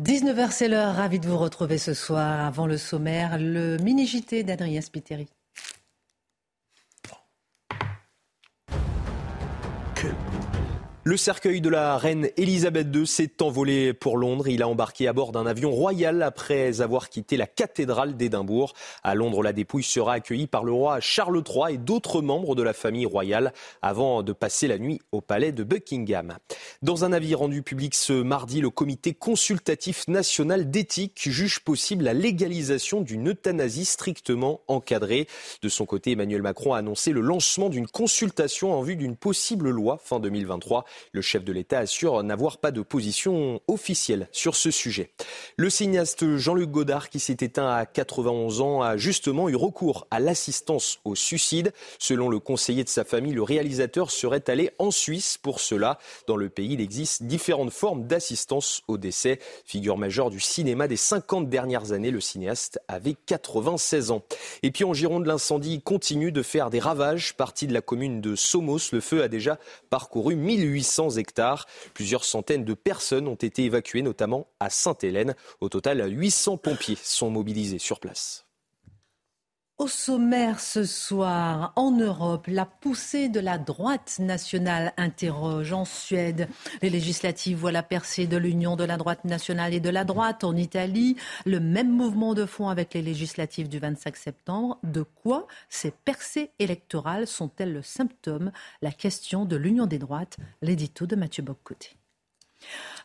19h, 0.00 0.52
c'est 0.52 0.68
l'heure. 0.68 0.94
Ravi 0.94 1.20
de 1.20 1.28
vous 1.28 1.36
retrouver 1.36 1.76
ce 1.76 1.92
soir. 1.92 2.46
Avant 2.46 2.66
le 2.66 2.78
sommaire, 2.78 3.36
le 3.38 3.76
mini-JT 3.76 4.42
d'Adrien 4.42 4.80
Spiteri. 4.80 5.28
Le 11.04 11.16
cercueil 11.16 11.60
de 11.60 11.68
la 11.68 11.98
reine 11.98 12.28
Elisabeth 12.36 12.86
II 12.94 13.08
s'est 13.08 13.42
envolé 13.42 13.92
pour 13.92 14.16
Londres. 14.16 14.46
Il 14.46 14.62
a 14.62 14.68
embarqué 14.68 15.08
à 15.08 15.12
bord 15.12 15.32
d'un 15.32 15.46
avion 15.46 15.72
royal 15.72 16.22
après 16.22 16.80
avoir 16.80 17.08
quitté 17.08 17.36
la 17.36 17.48
cathédrale 17.48 18.16
d'Édimbourg. 18.16 18.72
À 19.02 19.16
Londres, 19.16 19.42
la 19.42 19.52
dépouille 19.52 19.82
sera 19.82 20.12
accueillie 20.12 20.46
par 20.46 20.62
le 20.62 20.70
roi 20.70 21.00
Charles 21.00 21.42
III 21.44 21.74
et 21.74 21.78
d'autres 21.78 22.22
membres 22.22 22.54
de 22.54 22.62
la 22.62 22.72
famille 22.72 23.04
royale 23.04 23.52
avant 23.82 24.22
de 24.22 24.32
passer 24.32 24.68
la 24.68 24.78
nuit 24.78 25.00
au 25.10 25.20
palais 25.20 25.50
de 25.50 25.64
Buckingham. 25.64 26.36
Dans 26.82 27.04
un 27.04 27.12
avis 27.12 27.34
rendu 27.34 27.62
public 27.62 27.96
ce 27.96 28.12
mardi, 28.12 28.60
le 28.60 28.70
comité 28.70 29.12
consultatif 29.12 30.06
national 30.06 30.70
d'éthique 30.70 31.20
juge 31.28 31.64
possible 31.64 32.04
la 32.04 32.14
légalisation 32.14 33.00
d'une 33.00 33.30
euthanasie 33.30 33.86
strictement 33.86 34.60
encadrée. 34.68 35.26
De 35.62 35.68
son 35.68 35.84
côté, 35.84 36.12
Emmanuel 36.12 36.42
Macron 36.42 36.74
a 36.74 36.78
annoncé 36.78 37.10
le 37.10 37.22
lancement 37.22 37.70
d'une 37.70 37.88
consultation 37.88 38.72
en 38.72 38.82
vue 38.82 38.94
d'une 38.94 39.16
possible 39.16 39.68
loi 39.68 39.98
fin 40.00 40.20
2023. 40.20 40.84
Le 41.12 41.22
chef 41.22 41.44
de 41.44 41.52
l'État 41.52 41.78
assure 41.78 42.22
n'avoir 42.22 42.58
pas 42.58 42.70
de 42.70 42.82
position 42.82 43.60
officielle 43.68 44.28
sur 44.32 44.54
ce 44.56 44.70
sujet. 44.70 45.10
Le 45.56 45.70
cinéaste 45.70 46.36
Jean-Luc 46.36 46.70
Godard, 46.70 47.08
qui 47.10 47.20
s'est 47.20 47.36
éteint 47.40 47.68
à 47.68 47.86
91 47.86 48.60
ans, 48.60 48.82
a 48.82 48.96
justement 48.96 49.48
eu 49.48 49.56
recours 49.56 50.06
à 50.10 50.20
l'assistance 50.20 51.00
au 51.04 51.14
suicide. 51.14 51.72
Selon 51.98 52.28
le 52.28 52.38
conseiller 52.38 52.84
de 52.84 52.88
sa 52.88 53.04
famille, 53.04 53.32
le 53.32 53.42
réalisateur 53.42 54.10
serait 54.10 54.48
allé 54.48 54.70
en 54.78 54.90
Suisse 54.90 55.38
pour 55.38 55.60
cela. 55.60 55.98
Dans 56.26 56.36
le 56.36 56.48
pays, 56.48 56.74
il 56.74 56.80
existe 56.80 57.22
différentes 57.22 57.72
formes 57.72 58.06
d'assistance 58.06 58.82
au 58.88 58.98
décès. 58.98 59.38
Figure 59.64 59.96
majeure 59.96 60.30
du 60.30 60.40
cinéma 60.40 60.88
des 60.88 60.96
50 60.96 61.48
dernières 61.48 61.92
années, 61.92 62.10
le 62.10 62.20
cinéaste 62.20 62.80
avait 62.88 63.16
96 63.26 64.10
ans. 64.10 64.22
Et 64.62 64.70
puis 64.70 64.84
en 64.84 64.94
Gironde, 64.94 65.26
l'incendie 65.26 65.80
continue 65.80 66.32
de 66.32 66.42
faire 66.42 66.70
des 66.70 66.80
ravages. 66.80 67.34
Parti 67.34 67.66
de 67.66 67.74
la 67.74 67.80
commune 67.80 68.20
de 68.20 68.36
Somos, 68.36 68.92
le 68.92 69.00
feu 69.00 69.22
a 69.22 69.28
déjà 69.28 69.58
parcouru 69.90 70.36
1800 70.36 70.81
800 70.82 71.10
hectares. 71.10 71.66
Plusieurs 71.94 72.24
centaines 72.24 72.64
de 72.64 72.74
personnes 72.74 73.28
ont 73.28 73.36
été 73.36 73.64
évacuées, 73.64 74.02
notamment 74.02 74.48
à 74.58 74.68
Sainte-Hélène. 74.68 75.36
Au 75.60 75.68
total, 75.68 76.04
800 76.10 76.56
pompiers 76.56 76.98
sont 77.00 77.30
mobilisés 77.30 77.78
sur 77.78 78.00
place. 78.00 78.46
Au 79.82 79.88
sommaire 79.88 80.60
ce 80.60 80.84
soir, 80.84 81.72
en 81.74 81.90
Europe, 81.90 82.46
la 82.46 82.66
poussée 82.66 83.28
de 83.28 83.40
la 83.40 83.58
droite 83.58 84.20
nationale 84.20 84.92
interroge. 84.96 85.72
En 85.72 85.84
Suède, 85.84 86.46
les 86.82 86.88
législatives 86.88 87.58
voient 87.58 87.72
la 87.72 87.82
percée 87.82 88.28
de 88.28 88.36
l'union 88.36 88.76
de 88.76 88.84
la 88.84 88.96
droite 88.96 89.24
nationale 89.24 89.74
et 89.74 89.80
de 89.80 89.88
la 89.90 90.04
droite. 90.04 90.44
En 90.44 90.54
Italie, 90.54 91.16
le 91.46 91.58
même 91.58 91.90
mouvement 91.90 92.34
de 92.34 92.46
fond 92.46 92.68
avec 92.68 92.94
les 92.94 93.02
législatives 93.02 93.68
du 93.68 93.80
25 93.80 94.16
septembre. 94.16 94.78
De 94.84 95.02
quoi 95.02 95.48
ces 95.68 95.90
percées 95.90 96.52
électorales 96.60 97.26
sont-elles 97.26 97.72
le 97.72 97.82
symptôme? 97.82 98.52
La 98.82 98.92
question 98.92 99.44
de 99.46 99.56
l'union 99.56 99.86
des 99.86 99.98
droites, 99.98 100.36
l'édito 100.60 101.06
de 101.06 101.16
Mathieu 101.16 101.42
Boccoté. 101.42 101.96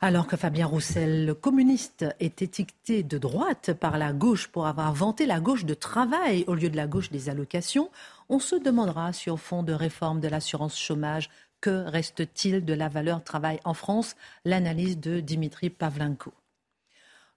Alors 0.02 0.28
que 0.28 0.38
Fabien 0.38 0.68
Roussel, 0.68 1.26
le 1.26 1.34
communiste, 1.34 2.06
est 2.20 2.42
étiqueté 2.42 3.04
de 3.04 3.18
droite 3.18 3.74
par 3.74 3.98
la 3.98 4.14
gauche 4.14 4.48
pour 4.48 4.68
avoir 4.68 4.94
vanté 4.94 5.26
la 5.26 5.40
gauche 5.40 5.66
de 5.66 5.74
travail 5.74 6.44
au 6.48 6.54
lieu 6.54 6.70
de 6.70 6.78
la 6.78 6.88
gauche 6.88 7.10
des 7.10 7.30
allocations, 7.30 7.90
on 8.30 8.40
se 8.40 8.56
demandera 8.56 9.14
si 9.14 9.30
au 9.30 9.38
fond 9.38 9.64
de 9.64 9.74
réforme 9.74 10.20
de 10.20 10.28
l'assurance 10.28 10.78
chômage, 10.78 11.30
que 11.62 11.86
reste-t-il 11.90 12.66
de 12.66 12.74
la 12.74 12.88
valeur 12.90 13.24
travail 13.24 13.60
en 13.64 13.74
France? 13.74 14.16
L'analyse 14.46 15.00
de 15.00 15.20
Dimitri 15.20 15.70
Pavlenko. 15.70 16.34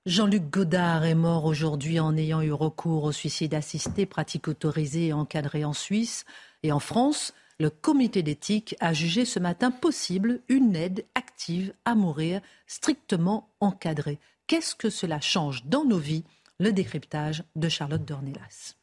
Jean-Luc 0.06 0.50
Godard 0.50 1.04
est 1.04 1.14
mort 1.14 1.44
aujourd'hui 1.44 2.00
en 2.00 2.16
ayant 2.16 2.40
eu 2.40 2.52
recours 2.52 3.04
au 3.04 3.12
suicide 3.12 3.54
assisté, 3.54 4.06
pratique 4.06 4.48
autorisée 4.48 5.08
et 5.08 5.12
encadrée 5.12 5.64
en 5.64 5.74
Suisse. 5.74 6.24
Et 6.62 6.72
en 6.72 6.80
France, 6.80 7.34
le 7.60 7.68
comité 7.68 8.22
d'éthique 8.22 8.74
a 8.80 8.94
jugé 8.94 9.26
ce 9.26 9.38
matin 9.38 9.70
possible 9.70 10.40
une 10.48 10.74
aide 10.74 11.04
active 11.14 11.74
à 11.84 11.94
mourir 11.94 12.40
strictement 12.66 13.50
encadrée. 13.60 14.18
Qu'est-ce 14.46 14.74
que 14.74 14.88
cela 14.88 15.20
change 15.20 15.66
dans 15.66 15.84
nos 15.84 15.98
vies? 15.98 16.24
Le 16.58 16.72
décryptage 16.72 17.44
de 17.56 17.68
Charlotte 17.68 18.04
Dornelas. 18.04 18.79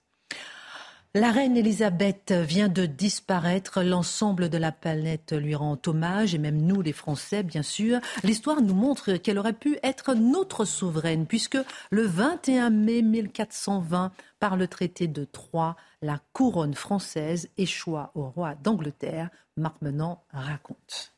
La 1.20 1.32
reine 1.32 1.58
Elisabeth 1.58 2.32
vient 2.32 2.68
de 2.68 2.86
disparaître. 2.86 3.82
L'ensemble 3.82 4.50
de 4.50 4.58
la 4.60 4.72
planète 4.72 5.34
lui 5.34 5.56
rend 5.56 5.76
hommage, 5.88 6.36
et 6.36 6.38
même 6.38 6.62
nous, 6.62 6.84
les 6.84 6.94
Français, 6.94 7.42
bien 7.42 7.64
sûr. 7.64 8.00
L'histoire 8.24 8.62
nous 8.62 8.76
montre 8.76 9.14
qu'elle 9.14 9.40
aurait 9.40 9.54
pu 9.54 9.80
être 9.82 10.14
notre 10.14 10.64
souveraine, 10.64 11.26
puisque 11.26 11.58
le 11.90 12.04
21 12.04 12.70
mai 12.70 13.02
1420, 13.02 14.12
par 14.40 14.58
le 14.58 14.68
traité 14.68 15.08
de 15.08 15.24
Troyes, 15.24 15.76
la 16.04 16.20
couronne 16.34 16.76
française 16.76 17.50
échoua 17.58 18.12
au 18.14 18.30
roi 18.30 18.54
d'Angleterre. 18.54 19.32
Marc 19.56 19.82
Menant 19.82 20.24
raconte. 20.30 21.16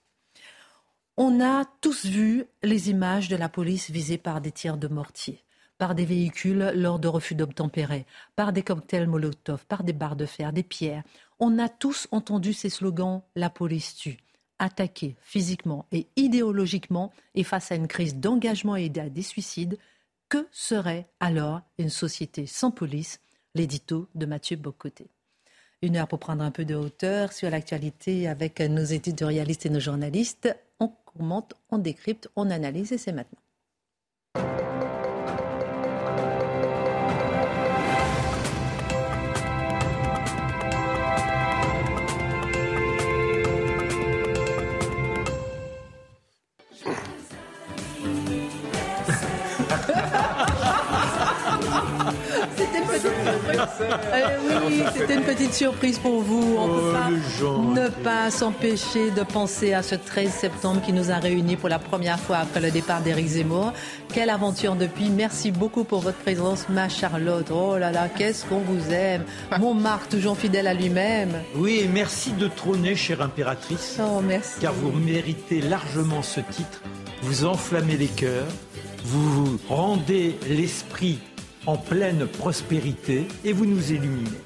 On 1.17 1.41
a 1.41 1.65
tous 1.81 2.05
vu 2.05 2.45
les 2.63 2.89
images 2.89 3.27
de 3.27 3.35
la 3.35 3.49
police 3.49 3.91
visée 3.91 4.17
par 4.17 4.39
des 4.39 4.53
tirs 4.53 4.77
de 4.77 4.87
mortier 4.87 5.43
par 5.79 5.95
des 5.95 6.05
véhicules 6.05 6.71
lors 6.75 6.99
de 6.99 7.07
refus 7.07 7.33
d'obtempérer, 7.33 8.05
par 8.35 8.53
des 8.53 8.61
cocktails 8.61 9.07
Molotov, 9.07 9.65
par 9.65 9.83
des 9.83 9.93
barres 9.93 10.17
de 10.17 10.27
fer, 10.27 10.53
des 10.53 10.61
pierres. 10.61 11.03
On 11.39 11.57
a 11.57 11.69
tous 11.69 12.07
entendu 12.11 12.53
ces 12.53 12.69
slogans 12.69 13.23
La 13.35 13.49
police 13.49 13.95
tue. 13.95 14.17
Attaquer 14.59 15.15
physiquement 15.21 15.85
et 15.93 16.07
idéologiquement 16.17 17.13
et 17.33 17.45
face 17.45 17.71
à 17.71 17.75
une 17.75 17.87
crise 17.87 18.17
d'engagement 18.17 18.75
et 18.75 18.91
à 18.99 19.09
des 19.09 19.23
suicides, 19.23 19.79
que 20.27 20.45
serait 20.51 21.07
alors 21.21 21.61
une 21.79 21.89
société 21.89 22.45
sans 22.45 22.69
police? 22.69 23.19
L'édito 23.55 24.07
de 24.13 24.27
Mathieu 24.27 24.57
Bocoté. 24.57 25.07
Une 25.81 25.95
heure 25.95 26.07
pour 26.07 26.19
prendre 26.19 26.43
un 26.43 26.51
peu 26.51 26.65
de 26.65 26.75
hauteur 26.75 27.33
sur 27.33 27.49
l'actualité 27.49 28.27
avec 28.27 28.59
nos 28.59 28.83
éditorialistes 28.83 29.65
et 29.65 29.71
nos 29.71 29.79
journalistes. 29.79 30.55
On 30.79 30.89
commente, 30.89 31.55
on 31.71 31.79
décrypte, 31.79 32.29
on 32.35 32.51
analyse 32.51 32.91
et 32.91 32.99
c'est 32.99 33.13
maintenant. 33.13 33.39
Euh, 53.81 54.67
oui, 54.67 54.83
c'était 54.93 55.15
une 55.15 55.23
petite 55.23 55.53
surprise 55.53 55.99
pour 55.99 56.21
vous. 56.21 56.55
On 56.57 56.67
ne 56.67 56.73
peut 56.73 56.89
oh, 57.43 57.73
pas 57.73 57.81
ne 57.81 57.89
pas 58.03 58.31
s'empêcher 58.31 59.11
de 59.11 59.23
penser 59.23 59.73
à 59.73 59.83
ce 59.83 59.95
13 59.95 60.29
septembre 60.29 60.81
qui 60.81 60.93
nous 60.93 61.11
a 61.11 61.15
réunis 61.15 61.55
pour 61.55 61.69
la 61.69 61.79
première 61.79 62.19
fois 62.19 62.37
après 62.37 62.59
le 62.59 62.71
départ 62.71 63.01
d'Éric 63.01 63.27
Zemmour. 63.27 63.73
Quelle 64.13 64.29
aventure 64.29 64.75
depuis. 64.75 65.09
Merci 65.09 65.51
beaucoup 65.51 65.83
pour 65.83 66.01
votre 66.01 66.17
présence, 66.17 66.67
ma 66.69 66.89
Charlotte. 66.89 67.51
Oh 67.51 67.77
là 67.77 67.91
là, 67.91 68.07
qu'est-ce 68.09 68.45
qu'on 68.45 68.59
vous 68.59 68.91
aime. 68.91 69.23
Mon 69.59 69.73
Marc, 69.73 70.09
toujours 70.09 70.37
fidèle 70.37 70.67
à 70.67 70.73
lui-même. 70.73 71.31
Oui, 71.55 71.81
et 71.83 71.87
merci 71.87 72.31
de 72.33 72.47
trôner, 72.47 72.95
chère 72.95 73.21
impératrice. 73.21 73.97
Oh, 73.99 74.21
merci. 74.21 74.59
Car 74.61 74.73
vous 74.73 74.91
méritez 74.91 75.61
largement 75.61 76.21
ce 76.21 76.41
titre. 76.41 76.81
Vous 77.21 77.45
enflammez 77.45 77.97
les 77.97 78.07
cœurs, 78.07 78.47
vous 79.03 79.59
rendez 79.67 80.37
l'esprit 80.49 81.19
en 81.69 81.77
pleine 81.77 82.25
prospérité 82.25 83.27
et 83.45 83.53
vous 83.53 83.67
nous 83.67 83.91
illuminez. 83.91 84.41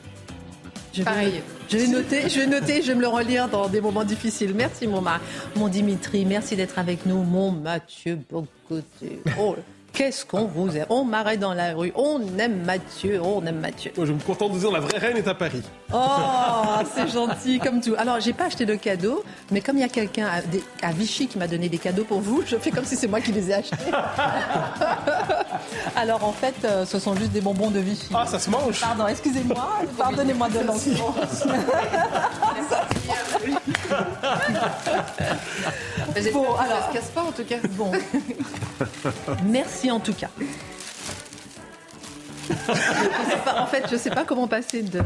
Je 0.93 1.03
vais, 1.03 1.41
je 1.69 1.77
vais 1.77 1.87
noter, 1.87 2.29
je 2.29 2.39
vais 2.41 2.47
noter, 2.47 2.81
je 2.81 2.87
vais 2.89 2.95
me 2.95 3.01
le 3.01 3.07
relire 3.07 3.47
dans 3.47 3.67
des 3.69 3.79
moments 3.79 4.03
difficiles. 4.03 4.53
Merci 4.53 4.87
mon 4.87 5.01
Marc, 5.01 5.21
mon 5.55 5.69
Dimitri, 5.69 6.25
merci 6.25 6.55
d'être 6.55 6.77
avec 6.77 7.05
nous, 7.05 7.23
mon 7.23 7.51
Mathieu 7.51 8.19
Bocoté. 8.29 9.21
Oh, 9.39 9.55
Qu'est-ce 9.93 10.25
qu'on 10.25 10.45
vous 10.45 10.75
aime? 10.75 10.87
On 10.89 11.05
m'arrête 11.05 11.39
dans 11.39 11.53
la 11.53 11.75
rue. 11.75 11.91
On 11.95 12.19
aime 12.39 12.63
Mathieu. 12.65 13.21
On 13.21 13.45
aime 13.45 13.59
Mathieu. 13.59 13.91
Moi, 13.95 14.07
je 14.07 14.13
me 14.13 14.19
contente 14.19 14.53
de 14.53 14.57
dire 14.57 14.71
la 14.71 14.79
vraie 14.79 14.97
reine 14.97 15.17
est 15.17 15.27
à 15.27 15.35
Paris. 15.35 15.61
Oh, 15.93 15.97
c'est 16.95 17.07
gentil 17.09 17.59
comme 17.59 17.79
tout. 17.79 17.93
Alors, 17.99 18.19
j'ai 18.19 18.33
pas 18.33 18.45
acheté 18.45 18.65
de 18.65 18.73
cadeaux, 18.73 19.23
mais 19.51 19.61
comme 19.61 19.77
il 19.77 19.81
y 19.81 19.83
a 19.83 19.89
quelqu'un 19.89 20.27
à, 20.81 20.91
Vichy 20.91 21.27
qui 21.27 21.37
m'a 21.37 21.47
donné 21.47 21.69
des 21.69 21.77
cadeaux 21.77 22.05
pour 22.05 22.21
vous, 22.21 22.41
je 22.43 22.55
fais 22.57 22.71
comme 22.71 22.85
si 22.85 22.95
c'est 22.95 23.07
moi 23.07 23.21
qui 23.21 23.31
les 23.33 23.51
ai 23.51 23.53
achetés. 23.53 23.75
Alors, 25.95 26.23
en 26.23 26.33
fait, 26.33 26.55
euh, 26.65 26.87
ce 26.87 26.97
sont 26.97 27.15
juste 27.15 27.31
des 27.31 27.41
bonbons 27.41 27.69
de 27.69 27.79
Vichy. 27.79 28.09
Ah, 28.15 28.25
ça 28.25 28.39
se 28.39 28.49
mange 28.49 28.81
Pardon, 28.81 29.05
excusez-moi. 29.07 29.81
Pardonnez-moi 29.99 30.49
de 30.49 30.59
bon, 36.33 36.55
alors, 36.55 36.79
ça 36.79 36.87
se 36.89 36.93
casse 36.93 37.09
pas 37.09 37.23
en 37.23 37.31
tout 37.31 37.43
cas. 37.43 37.57
Bon. 37.71 37.91
Merci 39.45 39.91
en 39.91 39.99
tout 39.99 40.13
cas. 40.13 40.29
en 43.57 43.65
fait, 43.67 43.85
je 43.87 43.93
ne 43.93 43.99
sais 43.99 44.09
pas 44.09 44.25
comment 44.25 44.47
passer 44.47 44.83
de 44.83 45.01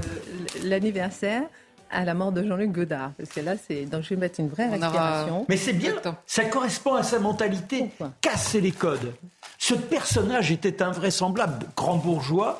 l'anniversaire 0.64 1.44
à 1.90 2.04
la 2.04 2.14
mort 2.14 2.32
de 2.32 2.44
Jean-Luc 2.46 2.72
Godard. 2.72 3.12
Parce 3.18 3.30
que 3.30 3.40
là, 3.40 3.54
c'est. 3.68 3.86
Donc, 3.86 4.04
je 4.04 4.10
vais 4.10 4.16
mettre 4.16 4.40
une 4.40 4.50
vraie 4.50 4.68
respiration. 4.68 5.46
Mais 5.50 5.58
c'est 5.58 5.74
bien. 5.74 5.96
Ça 6.26 6.46
correspond 6.46 6.96
à 6.96 7.04
sa 7.04 7.20
mentalité. 7.20 7.90
Casser 8.22 8.62
les 8.62 8.72
codes. 8.72 9.14
Ce 9.58 9.74
personnage 9.74 10.52
était 10.52 10.82
invraisemblable, 10.82 11.66
grand 11.76 11.98
bourgeois, 11.98 12.60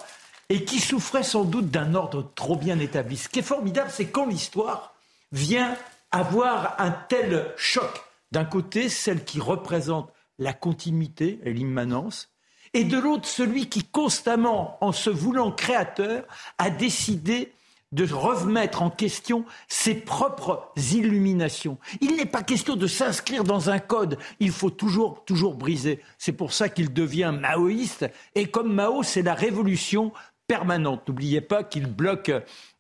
et 0.50 0.64
qui 0.64 0.80
souffrait 0.80 1.24
sans 1.24 1.44
doute 1.44 1.70
d'un 1.70 1.94
ordre 1.94 2.32
trop 2.36 2.56
bien 2.56 2.80
établi. 2.80 3.18
Ce 3.18 3.30
qui 3.30 3.40
est 3.40 3.44
formidable, 3.44 3.90
c'est 3.92 4.06
quand 4.08 4.26
l'histoire 4.26 4.94
vient 5.32 5.76
avoir 6.12 6.76
un 6.80 6.92
tel 6.92 7.46
choc. 7.58 8.07
D'un 8.32 8.46
côté, 8.46 8.90
celle 8.90 9.24
qui 9.24 9.40
représente 9.40 10.12
la 10.40 10.54
continuité 10.54 11.40
et 11.44 11.54
l'immanence, 11.54 12.30
et 12.74 12.84
de 12.84 12.98
l'autre, 12.98 13.28
celui 13.28 13.70
qui 13.70 13.84
constamment, 13.84 14.78
en 14.82 14.92
se 14.92 15.10
voulant 15.10 15.52
créateur, 15.52 16.26
a 16.58 16.70
décidé 16.70 17.54
de 17.94 18.06
remettre 18.14 18.82
en 18.82 18.90
question 18.90 19.46
ses 19.70 19.96
propres 19.96 20.72
illuminations. 20.76 21.78
Il 22.02 22.18
n'est 22.18 22.26
pas 22.26 22.44
question 22.44 22.76
de 22.76 22.88
s'inscrire 22.88 23.44
dans 23.46 23.70
un 23.70 23.80
code, 23.80 24.18
il 24.40 24.52
faut 24.52 24.70
toujours, 24.70 25.24
toujours 25.26 25.56
briser. 25.56 26.02
C'est 26.18 26.34
pour 26.34 26.52
ça 26.52 26.68
qu'il 26.68 26.94
devient 26.94 27.34
maoïste, 27.40 28.10
et 28.36 28.48
comme 28.48 28.74
Mao, 28.74 29.04
c'est 29.04 29.22
la 29.22 29.34
révolution 29.34 30.12
permanente. 30.48 31.08
N'oubliez 31.08 31.42
pas 31.42 31.64
qu'il 31.64 31.88
bloque 31.88 32.32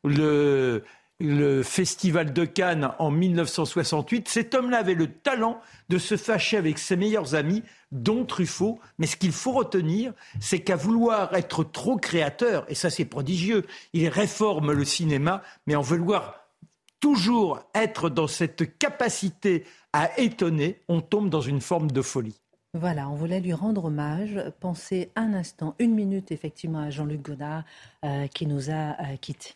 le, 0.03 0.83
le 1.19 1.63
festival 1.63 2.31
de 2.31 2.45
Cannes 2.45 2.91
en 2.99 3.09
1968, 3.09 4.27
cet 4.27 4.53
homme-là 4.53 4.77
avait 4.79 4.93
le 4.93 5.11
talent 5.11 5.59
de 5.89 5.97
se 5.97 6.15
fâcher 6.15 6.57
avec 6.57 6.77
ses 6.77 6.95
meilleurs 6.95 7.33
amis, 7.33 7.63
dont 7.91 8.23
Truffaut. 8.23 8.79
Mais 8.99 9.07
ce 9.07 9.15
qu'il 9.15 9.31
faut 9.31 9.53
retenir, 9.53 10.13
c'est 10.39 10.59
qu'à 10.59 10.75
vouloir 10.75 11.33
être 11.35 11.63
trop 11.63 11.97
créateur, 11.97 12.65
et 12.69 12.75
ça 12.75 12.89
c'est 12.89 13.05
prodigieux, 13.05 13.65
il 13.93 14.07
réforme 14.09 14.71
le 14.71 14.85
cinéma, 14.85 15.41
mais 15.65 15.75
en 15.75 15.81
vouloir 15.81 16.47
toujours 16.99 17.63
être 17.73 18.09
dans 18.09 18.27
cette 18.27 18.77
capacité 18.77 19.65
à 19.93 20.19
étonner, 20.19 20.81
on 20.87 21.01
tombe 21.01 21.29
dans 21.29 21.41
une 21.41 21.61
forme 21.61 21.91
de 21.91 22.01
folie. 22.01 22.39
Voilà, 22.73 23.09
on 23.09 23.15
voulait 23.15 23.39
lui 23.39 23.53
rendre 23.53 23.85
hommage. 23.85 24.39
Pensez 24.59 25.11
un 25.15 25.33
instant, 25.33 25.73
une 25.79 25.95
minute 25.95 26.31
effectivement 26.31 26.79
à 26.79 26.89
Jean-Luc 26.91 27.21
Godard 27.21 27.63
euh, 28.03 28.27
qui 28.27 28.45
nous 28.45 28.69
a 28.69 28.91
euh, 29.01 29.17
quittés. 29.19 29.55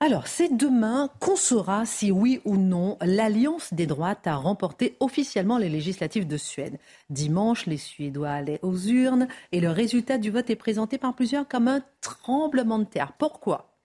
Alors, 0.00 0.28
c'est 0.28 0.56
demain 0.56 1.10
qu'on 1.18 1.34
saura 1.34 1.84
si 1.84 2.12
oui 2.12 2.40
ou 2.44 2.56
non 2.56 2.96
l'Alliance 3.00 3.74
des 3.74 3.86
droites 3.86 4.28
a 4.28 4.36
remporté 4.36 4.96
officiellement 5.00 5.58
les 5.58 5.68
législatives 5.68 6.28
de 6.28 6.36
Suède. 6.36 6.78
Dimanche, 7.10 7.66
les 7.66 7.78
Suédois 7.78 8.30
allaient 8.30 8.60
aux 8.62 8.78
urnes 8.78 9.26
et 9.50 9.60
le 9.60 9.70
résultat 9.70 10.16
du 10.16 10.30
vote 10.30 10.50
est 10.50 10.56
présenté 10.56 10.98
par 10.98 11.14
plusieurs 11.14 11.48
comme 11.48 11.66
un 11.66 11.82
tremblement 12.00 12.78
de 12.78 12.84
terre. 12.84 13.12
Pourquoi? 13.18 13.76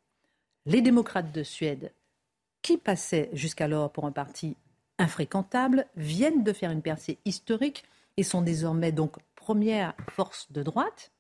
Les 0.68 0.82
démocrates 0.82 1.32
de 1.32 1.42
Suède, 1.42 1.92
qui 2.62 2.78
passaient 2.78 3.32
jusqu'alors 3.34 3.92
pour 3.92 4.06
un 4.06 4.12
parti 4.12 4.56
infréquentable, 5.00 5.88
viennent 5.96 6.44
de 6.44 6.54
faire 6.54 6.72
une 6.72 6.84
percée 6.84 7.18
historique 7.26 7.86
et 8.18 8.24
sont 8.24 8.44
désormais 8.44 8.92
donc 8.92 9.16
première 9.36 9.96
force 10.12 10.52
de 10.52 10.62
droite. 10.62 11.12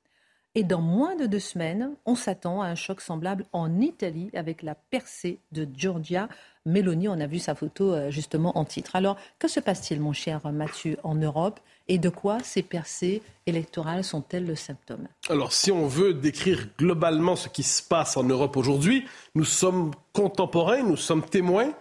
Et 0.55 0.63
dans 0.63 0.81
moins 0.81 1.15
de 1.15 1.25
deux 1.25 1.39
semaines, 1.39 1.95
on 2.05 2.13
s'attend 2.13 2.61
à 2.61 2.67
un 2.67 2.75
choc 2.75 3.01
semblable 3.01 3.45
en 3.53 3.81
Italie 3.81 4.29
avec 4.35 4.61
la 4.61 4.75
percée 4.75 5.39
de 5.51 5.67
Giorgia 5.75 6.29
Meloni. 6.67 7.07
On 7.07 7.19
a 7.19 7.25
vu 7.25 7.39
sa 7.39 7.55
photo 7.55 7.91
euh, 7.91 8.11
justement 8.11 8.55
en 8.55 8.63
titre. 8.63 8.95
Alors, 8.95 9.17
que 9.39 9.47
se 9.47 9.59
passe-t-il, 9.59 9.99
mon 9.99 10.13
cher 10.13 10.41
Mathieu, 10.51 10.97
en 11.03 11.15
Europe? 11.15 11.59
Et 11.87 11.97
de 11.97 12.09
quoi 12.09 12.37
ces 12.43 12.61
percées 12.61 13.23
électorales 13.47 14.03
sont-elles 14.03 14.45
le 14.45 14.55
symptôme? 14.55 15.07
Alors, 15.27 15.51
si 15.53 15.71
on 15.71 15.87
veut 15.87 16.13
décrire 16.13 16.67
globalement 16.77 17.35
ce 17.35 17.49
qui 17.49 17.63
se 17.63 17.81
passe 17.81 18.15
en 18.15 18.23
Europe 18.23 18.55
aujourd'hui, 18.55 19.05
nous 19.33 19.45
sommes 19.45 19.91
contemporains, 20.13 20.83
nous 20.83 20.97
sommes 20.97 21.25
témoins 21.25 21.73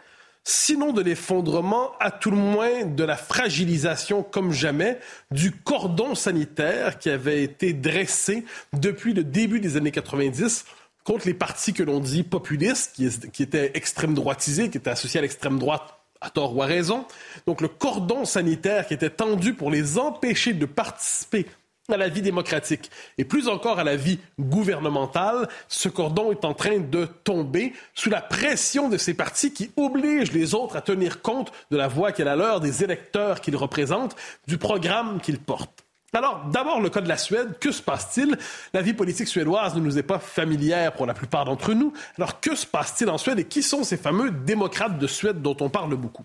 sinon 0.44 0.92
de 0.92 1.02
l'effondrement, 1.02 1.92
à 2.00 2.10
tout 2.10 2.30
le 2.30 2.36
moins 2.36 2.84
de 2.84 3.04
la 3.04 3.16
fragilisation 3.16 4.22
comme 4.22 4.52
jamais 4.52 4.98
du 5.30 5.52
cordon 5.52 6.14
sanitaire 6.14 6.98
qui 6.98 7.10
avait 7.10 7.42
été 7.42 7.72
dressé 7.72 8.44
depuis 8.72 9.12
le 9.12 9.24
début 9.24 9.60
des 9.60 9.76
années 9.76 9.92
90 9.92 10.64
contre 11.04 11.26
les 11.26 11.34
partis 11.34 11.72
que 11.72 11.82
l'on 11.82 12.00
dit 12.00 12.22
populistes, 12.22 12.92
qui, 13.32 13.42
étaient 13.42 13.72
extrême 13.74 14.14
droitisés, 14.14 14.70
qui 14.70 14.78
étaient 14.78 14.90
associés 14.90 15.18
à 15.18 15.22
l'extrême 15.22 15.58
droite 15.58 15.98
à 16.20 16.30
tort 16.30 16.56
ou 16.56 16.62
à 16.62 16.66
raison. 16.66 17.04
Donc 17.46 17.60
le 17.60 17.68
cordon 17.68 18.24
sanitaire 18.24 18.86
qui 18.86 18.94
était 18.94 19.10
tendu 19.10 19.54
pour 19.54 19.70
les 19.70 19.98
empêcher 19.98 20.52
de 20.52 20.66
participer 20.66 21.46
à 21.90 21.96
la 21.96 22.08
vie 22.08 22.22
démocratique 22.22 22.90
et 23.18 23.24
plus 23.24 23.48
encore 23.48 23.78
à 23.78 23.84
la 23.84 23.96
vie 23.96 24.20
gouvernementale, 24.38 25.48
ce 25.68 25.88
cordon 25.88 26.30
est 26.30 26.44
en 26.44 26.54
train 26.54 26.78
de 26.78 27.06
tomber 27.24 27.72
sous 27.94 28.08
la 28.08 28.20
pression 28.20 28.88
de 28.88 28.96
ces 28.96 29.14
partis 29.14 29.52
qui 29.52 29.70
obligent 29.76 30.32
les 30.32 30.54
autres 30.54 30.76
à 30.76 30.80
tenir 30.80 31.22
compte 31.22 31.52
de 31.70 31.76
la 31.76 31.88
voix 31.88 32.12
qu'elle 32.12 32.28
a 32.28 32.36
leur, 32.36 32.60
des 32.60 32.84
électeurs 32.84 33.40
qu'ils 33.40 33.56
représentent, 33.56 34.14
du 34.46 34.58
programme 34.58 35.20
qu'ils 35.20 35.40
portent. 35.40 35.84
Alors, 36.14 36.44
d'abord, 36.52 36.80
le 36.80 36.90
cas 36.90 37.00
de 37.00 37.08
la 37.08 37.16
Suède, 37.16 37.58
que 37.58 37.72
se 37.72 37.80
passe-t-il? 37.80 38.36
La 38.74 38.82
vie 38.82 38.92
politique 38.92 39.28
suédoise 39.28 39.74
ne 39.74 39.80
nous 39.80 39.98
est 39.98 40.02
pas 40.02 40.18
familière 40.18 40.92
pour 40.92 41.06
la 41.06 41.14
plupart 41.14 41.46
d'entre 41.46 41.72
nous. 41.72 41.94
Alors, 42.18 42.38
que 42.38 42.54
se 42.54 42.66
passe-t-il 42.66 43.08
en 43.08 43.16
Suède 43.16 43.38
et 43.38 43.44
qui 43.44 43.62
sont 43.62 43.82
ces 43.82 43.96
fameux 43.96 44.30
démocrates 44.30 44.98
de 44.98 45.06
Suède 45.06 45.40
dont 45.40 45.56
on 45.60 45.70
parle 45.70 45.96
beaucoup? 45.96 46.24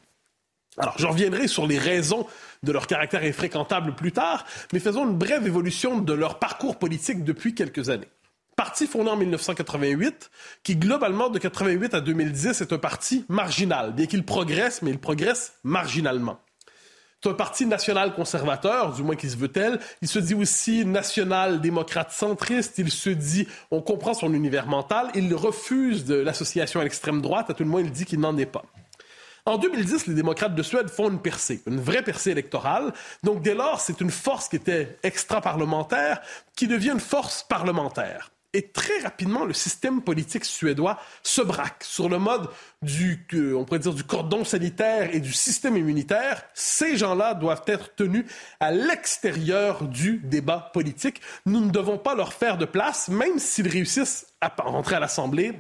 Alors, 0.78 0.94
je 0.98 1.08
reviendrai 1.08 1.48
sur 1.48 1.66
les 1.66 1.80
raisons 1.80 2.28
de 2.64 2.72
leur 2.72 2.86
caractère 2.86 3.24
infréquentable 3.24 3.96
plus 3.96 4.12
tard, 4.12 4.46
mais 4.74 4.80
faisons 4.80 5.08
une 5.08 5.18
brève 5.18 5.46
évolution 5.48 6.00
de 6.00 6.14
leur 6.14 6.38
parcours 6.38 6.78
politique 6.78 7.24
depuis 7.24 7.56
quelques 7.56 7.90
années. 7.90 8.10
Parti 8.56 8.88
fondé 8.88 9.10
en 9.10 9.18
1988, 9.18 10.32
qui 10.64 10.76
globalement 10.76 11.30
de 11.30 11.40
88 11.40 11.94
à 11.94 12.02
2010 12.02 12.62
est 12.62 12.74
un 12.74 12.78
parti 12.78 13.26
marginal, 13.30 13.94
bien 13.94 14.06
qu'il 14.06 14.24
progresse, 14.24 14.82
mais 14.82 14.92
il 14.92 15.00
progresse 15.00 15.54
marginalement. 15.64 16.40
C'est 17.24 17.30
un 17.30 17.34
parti 17.34 17.66
national 17.66 18.14
conservateur, 18.14 18.94
du 18.94 19.02
moins 19.02 19.16
qu'il 19.16 19.32
se 19.32 19.38
veut 19.38 19.48
tel. 19.48 19.80
Il 20.04 20.08
se 20.08 20.20
dit 20.20 20.36
aussi 20.36 20.86
national 20.86 21.62
démocrate 21.62 22.12
centriste. 22.12 22.78
Il 22.78 22.92
se 22.92 23.10
dit, 23.10 23.48
on 23.72 23.82
comprend 23.82 24.14
son 24.14 24.32
univers 24.36 24.68
mental. 24.68 25.10
Il 25.16 25.34
refuse 25.34 26.06
de 26.06 26.14
l'association 26.14 26.80
à 26.80 26.84
l'extrême 26.84 27.22
droite. 27.22 27.50
À 27.50 27.56
tout 27.56 27.64
le 27.64 27.70
moins, 27.70 27.82
il 27.82 27.92
dit 27.92 28.06
qu'il 28.06 28.20
n'en 28.20 28.38
est 28.38 28.46
pas. 28.46 28.64
En 29.48 29.58
2010, 29.58 30.08
les 30.08 30.14
démocrates 30.14 30.56
de 30.56 30.62
Suède 30.62 30.90
font 30.90 31.10
une 31.10 31.22
percée, 31.22 31.62
une 31.68 31.80
vraie 31.80 32.04
percée 32.04 32.32
électorale. 32.32 32.92
Donc 33.24 33.42
dès 33.42 33.54
lors, 33.54 33.80
c'est 33.80 34.02
une 34.02 34.12
force 34.12 34.50
qui 34.50 34.58
était 34.58 34.98
extra-parlementaire 35.04 36.22
qui 36.58 36.68
devient 36.68 36.90
une 36.90 37.00
force 37.00 37.44
parlementaire. 37.44 38.34
Et 38.52 38.72
très 38.72 39.00
rapidement, 39.00 39.46
le 39.46 39.54
système 39.54 40.02
politique 40.02 40.44
suédois 40.44 41.00
se 41.24 41.42
braque 41.42 41.86
sur 41.86 42.10
le 42.10 42.20
mode 42.20 42.50
du, 42.82 43.26
on 43.56 43.64
pourrait 43.64 43.80
dire, 43.80 43.94
du 43.94 44.04
cordon 44.04 44.44
sanitaire 44.44 45.16
et 45.16 45.22
du 45.22 45.32
système 45.32 45.78
immunitaire. 45.78 46.44
Ces 46.54 46.98
gens-là 46.98 47.34
doivent 47.34 47.64
être 47.68 47.96
tenus 47.96 48.26
à 48.60 48.72
l'extérieur 48.72 49.84
du 49.84 50.18
débat 50.26 50.72
politique. 50.74 51.22
Nous 51.46 51.62
ne 51.62 51.72
devons 51.72 51.98
pas 51.98 52.16
leur 52.16 52.34
faire 52.34 52.58
de 52.58 52.66
place, 52.66 53.08
même 53.08 53.40
s'ils 53.40 53.70
réussissent 53.70 54.28
à 54.42 54.54
rentrer 54.58 54.98
à 54.98 55.00
l'Assemblée 55.00 55.54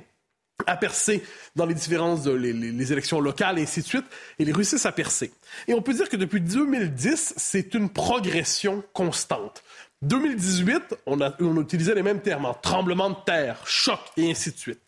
à 0.67 0.77
percer 0.77 1.24
dans 1.55 1.65
les 1.65 1.74
différences 1.74 2.27
les, 2.27 2.91
élections 2.91 3.19
locales 3.19 3.57
et 3.57 3.63
ainsi 3.63 3.81
de 3.81 3.86
suite, 3.86 4.05
et 4.38 4.45
les 4.45 4.51
réussissent 4.51 4.86
à 4.86 4.91
percer. 4.91 5.31
Et 5.67 5.74
on 5.74 5.81
peut 5.81 5.93
dire 5.93 6.09
que 6.09 6.17
depuis 6.17 6.41
2010, 6.41 7.33
c'est 7.38 7.74
une 7.74 7.89
progression 7.89 8.83
constante. 8.93 9.63
2018, 10.03 10.95
on, 11.07 11.21
a, 11.21 11.36
on 11.39 11.59
utilisait 11.62 11.95
les 11.95 12.03
mêmes 12.03 12.21
termes, 12.21 12.51
tremblement 12.62 13.09
de 13.09 13.17
terre, 13.25 13.65
choc 13.65 14.00
et 14.15 14.29
ainsi 14.29 14.51
de 14.51 14.57
suite. 14.57 14.81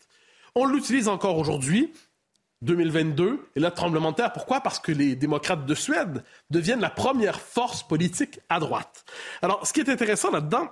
On 0.54 0.66
l'utilise 0.66 1.08
encore 1.08 1.36
aujourd'hui, 1.36 1.92
2022, 2.62 3.48
et 3.56 3.60
là, 3.60 3.70
tremblement 3.70 4.10
de 4.10 4.16
terre, 4.16 4.32
pourquoi? 4.32 4.60
Parce 4.60 4.78
que 4.78 4.92
les 4.92 5.16
démocrates 5.16 5.64
de 5.64 5.74
Suède 5.74 6.22
deviennent 6.50 6.80
la 6.80 6.90
première 6.90 7.40
force 7.40 7.82
politique 7.82 8.38
à 8.48 8.60
droite. 8.60 9.04
Alors, 9.42 9.66
ce 9.66 9.72
qui 9.72 9.80
est 9.80 9.88
intéressant 9.88 10.30
là-dedans, 10.30 10.68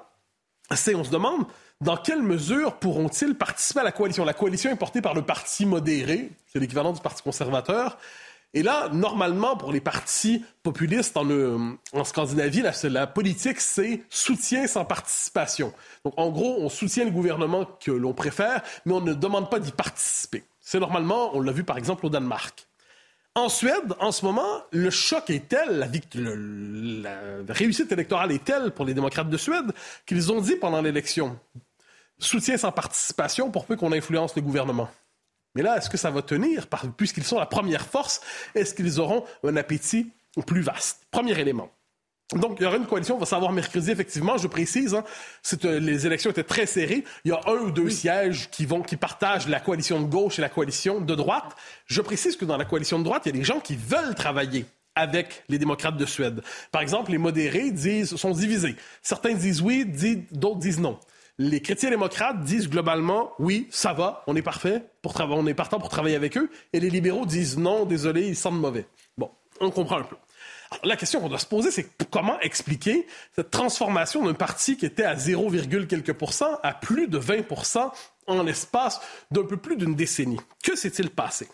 c'est, 0.75 0.95
on 0.95 1.05
se 1.05 1.11
demande, 1.11 1.47
dans 1.81 1.97
quelle 1.97 2.23
mesure 2.23 2.75
pourront-ils 2.77 3.35
participer 3.35 3.81
à 3.81 3.85
la 3.85 3.93
coalition? 3.93 4.25
La 4.25 4.35
coalition 4.35 4.71
est 4.71 4.77
portée 4.77 5.01
par 5.01 5.15
le 5.15 5.23
Parti 5.23 5.65
modéré, 5.65 6.31
c'est 6.53 6.59
l'équivalent 6.59 6.93
du 6.93 7.01
Parti 7.01 7.23
conservateur. 7.23 7.99
Et 8.55 8.63
là, 8.63 8.89
normalement, 8.89 9.57
pour 9.57 9.73
les 9.73 9.81
partis 9.81 10.43
populistes 10.63 11.19
en, 11.19 11.29
euh, 11.29 11.59
Scandinavie, 12.03 12.63
la, 12.63 12.73
la 12.85 13.07
politique, 13.07 13.61
c'est 13.61 14.03
soutien 14.09 14.67
sans 14.67 14.87
participation. 14.87 15.75
Donc, 16.03 16.15
en 16.17 16.31
gros, 16.31 16.57
on 16.59 16.71
soutient 16.71 17.05
le 17.05 17.11
gouvernement 17.11 17.67
que 17.67 17.91
l'on 17.91 18.15
préfère, 18.15 18.63
mais 18.87 18.95
on 18.95 19.03
ne 19.03 19.13
demande 19.13 19.51
pas 19.51 19.59
d'y 19.59 19.71
participer. 19.71 20.45
C'est 20.61 20.81
normalement, 20.81 21.37
on 21.37 21.43
l'a 21.43 21.53
vu 21.53 21.63
par 21.63 21.77
exemple 21.77 22.07
au 22.07 22.09
Danemark. 22.09 22.67
En 23.35 23.51
Suède, 23.51 23.95
en 24.01 24.13
ce 24.13 24.25
moment, 24.25 24.63
le 24.73 24.89
choc 24.91 25.29
est 25.31 25.47
tel, 25.47 25.79
la, 25.79 27.11
la 27.47 27.55
réussite 27.55 27.93
électorale 27.93 28.33
est 28.33 28.43
telle 28.43 28.71
pour 28.71 28.87
les 28.87 28.95
démocrates 28.95 29.29
de 29.29 29.37
Suède 29.37 29.73
qu'ils 30.07 30.33
ont 30.33 30.41
dit 30.41 30.57
pendant 30.57 30.81
l'élection 30.81 31.39
soutien 32.19 32.57
sans 32.57 32.73
participation 32.73 33.51
pour 33.51 33.67
peu 33.67 33.77
qu'on 33.77 33.93
influence 33.93 34.35
le 34.37 34.43
gouvernement. 34.43 34.89
Mais 35.55 35.63
là, 35.63 35.77
est-ce 35.77 35.91
que 35.91 35.97
ça 35.97 36.11
va 36.11 36.23
tenir 36.23 36.67
puisqu'ils 36.97 37.25
sont 37.25 37.39
la 37.39 37.47
première 37.47 37.87
force? 37.87 38.21
Est-ce 38.55 38.75
qu'ils 38.75 39.01
auront 39.01 39.25
un 39.45 39.57
appétit 39.57 40.11
plus 40.47 40.61
vaste? 40.61 41.07
Premier 41.11 41.39
élément. 41.39 41.71
Donc, 42.35 42.59
il 42.61 42.65
y 42.65 42.67
aura 42.67 42.77
une 42.77 42.87
coalition, 42.87 43.17
on 43.17 43.19
va 43.19 43.25
savoir 43.25 43.53
mercredi, 43.53 43.91
effectivement, 43.91 44.37
je 44.37 44.49
précise, 44.49 44.95
hein, 44.95 45.03
euh, 45.65 45.81
les 45.81 46.07
élections 46.07 46.31
étaient 46.31 46.45
très 46.45 46.67
serrées. 46.67 47.03
Il 47.25 47.31
y 47.31 47.33
a 47.33 47.41
un 47.47 47.57
ou 47.57 47.71
deux 47.71 47.89
sièges 47.89 48.51
qui, 48.51 48.67
vont, 48.67 48.83
qui 48.83 48.97
partagent 48.97 49.49
la 49.49 49.61
coalition 49.61 49.99
de 49.99 50.07
gauche 50.07 50.39
et 50.39 50.43
la 50.43 50.51
coalition 50.51 51.01
de 51.01 51.15
droite. 51.15 51.57
Je 51.87 52.03
précise 52.03 52.37
que 52.37 52.45
dans 52.45 52.59
la 52.59 52.67
coalition 52.67 52.99
de 52.99 53.05
droite, 53.05 53.23
il 53.25 53.31
y 53.31 53.35
a 53.35 53.39
des 53.39 53.45
gens 53.45 53.61
qui 53.61 53.77
veulent 53.77 54.15
travailler 54.15 54.67
avec 54.95 55.45
les 55.49 55.59
démocrates 55.59 55.97
de 55.97 56.05
Suède. 56.05 56.43
Par 56.71 56.83
exemple, 56.83 57.13
les 57.13 57.19
modérés 57.19 57.71
disent, 57.71 58.15
sont 58.17 58.33
divisés. 58.33 58.77
Certains 59.01 59.33
disent 59.33 59.63
oui, 59.63 59.87
d'autres 60.31 60.59
disent 60.59 60.81
non. 60.81 60.99
Les 61.40 61.62
chrétiens 61.62 61.90
démocrates 61.90 62.42
disent 62.42 62.68
globalement 62.68 63.33
oui, 63.38 63.68
ça 63.71 63.92
va, 63.92 64.25
on 64.26 64.35
est 64.35 64.42
parfait, 64.42 64.83
pour 65.02 65.14
on 65.21 65.47
est 65.47 65.54
partant 65.54 65.78
pour 65.78 65.88
travailler 65.88 66.16
avec 66.16 66.37
eux. 66.37 66.50
Et 66.73 66.80
les 66.80 66.90
libéraux 66.90 67.26
disent 67.26 67.57
non, 67.57 67.85
désolé, 67.85 68.26
ils 68.26 68.35
semblent 68.35 68.59
mauvais. 68.59 68.87
Bon, 69.16 69.30
on 69.61 69.71
comprend 69.71 69.99
un 69.99 70.02
peu. 70.02 70.16
Alors, 70.73 70.85
la 70.85 70.97
question 70.97 71.21
qu'on 71.21 71.28
doit 71.28 71.38
se 71.38 71.47
poser, 71.47 71.71
c'est 71.71 71.87
comment 72.11 72.40
expliquer 72.40 73.07
cette 73.37 73.50
transformation 73.50 74.25
d'un 74.25 74.35
parti 74.35 74.76
qui 74.76 74.85
était 74.85 75.04
à 75.04 75.14
0, 75.14 75.50
quelques 75.88 76.12
pourcents 76.12 76.59
à 76.64 76.75
plus 76.75 77.07
de 77.07 77.21
20% 77.21 77.90
en 78.26 78.42
l'espace 78.42 79.00
d'un 79.30 79.45
peu 79.45 79.57
plus 79.57 79.76
d'une 79.76 79.95
décennie? 79.95 80.40
Que 80.64 80.75
s'est-il 80.75 81.11
passé? 81.11 81.47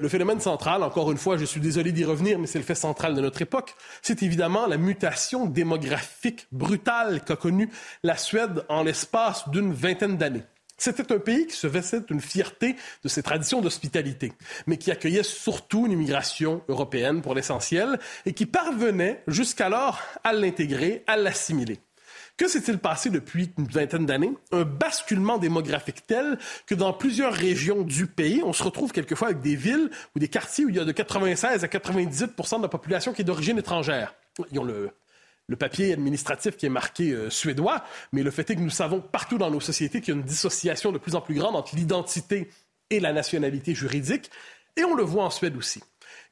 Le 0.00 0.08
phénomène 0.08 0.40
central, 0.40 0.82
encore 0.82 1.10
une 1.10 1.18
fois, 1.18 1.36
je 1.36 1.44
suis 1.44 1.60
désolé 1.60 1.92
d'y 1.92 2.04
revenir, 2.04 2.38
mais 2.38 2.46
c'est 2.46 2.58
le 2.58 2.64
fait 2.64 2.74
central 2.74 3.14
de 3.14 3.20
notre 3.20 3.42
époque, 3.42 3.74
c'est 4.02 4.22
évidemment 4.22 4.66
la 4.66 4.76
mutation 4.76 5.46
démographique 5.46 6.46
brutale 6.52 7.22
qu'a 7.24 7.36
connue 7.36 7.70
la 8.02 8.16
Suède 8.16 8.64
en 8.68 8.82
l'espace 8.82 9.48
d'une 9.48 9.72
vingtaine 9.72 10.16
d'années. 10.16 10.44
C'était 10.78 11.12
un 11.12 11.18
pays 11.18 11.46
qui 11.46 11.56
se 11.56 11.68
vessait 11.68 12.00
d'une 12.00 12.20
fierté 12.20 12.74
de 13.04 13.08
ses 13.08 13.22
traditions 13.22 13.60
d'hospitalité, 13.60 14.32
mais 14.66 14.78
qui 14.78 14.90
accueillait 14.90 15.22
surtout 15.22 15.86
une 15.86 15.92
immigration 15.92 16.62
européenne 16.68 17.22
pour 17.22 17.34
l'essentiel 17.34 18.00
et 18.26 18.32
qui 18.32 18.46
parvenait 18.46 19.22
jusqu'alors 19.28 20.00
à 20.24 20.32
l'intégrer, 20.32 21.04
à 21.06 21.16
l'assimiler. 21.16 21.78
Que 22.42 22.48
s'est-il 22.48 22.78
passé 22.78 23.08
depuis 23.08 23.52
une 23.56 23.68
vingtaine 23.68 24.04
d'années? 24.04 24.32
Un 24.50 24.64
basculement 24.64 25.38
démographique 25.38 26.04
tel 26.08 26.40
que 26.66 26.74
dans 26.74 26.92
plusieurs 26.92 27.32
régions 27.32 27.82
du 27.82 28.08
pays, 28.08 28.42
on 28.44 28.52
se 28.52 28.64
retrouve 28.64 28.90
quelquefois 28.90 29.28
avec 29.28 29.42
des 29.42 29.54
villes 29.54 29.90
ou 30.16 30.18
des 30.18 30.26
quartiers 30.26 30.64
où 30.64 30.68
il 30.68 30.74
y 30.74 30.80
a 30.80 30.84
de 30.84 30.90
96 30.90 31.62
à 31.62 31.68
98% 31.68 32.56
de 32.56 32.62
la 32.62 32.68
population 32.68 33.12
qui 33.12 33.22
est 33.22 33.24
d'origine 33.24 33.58
étrangère. 33.58 34.16
Ils 34.50 34.58
ont 34.58 34.64
le, 34.64 34.90
papier 35.56 35.92
administratif 35.92 36.56
qui 36.56 36.66
est 36.66 36.68
marqué 36.68 37.12
euh, 37.12 37.30
suédois, 37.30 37.84
mais 38.10 38.24
le 38.24 38.32
fait 38.32 38.50
est 38.50 38.56
que 38.56 38.60
nous 38.60 38.70
savons 38.70 39.00
partout 39.00 39.38
dans 39.38 39.52
nos 39.52 39.60
sociétés 39.60 40.00
qu'il 40.00 40.12
y 40.12 40.16
a 40.16 40.18
une 40.18 40.26
dissociation 40.26 40.90
de 40.90 40.98
plus 40.98 41.14
en 41.14 41.20
plus 41.20 41.36
grande 41.36 41.54
entre 41.54 41.76
l'identité 41.76 42.50
et 42.90 42.98
la 42.98 43.12
nationalité 43.12 43.72
juridique, 43.72 44.32
et 44.76 44.82
on 44.82 44.96
le 44.96 45.04
voit 45.04 45.22
en 45.22 45.30
Suède 45.30 45.56
aussi. 45.56 45.80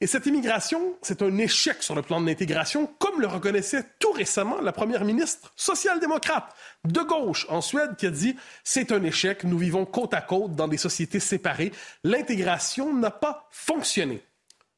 Et 0.02 0.06
cette 0.06 0.24
immigration, 0.24 0.96
c'est 1.02 1.20
un 1.20 1.36
échec 1.36 1.82
sur 1.82 1.94
le 1.94 2.00
plan 2.00 2.22
de 2.22 2.26
l'intégration, 2.26 2.86
comme 2.98 3.20
le 3.20 3.26
reconnaissait 3.26 3.84
tout 3.98 4.12
récemment 4.12 4.58
la 4.62 4.72
première 4.72 5.04
ministre 5.04 5.52
social-démocrate 5.56 6.54
de 6.86 7.00
gauche 7.00 7.46
en 7.50 7.60
Suède 7.60 7.96
qui 7.98 8.06
a 8.06 8.10
dit 8.10 8.34
c'est 8.64 8.92
un 8.92 9.02
échec, 9.02 9.44
nous 9.44 9.58
vivons 9.58 9.84
côte 9.84 10.14
à 10.14 10.22
côte 10.22 10.56
dans 10.56 10.68
des 10.68 10.78
sociétés 10.78 11.20
séparées, 11.20 11.72
l'intégration 12.02 12.94
n'a 12.94 13.10
pas 13.10 13.46
fonctionné. 13.50 14.22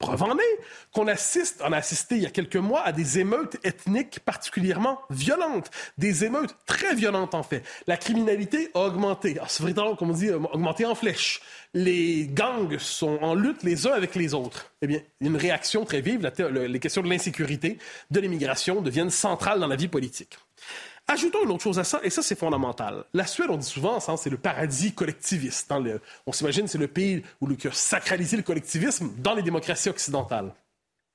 Preuve 0.03 0.25
en 0.25 0.37
est 0.37 0.59
qu'on 0.93 1.07
assiste, 1.07 1.63
on 1.65 1.73
a 1.73 1.77
assisté 1.77 2.17
il 2.17 2.23
y 2.23 2.27
a 2.27 2.31
quelques 2.31 2.57
mois 2.57 2.83
à 2.83 2.91
des 2.91 3.21
émeutes 3.21 3.57
ethniques 3.63 4.19
particulièrement 4.19 5.01
violentes, 5.11 5.71
des 5.97 6.25
émeutes 6.25 6.57
très 6.67 6.97
violentes 6.97 7.37
en 7.37 7.45
fait. 7.45 7.63
La 7.87 7.97
criminalité 7.97 8.69
a 8.75 8.81
augmenté, 8.81 9.39
ah, 9.41 9.45
c'est 9.47 9.63
vraiment 9.63 9.95
comme 9.95 10.11
on 10.11 10.15
dit, 10.15 10.29
augmenté 10.31 10.85
en 10.87 10.97
flèche. 10.97 11.41
Les 11.73 12.27
gangs 12.27 12.79
sont 12.79 13.21
en 13.23 13.35
lutte 13.35 13.63
les 13.63 13.87
uns 13.87 13.93
avec 13.93 14.17
les 14.17 14.35
autres. 14.35 14.73
Eh 14.83 14.89
bien, 14.89 15.01
une 15.21 15.37
réaction 15.37 15.85
très 15.85 16.01
vive. 16.01 16.29
les 16.51 16.81
questions 16.81 17.03
de 17.03 17.09
l'insécurité, 17.09 17.79
de 18.11 18.19
l'immigration 18.19 18.83
deviennent 18.83 19.11
centrales 19.11 19.61
dans 19.61 19.69
la 19.69 19.77
vie 19.77 19.87
politique. 19.87 20.37
Ajoutons 21.09 21.43
une 21.45 21.51
autre 21.51 21.63
chose 21.63 21.79
à 21.79 21.85
ça, 21.85 22.01
et 22.05 22.11
ça 22.11 22.23
c'est 22.23 22.39
fondamental. 22.39 23.05
La 23.13 23.27
Suède, 23.27 23.51
on 23.51 23.57
dit 23.57 23.67
souvent, 23.67 23.99
c'est 24.01 24.31
le 24.31 24.39
paradis 24.39 24.93
collectiviste. 24.93 25.73
on 26.27 26.33
s'imagine 26.33 26.69
c'est 26.69 26.79
le 26.79 26.89
pays 26.89 27.23
où 27.41 27.47
le, 27.47 27.57
qui 27.57 27.69
a 27.69 27.73
sacralisé 27.73 28.37
le 28.37 28.43
collectivisme 28.43 29.11
dans 29.19 29.35
les 29.35 29.43
démocraties 29.43 29.89
occidentales. 29.89 30.55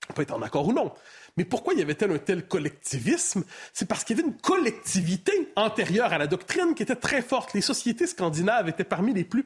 On 0.10 0.14
peut 0.14 0.22
être 0.22 0.34
en 0.34 0.42
accord 0.42 0.68
ou 0.68 0.74
non. 0.74 0.94
Mais 1.38 1.46
pourquoi 1.46 1.76
y 1.76 1.82
avait-il 1.82 2.12
un 2.12 2.18
tel 2.18 2.48
collectivisme? 2.48 3.44
C'est 3.72 3.88
parce 3.88 4.04
qu'il 4.04 4.18
y 4.18 4.20
avait 4.20 4.30
une 4.30 4.38
collectivité 4.38 5.52
antérieure 5.56 6.12
à 6.12 6.18
la 6.18 6.28
doctrine 6.28 6.74
qui 6.74 6.84
était 6.84 6.96
très 6.96 7.22
forte. 7.22 7.54
Les 7.54 7.62
sociétés 7.62 8.08
scandinaves 8.08 8.68
étaient 8.68 8.84
parmi 8.84 9.14
les 9.14 9.24
plus 9.24 9.46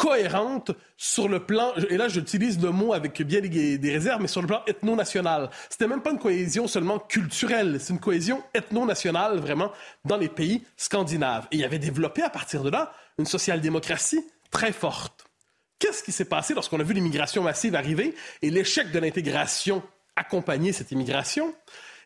cohérente 0.00 0.70
sur 0.96 1.28
le 1.28 1.44
plan, 1.44 1.74
et 1.90 1.98
là 1.98 2.08
j'utilise 2.08 2.58
le 2.58 2.70
mot 2.70 2.94
avec 2.94 3.20
bien 3.20 3.42
des, 3.42 3.92
réserves, 3.92 4.22
mais 4.22 4.28
sur 4.28 4.40
le 4.40 4.46
plan 4.46 4.62
ethno-national. 4.66 5.50
C'était 5.68 5.86
même 5.86 6.00
pas 6.00 6.10
une 6.10 6.18
cohésion 6.18 6.66
seulement 6.66 6.98
culturelle, 6.98 7.76
c'est 7.78 7.92
une 7.92 8.00
cohésion 8.00 8.42
ethno-nationale 8.54 9.38
vraiment 9.40 9.72
dans 10.06 10.16
les 10.16 10.30
pays 10.30 10.64
scandinaves. 10.78 11.48
Et 11.52 11.56
il 11.56 11.60
y 11.60 11.64
avait 11.64 11.78
développé 11.78 12.22
à 12.22 12.30
partir 12.30 12.62
de 12.62 12.70
là 12.70 12.94
une 13.18 13.26
social-démocratie 13.26 14.24
très 14.50 14.72
forte. 14.72 15.26
Qu'est-ce 15.78 16.02
qui 16.02 16.12
s'est 16.12 16.24
passé 16.24 16.54
lorsqu'on 16.54 16.80
a 16.80 16.82
vu 16.82 16.94
l'immigration 16.94 17.42
massive 17.42 17.74
arriver 17.74 18.14
et 18.40 18.48
l'échec 18.48 18.90
de 18.92 18.98
l'intégration 18.98 19.82
accompagner 20.16 20.72
cette 20.72 20.92
immigration? 20.92 21.54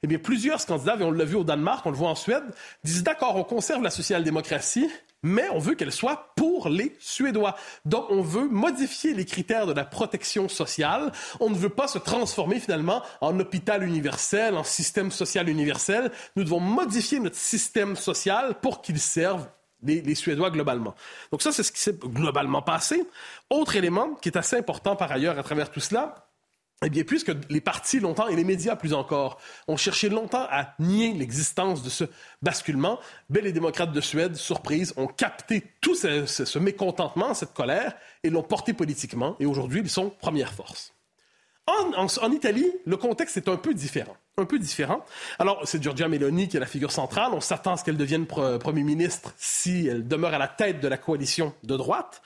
Eh 0.02 0.08
bien, 0.08 0.18
plusieurs 0.18 0.60
Scandinaves, 0.60 1.00
et 1.00 1.04
on 1.04 1.12
l'a 1.12 1.24
vu 1.24 1.36
au 1.36 1.44
Danemark, 1.44 1.86
on 1.86 1.90
le 1.90 1.96
voit 1.96 2.10
en 2.10 2.16
Suède, 2.16 2.42
disent 2.82 3.04
d'accord, 3.04 3.36
on 3.36 3.44
conserve 3.44 3.84
la 3.84 3.90
social-démocratie, 3.90 4.90
mais 5.25 5.49
on 5.52 5.59
veut 5.59 5.75
qu'elle 5.75 5.90
soit 5.90 6.35
pour 6.37 6.69
les 6.69 6.95
Suédois. 7.00 7.57
Donc, 7.85 8.07
on 8.11 8.21
veut 8.21 8.47
modifier 8.47 9.14
les 9.14 9.25
critères 9.25 9.66
de 9.66 9.73
la 9.73 9.85
protection 9.85 10.49
sociale. 10.49 11.11
On 11.40 11.50
ne 11.50 11.57
veut 11.57 11.71
pas 11.71 11.88
se 11.88 11.99
transformer 11.99 12.61
finalement 12.61 13.02
en 13.23 13.40
hôpital 13.40 13.83
universel, 13.83 14.54
en 14.54 14.64
système 14.64 15.11
social 15.11 15.49
universel. 15.49 16.12
Nous 16.37 16.45
devons 16.45 16.61
modifier 16.61 17.19
notre 17.21 17.37
système 17.37 17.97
social 17.97 18.54
pour 18.61 18.83
qu'il 18.83 19.00
serve 19.00 19.47
les, 19.83 20.14
Suédois 20.14 20.50
globalement. 20.50 20.95
Donc 21.33 21.43
ça, 21.43 21.52
c'est 21.52 21.62
ce 21.62 21.73
qui 21.73 21.81
s'est 21.81 21.99
globalement 21.99 22.62
passé. 22.62 23.04
Autre 23.50 23.76
élément 23.76 24.14
qui 24.14 24.28
est 24.28 24.37
assez 24.37 24.57
important 24.57 24.97
par 24.97 25.11
ailleurs 25.11 25.38
à 25.38 25.43
travers 25.43 25.71
tout 25.71 25.81
cela, 25.81 26.24
eh 26.85 26.91
bien, 26.91 27.05
puisque 27.05 27.33
les 27.49 27.61
partis 27.61 28.00
longtemps 28.00 28.29
et 28.29 28.37
les 28.37 28.45
médias 28.45 28.76
plus 28.76 28.95
encore 28.95 29.38
ont 29.69 29.76
cherché 29.76 30.09
longtemps 30.09 30.47
à 30.50 30.75
nier 30.79 31.12
l'existence 31.14 31.83
de 31.83 31.91
ce 31.91 32.05
basculement, 32.43 32.99
ben, 33.31 33.43
les 33.43 33.53
démocrates 33.53 33.93
de 33.93 34.00
Suède, 34.00 34.37
surprise, 34.37 34.93
ont 34.97 35.07
capté 35.07 35.64
tout 35.81 35.95
ce, 35.95 36.59
mécontentement, 36.59 37.35
cette 37.35 37.55
colère, 37.55 37.95
et 38.23 38.31
l'ont 38.31 38.43
porté 38.43 38.73
politiquement. 38.73 39.37
Et 39.41 39.47
aujourd'hui, 39.47 39.81
ils 39.81 39.91
sont 39.91 40.11
première 40.11 40.53
force. 40.53 40.93
En, 41.67 42.31
Italie, 42.31 42.71
le 42.85 42.99
contexte 42.99 43.38
est 43.38 43.49
un 43.49 43.57
peu 43.57 43.73
différent. 43.73 44.17
Un 44.37 44.45
peu 44.45 44.59
différent. 44.59 45.03
Alors, 45.38 45.62
c'est 45.64 45.83
Giorgia 45.83 46.09
Meloni 46.09 46.49
qui 46.49 46.59
est 46.59 46.61
la 46.61 46.67
figure 46.67 46.93
centrale. 46.93 47.31
On 47.33 47.41
s'attend 47.41 47.73
à 47.73 47.76
ce 47.79 47.85
qu'elle 47.85 47.97
devienne 47.97 48.26
Premier 48.26 48.83
ministre 48.83 49.33
si 49.38 49.87
elle 49.87 50.07
demeure 50.07 50.35
à 50.35 50.38
la 50.38 50.49
tête 50.49 50.81
de 50.81 50.88
la 50.88 50.99
coalition 50.99 51.55
de 51.62 51.76
droite. 51.76 52.21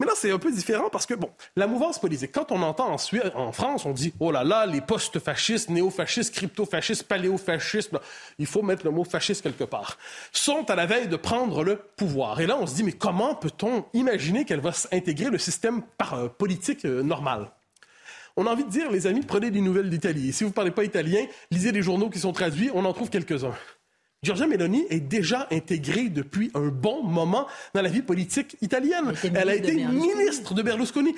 Mais 0.00 0.06
là, 0.06 0.12
c'est 0.16 0.30
un 0.30 0.38
peu 0.38 0.50
différent 0.50 0.88
parce 0.90 1.04
que, 1.04 1.12
bon, 1.12 1.30
la 1.56 1.66
mouvance 1.66 1.98
politique, 1.98 2.32
quand 2.32 2.50
on 2.52 2.62
entend 2.62 2.88
en, 2.90 2.96
en 3.34 3.52
France, 3.52 3.84
on 3.84 3.92
dit, 3.92 4.14
oh 4.18 4.32
là 4.32 4.44
là, 4.44 4.64
les 4.64 4.80
post-fascistes, 4.80 5.68
néo-fascistes, 5.68 6.34
crypto-fascistes, 6.34 7.02
paléo-fascistes, 7.02 7.94
il 8.38 8.46
faut 8.46 8.62
mettre 8.62 8.86
le 8.86 8.92
mot 8.92 9.04
fasciste 9.04 9.42
quelque 9.42 9.64
part, 9.64 9.98
sont 10.32 10.70
à 10.70 10.74
la 10.74 10.86
veille 10.86 11.06
de 11.06 11.16
prendre 11.16 11.62
le 11.62 11.76
pouvoir. 11.76 12.40
Et 12.40 12.46
là, 12.46 12.56
on 12.58 12.66
se 12.66 12.74
dit, 12.74 12.82
mais 12.82 12.92
comment 12.92 13.34
peut-on 13.34 13.84
imaginer 13.92 14.46
qu'elle 14.46 14.60
va 14.60 14.72
s'intégrer 14.72 15.28
le 15.28 15.38
système 15.38 15.82
euh, 16.14 16.28
politique 16.28 16.86
euh, 16.86 17.02
normal? 17.02 17.50
On 18.36 18.46
a 18.46 18.50
envie 18.52 18.64
de 18.64 18.70
dire, 18.70 18.90
les 18.90 19.06
amis, 19.06 19.20
prenez 19.20 19.50
des 19.50 19.60
nouvelles 19.60 19.90
d'Italie. 19.90 20.32
Si 20.32 20.44
vous 20.44 20.50
ne 20.50 20.54
parlez 20.54 20.70
pas 20.70 20.84
italien, 20.84 21.26
lisez 21.50 21.72
les 21.72 21.82
journaux 21.82 22.08
qui 22.08 22.20
sont 22.20 22.32
traduits, 22.32 22.70
on 22.72 22.86
en 22.86 22.94
trouve 22.94 23.10
quelques-uns. 23.10 23.54
Giorgia 24.22 24.46
Meloni 24.46 24.84
est 24.90 25.00
déjà 25.00 25.48
intégrée 25.50 26.10
depuis 26.10 26.50
un 26.52 26.66
bon 26.66 27.02
moment 27.02 27.46
dans 27.72 27.80
la 27.80 27.88
vie 27.88 28.02
politique 28.02 28.54
italienne. 28.60 29.14
Elle 29.24 29.48
a 29.48 29.54
été 29.54 29.72
ministre 29.72 30.52
de 30.52 30.60
Berlusconi. 30.60 31.14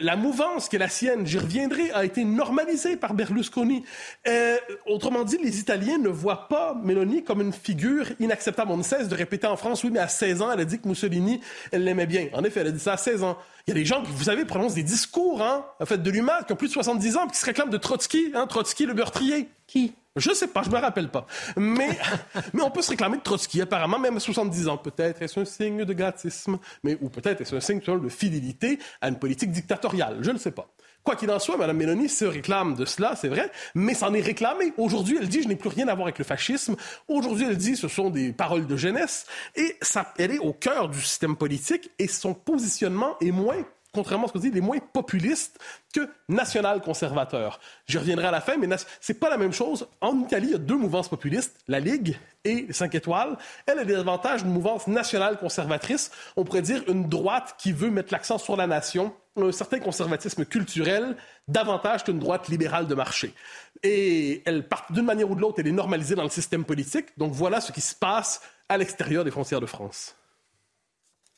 la 0.00 0.16
mouvance 0.16 0.70
qui 0.70 0.76
est 0.76 0.78
la 0.78 0.88
sienne, 0.88 1.26
j'y 1.26 1.36
reviendrai, 1.36 1.90
a 1.90 2.06
été 2.06 2.24
normalisée 2.24 2.96
par 2.96 3.12
Berlusconi. 3.12 3.84
Euh, 4.26 4.56
autrement 4.86 5.24
dit, 5.24 5.36
les 5.36 5.60
Italiens 5.60 5.98
ne 5.98 6.08
voient 6.08 6.48
pas 6.48 6.72
Meloni 6.82 7.24
comme 7.24 7.42
une 7.42 7.52
figure 7.52 8.06
inacceptable. 8.20 8.72
On 8.72 8.78
ne 8.78 8.82
cesse 8.82 9.08
de 9.08 9.14
répéter 9.14 9.46
en 9.46 9.58
France, 9.58 9.84
oui, 9.84 9.90
mais 9.92 10.00
à 10.00 10.08
16 10.08 10.40
ans, 10.40 10.50
elle 10.50 10.60
a 10.60 10.64
dit 10.64 10.78
que 10.78 10.88
Mussolini, 10.88 11.42
elle 11.72 11.84
l'aimait 11.84 12.06
bien. 12.06 12.28
En 12.32 12.42
effet, 12.42 12.60
elle 12.60 12.68
a 12.68 12.72
dit 12.72 12.80
ça 12.80 12.94
à 12.94 12.96
16 12.96 13.22
ans. 13.22 13.36
Il 13.66 13.72
y 13.72 13.72
a 13.72 13.74
des 13.74 13.84
gens 13.84 14.02
qui, 14.02 14.12
vous 14.12 14.24
savez, 14.24 14.46
prononcent 14.46 14.76
des 14.76 14.82
discours, 14.82 15.42
hein, 15.42 15.66
en 15.78 15.84
fait, 15.84 16.02
de 16.02 16.10
l'humain, 16.10 16.38
qui 16.46 16.54
ont 16.54 16.56
plus 16.56 16.68
de 16.68 16.72
70 16.72 17.18
ans, 17.18 17.26
qui 17.26 17.36
se 17.36 17.44
réclament 17.44 17.68
de 17.68 17.76
Trotsky, 17.76 18.32
hein, 18.34 18.46
Trotsky 18.46 18.86
le 18.86 18.94
meurtrier. 18.94 19.50
Qui? 19.66 19.92
Je 20.16 20.32
sais 20.32 20.48
pas, 20.48 20.62
je 20.62 20.70
me 20.70 20.78
rappelle 20.78 21.08
pas. 21.08 21.26
Mais, 21.56 21.98
mais 22.52 22.62
on 22.62 22.70
peut 22.70 22.82
se 22.82 22.90
réclamer 22.90 23.18
de 23.18 23.22
Trotsky, 23.22 23.60
apparemment, 23.60 23.98
même 23.98 24.16
à 24.16 24.20
70 24.20 24.68
ans. 24.68 24.78
Peut-être 24.78 25.22
est-ce 25.22 25.38
un 25.38 25.44
signe 25.44 25.84
de 25.84 25.92
gâtisme, 25.92 26.58
mais, 26.82 26.96
ou 27.00 27.08
peut-être 27.08 27.40
est-ce 27.40 27.54
un 27.54 27.60
signe 27.60 27.80
de 27.80 28.08
fidélité 28.08 28.78
à 29.00 29.08
une 29.08 29.18
politique 29.18 29.52
dictatoriale. 29.52 30.18
Je 30.22 30.30
ne 30.30 30.38
sais 30.38 30.50
pas. 30.50 30.68
Quoi 31.06 31.14
qu'il 31.14 31.30
en 31.30 31.38
soit, 31.38 31.56
Mme 31.56 31.76
Mélanie 31.76 32.08
se 32.08 32.24
réclame 32.24 32.74
de 32.74 32.84
cela, 32.84 33.14
c'est 33.14 33.28
vrai, 33.28 33.52
mais 33.76 33.94
s'en 33.94 34.12
est 34.12 34.20
réclamée. 34.20 34.72
Aujourd'hui, 34.76 35.18
elle 35.20 35.28
dit, 35.28 35.40
je 35.40 35.46
n'ai 35.46 35.54
plus 35.54 35.68
rien 35.68 35.86
à 35.86 35.94
voir 35.94 36.08
avec 36.08 36.18
le 36.18 36.24
fascisme. 36.24 36.74
Aujourd'hui, 37.06 37.46
elle 37.48 37.56
dit, 37.56 37.76
ce 37.76 37.86
sont 37.86 38.10
des 38.10 38.32
paroles 38.32 38.66
de 38.66 38.76
jeunesse. 38.76 39.24
Et 39.54 39.76
ça, 39.82 40.12
elle 40.18 40.32
est 40.32 40.40
au 40.40 40.52
cœur 40.52 40.88
du 40.88 41.00
système 41.00 41.36
politique 41.36 41.90
et 42.00 42.08
son 42.08 42.34
positionnement 42.34 43.16
est 43.20 43.30
moins 43.30 43.64
contrairement 43.96 44.26
à 44.26 44.28
ce 44.28 44.34
qu'on 44.34 44.38
dit, 44.38 44.50
les 44.50 44.60
moins 44.60 44.78
populistes 44.78 45.58
que 45.92 46.08
national-conservateurs. 46.28 47.58
J'y 47.86 47.98
reviendrai 47.98 48.26
à 48.26 48.30
la 48.30 48.40
fin, 48.40 48.56
mais 48.58 48.68
c'est 49.00 49.18
pas 49.18 49.30
la 49.30 49.38
même 49.38 49.52
chose. 49.52 49.88
En 50.00 50.20
Italie, 50.20 50.48
il 50.48 50.52
y 50.52 50.54
a 50.54 50.58
deux 50.58 50.76
mouvances 50.76 51.08
populistes, 51.08 51.58
la 51.66 51.80
Ligue 51.80 52.16
et 52.44 52.66
les 52.68 52.72
5 52.72 52.94
étoiles. 52.94 53.36
Elle 53.66 53.78
a 53.78 53.84
des 53.84 53.96
avantages 53.96 54.44
d'une 54.44 54.52
mouvance 54.52 54.86
nationale-conservatrice. 54.86 56.12
On 56.36 56.44
pourrait 56.44 56.62
dire 56.62 56.84
une 56.88 57.08
droite 57.08 57.56
qui 57.58 57.72
veut 57.72 57.90
mettre 57.90 58.12
l'accent 58.12 58.38
sur 58.38 58.54
la 58.56 58.66
nation, 58.66 59.14
un 59.36 59.50
certain 59.50 59.78
conservatisme 59.80 60.44
culturel, 60.44 61.16
davantage 61.48 62.04
qu'une 62.04 62.18
droite 62.18 62.48
libérale 62.48 62.86
de 62.86 62.94
marché. 62.94 63.34
Et 63.82 64.42
elle 64.44 64.68
part 64.68 64.86
d'une 64.90 65.06
manière 65.06 65.30
ou 65.30 65.34
de 65.34 65.40
l'autre, 65.40 65.58
elle 65.58 65.68
est 65.68 65.72
normalisée 65.72 66.14
dans 66.14 66.22
le 66.22 66.28
système 66.28 66.64
politique. 66.64 67.06
Donc 67.16 67.32
voilà 67.32 67.60
ce 67.62 67.72
qui 67.72 67.80
se 67.80 67.94
passe 67.94 68.42
à 68.68 68.76
l'extérieur 68.76 69.24
des 69.24 69.30
frontières 69.30 69.60
de 69.60 69.66
France. 69.66 70.14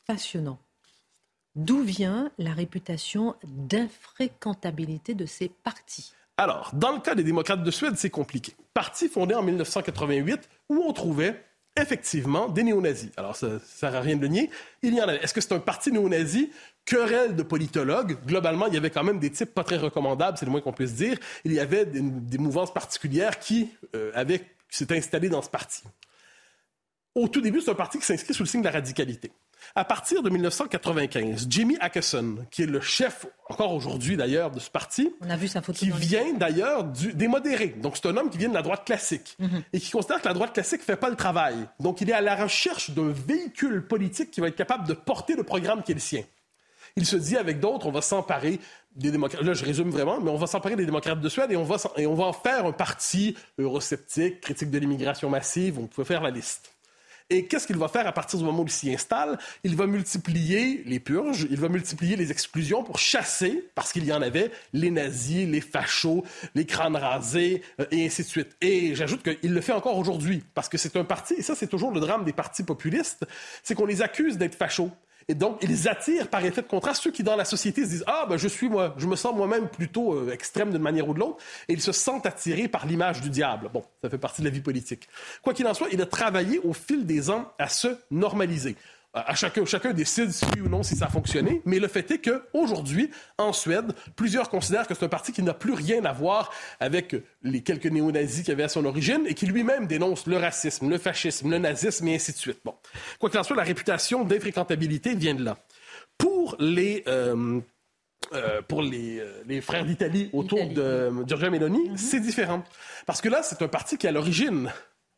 Passionnant. 0.05 0.59
D'où 1.55 1.81
vient 1.81 2.31
la 2.37 2.53
réputation 2.53 3.35
d'infréquentabilité 3.43 5.15
de 5.15 5.25
ces 5.25 5.49
partis 5.49 6.13
Alors, 6.37 6.71
dans 6.73 6.91
le 6.91 6.99
cas 6.99 7.15
des 7.15 7.23
démocrates 7.23 7.63
de 7.63 7.71
Suède, 7.71 7.95
c'est 7.97 8.09
compliqué. 8.09 8.53
Parti 8.73 9.09
fondé 9.09 9.33
en 9.33 9.43
1988 9.43 10.47
où 10.69 10.83
on 10.85 10.93
trouvait 10.93 11.43
effectivement 11.75 12.49
des 12.49 12.63
néo-nazis. 12.63 13.11
Alors, 13.17 13.35
ça 13.35 13.47
ne 13.47 13.59
sert 13.59 13.95
à 13.95 14.01
rien 14.01 14.15
de 14.15 14.21
le 14.21 14.27
nier. 14.27 14.49
Il 14.81 14.93
y 14.93 15.01
en 15.01 15.07
avait. 15.07 15.23
Est-ce 15.23 15.33
que 15.33 15.41
c'est 15.41 15.53
un 15.53 15.59
parti 15.59 15.91
néo-nazi? 15.91 16.51
Querelle 16.85 17.35
de 17.35 17.43
politologues. 17.43 18.17
Globalement, 18.25 18.67
il 18.67 18.73
y 18.73 18.77
avait 18.77 18.89
quand 18.89 19.03
même 19.03 19.19
des 19.19 19.31
types 19.31 19.53
pas 19.53 19.63
très 19.63 19.77
recommandables, 19.77 20.37
c'est 20.37 20.45
le 20.45 20.51
moins 20.51 20.61
qu'on 20.61 20.73
puisse 20.73 20.93
dire. 20.93 21.17
Il 21.45 21.53
y 21.53 21.59
avait 21.59 21.85
des, 21.85 22.37
mouvances 22.37 22.73
particulières 22.73 23.39
qui 23.39 23.69
euh, 23.95 24.11
avaient, 24.13 24.45
s'étaient 24.69 24.97
installées 24.97 25.29
dans 25.29 25.41
ce 25.41 25.49
parti. 25.49 25.83
Au 27.15 27.27
tout 27.27 27.41
début, 27.41 27.61
c'est 27.61 27.71
un 27.71 27.75
parti 27.75 27.99
qui 27.99 28.05
s'inscrit 28.05 28.33
sous 28.33 28.43
le 28.43 28.47
signe 28.47 28.61
de 28.61 28.65
la 28.65 28.71
radicalité. 28.71 29.31
À 29.75 29.85
partir 29.85 30.23
de 30.23 30.29
1995, 30.29 31.47
Jimmy 31.49 31.77
Ackerson, 31.79 32.37
qui 32.51 32.63
est 32.63 32.67
le 32.67 32.81
chef, 32.81 33.25
encore 33.49 33.73
aujourd'hui 33.73 34.17
d'ailleurs, 34.17 34.51
de 34.51 34.59
ce 34.59 34.69
parti, 34.69 35.13
On 35.21 35.29
a 35.29 35.37
vu 35.37 35.47
sa 35.47 35.61
qui 35.61 35.91
vient 35.91 36.33
d'ailleurs 36.33 36.83
des 36.83 37.27
modérés. 37.27 37.75
Donc 37.81 37.97
c'est 37.97 38.07
un 38.07 38.17
homme 38.17 38.29
qui 38.29 38.37
vient 38.37 38.49
de 38.49 38.53
la 38.53 38.61
droite 38.61 38.85
classique 38.85 39.35
mhm. 39.39 39.63
et 39.73 39.79
qui 39.79 39.91
considère 39.91 40.21
que 40.21 40.27
la 40.27 40.33
droite 40.33 40.53
classique 40.53 40.81
ne 40.81 40.85
fait 40.85 40.95
pas 40.95 41.09
le 41.09 41.15
travail. 41.15 41.55
Donc 41.79 42.01
il 42.01 42.09
est 42.09 42.13
à 42.13 42.21
la 42.21 42.35
recherche 42.35 42.91
d'un 42.91 43.11
véhicule 43.11 43.85
politique 43.85 44.31
qui 44.31 44.41
va 44.41 44.47
être 44.47 44.55
capable 44.55 44.87
de 44.87 44.93
porter 44.93 45.35
le 45.35 45.43
programme 45.43 45.83
qui 45.83 45.91
est 45.91 45.95
le 45.95 46.01
sien. 46.01 46.23
Il 46.95 47.05
se 47.05 47.15
dit 47.15 47.37
avec 47.37 47.59
d'autres, 47.59 47.87
on 47.87 47.91
va 47.91 48.01
s'emparer 48.01 48.59
des 48.95 49.11
démocrates. 49.11 49.41
Là, 49.43 49.53
je 49.53 49.63
résume 49.63 49.89
vraiment, 49.89 50.19
mais 50.19 50.31
on 50.31 50.37
va 50.37 50.47
s'emparer 50.47 50.75
des 50.75 50.85
démocrates 50.85 51.21
de 51.21 51.29
Suède 51.29 51.51
et 51.51 51.55
on 51.55 51.63
va, 51.63 51.77
et 51.97 52.07
on 52.07 52.15
va 52.15 52.25
en 52.25 52.33
faire 52.33 52.65
un 52.65 52.71
parti 52.71 53.35
eurosceptique, 53.57 54.41
critique 54.41 54.71
de 54.71 54.79
l'immigration 54.79 55.29
massive. 55.29 55.79
On 55.79 55.87
peut 55.87 56.03
faire 56.03 56.21
la 56.21 56.31
liste. 56.31 56.71
Et 57.31 57.45
qu'est-ce 57.45 57.67
qu'il 57.67 57.77
va 57.77 57.87
faire 57.87 58.07
à 58.07 58.11
partir 58.11 58.39
du 58.39 58.45
moment 58.45 58.63
où 58.63 58.65
il 58.65 58.71
s'y 58.71 58.91
installe? 58.91 59.37
Il 59.63 59.75
va 59.75 59.85
multiplier 59.85 60.83
les 60.85 60.99
purges, 60.99 61.45
il 61.49 61.57
va 61.57 61.69
multiplier 61.69 62.15
les 62.15 62.31
exclusions 62.31 62.83
pour 62.83 62.97
chasser, 62.97 63.69
parce 63.75 63.93
qu'il 63.93 64.05
y 64.05 64.11
en 64.11 64.21
avait, 64.21 64.51
les 64.73 64.89
nazis, 64.89 65.47
les 65.47 65.61
fachos, 65.61 66.23
les 66.55 66.65
crânes 66.65 66.95
rasés, 66.95 67.61
euh, 67.79 67.85
et 67.91 68.05
ainsi 68.05 68.23
de 68.23 68.27
suite. 68.27 68.57
Et 68.61 68.95
j'ajoute 68.95 69.21
qu'il 69.21 69.53
le 69.53 69.61
fait 69.61 69.73
encore 69.73 69.97
aujourd'hui, 69.97 70.43
parce 70.55 70.69
que 70.69 70.79
c'est 70.79 70.95
un 70.95 71.03
parti, 71.03 71.35
et 71.35 71.43
ça 71.43 71.53
c'est 71.53 71.67
toujours 71.67 71.91
le 71.91 71.99
drame 71.99 72.25
des 72.25 72.33
partis 72.33 72.63
populistes, 72.63 73.25
c'est 73.61 73.75
qu'on 73.75 73.85
les 73.85 74.01
accuse 74.01 74.37
d'être 74.37 74.55
fachos. 74.55 74.91
Et 75.29 75.35
donc, 75.35 75.59
ils 75.61 75.87
attirent 75.87 76.27
par 76.27 76.43
effet 76.43 76.63
de 76.63 76.67
contraste 76.67 77.03
ceux 77.03 77.11
qui, 77.11 77.21
dans 77.21 77.35
la 77.35 77.45
société, 77.45 77.83
se 77.85 77.89
disent 77.89 78.03
Ah, 78.07 78.25
ben, 78.27 78.35
je 78.35 78.47
suis 78.47 78.67
moi, 78.67 78.95
je 78.97 79.05
me 79.05 79.15
sens 79.15 79.33
moi-même 79.35 79.69
plutôt 79.69 80.15
euh, 80.15 80.31
extrême 80.33 80.71
d'une 80.71 80.81
manière 80.81 81.07
ou 81.07 81.13
de 81.13 81.19
l'autre. 81.19 81.37
Et 81.67 81.73
ils 81.73 81.81
se 81.81 81.91
sentent 81.91 82.25
attirés 82.25 82.67
par 82.67 82.87
l'image 82.87 83.21
du 83.21 83.29
diable. 83.29 83.69
Bon, 83.71 83.85
ça 84.03 84.09
fait 84.09 84.17
partie 84.17 84.41
de 84.41 84.47
la 84.47 84.51
vie 84.51 84.59
politique. 84.59 85.07
Quoi 85.43 85.53
qu'il 85.53 85.67
en 85.67 85.75
soit, 85.75 85.87
il 85.91 86.01
a 86.01 86.07
travaillé 86.07 86.59
au 86.59 86.73
fil 86.73 87.05
des 87.05 87.29
ans 87.29 87.53
à 87.59 87.69
se 87.69 87.95
normaliser 88.09 88.75
à 89.13 89.33
chacun, 89.33 89.65
chacun 89.65 89.91
décide 89.91 90.31
si 90.31 90.45
oui 90.53 90.61
ou 90.61 90.69
non 90.69 90.83
si 90.83 90.95
ça 90.95 91.05
a 91.05 91.09
fonctionné, 91.09 91.61
mais 91.65 91.79
le 91.79 91.87
fait 91.87 92.09
est 92.11 92.19
qu'aujourd'hui, 92.19 93.09
en 93.37 93.53
Suède, 93.53 93.93
plusieurs 94.15 94.49
considèrent 94.49 94.87
que 94.87 94.93
c'est 94.93 95.05
un 95.05 95.09
parti 95.09 95.31
qui 95.31 95.41
n'a 95.41 95.53
plus 95.53 95.73
rien 95.73 96.05
à 96.05 96.13
voir 96.13 96.51
avec 96.79 97.15
les 97.41 97.61
quelques 97.61 97.87
néo-nazis 97.87 98.43
qui 98.43 98.51
avaient 98.51 98.63
à 98.63 98.69
son 98.69 98.85
origine 98.85 99.25
et 99.25 99.33
qui 99.33 99.47
lui-même 99.47 99.87
dénonce 99.87 100.27
le 100.27 100.37
racisme, 100.37 100.89
le 100.89 100.99
fascisme, 100.99 101.49
le 101.49 101.57
nazisme 101.57 102.07
et 102.07 102.15
ainsi 102.15 102.33
de 102.33 102.37
suite. 102.37 102.59
Bon. 102.63 102.75
Quoi 103.19 103.29
qu'il 103.29 103.39
en 103.39 103.43
soit, 103.43 103.55
la 103.55 103.63
réputation 103.63 104.23
d'infréquentabilité 104.25 105.15
vient 105.15 105.35
de 105.35 105.43
là. 105.43 105.57
Pour 106.17 106.55
les... 106.59 107.03
Euh, 107.07 107.59
euh, 108.33 108.61
pour 108.61 108.81
les, 108.81 109.17
euh, 109.17 109.41
les 109.47 109.61
frères 109.61 109.85
d'Italie 109.85 110.29
autour 110.33 110.67
de 110.67 111.09
Giorgia 111.25 111.49
Meloni, 111.49 111.89
mm-hmm. 111.89 111.97
c'est 111.97 112.19
différent. 112.19 112.63
Parce 113.07 113.21
que 113.21 113.29
là, 113.29 113.41
c'est 113.41 113.61
un 113.61 113.69
parti 113.69 113.97
qui, 113.97 114.07
à 114.07 114.11
l'origine, 114.11 114.69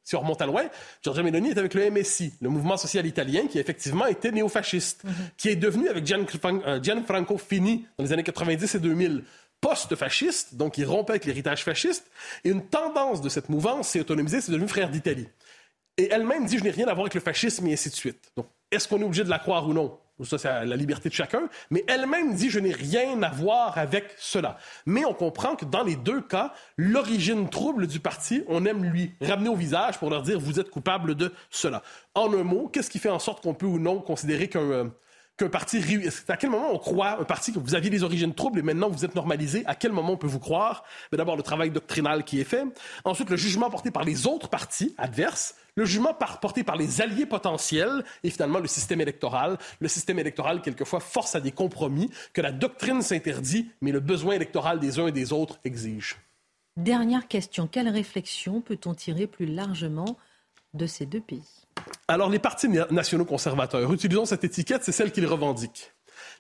si 0.04 0.16
on 0.16 0.22
remonte 0.22 0.42
à 0.42 0.46
loin, 0.46 0.64
Giorgia 1.04 1.24
Meloni 1.24 1.52
est 1.52 1.58
avec 1.58 1.74
le 1.74 1.90
MSI, 1.90 2.34
le 2.42 2.50
mouvement 2.50 2.78
social 2.78 3.06
italien, 3.06 3.48
qui 3.48 3.60
effectivement 3.60 4.08
était 4.08 4.32
néofasciste, 4.32 5.04
mhm. 5.04 5.14
qui 5.38 5.50
est 5.50 5.56
devenu 5.56 5.90
avec 5.90 6.10
euh, 6.12 6.84
Gianfranco 6.84 7.38
Fini 7.38 7.86
dans 7.98 8.04
les 8.04 8.14
années 8.14 8.24
90 8.24 8.76
et 8.76 8.80
2000 8.80 9.24
post-fasciste, 9.62 10.56
donc 10.56 10.78
il 10.80 10.86
rompait 10.86 11.12
avec 11.12 11.26
l'héritage 11.26 11.64
fasciste. 11.64 12.10
Et 12.44 12.50
une 12.50 12.66
tendance 12.66 13.22
de 13.22 13.30
cette 13.30 13.48
mouvance 13.48 13.90
s'est 13.90 14.00
autonomisée, 14.00 14.42
c'est 14.42 14.52
devenu 14.52 14.68
frère 14.68 14.90
d'Italie. 14.90 15.28
Et 15.98 16.10
elle-même 16.12 16.46
dit, 16.46 16.58
je 16.58 16.64
n'ai 16.64 16.72
rien 16.72 16.88
à 16.88 16.94
voir 16.94 17.02
avec 17.02 17.14
le 17.14 17.22
fascisme 17.22 17.68
et 17.68 17.74
ainsi 17.74 17.90
de 17.90 17.94
suite. 17.94 18.32
Donc, 18.36 18.48
est-ce 18.72 18.88
qu'on 18.88 19.00
est 19.00 19.04
obligé 19.04 19.24
de 19.24 19.30
la 19.30 19.40
croire 19.40 19.68
ou 19.68 19.74
non? 19.74 20.00
Ça 20.24 20.38
c'est 20.38 20.66
la 20.66 20.76
liberté 20.76 21.10
de 21.10 21.14
chacun, 21.14 21.50
mais 21.70 21.84
elle-même 21.88 22.34
dit 22.34 22.50
je 22.50 22.60
n'ai 22.60 22.72
rien 22.72 23.22
à 23.24 23.30
voir 23.30 23.78
avec 23.78 24.06
cela. 24.18 24.58
Mais 24.86 25.06
on 25.06 25.14
comprend 25.14 25.56
que 25.56 25.66
dans 25.66 25.84
les 25.84 25.96
deux 25.96 26.22
cas, 26.22 26.54
l'origine 26.78 27.50
trouble 27.50 27.88
du 27.88 28.00
parti, 28.00 28.44
on 28.48 28.66
aime 28.66 28.84
lui 28.84 29.14
ramener 29.22 29.50
au 29.50 29.56
visage 29.56 29.98
pour 29.98 30.10
leur 30.10 30.22
dire 30.22 30.40
vous 30.40 30.60
êtes 30.60 30.70
coupable 30.70 31.16
de 31.16 31.34
cela. 31.50 31.82
En 32.16 32.34
un 32.34 32.44
mot, 32.44 32.68
qu'est-ce 32.68 32.90
qui 32.90 33.00
fait 33.00 33.10
en 33.10 33.20
sorte 33.20 33.44
qu'on 33.44 33.54
peut 33.54 33.66
ou 33.66 33.80
non 33.80 34.00
considérer 34.00 34.48
qu'un 34.48 34.60
euh, 34.60 34.86
qu'un 35.42 35.50
parti 35.50 35.82
À 36.28 36.38
quel 36.38 36.52
moment 36.52 36.72
on 36.72 36.78
croit 36.78 37.20
un 37.20 37.24
parti 37.24 37.52
que 37.52 37.60
vous 37.60 37.74
aviez 37.74 37.90
des 37.90 38.04
origines 38.04 38.34
troubles 38.34 38.60
et 38.60 38.62
maintenant 38.62 38.90
vous 38.90 39.04
êtes 39.06 39.16
normalisé? 39.16 39.64
À 39.66 39.74
quel 39.74 39.92
moment 39.92 40.14
on 40.14 40.18
peut 40.18 40.28
vous 40.28 40.40
croire? 40.40 40.84
D'abord 41.12 41.36
le 41.36 41.42
travail 41.42 41.72
doctrinal 41.72 42.24
qui 42.24 42.40
est 42.40 42.44
fait. 42.44 42.64
Ensuite 43.06 43.30
le 43.30 43.38
jugement 43.38 43.70
porté 43.72 43.90
par 43.90 44.04
les 44.04 44.28
autres 44.28 44.50
partis 44.50 44.94
adverses. 45.00 45.56
Le 45.76 45.86
jugement 45.86 46.14
porté 46.14 46.64
par 46.64 46.76
les 46.76 47.02
alliés 47.02 47.26
potentiels 47.26 48.04
et 48.24 48.30
finalement 48.30 48.60
le 48.60 48.68
système 48.68 49.02
électoral. 49.02 49.58
Le 49.80 49.88
système 49.88 50.20
électoral 50.20 50.62
quelquefois 50.62 51.00
force 51.00 51.34
à 51.34 51.42
des 51.42 51.52
compromis 51.52 52.12
que 52.34 52.42
la 52.42 52.52
doctrine 52.52 53.02
s'interdit, 53.02 53.72
mais 53.82 53.92
le 53.92 54.00
besoin 54.00 54.36
électoral 54.36 54.80
des 54.80 55.00
uns 55.00 55.08
et 55.08 55.12
des 55.12 55.34
autres 55.34 55.60
exige. 55.64 56.18
Dernière 56.78 57.28
question. 57.28 57.68
Quelle 57.68 57.90
réflexion 57.90 58.62
peut-on 58.62 58.94
tirer 58.94 59.26
plus 59.26 59.48
largement 59.48 60.18
de 60.74 60.86
ces 60.86 61.08
deux 61.08 61.22
pays? 61.22 61.61
Alors, 62.08 62.30
les 62.30 62.40
partis 62.40 62.68
nationaux 62.68 63.26
conservateurs, 63.26 63.94
utilisons 63.94 64.26
cette 64.26 64.44
étiquette, 64.44 64.84
c'est 64.84 64.92
celle 64.92 65.12
qu'ils 65.12 65.28
revendiquent. 65.28 65.94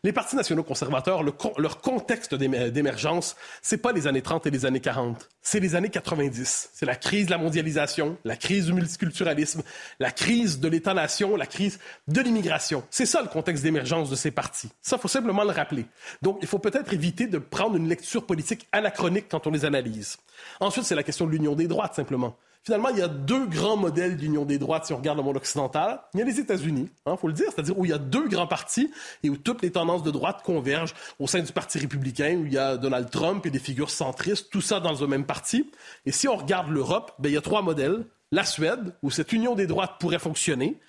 Les 0.03 0.11
partis 0.11 0.35
nationaux 0.35 0.63
conservateurs, 0.63 1.23
leur 1.23 1.79
contexte 1.79 2.33
d'émergence, 2.33 3.35
c'est 3.61 3.77
pas 3.77 3.91
les 3.91 4.07
années 4.07 4.23
30 4.23 4.47
et 4.47 4.49
les 4.49 4.65
années 4.65 4.79
40, 4.79 5.29
c'est 5.41 5.59
les 5.59 5.75
années 5.75 5.89
90. 5.89 6.71
C'est 6.73 6.87
la 6.87 6.95
crise 6.95 7.27
de 7.27 7.31
la 7.31 7.37
mondialisation, 7.37 8.17
la 8.25 8.35
crise 8.35 8.65
du 8.65 8.73
multiculturalisme, 8.73 9.61
la 9.99 10.09
crise 10.09 10.59
de 10.59 10.67
l'État-nation, 10.67 11.35
la 11.35 11.45
crise 11.45 11.79
de 12.07 12.19
l'immigration. 12.19 12.83
C'est 12.89 13.05
ça 13.05 13.21
le 13.21 13.27
contexte 13.27 13.63
d'émergence 13.63 14.09
de 14.09 14.15
ces 14.15 14.31
partis. 14.31 14.69
Ça, 14.81 14.97
faut 14.97 15.07
simplement 15.07 15.43
le 15.43 15.51
rappeler. 15.51 15.85
Donc, 16.23 16.39
il 16.41 16.47
faut 16.47 16.59
peut-être 16.59 16.93
éviter 16.93 17.27
de 17.27 17.37
prendre 17.37 17.75
une 17.75 17.87
lecture 17.87 18.25
politique 18.25 18.67
anachronique 18.71 19.27
quand 19.29 19.45
on 19.45 19.51
les 19.51 19.65
analyse. 19.65 20.17
Ensuite, 20.59 20.85
c'est 20.85 20.95
la 20.95 21.03
question 21.03 21.27
de 21.27 21.31
l'union 21.31 21.53
des 21.53 21.67
droites, 21.67 21.93
simplement. 21.93 22.37
Finalement, 22.63 22.89
il 22.89 22.97
y 22.99 23.01
a 23.01 23.07
deux 23.07 23.47
grands 23.47 23.77
modèles 23.77 24.17
d'union 24.17 24.45
des 24.45 24.59
droites 24.59 24.85
si 24.85 24.93
on 24.93 24.97
regarde 24.97 25.17
le 25.17 25.23
monde 25.23 25.37
occidental. 25.37 25.99
Il 26.13 26.19
y 26.19 26.23
a 26.23 26.25
les 26.25 26.39
États-Unis, 26.39 26.89
il 26.89 27.09
hein, 27.09 27.17
faut 27.17 27.27
le 27.27 27.33
dire, 27.33 27.47
c'est-à-dire 27.53 27.77
où 27.77 27.85
il 27.85 27.89
y 27.89 27.93
a 27.93 27.97
deux 27.97 28.27
grands 28.27 28.45
partis 28.45 28.91
et 29.23 29.31
où 29.31 29.37
toutes 29.37 29.63
les 29.63 29.71
tendances 29.71 30.03
de 30.03 30.11
droite 30.11 30.41
convergent 30.43 30.93
au 31.19 31.25
sein 31.25 31.39
du 31.39 31.51
Parti 31.51 31.79
républicain, 31.79 32.37
où 32.37 32.45
il 32.45 32.53
y 32.53 32.59
a 32.59 32.77
Donald 32.77 33.09
Trump 33.09 33.45
et 33.47 33.49
des 33.49 33.59
figures 33.59 33.89
centristes, 33.89 34.51
tout 34.51 34.61
ça 34.61 34.79
dans 34.79 34.93
le 34.93 35.07
même 35.07 35.25
parti. 35.25 35.71
Et 36.05 36.11
si 36.11 36.27
on 36.27 36.35
regarde 36.35 36.69
l'Europe, 36.69 37.13
ben, 37.17 37.29
il 37.29 37.33
y 37.33 37.37
a 37.37 37.41
trois 37.41 37.63
modèles 37.63 38.05
la 38.31 38.45
Suède, 38.45 38.93
où 39.03 39.11
cette 39.11 39.33
union 39.33 39.55
des 39.55 39.67
droites 39.67 39.97
pourrait 39.99 40.19
fonctionner, 40.19 40.79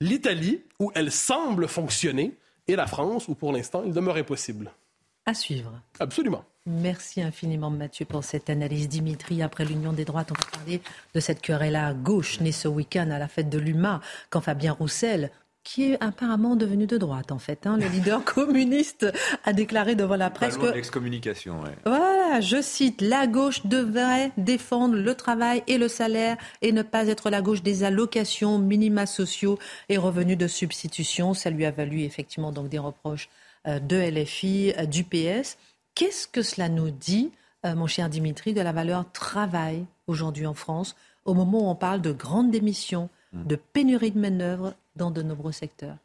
l'Italie, 0.00 0.62
où 0.80 0.90
elle 0.94 1.12
semble 1.12 1.68
fonctionner, 1.68 2.36
et 2.68 2.76
la 2.76 2.86
France, 2.86 3.28
où 3.28 3.34
pour 3.34 3.52
l'instant, 3.52 3.82
il 3.84 3.92
demeure 3.92 4.16
impossible. 4.16 4.72
À 5.26 5.34
suivre. 5.34 5.72
Absolument. 6.00 6.44
Merci 6.66 7.22
infiniment 7.22 7.70
Mathieu 7.70 8.04
pour 8.04 8.22
cette 8.22 8.48
analyse. 8.48 8.88
Dimitri, 8.88 9.42
après 9.42 9.64
l'Union 9.64 9.92
des 9.92 10.04
droites, 10.04 10.30
on 10.30 10.34
va 10.34 10.58
parler 10.58 10.80
de 11.14 11.20
cette 11.20 11.40
querelle 11.40 11.76
à 11.76 11.92
gauche 11.92 12.40
née 12.40 12.52
ce 12.52 12.68
week-end 12.68 13.10
à 13.10 13.18
la 13.18 13.26
fête 13.26 13.48
de 13.48 13.58
l'UMA, 13.58 14.00
quand 14.30 14.40
Fabien 14.40 14.72
Roussel 14.72 15.30
qui 15.64 15.92
est 15.92 16.02
apparemment 16.02 16.56
devenu 16.56 16.86
de 16.86 16.98
droite 16.98 17.30
en 17.30 17.38
fait. 17.38 17.66
Hein. 17.66 17.76
Le 17.76 17.86
leader 17.86 18.24
communiste 18.24 19.06
a 19.44 19.52
déclaré 19.52 19.94
devant 19.94 20.16
la 20.16 20.30
presse 20.30 20.56
que... 20.56 20.66
l'excommunication, 20.66 21.60
Voilà, 21.84 22.40
je 22.40 22.60
cite, 22.60 23.00
la 23.00 23.26
gauche 23.26 23.64
devrait 23.66 24.32
défendre 24.36 24.96
le 24.96 25.14
travail 25.14 25.62
et 25.66 25.78
le 25.78 25.88
salaire 25.88 26.36
et 26.62 26.72
ne 26.72 26.82
pas 26.82 27.06
être 27.06 27.30
la 27.30 27.42
gauche 27.42 27.62
des 27.62 27.84
allocations, 27.84 28.58
minima 28.58 29.06
sociaux 29.06 29.58
et 29.88 29.98
revenus 29.98 30.38
de 30.38 30.48
substitution. 30.48 31.34
Ça 31.34 31.50
lui 31.50 31.64
a 31.64 31.70
valu 31.70 32.02
effectivement 32.02 32.50
donc 32.50 32.68
des 32.68 32.78
reproches 32.78 33.28
de 33.66 33.96
LFI, 33.96 34.74
euh, 34.78 34.86
du 34.86 35.04
PS. 35.04 35.58
Qu'est-ce 35.94 36.26
que 36.26 36.42
cela 36.42 36.68
nous 36.68 36.90
dit, 36.90 37.30
euh, 37.64 37.74
mon 37.74 37.86
cher 37.86 38.08
Dimitri, 38.08 38.54
de 38.54 38.60
la 38.60 38.72
valeur 38.72 39.10
travail 39.12 39.84
aujourd'hui 40.06 40.46
en 40.46 40.54
France, 40.54 40.96
au 41.24 41.34
moment 41.34 41.66
où 41.66 41.70
on 41.70 41.74
parle 41.74 42.00
de 42.00 42.12
grandes 42.12 42.50
démissions, 42.50 43.08
hmm. 43.32 43.46
de 43.46 43.56
pénurie 43.56 44.10
de 44.10 44.18
main-d'œuvre 44.18 44.74
dans 44.96 45.10
de 45.10 45.22
nombreux 45.22 45.52
secteurs? 45.52 45.96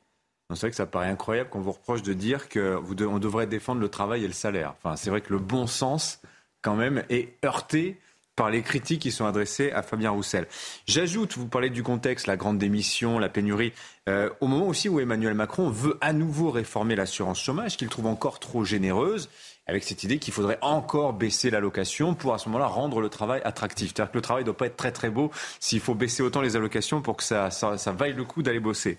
C'est 0.50 0.62
vrai 0.62 0.70
que 0.70 0.76
ça 0.78 0.86
paraît 0.86 1.10
incroyable 1.10 1.50
qu'on 1.50 1.60
vous 1.60 1.74
reproche 1.74 2.04
de 2.04 2.14
dire 2.14 2.48
qu'on 2.48 3.20
devrait 3.20 3.48
défendre 3.48 3.82
le 3.82 3.90
travail 3.90 4.24
et 4.24 4.28
le 4.28 4.34
salaire. 4.34 4.76
Enfin, 4.78 4.96
c'est 4.96 5.10
vrai 5.10 5.20
que 5.20 5.34
le 5.34 5.40
bon 5.40 5.68
sens, 5.68 6.22
quand 6.62 6.76
même, 6.76 7.04
est 7.10 7.34
heurté 7.44 8.00
par 8.38 8.50
les 8.50 8.62
critiques 8.62 9.02
qui 9.02 9.12
sont 9.12 9.26
adressées 9.26 9.72
à 9.72 9.82
Fabien 9.82 10.12
Roussel. 10.12 10.48
J'ajoute, 10.86 11.38
vous 11.38 11.48
parlez 11.48 11.70
du 11.70 11.84
contexte, 11.84 12.28
la 12.28 12.38
grande 12.38 12.60
démission, 12.60 13.20
la 13.20 13.28
pénurie, 13.28 13.74
euh, 14.08 14.30
au 14.40 14.48
moment 14.48 14.68
aussi 14.68 14.88
où 14.88 15.02
Emmanuel 15.02 15.34
Macron 15.34 15.70
veut 15.70 15.98
à 16.00 16.14
nouveau 16.14 16.52
réformer 16.52 16.96
l'assurance 16.96 17.42
chômage, 17.42 17.76
qu'il 17.76 17.90
trouve 17.90 18.06
encore 18.06 18.40
trop 18.40 18.64
généreuse, 18.64 19.30
avec 19.68 19.84
cette 19.84 20.04
idée 20.04 20.20
qu'il 20.20 20.34
faudrait 20.34 20.58
encore 20.62 21.14
baisser 21.14 21.50
l'allocation 21.50 22.14
pour 22.14 22.34
à 22.34 22.38
ce 22.38 22.48
moment-là 22.50 22.68
rendre 22.68 23.02
le 23.02 23.10
travail 23.10 23.42
attractif. 23.44 23.92
C'est-à-dire 23.94 24.12
que 24.12 24.18
le 24.18 24.22
travail 24.22 24.44
ne 24.44 24.46
doit 24.46 24.58
pas 24.58 24.68
être 24.68 24.78
très 24.78 24.92
très 24.92 25.10
beau 25.10 25.32
s'il 25.60 25.80
faut 25.80 25.96
baisser 25.96 26.24
autant 26.24 26.42
les 26.42 26.56
allocations 26.56 27.02
pour 27.02 27.18
que 27.18 27.24
ça, 27.24 27.52
ça, 27.52 27.92
vaille 27.92 28.14
le 28.14 28.24
coup 28.24 28.44
d'aller 28.44 28.60
bosser. 28.60 28.98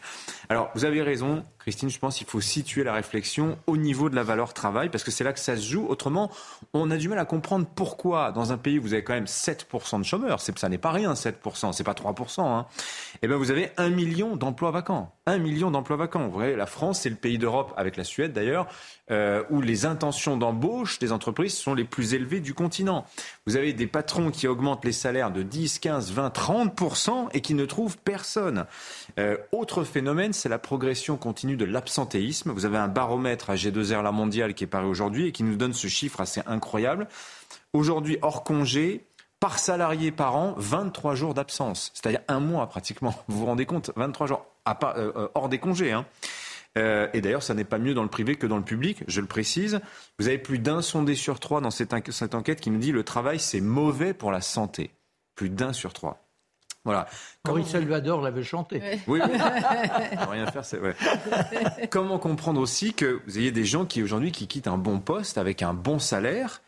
Alors 0.48 0.70
vous 0.74 0.84
avez 0.84 1.02
raison, 1.02 1.44
Christine, 1.58 1.90
je 1.90 1.98
pense 1.98 2.16
qu'il 2.16 2.26
faut 2.26 2.40
situer 2.40 2.84
la 2.84 2.92
réflexion 2.92 3.58
au 3.66 3.76
niveau 3.76 4.10
de 4.10 4.16
la 4.16 4.22
valeur 4.22 4.52
travail 4.52 4.88
parce 4.88 5.04
que 5.04 5.10
c'est 5.10 5.24
là 5.24 5.32
que 5.32 5.40
ça 5.40 5.56
se 5.56 5.62
joue. 5.62 5.86
Autrement, 5.88 6.30
on 6.74 6.90
a 6.90 6.96
du 6.96 7.08
mal 7.08 7.18
à 7.18 7.24
comprendre 7.24 7.66
pourquoi 7.74 8.32
dans 8.32 8.52
un 8.52 8.58
pays 8.58 8.78
où 8.78 8.82
vous 8.82 8.92
avez 8.92 9.04
quand 9.04 9.14
même 9.14 9.24
7% 9.24 9.98
de 9.98 10.04
chômeurs, 10.04 10.40
ça 10.40 10.68
n'est 10.68 10.78
pas 10.78 10.92
rien 10.92 11.14
7%, 11.14 11.72
c'est 11.72 11.84
pas 11.84 11.92
3%, 11.92 12.40
hein, 12.40 12.66
eh 13.22 13.28
bien 13.28 13.36
vous 13.36 13.50
avez 13.50 13.70
un 13.76 13.90
million 13.90 14.36
d'emplois 14.36 14.70
vacants. 14.70 15.14
Un 15.26 15.38
million 15.38 15.70
d'emplois 15.70 15.96
vacants. 15.96 16.26
Vous 16.26 16.32
voyez, 16.32 16.56
la 16.56 16.66
France, 16.66 17.00
c'est 17.00 17.10
le 17.10 17.16
pays 17.16 17.38
d'Europe, 17.38 17.72
avec 17.76 17.96
la 17.96 18.04
Suède 18.04 18.32
d'ailleurs, 18.32 18.66
euh, 19.10 19.42
où 19.50 19.60
les 19.60 19.86
intentions 19.86 20.36
des 21.00 21.12
entreprises 21.12 21.54
sont 21.54 21.74
les 21.74 21.84
plus 21.84 22.14
élevées 22.14 22.40
du 22.40 22.54
continent. 22.54 23.04
Vous 23.46 23.56
avez 23.56 23.72
des 23.72 23.86
patrons 23.86 24.30
qui 24.30 24.46
augmentent 24.48 24.84
les 24.84 24.92
salaires 24.92 25.30
de 25.30 25.42
10, 25.42 25.78
15, 25.78 26.12
20, 26.12 26.34
30% 26.34 27.28
et 27.32 27.40
qui 27.40 27.54
ne 27.54 27.64
trouvent 27.64 27.98
personne. 27.98 28.66
Euh, 29.18 29.36
autre 29.52 29.84
phénomène, 29.84 30.32
c'est 30.32 30.48
la 30.48 30.58
progression 30.58 31.16
continue 31.16 31.56
de 31.56 31.64
l'absentéisme. 31.64 32.52
Vous 32.52 32.64
avez 32.64 32.78
un 32.78 32.88
baromètre 32.88 33.50
à 33.50 33.54
G2R 33.54 34.02
La 34.02 34.12
Mondiale 34.12 34.54
qui 34.54 34.64
est 34.64 34.68
paru 34.68 34.86
aujourd'hui 34.86 35.28
et 35.28 35.32
qui 35.32 35.42
nous 35.42 35.56
donne 35.56 35.72
ce 35.74 35.86
chiffre 35.86 36.20
assez 36.20 36.42
incroyable. 36.46 37.08
Aujourd'hui, 37.72 38.18
hors 38.22 38.44
congé, 38.44 39.04
par 39.40 39.58
salarié 39.58 40.10
par 40.10 40.36
an, 40.36 40.54
23 40.56 41.14
jours 41.14 41.34
d'absence, 41.34 41.92
c'est-à-dire 41.94 42.20
un 42.28 42.40
mois 42.40 42.66
pratiquement. 42.68 43.14
Vous 43.28 43.38
vous 43.38 43.46
rendez 43.46 43.66
compte? 43.66 43.92
23 43.94 44.26
jours 44.26 44.46
à 44.64 44.78
euh, 44.96 45.28
hors 45.34 45.48
des 45.48 45.58
congés. 45.58 45.92
Hein. 45.92 46.04
Euh, 46.76 47.08
et 47.12 47.20
d'ailleurs, 47.20 47.42
ça 47.42 47.54
n'est 47.54 47.64
pas 47.64 47.78
mieux 47.78 47.94
dans 47.94 48.02
le 48.02 48.08
privé 48.08 48.36
que 48.36 48.46
dans 48.46 48.56
le 48.56 48.64
public, 48.64 49.02
je 49.08 49.20
le 49.20 49.26
précise. 49.26 49.80
Vous 50.18 50.28
avez 50.28 50.38
plus 50.38 50.58
d'un 50.58 50.82
sondé 50.82 51.14
sur 51.14 51.40
trois 51.40 51.60
dans 51.60 51.70
cette, 51.70 51.92
enquête 52.34 52.60
qui 52.60 52.70
nous 52.70 52.78
dit 52.78 52.92
le 52.92 53.04
travail, 53.04 53.38
c'est 53.38 53.60
mauvais 53.60 54.14
pour 54.14 54.30
la 54.30 54.40
santé. 54.40 54.90
Plus 55.34 55.50
d'un 55.50 55.72
sur 55.72 55.92
trois. 55.92 56.24
Voilà. 56.84 57.06
Maurice 57.46 57.68
Salvador 57.68 58.22
l'avait 58.22 58.42
chanté. 58.42 58.80
Oui, 59.06 59.20
oui. 59.22 59.38
rien 60.30 60.46
faire, 60.50 60.64
c'est 60.64 60.80
Comment 61.90 62.18
comprendre 62.18 62.60
aussi 62.60 62.94
que 62.94 63.20
vous 63.26 63.38
ayez 63.38 63.50
des 63.50 63.64
gens 63.64 63.84
qui 63.84 64.02
aujourd'hui 64.02 64.32
qui 64.32 64.46
quittent 64.46 64.68
un 64.68 64.78
bon 64.78 65.00
poste 65.00 65.38
avec 65.38 65.62
un 65.62 65.74
bon 65.74 65.98
salaire 65.98 66.62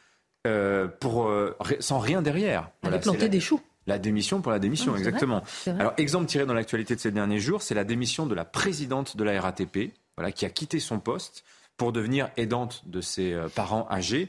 euh, 0.46 0.88
pour 0.88 1.28
euh, 1.28 1.56
sans 1.78 1.98
rien 1.98 2.22
derrière? 2.22 2.70
Voilà, 2.82 2.98
planter 2.98 3.28
des 3.28 3.40
choux. 3.40 3.60
La 3.86 3.98
démission 3.98 4.42
pour 4.42 4.52
la 4.52 4.58
démission, 4.58 4.94
exactement. 4.96 5.42
Alors, 5.66 5.94
exemple 5.96 6.26
tiré 6.26 6.46
dans 6.46 6.54
l'actualité 6.54 6.94
de 6.94 7.00
ces 7.00 7.10
derniers 7.10 7.40
jours, 7.40 7.62
c'est 7.62 7.74
la 7.74 7.84
démission 7.84 8.26
de 8.26 8.34
la 8.34 8.44
présidente 8.44 9.16
de 9.16 9.24
la 9.24 9.40
RATP, 9.40 9.92
voilà, 10.16 10.32
qui 10.32 10.44
a 10.44 10.50
quitté 10.50 10.80
son 10.80 11.00
poste 11.00 11.44
pour 11.76 11.92
devenir 11.92 12.30
aidante 12.36 12.82
de 12.86 13.00
ses 13.00 13.32
euh, 13.32 13.48
parents 13.48 13.88
âgés. 13.90 14.28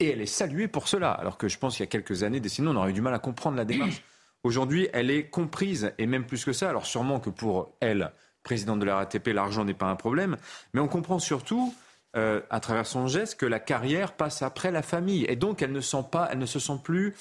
Et 0.00 0.10
elle 0.10 0.22
est 0.22 0.26
saluée 0.26 0.68
pour 0.68 0.88
cela, 0.88 1.10
alors 1.10 1.36
que 1.36 1.48
je 1.48 1.58
pense 1.58 1.76
qu'il 1.76 1.82
y 1.82 1.88
a 1.88 1.90
quelques 1.90 2.22
années, 2.22 2.40
sinon 2.48 2.70
on 2.70 2.76
aurait 2.76 2.90
eu 2.90 2.94
du 2.94 3.02
mal 3.02 3.12
à 3.12 3.18
comprendre 3.18 3.56
la 3.56 3.64
démarche. 3.64 4.02
Aujourd'hui, 4.42 4.88
elle 4.92 5.10
est 5.10 5.28
comprise, 5.28 5.92
et 5.98 6.06
même 6.06 6.24
plus 6.24 6.44
que 6.44 6.52
ça. 6.52 6.70
Alors 6.70 6.86
sûrement 6.86 7.20
que 7.20 7.28
pour 7.28 7.76
elle, 7.80 8.12
présidente 8.42 8.78
de 8.78 8.86
la 8.86 8.96
RATP, 8.96 9.28
l'argent 9.28 9.64
n'est 9.64 9.74
pas 9.74 9.90
un 9.90 9.96
problème, 9.96 10.38
mais 10.72 10.80
on 10.80 10.88
comprend 10.88 11.18
surtout 11.18 11.74
euh, 12.16 12.40
à 12.48 12.60
travers 12.60 12.86
son 12.86 13.06
geste 13.06 13.38
que 13.38 13.44
la 13.44 13.60
carrière 13.60 14.12
passe 14.12 14.40
après 14.40 14.70
la 14.70 14.80
famille, 14.80 15.26
et 15.28 15.36
donc 15.36 15.60
elle 15.60 15.72
ne 15.72 15.80
sent 15.82 16.04
pas, 16.10 16.28
elle 16.32 16.38
ne 16.38 16.46
se 16.46 16.58
sent 16.58 16.80
plus 16.82 17.14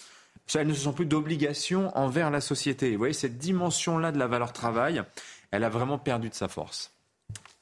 elles 0.55 0.67
ne 0.67 0.73
se 0.73 0.85
sent 0.85 0.93
plus 0.93 1.05
d'obligation 1.05 1.95
envers 1.97 2.31
la 2.31 2.41
société. 2.41 2.91
Vous 2.91 2.97
voyez, 2.97 3.13
cette 3.13 3.37
dimension-là 3.37 4.11
de 4.11 4.19
la 4.19 4.27
valeur 4.27 4.53
travail, 4.53 5.03
elle 5.51 5.63
a 5.63 5.69
vraiment 5.69 5.97
perdu 5.97 6.29
de 6.29 6.33
sa 6.33 6.47
force. 6.47 6.91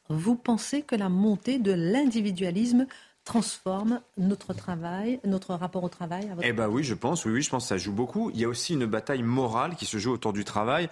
Vous 0.10 0.36
pensez 0.36 0.84
que 0.84 0.96
la 0.96 1.10
montée 1.10 1.58
de 1.58 1.72
l'individualisme 1.72 2.86
transforme 3.24 4.02
notre 4.18 4.54
travail, 4.54 5.20
notre 5.26 5.56
rapport 5.56 5.84
au 5.84 5.90
travail 5.90 6.32
Eh 6.44 6.54
bien 6.54 6.68
oui, 6.68 6.84
je 6.84 6.94
pense, 6.94 7.26
oui, 7.26 7.34
oui, 7.34 7.42
je 7.42 7.50
pense 7.50 7.64
que 7.64 7.70
ça 7.70 7.78
joue 7.78 7.92
beaucoup. 7.92 8.30
Il 8.32 8.40
y 8.40 8.46
a 8.46 8.48
aussi 8.48 8.74
une 8.74 8.86
bataille 8.86 9.24
morale 9.24 9.76
qui 9.76 9.86
se 9.86 9.98
joue 9.98 10.12
autour 10.12 10.32
du 10.32 10.46
travail. 10.46 10.90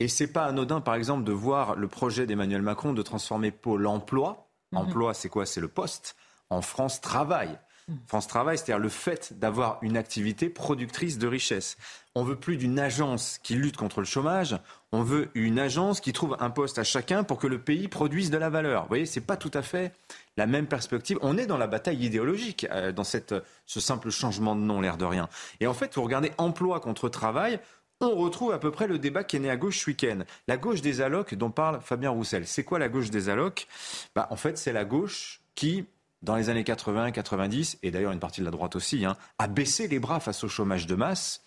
Et 0.00 0.08
c'est 0.08 0.32
pas 0.32 0.44
anodin, 0.44 0.80
par 0.80 0.94
exemple, 0.94 1.24
de 1.24 1.32
voir 1.32 1.76
le 1.76 1.88
projet 1.88 2.26
d'Emmanuel 2.26 2.62
Macron 2.62 2.92
de 2.92 3.02
transformer 3.02 3.50
Pôle 3.50 3.86
emploi. 3.86 4.48
Mhm. 4.72 4.78
Emploi, 4.78 5.14
c'est 5.14 5.28
quoi? 5.28 5.46
C'est 5.46 5.60
le 5.60 5.68
poste. 5.68 6.16
En 6.50 6.62
France, 6.62 7.00
travail. 7.00 7.58
France 8.06 8.26
Travail, 8.26 8.58
c'est-à-dire 8.58 8.78
le 8.78 8.88
fait 8.88 9.38
d'avoir 9.38 9.78
une 9.82 9.96
activité 9.96 10.48
productrice 10.48 11.18
de 11.18 11.26
richesse. 11.26 11.76
On 12.14 12.22
veut 12.22 12.36
plus 12.36 12.56
d'une 12.56 12.78
agence 12.78 13.38
qui 13.42 13.54
lutte 13.54 13.76
contre 13.76 14.00
le 14.00 14.06
chômage, 14.06 14.56
on 14.92 15.02
veut 15.02 15.28
une 15.34 15.58
agence 15.58 16.00
qui 16.00 16.12
trouve 16.12 16.36
un 16.40 16.50
poste 16.50 16.78
à 16.78 16.84
chacun 16.84 17.22
pour 17.22 17.38
que 17.38 17.46
le 17.46 17.60
pays 17.60 17.88
produise 17.88 18.30
de 18.30 18.38
la 18.38 18.50
valeur. 18.50 18.82
Vous 18.82 18.88
voyez, 18.88 19.06
c'est 19.06 19.20
pas 19.20 19.36
tout 19.36 19.50
à 19.54 19.62
fait 19.62 19.92
la 20.36 20.46
même 20.46 20.66
perspective. 20.66 21.18
On 21.22 21.36
est 21.38 21.46
dans 21.46 21.58
la 21.58 21.66
bataille 21.66 22.04
idéologique, 22.04 22.66
euh, 22.70 22.92
dans 22.92 23.04
cette, 23.04 23.34
ce 23.66 23.80
simple 23.80 24.10
changement 24.10 24.56
de 24.56 24.60
nom, 24.60 24.80
l'air 24.80 24.96
de 24.96 25.04
rien. 25.04 25.28
Et 25.60 25.66
en 25.66 25.74
fait, 25.74 25.94
vous 25.94 26.02
regardez 26.02 26.32
emploi 26.38 26.80
contre 26.80 27.08
travail, 27.08 27.60
on 28.00 28.14
retrouve 28.14 28.52
à 28.52 28.58
peu 28.58 28.70
près 28.70 28.86
le 28.86 28.98
débat 28.98 29.24
qui 29.24 29.36
est 29.36 29.40
né 29.40 29.50
à 29.50 29.56
gauche 29.56 29.80
ce 29.80 29.90
week-end. 29.90 30.20
La 30.46 30.56
gauche 30.56 30.82
des 30.82 31.00
allocs 31.00 31.34
dont 31.34 31.50
parle 31.50 31.80
Fabien 31.82 32.10
Roussel. 32.10 32.46
C'est 32.46 32.62
quoi 32.62 32.78
la 32.78 32.88
gauche 32.88 33.10
des 33.10 33.28
allocs? 33.28 33.66
Bah, 34.14 34.28
En 34.30 34.36
fait, 34.36 34.56
c'est 34.56 34.72
la 34.72 34.84
gauche 34.84 35.40
qui 35.56 35.84
dans 36.22 36.36
les 36.36 36.50
années 36.50 36.64
80, 36.64 37.12
90, 37.12 37.78
et 37.82 37.90
d'ailleurs 37.90 38.12
une 38.12 38.18
partie 38.18 38.40
de 38.40 38.44
la 38.44 38.50
droite 38.50 38.76
aussi, 38.76 39.04
hein, 39.04 39.16
a 39.38 39.46
baissé 39.46 39.88
les 39.88 39.98
bras 39.98 40.20
face 40.20 40.44
au 40.44 40.48
chômage 40.48 40.86
de 40.86 40.94
masse. 40.94 41.42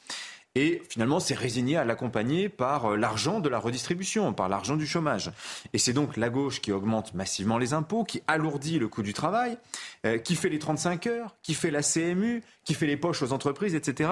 Et 0.54 0.82
finalement, 0.90 1.22
s'est 1.22 1.34
résigné 1.34 1.78
à 1.78 1.86
l'accompagner 1.86 2.50
par 2.50 2.92
euh, 2.92 2.98
l'argent 2.98 3.40
de 3.40 3.48
la 3.48 3.58
redistribution, 3.58 4.34
par 4.34 4.50
l'argent 4.50 4.76
du 4.76 4.86
chômage. 4.86 5.32
Et 5.72 5.78
c'est 5.78 5.94
donc 5.94 6.18
la 6.18 6.30
gauche 6.30 6.60
qui 6.60 6.74
augmente 6.74 7.14
massivement 7.14 7.58
les 7.58 7.72
impôts, 7.72 8.04
qui 8.04 8.22
alourdit 8.28 8.78
le 8.78 8.90
coût 8.90 9.02
du 9.02 9.14
travail, 9.14 9.58
euh, 10.06 10.18
qui 10.18 10.36
fait 10.36 10.50
les 10.50 10.60
35 10.60 11.08
heures, 11.08 11.38
qui 11.42 11.54
fait 11.54 11.72
la 11.72 11.82
CMU, 11.82 12.44
qui 12.66 12.74
fait 12.74 12.86
les 12.86 12.98
poches 12.98 13.22
aux 13.22 13.32
entreprises, 13.32 13.76
etc. 13.76 14.10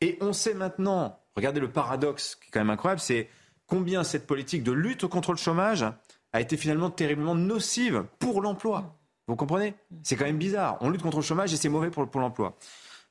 Et 0.00 0.18
on 0.20 0.32
sait 0.32 0.54
maintenant, 0.54 1.20
regardez 1.36 1.60
le 1.60 1.70
paradoxe 1.70 2.34
qui 2.34 2.48
est 2.48 2.50
quand 2.50 2.60
même 2.60 2.70
incroyable, 2.70 3.00
c'est 3.00 3.28
combien 3.68 4.02
cette 4.02 4.26
politique 4.26 4.64
de 4.64 4.72
lutte 4.72 5.06
contre 5.06 5.30
le 5.30 5.38
chômage 5.38 5.84
a 6.32 6.40
été 6.40 6.56
finalement 6.56 6.90
terriblement 6.90 7.36
nocive 7.36 8.04
pour 8.18 8.42
l'emploi. 8.42 8.96
Vous 9.26 9.36
comprenez? 9.36 9.74
C'est 10.02 10.16
quand 10.16 10.24
même 10.24 10.38
bizarre. 10.38 10.78
On 10.80 10.90
lutte 10.90 11.02
contre 11.02 11.18
le 11.18 11.22
chômage 11.22 11.52
et 11.52 11.56
c'est 11.56 11.68
mauvais 11.68 11.90
pour, 11.90 12.08
pour 12.08 12.20
l'emploi. 12.20 12.56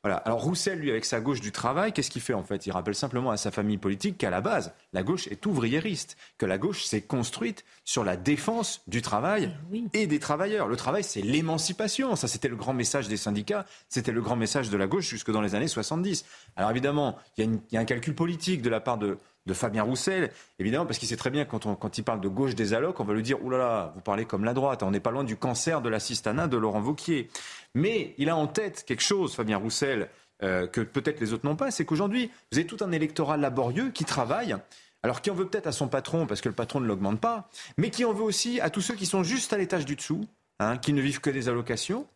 Voilà. 0.05 0.17
Alors 0.17 0.43
Roussel, 0.43 0.77
lui, 0.77 0.91
avec 0.91 1.03
sa 1.03 1.19
gauche 1.19 1.41
du 1.41 1.51
travail, 1.51 1.91
qu'est-ce 1.91 2.11
qu'il 2.11 2.21
fait 2.21 2.35
en 2.35 2.43
fait? 2.43 2.67
Il 2.67 2.71
rappelle 2.71 2.93
simplement 2.93 3.31
à 3.31 3.37
sa 3.37 3.49
famille 3.49 3.79
politique 3.79 4.19
qu'à 4.19 4.29
la 4.29 4.39
base, 4.39 4.71
la 4.93 5.01
gauche 5.01 5.27
est 5.29 5.43
ouvriériste, 5.47 6.15
que 6.37 6.45
la 6.45 6.59
gauche 6.59 6.83
s'est 6.83 7.01
construite 7.01 7.65
sur 7.85 8.03
la 8.03 8.15
défense 8.15 8.83
du 8.85 9.01
travail 9.01 9.51
eh 9.73 10.03
et 10.03 10.05
des 10.05 10.19
travailleurs. 10.19 10.67
Le 10.67 10.75
travail, 10.75 11.03
c'est 11.03 11.21
l'émancipation. 11.21 12.15
Ça, 12.15 12.27
c'était 12.27 12.49
le 12.49 12.55
grand 12.55 12.75
message 12.75 13.07
des 13.07 13.17
syndicats, 13.17 13.65
c'était 13.89 14.11
le 14.11 14.21
grand 14.21 14.35
message 14.35 14.69
de 14.69 14.77
la 14.77 14.85
gauche 14.85 15.09
jusque 15.09 15.31
dans 15.31 15.41
les 15.41 15.55
années 15.55 15.67
70. 15.67 16.23
Alors 16.55 16.69
évidemment, 16.69 17.17
il 17.39 17.59
y, 17.71 17.77
a 17.77 17.79
un 17.79 17.85
calcul 17.85 18.13
politique 18.13 18.61
de 18.61 18.69
la 18.69 18.81
part 18.81 18.99
de, 18.99 19.17
de 19.45 19.53
Fabien 19.53 19.83
Roussel, 19.83 20.31
évidemment, 20.59 20.85
parce 20.85 20.97
qu'il 20.97 21.07
sait 21.07 21.17
très 21.17 21.29
bien 21.29 21.45
quand, 21.45 21.75
quand 21.75 21.97
il 21.97 22.03
parle 22.03 22.21
de 22.21 22.27
gauche 22.27 22.55
des 22.55 22.73
allocs, 22.73 22.99
on 22.99 23.03
va 23.03 23.13
lui 23.13 23.23
dire 23.23 23.43
Ouh 23.43 23.49
là 23.49 23.57
là, 23.57 23.91
vous 23.95 24.01
parlez 24.01 24.25
comme 24.25 24.43
la 24.43 24.53
droite, 24.53 24.83
on 24.83 24.91
n'est 24.91 24.99
pas 24.99 25.11
loin 25.11 25.23
du 25.23 25.37
cancer 25.37 25.81
de 25.81 25.89
l'assistanat 25.89 26.47
de 26.47 26.57
Laurent 26.57 26.81
Vauquier. 26.81 27.29
Mais 27.75 28.15
il 28.17 28.29
a 28.29 28.35
en 28.35 28.47
tête 28.47 28.85
quelque 28.85 29.03
chose, 29.03 29.35
Fabien 29.35 29.57
Roussel, 29.57 30.09
euh, 30.43 30.67
que 30.67 30.81
peut-être 30.81 31.19
les 31.19 31.33
autres 31.33 31.45
n'ont 31.45 31.55
pas, 31.55 31.71
c'est 31.71 31.85
qu'aujourd'hui, 31.85 32.31
vous 32.51 32.57
avez 32.57 32.67
tout 32.67 32.77
un 32.81 32.91
électorat 32.91 33.37
laborieux 33.37 33.91
qui 33.91 34.03
travaille. 34.03 34.55
Alors 35.03 35.21
qui 35.21 35.29
en 35.29 35.35
veut 35.35 35.45
peut-être 35.45 35.67
à 35.67 35.71
son 35.71 35.87
patron 35.87 36.25
parce 36.25 36.41
que 36.41 36.49
le 36.49 36.55
patron 36.55 36.79
ne 36.79 36.87
l'augmente 36.87 37.21
pas, 37.21 37.47
mais 37.77 37.91
qui 37.91 38.05
en 38.05 38.13
veut 38.13 38.23
aussi 38.23 38.59
à 38.59 38.71
tous 38.71 38.81
ceux 38.81 38.95
qui 38.95 39.05
sont 39.05 39.21
juste 39.21 39.53
à 39.53 39.57
l'étage 39.57 39.85
du 39.85 39.95
dessous, 39.95 40.25
hein, 40.57 40.77
qui 40.77 40.93
ne 40.93 41.01
vivent 41.01 41.21
que 41.21 41.29
des 41.29 41.47
allocations 41.47 42.07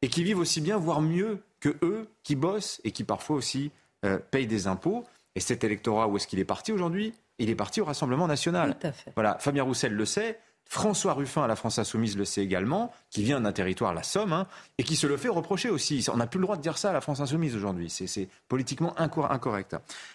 et 0.00 0.08
qui 0.08 0.24
vivent 0.24 0.38
aussi 0.38 0.62
bien, 0.62 0.78
voire 0.78 1.02
mieux 1.02 1.42
que 1.60 1.76
eux, 1.82 2.08
qui 2.22 2.36
bossent 2.36 2.80
et 2.82 2.92
qui 2.92 3.04
parfois 3.04 3.36
aussi 3.36 3.70
euh, 4.06 4.18
payent 4.30 4.46
des 4.46 4.66
impôts. 4.66 5.04
Et 5.34 5.40
cet 5.40 5.64
électorat, 5.64 6.08
où 6.08 6.16
est-ce 6.16 6.26
qu'il 6.26 6.38
est 6.38 6.44
parti 6.44 6.72
aujourd'hui? 6.72 7.14
Il 7.38 7.50
est 7.50 7.54
parti 7.54 7.80
au 7.80 7.84
Rassemblement 7.84 8.26
national. 8.26 8.76
Tout 8.78 8.86
à 8.86 8.92
fait. 8.92 9.12
Voilà, 9.14 9.38
Fabien 9.38 9.62
Roussel 9.62 9.94
le 9.94 10.04
sait. 10.04 10.38
François 10.66 11.14
Ruffin 11.14 11.42
à 11.42 11.48
la 11.48 11.56
France 11.56 11.80
Insoumise 11.80 12.16
le 12.16 12.24
sait 12.24 12.44
également, 12.44 12.92
qui 13.10 13.24
vient 13.24 13.40
d'un 13.40 13.50
territoire, 13.50 13.92
la 13.92 14.04
Somme, 14.04 14.32
hein, 14.32 14.46
et 14.78 14.84
qui 14.84 14.94
se 14.94 15.08
le 15.08 15.16
fait 15.16 15.28
reprocher 15.28 15.68
aussi. 15.68 16.06
On 16.12 16.16
n'a 16.16 16.28
plus 16.28 16.38
le 16.38 16.44
droit 16.44 16.56
de 16.56 16.62
dire 16.62 16.78
ça 16.78 16.90
à 16.90 16.92
la 16.92 17.00
France 17.00 17.18
Insoumise 17.18 17.56
aujourd'hui. 17.56 17.90
C'est 17.90 18.28
politiquement 18.46 18.94
incorrect. 19.00 19.74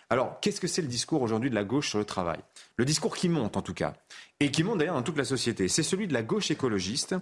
Alors, 0.09 0.39
qu'est-ce 0.39 0.61
que 0.61 0.67
c'est 0.67 0.81
le 0.81 0.87
discours 0.87 1.21
aujourd'hui 1.21 1.49
de 1.49 1.55
la 1.55 1.65
gauche 1.65 1.89
sur 1.89 1.99
le 1.99 2.05
travail? 2.05 2.39
Le 2.77 2.85
discours 2.85 3.17
qui 3.17 3.27
monte, 3.27 3.57
en 3.57 3.61
tout 3.61 3.73
cas, 3.73 3.95
et 4.39 4.49
qui 4.49 4.63
monte 4.63 4.77
d'ailleurs 4.77 4.95
dans 4.95 5.03
toute 5.03 5.17
la 5.17 5.25
société, 5.25 5.67
c'est 5.67 5.83
celui 5.83 6.07
de 6.07 6.13
la 6.13 6.23
gauche 6.23 6.49
écologiste, 6.49 7.15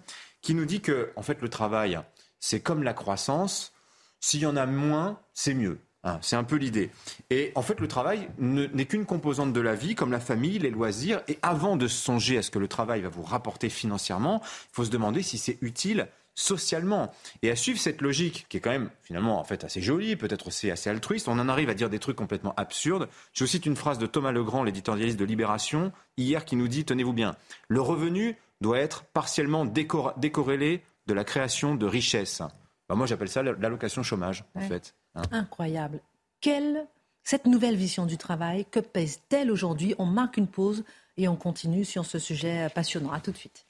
qui 0.44 0.54
nous 0.54 0.66
dit 0.66 0.82
que, 0.82 1.12
en 1.16 1.24
fait, 1.24 1.42
le 1.42 1.50
travail, 1.50 2.00
c'est 2.40 2.60
comme 2.60 2.84
la 2.84 2.94
croissance. 2.94 3.74
S'il 4.20 4.42
y 4.42 4.46
en 4.46 4.56
a 4.56 4.68
moins, 4.68 5.20
c'est 5.34 5.56
mieux. 5.56 5.80
Hein, 6.06 6.20
c'est 6.22 6.36
un 6.36 6.44
peu 6.44 6.58
l'idée. 6.58 6.92
Et 7.30 7.52
en 7.56 7.62
fait, 7.62 7.80
le 7.80 7.88
travail 7.88 8.28
n'est 8.38 8.86
qu'une 8.86 9.06
composante 9.06 9.54
de 9.54 9.62
la 9.62 9.74
vie, 9.74 9.96
comme 9.96 10.12
la 10.12 10.20
famille, 10.20 10.60
les 10.60 10.70
loisirs. 10.70 11.22
Et 11.28 11.39
avant 11.42 11.78
de 11.78 11.88
songer 11.88 12.38
à 12.38 12.42
ce 12.42 12.52
que 12.52 12.60
le 12.60 12.68
travail 12.68 13.02
va 13.02 13.10
vous 13.10 13.24
rapporter 13.24 13.70
financièrement, 13.70 14.42
il 14.44 14.74
faut 14.74 14.86
se 14.86 14.92
demander 14.92 15.24
si 15.24 15.38
c'est 15.38 15.58
utile 15.62 16.10
socialement. 16.36 17.13
Et 17.42 17.52
à 17.52 17.56
suivre 17.56 17.80
cette 17.80 18.02
logique, 18.02 18.48
qui 18.50 18.58
est 18.58 18.60
quand 18.60 18.72
même 18.72 18.89
finalement 19.04 19.39
en 19.39 19.44
fait 19.44 19.63
assez 19.63 19.82
jolie, 19.82 20.16
peut-être 20.16 20.48
aussi 20.48 20.72
assez 20.72 20.89
altruiste, 20.89 21.28
on 21.28 21.39
en 21.39 21.48
arrive 21.48 21.70
à 21.70 21.74
dire 21.74 21.89
des 21.89 22.00
trucs 22.00 22.18
complètement 22.18 22.54
absurdes. 22.58 23.08
Je 23.34 23.44
vous 23.44 23.48
cite 23.48 23.66
une 23.66 23.76
phrase 23.76 24.00
de 24.00 24.08
Thomas 24.08 24.32
Legrand, 24.32 24.63
l'éditorialiste 24.63 25.20
de 25.20 25.26
Libération, 25.26 25.92
hier, 26.18 26.44
qui 26.44 26.56
nous 26.56 26.68
dit, 26.68 26.86
tenez-vous 26.86 27.13
bien, 27.13 27.36
le 27.68 27.82
revenu 27.82 28.36
doit 28.62 28.80
être 28.80 29.04
partiellement 29.06 29.66
décorrélé 29.66 30.82
de 31.08 31.13
la 31.13 31.24
création 31.24 31.76
de 31.76 31.86
richesses. 31.86 32.42
Bah, 32.89 32.96
moi, 32.96 33.06
j'appelle 33.08 33.30
ça 33.30 33.44
l'allocation 33.44 34.04
chômage, 34.04 34.44
en 34.56 34.62
fait. 34.62 34.96
Hein. 35.15 35.23
Incroyable. 35.32 35.99
Quelle 36.41 36.88
cette 37.23 37.45
nouvelle 37.45 37.76
vision 37.76 38.06
du 38.06 38.17
travail, 38.17 38.65
que 38.65 38.80
pèse-t-elle 38.80 39.49
aujourd'hui? 39.52 39.95
On 39.97 40.06
marque 40.06 40.38
une 40.38 40.47
pause 40.47 40.84
et 41.17 41.28
on 41.28 41.36
continue 41.36 41.86
sur 41.86 42.06
ce 42.06 42.19
sujet 42.19 42.67
passionnant. 42.76 43.12
À 43.12 43.21
tout 43.21 43.32
de 43.32 43.38
suite. 43.38 43.65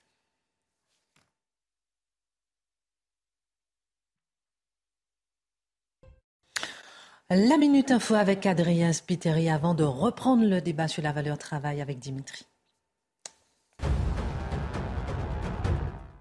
La 7.30 7.58
Minute 7.58 7.90
Info 7.92 8.16
avec 8.16 8.46
Adrien 8.46 8.94
Spiteri 8.94 9.50
avant 9.50 9.74
de 9.74 9.84
reprendre 9.84 10.46
le 10.46 10.62
débat 10.62 10.88
sur 10.88 11.02
la 11.02 11.12
valeur 11.12 11.38
travail 11.38 11.82
avec 11.82 11.98
Dimitri. 11.98 12.46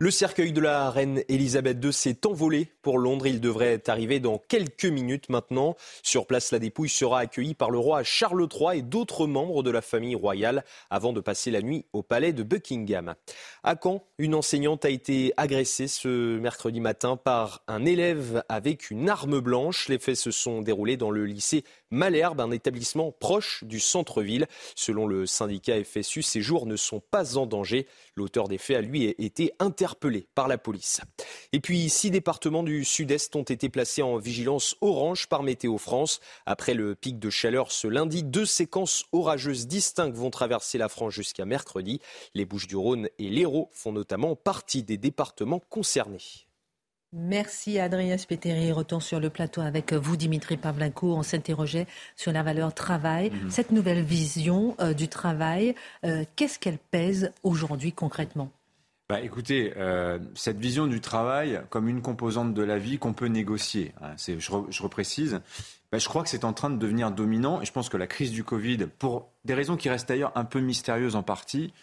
Le 0.02 0.10
cercueil 0.10 0.50
de 0.50 0.60
la 0.60 0.90
reine 0.90 1.22
Elisabeth 1.28 1.78
II 1.80 1.92
s'est 1.92 2.26
envolé 2.26 2.72
pour 2.82 2.98
Londres. 2.98 3.28
Il 3.28 3.40
devrait 3.40 3.88
arriver 3.88 4.18
dans 4.18 4.36
quelques 4.36 4.86
minutes 4.86 5.28
maintenant. 5.28 5.76
Sur 6.02 6.26
place, 6.26 6.50
la 6.50 6.58
dépouille 6.58 6.88
sera 6.88 7.20
accueillie 7.20 7.54
par 7.54 7.70
le 7.70 7.78
roi 7.78 8.02
Charles 8.02 8.48
III 8.52 8.80
et 8.80 8.82
d'autres 8.82 9.28
membres 9.28 9.62
de 9.62 9.70
la 9.70 9.80
famille 9.80 10.16
royale 10.16 10.64
avant 10.90 11.12
de 11.12 11.20
passer 11.20 11.52
la 11.52 11.62
nuit 11.62 11.84
au 11.92 12.02
palais 12.02 12.32
de 12.32 12.42
Buckingham. 12.42 13.14
À 13.62 13.76
Caen, 13.80 14.02
une 14.18 14.34
enseignante 14.34 14.84
a 14.84 14.90
été 14.90 15.34
agressée 15.36 15.86
ce 15.86 16.36
mercredi 16.36 16.80
matin 16.80 17.16
par 17.16 17.62
un 17.68 17.84
élève 17.84 18.42
avec 18.48 18.90
une 18.90 19.08
arme 19.08 19.38
blanche. 19.38 19.88
Les 19.88 20.00
faits 20.00 20.16
se 20.16 20.32
sont 20.32 20.62
déroulés 20.62 20.96
dans 20.96 21.12
le 21.12 21.26
lycée 21.26 21.62
Malherbe, 21.92 22.40
un 22.40 22.50
établissement 22.50 23.12
proche 23.12 23.62
du 23.62 23.78
centre-ville. 23.78 24.48
Selon 24.74 25.06
le 25.06 25.26
syndicat 25.26 25.74
FSU, 25.84 26.22
ces 26.22 26.40
jours 26.40 26.66
ne 26.66 26.74
sont 26.74 27.00
pas 27.00 27.36
en 27.36 27.46
danger. 27.46 27.86
L'auteur 28.14 28.48
des 28.48 28.58
faits 28.58 28.76
a 28.76 28.80
lui 28.82 29.04
été 29.04 29.52
interpellé 29.58 30.28
par 30.34 30.48
la 30.48 30.58
police. 30.58 31.00
Et 31.52 31.60
puis, 31.60 31.88
six 31.88 32.10
départements 32.10 32.62
du 32.62 32.84
sud-est 32.84 33.34
ont 33.36 33.42
été 33.42 33.68
placés 33.68 34.02
en 34.02 34.18
vigilance 34.18 34.76
orange 34.80 35.28
par 35.28 35.42
Météo 35.42 35.78
France. 35.78 36.20
Après 36.44 36.74
le 36.74 36.94
pic 36.94 37.18
de 37.18 37.30
chaleur 37.30 37.72
ce 37.72 37.88
lundi, 37.88 38.22
deux 38.22 38.46
séquences 38.46 39.04
orageuses 39.12 39.66
distinctes 39.66 40.16
vont 40.16 40.30
traverser 40.30 40.76
la 40.76 40.88
France 40.88 41.14
jusqu'à 41.14 41.46
mercredi. 41.46 42.00
Les 42.34 42.44
Bouches-du-Rhône 42.44 43.08
et 43.18 43.30
l'Hérault 43.30 43.70
font 43.72 43.92
notamment 43.92 44.36
partie 44.36 44.82
des 44.82 44.98
départements 44.98 45.60
concernés. 45.60 46.46
Merci 47.14 47.78
Adrien 47.78 48.16
Spéteri. 48.16 48.72
Retour 48.72 49.02
sur 49.02 49.20
le 49.20 49.28
plateau 49.28 49.60
avec 49.60 49.92
vous, 49.92 50.16
Dimitri 50.16 50.56
Pavlenko. 50.56 51.14
On 51.14 51.22
s'interrogeait 51.22 51.86
sur 52.16 52.32
la 52.32 52.42
valeur 52.42 52.72
travail. 52.72 53.30
Mhm. 53.30 53.50
Cette 53.50 53.70
nouvelle 53.70 54.02
vision 54.02 54.74
euh, 54.80 54.94
du 54.94 55.08
travail, 55.08 55.74
euh, 56.06 56.24
qu'est-ce 56.36 56.58
qu'elle 56.58 56.78
pèse 56.78 57.30
aujourd'hui 57.42 57.92
concrètement? 57.92 58.50
Bah, 59.10 59.20
écoutez, 59.20 59.74
euh, 59.76 60.18
cette 60.34 60.58
vision 60.58 60.86
du 60.86 61.02
travail 61.02 61.60
comme 61.68 61.86
une 61.86 62.00
composante 62.00 62.54
de 62.54 62.62
la 62.62 62.78
vie 62.78 62.96
qu'on 62.96 63.12
peut 63.12 63.26
négocier, 63.26 63.92
hein, 64.00 64.14
je, 64.16 64.38
je, 64.38 64.82
reprécise, 64.82 65.42
bah, 65.90 65.98
je 65.98 66.08
crois 66.08 66.22
que 66.22 66.30
c'est 66.30 66.44
en 66.44 66.54
train 66.54 66.70
de 66.70 66.78
devenir 66.78 67.10
dominant 67.10 67.60
et 67.60 67.66
je 67.66 67.72
pense 67.72 67.90
que 67.90 67.98
la 67.98 68.06
crise 68.06 68.30
du 68.30 68.42
Covid, 68.42 68.86
pour 68.98 69.28
des 69.44 69.52
raisons 69.52 69.76
qui 69.76 69.90
restent 69.90 70.08
d'ailleurs 70.08 70.32
un 70.34 70.46
peu 70.46 70.60
mystérieuses 70.60 71.14
en 71.14 71.22
partie, 71.22 71.74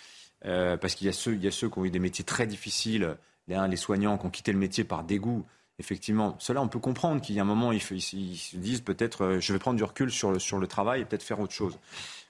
parce 0.42 0.96
qu'il 0.96 1.06
y, 1.06 1.10
y, 1.10 1.48
a 1.48 1.52
ceux 1.52 1.70
qui 1.70 1.78
ont 1.78 1.86
eu 1.86 1.92
des 1.92 2.00
métiers 2.00 2.24
très 2.24 2.48
difficiles, 2.48 3.18
les 3.50 3.78
soignants 3.78 4.18
qui 4.18 4.26
ont 4.26 4.30
quitté 4.30 4.52
le 4.52 4.58
métier 4.58 4.84
par 4.84 5.04
dégoût, 5.04 5.46
effectivement, 5.80 6.36
cela 6.40 6.62
on 6.62 6.68
peut 6.68 6.80
comprendre 6.80 7.22
qu'il 7.22 7.36
y 7.36 7.40
a 7.40 7.42
un 7.42 7.46
moment, 7.46 7.72
ils, 7.72 7.82
ils, 7.92 8.38
se 8.38 8.58
disent 8.58 8.82
peut-être 8.82 9.24
euh, 9.24 9.40
je 9.40 9.54
vais 9.54 9.60
prendre 9.60 9.78
du 9.78 9.84
recul 9.84 10.12
sur 10.12 10.32
le, 10.32 10.40
sur 10.40 10.60
le 10.60 10.68
travail 10.68 11.02
et 11.02 11.06
peut-être 11.06 11.24
faire 11.24 11.40
autre 11.40 11.54
chose. 11.54 11.78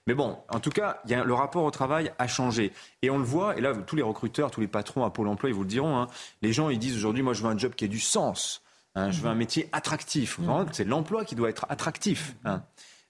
Mais 0.08 0.14
bon, 0.14 0.38
en 0.50 0.60
tout 0.60 0.70
cas, 0.70 1.02
y 1.06 1.14
a, 1.14 1.24
le 1.24 1.34
rapport 1.34 1.64
au 1.64 1.72
travail 1.72 2.12
a 2.18 2.28
changé. 2.28 2.72
Et 3.02 3.10
on 3.10 3.18
le 3.18 3.24
voit, 3.24 3.58
et 3.58 3.62
là, 3.62 3.76
tous 3.76 3.96
les 3.96 4.02
recruteurs, 4.02 4.50
tous 4.50 4.62
les 4.62 4.68
patrons 4.68 5.04
à 5.04 5.10
Pôle 5.12 5.28
emploi, 5.28 5.50
ils 5.50 5.54
vous 5.54 5.64
le 5.64 5.70
diront, 5.70 5.98
hein, 5.98 6.08
les 6.42 6.52
gens, 6.54 6.70
ils 6.70 6.80
disent 6.80 6.98
aujourd'hui, 6.98 7.22
moi, 7.22 7.34
je 7.34 7.44
veux 7.44 7.50
un 7.50 7.58
job 7.58 7.74
qui 7.76 7.86
ait 7.86 7.90
du 7.90 8.00
sens. 8.00 8.64
Hein, 8.96 9.12
je 9.12 9.22
veux 9.22 9.30
un 9.30 9.36
métier 9.36 9.70
attractif. 9.72 10.40
C'est 10.72 10.84
l'emploi 10.84 11.26
qui 11.26 11.36
doit 11.36 11.50
être 11.50 11.66
attractif. 11.70 12.36
Hein. 12.44 12.64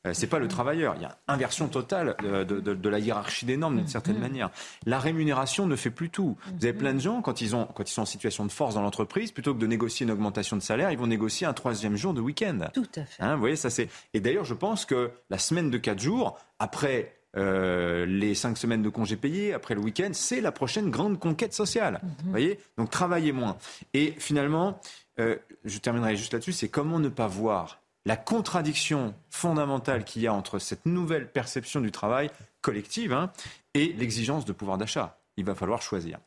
Euh, 0.07 0.13
c'est 0.13 0.27
pas 0.27 0.39
le 0.39 0.47
travailleur. 0.47 0.95
Il 0.95 1.01
y 1.01 1.05
a 1.05 1.17
inversion 1.27 1.67
totale 1.67 2.15
de, 2.21 2.89
la 2.89 2.99
hiérarchie 2.99 3.45
des 3.45 3.57
normes 3.57 3.77
d'une 3.77 3.87
certaine 3.87 4.17
mm-hmm. 4.17 4.19
manière. 4.19 4.49
La 4.85 4.99
rémunération 4.99 5.67
ne 5.67 5.75
fait 5.75 5.89
plus 5.89 6.09
tout. 6.09 6.37
Vous 6.57 6.65
avez 6.65 6.73
plein 6.73 6.93
de 6.93 6.99
gens 6.99 7.21
quand 7.21 7.41
ils 7.41 7.55
ont 7.55 7.65
quand 7.65 7.89
ils 7.89 7.93
sont 7.93 8.03
en 8.03 8.05
situation 8.05 8.45
de 8.45 8.51
force 8.51 8.75
dans 8.75 8.81
l'entreprise, 8.81 9.31
plutôt 9.31 9.53
que 9.53 9.59
de 9.59 9.67
négocier 9.67 10.05
une 10.05 10.11
augmentation 10.11 10.55
de 10.55 10.61
salaire, 10.61 10.91
ils 10.91 10.97
vont 10.97 11.07
négocier 11.07 11.45
un 11.47 11.53
troisième 11.53 11.95
jour 11.95 12.13
de 12.13 12.21
week-end. 12.21 12.59
Tout 12.73 12.87
à 12.95 13.03
fait. 13.03 13.21
Hein, 13.21 13.35
vous 13.35 13.41
voyez 13.41 13.55
ça 13.55 13.69
c'est. 13.69 13.89
Et 14.13 14.19
d'ailleurs, 14.19 14.45
je 14.45 14.53
pense 14.53 14.85
que 14.85 15.11
la 15.29 15.37
semaine 15.37 15.69
de 15.69 15.77
quatre 15.77 15.99
jours 15.99 16.39
après 16.59 17.19
euh, 17.37 18.05
les 18.05 18.33
cinq 18.33 18.57
semaines 18.57 18.81
de 18.81 18.89
congés 18.89 19.17
payés, 19.17 19.53
après 19.53 19.75
le 19.75 19.81
week-end, 19.81 20.09
c'est 20.13 20.41
la 20.41 20.51
prochaine 20.51 20.89
grande 20.89 21.19
conquête 21.19 21.53
sociale. 21.53 22.01
Mm-hmm. 22.03 22.23
Vous 22.23 22.31
voyez 22.31 22.59
Donc 22.77 22.89
travaillez 22.89 23.31
moins. 23.31 23.57
Et 23.93 24.13
finalement, 24.17 24.79
euh, 25.19 25.35
je 25.65 25.77
terminerai 25.77 26.15
juste 26.15 26.33
là-dessus, 26.33 26.53
c'est 26.53 26.69
comment 26.69 26.99
ne 26.99 27.09
pas 27.09 27.27
voir 27.27 27.81
la 28.09 28.17
contradiction 28.17 29.13
fondamentale 29.29 30.03
qu'il 30.03 30.23
y 30.23 30.27
a 30.27 30.33
entre 30.33 30.57
cette 30.57 30.87
nouvelle 30.87 31.27
perception 31.27 31.79
du 31.79 31.91
travail 31.91 32.31
collective 32.61 33.13
hein, 33.13 33.31
et 33.75 33.93
l'exigence 33.99 34.45
de 34.45 34.51
pouvoir 34.51 34.79
d'achat. 34.79 35.19
Il 35.37 35.45
va 35.45 35.53
falloir 35.53 35.83
choisir. 35.83 36.17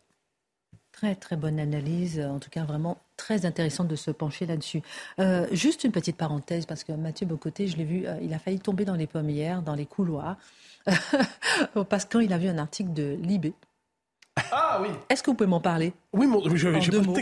Très 0.93 1.17
très 1.17 1.35
bonne 1.35 1.59
analyse, 1.59 2.21
en 2.21 2.39
tout 2.39 2.51
cas 2.51 2.63
vraiment 2.63 2.99
très 3.17 3.47
intéressante 3.47 3.89
de 3.89 3.97
se 3.97 4.13
pencher 4.13 4.47
là-dessus. 4.47 4.81
Euh, 5.19 5.49
juste 5.51 5.83
une 5.83 5.91
petite 5.91 6.17
parenthèse, 6.17 6.67
parce 6.67 6.85
que 6.85 6.93
Mathieu 6.93 7.27
Bocoté, 7.27 7.67
je 7.67 7.77
l'ai 7.77 7.85
vu, 7.85 8.07
euh, 8.07 8.17
il 8.23 8.33
a 8.33 8.39
failli 8.39 8.61
tomber 8.61 8.85
dans 8.85 8.95
les 8.95 9.09
pommes 9.09 9.31
hier, 9.31 9.61
dans 9.61 9.75
les 9.75 9.87
couloirs, 9.87 10.37
parce 11.89 12.05
qu'il 12.05 12.33
a 12.33 12.39
vu 12.39 12.47
un 12.47 12.59
article 12.59 12.93
de 12.93 13.17
Libé. 13.21 13.55
Ah 14.53 14.79
oui. 14.81 14.89
Est-ce 15.09 15.21
que 15.25 15.33
vous 15.33 15.37
pouvez 15.37 15.51
m'en 15.51 15.61
parler? 15.61 15.95
Oui, 16.13 16.29
je, 16.55 16.69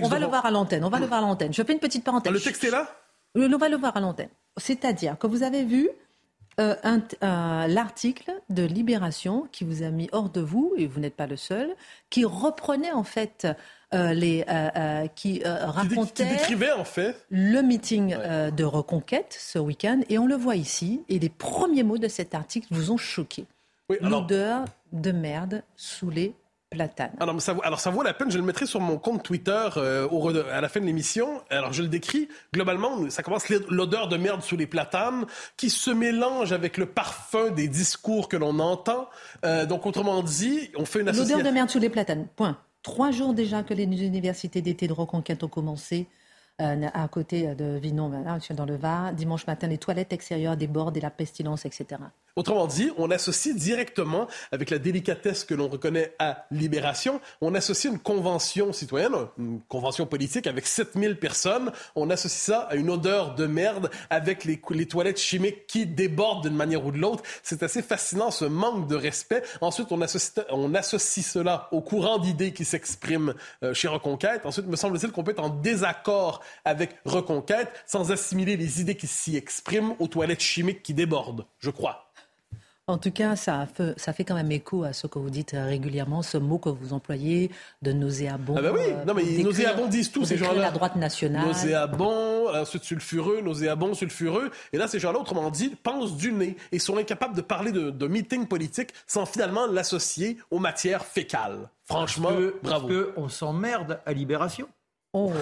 On 0.04 0.08
va 0.08 0.18
le 0.18 0.26
voir 0.26 0.44
à 0.44 0.50
l'antenne. 0.50 0.84
On 0.84 0.90
va 0.90 0.98
le 0.98 1.06
voir 1.06 1.20
à 1.20 1.22
l'antenne. 1.22 1.54
Je 1.54 1.62
fais 1.62 1.72
une 1.72 1.78
petite 1.78 2.04
parenthèse. 2.04 2.30
le 2.30 2.40
texte 2.40 2.62
est 2.62 2.70
là? 2.70 2.94
On 3.34 3.56
va 3.56 3.68
le 3.70 3.76
voir 3.78 3.96
à 3.96 4.00
l'antenne. 4.00 4.28
C'est-à-dire 4.56 5.18
que 5.18 5.26
vous 5.26 5.42
avez 5.42 5.64
vu 5.64 5.88
euh, 6.58 7.66
l'article 7.68 8.32
de 8.50 8.62
Libération 8.62 9.48
qui 9.50 9.64
vous 9.64 9.82
a 9.82 9.90
mis 9.90 10.08
hors 10.12 10.28
de 10.28 10.40
vous, 10.40 10.74
et 10.76 10.86
vous 10.86 11.00
n'êtes 11.00 11.16
pas 11.16 11.26
le 11.26 11.36
seul, 11.36 11.74
qui 12.10 12.24
reprenait 12.24 12.92
en 12.92 13.04
fait 13.04 13.46
euh, 13.94 14.12
les, 14.12 14.44
euh, 14.48 15.06
qui 15.14 15.42
racontait 15.44 16.24
qui 16.24 16.30
décrivait 16.30 16.72
en 16.72 16.84
fait 16.84 17.16
le 17.30 17.62
meeting 17.62 18.14
de 18.14 18.64
reconquête 18.64 19.36
ce 19.38 19.58
week-end, 19.58 20.00
et 20.10 20.18
on 20.18 20.26
le 20.26 20.36
voit 20.36 20.56
ici. 20.56 21.02
Et 21.08 21.18
les 21.18 21.30
premiers 21.30 21.82
mots 21.82 21.98
de 21.98 22.08
cet 22.08 22.34
article 22.34 22.66
vous 22.70 22.90
ont 22.90 22.98
choqué. 22.98 23.46
L'odeur 24.00 24.64
de 24.92 25.12
merde 25.12 25.62
sous 25.76 26.10
les 26.10 26.34
platane. 26.70 27.10
Alors 27.18 27.42
ça, 27.42 27.56
alors 27.64 27.80
ça 27.80 27.90
vaut 27.90 28.02
la 28.02 28.14
peine, 28.14 28.30
je 28.30 28.38
le 28.38 28.44
mettrai 28.44 28.64
sur 28.64 28.80
mon 28.80 28.96
compte 28.96 29.22
Twitter 29.22 29.68
euh, 29.76 30.08
au, 30.08 30.28
à 30.36 30.60
la 30.60 30.68
fin 30.68 30.80
de 30.80 30.86
l'émission. 30.86 31.42
Alors 31.50 31.72
je 31.72 31.82
le 31.82 31.88
décris, 31.88 32.28
globalement, 32.54 33.10
ça 33.10 33.22
commence 33.22 33.48
l'odeur 33.68 34.08
de 34.08 34.16
merde 34.16 34.42
sous 34.42 34.56
les 34.56 34.66
platanes 34.66 35.26
qui 35.56 35.68
se 35.68 35.90
mélange 35.90 36.52
avec 36.52 36.78
le 36.78 36.86
parfum 36.86 37.50
des 37.50 37.68
discours 37.68 38.28
que 38.28 38.36
l'on 38.36 38.58
entend. 38.60 39.08
Euh, 39.44 39.66
donc 39.66 39.84
autrement 39.84 40.22
dit, 40.22 40.70
on 40.76 40.84
fait 40.84 41.00
une 41.00 41.08
association... 41.08 41.38
L'odeur 41.38 41.50
de 41.50 41.54
merde 41.54 41.70
sous 41.70 41.80
les 41.80 41.90
platanes, 41.90 42.28
point. 42.36 42.58
Trois 42.82 43.10
jours 43.10 43.34
déjà 43.34 43.62
que 43.62 43.74
les 43.74 43.84
universités 43.84 44.62
d'été 44.62 44.86
de 44.86 44.92
reconquête 44.92 45.42
ont 45.42 45.48
commencé. 45.48 46.08
à 46.58 47.08
côté 47.08 47.54
de 47.54 47.78
Vinon, 47.78 48.10
dans 48.10 48.64
le 48.64 48.76
Var. 48.76 49.12
Dimanche 49.12 49.46
matin, 49.46 49.66
les 49.66 49.76
toilettes 49.76 50.12
extérieures 50.12 50.56
débordent 50.56 50.96
et 50.96 51.00
la 51.00 51.10
pestilence, 51.10 51.66
etc. 51.66 52.00
Autrement 52.40 52.66
dit, 52.66 52.90
on 52.96 53.10
associe 53.10 53.54
directement, 53.54 54.26
avec 54.50 54.70
la 54.70 54.78
délicatesse 54.78 55.44
que 55.44 55.52
l'on 55.52 55.68
reconnaît 55.68 56.14
à 56.18 56.46
Libération, 56.50 57.20
on 57.42 57.54
associe 57.54 57.92
une 57.92 57.98
convention 57.98 58.72
citoyenne, 58.72 59.12
une 59.36 59.60
convention 59.68 60.06
politique 60.06 60.46
avec 60.46 60.66
7000 60.66 61.18
personnes, 61.18 61.70
on 61.96 62.08
associe 62.08 62.40
ça 62.40 62.60
à 62.60 62.76
une 62.76 62.88
odeur 62.88 63.34
de 63.34 63.44
merde 63.44 63.90
avec 64.08 64.46
les, 64.46 64.86
toilettes 64.86 65.20
chimiques 65.20 65.66
qui 65.66 65.84
débordent 65.84 66.44
d'une 66.44 66.56
manière 66.56 66.86
ou 66.86 66.92
de 66.92 66.96
l'autre. 66.96 67.22
C'est 67.42 67.62
assez 67.62 67.82
fascinant, 67.82 68.30
ce 68.30 68.46
manque 68.46 68.88
de 68.88 68.96
respect. 68.96 69.42
Ensuite, 69.60 69.92
on 69.92 70.00
associe, 70.00 71.26
cela 71.26 71.68
au 71.72 71.82
courant 71.82 72.16
d'idées 72.16 72.54
qui 72.54 72.64
s'exprime 72.64 73.34
euh, 73.62 73.74
chez 73.74 73.88
Reconquête. 73.88 74.46
Ensuite, 74.46 74.66
me 74.66 74.76
semble-t-il 74.76 75.12
qu'on 75.12 75.24
peut 75.24 75.32
être 75.32 75.44
en 75.44 75.50
désaccord 75.50 76.40
avec 76.64 76.96
Reconquête 77.04 77.68
sans 77.84 78.12
assimiler 78.12 78.56
les 78.56 78.80
idées 78.80 78.96
qui 78.96 79.08
s'y 79.08 79.36
expriment 79.36 79.94
aux 79.98 80.08
toilettes 80.08 80.40
chimiques 80.40 80.82
qui 80.82 80.94
débordent, 80.94 81.44
je 81.58 81.68
crois. 81.68 82.09
En 82.90 82.98
tout 82.98 83.10
cas, 83.12 83.36
ça 83.36 83.66
fait, 83.72 83.98
ça 83.98 84.12
fait 84.12 84.24
quand 84.24 84.34
même 84.34 84.50
écho 84.50 84.82
à 84.82 84.92
ce 84.92 85.06
que 85.06 85.18
vous 85.18 85.30
dites 85.30 85.54
régulièrement, 85.54 86.22
ce 86.22 86.38
mot 86.38 86.58
que 86.58 86.68
vous 86.68 86.92
employez 86.92 87.50
de 87.82 87.92
nauséabond. 87.92 88.54
Ah 88.58 88.62
ben 88.62 88.72
oui, 88.74 88.80
non 89.06 89.14
mais 89.14 89.22
nauséabond 89.42 89.86
disent 89.86 90.10
tous 90.10 90.24
ces 90.24 90.36
gens-là. 90.36 90.60
la 90.60 90.70
droite 90.70 90.96
nationale. 90.96 91.46
Nauséabond, 91.46 92.52
ensuite 92.54 92.82
sulfureux, 92.84 93.40
nauséabond, 93.42 93.94
sulfureux. 93.94 94.50
Et 94.72 94.76
là, 94.76 94.88
ces 94.88 94.98
gens-là, 94.98 95.20
autrement 95.20 95.50
dit, 95.50 95.70
pensent 95.82 96.16
du 96.16 96.32
nez 96.32 96.56
et 96.72 96.78
sont 96.78 96.96
incapables 96.96 97.36
de 97.36 97.42
parler 97.42 97.72
de, 97.72 97.90
de 97.90 98.06
meeting 98.06 98.46
politique 98.46 98.90
sans 99.06 99.24
finalement 99.24 99.66
l'associer 99.66 100.38
aux 100.50 100.58
matières 100.58 101.04
fécales. 101.04 101.70
Franchement, 101.84 102.30
bravo. 102.62 102.88
Parce 102.88 103.14
qu'on 103.14 103.28
s'emmerde 103.28 104.00
à 104.04 104.12
Libération. 104.12 104.68
Oh, 105.12 105.32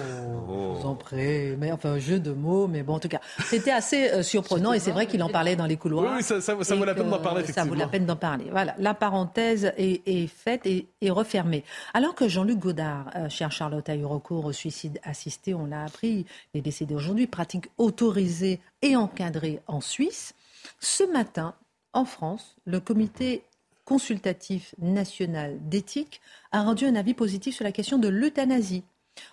vous 0.47 0.87
en 0.87 0.95
prie. 0.95 1.55
Mais 1.57 1.71
enfin, 1.71 1.91
un 1.91 1.99
jeu 1.99 2.19
de 2.19 2.31
mots, 2.31 2.67
mais 2.67 2.81
bon, 2.81 2.95
en 2.95 2.99
tout 2.99 3.07
cas, 3.07 3.21
c'était 3.45 3.69
assez 3.69 4.09
euh, 4.09 4.23
surprenant 4.23 4.73
et 4.73 4.79
c'est 4.79 4.89
vrai 4.89 5.05
qu'il 5.05 5.21
en 5.21 5.29
parlait 5.29 5.55
dans 5.55 5.67
les 5.67 5.77
couloirs. 5.77 6.15
Oui, 6.17 6.23
ça, 6.23 6.55
vaut 6.55 6.85
la 6.85 6.95
peine 6.95 7.09
d'en 7.09 7.19
parler, 7.19 7.41
effectivement. 7.41 7.65
Ça 7.65 7.69
vaut 7.69 7.79
la 7.79 7.87
peine 7.87 8.07
d'en 8.07 8.15
parler. 8.15 8.45
Voilà, 8.49 8.73
la 8.79 8.95
parenthèse 8.95 9.71
est, 9.77 10.27
faite 10.27 10.65
et, 10.65 10.87
refermée. 11.11 11.63
Alors 11.93 12.15
que 12.15 12.27
Jean-Luc 12.27 12.57
Godard, 12.57 13.11
euh, 13.15 13.29
cher 13.29 13.51
Charlotte, 13.51 13.87
a 13.89 13.95
eu 13.95 14.05
recours 14.05 14.45
au 14.45 14.53
suicide 14.53 14.99
assisté, 15.03 15.53
on 15.53 15.67
l'a 15.67 15.83
appris, 15.83 16.25
il 16.53 16.57
est 16.57 16.61
décédé 16.61 16.95
aujourd'hui, 16.95 17.27
pratique 17.27 17.67
autorisée 17.77 18.61
et 18.81 18.95
encadrée 18.95 19.61
en 19.67 19.81
Suisse. 19.81 20.33
Ce 20.79 21.03
matin, 21.03 21.53
en 21.93 22.05
France, 22.05 22.55
le 22.65 22.79
comité 22.79 23.43
consultatif 23.85 24.73
national 24.79 25.57
d'éthique 25.61 26.21
a 26.51 26.63
rendu 26.63 26.85
un 26.85 26.95
avis 26.95 27.13
positif 27.13 27.55
sur 27.55 27.65
la 27.65 27.71
question 27.71 27.99
de 27.99 28.07
l'euthanasie 28.07 28.83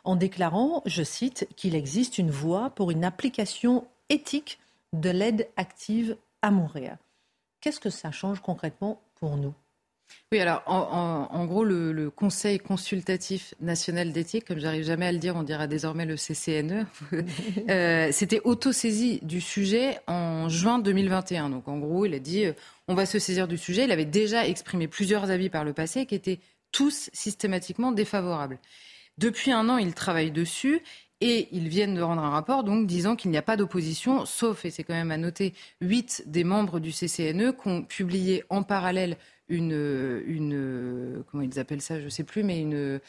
en 0.04 0.16
déclarant, 0.16 0.82
je 0.86 1.02
cite, 1.02 1.48
qu'il 1.56 1.74
existe 1.74 2.18
une 2.18 2.30
voie 2.30 2.70
pour 2.70 2.90
une 2.90 3.04
application 3.04 3.86
éthique 4.08 4.58
de 4.92 5.10
l'aide 5.10 5.48
active 5.56 6.16
à 6.42 6.50
mourir. 6.50 6.96
Qu'est-ce 7.60 7.80
que 7.80 7.90
ça 7.90 8.12
change 8.12 8.40
concrètement 8.40 9.00
pour 9.16 9.36
nous? 9.36 9.54
Oui, 10.32 10.40
alors 10.40 10.62
en, 10.66 11.44
gros, 11.46 11.64
le, 11.64 12.10
Conseil 12.10 12.58
consultatif 12.58 13.54
national 13.60 14.12
d'éthique, 14.12 14.44
comme 14.44 14.58
j'arrive 14.58 14.84
jamais 14.84 15.06
à 15.06 15.12
le 15.12 15.18
dire, 15.18 15.36
on 15.36 15.42
dira 15.42 15.66
désormais 15.66 16.04
le 16.04 16.16
CCNE, 16.16 16.86
euh, 17.68 18.12
s'était 18.12 18.40
auto-saisi 18.44 19.20
du 19.22 19.40
sujet 19.40 19.98
en 20.06 20.48
juin 20.48 20.78
2021. 20.78 21.50
Donc 21.50 21.68
en 21.68 21.78
gros, 21.78 22.06
il 22.06 22.14
a 22.14 22.18
dit 22.18 22.44
euh, 22.44 22.52
on 22.88 22.94
va 22.94 23.06
se 23.06 23.18
saisir 23.18 23.48
du 23.48 23.58
sujet. 23.58 23.84
Il 23.84 23.92
avait 23.92 24.04
déjà 24.04 24.46
exprimé 24.46 24.88
plusieurs 24.88 25.30
avis 25.30 25.48
par 25.48 25.64
le 25.64 25.72
passé 25.72 26.06
qui 26.06 26.14
étaient 26.14 26.40
tous 26.72 27.10
systématiquement 27.12 27.92
défavorables. 27.92 28.58
Depuis 29.18 29.50
un 29.50 29.68
an, 29.68 29.78
ils 29.78 29.94
travaillent 29.94 30.30
dessus 30.30 30.82
et 31.22 31.48
ils 31.52 31.68
viennent 31.68 31.94
de 31.94 32.02
rendre 32.02 32.22
un 32.22 32.30
rapport 32.30 32.64
donc 32.64 32.86
disant 32.86 33.16
qu'il 33.16 33.30
n'y 33.30 33.38
a 33.38 33.42
pas 33.42 33.56
d'opposition, 33.56 34.26
sauf, 34.26 34.64
et 34.66 34.70
c'est 34.70 34.84
quand 34.84 34.94
même 34.94 35.10
à 35.10 35.16
noter, 35.16 35.54
huit 35.80 36.22
des 36.26 36.44
membres 36.44 36.80
du 36.80 36.92
CCNE 36.92 37.52
qui 37.52 37.68
ont 37.68 37.82
publié 37.82 38.44
en 38.50 38.62
parallèle 38.62 39.16
une, 39.48 40.22
une 40.26 41.24
comment 41.30 41.42
ils 41.42 41.58
appellent 41.58 41.80
ça, 41.80 41.98
je 41.98 42.04
ne 42.04 42.10
sais 42.10 42.24
plus, 42.24 42.42
mais 42.42 42.60
une 42.60 43.00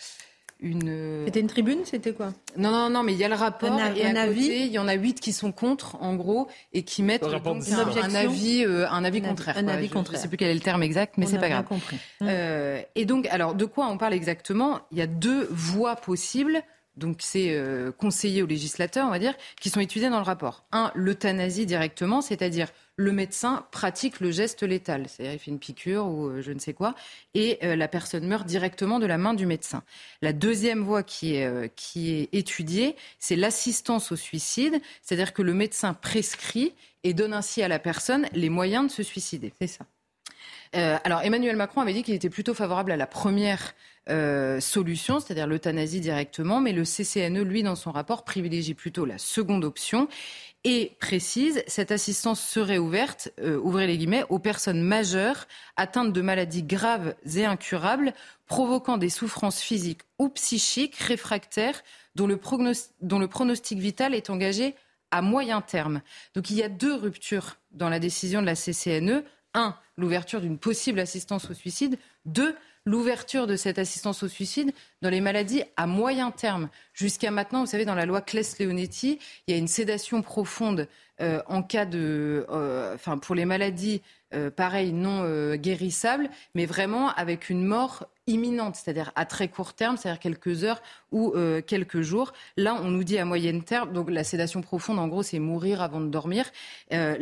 une. 0.60 1.24
C'était 1.26 1.39
une 1.39 1.48
tribune, 1.48 1.80
c'était 1.86 2.13
quoi? 2.13 2.34
Non, 2.58 2.72
non, 2.72 2.89
non, 2.89 3.04
mais 3.04 3.13
il 3.13 3.20
y 3.20 3.24
a 3.24 3.30
le 3.30 3.36
rapport 3.36 3.72
un, 3.72 3.93
et 3.93 4.04
à 4.04 4.22
avis? 4.22 4.41
Côté, 4.41 4.62
il 4.65 4.72
y 4.72 4.80
en 4.80 4.88
a 4.88 4.93
huit 4.93 5.20
qui 5.20 5.34
sont 5.34 5.52
contre, 5.52 5.96
en 6.02 6.15
gros, 6.15 6.48
et 6.74 6.84
qui 6.84 7.04
mettent 7.04 7.22
donc, 7.22 7.34
un, 7.67 8.15
avis, 8.15 8.63
euh, 8.65 8.89
un 8.89 9.04
avis 9.04 9.22
contraire. 9.22 9.58
Un 9.58 9.67
avis 9.67 9.89
contraire. 9.89 10.13
Je 10.13 10.17
ne 10.17 10.22
sais 10.24 10.28
plus 10.28 10.38
quel 10.38 10.50
est 10.50 10.56
le 10.56 10.60
terme 10.60 10.84
exact, 10.84 11.17
mais 11.17 11.26
c'est 11.26 11.39
pas 11.39 11.50
grave. 11.50 11.65
Compris. 11.65 11.98
Euh, 12.22 12.82
et 12.96 13.06
donc, 13.06 13.28
alors, 13.28 13.56
de 13.56 13.65
quoi 13.65 13.88
on 13.88 13.98
parle 13.98 14.13
exactement? 14.13 14.80
Il 14.91 14.98
y 14.98 15.02
a 15.02 15.08
deux 15.08 15.48
voies 15.52 15.96
possibles 15.96 16.63
donc 16.98 17.17
c'est 17.20 17.52
euh, 17.52 17.91
conseillé 17.91 18.41
aux 18.41 18.48
législateurs, 18.48 19.08
on 19.08 19.12
va 19.12 19.20
dire, 19.20 19.36
qui 19.62 19.70
sont 19.70 19.80
étudiés 19.80 20.10
dans 20.10 20.17
le 20.17 20.24
rapport. 20.24 20.65
Un, 20.72 20.91
l'euthanasie 20.96 21.65
directement, 21.65 22.22
c'est-à-dire 22.22 22.70
le 22.98 23.12
médecin 23.12 23.66
pratique 23.72 24.20
le 24.20 24.32
geste 24.32 24.64
létal, 24.64 25.06
c'est-à-dire 25.08 25.34
il 25.34 25.40
fait 25.40 25.52
une 25.52 25.60
piqûre 25.60 26.06
ou 26.08 26.28
euh, 26.28 26.42
je 26.42 26.52
ne 26.52 26.60
sais 26.60 26.74
quoi, 26.74 26.96
et 27.34 27.60
euh, 27.64 27.76
la 27.76 27.88
personne 27.88 28.28
meurt 28.28 28.46
directement 28.46 29.00
de 29.00 29.06
la 29.06 29.18
main 29.18 29.34
du 29.34 29.46
médecin. 29.46 29.84
La 30.22 30.34
deuxième 30.34 30.84
voie 30.84 31.04
qui 31.04 31.36
est, 31.36 31.74
qui 31.76 32.12
est 32.12 32.30
étudiée, 32.34 32.96
c'est 33.20 33.36
l'assistance 33.36 34.12
au 34.12 34.16
suicide, 34.16 34.82
c'est-à-dire 35.02 35.34
que 35.34 35.42
le 35.42 35.54
médecin 35.54 35.94
prescrit 35.94 36.74
et 37.04 37.14
donne 37.14 37.34
ainsi 37.34 37.62
à 37.62 37.68
la 37.68 37.80
personne 37.80 38.28
les 38.34 38.50
moyens 38.50 38.88
de 38.88 38.92
se 38.92 39.04
suicider. 39.04 39.54
C'est 39.62 39.68
ça. 39.68 39.86
alors 40.74 41.22
Emmanuel 41.22 41.56
Macron 41.56 41.82
avait 41.82 41.94
dit 41.94 42.04
qu'il 42.04 42.16
était 42.16 42.30
plutôt 42.30 42.54
favorable 42.54 42.92
à 42.92 42.98
la 42.98 43.08
première 43.08 43.74
euh, 44.10 44.62
solution, 44.62 45.20
c'est-à-dire 45.20 45.48
l'euthanasie 45.48 46.00
directement, 46.00 46.62
mais 46.62 46.72
le 46.72 46.84
CCNE, 46.84 47.42
lui, 47.42 47.62
dans 47.62 47.76
son 47.76 47.92
rapport, 47.92 48.24
privilégie 48.24 48.74
plutôt 48.74 49.04
la 49.04 49.18
seconde 49.18 49.66
option 49.66 50.08
et 50.63 50.98
précise 51.00 51.63
cette 51.67 51.91
assistance 51.91 52.41
serait 52.41 52.78
ouverte, 52.78 53.32
euh, 53.39 53.58
ouvrez 53.58 53.88
les 53.88 53.98
guillemets, 53.98 54.26
aux 54.30 54.39
personnes 54.39 54.82
majeures 54.82 55.48
atteintes 55.76 56.13
de 56.13 56.22
maladies 56.22 56.63
graves 56.63 57.15
et 57.36 57.46
incurables, 57.46 58.13
provoquant 58.48 58.98
des 58.98 59.10
souffrances 59.10 59.62
physiques 59.62 60.02
ou 60.20 60.30
psychiques 60.30 60.96
réfractaires, 60.96 61.84
dont 62.15 62.28
le, 62.28 62.39
dont 63.02 63.20
le 63.20 63.28
pronostic 63.28 63.80
vital 63.80 64.13
est 64.15 64.30
engagé 64.30 64.76
à 65.12 65.22
moyen 65.22 65.62
terme. 65.62 66.02
Donc 66.34 66.50
il 66.50 66.58
y 66.58 66.63
a 66.63 66.70
deux 66.70 66.96
ruptures 66.96 67.58
dans 67.72 67.89
la 67.89 68.00
décision 68.00 68.41
de 68.41 68.48
la 68.48 68.56
CCNE. 68.56 69.24
Un, 69.54 69.76
l'ouverture 69.98 70.41
d'une 70.41 70.58
possible 70.58 71.00
assistance 71.00 71.50
au 71.50 71.54
suicide. 71.54 71.98
Deux, 72.26 72.56
l'ouverture 72.88 73.47
de 73.47 73.58
cette 73.58 73.80
assistance 73.80 74.23
au 74.23 74.30
suicide 74.30 74.71
dans 75.02 75.10
les 75.10 75.19
maladies 75.19 75.63
à 75.76 75.88
moyen 75.88 76.32
terme. 76.32 76.69
Jusqu'à 76.93 77.32
maintenant, 77.32 77.60
vous 77.60 77.69
savez, 77.69 77.84
dans 77.84 77.95
la 77.95 78.06
loi 78.06 78.21
Claes-Leonetti, 78.21 79.19
il 79.45 79.52
y 79.52 79.54
a 79.54 79.60
une 79.60 79.67
sédation 79.67 80.21
profonde 80.21 80.88
euh, 81.19 81.41
en 81.47 81.63
cas 81.63 81.86
de, 81.86 82.45
euh, 82.50 82.95
enfin, 82.95 83.17
pour 83.17 83.36
les 83.36 83.43
maladies 83.43 84.02
euh, 84.34 84.52
pareil, 84.52 84.92
non 84.92 85.22
euh, 85.24 85.56
guérissable, 85.56 86.30
mais 86.54 86.66
vraiment 86.66 87.13
avec 87.13 87.50
une 87.50 87.63
mort 87.63 88.08
imminente, 88.28 88.76
c'est-à-dire 88.76 89.13
à 89.16 89.26
très 89.26 89.48
court 89.48 89.74
terme, 89.74 89.96
c'est-à-dire 89.96 90.20
quelques 90.20 90.66
heures 90.66 90.82
ou 91.13 91.32
euh, 91.36 91.62
quelques 91.62 92.02
jours. 92.02 92.34
Là, 92.58 92.76
on 92.76 92.90
nous 92.90 93.06
dit 93.06 93.18
à 93.18 93.24
moyenne 93.24 93.63
terme, 93.63 93.94
donc 93.94 94.10
la 94.10 94.26
sédation 94.26 94.62
profonde, 94.62 95.00
en 95.00 95.08
gros, 95.08 95.24
c'est 95.24 95.40
mourir 95.40 95.82
avant 95.82 96.02
de 96.02 96.10
dormir. 96.10 96.46
là, 96.92 97.18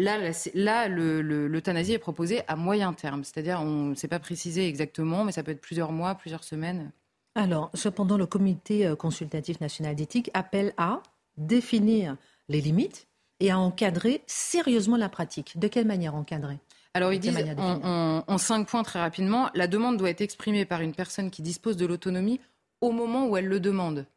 là, 0.55 0.87
l'euthanasie 0.87 1.93
est 1.93 1.99
proposée 1.99 2.41
à 2.47 2.55
moyen 2.55 2.91
terme, 2.93 3.23
c'est-à-dire 3.23 3.59
on 3.61 3.89
ne 3.89 3.95
sait 3.95 4.07
pas 4.07 4.19
préciser 4.19 4.67
exactement, 4.67 5.23
mais 5.23 5.31
ça 5.31 5.43
peut 5.43 5.51
être 5.51 5.61
plusieurs 5.61 5.91
mois, 5.91 6.15
plusieurs 6.15 6.43
semaines. 6.43 6.91
Alors, 7.35 7.69
cependant, 7.75 8.17
le 8.17 8.25
Comité 8.25 8.91
consultatif 8.97 9.61
national 9.61 9.93
d'éthique 9.93 10.31
appelle 10.33 10.73
à 10.77 11.03
définir 11.37 12.17
les 12.49 12.61
limites 12.61 13.07
et 13.39 13.51
à 13.51 13.59
encadrer 13.59 14.23
sérieusement 14.25 14.97
la 14.97 15.09
pratique. 15.09 15.59
De 15.59 15.67
quelle 15.67 15.85
manière 15.85 16.15
encadrer? 16.15 16.59
Alors 16.95 17.11
ils 17.11 17.19
disent 17.19 17.37
en, 17.57 18.37
cinq 18.37 18.69
points 18.69 18.83
très 18.83 18.99
rapidement, 18.99 19.49
la 19.53 19.67
demande 19.67 19.97
doit 19.97 20.09
être 20.09 20.21
exprimée 20.21 20.63
par 20.63 20.79
une 20.79 20.95
personne 20.95 21.29
qui 21.29 21.41
dispose 21.41 21.75
de 21.75 21.85
l'autonomie 21.85 22.39
au 22.79 22.93
moment 22.93 23.27
où 23.27 23.35
elle 23.35 23.47
le 23.47 23.59
demande. 23.59 24.07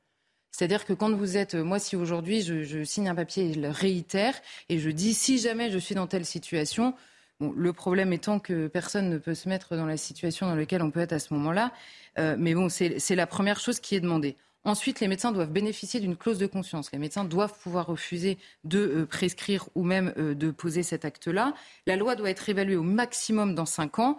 C'est-à-dire 0.53 0.87
que 0.87 0.93
quand 0.93 1.11
vous 1.11 1.37
êtes, 1.37 1.57
moi 1.57 1.81
si 1.81 1.97
aujourd'hui 1.97 2.41
je, 2.41 2.85
signe 2.85 3.09
un 3.09 3.17
papier 3.17 3.47
et 3.51 3.53
je 3.53 3.61
le 3.61 3.71
réitère 3.71 4.35
et 4.69 4.79
je 4.79 4.91
dis 4.91 5.13
si 5.13 5.39
jamais 5.39 5.73
je 5.73 5.79
suis 5.79 5.97
dans 5.97 6.07
telle 6.07 6.25
situation, 6.25 6.95
le 7.41 7.73
problème 7.73 8.13
étant 8.13 8.39
que 8.39 8.69
personne 8.69 9.11
ne 9.11 9.19
peut 9.19 9.35
se 9.35 9.49
mettre 9.49 9.75
dans 9.75 9.87
la 9.87 9.97
situation 9.97 10.47
dans 10.47 10.55
laquelle 10.55 10.83
on 10.83 10.93
peut 10.93 11.01
être 11.01 11.13
à 11.13 11.19
ce 11.19 11.35
moment-là, 11.35 11.73
euh, 12.21 12.37
mais 12.39 12.55
bon 12.55 12.69
c'est 12.69 13.17
la 13.17 13.27
première 13.27 13.59
chose 13.59 13.81
qui 13.81 13.97
est 13.97 14.01
demandée. 14.01 14.37
Ensuite, 14.69 15.01
les 15.01 15.09
médecins 15.09 15.33
doivent 15.33 15.51
bénéficier 15.51 15.99
d'une 15.99 16.15
clause 16.15 16.37
de 16.37 16.47
conscience. 16.47 16.93
Les 16.93 16.99
médecins 16.99 17.25
doivent 17.25 17.59
pouvoir 17.59 17.87
refuser 17.87 18.37
de 18.65 18.79
euh, 18.79 19.07
prescrire 19.07 19.67
ou 19.75 19.83
même 19.83 20.13
euh, 20.19 20.35
de 20.35 20.51
poser 20.51 20.83
cet 20.83 21.07
acte-là. 21.07 21.55
La 21.87 21.97
loi 21.97 22.17
doit 22.17 22.29
être 22.29 22.51
évaluée 22.51 22.77
au 22.77 22.83
maximum 22.83 23.55
dans 23.55 23.65
cinq 23.65 23.99
ans. 23.99 24.19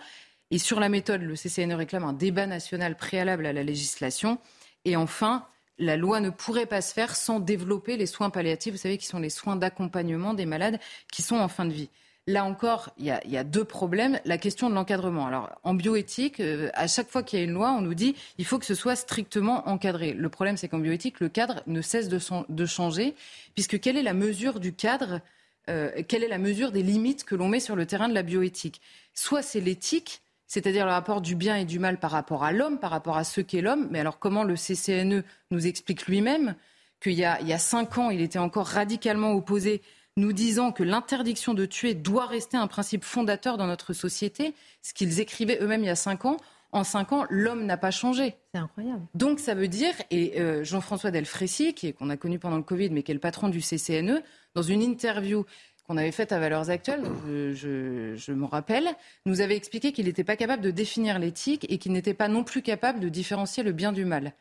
Et 0.49 0.57
sur 0.57 0.79
la 0.79 0.89
méthode, 0.89 1.21
le 1.21 1.35
CCNE 1.35 1.75
réclame 1.75 2.03
un 2.03 2.13
débat 2.13 2.47
national 2.47 2.97
préalable 2.97 3.45
à 3.45 3.53
la 3.53 3.61
législation. 3.61 4.39
Et 4.85 4.95
enfin, 4.95 5.45
la 5.77 5.95
loi 5.97 6.19
ne 6.19 6.31
pourrait 6.31 6.65
pas 6.65 6.81
se 6.81 6.95
faire 6.95 7.15
sans 7.15 7.39
développer 7.39 7.95
les 7.95 8.07
soins 8.07 8.31
palliatifs, 8.31 8.73
vous 8.73 8.79
savez, 8.79 8.97
qui 8.97 9.05
sont 9.05 9.19
les 9.19 9.29
soins 9.29 9.55
d'accompagnement 9.55 10.33
des 10.33 10.47
malades 10.47 10.79
qui 11.11 11.21
sont 11.21 11.37
en 11.37 11.47
fin 11.47 11.65
de 11.65 11.73
vie. 11.73 11.89
Là 12.27 12.45
encore, 12.45 12.91
il 12.99 13.05
y, 13.05 13.37
a, 13.37 13.43
deux 13.43 13.63
problèmes. 13.63 14.19
La 14.23 14.37
question 14.37 14.69
de 14.69 14.75
l'encadrement. 14.75 15.25
Alors, 15.25 15.49
en 15.63 15.73
bioéthique, 15.73 16.39
euh, 16.39 16.69
à 16.75 16.85
chaque 16.87 17.09
fois 17.09 17.23
qu'il 17.23 17.39
y 17.39 17.41
a 17.41 17.45
une 17.45 17.53
loi, 17.53 17.71
on 17.71 17.81
nous 17.81 17.95
dit 17.95 18.15
il 18.37 18.45
faut 18.45 18.59
que 18.59 18.67
ce 18.67 18.75
soit 18.75 18.95
strictement 18.95 19.67
encadré. 19.67 20.13
Le 20.13 20.29
problème, 20.29 20.55
c'est 20.55 20.67
qu'en 20.67 20.77
bioéthique, 20.77 21.21
le 21.21 21.29
cadre 21.29 21.63
ne 21.65 21.81
cesse 21.81 22.07
de, 22.07 22.65
changer, 22.67 23.15
puisque 23.55 23.79
quelle 23.79 23.97
est 23.97 24.03
la 24.03 24.13
mesure 24.13 24.59
du 24.59 24.73
cadre 24.73 25.21
euh, 25.69 25.89
Quelle 26.07 26.23
est 26.23 26.27
la 26.27 26.37
mesure 26.37 26.71
des 26.71 26.83
limites 26.83 27.23
que 27.23 27.33
l'on 27.33 27.47
met 27.47 27.59
sur 27.59 27.75
le 27.75 27.87
terrain 27.87 28.09
de 28.09 28.13
la 28.13 28.21
bioéthique? 28.21 28.79
Soit 29.15 29.41
c'est 29.41 29.59
l'éthique, 29.59 30.21
c'est-à-dire 30.45 30.85
le 30.85 30.91
rapport 30.91 31.21
du 31.21 31.33
bien 31.33 31.55
et 31.55 31.65
du 31.65 31.79
mal 31.79 31.97
par 31.97 32.11
rapport 32.11 32.43
à 32.43 32.51
l'homme, 32.51 32.77
par 32.77 32.91
rapport 32.91 33.17
à 33.17 33.23
ce 33.23 33.41
qu'est 33.41 33.61
l'homme. 33.61 33.87
Mais 33.89 34.01
alors, 34.01 34.19
comment 34.19 34.43
le 34.43 34.53
CCNE 34.53 35.23
nous 35.49 35.65
explique 35.65 36.05
lui-même 36.05 36.53
qu'il 37.01 37.13
y, 37.13 37.21
y 37.21 37.23
a 37.23 37.57
cinq 37.57 37.97
ans, 37.97 38.11
il 38.11 38.21
était 38.21 38.39
encore 38.39 38.67
radicalement 38.67 39.31
opposé 39.31 39.81
nous 40.19 40.33
disant 40.33 40.71
que 40.71 40.83
l'interdiction 40.83 41.53
de 41.53 41.65
tuer 41.65 41.93
doit 41.93 42.25
rester 42.25 42.57
un 42.57 42.67
principe 42.67 43.03
fondateur 43.03 43.57
dans 43.57 43.67
notre 43.67 43.93
société, 43.93 44.53
ce 44.81 44.93
qu'ils 44.93 45.19
écrivaient 45.19 45.59
eux-mêmes 45.61 45.83
il 45.83 45.87
y 45.87 45.89
a 45.89 45.95
cinq 45.95 46.25
ans. 46.25 46.37
En 46.71 46.83
cinq 46.83 47.13
ans, 47.13 47.25
l'homme 47.29 47.65
n'a 47.65 47.77
pas 47.77 47.89
changé. 47.89 48.35
C'est 48.53 48.59
incroyable. 48.59 49.01
Donc 49.15 49.39
ça 49.39 49.55
veut 49.55 49.67
dire, 49.67 49.93
et 50.11 50.39
euh, 50.39 50.63
Jean-François 50.63 51.09
Delfrécy, 51.09 51.73
qui 51.73 51.93
qu'on 51.93 52.11
a 52.11 52.17
connu 52.17 52.37
pendant 52.37 52.57
le 52.57 52.63
Covid, 52.63 52.91
mais 52.91 53.01
qui 53.01 53.09
est 53.09 53.15
le 53.15 53.19
patron 53.19 53.49
du 53.49 53.59
CCNE, 53.59 54.21
dans 54.53 54.61
une 54.61 54.83
interview 54.83 55.45
qu'on 55.87 55.97
avait 55.97 56.11
faite 56.11 56.31
à 56.31 56.39
Valeurs 56.39 56.69
Actuelles, 56.69 57.03
je, 57.25 58.13
je 58.15 58.31
me 58.31 58.45
rappelle, 58.45 58.87
nous 59.25 59.41
avait 59.41 59.55
expliqué 59.55 59.91
qu'il 59.91 60.05
n'était 60.05 60.23
pas 60.23 60.35
capable 60.35 60.61
de 60.61 60.69
définir 60.69 61.17
l'éthique 61.17 61.65
et 61.69 61.79
qu'il 61.79 61.91
n'était 61.91 62.13
pas 62.13 62.27
non 62.27 62.43
plus 62.43 62.61
capable 62.61 62.99
de 62.99 63.09
différencier 63.09 63.63
le 63.63 63.71
bien 63.71 63.91
du 63.91 64.05
mal. 64.05 64.33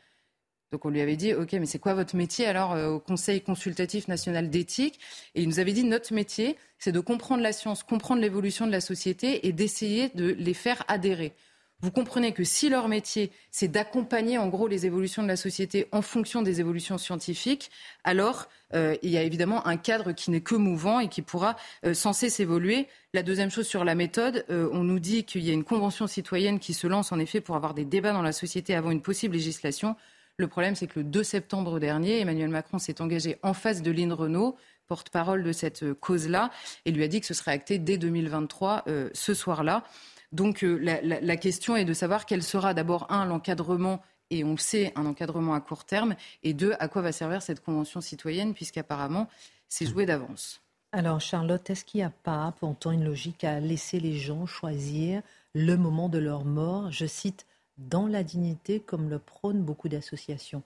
Donc 0.71 0.85
on 0.85 0.89
lui 0.89 1.01
avait 1.01 1.15
dit, 1.15 1.33
OK, 1.33 1.53
mais 1.53 1.65
c'est 1.65 1.79
quoi 1.79 1.95
votre 1.95 2.15
métier 2.15 2.45
alors 2.45 2.73
euh, 2.73 2.89
au 2.89 2.99
Conseil 2.99 3.41
consultatif 3.41 4.07
national 4.07 4.49
d'éthique? 4.49 4.99
Et 5.33 5.41
il 5.41 5.49
nous 5.49 5.59
avait 5.59 5.73
dit, 5.73 5.83
notre 5.83 6.13
métier, 6.13 6.57
c'est 6.77 6.91
de 6.91 6.99
comprendre 6.99 7.41
la 7.41 7.53
science, 7.53 7.81
comprendre 7.81 8.21
l'évolution 8.21 8.67
de 8.67 8.71
la 8.71 8.81
société 8.81 9.47
et 9.47 9.51
d'essayer 9.51 10.09
de 10.09 10.27
les 10.27 10.53
faire 10.53 10.83
adhérer. 10.87 11.33
Vous 11.81 11.91
comprenez 11.91 12.33
que 12.33 12.43
si 12.43 12.69
leur 12.69 12.89
métier, 12.89 13.31
c'est 13.51 13.69
d'accompagner 13.69 14.37
en 14.37 14.49
gros 14.49 14.67
les 14.67 14.85
évolutions 14.85 15.23
de 15.23 15.29
la 15.29 15.37
société 15.37 15.87
en 15.93 16.01
fonction 16.01 16.41
des 16.41 16.59
évolutions 16.59 16.97
scientifiques, 16.97 17.71
alors 18.03 18.47
euh, 18.75 18.97
il 19.01 19.09
y 19.09 19.17
a 19.17 19.23
évidemment 19.23 19.65
un 19.65 19.77
cadre 19.77 20.11
qui 20.11 20.29
n'est 20.29 20.41
que 20.41 20.55
mouvant 20.55 20.99
et 20.99 21.07
qui 21.07 21.21
pourra 21.21 21.55
euh, 21.85 21.93
sans 21.93 22.11
cesse 22.11 22.41
évoluer. 22.41 22.87
La 23.13 23.23
deuxième 23.23 23.49
chose 23.49 23.65
sur 23.65 23.85
la 23.85 23.95
méthode, 23.95 24.45
on 24.49 24.83
nous 24.83 24.99
dit 24.99 25.23
qu'il 25.23 25.43
y 25.43 25.49
a 25.49 25.53
une 25.53 25.63
convention 25.63 26.05
citoyenne 26.05 26.59
qui 26.59 26.75
se 26.75 26.85
lance 26.85 27.11
en 27.11 27.17
effet 27.17 27.41
pour 27.41 27.55
avoir 27.55 27.73
des 27.73 27.85
débats 27.85 28.11
dans 28.11 28.21
la 28.21 28.33
société 28.33 28.75
avant 28.75 28.91
une 28.91 29.01
possible 29.01 29.35
législation. 29.35 29.95
Le 30.39 30.47
problème, 30.47 30.73
c'est 30.73 30.87
que 30.87 30.99
le 30.99 31.03
2 31.03 31.21
septembre 31.21 31.81
dernier, 31.81 32.21
Emmanuel 32.21 32.47
Macron 32.47 32.79
s'est 32.79 33.01
engagé 33.01 33.37
en 33.43 33.53
face 33.53 33.81
de 33.81 33.91
Lynn 33.91 34.13
Renault, 34.13 34.55
porte-parole 34.87 35.43
de 35.43 35.51
cette 35.51 35.83
euh, 35.83 35.93
cause-là, 35.93 36.49
et 36.85 36.91
lui 36.93 37.03
a 37.03 37.09
dit 37.09 37.19
que 37.19 37.27
ce 37.27 37.33
serait 37.33 37.51
acté 37.51 37.77
dès 37.77 37.97
2023, 37.97 38.83
euh, 38.87 39.09
ce 39.13 39.33
soir-là. 39.33 39.83
Donc 40.31 40.63
euh, 40.63 40.79
la, 41.03 41.35
question 41.35 41.75
est 41.75 41.83
de 41.83 41.91
savoir 41.91 42.25
quel 42.25 42.41
sera 42.41 42.73
d'abord, 42.73 43.11
un, 43.11 43.25
l'encadrement 43.25 44.01
et 44.29 44.45
on 44.45 44.51
le 44.51 44.57
sait, 44.57 44.93
un 44.95 45.05
encadrement 45.05 45.55
à 45.55 45.59
court 45.59 45.83
terme, 45.83 46.15
et 46.43 46.53
deux, 46.53 46.73
à 46.79 46.87
quoi 46.87 47.01
va 47.01 47.11
servir 47.11 47.41
cette 47.41 47.61
convention 47.61 47.99
citoyenne, 47.99 48.53
puisqu'apparemment, 48.53 49.27
c'est 49.67 49.87
joué 49.87 50.05
d'avance. 50.05 50.61
Alors, 50.93 51.19
Charlotte, 51.19 51.69
est-ce 51.69 51.83
qu'il 51.83 51.99
n'y 51.99 52.05
a 52.05 52.13
pas, 52.23 52.53
pour 52.59 52.77
toi, 52.77 52.93
une 52.93 53.03
logique 53.03 53.43
à 53.43 53.59
laisser 53.59 53.99
les 53.99 54.17
gens 54.17 54.45
choisir 54.45 55.21
le 55.53 55.75
moment 55.75 56.07
de 56.07 56.17
leur 56.17 56.45
mort? 56.45 56.91
Je 56.91 57.07
cite 57.07 57.45
dans 57.79 58.07
la 58.07 58.23
dignité, 58.23 58.79
comme 58.79 59.09
le 59.09 59.19
prônent 59.19 59.63
beaucoup 59.63 59.89
d'associations 59.89 60.63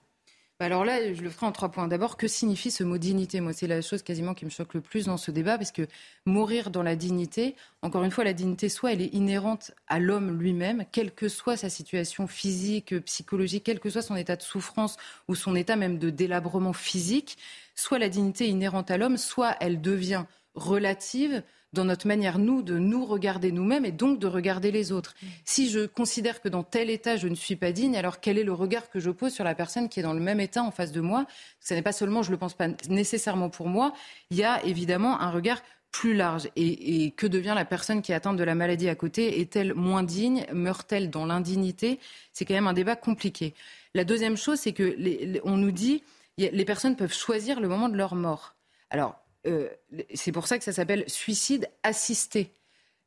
bah 0.60 0.66
alors 0.66 0.84
là, 0.84 1.12
je 1.12 1.20
le 1.20 1.30
ferai 1.30 1.46
en 1.46 1.52
trois 1.52 1.68
points. 1.68 1.88
D'abord, 1.88 2.16
que 2.16 2.28
signifie 2.28 2.70
ce 2.70 2.84
mot 2.84 2.96
dignité? 2.96 3.40
Moi, 3.40 3.52
c'est 3.52 3.66
la 3.66 3.82
chose 3.82 4.04
quasiment 4.04 4.34
qui 4.34 4.44
me 4.44 4.50
choque 4.50 4.74
le 4.74 4.80
plus 4.80 5.06
dans 5.06 5.16
ce 5.16 5.32
débat, 5.32 5.58
parce 5.58 5.72
que 5.72 5.88
mourir 6.26 6.70
dans 6.70 6.84
la 6.84 6.94
dignité, 6.94 7.56
encore 7.82 8.04
une 8.04 8.12
fois, 8.12 8.22
la 8.22 8.32
dignité, 8.32 8.68
soit 8.68 8.92
elle 8.92 9.02
est 9.02 9.12
inhérente 9.12 9.72
à 9.88 9.98
l'homme 9.98 10.38
lui-même, 10.38 10.84
quelle 10.92 11.10
que 11.10 11.28
soit 11.28 11.56
sa 11.56 11.68
situation 11.70 12.28
physique, 12.28 12.96
psychologique, 13.00 13.64
quel 13.64 13.80
que 13.80 13.90
soit 13.90 14.02
son 14.02 14.14
état 14.14 14.36
de 14.36 14.42
souffrance 14.42 14.96
ou 15.26 15.34
son 15.34 15.56
état 15.56 15.74
même 15.74 15.98
de 15.98 16.10
délabrement 16.10 16.72
physique, 16.72 17.36
soit 17.74 17.98
la 17.98 18.08
dignité 18.08 18.44
est 18.44 18.50
inhérente 18.50 18.92
à 18.92 18.96
l'homme, 18.96 19.16
soit 19.16 19.56
elle 19.58 19.80
devient 19.80 20.24
relative 20.54 21.42
dans 21.74 21.84
notre 21.84 22.06
manière, 22.06 22.38
nous, 22.38 22.62
de 22.62 22.78
nous 22.78 23.04
regarder 23.04 23.52
nous-mêmes 23.52 23.84
et 23.84 23.92
donc 23.92 24.18
de 24.18 24.26
regarder 24.26 24.70
les 24.70 24.92
autres. 24.92 25.14
Mm. 25.20 25.26
Si 25.44 25.68
je 25.68 25.86
considère 25.86 26.40
que 26.40 26.48
dans 26.48 26.62
tel 26.62 26.88
état, 26.88 27.16
je 27.16 27.28
ne 27.28 27.34
suis 27.34 27.56
pas 27.56 27.72
digne, 27.72 27.96
alors 27.96 28.20
quel 28.20 28.38
est 28.38 28.44
le 28.44 28.52
regard 28.52 28.88
que 28.88 29.00
je 29.00 29.10
pose 29.10 29.32
sur 29.32 29.44
la 29.44 29.54
personne 29.54 29.88
qui 29.88 30.00
est 30.00 30.02
dans 30.02 30.14
le 30.14 30.20
même 30.20 30.40
état 30.40 30.62
en 30.62 30.70
face 30.70 30.92
de 30.92 31.00
moi? 31.00 31.26
Ce 31.60 31.74
n'est 31.74 31.82
pas 31.82 31.92
seulement, 31.92 32.22
je 32.22 32.28
ne 32.30 32.34
le 32.34 32.38
pense 32.38 32.54
pas 32.54 32.68
nécessairement 32.88 33.50
pour 33.50 33.68
moi, 33.68 33.92
il 34.30 34.38
y 34.38 34.44
a 34.44 34.64
évidemment 34.64 35.20
un 35.20 35.30
regard 35.30 35.60
plus 35.90 36.14
large. 36.14 36.48
Et, 36.56 37.12
que 37.12 37.26
devient 37.26 37.52
la 37.54 37.64
personne 37.64 38.02
qui 38.02 38.10
est 38.10 38.16
atteinte 38.16 38.36
de 38.36 38.42
la 38.42 38.56
maladie 38.56 38.88
à 38.88 38.96
côté? 38.96 39.40
Est-elle 39.40 39.74
moins 39.74 40.02
digne? 40.02 40.44
Meurt-elle 40.52 41.08
dans 41.08 41.24
l'indignité? 41.24 42.00
C'est 42.32 42.44
quand 42.44 42.54
même 42.54 42.66
un 42.66 42.72
débat 42.72 42.96
compliqué. 42.96 43.54
La 43.94 44.04
deuxième 44.04 44.36
chose, 44.36 44.58
c'est 44.58 44.72
que 44.72 44.96
on 45.44 45.56
nous 45.56 45.70
dit 45.70 46.02
les 46.36 46.64
personnes 46.64 46.96
peuvent 46.96 47.14
choisir 47.14 47.60
le 47.60 47.68
moment 47.68 47.88
de 47.88 47.96
leur 47.96 48.16
mort. 48.16 48.56
Alors, 48.90 49.23
euh, 49.46 49.68
c'est 50.14 50.32
pour 50.32 50.46
ça 50.46 50.58
que 50.58 50.64
ça 50.64 50.72
s'appelle 50.72 51.04
suicide 51.08 51.68
assisté. 51.82 52.52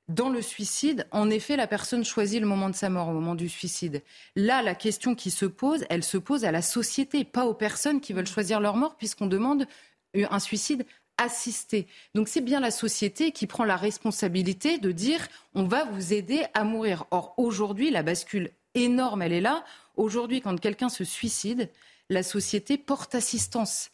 Dans 0.07 0.29
le 0.29 0.41
suicide, 0.41 1.05
en 1.11 1.29
effet, 1.29 1.57
la 1.57 1.67
personne 1.67 2.05
choisit 2.05 2.39
le 2.39 2.47
moment 2.47 2.69
de 2.69 2.75
sa 2.75 2.89
mort, 2.89 3.09
au 3.09 3.13
moment 3.13 3.35
du 3.35 3.49
suicide. 3.49 4.01
Là, 4.37 4.61
la 4.61 4.73
question 4.73 5.15
qui 5.15 5.31
se 5.31 5.45
pose, 5.45 5.85
elle 5.89 6.03
se 6.03 6.17
pose 6.17 6.45
à 6.45 6.51
la 6.51 6.61
société, 6.61 7.25
pas 7.25 7.45
aux 7.45 7.53
personnes 7.53 7.99
qui 7.99 8.13
veulent 8.13 8.27
choisir 8.27 8.61
leur 8.61 8.77
mort, 8.77 8.95
puisqu'on 8.95 9.27
demande 9.27 9.67
un 10.15 10.39
suicide 10.39 10.85
assisté. 11.17 11.87
Donc 12.15 12.27
c'est 12.27 12.41
bien 12.41 12.59
la 12.59 12.71
société 12.71 13.31
qui 13.31 13.47
prend 13.47 13.65
la 13.65 13.75
responsabilité 13.75 14.77
de 14.77 14.91
dire 14.91 15.27
on 15.55 15.63
va 15.63 15.83
vous 15.85 16.13
aider 16.13 16.45
à 16.53 16.63
mourir. 16.63 17.05
Or, 17.11 17.33
aujourd'hui, 17.37 17.89
la 17.89 18.03
bascule 18.03 18.51
énorme, 18.75 19.21
elle 19.21 19.33
est 19.33 19.41
là. 19.41 19.65
Aujourd'hui, 19.95 20.41
quand 20.41 20.59
quelqu'un 20.59 20.89
se 20.89 21.03
suicide, 21.03 21.69
la 22.09 22.23
société 22.23 22.77
porte 22.77 23.15
assistance 23.15 23.89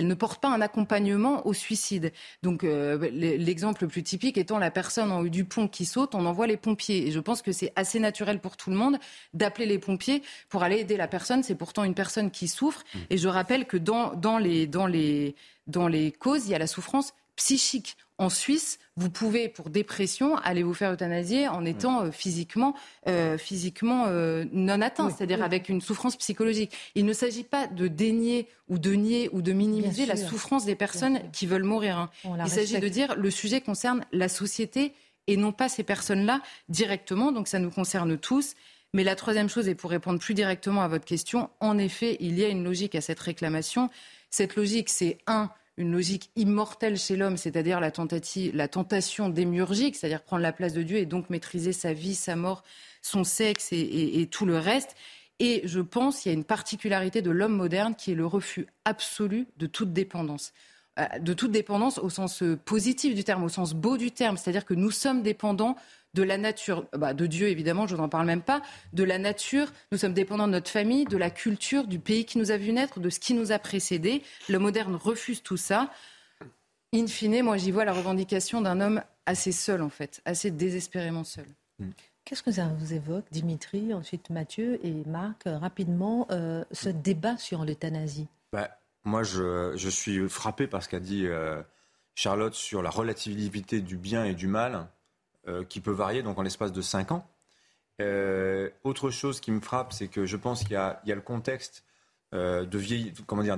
elle 0.00 0.06
ne 0.06 0.14
porte 0.14 0.40
pas 0.40 0.48
un 0.48 0.62
accompagnement 0.62 1.46
au 1.46 1.52
suicide. 1.52 2.10
Donc 2.42 2.64
euh, 2.64 3.10
l'exemple 3.12 3.82
le 3.82 3.88
plus 3.88 4.02
typique 4.02 4.38
étant 4.38 4.58
la 4.58 4.70
personne 4.70 5.12
en 5.12 5.20
haut 5.20 5.28
du 5.28 5.44
pont 5.44 5.68
qui 5.68 5.84
saute, 5.84 6.14
on 6.14 6.24
envoie 6.24 6.46
les 6.46 6.56
pompiers. 6.56 7.06
Et 7.06 7.10
je 7.10 7.20
pense 7.20 7.42
que 7.42 7.52
c'est 7.52 7.70
assez 7.76 8.00
naturel 8.00 8.40
pour 8.40 8.56
tout 8.56 8.70
le 8.70 8.76
monde 8.76 8.96
d'appeler 9.34 9.66
les 9.66 9.78
pompiers 9.78 10.22
pour 10.48 10.62
aller 10.62 10.78
aider 10.78 10.96
la 10.96 11.06
personne. 11.06 11.42
C'est 11.42 11.54
pourtant 11.54 11.84
une 11.84 11.94
personne 11.94 12.30
qui 12.30 12.48
souffre. 12.48 12.82
Mmh. 12.94 12.98
Et 13.10 13.18
je 13.18 13.28
rappelle 13.28 13.66
que 13.66 13.76
dans, 13.76 14.14
dans, 14.14 14.38
les, 14.38 14.66
dans, 14.66 14.86
les, 14.86 15.36
dans 15.66 15.86
les 15.86 16.12
causes, 16.12 16.46
il 16.46 16.52
y 16.52 16.54
a 16.54 16.58
la 16.58 16.66
souffrance 16.66 17.12
psychique. 17.40 17.96
En 18.18 18.28
Suisse, 18.28 18.78
vous 18.96 19.08
pouvez, 19.08 19.48
pour 19.48 19.70
dépression, 19.70 20.36
aller 20.36 20.62
vous 20.62 20.74
faire 20.74 20.92
euthanasier 20.92 21.48
en 21.48 21.64
étant 21.64 22.02
euh, 22.02 22.10
physiquement, 22.10 22.74
euh, 23.08 23.38
physiquement 23.38 24.04
euh, 24.08 24.44
non 24.52 24.82
atteint, 24.82 25.08
c'est-à-dire 25.08 25.42
avec 25.42 25.70
une 25.70 25.80
souffrance 25.80 26.16
psychologique. 26.16 26.76
Il 26.94 27.06
ne 27.06 27.14
s'agit 27.14 27.44
pas 27.44 27.66
de 27.66 27.88
dénier 27.88 28.46
ou 28.68 28.78
de 28.78 28.92
nier 28.92 29.30
ou 29.32 29.40
de 29.40 29.54
minimiser 29.54 30.04
la 30.04 30.16
souffrance 30.16 30.66
des 30.66 30.74
personnes 30.74 31.18
qui 31.32 31.46
veulent 31.46 31.64
mourir. 31.64 31.96
Hein. 31.96 32.10
Il 32.44 32.50
s'agit 32.50 32.78
de 32.78 32.88
dire 32.88 33.16
le 33.16 33.30
sujet 33.30 33.62
concerne 33.62 34.04
la 34.12 34.28
société 34.28 34.92
et 35.26 35.38
non 35.38 35.52
pas 35.52 35.70
ces 35.70 35.82
personnes-là 35.82 36.42
directement, 36.68 37.32
donc 37.32 37.48
ça 37.48 37.58
nous 37.58 37.70
concerne 37.70 38.18
tous. 38.18 38.54
Mais 38.92 39.02
la 39.02 39.16
troisième 39.16 39.48
chose, 39.48 39.66
et 39.66 39.74
pour 39.74 39.88
répondre 39.88 40.18
plus 40.18 40.34
directement 40.34 40.82
à 40.82 40.88
votre 40.88 41.06
question, 41.06 41.48
en 41.60 41.78
effet, 41.78 42.18
il 42.20 42.38
y 42.38 42.44
a 42.44 42.48
une 42.48 42.64
logique 42.64 42.94
à 42.96 43.00
cette 43.00 43.20
réclamation. 43.20 43.88
Cette 44.28 44.56
logique, 44.56 44.90
c'est 44.90 45.16
un, 45.26 45.50
une 45.80 45.92
logique 45.92 46.30
immortelle 46.36 46.98
chez 46.98 47.16
l'homme, 47.16 47.38
c'est-à-dire 47.38 47.80
la, 47.80 47.90
tentation 47.90 49.28
démiurgique, 49.30 49.96
c'est-à-dire 49.96 50.22
prendre 50.22 50.42
la 50.42 50.52
place 50.52 50.74
de 50.74 50.82
Dieu 50.82 50.98
et 50.98 51.06
donc 51.06 51.30
maîtriser 51.30 51.72
sa 51.72 51.94
vie, 51.94 52.14
sa 52.14 52.36
mort, 52.36 52.62
son 53.00 53.24
sexe 53.24 53.72
et, 53.72 54.28
tout 54.30 54.44
le 54.44 54.58
reste. 54.58 54.94
Et 55.38 55.62
je 55.64 55.80
pense 55.80 56.20
qu'il 56.20 56.30
y 56.30 56.34
a 56.34 56.36
une 56.36 56.44
particularité 56.44 57.22
de 57.22 57.30
l'homme 57.30 57.56
moderne 57.56 57.94
qui 57.96 58.12
est 58.12 58.14
le 58.14 58.26
refus 58.26 58.66
absolu 58.84 59.46
de 59.56 59.66
toute 59.66 59.92
dépendance 59.92 60.52
euh, 60.98 61.06
de 61.20 61.32
toute 61.32 61.52
dépendance 61.52 61.98
au 61.98 62.10
sens 62.10 62.42
positif 62.64 63.14
du 63.14 63.24
terme, 63.24 63.44
au 63.44 63.48
sens 63.48 63.74
beau 63.74 63.96
du 63.96 64.10
terme, 64.10 64.36
c'est-à-dire 64.36 64.64
que 64.64 64.74
nous 64.74 64.90
sommes 64.90 65.22
dépendants 65.22 65.76
de 66.14 66.22
la 66.22 66.38
nature, 66.38 66.86
bah, 66.92 67.14
de 67.14 67.26
Dieu 67.26 67.48
évidemment, 67.48 67.86
je 67.86 67.96
n'en 67.96 68.08
parle 68.08 68.26
même 68.26 68.42
pas, 68.42 68.62
de 68.92 69.04
la 69.04 69.18
nature, 69.18 69.72
nous 69.92 69.98
sommes 69.98 70.14
dépendants 70.14 70.46
de 70.46 70.52
notre 70.52 70.70
famille, 70.70 71.04
de 71.04 71.16
la 71.16 71.30
culture, 71.30 71.86
du 71.86 71.98
pays 71.98 72.24
qui 72.24 72.38
nous 72.38 72.50
a 72.50 72.56
vu 72.56 72.72
naître, 72.72 73.00
de 73.00 73.10
ce 73.10 73.20
qui 73.20 73.34
nous 73.34 73.52
a 73.52 73.58
précédés. 73.58 74.22
Le 74.48 74.58
moderne 74.58 74.94
refuse 74.94 75.42
tout 75.42 75.56
ça. 75.56 75.90
In 76.92 77.06
fine, 77.06 77.42
moi 77.42 77.56
j'y 77.56 77.70
vois 77.70 77.84
la 77.84 77.92
revendication 77.92 78.60
d'un 78.60 78.80
homme 78.80 79.02
assez 79.26 79.52
seul 79.52 79.82
en 79.82 79.90
fait, 79.90 80.20
assez 80.24 80.50
désespérément 80.50 81.24
seul. 81.24 81.46
Qu'est-ce 82.24 82.42
que 82.42 82.52
ça 82.52 82.68
vous 82.78 82.92
évoque, 82.92 83.24
Dimitri, 83.30 83.94
ensuite 83.94 84.30
Mathieu 84.30 84.78
et 84.84 85.02
Marc, 85.06 85.42
rapidement, 85.46 86.26
euh, 86.30 86.64
ce 86.70 86.88
débat 86.88 87.36
sur 87.36 87.64
l'euthanasie? 87.64 88.28
Bah, 88.52 88.70
Moi, 89.04 89.22
je, 89.22 89.88
suis 89.88 90.28
frappé 90.28 90.66
par 90.66 90.82
ce 90.82 90.88
qu'a 90.88 91.00
dit 91.00 91.26
euh, 91.26 91.62
Charlotte 92.14 92.54
sur 92.54 92.82
la 92.82 92.90
relativité 92.90 93.80
du 93.80 93.96
bien 93.96 94.24
et 94.24 94.34
du 94.34 94.46
mal. 94.46 94.86
Euh, 95.48 95.64
qui 95.64 95.80
peut 95.80 95.90
varier 95.90 96.22
donc 96.22 96.38
en 96.38 96.42
l'espace 96.42 96.70
de 96.70 96.82
5 96.82 97.12
ans. 97.12 97.26
Euh, 98.02 98.68
autre 98.84 99.08
chose 99.08 99.40
qui 99.40 99.50
me 99.50 99.60
frappe, 99.60 99.94
c'est 99.94 100.08
que 100.08 100.26
je 100.26 100.36
pense 100.36 100.64
qu'il 100.64 100.72
y, 100.72 100.76
a 100.76 101.00
le 101.06 101.20
contexte 101.22 101.82
euh, 102.34 102.66
de 102.66 102.76
vieille, 102.76 103.14
comment 103.26 103.42
dire, 103.42 103.56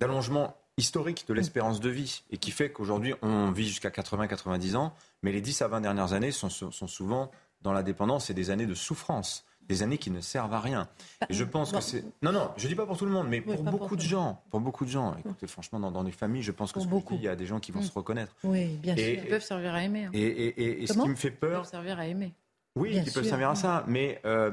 d'allongement 0.00 0.56
historique 0.78 1.26
de 1.28 1.34
l'espérance 1.34 1.80
de 1.80 1.90
vie 1.90 2.22
et 2.30 2.38
qui 2.38 2.50
fait 2.50 2.72
qu'aujourd'hui 2.72 3.12
on 3.20 3.50
vit 3.50 3.68
jusqu'à 3.68 3.90
80-90 3.90 4.76
ans, 4.76 4.94
mais 5.22 5.32
les 5.32 5.42
10 5.42 5.60
à 5.60 5.68
20 5.68 5.82
dernières 5.82 6.14
années 6.14 6.32
sont, 6.32 6.48
sont 6.48 6.86
souvent 6.86 7.30
dans 7.60 7.74
la 7.74 7.82
dépendance 7.82 8.30
et 8.30 8.34
des 8.34 8.48
années 8.48 8.66
de 8.66 8.74
souffrance 8.74 9.44
des 9.68 9.82
années 9.82 9.98
qui 9.98 10.10
ne 10.10 10.20
servent 10.20 10.52
à 10.52 10.60
rien. 10.60 10.88
Bah, 11.20 11.26
et 11.30 11.34
je 11.34 11.44
pense 11.44 11.72
que 11.72 11.80
c'est. 11.80 12.04
Non, 12.22 12.32
non, 12.32 12.50
je 12.56 12.68
dis 12.68 12.74
pas 12.74 12.86
pour 12.86 12.96
tout 12.96 13.06
le 13.06 13.10
monde, 13.10 13.28
mais 13.28 13.40
pour 13.40 13.62
beaucoup 13.62 13.96
de 13.96 14.02
gens. 14.02 14.42
Pour 14.50 14.60
beaucoup 14.60 14.84
de 14.84 14.90
gens. 14.90 15.16
Écoutez, 15.18 15.46
franchement, 15.46 15.80
dans, 15.80 15.90
dans 15.90 16.02
les 16.02 16.12
familles, 16.12 16.42
je 16.42 16.52
pense 16.52 16.72
que 16.72 16.80
ce 16.80 16.86
beaucoup. 16.86 17.14
il 17.14 17.22
y 17.22 17.28
a 17.28 17.36
des 17.36 17.46
gens 17.46 17.60
qui 17.60 17.72
vont 17.72 17.80
mm. 17.80 17.84
se 17.84 17.92
reconnaître. 17.92 18.34
Oui, 18.44 18.76
bien 18.76 18.96
sûr. 18.96 19.04
Ils 19.04 19.28
peuvent 19.28 19.42
servir 19.42 19.74
à 19.74 19.82
aimer. 19.82 20.04
Hein. 20.04 20.10
Et, 20.12 20.86
ce 20.86 20.92
qui 20.94 21.08
me 21.08 21.14
fait 21.14 21.30
peur. 21.30 21.50
Ils 21.50 21.54
peuvent 21.62 21.70
servir 21.70 21.98
à 21.98 22.06
aimer. 22.06 22.34
Oui, 22.74 23.02
ils 23.04 23.12
peuvent 23.12 23.26
servir 23.26 23.50
à 23.50 23.54
ça. 23.54 23.84
Mais 23.86 24.20
euh, 24.24 24.50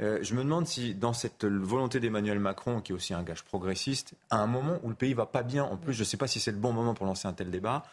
euh, 0.00 0.18
je 0.22 0.34
me 0.34 0.42
demande 0.42 0.66
si, 0.66 0.94
dans 0.94 1.12
cette 1.12 1.44
volonté 1.44 2.00
d'Emmanuel 2.00 2.38
Macron, 2.38 2.80
qui 2.80 2.92
est 2.92 2.94
aussi 2.94 3.14
un 3.14 3.22
gage 3.22 3.44
progressiste, 3.44 4.14
à 4.30 4.38
un 4.38 4.46
moment 4.46 4.78
où 4.82 4.88
le 4.88 4.94
pays 4.94 5.14
va 5.14 5.26
pas 5.26 5.42
bien, 5.42 5.64
en 5.64 5.76
plus, 5.76 5.92
je 5.92 6.00
ne 6.00 6.04
sais 6.04 6.16
pas 6.16 6.26
si 6.26 6.40
c'est 6.40 6.52
le 6.52 6.58
bon 6.58 6.72
moment 6.72 6.94
pour 6.94 7.06
lancer 7.06 7.28
un 7.28 7.32
tel 7.32 7.50
débat, 7.50 7.84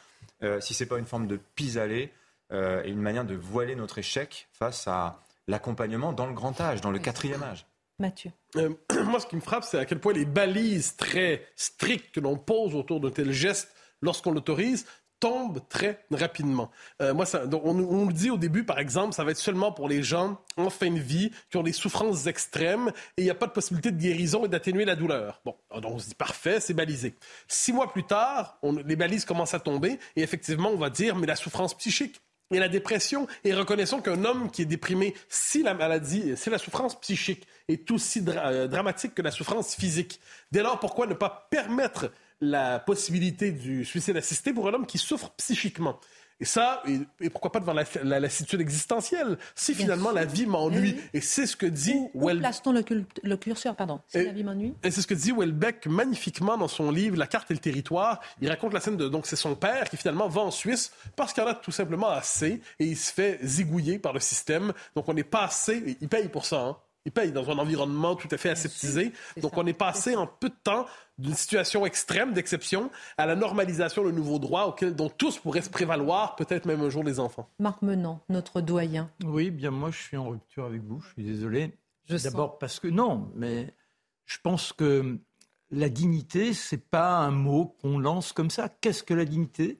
euh, 0.44 0.60
si 0.62 0.74
c'est 0.74 0.86
pas 0.86 1.00
une 1.00 1.06
forme 1.06 1.28
de 1.28 1.38
pis-aller 1.56 2.12
et 2.52 2.92
une 2.92 3.02
manière 3.02 3.26
de 3.26 3.34
voiler 3.34 3.76
notre 3.76 3.98
échec 3.98 4.48
face 4.54 4.88
à 4.88 5.24
l'accompagnement 5.48 6.14
dans 6.14 6.28
le 6.28 6.34
grand 6.34 6.60
âge, 6.62 6.82
dans 6.82 6.92
le 6.92 7.00
quatrième 7.00 7.44
âge. 7.44 7.66
Mathieu. 8.00 8.32
Euh, 8.56 8.70
moi, 9.06 9.20
ce 9.20 9.28
qui 9.28 9.36
me 9.36 9.42
frappe, 9.42 9.64
c'est 9.64 9.78
à 9.78 9.86
quel 9.86 10.00
point 10.00 10.14
les 10.14 10.26
balises 10.26 10.96
très 10.96 11.46
strictes 11.56 12.14
que 12.14 12.20
l'on 12.20 12.38
pose 12.38 12.76
autour 12.76 13.00
d'un 13.00 13.12
tel 13.12 13.32
geste 13.32 13.74
lorsqu'on 14.02 14.32
l'autorise 14.32 14.86
tombent 15.24 15.62
très 15.70 16.06
rapidement. 16.12 16.70
Euh, 17.02 17.14
moi, 17.14 17.26
ça, 17.26 17.46
on, 17.64 17.74
nous 17.74 18.12
dit 18.12 18.30
au 18.30 18.38
début, 18.38 18.66
par 18.66 18.78
exemple, 18.78 19.14
ça 19.14 19.24
va 19.24 19.32
être 19.32 19.38
seulement 19.38 19.72
pour 19.72 19.88
les 19.88 20.04
gens 20.04 20.42
en 20.58 20.70
fin 20.70 20.92
de 20.92 21.00
vie 21.00 21.32
qui 21.50 21.56
ont 21.56 21.64
des 21.64 21.72
souffrances 21.72 22.28
extrêmes 22.28 22.92
et 23.16 23.22
il 23.22 23.24
n'y 23.24 23.30
a 23.30 23.36
pas 23.36 23.48
de 23.48 23.54
possibilité 23.54 23.92
de 23.92 23.98
guérison 23.98 24.44
et 24.44 24.50
d'atténuer 24.50 24.84
la 24.84 24.98
douleur. 24.98 25.40
Bon, 25.46 25.56
donc 25.80 25.94
on 25.94 26.00
se 26.00 26.10
dit 26.10 26.16
parfait, 26.16 26.60
c'est 26.60 26.74
balisé. 26.74 27.16
Six 27.48 27.72
mois 27.72 27.90
plus 27.94 28.04
tard, 28.04 28.58
on, 28.64 28.74
les 28.74 28.98
balises 28.98 29.24
commencent 29.24 29.54
à 29.54 29.62
tomber 29.62 29.98
et 30.18 30.24
effectivement, 30.24 30.72
on 30.72 30.78
va 30.78 30.90
dire, 30.90 31.16
mais 31.16 31.26
la 31.26 31.38
souffrance 31.38 31.74
psychique, 31.74 32.20
et 32.52 32.60
la 32.60 32.70
dépression, 32.70 33.28
et 33.44 33.54
reconnaissons 33.54 34.02
qu'un 34.02 34.26
homme 34.26 34.52
qui 34.52 34.62
est 34.62 34.66
déprimé, 34.66 35.14
si 35.30 35.64
la 35.64 35.74
maladie, 35.74 36.36
si 36.36 36.50
la 36.50 36.58
souffrance 36.58 37.00
psychique 37.00 37.48
est 37.68 37.90
aussi 37.92 38.24
euh, 38.28 38.68
dramatique 38.68 39.16
que 39.16 39.22
la 39.22 39.32
souffrance 39.32 39.76
physique, 39.76 40.20
dès 40.52 40.62
lors, 40.62 40.80
pourquoi 40.80 41.08
ne 41.08 41.14
pas 41.14 41.48
permettre 41.50 42.12
la 42.42 42.80
possibilité 42.80 43.52
du 43.52 43.86
suicide 43.86 44.18
assisté 44.18 44.54
pour 44.54 44.68
un 44.68 44.74
homme 44.74 44.86
qui 44.86 44.98
souffre 44.98 45.32
psychiquement? 45.38 46.00
Et 46.44 46.46
ça, 46.46 46.84
et, 47.22 47.30
pourquoi 47.30 47.54
pas 47.54 47.62
devant 47.62 47.72
la, 47.72 47.86
la 48.04 48.20
lassitude 48.20 48.60
existentielle, 48.60 49.38
si 49.56 49.74
finalement 49.74 50.12
la 50.12 50.26
vie 50.26 50.46
m'ennuie. 50.46 50.98
Et 51.14 51.22
c'est 51.22 51.48
ce 51.48 51.56
que 51.56 51.66
dit... 51.66 51.96
Où, 52.14 52.30
où 52.30 52.38
place-t-on 52.38 52.74
le, 52.74 53.38
curseur, 53.38 53.78
pardon, 53.78 54.02
si 54.10 54.22
la 54.22 54.34
vie 54.34 54.44
m'ennuie 54.44 54.74
Et 54.84 54.92
c'est 54.92 55.02
ce 55.02 55.08
que 55.08 55.14
dit 55.14 55.32
Welbeck 55.32 55.88
magnifiquement 55.88 56.58
dans 56.58 56.68
son 56.68 56.92
livre 56.92 57.16
La 57.16 57.28
carte 57.28 57.50
et 57.52 57.54
le 57.54 57.62
territoire. 57.62 58.20
Il 58.42 58.50
raconte 58.50 58.74
la 58.74 58.82
scène 58.82 58.98
de... 58.98 59.08
Donc 59.08 59.26
c'est 59.26 59.38
son 59.38 59.56
père 59.56 59.90
qui 59.90 59.96
finalement 59.96 60.28
va 60.28 60.42
en 60.42 60.52
Suisse 60.52 60.92
parce 61.16 61.32
qu'il 61.32 61.42
en 61.44 61.48
a 61.48 61.54
tout 61.54 61.72
simplement 61.72 62.10
assez 62.10 62.60
et 62.78 62.86
il 62.86 62.98
se 62.98 63.14
fait 63.14 63.40
zigouiller 63.42 63.98
par 63.98 64.12
le 64.12 64.20
système. 64.20 64.74
Donc 64.98 65.08
on 65.08 65.14
n'est 65.14 65.24
pas 65.24 65.46
assez... 65.46 65.96
Il 66.02 66.10
paye 66.10 66.28
pour 66.28 66.46
ça, 66.46 66.60
hein. 66.60 66.78
Il 67.06 67.12
paye 67.12 67.32
dans 67.32 67.50
un 67.50 67.58
environnement 67.58 68.16
tout 68.16 68.30
à 68.32 68.38
fait 68.38 68.50
aseptisé. 68.50 69.12
Donc, 69.42 69.58
on 69.58 69.66
est 69.66 69.74
passé 69.74 70.16
en 70.16 70.26
peu 70.26 70.50
de 70.50 70.56
temps 70.64 70.86
d'une 71.18 71.34
situation 71.34 71.86
extrême, 71.86 72.34
d'exception, 72.34 72.90
à 73.18 73.26
la 73.26 73.36
normalisation, 73.36 74.04
le 74.04 74.12
nouveau 74.12 74.40
droit 74.40 74.66
auquel, 74.66 74.96
dont 74.96 75.10
tous 75.10 75.38
pourraient 75.38 75.62
se 75.62 75.70
prévaloir, 75.70 76.36
peut-être 76.36 76.66
même 76.66 76.82
un 76.82 76.90
jour 76.90 77.04
les 77.04 77.20
enfants. 77.20 77.50
Marc 77.60 77.82
Menant, 77.82 78.22
notre 78.30 78.62
doyen. 78.62 79.12
Oui, 79.24 79.52
bien 79.52 79.72
moi, 79.72 79.92
je 79.92 80.02
suis 80.02 80.18
en 80.18 80.30
rupture 80.30 80.66
avec 80.66 80.82
vous. 80.82 81.02
Je 81.02 81.14
suis 81.14 81.24
désolé. 81.24 81.78
D'abord 82.10 82.58
parce 82.58 82.80
que 82.80 82.88
non, 82.88 83.32
mais 83.36 83.74
je 84.26 84.38
pense 84.42 84.74
que 84.74 85.20
la 85.72 85.90
dignité, 85.90 86.54
c'est 86.54 86.90
pas 86.90 87.18
un 87.18 87.32
mot 87.32 87.76
qu'on 87.82 87.98
lance 87.98 88.32
comme 88.32 88.50
ça. 88.50 88.70
Qu'est-ce 88.70 89.04
que 89.04 89.14
la 89.14 89.26
dignité? 89.26 89.80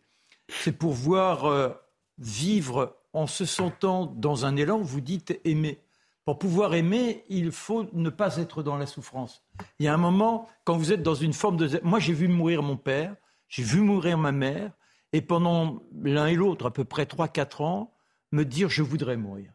C'est 0.50 0.72
pouvoir 0.72 1.46
euh, 1.46 1.70
vivre 2.18 2.98
en 3.14 3.28
se 3.28 3.46
sentant 3.46 4.06
dans 4.06 4.46
un 4.46 4.56
élan. 4.56 4.82
Vous 4.82 5.02
dites 5.02 5.40
aimer. 5.46 5.83
Pour 6.26 6.40
pouvoir 6.40 6.74
aimer, 6.74 7.26
il 7.28 7.52
faut 7.52 7.90
ne 7.92 8.10
pas 8.10 8.38
être 8.38 8.64
dans 8.64 8.78
la 8.78 8.86
souffrance. 8.86 9.44
Il 9.80 9.86
y 9.86 9.90
a 9.90 9.94
un 9.94 9.98
moment, 9.98 10.48
quand 10.64 10.78
vous 10.78 10.94
êtes 10.94 11.04
dans 11.04 11.16
une 11.16 11.34
forme 11.34 11.58
de... 11.58 11.80
Moi, 11.84 12.00
j'ai 12.00 12.14
vu 12.14 12.30
mourir 12.30 12.64
mon 12.64 12.78
père, 12.78 13.16
j'ai 13.50 13.64
vu 13.64 13.82
mourir 13.82 14.18
ma 14.18 14.32
mère, 14.32 14.72
et 15.12 15.22
pendant 15.22 15.84
l'un 16.02 16.28
et 16.28 16.36
l'autre, 16.36 16.68
à 16.68 16.72
peu 16.72 16.86
près 16.86 17.04
3-4 17.04 17.64
ans, 17.64 17.94
me 18.32 18.46
dire, 18.46 18.70
je 18.70 18.84
voudrais 18.84 19.18
mourir. 19.18 19.52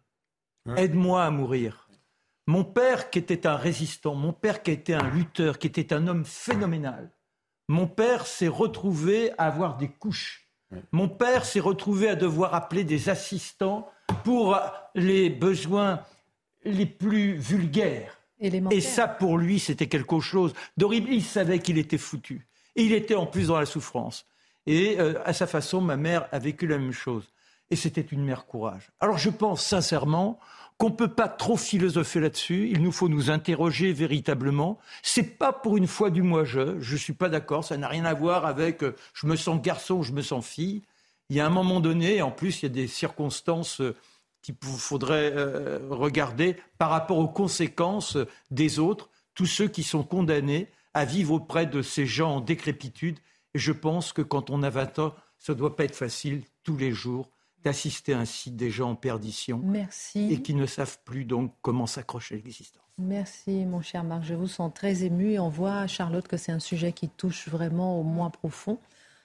Aide-moi 0.76 1.24
à 1.24 1.30
mourir. 1.30 1.88
Mon 2.46 2.64
père 2.64 3.10
qui 3.10 3.18
était 3.18 3.46
un 3.46 3.56
résistant, 3.56 4.14
mon 4.14 4.32
père 4.32 4.62
qui 4.62 4.70
était 4.70 4.94
un 4.94 5.08
lutteur, 5.10 5.58
qui 5.58 5.66
était 5.66 5.92
un 5.92 6.06
homme 6.06 6.24
phénoménal, 6.24 7.10
mon 7.68 7.86
père 7.86 8.26
s'est 8.26 8.48
retrouvé 8.48 9.32
à 9.38 9.46
avoir 9.46 9.76
des 9.76 9.88
couches. 9.88 10.48
Mon 10.92 11.08
père 11.08 11.44
s'est 11.44 11.60
retrouvé 11.60 12.08
à 12.08 12.14
devoir 12.14 12.54
appeler 12.54 12.84
des 12.84 13.08
assistants 13.08 13.88
pour 14.24 14.58
les 14.94 15.30
besoins 15.30 16.02
les 16.64 16.86
plus 16.86 17.34
vulgaires. 17.34 18.18
Et 18.40 18.80
ça, 18.80 19.08
pour 19.08 19.36
lui, 19.36 19.58
c'était 19.58 19.88
quelque 19.88 20.20
chose 20.20 20.52
d'horrible. 20.76 21.08
Il 21.10 21.24
savait 21.24 21.58
qu'il 21.58 21.78
était 21.78 21.98
foutu. 21.98 22.46
Et 22.76 22.84
il 22.84 22.92
était 22.92 23.16
en 23.16 23.26
plus 23.26 23.48
dans 23.48 23.58
la 23.58 23.66
souffrance. 23.66 24.26
Et 24.66 25.00
euh, 25.00 25.14
à 25.24 25.32
sa 25.32 25.46
façon, 25.46 25.80
ma 25.80 25.96
mère 25.96 26.28
a 26.30 26.38
vécu 26.38 26.66
la 26.66 26.78
même 26.78 26.92
chose. 26.92 27.32
Et 27.70 27.76
c'était 27.76 28.00
une 28.00 28.24
mère 28.24 28.46
courage. 28.46 28.90
Alors 29.00 29.18
je 29.18 29.30
pense 29.30 29.64
sincèrement 29.64 30.38
qu'on 30.78 30.90
ne 30.90 30.94
peut 30.94 31.08
pas 31.08 31.28
trop 31.28 31.56
philosopher 31.56 32.20
là-dessus. 32.20 32.68
Il 32.70 32.82
nous 32.82 32.92
faut 32.92 33.08
nous 33.08 33.30
interroger 33.30 33.92
véritablement. 33.92 34.78
C'est 35.02 35.38
pas 35.38 35.52
pour 35.52 35.76
une 35.76 35.88
fois 35.88 36.10
du 36.10 36.22
moi-je. 36.22 36.78
Je 36.80 36.96
suis 36.96 37.12
pas 37.12 37.28
d'accord. 37.28 37.64
Ça 37.64 37.76
n'a 37.76 37.88
rien 37.88 38.04
à 38.04 38.14
voir 38.14 38.46
avec 38.46 38.84
euh, 38.84 38.94
je 39.14 39.26
me 39.26 39.34
sens 39.34 39.60
garçon, 39.60 40.02
je 40.02 40.12
me 40.12 40.22
sens 40.22 40.46
fille. 40.46 40.82
Il 41.30 41.36
y 41.36 41.40
a 41.40 41.46
un 41.46 41.50
moment 41.50 41.80
donné, 41.80 42.22
en 42.22 42.30
plus, 42.30 42.62
il 42.62 42.66
y 42.66 42.66
a 42.66 42.72
des 42.72 42.86
circonstances 42.86 43.80
euh, 43.80 43.96
qu'il 44.54 44.78
faudrait 44.78 45.32
euh, 45.34 45.78
regarder 45.90 46.56
par 46.78 46.90
rapport 46.90 47.18
aux 47.18 47.28
conséquences 47.28 48.16
des 48.50 48.78
autres, 48.78 49.10
tous 49.34 49.46
ceux 49.46 49.68
qui 49.68 49.82
sont 49.82 50.02
condamnés 50.02 50.68
à 50.94 51.04
vivre 51.04 51.34
auprès 51.34 51.66
de 51.66 51.82
ces 51.82 52.06
gens 52.06 52.36
en 52.36 52.40
décrépitude. 52.40 53.18
Et 53.54 53.58
je 53.58 53.72
pense 53.72 54.12
que 54.12 54.22
quand 54.22 54.50
on 54.50 54.62
a 54.62 54.70
20 54.70 54.98
ans, 54.98 55.14
ça 55.38 55.52
ne 55.52 55.58
doit 55.58 55.76
pas 55.76 55.84
être 55.84 55.94
facile 55.94 56.42
tous 56.64 56.76
les 56.76 56.92
jours 56.92 57.28
d'assister 57.64 58.12
ainsi 58.12 58.50
des 58.50 58.70
gens 58.70 58.90
en 58.90 58.94
perdition 58.94 59.60
Merci. 59.64 60.32
et 60.32 60.42
qui 60.42 60.54
ne 60.54 60.66
savent 60.66 60.98
plus 61.04 61.24
donc 61.24 61.52
comment 61.60 61.86
s'accrocher 61.86 62.36
à 62.36 62.38
l'existence. 62.38 62.82
Merci 62.98 63.64
mon 63.64 63.80
cher 63.80 64.02
Marc, 64.04 64.24
je 64.24 64.34
vous 64.34 64.48
sens 64.48 64.72
très 64.74 65.04
ému 65.04 65.32
et 65.32 65.38
on 65.38 65.48
voit, 65.48 65.86
Charlotte, 65.86 66.26
que 66.26 66.36
c'est 66.36 66.52
un 66.52 66.58
sujet 66.58 66.92
qui 66.92 67.08
touche 67.08 67.48
vraiment 67.48 68.00
au 68.00 68.02
moins 68.02 68.30
profond 68.30 68.78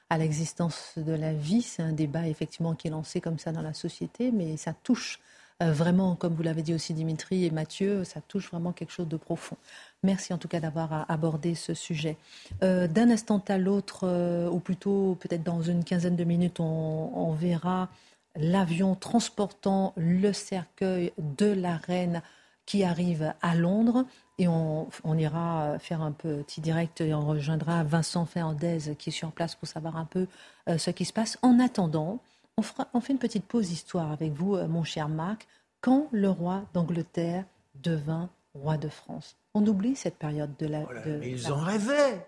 à 0.09 0.17
l'existence 0.17 0.93
de 0.97 1.13
la 1.13 1.33
vie. 1.33 1.61
C'est 1.61 1.83
un 1.83 1.93
débat 1.93 2.27
effectivement 2.27 2.75
qui 2.75 2.87
est 2.87 2.91
lancé 2.91 3.21
comme 3.21 3.39
ça 3.39 3.51
dans 3.51 3.61
la 3.61 3.73
société, 3.73 4.31
mais 4.31 4.57
ça 4.57 4.73
touche 4.73 5.19
euh, 5.61 5.71
vraiment, 5.71 6.15
comme 6.15 6.33
vous 6.33 6.43
l'avez 6.43 6.61
dit 6.61 6.73
aussi 6.73 6.93
Dimitri 6.93 7.45
et 7.45 7.51
Mathieu, 7.51 8.03
ça 8.03 8.21
touche 8.21 8.49
vraiment 8.49 8.71
quelque 8.71 8.91
chose 8.91 9.07
de 9.07 9.17
profond. 9.17 9.57
Merci 10.03 10.33
en 10.33 10.37
tout 10.37 10.47
cas 10.47 10.59
d'avoir 10.59 11.09
abordé 11.09 11.55
ce 11.55 11.73
sujet. 11.73 12.17
Euh, 12.63 12.87
d'un 12.87 13.09
instant 13.09 13.43
à 13.47 13.57
l'autre, 13.57 14.01
euh, 14.03 14.49
ou 14.49 14.59
plutôt 14.59 15.17
peut-être 15.19 15.43
dans 15.43 15.61
une 15.61 15.83
quinzaine 15.83 16.15
de 16.15 16.23
minutes, 16.23 16.59
on 16.59 17.33
verra 17.33 17.89
l'avion 18.35 18.95
transportant 18.95 19.93
le 19.95 20.33
cercueil 20.33 21.13
de 21.17 21.45
la 21.45 21.77
reine 21.77 22.21
qui 22.65 22.83
arrive 22.83 23.33
à 23.41 23.55
Londres. 23.55 24.05
Et 24.39 24.47
on, 24.47 24.89
ira 25.17 25.77
faire 25.77 26.01
un 26.01 26.11
petit 26.11 26.59
direct 26.59 27.01
et 27.01 27.13
on 27.13 27.25
rejoindra 27.25 27.83
Vincent 27.83 28.25
Fernandez 28.25 28.95
qui 28.97 29.09
est 29.09 29.13
sur 29.13 29.31
place 29.31 29.55
pour 29.55 29.67
savoir 29.67 29.95
un 29.95 30.05
peu 30.05 30.27
euh, 30.69 30.77
ce 30.77 30.89
qui 30.89 31.05
se 31.05 31.13
passe. 31.13 31.37
En 31.43 31.59
attendant, 31.59 32.19
on, 32.57 32.63
fera, 32.63 32.87
on 32.93 32.99
fait 32.99 33.13
une 33.13 33.19
petite 33.19 33.45
pause 33.45 33.71
histoire 33.71 34.11
avec 34.11 34.31
vous, 34.31 34.55
euh, 34.55 34.67
mon 34.67 34.83
cher 34.83 35.07
Marc. 35.07 35.47
Quand 35.81 36.07
le 36.11 36.29
roi 36.29 36.63
d'Angleterre 36.73 37.45
devint 37.75 38.29
roi 38.55 38.77
de 38.77 38.89
France? 38.89 39.35
On 39.53 39.65
oublie 39.67 39.95
cette 39.95 40.17
période 40.17 40.55
de 40.57 40.67
la. 40.67 40.85
ils 41.21 41.51
en 41.51 41.59
rêvaient 41.59 42.27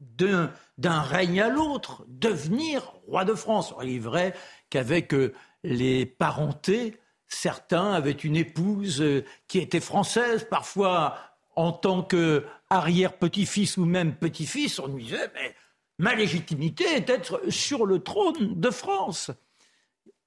d'un 0.00 1.00
règne 1.00 1.40
à 1.40 1.48
l'autre, 1.48 2.04
devenir 2.08 2.92
roi 3.06 3.24
de 3.24 3.34
France. 3.34 3.74
Il 3.82 3.96
est 3.96 3.98
vrai 3.98 4.34
qu'avec 4.70 5.14
euh, 5.14 5.32
les 5.64 6.04
parentés, 6.04 6.98
certains 7.26 7.92
avaient 7.92 8.12
une 8.12 8.36
épouse 8.36 9.04
qui 9.48 9.58
était 9.58 9.80
française, 9.80 10.46
parfois 10.48 11.16
en 11.58 11.72
tant 11.72 12.04
que 12.04 12.46
arrière-petit-fils 12.70 13.78
ou 13.78 13.84
même 13.84 14.14
petit-fils, 14.14 14.78
on 14.78 14.86
disait, 14.86 15.28
mais 15.34 15.56
ma 15.98 16.14
légitimité 16.14 16.84
est 16.84 17.00
d'être 17.00 17.50
sur 17.50 17.84
le 17.84 17.98
trône 17.98 18.60
de 18.60 18.70
France. 18.70 19.32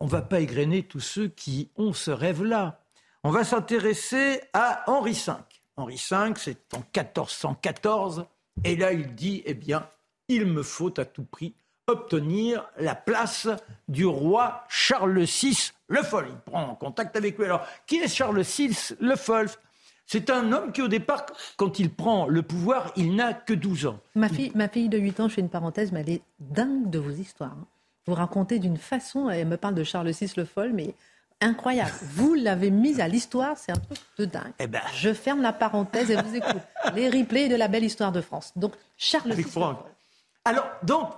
On 0.02 0.08
ne 0.08 0.10
va 0.10 0.24
pas 0.24 0.42
égrener 0.42 0.84
tous 0.84 1.00
ceux 1.00 1.30
qui 1.30 1.72
ont 1.78 1.94
ce 1.94 2.12
rêve-là. 2.12 2.82
On 3.24 3.32
va 3.32 3.46
s'intéresser 3.46 4.42
à 4.52 4.84
Henri 4.88 5.14
V. 5.14 5.32
Henri 5.78 5.96
V, 5.96 6.34
c'est 6.36 6.74
en 6.74 6.80
1414, 6.80 8.26
et 8.66 8.76
là 8.76 8.92
il 8.92 9.16
dit, 9.16 9.42
eh 9.46 9.54
bien, 9.54 9.88
il 10.28 10.46
me 10.48 10.64
faut 10.64 11.00
à 11.00 11.06
tout 11.06 11.24
prix 11.24 11.56
obtenir 11.88 12.70
la 12.78 12.94
place 12.94 13.48
du 13.88 14.06
roi 14.06 14.66
Charles 14.68 15.22
VI 15.22 15.72
le 15.88 16.04
Foll. 16.04 16.28
Il 16.30 16.52
prend 16.52 16.76
contact 16.76 17.16
avec 17.16 17.38
lui. 17.38 17.46
Alors, 17.46 17.66
qui 17.88 18.00
est 18.00 18.14
Charles 18.14 18.42
VI 18.42 18.76
le 19.00 19.16
Foll? 19.16 19.48
C'est 20.12 20.30
un 20.30 20.52
homme 20.52 20.74
qui, 20.74 20.82
au 20.82 20.90
départ, 20.90 21.26
quand 21.56 21.80
il 21.80 21.90
prend 21.90 22.28
le 22.28 22.42
pouvoir, 22.42 22.92
il 22.98 23.16
n'a 23.16 23.34
que 23.34 23.54
12 23.54 23.86
ans. 23.86 24.00
Ma 24.14 24.28
fille, 24.28 24.52
ma 24.56 24.68
fille 24.68 24.90
de 24.90 24.98
8 24.98 25.22
ans, 25.22 25.30
je 25.30 25.36
fais 25.36 25.42
une 25.42 25.48
parenthèse, 25.48 25.94
mais 25.94 26.02
elle 26.02 26.10
est 26.10 26.22
dingue 26.42 26.90
de 26.90 27.00
vos 27.00 27.12
histoires. 27.12 27.54
Hein. 27.54 27.66
Vous 28.06 28.14
racontez 28.14 28.60
d'une 28.60 28.76
façon, 28.76 29.30
elle 29.30 29.48
me 29.48 29.56
parle 29.56 29.74
de 29.74 29.86
Charles 29.86 30.12
VI 30.12 30.34
le 30.36 30.44
folle, 30.44 30.74
mais 30.74 30.96
incroyable. 31.40 31.94
Vous 32.02 32.34
l'avez 32.34 32.72
mise 32.72 33.00
à 33.00 33.08
l'histoire, 33.08 33.58
c'est 33.58 33.72
un 33.72 33.78
truc 33.78 34.00
de 34.18 34.26
dingue. 34.26 34.52
Eh 34.60 34.68
ben. 34.68 34.82
Je 34.96 35.14
ferme 35.14 35.42
la 35.42 35.54
parenthèse 35.54 36.12
et 36.12 36.22
vous 36.22 36.36
écoute. 36.36 36.62
Les 36.94 37.08
replays 37.08 37.48
de 37.48 37.56
la 37.56 37.70
belle 37.70 37.86
histoire 37.86 38.12
de 38.12 38.20
France. 38.20 38.52
Donc, 38.58 38.74
Charles 38.98 39.32
VI. 39.32 39.46
Alors, 40.44 40.68
donc, 40.84 41.10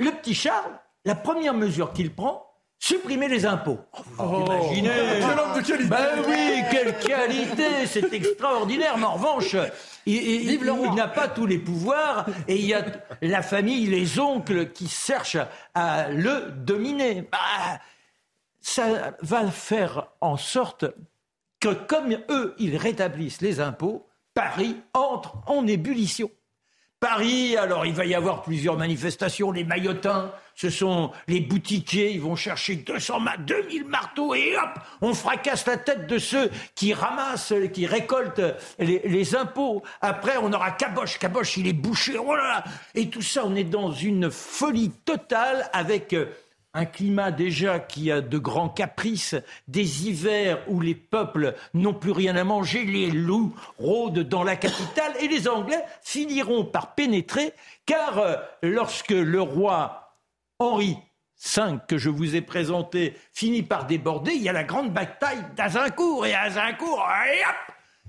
le 0.00 0.10
petit 0.10 0.34
Charles, 0.34 0.76
la 1.04 1.14
première 1.14 1.54
mesure 1.54 1.92
qu'il 1.92 2.12
prend, 2.12 2.51
supprimer 2.82 3.28
les 3.28 3.46
impôts. 3.46 3.78
Oh, 4.18 4.24
vous 4.24 4.44
oh. 4.44 4.44
imaginez 4.44 4.88
de 4.88 5.62
qualité 5.62 5.84
Ben 5.88 6.22
oui, 6.26 6.62
quelle 6.68 6.98
qualité 6.98 7.86
C'est 7.86 8.12
extraordinaire, 8.12 8.98
mais 8.98 9.04
en 9.04 9.14
revanche, 9.14 9.54
il, 10.04 10.58
n'a 10.96 11.06
pas 11.06 11.28
tous 11.28 11.46
les 11.46 11.58
pouvoirs 11.58 12.26
et 12.48 12.56
il 12.56 12.66
y 12.66 12.74
a 12.74 12.84
la 13.22 13.42
famille, 13.42 13.86
les 13.86 14.18
oncles 14.18 14.70
qui 14.70 14.88
cherchent 14.88 15.38
à 15.74 16.08
le 16.08 16.50
dominer. 16.50 17.22
Bah, 17.30 17.38
ça 18.60 19.16
va 19.20 19.48
faire 19.48 20.08
en 20.20 20.36
sorte 20.36 20.84
que 21.60 21.72
comme 21.72 22.18
eux, 22.30 22.56
ils 22.58 22.76
rétablissent 22.76 23.42
les 23.42 23.60
impôts, 23.60 24.08
Paris 24.34 24.76
entre 24.92 25.36
en 25.46 25.68
ébullition. 25.68 26.30
Paris, 27.02 27.56
alors 27.56 27.84
il 27.84 27.94
va 27.94 28.06
y 28.06 28.14
avoir 28.14 28.42
plusieurs 28.42 28.76
manifestations, 28.76 29.50
les 29.50 29.64
maillotins, 29.64 30.30
ce 30.54 30.70
sont 30.70 31.10
les 31.26 31.40
boutiquiers, 31.40 32.12
ils 32.12 32.20
vont 32.20 32.36
chercher 32.36 32.76
200 32.76 33.18
2000 33.40 33.86
marteaux 33.86 34.36
et 34.36 34.56
hop, 34.56 34.78
on 35.00 35.12
fracasse 35.12 35.66
la 35.66 35.78
tête 35.78 36.06
de 36.06 36.18
ceux 36.18 36.48
qui 36.76 36.94
ramassent, 36.94 37.54
qui 37.72 37.86
récoltent 37.86 38.54
les, 38.78 39.34
impôts. 39.34 39.82
Après, 40.00 40.36
on 40.40 40.52
aura 40.52 40.70
Caboche, 40.70 41.18
Caboche, 41.18 41.56
il 41.56 41.66
est 41.66 41.72
bouché, 41.72 42.16
oh 42.18 42.36
là 42.36 42.42
là 42.44 42.64
Et 42.94 43.10
tout 43.10 43.20
ça, 43.20 43.42
on 43.46 43.56
est 43.56 43.64
dans 43.64 43.90
une 43.90 44.30
folie 44.30 44.92
totale 45.04 45.68
avec 45.72 46.14
un 46.74 46.86
climat 46.86 47.30
déjà 47.30 47.78
qui 47.78 48.10
a 48.10 48.20
de 48.20 48.38
grands 48.38 48.68
caprices, 48.68 49.34
des 49.68 50.06
hivers 50.06 50.58
où 50.68 50.80
les 50.80 50.94
peuples 50.94 51.54
n'ont 51.74 51.94
plus 51.94 52.12
rien 52.12 52.34
à 52.36 52.44
manger, 52.44 52.84
les 52.84 53.10
loups 53.10 53.54
rôdent 53.78 54.20
dans 54.20 54.42
la 54.42 54.56
capitale 54.56 55.12
et 55.20 55.28
les 55.28 55.48
Anglais 55.48 55.84
finiront 56.02 56.64
par 56.64 56.94
pénétrer 56.94 57.52
car 57.84 58.18
euh, 58.18 58.36
lorsque 58.62 59.10
le 59.10 59.40
roi 59.40 60.18
Henri 60.58 60.96
V 61.44 61.62
que 61.88 61.98
je 61.98 62.08
vous 62.08 62.36
ai 62.36 62.40
présenté 62.40 63.16
finit 63.32 63.62
par 63.62 63.86
déborder, 63.86 64.32
il 64.32 64.42
y 64.42 64.48
a 64.48 64.52
la 64.52 64.64
grande 64.64 64.92
bataille 64.92 65.44
d'Azincourt 65.56 66.24
et 66.24 66.34
Azincourt, 66.34 67.04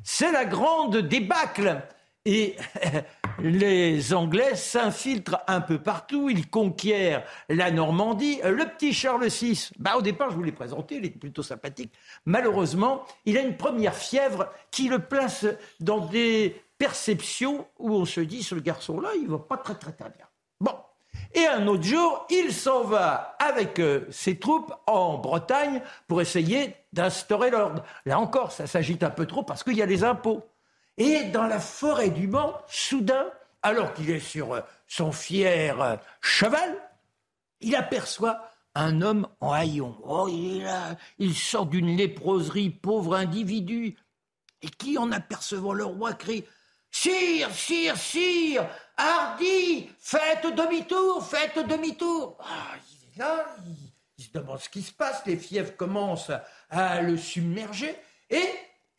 c'est 0.03 0.31
la 0.31 0.45
grande 0.45 0.97
débâcle. 0.97 1.81
Et 2.25 2.55
les 3.39 4.13
Anglais 4.13 4.55
s'infiltrent 4.55 5.41
un 5.47 5.61
peu 5.61 5.77
partout, 5.79 6.29
ils 6.29 6.49
conquièrent 6.49 7.25
la 7.49 7.71
Normandie. 7.71 8.39
Le 8.43 8.65
petit 8.65 8.93
Charles 8.93 9.27
VI, 9.27 9.69
bah, 9.77 9.97
au 9.97 10.01
départ, 10.01 10.31
je 10.31 10.35
vous 10.35 10.43
l'ai 10.43 10.51
présenté, 10.51 10.95
il 10.95 11.05
est 11.05 11.09
plutôt 11.09 11.43
sympathique. 11.43 11.91
Malheureusement, 12.25 13.03
il 13.25 13.37
a 13.37 13.41
une 13.41 13.57
première 13.57 13.95
fièvre 13.95 14.49
qui 14.71 14.87
le 14.87 14.99
place 14.99 15.45
dans 15.79 15.99
des 15.99 16.61
perceptions 16.77 17.67
où 17.77 17.91
on 17.91 18.05
se 18.05 18.21
dit, 18.21 18.43
ce 18.43 18.55
garçon-là, 18.55 19.09
il 19.19 19.27
va 19.27 19.39
pas 19.39 19.57
très, 19.57 19.75
très, 19.75 19.91
très 19.91 20.09
bien. 20.09 20.25
Bon. 20.59 20.75
Et 21.35 21.47
un 21.47 21.67
autre 21.67 21.83
jour, 21.83 22.25
il 22.29 22.53
s'en 22.53 22.83
va 22.83 23.35
avec 23.39 23.79
euh, 23.79 24.05
ses 24.11 24.37
troupes 24.37 24.73
en 24.85 25.17
Bretagne 25.17 25.81
pour 26.07 26.21
essayer 26.21 26.75
d'instaurer 26.91 27.49
l'ordre. 27.49 27.83
Là 28.05 28.19
encore, 28.19 28.51
ça 28.51 28.67
s'agite 28.67 29.03
un 29.03 29.09
peu 29.09 29.25
trop 29.25 29.43
parce 29.43 29.63
qu'il 29.63 29.75
y 29.75 29.81
a 29.81 29.85
les 29.85 30.03
impôts. 30.03 30.43
Et 30.97 31.23
dans 31.25 31.47
la 31.47 31.59
forêt 31.59 32.09
du 32.09 32.27
Mans, 32.27 32.55
soudain, 32.67 33.25
alors 33.61 33.93
qu'il 33.93 34.09
est 34.09 34.19
sur 34.19 34.53
euh, 34.53 34.61
son 34.87 35.11
fier 35.11 35.81
euh, 35.81 35.95
cheval, 36.21 36.77
il 37.61 37.75
aperçoit 37.75 38.49
un 38.75 39.01
homme 39.01 39.27
en 39.39 39.51
haillons. 39.51 39.97
Oh, 40.03 40.27
il 40.29 40.61
est 40.61 40.63
là, 40.65 40.97
il 41.17 41.35
sort 41.35 41.65
d'une 41.65 41.95
léproserie, 41.95 42.69
pauvre 42.69 43.15
individu, 43.15 43.97
et 44.61 44.69
qui, 44.69 44.97
en 44.97 45.11
apercevant 45.11 45.73
le 45.73 45.85
roi, 45.85 46.13
crie 46.13 46.45
Sire, 46.91 47.51
sire, 47.55 47.97
sire, 47.97 48.69
hardi, 48.97 49.89
faites 49.99 50.45
demi-tour, 50.45 51.25
faites 51.25 51.57
demi-tour. 51.67 52.37
Ah, 52.39 52.75
il 52.77 53.09
est 53.09 53.17
là, 53.17 53.45
il, 53.65 53.75
il, 54.19 54.23
se 54.25 54.31
demande 54.31 54.59
ce 54.59 54.69
qui 54.69 54.83
se 54.83 54.91
passe, 54.91 55.25
les 55.25 55.37
fièvres 55.37 55.75
commencent 55.75 56.31
à 56.69 57.01
le 57.01 57.17
submerger, 57.17 57.95
et 58.29 58.47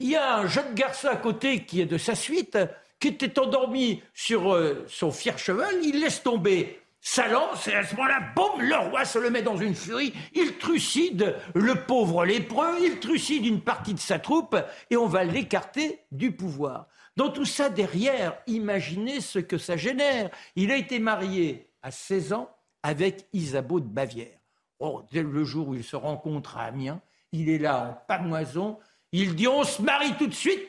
il 0.00 0.10
y 0.10 0.16
a 0.16 0.36
un 0.36 0.46
jeune 0.46 0.74
garçon 0.74 1.08
à 1.08 1.16
côté 1.16 1.64
qui 1.64 1.80
est 1.80 1.86
de 1.86 1.98
sa 1.98 2.14
suite, 2.14 2.58
qui 3.00 3.08
était 3.08 3.38
endormi 3.38 4.02
sur 4.14 4.54
euh, 4.54 4.84
son 4.88 5.10
fier 5.10 5.38
cheval, 5.38 5.74
il 5.82 6.00
laisse 6.00 6.22
tomber 6.22 6.80
sa 7.00 7.28
lance, 7.28 7.68
et 7.68 7.74
à 7.74 7.84
ce 7.84 7.94
moment-là, 7.96 8.20
boum, 8.34 8.62
le 8.62 8.76
roi 8.76 9.04
se 9.04 9.18
le 9.18 9.28
met 9.28 9.42
dans 9.42 9.58
une 9.58 9.74
furie, 9.74 10.14
il 10.32 10.56
trucide 10.56 11.36
le 11.54 11.74
pauvre 11.74 12.24
lépreux, 12.24 12.78
il 12.80 12.98
trucide 12.98 13.44
une 13.44 13.60
partie 13.60 13.92
de 13.92 13.98
sa 13.98 14.18
troupe, 14.18 14.56
et 14.88 14.96
on 14.96 15.06
va 15.06 15.22
l'écarter 15.22 16.00
du 16.12 16.32
pouvoir. 16.32 16.86
Dans 17.16 17.28
tout 17.28 17.44
ça, 17.44 17.68
derrière, 17.68 18.38
imaginez 18.46 19.20
ce 19.20 19.38
que 19.38 19.58
ça 19.58 19.76
génère. 19.76 20.30
Il 20.56 20.72
a 20.72 20.76
été 20.76 20.98
marié 20.98 21.68
à 21.82 21.90
16 21.90 22.32
ans 22.32 22.50
avec 22.82 23.26
Isabeau 23.32 23.80
de 23.80 23.86
Bavière. 23.86 24.38
Oh, 24.80 25.02
dès 25.12 25.22
le 25.22 25.44
jour 25.44 25.68
où 25.68 25.74
il 25.74 25.84
se 25.84 25.96
rencontre 25.96 26.56
à 26.56 26.64
Amiens, 26.64 27.00
il 27.32 27.48
est 27.48 27.58
là 27.58 27.90
en 27.90 28.06
pamoison, 28.08 28.78
il 29.16 29.36
dit 29.36 29.46
on 29.46 29.62
se 29.62 29.80
marie 29.80 30.16
tout 30.16 30.26
de 30.26 30.34
suite. 30.34 30.68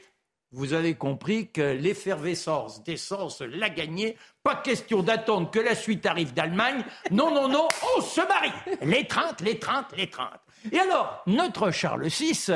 Vous 0.51 0.73
avez 0.73 0.93
compris 0.93 1.51
que 1.51 1.61
l'effervescence 1.61 2.83
d'essence 2.83 3.41
l'a 3.41 3.69
gagné. 3.69 4.17
Pas 4.43 4.55
question 4.55 5.01
d'attendre 5.01 5.49
que 5.49 5.59
la 5.59 5.73
suite 5.75 6.05
arrive 6.05 6.33
d'Allemagne. 6.33 6.85
Non, 7.11 7.33
non, 7.33 7.49
non, 7.49 7.67
on 7.97 8.01
se 8.01 8.21
marie. 8.21 8.53
L'étreinte, 8.83 9.41
l'étreinte, 9.41 9.87
l'étreinte. 9.97 10.39
Et 10.71 10.79
alors, 10.79 11.23
notre 11.25 11.71
Charles 11.71 12.05
VI, 12.05 12.51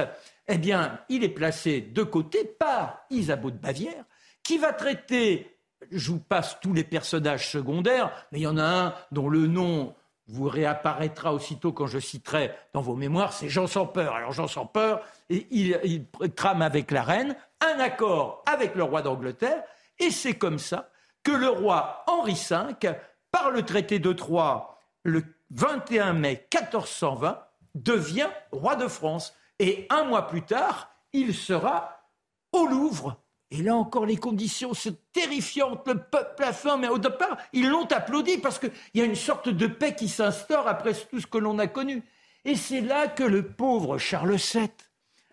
eh 0.47 0.57
bien, 0.59 0.99
il 1.09 1.23
est 1.23 1.29
placé 1.29 1.81
de 1.81 2.03
côté 2.03 2.45
par 2.45 2.99
Isabeau 3.09 3.49
de 3.49 3.57
Bavière, 3.57 4.05
qui 4.43 4.59
va 4.59 4.71
traiter, 4.71 5.57
je 5.91 6.11
vous 6.11 6.19
passe 6.19 6.57
tous 6.61 6.73
les 6.73 6.83
personnages 6.83 7.49
secondaires, 7.49 8.27
mais 8.31 8.39
il 8.39 8.43
y 8.43 8.47
en 8.47 8.57
a 8.57 8.63
un 8.63 8.95
dont 9.11 9.27
le 9.27 9.47
nom 9.47 9.95
vous 10.29 10.47
réapparaîtra 10.47 11.33
aussitôt 11.33 11.73
quand 11.73 11.87
je 11.87 11.99
citerai 11.99 12.51
dans 12.73 12.81
vos 12.81 12.95
mémoires, 12.95 13.33
c'est 13.33 13.49
Jean 13.49 13.67
sans 13.67 13.85
peur. 13.85 14.13
Alors 14.13 14.31
Jean 14.31 14.47
sans 14.47 14.65
peur, 14.65 15.01
il, 15.29 15.79
il 15.83 16.05
trame 16.33 16.61
avec 16.61 16.91
la 16.91 17.03
reine 17.03 17.35
un 17.61 17.79
accord 17.79 18.43
avec 18.45 18.75
le 18.75 18.83
roi 18.83 19.01
d'Angleterre, 19.01 19.63
et 19.97 20.11
c'est 20.11 20.35
comme 20.35 20.59
ça 20.59 20.89
que 21.23 21.31
le 21.31 21.49
roi 21.49 22.03
Henri 22.07 22.33
V, 22.49 22.89
par 23.31 23.51
le 23.51 23.63
traité 23.63 23.99
de 23.99 24.13
Troyes, 24.13 24.77
le 25.03 25.23
21 25.51 26.13
mai 26.13 26.47
1420, 26.53 27.39
devient 27.75 28.29
roi 28.51 28.75
de 28.75 28.87
France. 28.87 29.35
Et 29.59 29.87
un 29.89 30.03
mois 30.03 30.27
plus 30.27 30.43
tard, 30.43 30.89
il 31.11 31.35
sera 31.35 32.07
au 32.51 32.65
Louvre 32.65 33.21
et 33.51 33.63
là 33.63 33.75
encore, 33.75 34.05
les 34.05 34.17
conditions 34.17 34.73
sont 34.73 34.95
terrifiantes. 35.11 35.87
Le 35.87 35.97
peuple 35.97 36.43
a 36.43 36.53
faim, 36.53 36.77
mais 36.77 36.87
au 36.87 36.99
départ, 36.99 37.37
ils 37.51 37.67
l'ont 37.67 37.87
applaudi 37.87 38.37
parce 38.37 38.59
qu'il 38.59 38.71
y 38.93 39.01
a 39.01 39.05
une 39.05 39.15
sorte 39.15 39.49
de 39.49 39.65
paix 39.65 39.95
qui 39.95 40.07
s'instaure 40.07 40.67
après 40.67 40.93
tout 40.93 41.19
ce 41.19 41.25
que 41.25 41.39
l'on 41.39 41.57
a 41.57 41.65
connu. 41.65 42.03
Et 42.45 42.55
c'est 42.55 42.81
là 42.81 43.07
que 43.07 43.23
le 43.23 43.43
pauvre 43.47 43.97
Charles 43.97 44.35
VII, 44.35 44.69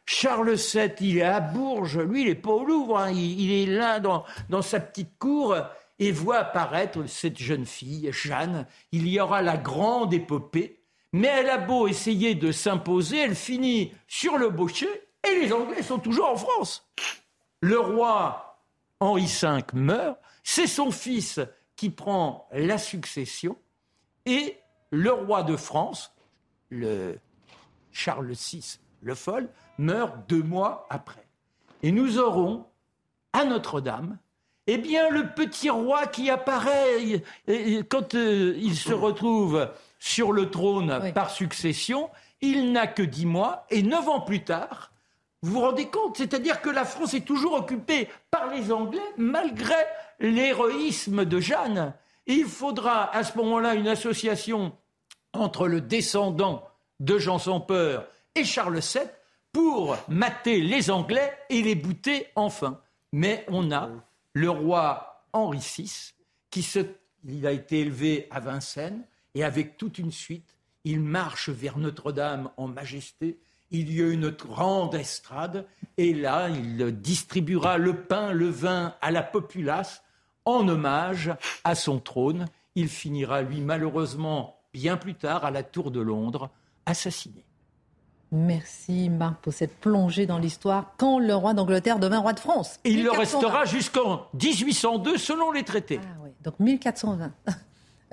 Charles 0.07 0.55
VII, 0.55 0.93
il 1.01 1.19
est 1.19 1.23
à 1.23 1.41
Bourges, 1.41 1.99
lui, 1.99 2.23
il 2.23 2.29
n'est 2.29 2.35
pas 2.35 2.53
au 2.53 2.64
Louvre, 2.64 2.99
hein. 2.99 3.11
il, 3.11 3.53
est 3.53 3.67
là 3.67 4.01
dans, 4.01 4.25
dans 4.49 4.62
sa 4.62 4.81
petite 4.81 5.19
cour 5.19 5.57
et 5.99 6.12
voit 6.12 6.39
apparaître 6.39 7.07
cette 7.07 7.39
jeune 7.39 7.67
fille, 7.67 8.11
Jeanne. 8.12 8.67
Il 8.93 9.09
y 9.09 9.21
aura 9.21 9.43
la 9.43 9.57
grande 9.57 10.14
épopée, 10.14 10.81
mais 11.12 11.29
elle 11.29 11.51
a 11.51 11.59
beau 11.59 11.87
essayer 11.87 12.35
de 12.35 12.51
s'imposer, 12.51 13.19
elle 13.19 13.35
finit 13.35 13.93
sur 14.09 14.39
le 14.39 14.49
boucher 14.49 14.89
et 15.29 15.41
les 15.41 15.53
Anglais 15.53 15.83
sont 15.83 15.99
toujours 15.99 16.31
en 16.31 16.37
France 16.37 16.89
le 17.61 17.78
roi 17.78 18.59
Henri 19.00 19.26
V 19.26 19.62
meurt, 19.74 20.18
c'est 20.42 20.66
son 20.66 20.90
fils 20.90 21.40
qui 21.76 21.90
prend 21.90 22.48
la 22.52 22.78
succession, 22.78 23.57
et 24.24 24.59
le 24.90 25.12
roi 25.12 25.42
de 25.42 25.57
France, 25.57 26.12
le 26.70 27.18
Charles 27.92 28.32
VI 28.32 28.78
le 29.02 29.14
Foll, 29.14 29.48
meurt 29.78 30.28
deux 30.28 30.42
mois 30.42 30.86
après. 30.90 31.26
Et 31.82 31.92
nous 31.92 32.18
aurons 32.18 32.66
à 33.32 33.44
Notre-Dame, 33.44 34.18
eh 34.66 34.78
bien, 34.78 35.11
le 35.11 35.32
petit 35.32 35.70
roi 35.70 36.07
qui 36.07 36.28
apparaît 36.28 37.22
quand 37.88 38.14
euh, 38.14 38.54
il 38.57 38.74
se 38.74 38.92
retrouve 38.92 39.70
sur 39.98 40.32
le 40.32 40.50
trône 40.50 41.12
par 41.14 41.30
succession, 41.30 42.11
il 42.40 42.72
n'a 42.72 42.86
que 42.86 43.02
dix 43.02 43.26
mois, 43.26 43.66
et 43.70 43.82
neuf 43.82 44.09
ans 44.09 44.20
plus 44.20 44.42
tard, 44.42 44.92
vous 45.47 45.53
vous 45.53 45.61
rendez 45.61 45.86
compte 45.86 46.16
C'est-à-dire 46.16 46.61
que 46.61 46.70
la 46.70 46.84
France 46.84 47.14
est 47.14 47.24
toujours 47.24 47.55
occupée 47.55 48.09
par 48.30 48.51
les 48.53 48.72
Anglais 48.72 49.01
malgré 49.16 49.74
l'héroïsme 50.18 51.24
de 51.24 51.40
Jeanne. 51.40 51.94
Il 52.26 52.47
faudra 52.47 53.14
à 53.14 53.22
ce 53.22 53.36
moment-là 53.38 53.74
une 53.74 53.88
association 53.88 54.76
entre 55.32 55.68
le 55.68 55.80
descendant 55.80 56.68
de 56.99 57.18
Jean 57.18 57.38
sans 57.38 57.61
peur 57.61 58.09
et 58.34 58.44
Charles 58.44 58.80
VII 58.80 59.03
pour 59.53 59.97
mater 60.09 60.61
les 60.61 60.90
Anglais 60.90 61.32
et 61.49 61.62
les 61.62 61.74
bouter 61.74 62.26
enfin. 62.34 62.80
Mais 63.12 63.44
on 63.49 63.70
a 63.70 63.90
le 64.32 64.51
roi 64.51 65.24
Henri 65.32 65.59
VI 65.59 66.14
qui 66.51 66.62
se, 66.62 66.80
il 67.24 67.47
a 67.47 67.53
été 67.53 67.80
élevé 67.80 68.26
à 68.30 68.40
Vincennes 68.40 69.07
et 69.34 69.44
avec 69.44 69.76
toute 69.76 69.99
une 69.99 70.12
suite, 70.12 70.57
il 70.84 71.01
marche 71.01 71.51
vers 71.51 71.78
Notre-Dame 71.78 72.51
en 72.57 72.66
majesté. 72.68 73.38
Il 73.71 73.93
y 73.93 74.03
a 74.03 74.09
une 74.09 74.31
grande 74.31 74.95
estrade 74.95 75.67
et 75.97 76.14
là, 76.14 76.49
il 76.49 77.01
distribuera 77.01 77.79
le 77.79 78.03
pain, 78.03 78.33
le 78.33 78.49
vin 78.49 78.95
à 79.01 79.11
la 79.11 79.23
populace 79.23 80.03
en 80.45 80.69
hommage 80.69 81.33
à 81.64 81.75
son 81.75 81.99
trône. 81.99 82.47
Il 82.75 82.89
finira, 82.89 83.43
lui, 83.43 83.61
malheureusement, 83.61 84.61
bien 84.73 84.97
plus 84.97 85.14
tard, 85.14 85.45
à 85.45 85.51
la 85.51 85.62
Tour 85.62 85.91
de 85.91 86.01
Londres, 86.01 86.51
assassiné. 86.85 87.45
Merci 88.33 89.09
Marc 89.09 89.41
pour 89.41 89.53
cette 89.53 89.79
plongée 89.79 90.27
dans 90.27 90.39
l'histoire 90.39 90.93
quand 90.99 91.19
le 91.19 91.35
roi 91.35 91.55
d'Angleterre 91.55 91.99
devint 91.99 92.19
roi 92.19 92.33
de 92.33 92.41
France? 92.41 92.81
Et 92.85 92.91
il 92.91 93.05
le 93.05 93.12
restera 93.12 93.64
jusqu'en 93.64 94.27
1802 94.35 95.17
selon 95.17 95.53
les 95.53 95.62
traités. 95.62 96.01
Ah 96.03 96.19
oui, 96.23 96.31
donc 96.43 96.59
1420. 96.59 97.33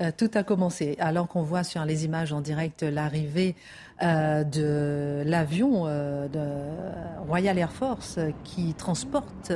Euh, 0.01 0.11
tout 0.15 0.31
a 0.33 0.41
commencé 0.41 0.95
alors 0.99 1.27
qu'on 1.27 1.43
voit 1.43 1.63
sur 1.63 1.85
les 1.85 2.03
images 2.03 2.33
en 2.33 2.41
direct 2.41 2.81
l'arrivée 2.81 3.55
euh, 4.01 4.43
de 4.43 5.21
l'avion 5.23 5.83
euh, 5.85 6.27
de 6.27 7.27
Royal 7.27 7.59
Air 7.59 7.71
Force 7.71 8.19
qui 8.43 8.73
transporte 8.73 9.51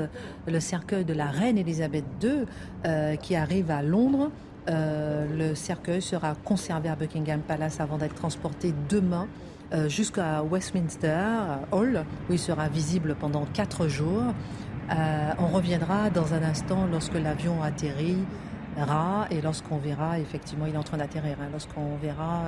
le 0.45 0.59
cercueil 0.59 1.05
de 1.05 1.13
la 1.13 1.25
reine 1.25 1.57
Elisabeth 1.57 2.05
II 2.21 3.17
qui 3.21 3.35
arrive 3.35 3.71
à 3.71 3.81
Londres. 3.81 4.31
le 4.67 5.55
cercueil 5.55 6.01
sera 6.01 6.35
conservé 6.35 6.89
à 6.89 6.95
Buckingham 6.95 7.41
Palace 7.41 7.79
avant 7.79 7.97
d'être 7.97 8.15
transporté 8.15 8.73
demain 8.89 9.27
jusqu'à 9.87 10.43
Westminster 10.43 11.25
Hall, 11.71 12.05
où 12.29 12.33
il 12.33 12.39
sera 12.39 12.69
visible 12.69 13.15
pendant 13.19 13.45
quatre 13.45 13.87
jours. 13.87 14.33
On 14.89 15.47
reviendra 15.47 16.09
dans 16.09 16.33
un 16.33 16.43
instant 16.43 16.87
lorsque 16.89 17.15
l'avion 17.15 17.61
et 19.31 19.41
lorsqu'on 19.41 19.77
verra, 19.77 20.19
effectivement, 20.19 20.65
il 20.65 20.75
est 20.75 20.77
en 20.77 20.83
train 20.83 20.97
d'atterrir, 20.97 21.35
hein, 21.41 21.47
lorsqu'on 21.51 21.95
verra 22.01 22.43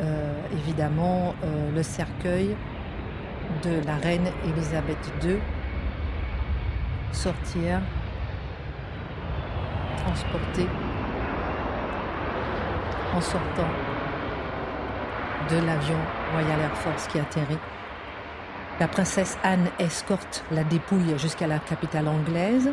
euh, 0.00 0.32
évidemment 0.52 1.34
le 1.74 1.82
cercueil 1.82 2.56
de 3.64 3.84
la 3.86 3.96
reine 3.96 4.26
Elisabeth 4.44 5.12
II 5.24 5.36
sortir, 7.12 7.80
transporter 9.98 10.66
en 13.14 13.20
sortant 13.20 13.68
de 15.50 15.56
l'avion 15.66 15.98
Royal 16.32 16.60
Air 16.60 16.76
Force 16.76 17.06
qui 17.08 17.18
atterrit. 17.18 17.58
La 18.80 18.88
princesse 18.88 19.38
Anne 19.42 19.68
escorte 19.78 20.44
la 20.50 20.64
dépouille 20.64 21.18
jusqu'à 21.18 21.46
la 21.46 21.58
capitale 21.58 22.08
anglaise, 22.08 22.70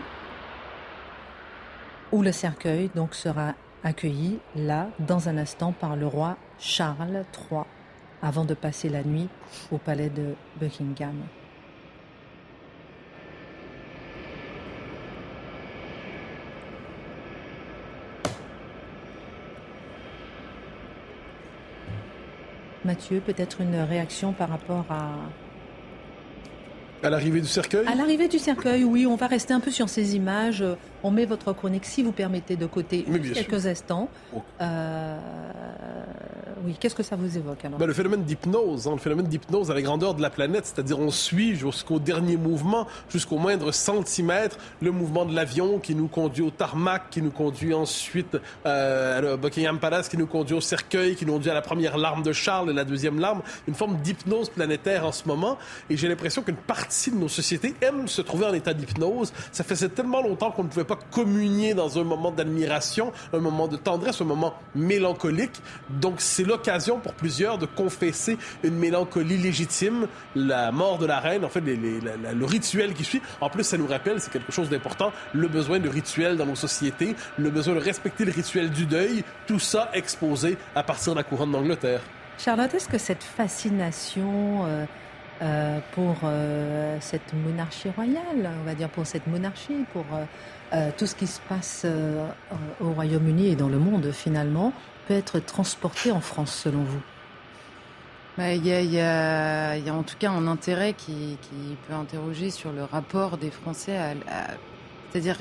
où 2.11 2.21
le 2.21 2.31
cercueil 2.31 2.89
donc 2.95 3.13
sera 3.13 3.53
accueilli 3.83 4.39
là, 4.55 4.89
dans 4.99 5.29
un 5.29 5.37
instant, 5.37 5.71
par 5.71 5.95
le 5.95 6.07
roi 6.07 6.37
Charles 6.59 7.23
III, 7.51 7.61
avant 8.21 8.45
de 8.45 8.53
passer 8.53 8.89
la 8.89 9.03
nuit 9.03 9.29
au 9.71 9.77
palais 9.77 10.09
de 10.09 10.35
Buckingham. 10.59 11.15
Mathieu, 22.85 23.21
peut-être 23.23 23.61
une 23.61 23.75
réaction 23.75 24.33
par 24.33 24.49
rapport 24.49 24.85
à... 24.89 25.11
À 27.03 27.09
l'arrivée 27.09 27.39
du 27.39 27.47
cercueil? 27.47 27.85
À 27.87 27.93
l'arrivée 27.93 28.27
du 28.27 28.39
cercueil, 28.39 28.83
oui, 28.83 29.05
on 29.05 29.15
va 29.15 29.27
rester 29.27 29.53
un 29.53 29.59
peu 29.59 29.69
sur 29.69 29.89
ces 29.89 30.15
images. 30.15 30.63
On 31.03 31.11
met 31.11 31.25
votre 31.25 31.53
chronique, 31.53 31.85
si 31.85 32.03
vous 32.03 32.11
permettez, 32.11 32.55
de 32.55 32.65
côté 32.65 33.05
quelques 33.33 33.65
instants. 33.65 34.09
Euh, 34.61 35.17
oui, 36.65 36.75
qu'est-ce 36.79 36.95
que 36.95 37.03
ça 37.03 37.15
vous 37.15 37.37
évoque 37.37 37.63
alors 37.63 37.79
ben, 37.79 37.85
Le 37.85 37.93
phénomène 37.93 38.23
d'hypnose, 38.23 38.87
hein, 38.87 38.91
le 38.93 38.99
phénomène 38.99 39.27
d'hypnose 39.27 39.71
à 39.71 39.73
la 39.73 39.81
grandeur 39.81 40.13
de 40.13 40.21
la 40.21 40.29
planète, 40.29 40.65
c'est-à-dire 40.65 40.99
on 40.99 41.11
suit 41.11 41.55
jusqu'au 41.55 41.99
dernier 41.99 42.35
mouvement, 42.35 42.87
jusqu'au 43.09 43.37
moindre 43.37 43.71
centimètre, 43.71 44.57
le 44.81 44.91
mouvement 44.91 45.25
de 45.25 45.33
l'avion 45.33 45.79
qui 45.79 45.95
nous 45.95 46.07
conduit 46.07 46.43
au 46.43 46.51
tarmac, 46.51 47.09
qui 47.11 47.21
nous 47.21 47.31
conduit 47.31 47.73
ensuite 47.73 48.37
euh, 48.65 49.33
à 49.33 49.37
Buckingham 49.37 49.79
Palace, 49.79 50.09
qui 50.09 50.17
nous 50.17 50.27
conduit 50.27 50.55
au 50.55 50.61
cercueil, 50.61 51.15
qui 51.15 51.25
nous 51.25 51.33
conduit 51.33 51.51
à 51.51 51.53
la 51.53 51.61
première 51.61 51.97
larme 51.97 52.23
de 52.23 52.33
Charles 52.33 52.71
et 52.71 52.73
la 52.73 52.83
deuxième 52.83 53.19
larme, 53.19 53.41
une 53.67 53.75
forme 53.75 53.97
d'hypnose 53.97 54.49
planétaire 54.49 55.05
en 55.05 55.11
ce 55.11 55.27
moment. 55.27 55.57
Et 55.89 55.95
j'ai 55.95 56.07
l'impression 56.07 56.41
qu'une 56.41 56.55
partie 56.55 57.11
de 57.11 57.15
nos 57.15 57.29
sociétés 57.29 57.73
aime 57.81 58.07
se 58.07 58.21
trouver 58.21 58.45
en 58.45 58.53
état 58.53 58.73
d'hypnose. 58.73 59.31
Ça 59.51 59.63
faisait 59.63 59.89
tellement 59.89 60.21
longtemps 60.21 60.51
qu'on 60.51 60.63
ne 60.63 60.69
pouvait 60.69 60.83
pas 60.89 60.99
communier 61.11 61.73
dans 61.73 61.99
un 61.99 62.03
moment 62.03 62.31
d'admiration, 62.31 63.11
un 63.31 63.39
moment 63.39 63.67
de 63.67 63.77
tendresse, 63.77 64.21
un 64.21 64.25
moment 64.25 64.55
mélancolique. 64.73 65.61
Donc 65.89 66.15
c'est 66.17 66.43
l'occasion 66.43 66.99
pour 66.99 67.13
plusieurs 67.13 67.57
de 67.59 67.67
confesser 67.67 68.37
une 68.63 68.75
mélancolie 68.75 69.37
légitime, 69.37 70.07
la 70.35 70.71
mort 70.71 70.97
de 70.97 71.05
la 71.05 71.19
reine, 71.19 71.45
en 71.45 71.49
fait, 71.49 71.61
le 71.61 72.45
rituel 72.45 72.93
qui 72.93 73.03
suit. 73.03 73.21
En 73.39 73.49
plus, 73.49 73.63
ça 73.63 73.77
nous 73.77 73.87
rappelle, 73.87 74.19
c'est 74.19 74.31
quelque 74.31 74.51
chose 74.51 74.69
d'important, 74.69 75.11
le 75.33 75.47
besoin 75.47 75.79
de 75.79 75.89
rituel 75.89 76.37
dans 76.37 76.45
nos 76.47 76.55
sociétés, 76.55 77.15
le 77.37 77.49
besoin 77.51 77.75
de 77.75 77.79
respecter 77.79 78.25
le 78.25 78.31
rituel 78.31 78.71
du 78.71 78.85
deuil, 78.85 79.23
tout 79.47 79.59
ça 79.59 79.89
exposé 79.93 80.57
à 80.75 80.83
partir 80.83 81.13
de 81.13 81.17
la 81.17 81.23
couronne 81.23 81.51
d'Angleterre. 81.51 82.01
Charlotte, 82.39 82.73
est-ce 82.73 82.87
que 82.87 82.97
cette 82.97 83.23
fascination 83.23 84.65
euh, 84.65 84.85
euh, 85.41 85.79
pour 85.93 86.15
euh, 86.23 86.97
cette 86.99 87.33
monarchie 87.33 87.89
royale, 87.89 88.49
on 88.61 88.65
va 88.65 88.75
dire 88.75 88.89
pour 88.89 89.05
cette 89.05 89.27
monarchie, 89.27 89.85
pour 89.93 90.05
tout 90.97 91.05
ce 91.05 91.15
qui 91.15 91.27
se 91.27 91.39
passe 91.47 91.85
au 92.79 92.91
Royaume-Uni 92.91 93.47
et 93.47 93.55
dans 93.55 93.69
le 93.69 93.79
monde 93.79 94.11
finalement, 94.11 94.73
peut 95.07 95.15
être 95.15 95.39
transporté 95.39 96.11
en 96.11 96.21
France, 96.21 96.53
selon 96.53 96.83
vous? 96.83 97.01
Bah, 98.37 98.53
il 98.53 98.65
y, 98.65 99.01
a, 99.01 99.75
en 99.91 100.03
tout 100.03 100.15
cas 100.17 100.31
un 100.31 100.47
intérêt 100.47 100.93
qui, 100.93 101.37
peut 101.87 101.93
interroger 101.93 102.51
sur 102.51 102.71
le 102.71 102.83
rapport 102.83 103.37
des 103.37 103.51
Français 103.51 103.97
à, 103.97 104.13
c'est-à-dire 105.11 105.37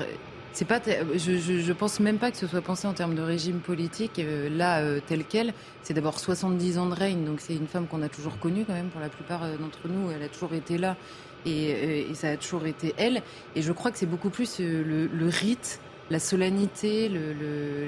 c'est 0.53 0.65
pas 0.65 0.79
je, 1.15 1.37
je, 1.37 1.73
pense 1.73 1.99
même 1.99 2.17
pas 2.17 2.31
que 2.31 2.37
ce 2.37 2.47
soit 2.47 2.61
pensé 2.61 2.87
en 2.87 2.93
termes 2.93 3.15
de 3.15 3.21
régime 3.21 3.59
politique 3.59 4.19
euh, 4.19 4.49
là 4.49 4.79
euh, 4.79 4.99
tel 5.05 5.23
quel. 5.23 5.53
C'est 5.83 5.93
d'abord 5.93 6.19
70 6.19 6.77
ans 6.79 6.87
de 6.87 6.95
règne 6.95 7.23
donc 7.23 7.39
c'est 7.39 7.55
une 7.55 7.67
femme 7.67 7.87
qu'on 7.87 8.01
a 8.01 8.09
toujours 8.09 8.39
connue 8.39 8.65
quand 8.65 8.73
même 8.73 8.89
pour 8.89 9.01
la 9.01 9.09
plupart 9.09 9.43
euh, 9.43 9.57
d'entre 9.57 9.87
nous. 9.87 10.11
Elle 10.11 10.23
a 10.23 10.29
toujours 10.29 10.53
été 10.53 10.77
là 10.77 10.97
et, 11.45 12.05
ça 12.15 12.29
a 12.31 12.37
toujours 12.37 12.65
été 12.65 12.93
elle. 12.97 13.21
Et 13.55 13.61
je 13.61 13.71
crois 13.71 13.91
que 13.91 13.97
c'est 13.97 14.05
beaucoup 14.05 14.29
plus 14.29 14.59
le, 14.59 15.09
rite 15.27 15.79
la 16.09 16.19
solennité 16.19 17.09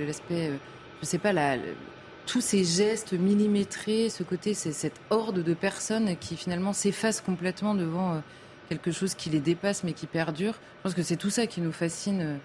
l'aspect 0.06 0.52
je 1.02 1.08
sais 1.08 1.18
pas, 1.18 1.34
la, 1.34 1.58
tous 2.28 2.42
ces 2.42 2.64
gestes 2.64 3.14
millimétrés, 3.14 4.10
ce 4.10 4.22
côté, 4.22 4.54
c'est 4.54 4.72
cette 4.72 5.02
horde 5.10 5.44
de 5.44 5.54
personnes 5.56 6.16
qui 6.18 6.38
finalement 6.38 6.74
s'effacent 6.74 7.22
complètement 7.22 7.74
devant 7.74 8.22
quelque 8.72 8.92
chose 8.92 9.16
qui 9.16 9.30
les 9.30 9.42
dépasse 9.42 9.84
mais 9.84 9.92
qui 9.92 10.08
perdure. 10.08 10.54
Je 10.78 10.84
pense 10.84 10.94
que 10.94 11.04
c'est 11.04 11.18
tout 11.18 11.30
ça 11.30 11.46
qui 11.46 11.60
nous 11.60 11.74
fascine 11.74 12.40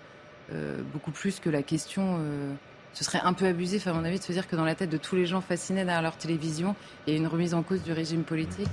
euh, 0.53 0.83
beaucoup 0.93 1.13
plus 1.13 1.39
que 1.39 1.49
la 1.49 1.63
question. 1.63 2.19
Euh, 2.19 2.53
ce 2.95 3.05
serait 3.05 3.21
un 3.23 3.33
peu 3.33 3.47
abusif, 3.47 3.87
à 3.87 3.93
mon 3.93 4.05
avis, 4.05 4.19
de 4.19 4.25
se 4.25 4.33
dire 4.33 4.49
que 4.49 4.57
dans 4.57 4.65
la 4.65 4.75
tête 4.75 4.91
de 4.91 4.97
tous 4.97 5.15
les 5.15 5.27
gens 5.27 5.41
fascinés 5.41 5.85
derrière 5.85 6.03
leur 6.03 6.17
télévision, 6.17 6.75
il 7.07 7.13
y 7.13 7.17
a 7.17 7.19
une 7.19 7.29
remise 7.29 7.55
en 7.55 7.63
cause 7.63 7.83
du 7.83 7.93
régime 7.93 8.25
politique 8.25 8.69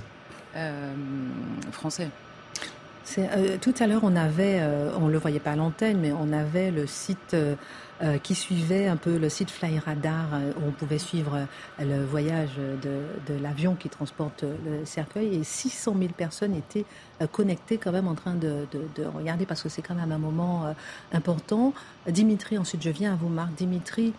français. 1.72 2.08
Tout 3.60 3.74
à 3.78 3.86
l'heure, 3.86 4.02
on 4.02 4.16
avait, 4.16 4.60
on 4.98 5.08
le 5.08 5.18
voyait 5.18 5.40
pas 5.40 5.52
à 5.52 5.56
l'antenne, 5.56 6.00
mais 6.00 6.12
on 6.12 6.32
avait 6.32 6.70
le 6.70 6.86
site 6.86 7.36
euh, 8.02 8.18
qui 8.18 8.34
suivait 8.34 8.88
un 8.88 8.96
peu 8.96 9.18
le 9.18 9.28
site 9.28 9.52
Fly 9.52 9.78
Radar 9.78 10.26
euh, 10.34 10.50
où 10.56 10.66
on 10.66 10.72
pouvait 10.72 10.98
suivre 10.98 11.36
euh, 11.36 11.84
le 11.84 12.04
voyage 12.04 12.56
de, 12.56 13.38
l'avion 13.40 13.76
qui 13.76 13.88
transporte 13.88 14.42
le 14.42 14.84
cercueil 14.84 15.36
et 15.36 15.44
600 15.44 15.94
000 15.96 16.12
personnes 16.12 16.56
étaient 16.56 16.84
connectées 17.30 17.78
quand 17.78 17.92
même 17.92 18.08
en 18.08 18.16
train 18.16 18.34
de, 18.34 18.66
regarder 19.14 19.46
parce 19.46 19.62
que 19.62 19.68
c'est 19.68 19.80
quand 19.80 19.94
même 19.94 20.10
un 20.10 20.18
moment 20.18 20.74
important. 21.12 21.72
Dimitri, 22.08 22.58
ensuite 22.58 22.82
je 22.82 22.90
viens 22.90 23.12
à 23.12 23.16
vous 23.16 23.28
Marc. 23.28 23.54
Dimitri, 23.54 24.12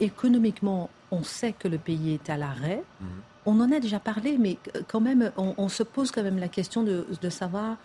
économiquement, 0.00 0.88
on 1.10 1.22
sait 1.22 1.52
que 1.52 1.68
le 1.68 1.78
pays 1.78 2.14
est 2.14 2.30
à 2.30 2.36
l'arrêt. 2.36 2.82
Mhm. 3.00 3.08
On 3.46 3.60
en 3.60 3.72
a 3.72 3.80
déjà 3.80 3.98
parlé, 3.98 4.38
mais 4.38 4.58
quand 4.88 5.00
même, 5.00 5.32
on, 5.36 5.68
se 5.68 5.82
pose 5.82 6.10
quand 6.10 6.22
même 6.22 6.38
la 6.38 6.48
question 6.48 6.82
de, 6.82 7.06
de 7.20 7.30
savoir 7.30 7.76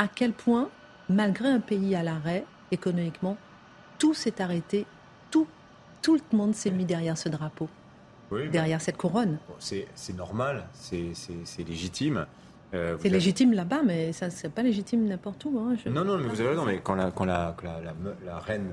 à 0.00 0.08
quel 0.08 0.32
point, 0.32 0.70
malgré 1.10 1.46
un 1.46 1.60
pays 1.60 1.94
à 1.94 2.02
l'arrêt 2.02 2.46
économiquement, 2.70 3.36
tout 3.98 4.14
s'est 4.14 4.40
arrêté, 4.40 4.86
tout, 5.30 5.46
tout 6.00 6.14
le 6.14 6.36
monde 6.36 6.54
s'est 6.54 6.70
mis 6.70 6.86
derrière 6.86 7.18
ce 7.18 7.28
drapeau, 7.28 7.68
derrière 8.50 8.80
cette 8.80 8.96
couronne. 8.96 9.38
c'est 9.58 9.86
normal, 10.16 10.66
c'est 10.72 11.12
légitime. 11.68 12.26
Euh, 12.72 12.96
c'est 13.00 13.10
légitime 13.10 13.52
là-bas, 13.52 13.82
mais 13.84 14.12
ça 14.12 14.30
c'est 14.30 14.48
pas 14.48 14.62
légitime 14.62 15.04
n'importe 15.04 15.44
où. 15.44 15.58
Hein, 15.58 15.76
non, 15.86 16.04
non, 16.04 16.16
mais 16.16 16.28
vous 16.28 16.40
avez 16.40 16.50
raison. 16.50 16.64
Mais 16.64 16.80
quand 16.82 16.94
la, 16.94 17.10
quand 17.10 17.24
la, 17.24 17.54
la, 18.24 18.38
reine, 18.38 18.72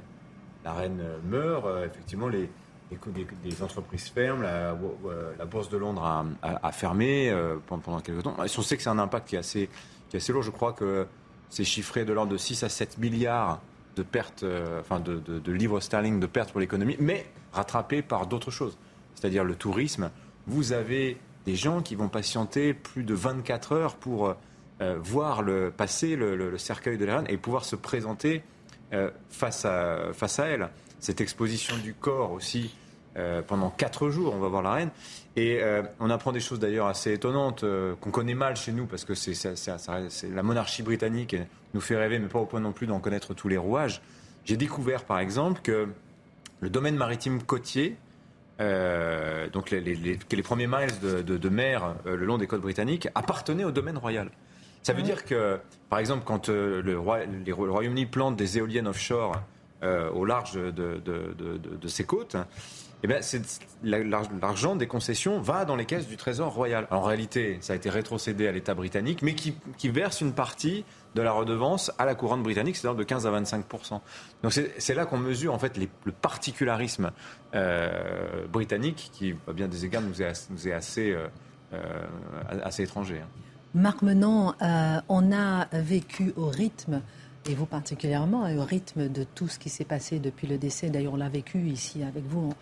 la 0.64 0.74
reine 0.74 1.02
meurt, 1.26 1.66
euh, 1.66 1.86
effectivement, 1.88 2.28
les, 2.30 2.50
des, 3.44 3.64
entreprises 3.64 4.08
ferment, 4.08 4.44
la, 4.44 5.46
bourse 5.46 5.70
de 5.70 5.78
Londres 5.78 6.26
a, 6.42 6.72
fermé 6.72 7.36
pendant, 7.66 8.00
quelques 8.00 8.24
temps. 8.24 8.38
On 8.40 8.48
sait 8.48 8.78
que 8.78 8.84
c'est 8.84 8.90
un 8.90 9.00
impact 9.00 9.28
qui 9.28 9.36
est 9.36 9.40
assez, 9.40 9.68
qui 10.10 10.18
est 10.18 10.20
assez 10.20 10.34
lourd. 10.34 10.44
Je 10.44 10.52
crois 10.52 10.74
que 10.74 11.08
c'est 11.50 11.64
chiffré 11.64 12.06
de 12.06 12.14
l'ordre 12.14 12.32
de 12.32 12.38
6 12.38 12.64
à 12.64 12.70
7 12.70 12.98
milliards 12.98 13.62
de 13.96 14.04
pertes, 14.04 14.46
enfin 14.80 15.00
de, 15.00 15.18
de 15.18 15.52
livres 15.52 15.80
sterling 15.80 16.20
de 16.20 16.28
pertes 16.28 16.52
pour 16.52 16.60
l'économie, 16.60 16.98
mais 17.00 17.26
rattrapé 17.54 18.02
par 18.02 18.28
d'autres 18.28 18.52
choses, 18.52 18.78
c'est-à-dire 19.16 19.44
le 19.44 19.56
tourisme. 19.56 20.12
Vous 20.46 20.72
avez 20.72 21.18
des 21.46 21.56
gens 21.56 21.82
qui 21.82 21.96
vont 21.96 22.10
patienter 22.10 22.74
plus 22.74 23.04
de 23.04 23.14
24 23.14 23.72
heures 23.72 23.96
pour 23.96 24.36
euh, 24.80 25.00
voir 25.02 25.42
le, 25.42 25.72
passer 25.72 26.16
le, 26.16 26.56
cercueil 26.60 27.00
de 27.00 27.06
la 27.06 27.18
reine 27.18 27.26
et 27.30 27.38
pouvoir 27.38 27.66
se 27.66 27.76
présenter 27.76 28.44
euh, 28.94 29.10
face, 29.30 29.66
à, 29.66 30.14
face 30.14 30.38
à 30.40 30.46
elle. 30.46 30.70
Cette 31.00 31.20
exposition 31.20 31.76
du 31.78 31.96
corps 31.96 32.32
aussi, 32.32 32.76
euh, 33.18 33.42
pendant 33.42 33.70
4 33.70 34.10
jours, 34.10 34.34
on 34.36 34.40
va 34.40 34.48
voir 34.48 34.62
la 34.62 34.74
reine. 34.74 34.90
Et 35.36 35.62
on 36.00 36.10
apprend 36.10 36.32
des 36.32 36.40
choses 36.40 36.58
d'ailleurs 36.58 36.88
assez 36.88 37.14
étonnantes 37.14 37.64
qu'on 38.02 38.10
connaît 38.10 38.34
mal 38.34 38.56
chez 38.56 38.72
nous 38.72 38.88
parce 38.88 39.06
que 39.06 39.14
c'est, 39.14 39.36
la 40.34 40.42
monarchie 40.42 40.82
britannique 40.82 41.36
nous 41.76 41.80
fait 41.80 41.96
rêver, 41.96 42.18
mais 42.18 42.28
pas 42.28 42.40
au 42.40 42.48
point 42.48 42.60
non 42.60 42.72
plus 42.72 42.88
d'en 42.88 43.00
connaître 43.00 43.36
tous 43.36 43.48
les 43.48 43.58
rouages. 43.58 44.02
J'ai 44.46 44.58
découvert 44.58 45.04
par 45.04 45.20
exemple 45.20 45.62
que 45.62 45.90
le 46.60 46.70
domaine 46.72 46.96
maritime 46.96 47.44
côtier, 47.44 47.98
donc 48.58 49.70
les, 49.70 49.80
les, 49.80 50.42
premiers 50.42 50.66
miles 50.66 51.00
de, 51.04 51.22
de 51.22 51.50
mer 51.50 51.94
le 52.04 52.26
long 52.26 52.40
des 52.40 52.48
côtes 52.48 52.62
britanniques, 52.62 53.08
appartenaient 53.14 53.64
au 53.64 53.72
domaine 53.72 54.00
royal. 54.00 54.32
Ça 54.88 54.94
veut 54.94 55.02
dire 55.02 55.26
que, 55.26 55.60
par 55.90 56.00
exemple, 56.00 56.24
quand 56.26 56.48
euh, 56.48 56.82
le, 56.82 56.98
Royaume-Uni 56.98 58.06
plante 58.06 58.38
des 58.38 58.58
éoliennes 58.58 58.88
offshore 58.88 59.36
euh, 59.84 60.10
au 60.12 60.24
large 60.24 60.54
de, 60.54 61.88
ses 61.88 62.06
côtes, 62.06 62.38
eh 63.04 63.08
ben, 63.08 63.22
l'argent 63.84 64.76
des 64.76 64.88
concessions 64.88 65.40
va 65.40 65.66
dans 65.66 65.76
les 65.76 65.86
caisses 65.86 66.08
du 66.08 66.18
Trésor 66.18 66.54
royal. 66.54 66.88
en 66.90 67.02
réalité, 67.02 67.58
ça 67.62 67.74
a 67.74 67.76
été 67.76 67.90
rétrocédé 67.90 68.48
à 68.48 68.52
l'État 68.52 68.74
britannique, 68.74 69.22
mais 69.22 69.36
qui, 69.36 69.56
verse 69.90 70.22
une 70.22 70.34
partie 70.34 70.84
de 71.16 71.22
la 71.22 71.32
redevance 71.32 71.92
à 71.98 72.06
la 72.06 72.16
couronne 72.16 72.44
britannique, 72.44 72.76
c'est-à-dire 72.76 72.98
de 72.98 73.04
15 73.04 73.28
à 73.28 73.32
25% 73.32 74.02
Donc 74.44 74.52
c'est 74.52 74.94
là 74.94 75.06
qu'on 75.06 75.18
mesure 75.18 75.54
en 75.54 75.60
fait 75.60 75.78
le 75.78 76.12
particularisme 76.12 77.12
euh, 77.56 78.46
britannique, 78.48 79.10
qui, 79.14 79.36
à 79.48 79.54
bien 79.54 79.68
des 79.68 79.86
égards, 79.86 80.04
nous 80.04 80.22
est, 80.22 80.72
assez, 80.72 81.16
assez 82.64 82.84
étranger. 82.84 83.22
Hein. 83.24 83.28
Marc 83.74 84.02
Menant, 84.02 84.56
euh, 84.62 85.00
on 85.08 85.32
a 85.32 85.68
vécu 85.72 86.34
au 86.36 86.48
rythme, 86.48 87.02
et 87.48 87.54
vous 87.54 87.66
particulièrement, 87.66 88.52
au 88.52 88.64
rythme 88.64 89.08
de 89.08 89.24
tout 89.24 89.48
ce 89.48 89.60
qui 89.60 89.70
s'est 89.70 89.86
passé 89.86 90.20
depuis 90.20 90.48
le 90.48 90.58
décès. 90.58 90.90
D'ailleurs, 90.90 91.14
on 91.14 91.18
l'a 91.18 91.30
vécu 91.30 91.60
ici 91.60 92.04
avec 92.04 92.26
vous 92.26 92.54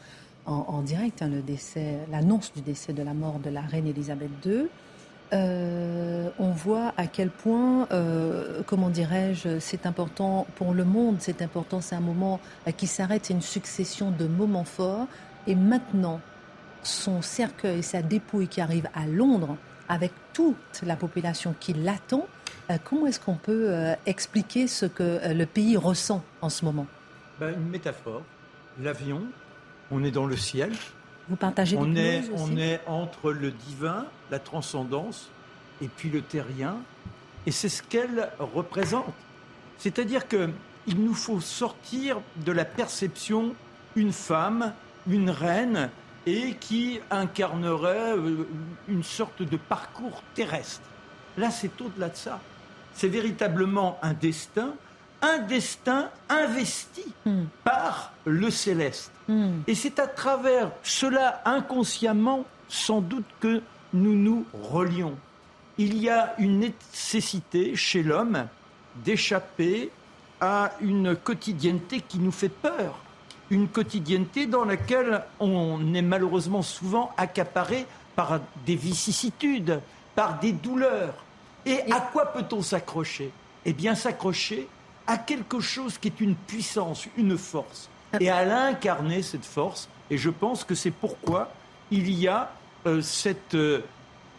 direct, 0.83 1.21
hein, 1.21 1.29
l'annonce 2.11 2.53
du 2.53 2.61
décès 2.61 2.93
de 2.93 3.03
la 3.03 3.13
mort 3.13 3.39
de 3.39 3.49
la 3.49 3.61
reine 3.61 3.87
Elisabeth 3.87 4.29
II. 4.45 4.67
Euh, 5.33 6.29
on 6.37 6.51
voit 6.51 6.93
à 6.97 7.07
quel 7.07 7.29
point, 7.29 7.87
euh, 7.91 8.61
comment 8.67 8.89
dirais-je, 8.89 9.59
c'est 9.59 9.85
important 9.85 10.45
pour 10.55 10.73
le 10.73 10.85
monde, 10.85 11.17
c'est 11.19 11.41
important, 11.41 11.81
c'est 11.81 11.95
un 11.95 12.01
moment 12.01 12.39
qui 12.77 12.85
s'arrête, 12.85 13.25
c'est 13.25 13.33
une 13.33 13.41
succession 13.41 14.11
de 14.11 14.27
moments 14.27 14.63
forts. 14.63 15.07
Et 15.47 15.55
maintenant, 15.55 16.21
son 16.83 17.21
cercueil, 17.21 17.81
sa 17.81 18.03
dépouille 18.03 18.47
qui 18.47 18.61
arrive 18.61 18.87
à 18.93 19.07
Londres, 19.07 19.57
avec 19.89 20.11
toute 20.33 20.81
la 20.83 20.95
population 20.95 21.55
qui 21.59 21.73
l'attend, 21.73 22.27
euh, 22.69 22.77
comment 22.83 23.07
est-ce 23.07 23.19
qu'on 23.19 23.35
peut 23.35 23.71
expliquer 24.05 24.67
ce 24.67 24.85
que 24.85 25.33
le 25.33 25.45
pays 25.45 25.75
ressent 25.75 26.23
en 26.41 26.49
ce 26.49 26.65
moment? 26.65 26.85
Ben, 27.39 27.53
Une 27.53 27.69
métaphore. 27.69 28.21
L'avion, 28.81 29.21
on 29.91 30.03
est 30.03 30.11
dans 30.11 30.25
le 30.25 30.37
ciel. 30.37 30.71
Vous 31.29 31.35
partagez 31.35 31.77
on 31.77 31.95
est, 31.95 32.23
On 32.35 32.55
est 32.57 32.81
entre 32.87 33.31
le 33.31 33.51
divin, 33.51 34.05
la 34.31 34.39
transcendance, 34.39 35.29
et 35.81 35.87
puis 35.87 36.09
le 36.09 36.21
terrien. 36.21 36.77
Et 37.45 37.51
c'est 37.51 37.69
ce 37.69 37.81
qu'elle 37.81 38.29
représente. 38.39 39.13
C'est-à-dire 39.77 40.27
qu'il 40.27 40.49
nous 40.97 41.13
faut 41.13 41.41
sortir 41.41 42.21
de 42.37 42.51
la 42.51 42.65
perception 42.65 43.55
une 43.95 44.11
femme, 44.11 44.73
une 45.07 45.29
reine, 45.29 45.89
et 46.25 46.55
qui 46.55 46.99
incarnerait 47.11 48.17
euh, 48.17 48.47
une 48.87 49.03
sorte 49.03 49.43
de 49.43 49.57
parcours 49.57 50.23
terrestre. 50.33 50.89
Là, 51.37 51.51
c'est 51.51 51.79
au-delà 51.81 52.09
de 52.09 52.15
ça. 52.15 52.39
C'est 52.93 53.07
véritablement 53.07 53.99
un 54.01 54.13
destin, 54.13 54.73
un 55.25 55.39
destin 55.39 56.09
investi 56.29 57.05
hmm. 57.25 57.45
par 57.63 58.13
le 58.25 58.49
céleste. 58.51 59.11
Hmm. 59.27 59.61
Et 59.67 59.75
c'est 59.75 59.99
à 59.99 60.07
travers 60.07 60.71
cela, 60.83 61.41
inconsciemment, 61.45 62.45
sans 62.69 63.01
doute, 63.01 63.25
que 63.39 63.61
nous 63.93 64.15
nous 64.15 64.45
relions. 64.53 65.15
Il 65.77 65.97
y 65.97 66.09
a 66.09 66.35
une 66.37 66.59
nécessité 66.59 67.75
chez 67.75 68.03
l'homme 68.03 68.47
d'échapper 69.03 69.89
à 70.39 70.71
une 70.79 71.15
quotidienneté 71.15 72.01
qui 72.01 72.19
nous 72.19 72.31
fait 72.31 72.49
peur 72.49 72.99
une 73.49 73.67
quotidienneté 73.67 74.47
dans 74.47 74.65
laquelle 74.65 75.23
on 75.39 75.93
est 75.93 76.01
malheureusement 76.01 76.61
souvent 76.61 77.11
accaparé 77.17 77.85
par 78.15 78.39
des 78.65 78.75
vicissitudes, 78.75 79.81
par 80.15 80.39
des 80.39 80.51
douleurs. 80.51 81.13
Et 81.65 81.81
à 81.91 81.99
quoi 81.99 82.33
peut-on 82.33 82.61
s'accrocher? 82.61 83.31
Eh 83.65 83.73
bien 83.73 83.95
s'accrocher 83.95 84.67
à 85.07 85.17
quelque 85.17 85.59
chose 85.59 85.97
qui 85.97 86.07
est 86.07 86.19
une 86.21 86.35
puissance, 86.35 87.07
une 87.17 87.37
force. 87.37 87.89
Et 88.19 88.29
à 88.29 88.45
l'incarner 88.45 89.21
cette 89.21 89.45
force. 89.45 89.89
Et 90.09 90.17
je 90.17 90.29
pense 90.29 90.63
que 90.63 90.75
c'est 90.75 90.91
pourquoi 90.91 91.51
il 91.91 92.09
y 92.09 92.27
a 92.27 92.51
euh, 92.85 93.01
cet 93.01 93.55
euh, 93.55 93.83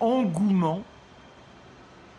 engouement 0.00 0.82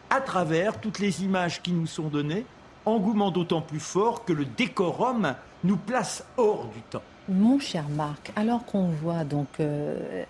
à 0.10 0.22
travers 0.22 0.80
toutes 0.80 1.00
les 1.00 1.24
images 1.24 1.62
qui 1.62 1.72
nous 1.72 1.88
sont 1.88 2.08
données, 2.08 2.45
engouement 2.86 3.32
d'autant 3.32 3.62
plus 3.62 3.80
fort 3.80 4.24
que 4.24 4.34
le 4.34 4.45
décorum 4.45 5.36
nous 5.64 5.78
place 5.78 6.24
hors 6.38 6.66
du 6.68 6.82
temps. 6.82 7.02
Mon 7.30 7.60
cher 7.60 7.89
Marc, 7.89 8.32
alors 8.38 8.64
qu'on 8.66 8.88
voit 8.88 9.26
donc 9.26 9.48
euh, 9.60 10.24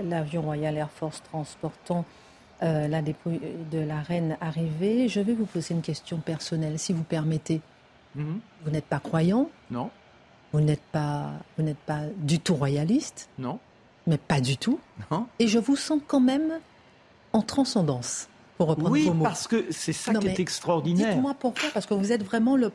l'avion 0.00 0.42
Royal 0.42 0.76
Air 0.76 0.90
Force 0.90 1.22
transportant 1.22 2.04
euh, 2.64 2.88
la 2.88 3.02
dépouille 3.02 3.40
de 3.70 3.78
la 3.78 4.00
reine 4.00 4.36
arriver, 4.40 5.08
je 5.08 5.20
vais 5.20 5.34
vous 5.34 5.46
poser 5.46 5.74
une 5.74 5.82
question 5.82 6.18
personnelle, 6.18 6.78
si 6.78 6.92
vous 6.92 7.02
permettez. 7.02 7.60
Mhm. 8.14 8.40
Vous 8.64 8.70
n'êtes 8.70 8.86
pas 8.86 9.00
croyant? 9.00 9.50
Non. 9.70 9.90
Vous 10.52 10.60
n'êtes 10.60 10.82
pas, 10.92 11.32
vous 11.56 11.64
n'êtes 11.64 11.78
pas 11.78 12.02
du 12.16 12.38
tout 12.38 12.54
royaliste? 12.54 13.28
Non. 13.38 13.58
Mais 14.06 14.18
pas 14.18 14.40
du 14.40 14.56
tout? 14.56 14.78
Non. 15.10 15.26
Et 15.38 15.48
je 15.48 15.58
vous 15.58 15.76
sens 15.76 16.00
quand 16.06 16.20
même 16.20 16.60
en 17.32 17.42
transcendance 17.42 18.28
oui, 18.58 19.10
parce 19.22 19.48
que 19.48 19.64
c'est 19.70 19.92
ça 19.92 20.14
qui 20.14 20.28
est 20.28 20.38
extraordinaire. 20.38 21.14
Dites-moi 21.14 21.34
pourquoi, 21.38 21.68
parce 21.72 21.86
que 21.86 21.94
vous 21.94 22.12
êtes 22.12 22.22
vraiment 22.22 22.56
le... 22.56 22.70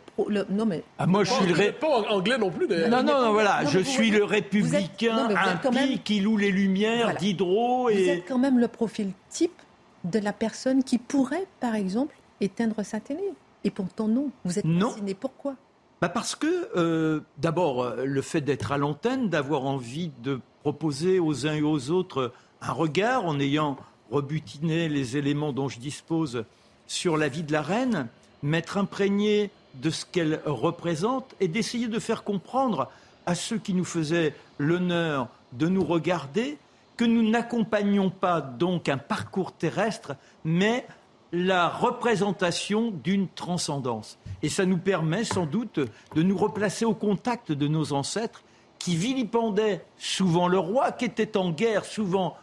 Non 0.49 0.65
mais... 0.65 0.83
Ah, 0.97 1.07
moi 1.07 1.23
je 1.23 1.31
suis 1.31 1.45
le... 1.45 1.71
Pas 1.71 1.87
anglais 1.87 2.37
non 2.37 2.51
plus 2.51 2.67
d'ailleurs. 2.67 2.89
Non, 2.89 3.03
non, 3.03 3.21
non, 3.21 3.31
voilà, 3.31 3.63
je 3.65 3.79
suis 3.79 4.11
le 4.11 4.23
républicain 4.23 5.29
impie 5.29 5.99
qui 5.99 6.19
loue 6.19 6.37
les 6.37 6.51
lumières 6.51 7.15
d'Hydro. 7.15 7.89
Et... 7.89 8.03
Vous 8.03 8.09
êtes 8.09 8.27
quand 8.27 8.37
même 8.37 8.59
le 8.59 8.67
profil 8.67 9.11
type 9.29 9.61
de 10.03 10.19
la 10.19 10.33
personne 10.33 10.83
qui 10.83 10.97
pourrait, 10.97 11.47
par 11.59 11.75
exemple, 11.75 12.15
éteindre 12.41 12.83
sa 12.83 12.99
télé. 12.99 13.23
Et 13.63 13.71
pourtant 13.71 14.07
non, 14.07 14.29
vous 14.45 14.59
êtes 14.59 14.65
non. 14.65 14.89
fasciné. 14.89 15.13
Pourquoi? 15.13 15.55
Bah 16.01 16.09
parce 16.09 16.35
que, 16.35 16.69
euh, 16.77 17.21
d'abord, 17.37 17.83
euh, 17.83 18.05
le 18.05 18.21
fait 18.21 18.41
d'être 18.41 18.71
à 18.71 18.77
l'antenne, 18.77 19.29
d'avoir 19.29 19.65
envie 19.65 20.11
de 20.23 20.39
proposer 20.61 21.19
aux 21.19 21.45
uns 21.45 21.55
et 21.55 21.61
aux 21.61 21.91
autres 21.91 22.31
un 22.61 22.71
regard 22.71 23.25
en 23.25 23.39
ayant 23.39 23.77
rebutiner 24.11 24.89
les 24.89 25.17
éléments 25.17 25.51
dont 25.51 25.67
je 25.67 25.79
dispose 25.79 26.45
sur 26.87 27.17
la 27.17 27.27
vie 27.27 27.43
de 27.43 27.51
la 27.51 27.61
reine, 27.61 28.07
m'être 28.43 28.77
imprégné 28.77 29.51
de 29.75 29.89
ce 29.89 30.05
qu'elle 30.05 30.41
représente 30.45 31.35
et 31.39 31.47
d'essayer 31.47 31.87
de 31.87 31.99
faire 31.99 32.23
comprendre 32.23 32.89
à 33.25 33.35
ceux 33.35 33.57
qui 33.57 33.73
nous 33.73 33.85
faisaient 33.85 34.33
l'honneur 34.57 35.27
de 35.53 35.67
nous 35.67 35.83
regarder 35.83 36.57
que 36.99 37.05
nous 37.05 37.29
n'accompagnons 37.29 38.09
pas 38.09 38.41
donc 38.41 38.89
un 38.89 38.97
parcours 38.97 39.53
terrestre, 39.53 40.17
mais 40.43 40.85
la 41.31 41.69
représentation 41.69 42.91
d'une 42.91 43.29
transcendance. 43.29 44.19
Et 44.43 44.49
ça 44.49 44.65
nous 44.65 44.77
permet 44.77 45.23
sans 45.23 45.45
doute 45.45 45.79
de 45.79 46.23
nous 46.23 46.35
replacer 46.35 46.83
au 46.83 46.93
contact 46.93 47.53
de 47.53 47.69
nos 47.69 47.93
ancêtres 47.93 48.43
qui 48.79 48.97
vilipendaient 48.97 49.85
souvent 49.97 50.49
le 50.49 50.59
roi, 50.59 50.91
qui 50.91 51.05
étaient 51.05 51.37
en 51.37 51.51
guerre 51.51 51.85
souvent 51.85 52.35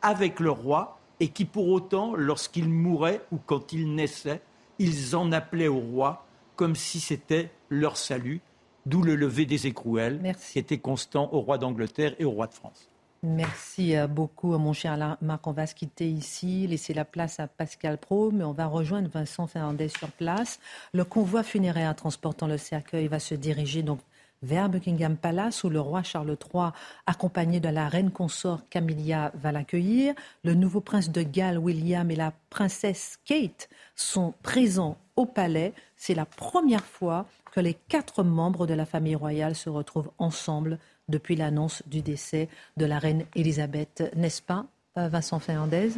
avec 0.00 0.40
le 0.40 0.50
roi, 0.50 0.98
et 1.20 1.28
qui 1.28 1.44
pour 1.44 1.68
autant, 1.68 2.14
lorsqu'ils 2.14 2.70
mouraient 2.70 3.20
ou 3.30 3.36
quand 3.36 3.74
ils 3.74 3.94
naissaient, 3.94 4.40
ils 4.78 5.14
en 5.14 5.30
appelaient 5.30 5.68
au 5.68 5.78
roi 5.78 6.24
comme 6.56 6.74
si 6.74 7.00
c'était 7.00 7.50
leur 7.68 7.98
salut, 7.98 8.40
d'où 8.86 9.02
le 9.02 9.14
lever 9.14 9.44
des 9.44 9.66
écrouelles 9.66 10.34
qui 10.50 10.58
était 10.58 10.78
constant 10.78 11.28
au 11.32 11.40
roi 11.40 11.58
d'Angleterre 11.58 12.14
et 12.18 12.24
au 12.24 12.30
roi 12.30 12.46
de 12.46 12.54
France. 12.54 12.89
Merci 13.22 13.96
euh, 13.96 14.06
beaucoup, 14.06 14.56
mon 14.56 14.72
cher 14.72 14.96
Marc. 15.20 15.46
On 15.46 15.52
va 15.52 15.66
se 15.66 15.74
quitter 15.74 16.08
ici, 16.10 16.66
laisser 16.66 16.94
la 16.94 17.04
place 17.04 17.38
à 17.38 17.48
Pascal 17.48 17.98
Pro, 17.98 18.30
mais 18.30 18.44
on 18.44 18.52
va 18.52 18.66
rejoindre 18.66 19.10
Vincent 19.10 19.46
Fernandez 19.46 19.88
sur 19.88 20.08
place. 20.08 20.58
Le 20.94 21.04
convoi 21.04 21.42
funéraire 21.42 21.94
transportant 21.94 22.46
le 22.46 22.56
cercueil 22.56 23.08
va 23.08 23.18
se 23.18 23.34
diriger 23.34 23.82
donc 23.82 24.00
vers 24.42 24.70
Buckingham 24.70 25.18
Palace 25.18 25.64
où 25.64 25.68
le 25.68 25.80
roi 25.82 26.02
Charles 26.02 26.34
III, 26.54 26.70
accompagné 27.06 27.60
de 27.60 27.68
la 27.68 27.88
reine 27.88 28.10
consort 28.10 28.60
Camilla, 28.70 29.32
va 29.34 29.52
l'accueillir. 29.52 30.14
Le 30.42 30.54
nouveau 30.54 30.80
prince 30.80 31.10
de 31.10 31.22
Galles, 31.22 31.58
William, 31.58 32.10
et 32.10 32.16
la 32.16 32.32
princesse 32.48 33.18
Kate 33.26 33.68
sont 33.96 34.32
présents 34.42 34.96
au 35.16 35.26
palais. 35.26 35.74
C'est 35.94 36.14
la 36.14 36.24
première 36.24 36.86
fois 36.86 37.26
que 37.52 37.60
les 37.60 37.74
quatre 37.74 38.22
membres 38.22 38.66
de 38.66 38.72
la 38.72 38.86
famille 38.86 39.14
royale 39.14 39.54
se 39.54 39.68
retrouvent 39.68 40.10
ensemble 40.16 40.78
depuis 41.10 41.36
l'annonce 41.36 41.82
du 41.86 42.00
décès 42.00 42.48
de 42.76 42.86
la 42.86 42.98
reine 42.98 43.24
Elisabeth, 43.34 44.10
n'est-ce 44.16 44.40
pas, 44.40 44.66
Vincent 44.96 45.38
Fernandez? 45.38 45.90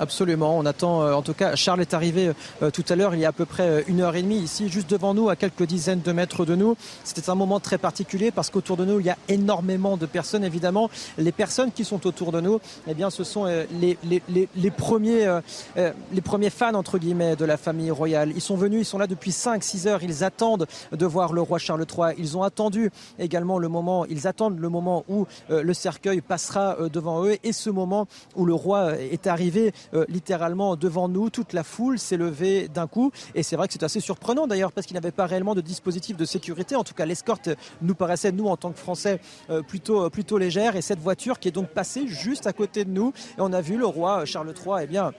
Absolument. 0.00 0.56
On 0.56 0.64
attend, 0.64 1.02
euh, 1.02 1.12
en 1.12 1.20
tout 1.20 1.34
cas, 1.34 1.56
Charles 1.56 1.82
est 1.82 1.92
arrivé 1.92 2.32
euh, 2.62 2.70
tout 2.70 2.84
à 2.88 2.96
l'heure, 2.96 3.14
il 3.14 3.20
y 3.20 3.26
a 3.26 3.28
à 3.28 3.32
peu 3.32 3.44
près 3.44 3.68
euh, 3.68 3.82
une 3.86 4.00
heure 4.00 4.16
et 4.16 4.22
demie, 4.22 4.38
ici, 4.38 4.70
juste 4.70 4.88
devant 4.88 5.12
nous, 5.12 5.28
à 5.28 5.36
quelques 5.36 5.64
dizaines 5.64 6.00
de 6.00 6.12
mètres 6.12 6.46
de 6.46 6.54
nous. 6.54 6.74
C'était 7.04 7.28
un 7.28 7.34
moment 7.34 7.60
très 7.60 7.76
particulier 7.76 8.30
parce 8.30 8.48
qu'autour 8.48 8.78
de 8.78 8.86
nous, 8.86 8.98
il 8.98 9.04
y 9.04 9.10
a 9.10 9.18
énormément 9.28 9.98
de 9.98 10.06
personnes, 10.06 10.42
évidemment. 10.42 10.88
Les 11.18 11.32
personnes 11.32 11.70
qui 11.70 11.84
sont 11.84 12.06
autour 12.06 12.32
de 12.32 12.40
nous, 12.40 12.60
eh 12.88 12.94
bien, 12.94 13.10
ce 13.10 13.24
sont 13.24 13.44
les, 13.44 13.98
les, 14.04 14.22
les, 14.30 14.48
les 14.56 14.70
premiers, 14.70 15.40
les 15.76 16.20
premiers 16.22 16.48
fans, 16.48 16.74
entre 16.74 16.96
guillemets, 16.98 17.36
de 17.36 17.44
la 17.44 17.58
famille 17.58 17.90
royale. 17.90 18.32
Ils 18.34 18.40
sont 18.40 18.56
venus, 18.56 18.80
ils 18.80 18.84
sont 18.84 18.98
là 18.98 19.06
depuis 19.06 19.32
5-6 19.32 19.86
heures, 19.86 20.02
ils 20.02 20.24
attendent 20.24 20.66
de 20.92 21.06
voir 21.06 21.34
le 21.34 21.42
roi 21.42 21.58
Charles 21.58 21.84
III. 21.84 22.14
Ils 22.16 22.38
ont 22.38 22.42
attendu 22.42 22.90
également 23.18 23.58
le 23.58 23.68
moment, 23.68 24.06
ils 24.06 24.26
attendent 24.26 24.58
le 24.58 24.68
moment 24.68 25.04
où 25.08 25.26
le 25.50 25.74
cercueil 25.74 26.22
passera 26.22 26.76
devant 26.92 27.24
eux 27.24 27.36
et 27.42 27.52
ce 27.52 27.68
moment 27.68 28.06
où 28.34 28.46
le 28.46 28.54
roi 28.54 28.98
est 28.98 29.26
arrivé 29.26 29.72
euh, 29.94 30.04
littéralement 30.08 30.76
devant 30.76 31.08
nous. 31.08 31.30
Toute 31.30 31.52
la 31.52 31.64
foule 31.64 31.98
s'est 31.98 32.16
levée 32.16 32.68
d'un 32.68 32.86
coup. 32.86 33.12
Et 33.34 33.42
c'est 33.42 33.56
vrai 33.56 33.66
que 33.66 33.72
c'est 33.72 33.82
assez 33.82 34.00
surprenant 34.00 34.46
d'ailleurs 34.46 34.72
parce 34.72 34.86
qu'il 34.86 34.94
n'avait 34.94 35.10
pas 35.10 35.26
réellement 35.26 35.54
de 35.54 35.60
dispositif 35.60 36.16
de 36.16 36.24
sécurité. 36.24 36.76
En 36.76 36.84
tout 36.84 36.94
cas, 36.94 37.06
l'escorte 37.06 37.50
nous 37.82 37.94
paraissait, 37.94 38.32
nous, 38.32 38.46
en 38.46 38.56
tant 38.56 38.70
que 38.72 38.78
Français, 38.78 39.20
euh, 39.50 39.62
plutôt, 39.62 40.04
euh, 40.04 40.10
plutôt 40.10 40.38
légère. 40.38 40.76
Et 40.76 40.82
cette 40.82 41.00
voiture 41.00 41.38
qui 41.38 41.48
est 41.48 41.52
donc 41.52 41.68
passée 41.68 42.06
juste 42.06 42.46
à 42.46 42.52
côté 42.52 42.84
de 42.84 42.90
nous. 42.90 43.12
Et 43.38 43.40
on 43.40 43.52
a 43.52 43.60
vu 43.60 43.76
le 43.76 43.86
roi 43.86 44.24
Charles 44.24 44.54
III, 44.54 44.74
eh 44.82 44.86
bien, 44.86 45.12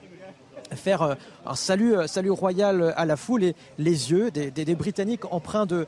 faire 0.76 1.02
euh, 1.02 1.14
un 1.46 1.54
salut, 1.54 1.96
euh, 1.96 2.06
salut 2.06 2.30
royal 2.30 2.94
à 2.96 3.04
la 3.04 3.16
foule 3.16 3.44
et 3.44 3.54
les 3.78 4.10
yeux 4.10 4.30
des, 4.30 4.74
Britanniques 4.74 5.24
empreints 5.32 5.66
de, 5.66 5.86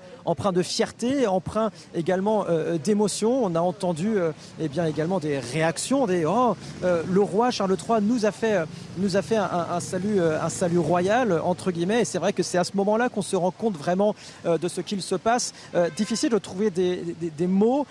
fierté, 0.62 1.26
empreints 1.26 1.70
également 1.94 2.44
euh, 2.48 2.76
d'émotion. 2.78 3.44
On 3.44 3.54
a 3.54 3.60
entendu 3.60 4.16
eh 4.60 4.68
bien 4.68 4.86
également 4.86 5.20
des 5.20 5.38
réactions, 5.38 6.06
oh 6.26 6.56
le 6.82 7.20
roi 7.20 7.50
Charles 7.50 7.76
III 7.76 8.02
nous 8.02 8.26
a 8.26 8.30
fait 8.30 8.64
nous 8.98 9.16
a 9.16 9.22
fait 9.22 9.36
un, 9.36 9.80
salut 9.80 10.20
un 10.20 10.48
salut 10.48 10.78
royal 10.78 11.40
entre 11.40 11.70
guillemets. 11.70 12.02
Et 12.02 12.04
c'est 12.04 12.18
vrai 12.18 12.32
que 12.32 12.42
c'est 12.42 12.58
à 12.58 12.64
ce 12.64 12.76
moment-là 12.76 13.08
qu'on 13.08 13.22
se 13.22 13.36
rend 13.36 13.50
compte 13.50 13.76
vraiment 13.76 14.14
de 14.44 14.68
ce 14.68 14.80
qu'il 14.80 15.02
se 15.02 15.14
passe. 15.14 15.52
difficile 15.96 16.30
de 16.30 16.38
trouver 16.38 16.70
des, 16.70 16.96
des, 17.20 17.30
des 17.30 17.46
mots 17.46 17.86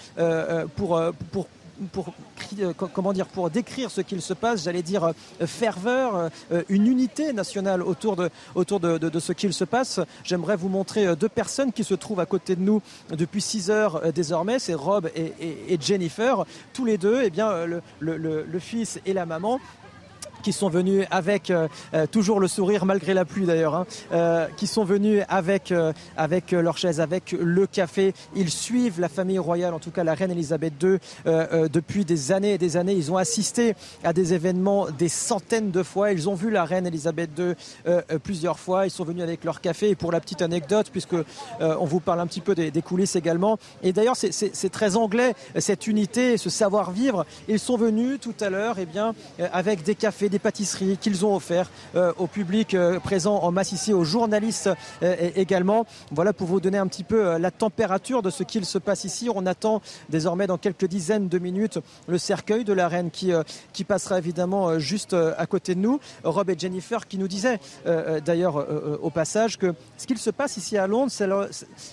pour 0.75 1.01
pour 1.31 1.47
pour, 1.91 2.13
euh, 2.59 2.74
comment 2.74 3.13
dire, 3.13 3.28
pour 3.28 3.49
décrire 3.49 3.91
ce 3.91 4.01
qu'il 4.01 4.21
se 4.21 4.34
passe, 4.34 4.63
j'allais 4.63 4.82
dire 4.82 5.05
euh, 5.05 5.47
ferveur, 5.47 6.30
euh, 6.51 6.63
une 6.69 6.88
unité 6.88 7.34
nationale 7.34 7.82
autour 7.82 8.15
de, 8.15 8.30
ce 9.19 9.34
qu'il 9.34 9.53
se 9.53 9.63
passe. 9.63 9.99
J'aimerais 10.24 10.55
vous 10.55 10.69
montrer 10.69 11.15
deux 11.15 11.30
personnes 11.30 11.71
qui 11.71 11.84
se 11.84 11.93
trouvent 11.93 12.19
à 12.19 12.26
côté 12.26 12.55
de 12.55 12.61
nous 12.61 12.82
depuis 13.09 13.41
6 13.41 13.69
heures 13.69 14.13
désormais. 14.13 14.59
C'est 14.59 14.74
Rob 14.74 15.09
et, 15.15 15.78
Jennifer. 15.80 16.45
Tous 16.74 16.86
les 16.86 16.97
deux, 16.97 17.21
eh 17.24 17.30
bien, 17.30 17.51
le 17.99 18.59
fils 18.59 18.99
et 19.05 19.13
la 19.13 19.26
maman 19.26 19.59
qui 20.43 20.53
sont 20.53 20.69
venus 20.69 21.07
avec 21.09 21.49
euh, 21.49 21.67
euh, 21.93 22.05
toujours 22.05 22.39
le 22.39 22.47
sourire 22.47 22.85
malgré 22.85 23.15
la 23.15 23.25
pluie 23.25 23.45
d'ailleurs, 23.45 23.73
hein, 23.73 23.87
euh, 24.11 24.47
qui 24.57 24.67
sont 24.67 24.83
venus 24.83 25.23
avec 25.29 25.73
avec 26.17 26.51
leur 26.51 26.77
chaise, 26.77 26.99
avec 26.99 27.31
le 27.31 27.65
café. 27.65 28.13
Ils 28.35 28.49
suivent 28.49 28.99
la 28.99 29.07
famille 29.07 29.39
royale, 29.39 29.73
en 29.73 29.79
tout 29.79 29.91
cas 29.91 30.03
la 30.03 30.13
reine 30.13 30.31
Elisabeth 30.31 30.73
II, 30.83 30.97
depuis 31.71 32.03
des 32.03 32.31
années 32.33 32.53
et 32.53 32.57
des 32.57 32.75
années. 32.75 32.93
Ils 32.93 33.11
ont 33.11 33.17
assisté 33.17 33.75
à 34.03 34.11
des 34.11 34.33
événements 34.33 34.87
des 34.89 35.07
centaines 35.07 35.71
de 35.71 35.81
fois. 35.81 36.11
Ils 36.11 36.27
ont 36.27 36.35
vu 36.35 36.51
la 36.51 36.65
reine 36.65 36.85
Elisabeth 36.85 37.29
II 37.39 37.53
plusieurs 38.23 38.59
fois. 38.59 38.85
Ils 38.85 38.91
sont 38.91 39.05
venus 39.05 39.23
avec 39.23 39.45
leur 39.45 39.61
café. 39.61 39.89
Et 39.89 39.95
pour 39.95 40.11
la 40.11 40.19
petite 40.19 40.41
anecdote, 40.41 40.89
puisque 40.91 41.15
on 41.61 41.85
vous 41.85 42.01
parle 42.01 42.19
un 42.19 42.27
petit 42.27 42.41
peu 42.41 42.53
des, 42.53 42.69
des 42.69 42.81
coulisses 42.81 43.15
également. 43.15 43.57
Et 43.81 43.93
d'ailleurs, 43.93 44.17
c'est 44.17 44.69
très 44.71 44.97
anglais 44.97 45.33
cette 45.57 45.87
unité, 45.87 46.37
ce 46.37 46.49
savoir-vivre. 46.49 47.25
Ils 47.47 47.59
sont 47.59 47.77
venus 47.77 48.19
tout 48.19 48.35
à 48.41 48.49
l'heure, 48.49 48.79
et 48.79 48.83
eh 48.83 48.85
bien, 48.85 49.15
avec 49.53 49.83
des 49.83 49.95
cafés 49.95 50.29
des 50.34 50.39
pâtisseries 50.39 50.97
qu'ils 50.97 51.27
ont 51.27 51.36
offert 51.36 51.69
euh, 51.95 52.11
au 52.17 52.25
public 52.25 52.73
euh, 52.73 52.99
présent 52.99 53.36
en 53.36 53.51
masse 53.51 53.71
ici, 53.71 53.93
aux 53.93 54.03
journalistes 54.03 54.67
euh, 55.03 55.29
également. 55.36 55.86
Voilà 56.11 56.34
pour 56.34 56.47
vous 56.47 56.59
donner 56.59 56.79
un 56.79 56.88
petit 56.88 57.03
peu 57.03 57.38
la 57.38 57.51
température 57.51 58.23
de 58.23 58.31
ce 58.31 58.41
qu'il 58.41 58.65
se 58.65 58.79
passe 58.79 59.03
ici. 59.03 59.29
On 59.34 59.45
attend 59.45 59.84
désormais 60.09 60.47
dans 60.47 60.57
quelques 60.57 60.86
dizaines 60.86 61.29
de 61.29 61.38
minutes 61.38 61.77
le 62.07 62.17
cercueil 62.17 62.63
de 62.63 62.73
la 62.73 62.88
reine 62.88 63.11
qui, 63.11 63.31
qui 63.73 63.84
passera 63.84 64.17
évidemment 64.17 64.79
juste 64.79 65.13
à 65.13 65.45
côté 65.45 65.75
de 65.75 65.81
nous. 65.81 65.99
Rob 66.23 66.49
et 66.49 66.57
Jennifer 66.57 67.07
qui 67.07 67.19
nous 67.19 67.27
disaient 67.27 67.59
d'ailleurs 68.25 68.65
au 69.01 69.09
passage 69.09 69.57
que 69.57 69.75
ce 69.97 70.07
qu'il 70.07 70.17
se 70.17 70.31
passe 70.31 70.57
ici 70.57 70.77
à 70.77 70.88
Londres, 70.88 71.11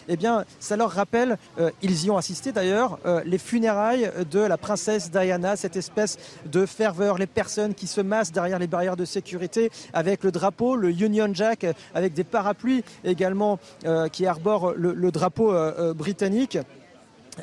eh 0.09 0.17
bien, 0.17 0.45
ça 0.61 0.77
leur 0.77 0.91
rappelle, 0.91 1.37
ils 1.83 2.05
y 2.07 2.11
ont 2.11 2.17
assisté 2.17 2.53
d'ailleurs, 2.53 2.99
les 3.25 3.39
funérailles 3.39 4.11
de 4.31 4.41
la 4.41 4.57
princesse 4.57 5.11
Diana, 5.11 5.57
cette 5.57 5.77
espèce 5.77 6.19
de 6.47 6.65
ferveur, 6.67 7.19
les 7.19 7.27
personnes 7.27 7.75
qui 7.75 7.87
se 7.87 8.01
massent 8.01 8.30
derrière 8.33 8.59
les 8.59 8.67
barrières 8.67 8.97
de 8.97 9.05
sécurité 9.05 9.71
avec 9.93 10.25
le 10.25 10.33
drapeau, 10.33 10.77
le 10.77 10.91
Union 10.91 11.31
Jack, 11.33 11.67
avec 11.95 12.15
des 12.15 12.25
parapluies 12.25 12.85
également 13.05 13.59
euh, 13.85 14.09
qui 14.09 14.27
arborent 14.27 14.73
le, 14.77 15.11
drapeau 15.11 15.53
euh, 15.53 15.73
euh, 15.79 15.95
britannique. 15.95 16.59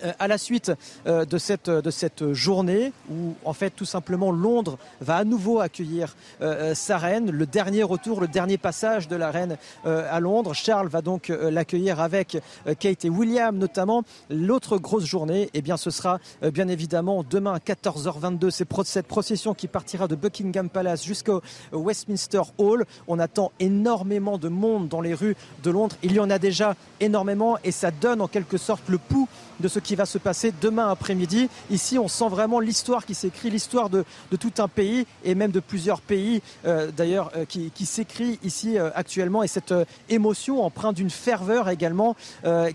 Euh, 0.03 0.11
à 0.19 0.27
la 0.27 0.37
suite 0.37 0.71
euh, 1.05 1.25
de 1.25 1.37
cette, 1.37 2.33
journée 2.33 2.91
où 3.09 3.35
en 3.45 3.53
fait 3.53 3.71
tout 3.71 3.85
simplement 3.85 4.31
Londres 4.31 4.77
va 5.01 5.17
à 5.17 5.23
nouveau 5.23 5.59
accueillir 5.59 6.15
euh, 6.41 6.73
sa 6.75 6.97
reine, 6.97 7.31
le 7.31 7.45
dernier 7.45 7.83
retour, 7.83 8.21
le 8.21 8.27
dernier 8.27 8.57
passage 8.57 9.07
de 9.07 9.15
la 9.15 9.31
reine 9.31 9.57
à 9.85 10.19
Londres. 10.19 10.53
Charles 10.53 10.87
va 10.87 11.01
donc 11.01 11.29
l'accueillir 11.29 11.99
avec 11.99 12.37
Kate 12.79 13.05
et 13.05 13.09
William 13.09 13.57
notamment. 13.57 14.03
L'autre 14.29 14.77
grosse 14.77 15.05
journée, 15.05 15.49
eh 15.53 15.61
bien 15.61 15.77
ce 15.77 15.91
sera 15.91 16.19
bien 16.41 16.67
évidemment 16.67 17.23
demain 17.29 17.53
à 17.53 17.59
14h22. 17.59 18.49
C'est 18.49 18.67
cette 18.85 19.07
procession 19.07 19.53
qui 19.53 19.67
partira 19.67 20.07
de 20.07 20.15
Buckingham 20.15 20.69
Palace 20.69 21.03
jusqu'au 21.03 21.41
Westminster 21.71 22.41
Hall. 22.57 22.85
On 23.07 23.19
attend 23.19 23.51
énormément 23.59 24.37
de 24.37 24.49
monde 24.49 24.87
dans 24.87 25.01
les 25.01 25.13
rues 25.13 25.35
de 25.63 25.71
Londres. 25.71 25.95
Il 26.03 26.13
y 26.13 26.19
en 26.19 26.29
a 26.29 26.39
déjà 26.39 26.75
énormément 26.99 27.57
et 27.63 27.71
ça 27.71 27.91
donne 27.91 28.21
en 28.21 28.27
quelque 28.27 28.57
sorte 28.57 28.83
le 28.89 28.97
pouls 28.97 29.27
de 29.59 29.67
ce 29.67 29.79
qui 29.79 29.95
va 29.95 30.05
se 30.05 30.17
passer 30.17 30.53
demain 30.61 30.89
après-midi. 30.89 31.49
Ici, 31.69 31.97
on 31.99 32.07
sent 32.07 32.29
vraiment 32.29 32.59
l'histoire 32.59 33.05
qui 33.05 33.15
s'écrit, 33.15 33.49
l'histoire 33.49 33.89
de, 33.89 34.05
tout 34.39 34.53
un 34.59 34.67
pays 34.67 35.05
et 35.23 35.35
même 35.35 35.51
de 35.51 35.59
plusieurs 35.59 36.01
pays 36.01 36.41
euh, 36.65 36.91
d'ailleurs 36.95 37.31
euh, 37.35 37.45
qui, 37.45 37.85
s'écrit 37.85 38.39
ici 38.43 38.77
euh, 38.77 38.89
actuellement 38.93 39.43
et 39.43 39.47
cette 39.47 39.73
émotion 40.09 40.63
empreinte 40.63 40.95
d'une 40.95 41.09
ferveur 41.09 41.69
également 41.69 42.15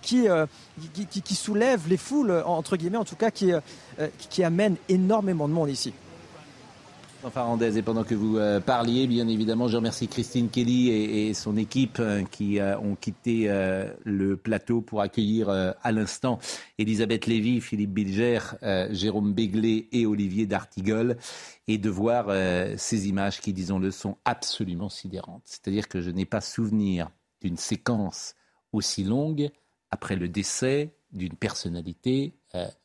qui, 0.03 0.26
soulève 1.35 1.89
les 1.89 1.97
foules, 1.97 2.43
entre 2.47 2.76
guillemets 2.76 2.99
en 2.99 3.05
tout 3.05 3.16
cas, 3.16 3.30
qui 3.30 4.45
amène 4.45 4.76
énormément 4.89 5.49
de 5.49 5.53
monde 5.53 5.70
ici. 5.70 5.93
Farandez, 7.31 7.79
et 7.79 7.83
pendant 7.83 8.03
que 8.05 8.14
vous 8.14 8.37
euh, 8.39 8.59
parliez, 8.61 9.07
bien 9.07 9.29
évidemment, 9.29 9.68
je 9.68 9.77
remercie 9.77 10.09
Christine 10.09 10.49
Kelly 10.49 10.91
et, 10.91 11.35
son 11.35 11.57
équipe 11.57 11.99
euh, 12.01 12.25
qui 12.25 12.59
euh, 12.59 12.77
ont 12.79 12.97
quitté 12.97 13.49
le 14.05 14.37
plateau 14.37 14.81
pour 14.81 15.01
accueillir 15.01 15.49
à 15.49 15.93
l'instant 15.93 16.39
Elisabeth 16.79 17.27
Lévy, 17.27 17.61
Philippe 17.61 17.93
Bilger, 17.93 18.39
Jérôme 18.91 19.33
Béglé 19.33 19.89
et 19.93 20.07
Olivier 20.07 20.47
D'Artigol, 20.47 21.16
et 21.68 21.79
de 21.79 21.91
voir 21.91 22.27
ces 22.77 23.09
images 23.09 23.41
qui, 23.41 23.53
disons-le, 23.53 23.91
sont 23.91 24.16
absolument 24.25 24.89
sidérantes. 24.89 25.43
C'est-à-dire 25.45 25.89
que 25.89 26.01
je 26.01 26.11
n'ai 26.11 26.27
pas 26.27 26.41
souvenir 26.41 27.11
d'une 27.41 27.57
séquence 27.57 28.35
aussi 28.73 29.05
longue 29.05 29.51
après 29.91 30.16
le 30.16 30.29
décès 30.29 30.91
d'une 31.12 31.35
personnalité 31.35 32.35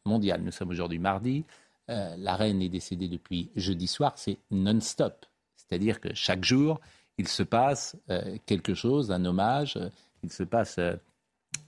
mondiale. 0.05 0.41
Nous 0.43 0.51
sommes 0.51 0.69
aujourd'hui 0.69 0.99
mardi. 0.99 1.45
Euh, 1.89 2.15
la 2.17 2.35
reine 2.35 2.61
est 2.61 2.69
décédée 2.69 3.07
depuis 3.07 3.49
jeudi 3.55 3.87
soir, 3.87 4.13
c'est 4.17 4.39
non-stop. 4.51 5.25
C'est-à-dire 5.55 5.99
que 6.01 6.13
chaque 6.13 6.43
jour, 6.43 6.81
il 7.17 7.27
se 7.27 7.43
passe 7.43 7.95
euh, 8.09 8.37
quelque 8.45 8.73
chose, 8.73 9.11
un 9.11 9.23
hommage, 9.25 9.77
euh, 9.77 9.89
il 10.23 10.31
se 10.31 10.43
passe 10.43 10.79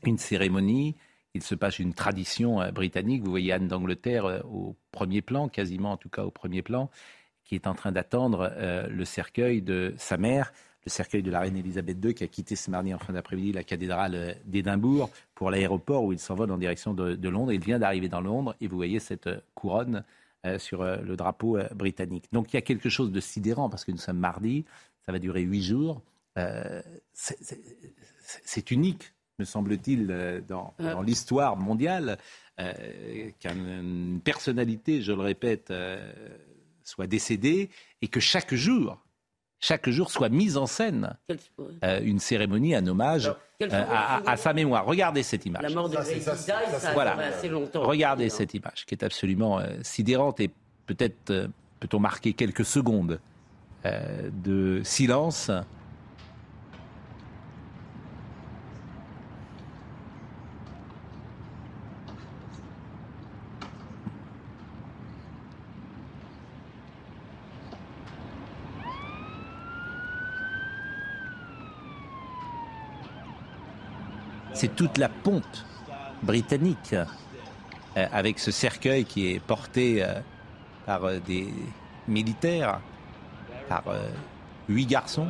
une 0.04 0.18
cérémonie, 0.18 0.96
il 1.34 1.44
se 1.44 1.56
passe 1.56 1.80
une 1.80 1.94
tradition 1.94 2.72
britannique. 2.72 3.24
Vous 3.24 3.30
voyez 3.30 3.54
Anne 3.54 3.68
d'Angleterre 3.68 4.44
au 4.46 4.76
premier 4.92 5.22
plan, 5.22 5.48
quasiment 5.48 5.92
en 5.92 5.98
tout 5.98 6.10
cas 6.10 6.24
au 6.24 6.32
premier 6.32 6.64
plan, 6.64 6.90
qui 7.44 7.56
est 7.56 7.68
en 7.68 7.76
train 7.76 7.92
d'attendre 7.92 8.52
le 8.90 9.06
cercueil 9.06 9.62
de 9.62 9.94
sa 9.98 10.18
mère 10.18 10.52
le 10.90 10.94
cercueil 10.94 11.24
de 11.24 11.32
la 11.32 11.40
reine 11.40 11.56
Elisabeth 11.56 11.98
II 12.04 12.14
qui 12.14 12.24
a 12.24 12.28
quitté 12.28 12.56
ce 12.56 12.70
mardi 12.72 12.94
en 12.94 13.00
fin 13.00 13.14
d'après-midi 13.14 13.52
la 13.52 13.64
cathédrale 13.64 14.38
d'Édimbourg 14.46 15.10
pour 15.36 15.52
l'aéroport 15.52 16.04
où 16.04 16.14
il 16.14 16.20
s'envole 16.20 16.52
en 16.52 16.58
direction 16.58 16.94
de, 16.94 17.30
Londres. 17.30 17.52
Il 17.54 17.64
vient 17.64 17.80
d'arriver 17.80 18.10
dans 18.10 18.22
Londres 18.22 18.56
et 18.62 18.68
vous 18.68 18.76
voyez 18.76 19.00
cette 19.00 19.28
euh, 19.28 19.40
couronne 19.56 20.04
euh, 20.46 20.58
sur 20.60 20.82
euh, 20.82 20.98
le 20.98 21.16
drapeau 21.16 21.58
britannique. 21.76 22.26
Donc 22.32 22.52
il 22.54 22.56
y 22.56 22.58
a 22.58 22.62
quelque 22.62 22.90
chose 22.90 23.12
de 23.12 23.20
sidérant 23.20 23.70
parce 23.70 23.86
que 23.86 23.92
nous 23.92 23.98
sommes 23.98 24.20
mardi, 24.20 24.66
ça 25.06 25.12
va 25.12 25.20
durer 25.20 25.42
huit 25.42 25.64
jours. 25.64 26.02
c'est 27.14 28.72
unique 28.72 29.14
me 29.40 29.46
semble-t-il, 29.46 30.08
euh, 30.12 30.42
dans, 30.48 30.74
Euh. 30.80 30.94
dans 30.94 31.02
l'histoire 31.02 31.58
mondiale, 31.58 32.18
euh, 32.60 32.74
qu'une 33.40 34.20
personnalité, 34.24 35.02
je 35.02 35.14
le 35.14 35.22
répète, 35.22 35.72
euh, 35.72 36.12
soit 36.84 37.08
décédée 37.08 37.70
et 38.02 38.08
que 38.08 38.20
chaque 38.20 38.54
jour, 38.54 39.02
chaque 39.60 39.90
jour 39.90 40.10
soit 40.12 40.30
mise 40.30 40.58
en 40.58 40.66
scène 40.68 41.16
euh, 41.84 42.00
une 42.02 42.20
cérémonie, 42.20 42.76
un 42.76 42.86
hommage 42.88 43.28
euh, 43.62 43.68
à, 43.72 44.18
à- 44.18 44.32
à 44.32 44.38
sa 44.38 44.54
mémoire. 44.54 44.86
Regardez 44.86 45.22
cette 45.24 45.46
image. 45.46 45.62
La 45.62 45.70
mort 45.70 45.90
de 45.90 45.96
Ça, 45.96 46.04
c'est- 46.04 46.12
Lady 46.14 46.24
ça, 46.26 46.34
Di, 46.36 46.40
c'est- 46.42 46.52
ça, 46.52 46.60
ça, 46.70 46.76
a 46.76 46.80
c'est- 46.80 46.94
Voilà. 46.94 47.14
duré 47.14 47.26
assez 47.26 47.50
longtemps. 47.50 47.82
Regardez 47.84 48.26
Hein. 48.28 48.30
cette 48.30 48.54
image 48.54 48.86
qui 48.86 48.96
est 48.96 49.04
absolument 49.04 49.60
euh, 49.60 49.66
sidérante 49.82 50.40
et 50.40 50.50
peut-être 50.86 51.30
euh, 51.32 51.48
peut-on 51.80 52.00
marquer 52.00 52.34
quelques 52.34 52.66
secondes 52.66 53.20
euh, 53.86 54.30
de 54.32 54.82
silence. 54.84 55.52
C'est 74.60 74.76
toute 74.76 74.98
la 74.98 75.08
pompe 75.08 75.46
britannique 76.22 76.94
euh, 76.94 77.06
avec 78.12 78.40
ce 78.40 78.52
cercueil 78.52 79.06
qui 79.06 79.32
est 79.32 79.40
porté 79.40 80.04
euh, 80.04 80.20
par 80.86 81.06
euh, 81.06 81.20
des 81.26 81.48
militaires, 82.10 82.82
par 83.70 83.86
huit 84.68 84.86
garçons, 84.86 85.30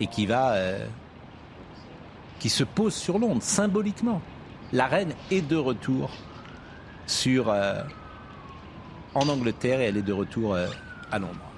et 0.00 0.06
qui 0.06 0.24
va, 0.24 0.54
qui 2.38 2.48
se 2.48 2.64
pose 2.64 2.94
sur 2.94 3.18
Londres 3.18 3.42
symboliquement. 3.42 4.22
La 4.72 4.86
reine 4.86 5.12
est 5.30 5.42
de 5.42 5.56
retour 5.56 6.10
sur 7.06 7.52
en 9.14 9.28
Angleterre 9.28 9.80
et 9.80 9.86
elle 9.86 9.96
est 9.96 10.02
de 10.02 10.12
retour 10.12 10.56
à 10.56 11.18
Londres. 11.18 11.55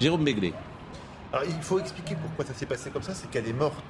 Jérôme 0.00 0.24
Béglé. 0.24 0.52
Alors, 1.32 1.44
il 1.48 1.62
faut 1.62 1.78
expliquer 1.78 2.16
pourquoi 2.16 2.44
ça 2.44 2.54
s'est 2.54 2.66
passé 2.66 2.90
comme 2.90 3.02
ça. 3.02 3.14
C'est 3.14 3.30
qu'elle 3.30 3.48
est 3.48 3.52
morte 3.52 3.84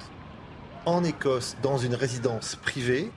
en 0.85 1.03
Écosse 1.03 1.55
dans 1.61 1.77
une 1.77 1.95
résidence 1.95 2.55
privée, 2.55 3.11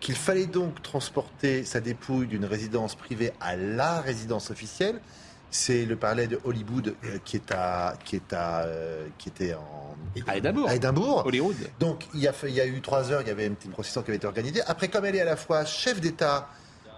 qu'il 0.00 0.16
fallait 0.16 0.46
donc 0.46 0.82
transporter 0.82 1.64
sa 1.64 1.80
dépouille 1.80 2.26
d'une 2.26 2.44
résidence 2.44 2.94
privée 2.96 3.32
à 3.40 3.56
la 3.56 4.00
résidence 4.00 4.50
officielle. 4.50 5.00
C'est 5.50 5.84
le 5.84 5.96
palais 5.96 6.26
de 6.28 6.40
Hollywood 6.44 6.94
euh, 7.04 7.18
qui 7.24 7.36
est 7.36 7.52
à 7.52 7.94
qui 8.04 8.16
est 8.16 8.32
à 8.32 8.62
euh, 8.62 9.06
qui 9.18 9.28
était 9.28 9.52
en 9.54 9.94
À 10.26 10.38
Édimbourg. 10.38 10.68
à 10.68 10.74
Édimbourg. 10.74 11.26
Hollywood. 11.26 11.56
Donc 11.78 12.06
il 12.14 12.20
y, 12.20 12.26
a, 12.26 12.32
il 12.44 12.54
y 12.54 12.60
a 12.60 12.66
eu 12.66 12.80
trois 12.80 13.12
heures, 13.12 13.20
il 13.20 13.28
y 13.28 13.30
avait 13.30 13.46
une 13.46 13.54
petite 13.54 13.70
procession 13.72 14.00
qui 14.02 14.08
avait 14.10 14.16
été 14.16 14.26
organisée. 14.26 14.62
Après, 14.66 14.88
comme 14.88 15.04
elle 15.04 15.14
est 15.14 15.20
à 15.20 15.26
la 15.26 15.36
fois 15.36 15.64
chef 15.66 16.00
d'État 16.00 16.48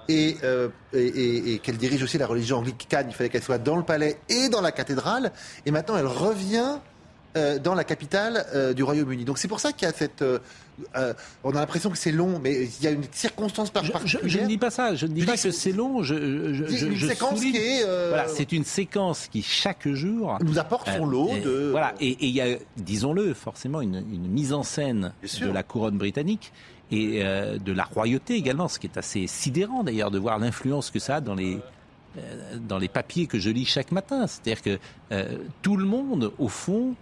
et, 0.09 0.37
euh, 0.45 0.69
et, 0.93 0.99
et- 1.07 1.55
et 1.55 1.59
qu'elle 1.59 1.77
dirige 1.79 2.03
aussi 2.03 2.19
la 2.19 2.27
religion 2.27 2.59
anglicane, 2.59 3.07
il 3.09 3.15
fallait 3.15 3.29
qu'elle 3.31 3.43
soit 3.43 3.59
dans 3.59 3.77
le 3.77 3.83
palais 3.85 4.19
et 4.29 4.49
dans 4.49 4.61
la 4.61 4.73
cathédrale. 4.73 5.33
Et 5.67 5.71
maintenant, 5.71 5.97
elle 5.97 6.07
revient 6.07 6.79
euh, 7.37 7.59
dans 7.59 7.75
la 7.75 7.83
capitale 7.85 8.47
euh, 8.55 8.73
du 8.75 8.85
Royaume-Uni. 8.85 9.25
Donc 9.25 9.39
c'est 9.39 9.49
pour 9.49 9.59
ça 9.61 9.73
qu'il 9.73 9.89
y 9.89 9.91
a 9.91 9.95
cette... 9.95 10.23
euh, 10.23 10.39
euh, 10.97 11.13
on 11.45 11.51
a 11.51 11.55
l'impression 11.61 11.91
que 11.91 11.99
c'est 11.99 12.11
long, 12.13 12.39
mais 12.43 12.65
il 12.65 12.85
y 12.85 12.87
a 12.87 12.91
une 12.91 13.03
circonstance 13.13 13.71
par 13.71 13.83
Je, 13.83 13.89
je- 13.89 13.93
particulière. 13.93 14.29
je 14.29 14.39
ne 14.41 14.47
dis 14.47 14.59
pas 14.59 14.71
ça, 14.71 14.95
je 14.95 15.07
ne 15.07 15.13
dis 15.13 15.21
Je 15.23 15.27
pas 15.27 15.35
dis 15.37 15.43
que 15.43 15.51
c'est 15.53 15.73
long, 15.73 16.03
je, 16.05 16.53
je, 16.55 16.65
C'est 16.69 16.77
je- 16.79 16.87
une 16.87 16.95
je 16.97 17.07
séquence 17.09 17.39
souligne- 17.39 17.53
qui 17.53 17.59
est, 17.59 17.83
euh, 17.85 18.09
Voilà, 18.11 18.29
c'est 18.29 18.51
une 18.53 18.65
séquence 18.65 19.27
qui, 19.29 19.43
chaque 19.43 19.89
jour... 19.89 20.37
nous 20.45 20.59
apporte 20.59 20.89
son 20.97 21.07
lot 21.07 21.31
de... 21.45 21.69
Voilà, 21.73 21.95
et 22.01 22.17
il 22.21 22.31
y 22.31 22.41
a, 22.41 22.57
disons-le, 22.77 23.35
forcément 23.35 23.81
une, 23.81 23.97
une 23.97 24.29
mise 24.29 24.53
en 24.53 24.63
scène 24.63 25.13
de 25.41 25.51
la 25.51 25.63
couronne 25.65 25.97
britannique 25.99 26.53
et 26.95 27.25
euh, 27.25 27.59
de 27.59 27.73
la 27.73 27.85
royauté 27.85 28.35
également, 28.35 28.69
ce 28.69 28.79
qui 28.79 28.87
est 28.87 28.97
assez 28.97 29.27
sidérant 29.27 29.83
d'ailleurs 29.83 30.11
de 30.11 30.19
voir 30.19 30.39
l'influence 30.39 30.91
que 30.91 30.99
ça 30.99 31.17
a 31.17 31.21
dans 31.21 31.35
les, 31.35 31.59
euh, 32.19 32.57
dans 32.69 32.79
les 32.79 32.89
papiers 32.89 33.27
que 33.27 33.39
je 33.39 33.51
lis 33.51 33.65
chaque 33.65 33.93
matin. 33.93 34.27
C'est-à-dire 34.27 34.63
que 34.63 34.79
euh, 35.13 35.39
tout 35.63 35.77
le 35.77 35.85
monde, 35.85 36.33
au 36.39 36.49
fond, 36.49 36.95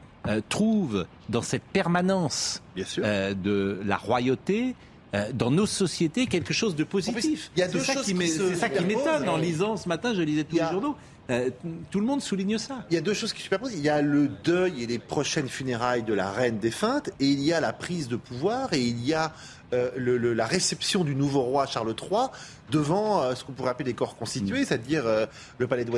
trouve 0.49 1.05
dans 1.31 1.43
cette 1.43 1.65
permanence 1.65 2.63
de 2.77 3.81
la 3.85 3.97
royauté, 3.97 4.77
euh, 5.15 5.31
dans 5.35 5.51
nos 5.51 5.67
sociétés, 5.67 6.27
quelque 6.27 6.55
chose 6.55 6.75
de 6.75 6.85
positif. 6.85 7.51
il 7.55 7.61
y 7.61 7.63
a 7.63 7.69
deux 7.69 7.83
choses 7.83 8.07
qui 8.07 8.17
c'est 8.29 8.55
ça 8.55 8.71
qui 8.71 8.83
m'étonne 8.83 9.29
en 9.29 9.37
lisant 9.37 9.77
ce 9.77 9.87
matin, 9.87 10.15
je 10.15 10.23
lisais 10.23 10.45
tous 10.45 10.57
les 10.57 10.63
journaux. 10.63 10.97
Euh, 11.29 11.51
tout 11.91 12.01
le 12.01 12.07
monde 12.07 12.23
souligne 12.23 12.57
ça. 12.57 12.85
Il 12.91 12.95
y 12.95 12.97
a 12.97 13.03
deux 13.03 13.13
choses 13.13 13.33
qui 13.33 13.41
se 13.41 13.45
superposent. 13.45 13.75
Il 13.75 13.83
y 13.83 13.91
a 13.91 14.01
le 14.01 14.29
deuil 14.43 14.83
et 14.83 14.87
les 14.87 14.99
prochaines 14.99 15.49
funérailles 15.49 16.03
de 16.03 16.15
la 16.15 16.31
reine 16.31 16.59
défunte, 16.59 17.11
et 17.21 17.27
il 17.27 17.41
y 17.41 17.53
a 17.53 17.61
la 17.61 17.75
prise 17.75 18.09
de 18.09 18.17
pouvoir, 18.17 18.73
et 18.73 18.81
il 18.81 19.05
y 19.05 19.13
a 19.13 19.35
euh, 19.73 19.91
le- 19.97 20.19
le- 20.19 20.35
la 20.35 20.47
réception 20.47 21.05
du 21.05 21.15
nouveau 21.15 21.41
roi 21.43 21.67
Charles 21.67 21.95
III 22.01 22.27
devant 22.71 23.23
euh, 23.23 23.35
ce 23.35 23.45
qu'on 23.45 23.53
pourrait 23.53 23.71
appeler 23.71 23.89
les 23.91 23.95
corps 23.95 24.17
constitués, 24.17 24.65
c'est-à-dire 24.65 25.07
euh, 25.07 25.27
le 25.59 25.67
palais 25.67 25.85
de 25.85 25.91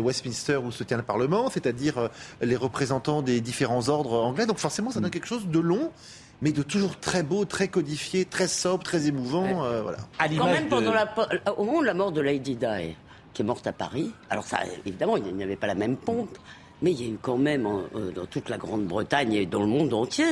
Westminster, 0.00 0.56
où 0.56 0.70
se 0.70 0.84
tient 0.84 0.96
le 0.96 1.02
Parlement, 1.02 1.50
c'est-à-dire 1.50 1.98
euh, 1.98 2.08
les 2.42 2.56
représentants 2.56 3.22
des 3.22 3.40
différents 3.40 3.88
ordres 3.88 4.14
anglais. 4.22 4.46
Donc 4.46 4.58
forcément, 4.58 4.90
ça 4.90 5.00
donne 5.00 5.10
quelque 5.10 5.26
chose 5.28 5.46
de 5.46 5.58
long. 5.58 5.90
Mais 6.42 6.52
de 6.52 6.62
toujours 6.62 7.00
très 7.00 7.22
beau, 7.22 7.46
très 7.46 7.68
codifié, 7.68 8.26
très 8.26 8.46
sobre, 8.46 8.84
très 8.84 9.06
émouvant. 9.06 9.64
euh, 9.64 9.80
voilà. 9.80 9.96
À 10.18 10.28
Quand 10.28 10.44
même, 10.44 10.64
de- 10.64 10.68
pendant 10.68 10.92
la, 10.92 11.10
au 11.56 11.64
moment 11.64 11.80
de 11.80 11.86
la 11.86 11.94
mort 11.94 12.12
de 12.12 12.20
Lady 12.20 12.56
Di, 12.56 12.66
qui 13.32 13.40
est 13.40 13.44
morte 13.44 13.66
à 13.66 13.72
Paris, 13.72 14.12
alors 14.28 14.44
ça, 14.44 14.58
évidemment, 14.84 15.16
il 15.16 15.34
n'y 15.34 15.42
avait 15.42 15.56
pas 15.56 15.66
la 15.66 15.74
même 15.74 15.96
pompe, 15.96 16.36
mais 16.82 16.92
il 16.92 17.02
y 17.02 17.04
a 17.06 17.12
eu 17.12 17.18
quand 17.20 17.38
même, 17.38 17.66
en- 17.66 17.82
euh, 17.94 18.10
dans 18.12 18.26
toute 18.26 18.48
la 18.48 18.58
Grande-Bretagne 18.58 19.32
et 19.34 19.46
dans 19.46 19.60
le 19.60 19.66
monde 19.66 19.92
entier, 19.94 20.26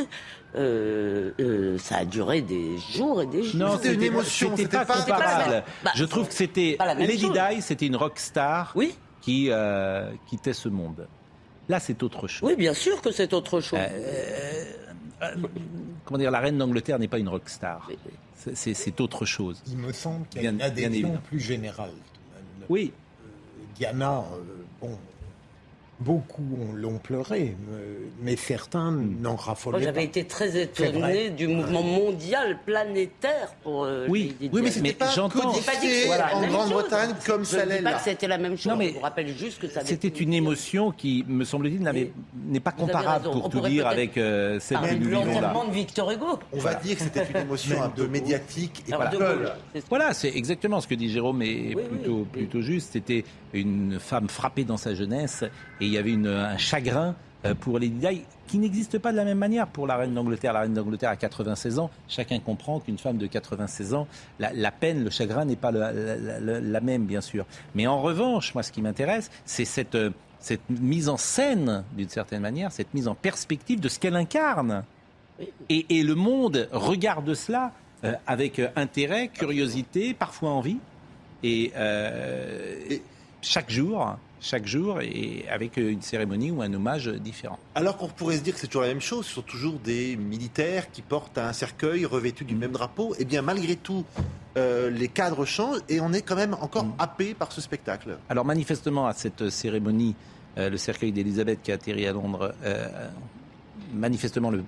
euh, 0.56 1.30
euh, 1.40 1.78
ça 1.78 1.96
a 1.98 2.04
duré 2.04 2.40
des 2.42 2.76
jours 2.78 3.22
et 3.22 3.26
des 3.26 3.42
jours. 3.42 3.60
Non, 3.60 3.76
C'était 3.76 3.94
une 3.94 4.02
émotion, 4.02 4.52
C'était 4.56 4.76
pas 4.78 4.84
pas- 4.84 5.00
comparable. 5.00 5.44
pas 5.44 5.50
même. 5.50 5.62
Bah, 5.84 5.90
Je 5.94 6.04
trouve 6.04 6.28
que 6.28 6.34
c'était 6.34 6.76
Lady. 6.98 7.28
Di, 7.30 7.60
c'était 7.62 7.86
une 7.86 7.96
rock 7.96 8.18
star 8.18 8.72
Oui, 8.76 8.94
qui 9.20 9.48
euh, 9.50 10.10
quittait 10.28 10.52
ce 10.52 10.68
monde. 10.68 11.06
Là, 11.68 11.80
c'est 11.80 12.02
autre 12.02 12.28
chose. 12.28 12.46
oui, 12.48 12.56
bien 12.56 12.74
sûr 12.74 13.00
que 13.00 13.10
c'est 13.10 13.32
autre 13.32 13.60
chose. 13.60 13.78
Euh, 13.82 14.64
euh, 15.22 15.34
comment 16.04 16.18
dire, 16.18 16.30
la 16.30 16.40
reine 16.40 16.58
d'Angleterre 16.58 16.98
n'est 16.98 17.08
pas 17.08 17.18
une 17.18 17.28
rock 17.30 17.48
star. 17.48 17.88
C'est- 18.54 19.00
autre 19.00 19.24
chose. 19.24 19.62
Il 19.66 19.78
me 19.78 19.90
semble 19.92 20.26
qu'il 20.28 20.42
y 20.42 20.46
a 20.46 20.50
une 20.50 20.60
adhésion 20.60 21.18
plus 21.28 21.40
générale. 21.40 21.90
Oui, 22.68 22.92
Diana, 23.76 24.18
euh, 24.18 24.42
beaucoup 26.00 26.42
ont- 26.42 26.74
l'ont 26.74 26.98
pleuré, 26.98 27.56
mais- 27.68 27.76
mais 28.32 28.36
certains 28.36 28.90
Hmm. 28.90 29.16
n'en 29.22 29.32
Moi, 29.34 29.40
raffolaient 29.40 29.78
pas. 29.78 29.84
j'avais 29.84 30.04
été 30.04 30.24
très 30.24 30.60
étonné 30.60 31.30
du 31.30 31.46
mouvement 31.48 31.82
mondial 31.82 32.58
planétaire 32.66 33.54
pour 33.62 33.84
euh, 33.84 34.06
Oui, 34.08 34.34
Oui, 34.52 34.60
mais 34.62 34.70
c'était 34.70 34.92
pas 34.92 35.08
j'entends- 35.10 35.52
pas 35.52 35.76
dit 35.80 35.86
que 35.86 36.34
en 36.34 36.46
Grande-Bretagne 36.48 37.10
comme 37.26 37.44
Je 37.44 37.50
ça 37.50 37.64
ne 37.64 37.70
l'est 37.70 37.78
dis 37.78 37.84
pas 37.84 37.90
là. 37.92 37.96
que 37.98 38.04
c'était 38.04 38.26
la 38.28 38.38
même 38.38 38.56
chose. 38.56 38.66
Non, 38.66 38.76
mais 38.76 38.88
je 38.90 38.94
vous 38.94 39.00
rappelle 39.00 39.28
juste 39.36 39.60
que 39.60 39.68
ça 39.68 39.80
c'était 39.84 40.08
une 40.08 40.34
émotion 40.34 40.90
qui, 40.90 41.24
me 41.28 41.44
semble-t-il, 41.44 41.80
n'est 42.46 42.60
pas 42.60 42.72
comparable 42.72 43.24
pour 43.30 43.46
On 43.46 43.48
tout 43.48 43.60
dire 43.60 43.86
avec 43.86 44.16
euh, 44.18 44.58
celle 44.60 44.78
là. 44.80 44.92
l'enterrement 44.94 45.64
de 45.66 45.72
Victor 45.72 46.10
Hugo. 46.10 46.38
On 46.52 46.58
va 46.58 46.74
dire 46.74 46.96
que 46.96 47.02
c'était 47.02 47.26
une 47.32 47.40
émotion 47.42 47.82
un 47.82 47.88
peu 47.88 48.06
médiatique 48.08 48.84
et 48.88 48.92
Alors, 48.92 49.08
c'est- 49.72 49.84
Voilà, 49.88 50.12
c'est 50.14 50.28
exactement 50.34 50.80
ce 50.80 50.88
que 50.88 50.94
dit 50.94 51.08
Jérôme 51.10 51.38
Oui, 51.40 51.76
plutôt, 51.88 52.26
plutôt 52.32 52.60
juste. 52.60 52.90
C'était 52.92 53.24
une 53.52 53.98
femme 54.00 54.28
frappée 54.28 54.64
dans 54.64 54.76
sa 54.76 54.94
jeunesse 54.94 55.44
et 55.80 55.83
il 55.86 55.92
y 55.92 55.98
avait 55.98 56.14
un 56.14 56.56
chagrin 56.56 57.14
euh, 57.44 57.54
pour 57.54 57.78
Lady 57.78 57.98
Di 58.06 58.22
qui 58.46 58.58
n'existe 58.58 58.98
pas 58.98 59.12
de 59.12 59.16
la 59.16 59.24
même 59.24 59.38
manière 59.38 59.66
pour 59.66 59.86
la 59.86 59.96
reine 59.96 60.14
d'Angleterre. 60.14 60.52
La 60.52 60.60
reine 60.60 60.74
d'Angleterre 60.74 61.10
a 61.10 61.16
96 61.16 61.78
ans. 61.78 61.90
Chacun 62.08 62.38
comprend 62.40 62.80
qu'une 62.80 62.98
femme 62.98 63.16
de 63.16 63.26
96 63.26 63.94
ans, 63.94 64.06
la, 64.38 64.70
peine, 64.70 65.02
le 65.02 65.10
chagrin 65.10 65.44
n'est 65.44 65.56
pas 65.56 65.70
la, 65.72 66.80
même, 66.80 67.04
bien 67.06 67.20
sûr. 67.20 67.46
Mais 67.74 67.86
en 67.86 68.00
revanche, 68.00 68.54
moi, 68.54 68.62
ce 68.62 68.70
qui 68.70 68.82
m'intéresse, 68.82 69.30
c'est 69.44 69.64
cette, 69.64 69.94
euh, 69.94 70.10
cette 70.40 70.68
mise 70.68 71.08
en 71.08 71.16
scène, 71.16 71.84
d'une 71.96 72.08
certaine 72.08 72.42
manière, 72.42 72.70
cette 72.70 72.92
mise 72.94 73.08
en 73.08 73.14
perspective 73.14 73.80
de 73.80 73.88
ce 73.88 73.98
qu'elle 73.98 74.16
incarne. 74.16 74.84
Et, 75.68 75.86
et 75.88 76.02
le 76.02 76.14
monde 76.14 76.68
regarde 76.70 77.34
cela 77.34 77.72
euh, 78.04 78.12
avec 78.26 78.60
intérêt, 78.76 79.28
curiosité, 79.28 80.14
parfois 80.14 80.50
envie. 80.50 80.78
Et, 81.42 81.72
Et- 82.90 83.02
chaque 83.42 83.70
jour, 83.70 84.16
chaque 84.44 84.66
jour, 84.66 85.00
et 85.00 85.46
avec 85.50 85.78
une 85.78 86.02
cérémonie 86.02 86.50
ou 86.50 86.60
un 86.60 86.72
hommage 86.74 87.08
différent. 87.08 87.58
Alors 87.74 87.96
qu'on 87.96 88.08
pourrait 88.08 88.36
se 88.36 88.42
dire 88.42 88.52
que 88.52 88.60
c'est 88.60 88.66
toujours 88.66 88.82
la 88.82 88.88
même 88.88 89.00
chose, 89.00 89.24
ce 89.24 89.34
sont 89.34 89.42
toujours 89.42 89.78
des 89.78 90.16
militaires 90.16 90.90
qui 90.90 91.00
portent 91.00 91.38
un 91.38 91.54
cercueil 91.54 92.04
revêtu 92.04 92.44
du 92.44 92.54
même 92.54 92.72
drapeau. 92.72 93.14
Eh 93.18 93.24
bien, 93.24 93.40
malgré 93.40 93.74
tout, 93.76 94.04
euh, 94.58 94.90
les 94.90 95.08
cadres 95.08 95.46
changent 95.46 95.80
et 95.88 95.98
on 96.00 96.12
est 96.12 96.20
quand 96.20 96.36
même 96.36 96.54
encore 96.60 96.86
happé 96.98 97.32
par 97.32 97.52
ce 97.52 97.62
spectacle. 97.62 98.18
Alors 98.28 98.44
manifestement, 98.44 99.06
à 99.06 99.14
cette 99.14 99.48
cérémonie, 99.48 100.14
euh, 100.58 100.68
le 100.68 100.76
cercueil 100.76 101.10
d'Élisabeth 101.10 101.62
qui 101.62 101.72
a 101.72 101.76
atterri 101.76 102.06
à 102.06 102.12
Londres, 102.12 102.54
euh, 102.64 103.08
manifestement 103.94 104.50
le 104.50 104.62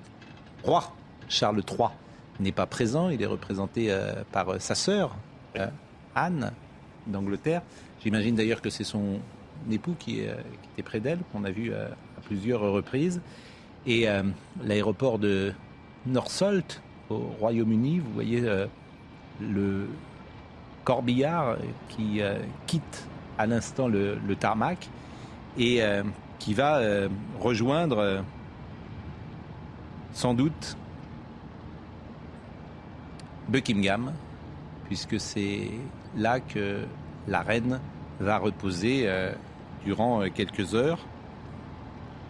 roi 0.62 0.90
Charles 1.28 1.62
III 1.70 1.88
n'est 2.40 2.52
pas 2.52 2.66
présent. 2.66 3.10
Il 3.10 3.20
est 3.20 3.26
représenté 3.26 3.94
par 4.32 4.60
sa 4.60 4.74
sœur, 4.74 5.16
Anne. 6.14 6.52
d'Angleterre. 7.06 7.62
J'imagine 8.02 8.34
d'ailleurs 8.34 8.60
que 8.60 8.70
c'est 8.70 8.84
son 8.84 9.20
époux 9.70 9.94
qui, 9.98 10.20
était 10.20 10.82
près 10.84 11.00
d'elle, 11.00 11.18
qu'on 11.32 11.44
a 11.44 11.50
vu 11.50 11.72
à, 11.72 11.88
plusieurs 12.24 12.60
reprises. 12.60 13.20
Et 13.86 14.06
l'aéroport 14.64 15.18
de 15.18 15.52
Northolt, 16.06 16.82
au 17.08 17.18
Royaume-Uni, 17.38 18.00
vous 18.00 18.12
voyez 18.12 18.42
le 19.40 19.88
corbillard 20.82 21.56
qui 21.88 22.20
quitte 22.66 23.06
à 23.38 23.46
l'instant 23.46 23.86
le, 23.86 24.18
tarmac 24.34 24.88
et 25.56 25.80
qui 26.40 26.54
va 26.54 26.80
rejoindre 27.38 28.24
sans 30.16 30.32
doute 30.32 30.76
Buckingham, 33.48 34.12
puisque 34.86 35.20
c'est 35.20 35.70
là 36.16 36.40
que 36.40 36.78
la 37.28 37.42
reine 37.42 37.80
va 38.20 38.38
reposer 38.38 39.02
euh, 39.04 39.32
durant 39.84 40.22
euh, 40.22 40.28
quelques 40.34 40.74
heures. 40.74 40.98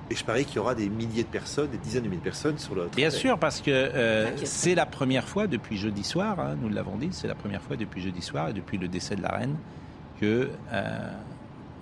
Et 0.08 0.14
je 0.14 0.24
parie 0.24 0.44
qu'il 0.44 0.56
y 0.56 0.58
aura 0.60 0.76
des 0.76 0.88
milliers 0.88 1.24
de 1.24 1.28
personnes, 1.28 1.68
des 1.68 1.78
dizaines 1.78 2.04
de 2.04 2.08
milliers 2.08 2.20
de 2.20 2.24
personnes 2.24 2.58
sur 2.58 2.76
le. 2.76 2.88
Bien 2.94 3.10
sûr, 3.10 3.38
parce 3.38 3.60
que 3.60 3.70
euh, 3.70 4.36
c'est 4.44 4.76
la 4.76 4.86
première 4.86 5.28
fois 5.28 5.48
depuis 5.48 5.76
jeudi 5.76 6.04
soir, 6.04 6.38
hein, 6.38 6.56
nous 6.60 6.68
l'avons 6.68 6.96
dit, 6.96 7.08
c'est 7.10 7.26
la 7.26 7.34
première 7.34 7.62
fois 7.62 7.76
depuis 7.76 8.00
jeudi 8.00 8.22
soir 8.22 8.48
et 8.48 8.52
depuis 8.52 8.78
le 8.78 8.86
décès 8.86 9.16
de 9.16 9.22
la 9.22 9.30
reine 9.30 9.56
que 10.20 10.48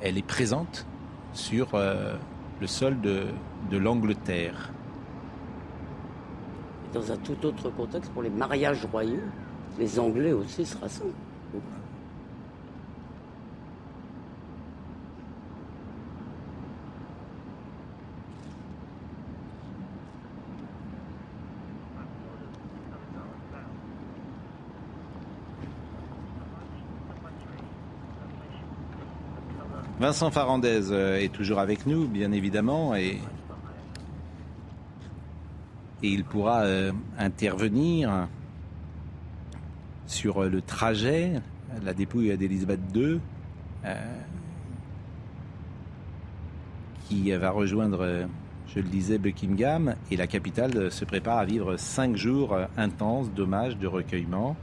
elle 0.00 0.18
est 0.18 0.26
présente 0.26 0.86
sur 1.34 1.68
le 1.74 2.66
sol 2.66 3.00
de, 3.00 3.26
de 3.70 3.76
l'Angleterre 3.76 4.72
dans 6.94 7.12
un 7.12 7.16
tout 7.16 7.44
autre 7.44 7.70
contexte 7.70 8.10
pour 8.12 8.22
les 8.22 8.30
mariages 8.30 8.86
royaux. 8.90 9.20
Les 9.78 9.98
Anglais 9.98 10.32
aussi 10.32 10.64
se 10.64 10.78
rassemblent. 10.78 11.12
Vincent 30.00 30.32
Farandez 30.32 30.90
euh, 30.90 31.20
est 31.20 31.32
toujours 31.32 31.60
avec 31.60 31.86
nous, 31.86 32.08
bien 32.08 32.32
évidemment, 32.32 32.96
et 32.96 33.20
il 36.02 36.24
pourra 36.24 36.62
euh, 36.62 36.90
intervenir 37.16 38.26
sur 40.06 40.42
le 40.42 40.60
trajet, 40.60 41.40
la 41.84 41.94
dépouille 41.94 42.36
d'Elisabeth 42.36 42.80
II, 42.92 43.20
euh, 43.84 43.94
qui 47.08 47.30
va 47.30 47.50
rejoindre, 47.50 48.26
je 48.66 48.80
le 48.80 48.88
disais, 48.88 49.18
Buckingham, 49.18 49.94
et 50.10 50.16
la 50.16 50.26
capitale 50.26 50.90
se 50.90 51.04
prépare 51.04 51.38
à 51.38 51.44
vivre 51.44 51.76
cinq 51.76 52.16
jours 52.16 52.58
intenses 52.76 53.30
d'hommage, 53.30 53.78
de 53.78 53.86
recueillement. 53.86 54.56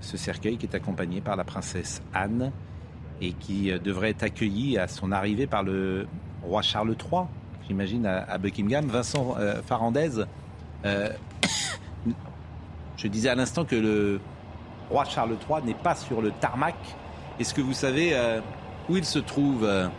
Ce 0.00 0.16
cercueil 0.16 0.56
qui 0.56 0.66
est 0.66 0.74
accompagné 0.74 1.20
par 1.20 1.36
la 1.36 1.44
princesse 1.44 2.02
Anne 2.12 2.50
et 3.20 3.32
qui 3.32 3.70
devrait 3.78 4.10
être 4.10 4.22
accueilli 4.22 4.78
à 4.78 4.88
son 4.88 5.12
arrivée 5.12 5.46
par 5.46 5.62
le 5.62 6.06
roi 6.44 6.62
Charles 6.62 6.90
III, 6.90 7.22
j'imagine, 7.66 8.06
à, 8.06 8.38
Buckingham. 8.38 8.86
Vincent 8.86 9.34
euh, 9.38 9.62
Farandez, 9.62 10.24
euh, 10.84 11.08
je 12.96 13.08
disais 13.08 13.28
à 13.28 13.34
l'instant 13.34 13.64
que 13.64 13.76
le 13.76 14.20
roi 14.90 15.04
Charles 15.04 15.36
III 15.48 15.64
n'est 15.64 15.74
pas 15.74 15.94
sur 15.94 16.20
le 16.20 16.30
tarmac. 16.32 16.76
Est-ce 17.38 17.54
que 17.54 17.60
vous 17.60 17.72
savez 17.72 18.10
euh, 18.14 18.40
où 18.88 18.96
il 18.96 19.04
se 19.04 19.18
trouve 19.18 19.66
Ah 19.66 19.90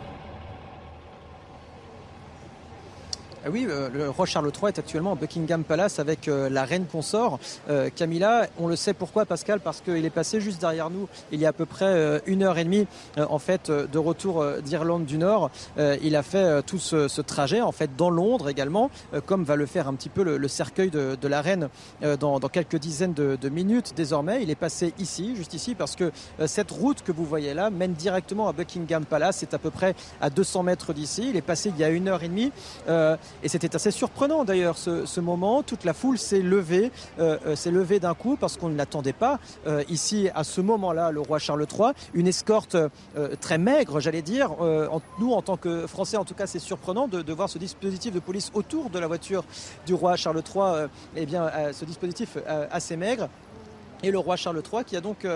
oui, 3.50 3.66
euh, 3.68 3.88
le 3.92 4.10
roi 4.10 4.26
Charles 4.26 4.50
III 4.50 4.68
est 4.68 4.78
actuellement 4.78 5.12
à 5.12 5.14
Buckingham 5.14 5.62
Palace 5.62 5.98
avec 5.98 6.28
euh, 6.28 6.48
la 6.48 6.64
reine 6.64 6.86
consort 6.86 7.38
euh, 7.68 7.90
Camilla. 7.94 8.46
On 8.58 8.66
le 8.66 8.76
sait 8.76 8.94
pourquoi, 8.94 9.24
Pascal, 9.24 9.60
parce 9.60 9.80
qu'il 9.80 10.04
est 10.04 10.10
passé 10.10 10.40
juste 10.40 10.60
derrière 10.60 10.90
nous 10.90 11.08
il 11.32 11.40
y 11.40 11.46
a 11.46 11.50
à 11.50 11.52
peu 11.52 11.66
près 11.66 12.20
une 12.26 12.42
heure 12.42 12.58
et 12.58 12.64
demie, 12.64 12.86
en 13.16 13.38
fait, 13.38 13.70
de 13.70 13.98
retour 13.98 14.44
d'Irlande 14.64 15.04
du 15.04 15.18
Nord. 15.18 15.50
il 15.78 16.16
a 16.16 16.22
fait 16.22 16.62
tout 16.62 16.78
ce, 16.78 17.20
trajet, 17.20 17.60
en 17.60 17.72
fait, 17.72 17.96
dans 17.96 18.10
Londres 18.10 18.48
également, 18.48 18.90
comme 19.26 19.44
va 19.44 19.56
le 19.56 19.66
faire 19.66 19.88
un 19.88 19.94
petit 19.94 20.08
peu 20.08 20.22
le, 20.22 20.48
cercueil 20.48 20.90
de, 20.90 21.28
la 21.28 21.40
reine 21.40 21.68
dans, 22.20 22.38
quelques 22.40 22.76
dizaines 22.76 23.12
de, 23.12 23.36
de, 23.40 23.48
minutes. 23.48 23.94
Désormais, 23.96 24.42
il 24.42 24.50
est 24.50 24.56
passé 24.56 24.94
ici, 24.98 25.34
juste 25.36 25.54
ici, 25.54 25.74
parce 25.74 25.96
que 25.96 26.12
cette 26.46 26.70
route 26.70 27.02
que 27.02 27.12
vous 27.12 27.24
voyez 27.24 27.54
là 27.54 27.70
mène 27.70 27.94
directement 27.94 28.48
à 28.48 28.52
Buckingham 28.52 29.04
Palace. 29.04 29.38
C'est 29.38 29.54
à 29.54 29.58
peu 29.58 29.70
près 29.70 29.94
à 30.20 30.30
200 30.30 30.62
mètres 30.62 30.92
d'ici. 30.92 31.28
Il 31.30 31.36
est 31.36 31.42
passé 31.42 31.72
il 31.74 31.80
y 31.80 31.84
a 31.84 31.88
une 31.88 32.08
heure 32.08 32.22
et 32.22 32.28
demie. 32.28 32.52
Et 33.42 33.48
c'était 33.48 33.76
assez 33.76 33.90
surprenant 33.90 34.44
d'ailleurs 34.44 34.78
ce, 34.78 35.20
moment. 35.20 35.62
Toute 35.62 35.84
la 35.84 35.92
foule 35.92 36.18
s'est 36.18 36.40
levée, 36.40 36.90
euh, 37.18 37.38
euh, 37.46 37.56
s'est 37.56 37.70
levée 37.70 38.00
d'un 38.00 38.14
coup 38.14 38.36
parce 38.36 38.56
qu'on 38.56 38.68
ne 38.68 38.76
l'attendait 38.76 39.12
pas. 39.12 39.38
Euh, 39.66 39.82
ici, 39.88 40.28
à 40.34 40.44
ce 40.44 40.60
moment-là, 40.60 41.10
le 41.10 41.20
roi 41.20 41.38
Charles 41.38 41.66
III, 41.70 41.92
une 42.14 42.26
escorte 42.26 42.76
très 43.40 43.58
maigre, 43.58 44.00
j'allais 44.00 44.22
dire. 44.22 44.50
nous, 45.18 45.32
en 45.32 45.42
tant 45.42 45.56
que 45.56 45.86
Français, 45.86 46.16
en 46.16 46.24
tout 46.24 46.34
cas, 46.34 46.46
c'est 46.46 46.58
surprenant 46.58 47.08
de, 47.08 47.32
voir 47.32 47.48
ce 47.48 47.58
dispositif 47.58 48.12
de 48.12 48.20
police 48.20 48.50
autour 48.54 48.90
de 48.90 48.98
la 48.98 49.06
voiture 49.06 49.44
du 49.86 49.94
roi 49.94 50.16
Charles 50.16 50.42
III. 50.42 50.88
eh 51.16 51.26
bien, 51.26 51.50
ce 51.72 51.84
dispositif 51.84 52.38
assez 52.70 52.96
maigre. 52.96 53.28
Et 54.02 54.10
le 54.10 54.18
roi 54.18 54.36
Charles 54.36 54.62
III 54.70 54.84
qui 54.84 54.96
a 54.96 55.00
donc 55.00 55.26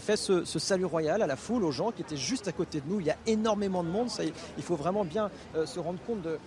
fait 0.00 0.16
ce, 0.16 0.44
salut 0.44 0.86
royal 0.86 1.22
à 1.22 1.26
la 1.26 1.36
foule, 1.36 1.64
aux 1.64 1.72
gens 1.72 1.90
qui 1.90 2.02
étaient 2.02 2.16
juste 2.16 2.48
à 2.48 2.52
côté 2.52 2.80
de 2.80 2.88
nous. 2.88 3.00
Il 3.00 3.06
y 3.06 3.10
a 3.10 3.16
énormément 3.26 3.82
de 3.82 3.88
monde, 3.88 4.08
ça, 4.08 4.22
il 4.24 4.62
faut 4.62 4.76
vraiment 4.76 5.04
bien 5.04 5.30
se 5.64 5.78
rendre 5.78 5.98
compte 6.06 6.22
de, 6.22 6.38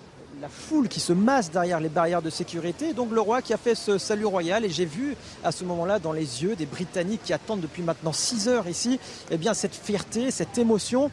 la 0.41 0.47
foule 0.47 0.87
qui 0.87 0.99
se 1.01 1.11
masse 1.11 1.51
derrière 1.51 1.79
les 1.79 1.89
barrières 1.89 2.21
de 2.21 2.29
sécurité. 2.29 2.93
Donc 2.93 3.11
le 3.11 3.19
roi 3.19 3.41
qui 3.41 3.53
a 3.53 3.57
fait 3.57 3.75
ce 3.75 3.97
salut 3.97 4.25
royal 4.25 4.63
et 4.63 4.69
j'ai 4.69 4.85
vu 4.85 5.15
à 5.43 5.51
ce 5.51 5.65
moment-là 5.65 5.99
dans 5.99 6.13
les 6.13 6.43
yeux 6.43 6.55
des 6.55 6.65
Britanniques 6.65 7.21
qui 7.23 7.33
attendent 7.33 7.59
depuis 7.59 7.83
maintenant 7.83 8.13
6 8.13 8.47
heures 8.47 8.67
ici, 8.67 8.99
eh 9.31 9.37
bien 9.37 9.53
cette 9.53 9.75
fierté, 9.75 10.31
cette 10.31 10.57
émotion 10.57 11.11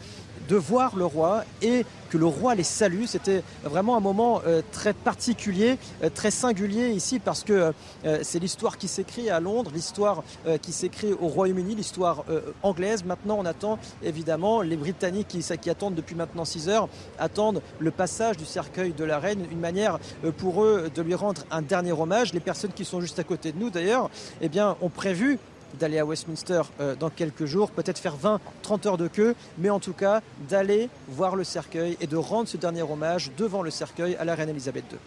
de 0.49 0.57
voir 0.57 0.97
le 0.97 1.05
roi 1.05 1.45
et 1.63 1.85
que 2.11 2.19
le 2.19 2.27
roi 2.27 2.55
les 2.55 2.63
salue. 2.63 3.05
C'était 3.07 3.43
vraiment 3.65 3.97
un 3.97 4.01
moment 4.01 4.41
euh, 4.47 4.63
très 4.73 4.93
particulier, 4.93 5.79
euh, 6.03 6.11
très 6.13 6.31
singulier 6.31 6.91
ici 6.91 7.19
parce 7.19 7.43
que 7.43 7.73
euh, 8.05 8.19
c'est 8.23 8.39
l'histoire 8.39 8.79
qui 8.79 8.89
s'écrit 8.89 9.31
à 9.31 9.41
Londres, 9.41 9.71
l'histoire 9.75 10.23
qui 10.63 10.73
s'écrit 10.73 11.13
au 11.13 11.29
Royaume-Uni, 11.29 11.75
l'histoire 11.75 12.25
anglaise. 12.63 13.05
Maintenant, 13.05 13.37
on 13.39 13.45
attend 13.45 13.79
évidemment 14.03 14.63
les 14.63 14.77
Britanniques 14.77 15.29
qui, 15.29 15.41
qui, 15.41 15.71
attendent 15.71 15.95
depuis 15.95 16.15
maintenant 16.15 16.45
6 16.45 16.69
heures, 16.69 16.89
attendent 17.19 17.63
le 17.79 17.91
passage 17.91 18.37
du 18.37 18.45
cercueil 18.45 18.93
de 18.93 19.05
la 19.05 19.19
reine, 19.19 19.47
une 19.51 19.61
manière 19.61 19.99
pour 20.39 20.63
eux 20.63 20.91
de 20.95 21.03
lui 21.03 21.15
rendre 21.15 21.43
un 21.51 21.63
dernier 21.63 21.93
hommage. 21.93 22.33
Les 22.33 22.41
personnes 22.41 22.73
qui 22.73 22.85
sont 22.85 23.01
juste 23.01 23.19
à 23.19 23.25
côté 23.25 23.53
de 23.53 23.59
nous 23.59 23.71
d'ailleurs, 23.71 24.11
eh 24.41 24.49
bien, 24.49 24.77
ont 24.81 24.89
prévu 24.89 25.39
d'aller 25.79 25.99
à 25.99 26.05
Westminster 26.05 26.63
euh, 26.81 26.95
dans 26.95 27.11
quelques 27.11 27.45
jours, 27.45 27.71
peut-être 27.71 27.99
faire 27.99 28.17
20, 28.17 28.41
30 28.63 28.87
heures 28.87 28.99
de 28.99 29.09
queue, 29.09 29.35
mais 29.59 29.71
en 29.71 29.81
tout 29.81 29.93
cas 29.93 30.21
d'aller 30.49 30.89
voir 31.09 31.37
le 31.37 31.45
cercueil 31.45 31.97
et 32.01 32.07
de 32.07 32.17
rendre 32.17 32.49
ce 32.49 32.57
dernier 32.57 32.83
hommage 32.83 33.31
devant 33.37 33.63
le 33.63 33.71
cercueil 33.71 34.17
à 34.17 34.25
la 34.25 34.35
reine 34.35 34.49
Elisabeth 34.49 34.85
II. 34.93 34.99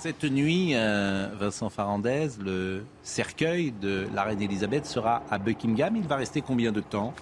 Cette 0.00 0.24
nuit, 0.24 0.72
euh, 0.74 1.30
Vincent 1.38 1.70
Farandez, 1.70 2.28
le 2.38 2.84
cercueil 3.02 3.72
de 3.72 4.06
la 4.14 4.24
reine 4.24 4.42
Elisabeth 4.42 4.84
sera 4.84 5.22
à 5.30 5.38
Buckingham. 5.38 5.96
Il 5.96 6.06
va 6.06 6.16
rester 6.16 6.42
combien 6.42 6.72
de 6.72 6.80
temps? 6.80 7.14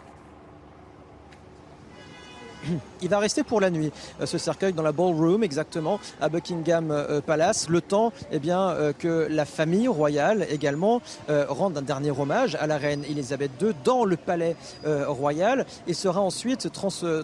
Il 3.03 3.09
va 3.09 3.19
rester 3.19 3.43
pour 3.43 3.61
la 3.61 3.71
nuit, 3.71 3.93
euh, 4.21 4.27
ce 4.27 4.39
cercueil 4.39 4.73
dans 4.73 4.83
la 4.83 4.93
ballroom 4.93 5.43
exactement 5.43 6.01
à 6.21 6.29
Buckingham 6.29 6.91
euh, 6.91 7.21
Palace, 7.21 7.69
le 7.69 7.81
temps 7.81 8.13
eh 8.31 8.39
bien, 8.39 8.71
euh, 8.71 8.93
que 8.93 9.27
la 9.31 9.45
famille 9.45 9.89
royale 9.89 10.47
également 10.51 11.01
rende 11.29 11.77
un 11.77 11.83
dernier 11.83 12.11
hommage 12.11 12.57
à 12.57 12.67
la 12.67 12.77
reine 12.77 13.05
Elisabeth 13.05 13.51
II 13.61 13.73
dans 13.85 14.05
le 14.05 14.17
palais 14.17 14.57
royal 14.85 15.67
et 15.87 15.95
sera 15.95 16.21
ensuite 16.21 16.71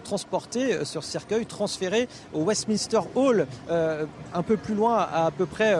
transporté 0.03 0.85
sur 0.85 1.03
ce 1.03 1.11
cercueil, 1.11 1.45
transféré 1.45 2.07
au 2.33 2.43
Westminster 2.43 2.99
Hall, 3.15 3.47
un 3.69 4.43
peu 4.43 4.57
plus 4.57 4.75
loin, 4.75 4.97
à 4.97 5.31
peu 5.31 5.45
près 5.45 5.75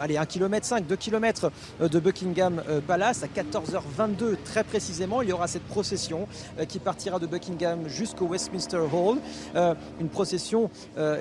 allez, 0.00 0.16
1 0.16 0.26
km 0.26 0.66
5, 0.66 0.86
2 0.86 0.96
km 0.96 1.50
de 1.80 1.98
Buckingham 1.98 2.62
euh, 2.68 2.80
Palace. 2.80 3.22
À 3.22 3.26
14h22, 3.26 4.36
très 4.44 4.64
précisément, 4.64 5.22
il 5.22 5.28
y 5.28 5.32
aura 5.32 5.46
cette 5.46 5.64
procession 5.64 6.26
euh, 6.58 6.64
qui 6.64 6.78
partira 6.78 7.18
de 7.18 7.26
Buckingham 7.26 7.88
jusqu'au 7.88 8.26
Westminster 8.26 8.78
Hall. 8.92 9.18
Euh, 9.54 9.74
une 10.00 10.08
procession 10.08 10.70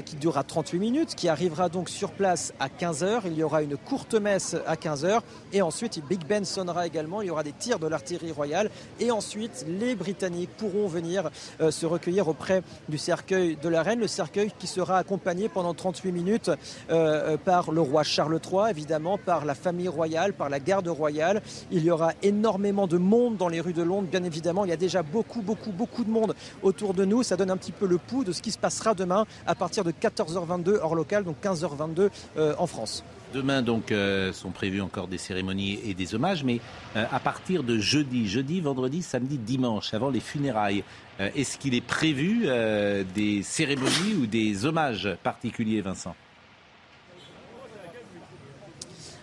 qui 0.05 0.15
durera 0.15 0.43
38 0.43 0.79
minutes, 0.79 1.15
qui 1.15 1.29
arrivera 1.29 1.69
donc 1.69 1.89
sur 1.89 2.11
place 2.11 2.53
à 2.59 2.67
15h. 2.67 3.21
Il 3.25 3.33
y 3.33 3.43
aura 3.43 3.61
une 3.61 3.77
courte 3.77 4.13
messe 4.15 4.55
à 4.65 4.75
15h. 4.75 5.21
Et 5.51 5.61
ensuite, 5.61 6.01
Big 6.07 6.25
Ben 6.25 6.45
sonnera 6.45 6.87
également. 6.87 7.21
Il 7.21 7.27
y 7.27 7.31
aura 7.31 7.43
des 7.43 7.51
tirs 7.51 7.79
de 7.79 7.87
l'artillerie 7.87 8.31
royale. 8.31 8.69
Et 8.99 9.11
ensuite, 9.11 9.65
les 9.67 9.95
Britanniques 9.95 10.51
pourront 10.57 10.87
venir 10.87 11.29
se 11.69 11.85
recueillir 11.85 12.27
auprès 12.27 12.63
du 12.89 12.97
cercueil 12.97 13.57
de 13.61 13.69
la 13.69 13.83
reine. 13.83 13.99
Le 13.99 14.07
cercueil 14.07 14.51
qui 14.57 14.67
sera 14.67 14.97
accompagné 14.97 15.49
pendant 15.49 15.73
38 15.73 16.11
minutes 16.11 16.51
par 17.45 17.71
le 17.71 17.81
roi 17.81 18.03
Charles 18.03 18.39
III 18.43 18.62
évidemment, 18.69 19.17
par 19.17 19.45
la 19.45 19.55
famille 19.55 19.87
royale, 19.87 20.33
par 20.33 20.49
la 20.49 20.59
garde 20.59 20.87
royale. 20.87 21.41
Il 21.71 21.83
y 21.83 21.91
aura 21.91 22.13
énormément 22.21 22.87
de 22.87 22.97
monde 22.97 23.37
dans 23.37 23.49
les 23.49 23.61
rues 23.61 23.73
de 23.73 23.83
Londres, 23.83 24.07
bien 24.09 24.23
évidemment. 24.23 24.65
Il 24.65 24.69
y 24.69 24.73
a 24.73 24.77
déjà 24.77 25.03
beaucoup, 25.03 25.41
beaucoup, 25.41 25.71
beaucoup 25.71 26.03
de 26.03 26.09
monde 26.09 26.35
autour 26.61 26.93
de 26.93 27.05
nous. 27.05 27.23
Ça 27.23 27.37
donne 27.37 27.51
un 27.51 27.57
petit 27.57 27.71
peu 27.71 27.87
le 27.87 27.97
pouls 27.97 28.23
de 28.23 28.31
ce 28.31 28.41
qui 28.41 28.51
se 28.51 28.57
passera 28.57 28.93
demain 28.93 29.25
à 29.45 29.55
partir 29.55 29.83
de 29.83 29.91
14h22 29.91 30.79
hors 30.81 30.95
local, 30.95 31.23
donc 31.23 31.37
15h22 31.43 32.09
euh, 32.37 32.55
en 32.57 32.67
France. 32.67 33.03
Demain, 33.33 33.63
donc, 33.63 33.91
euh, 33.91 34.31
sont 34.31 34.51
prévues 34.51 34.81
encore 34.81 35.07
des 35.07 35.17
cérémonies 35.17 35.79
et 35.83 35.95
des 35.95 36.13
hommages, 36.13 36.43
mais 36.43 36.59
euh, 36.95 37.05
à 37.11 37.19
partir 37.19 37.63
de 37.63 37.79
jeudi, 37.79 38.27
jeudi, 38.27 38.61
vendredi, 38.61 39.01
samedi, 39.01 39.39
dimanche, 39.39 39.93
avant 39.93 40.09
les 40.09 40.19
funérailles, 40.19 40.83
est-ce 41.19 41.59
qu'il 41.59 41.75
est 41.75 41.85
prévu 41.85 42.47
des 43.13 43.43
cérémonies 43.43 44.15
ou 44.19 44.25
des 44.25 44.65
hommages 44.65 45.15
particuliers, 45.21 45.81
Vincent? 45.81 46.15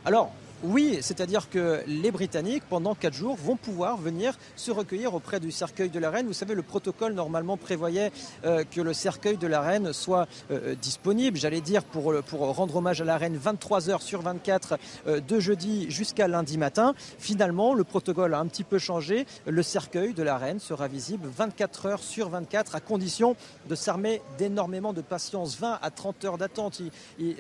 Alors, 0.05 0.40
oui, 0.63 0.99
c'est-à-dire 1.01 1.49
que 1.49 1.83
les 1.87 2.11
Britanniques, 2.11 2.65
pendant 2.69 2.95
quatre 2.95 3.15
jours, 3.15 3.35
vont 3.37 3.57
pouvoir 3.57 3.97
venir 3.97 4.35
se 4.57 4.71
recueillir 4.71 5.15
auprès 5.15 5.41
du 5.41 5.51
cercueil 5.51 5.89
de 5.89 5.99
la 5.99 6.11
reine. 6.11 6.27
Vous 6.27 6.35
savez, 6.35 6.55
le 6.55 6.63
protocole 6.63 7.15
normalement 7.15 7.57
prévoyait 7.57 8.13
euh, 8.45 8.63
que 8.71 8.83
le 8.83 8.93
cercueil 8.93 9.39
de 9.39 9.47
la 9.47 9.63
reine 9.63 9.95
soit 9.95 10.29
euh, 10.51 10.75
disponible, 10.75 11.39
j'allais 11.39 11.63
dire, 11.63 11.83
pour, 11.83 12.15
pour 12.25 12.41
rendre 12.55 12.77
hommage 12.77 13.01
à 13.01 13.05
la 13.05 13.17
reine 13.17 13.39
23 13.39 13.89
heures 13.89 14.03
sur 14.03 14.21
24 14.21 14.79
euh, 15.07 15.21
de 15.21 15.41
jeudi 15.41 15.91
jusqu'à 15.91 16.29
lundi 16.29 16.59
matin. 16.59 16.95
Finalement, 17.19 17.73
le 17.73 17.85
protocole 17.85 18.35
a 18.35 18.39
un 18.39 18.47
petit 18.47 18.65
peu 18.65 18.79
changé. 18.79 19.27
Le 19.47 19.63
cercueil 19.63 20.13
de 20.13 20.23
la 20.23 20.37
reine 20.37 20.61
sera 20.61 20.89
visible 20.89 21.27
24 21.35 21.87
heures 21.87 22.03
sur 22.03 22.29
24 22.29 22.75
à 22.75 22.81
condition 22.81 23.35
de 23.67 23.75
s'armer 23.75 24.21
d'énormément 24.37 24.93
de 24.93 25.01
patience. 25.01 25.59
20 25.59 25.79
à 25.81 25.91
30 25.91 26.25
heures 26.27 26.39
d'attente. 26.39 26.83
Il, 27.19 27.37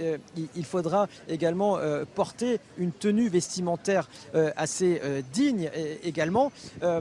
il, 0.56 0.64
faudra 0.64 1.08
également 1.28 1.78
porter 2.14 2.60
une 2.78 2.92
tenue 2.92 3.09
vestimentaire 3.28 4.08
euh, 4.34 4.50
assez 4.56 5.00
euh, 5.02 5.22
digne 5.32 5.70
également. 6.04 6.52
Euh, 6.82 7.00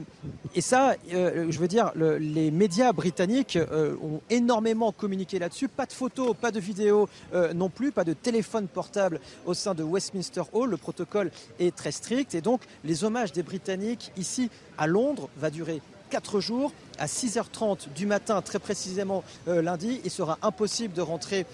et 0.54 0.60
ça, 0.60 0.94
je 1.10 1.58
veux 1.58 1.68
dire, 1.68 1.92
les 1.94 2.50
médias 2.50 2.92
britanniques 2.92 3.58
ont 4.02 4.20
énormément 4.30 4.92
communiqué 4.92 5.38
là-dessus. 5.38 5.68
Pas 5.68 5.86
de 5.86 5.92
photos, 5.92 6.34
pas 6.40 6.50
de 6.50 6.58
vidéos 6.60 7.08
non 7.54 7.68
plus, 7.68 7.92
pas 7.92 8.04
de 8.04 8.12
téléphone 8.12 8.66
portable 8.66 9.20
au 9.46 9.54
sein 9.54 9.74
de 9.74 9.82
Westminster 9.82 10.42
Hall. 10.52 10.70
Le 10.70 10.76
protocole 10.76 11.30
est 11.58 11.74
très 11.74 11.92
strict 11.92 12.34
et 12.34 12.40
donc 12.40 12.62
les 12.84 13.04
hommages 13.04 13.32
des 13.32 13.42
Britanniques 13.42 14.10
ici 14.16 14.50
à 14.76 14.86
Londres 14.86 15.28
va 15.36 15.50
durer 15.50 15.80
4 16.10 16.40
jours 16.40 16.72
à 16.98 17.06
6h30 17.06 17.92
du 17.94 18.06
matin, 18.06 18.42
très 18.42 18.58
précisément 18.58 19.24
lundi. 19.46 20.00
Il 20.04 20.10
sera 20.10 20.38
impossible 20.42 20.92
de 20.92 21.00
rentrer 21.00 21.46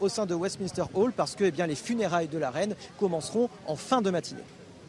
au 0.00 0.08
sein 0.08 0.24
de 0.24 0.34
Westminster 0.34 0.84
Hall 0.94 1.12
parce 1.12 1.34
que 1.34 1.44
eh 1.44 1.50
bien, 1.50 1.66
les 1.66 1.74
funérailles 1.74 2.28
de 2.28 2.38
la 2.38 2.50
reine 2.50 2.74
commenceront 2.98 3.50
en 3.66 3.76
fin 3.76 4.00
de 4.00 4.10
matinée. 4.10 4.42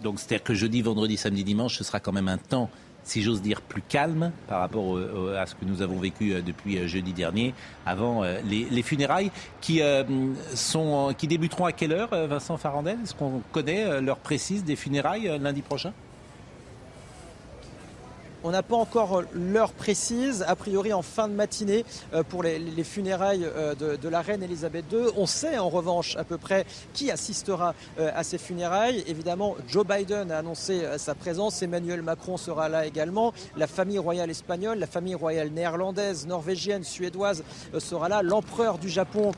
Donc 0.03 0.19
c'est-à-dire 0.19 0.43
que 0.43 0.53
jeudi, 0.53 0.81
vendredi, 0.81 1.17
samedi, 1.17 1.43
dimanche, 1.43 1.77
ce 1.77 1.83
sera 1.83 1.99
quand 1.99 2.13
même 2.13 2.27
un 2.27 2.37
temps 2.37 2.69
si 3.05 3.21
j'ose 3.21 3.41
dire, 3.41 3.61
plus 3.61 3.83
calme 3.83 4.31
par 4.47 4.59
rapport 4.59 4.97
à 4.97 5.45
ce 5.45 5.53
que 5.55 5.63
nous 5.63 5.81
avons 5.81 5.99
vécu 5.99 6.41
depuis 6.41 6.87
jeudi 6.87 7.13
dernier, 7.13 7.53
avant 7.85 8.23
les, 8.43 8.81
funérailles, 8.81 9.31
qui, 9.61 9.79
sont, 10.55 11.13
qui 11.15 11.27
débuteront 11.27 11.65
à 11.65 11.71
quelle 11.71 11.93
heure, 11.93 12.09
Vincent 12.27 12.57
Farandel? 12.57 12.97
Est-ce 13.03 13.13
qu'on 13.13 13.41
connaît 13.51 14.01
l'heure 14.01 14.17
précise 14.17 14.63
des 14.63 14.75
funérailles 14.75 15.37
lundi 15.39 15.61
prochain? 15.61 15.93
On 18.45 18.51
n'a 18.51 18.61
pas 18.61 18.75
encore 18.75 19.23
l'heure 19.33 19.71
précise, 19.71 20.45
a 20.47 20.55
priori 20.55 20.93
en 20.93 21.01
fin 21.01 21.27
de 21.27 21.33
matinée 21.33 21.83
euh, 22.13 22.21
pour 22.21 22.43
les, 22.43 22.83
funérailles 22.83 23.43
euh, 23.43 23.73
de, 23.73 24.07
la 24.07 24.21
reine 24.21 24.43
Elisabeth 24.43 24.85
II. 24.91 25.07
On 25.17 25.25
sait 25.25 25.57
en 25.57 25.67
revanche 25.67 26.15
à 26.15 26.23
peu 26.23 26.37
près 26.37 26.63
qui 26.93 27.09
assistera 27.09 27.73
euh, 27.99 28.11
à 28.15 28.23
ces 28.23 28.37
funérailles. 28.37 29.03
Évidemment, 29.07 29.55
Joe 29.67 29.83
Biden 29.83 30.31
a 30.31 30.37
annoncé 30.37 30.83
sa 30.97 31.15
présence, 31.15 31.63
Emmanuel 31.63 32.03
Macron 32.03 32.37
sera 32.37 32.69
là 32.69 32.85
également, 32.85 33.33
la 33.57 33.65
famille 33.65 33.97
royale 33.97 34.29
espagnole, 34.29 34.77
la 34.77 34.85
famille 34.85 35.15
royale 35.15 35.49
néerlandaise, 35.49 36.27
norvégienne, 36.27 36.83
suédoise 36.83 37.43
sera 37.79 38.09
là, 38.09 38.21
l'empereur 38.21 38.77
du 38.77 38.89
Japon 38.89 39.31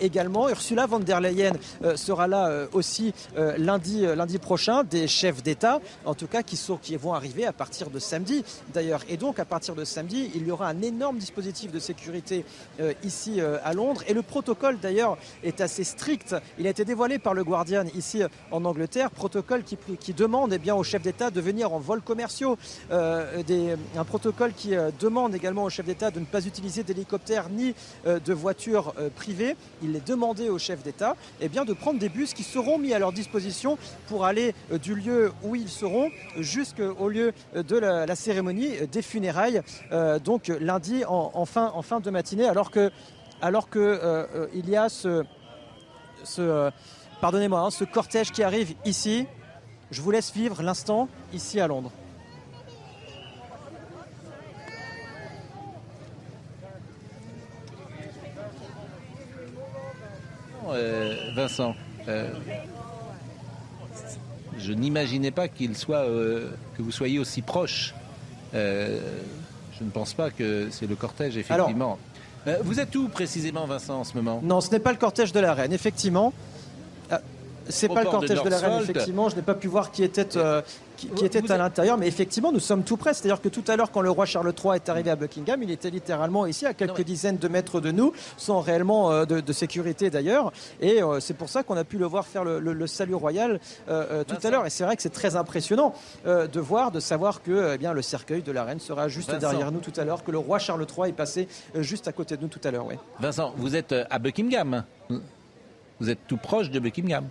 également, 0.00 0.50
Ursula 0.50 0.86
von 0.86 1.00
der 1.00 1.20
Leyen 1.20 1.52
sera 1.94 2.26
là 2.26 2.66
aussi 2.72 3.14
lundi, 3.56 4.06
prochain, 4.38 4.84
des 4.84 5.08
chefs 5.08 5.42
d'État 5.42 5.80
en 6.04 6.14
tout 6.14 6.26
cas 6.26 6.42
qui, 6.42 6.58
vont 6.96 7.14
arriver 7.14 7.46
à 7.46 7.52
partir 7.52 7.90
de 7.90 7.98
samedi 7.98 8.17
samedi 8.18 8.44
d'ailleurs. 8.74 9.02
Et 9.08 9.16
donc 9.16 9.38
à 9.38 9.44
partir 9.44 9.76
de 9.76 9.84
samedi, 9.84 10.30
il 10.34 10.46
y 10.46 10.50
aura 10.50 10.68
un 10.68 10.82
énorme 10.82 11.18
dispositif 11.18 11.70
de 11.70 11.78
sécurité 11.78 12.44
euh, 12.80 12.92
ici 13.04 13.40
euh, 13.40 13.58
à 13.62 13.74
Londres. 13.74 14.02
Et 14.08 14.14
le 14.14 14.22
protocole 14.22 14.78
d'ailleurs 14.80 15.16
est 15.44 15.60
assez 15.60 15.84
strict. 15.84 16.34
Il 16.58 16.66
a 16.66 16.70
été 16.70 16.84
dévoilé 16.84 17.18
par 17.18 17.34
le 17.34 17.44
Guardian 17.44 17.84
ici 17.94 18.22
euh, 18.22 18.28
en 18.50 18.64
Angleterre, 18.64 19.12
protocole 19.12 19.62
qui, 19.62 20.12
demande 20.14 20.52
eh 20.52 20.58
bien, 20.58 20.74
aux 20.74 20.82
chefs 20.82 21.02
d'État 21.02 21.30
de 21.30 21.40
venir 21.40 21.72
en 21.72 21.78
vols 21.78 22.02
commerciaux. 22.02 22.58
Un 22.90 24.04
protocole 24.04 24.52
qui 24.52 24.74
demande 24.98 25.34
également 25.34 25.64
aux 25.64 25.70
chefs 25.70 25.86
d'État 25.86 26.10
de 26.10 26.18
ne 26.18 26.24
pas 26.24 26.44
utiliser 26.46 26.82
d'hélicoptères 26.82 27.48
ni 27.50 27.74
de 28.06 28.32
voitures 28.32 28.94
privées. 29.14 29.54
Il 29.82 29.94
est 29.94 30.06
demandé 30.06 30.48
aux 30.48 30.58
chefs 30.58 30.82
d'État 30.82 31.14
eh 31.40 31.48
bien, 31.48 31.64
de 31.64 31.72
prendre 31.72 31.98
des 31.98 32.08
bus 32.08 32.34
qui 32.34 32.42
seront 32.42 32.78
mis 32.78 32.94
à 32.94 32.98
leur 32.98 33.12
disposition 33.12 33.78
pour 34.08 34.24
aller 34.24 34.54
du 34.82 34.94
lieu 34.94 35.32
où 35.42 35.54
ils 35.54 35.68
seront 35.68 36.10
jusqu'au 36.38 37.08
lieu 37.08 37.32
de 37.54 37.76
la, 37.76 38.07
la 38.08 38.16
cérémonie 38.16 38.86
des 38.90 39.02
funérailles, 39.02 39.62
euh, 39.92 40.18
donc 40.18 40.48
lundi 40.48 41.04
en, 41.06 41.44
fin, 41.44 41.70
en, 41.74 41.82
fin, 41.82 42.00
de 42.00 42.10
matinée, 42.10 42.48
alors 42.48 42.70
que, 42.70 42.90
alors 43.42 43.68
que 43.68 43.78
euh, 43.78 44.26
euh, 44.34 44.46
il 44.54 44.68
y 44.68 44.76
a 44.76 44.88
ce, 44.88 45.24
ce 46.24 46.70
pardonnez-moi, 47.20 47.60
hein, 47.60 47.70
ce 47.70 47.84
cortège 47.84 48.32
qui 48.32 48.42
arrive 48.42 48.74
ici. 48.84 49.26
Je 49.90 50.02
vous 50.02 50.10
laisse 50.10 50.32
vivre 50.32 50.62
l'instant 50.62 51.08
ici 51.32 51.60
à 51.60 51.66
Londres. 51.66 51.92
Vincent, 61.34 61.74
je 64.58 64.72
n'imaginais 64.72 65.30
pas 65.30 65.48
qu'il 65.48 65.76
soit, 65.76 66.04
que 66.04 66.82
vous 66.82 66.90
soyez 66.92 67.18
aussi 67.18 67.42
proche 67.42 67.94
euh, 68.54 68.98
je 69.78 69.84
ne 69.84 69.90
pense 69.90 70.14
pas 70.14 70.30
que 70.30 70.68
c'est 70.70 70.86
le 70.86 70.96
cortège, 70.96 71.36
effectivement. 71.36 71.98
Euh, 72.46 72.58
vous 72.62 72.80
êtes 72.80 72.94
où 72.96 73.08
précisément, 73.08 73.66
Vincent, 73.66 74.00
en 74.00 74.04
ce 74.04 74.14
moment? 74.14 74.40
Non, 74.42 74.60
ce 74.60 74.70
n'est 74.70 74.80
pas 74.80 74.92
le 74.92 74.98
cortège 74.98 75.32
de 75.32 75.40
la 75.40 75.54
reine, 75.54 75.72
effectivement. 75.72 76.32
Euh, 77.12 77.18
c'est 77.68 77.88
pas 77.88 78.02
le 78.02 78.10
cortège 78.10 78.42
de, 78.42 78.48
la 78.48 78.58
reine, 78.58 78.82
effectivement. 78.82 79.28
Je 79.28 79.36
n'ai 79.36 79.42
pas 79.42 79.54
pu 79.54 79.68
voir 79.68 79.90
qui 79.90 80.02
était, 80.02 80.36
euh, 80.36 80.62
qui, 80.98 81.24
était 81.24 81.50
à 81.50 81.56
l'intérieur, 81.56 81.96
mais 81.96 82.06
effectivement, 82.06 82.52
nous 82.52 82.60
sommes 82.60 82.82
tout 82.82 82.96
près. 82.96 83.14
C'est-à-dire 83.14 83.40
que 83.40 83.48
tout 83.48 83.64
à 83.68 83.76
l'heure, 83.76 83.90
quand 83.90 84.00
le 84.00 84.10
roi 84.10 84.26
Charles 84.26 84.52
III 84.52 84.76
est 84.76 84.88
arrivé 84.88 85.10
à 85.10 85.16
Buckingham, 85.16 85.62
il 85.62 85.70
était 85.70 85.90
littéralement 85.90 86.46
ici, 86.46 86.66
à 86.66 86.74
quelques 86.74 87.02
dizaines 87.02 87.38
de 87.38 87.48
mètres 87.48 87.80
de 87.80 87.90
nous, 87.90 88.12
sans 88.36 88.60
réellement 88.60 89.12
euh, 89.12 89.24
de, 89.24 89.52
sécurité 89.52 90.10
d'ailleurs. 90.10 90.52
Et 90.80 91.02
euh, 91.02 91.20
c'est 91.20 91.34
pour 91.34 91.48
ça 91.48 91.62
qu'on 91.62 91.76
a 91.76 91.84
pu 91.84 91.98
le 91.98 92.06
voir 92.06 92.26
faire 92.26 92.44
le, 92.44 92.86
salut 92.86 93.14
royal 93.14 93.60
tout 93.86 93.92
à 94.42 94.50
l'heure. 94.50 94.66
Et 94.66 94.70
c'est 94.70 94.84
vrai 94.84 94.96
que 94.96 95.02
c'est 95.02 95.10
très 95.10 95.36
impressionnant 95.36 95.94
de 96.24 96.60
voir, 96.60 96.90
de 96.90 97.00
savoir 97.00 97.42
que 97.42 97.74
eh 97.74 97.78
bien, 97.78 97.92
le 97.92 98.02
cercueil 98.02 98.42
de 98.42 98.52
la 98.52 98.64
reine 98.64 98.80
sera 98.80 99.08
juste 99.08 99.34
derrière 99.34 99.72
nous 99.72 99.80
tout 99.80 99.92
à 99.96 100.04
l'heure, 100.04 100.24
que 100.24 100.30
le 100.30 100.38
roi 100.38 100.58
Charles 100.58 100.86
III 100.96 101.10
est 101.10 101.12
passé 101.12 101.48
juste 101.74 102.08
à 102.08 102.12
côté 102.12 102.36
de 102.36 102.42
nous 102.42 102.48
tout 102.48 102.60
à 102.64 102.70
l'heure. 102.70 102.86
Vincent, 103.20 103.52
vous 103.56 103.76
êtes 103.76 103.94
à 104.10 104.18
Buckingham. 104.18 104.84
Vous 106.00 106.10
êtes 106.10 106.26
tout 106.26 106.36
proche 106.36 106.70
de 106.70 106.78
Buckingham. 106.78 107.26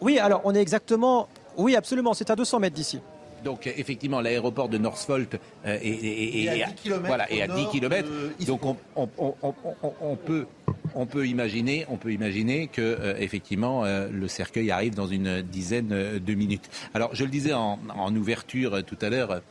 Oui, 0.00 0.18
alors 0.18 0.40
on 0.44 0.54
est 0.54 0.60
exactement. 0.60 1.28
Oui, 1.56 1.76
absolument, 1.76 2.14
c'est 2.14 2.30
à 2.30 2.36
200 2.36 2.60
mètres 2.60 2.76
d'ici. 2.76 3.00
Donc 3.44 3.66
effectivement, 3.66 4.22
l'aéroport 4.22 4.70
de 4.70 4.78
Northvolt 4.78 5.34
euh, 5.66 5.78
est, 5.82 6.48
à 6.48 6.66
10 6.66 6.74
km. 6.74 7.06
Voilà, 7.06 7.30
et 7.30 7.42
à 7.42 7.46
10 7.46 7.66
km. 7.66 8.08
Donc 8.46 8.62
on, 8.64 10.16
peut, 10.16 10.46
on 10.94 11.06
peut 11.06 11.26
imaginer, 11.26 11.84
on 11.90 11.96
peut 11.96 12.12
imaginer 12.12 12.68
que 12.68 12.80
euh, 12.80 13.14
effectivement 13.18 13.84
euh, 13.84 14.08
le 14.10 14.28
cercueil 14.28 14.70
arrive 14.70 14.94
dans 14.94 15.06
une 15.06 15.42
dizaine 15.42 16.18
de 16.18 16.34
minutes. 16.34 16.70
Alors 16.94 17.14
je 17.14 17.24
le 17.24 17.30
disais 17.30 17.52
en, 17.52 17.78
en 17.94 18.16
ouverture 18.16 18.82
tout 18.82 18.98
à 19.02 19.10
l'heure 19.10 19.42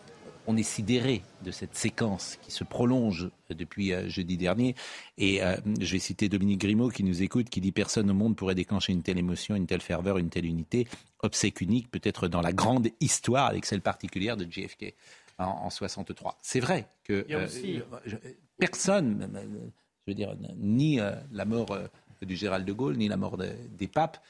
on 0.47 0.57
est 0.57 0.63
sidéré 0.63 1.21
de 1.43 1.51
cette 1.51 1.75
séquence 1.75 2.37
qui 2.41 2.51
se 2.51 2.63
prolonge 2.63 3.29
depuis 3.49 3.93
euh, 3.93 4.09
jeudi 4.09 4.37
dernier. 4.37 4.75
Et 5.17 5.43
euh, 5.43 5.55
je 5.79 5.91
vais 5.93 5.99
citer 5.99 6.29
Dominique 6.29 6.61
Grimaud 6.61 6.89
qui 6.89 7.03
nous 7.03 7.21
écoute, 7.21 7.49
qui 7.49 7.61
dit 7.61 7.71
Personne 7.71 8.09
au 8.09 8.13
monde 8.13 8.35
pourrait 8.35 8.55
déclencher 8.55 8.93
une 8.93 9.03
telle 9.03 9.17
émotion, 9.17 9.55
une 9.55 9.67
telle 9.67 9.81
ferveur, 9.81 10.17
une 10.17 10.29
telle 10.29 10.45
unité. 10.45 10.87
Obsèque 11.21 11.61
unique, 11.61 11.89
peut-être 11.89 12.27
dans 12.27 12.41
la 12.41 12.51
grande 12.51 12.89
histoire, 12.99 13.47
avec 13.47 13.65
celle 13.65 13.81
particulière 13.81 14.37
de 14.37 14.45
JFK 14.49 14.93
en, 15.37 15.69
63. 15.69 16.37
C'est 16.41 16.59
vrai 16.59 16.87
que 17.03 17.25
euh, 17.31 17.47
personne, 18.57 19.29
je 20.05 20.11
veux 20.11 20.15
dire, 20.15 20.35
ni 20.57 20.99
la 21.31 21.45
mort 21.45 21.77
du 22.25 22.35
Gérald 22.35 22.65
de 22.65 22.73
Gaulle, 22.73 22.97
ni 22.97 23.07
la 23.07 23.17
mort 23.17 23.37
des 23.37 23.87
papes, 23.87 24.23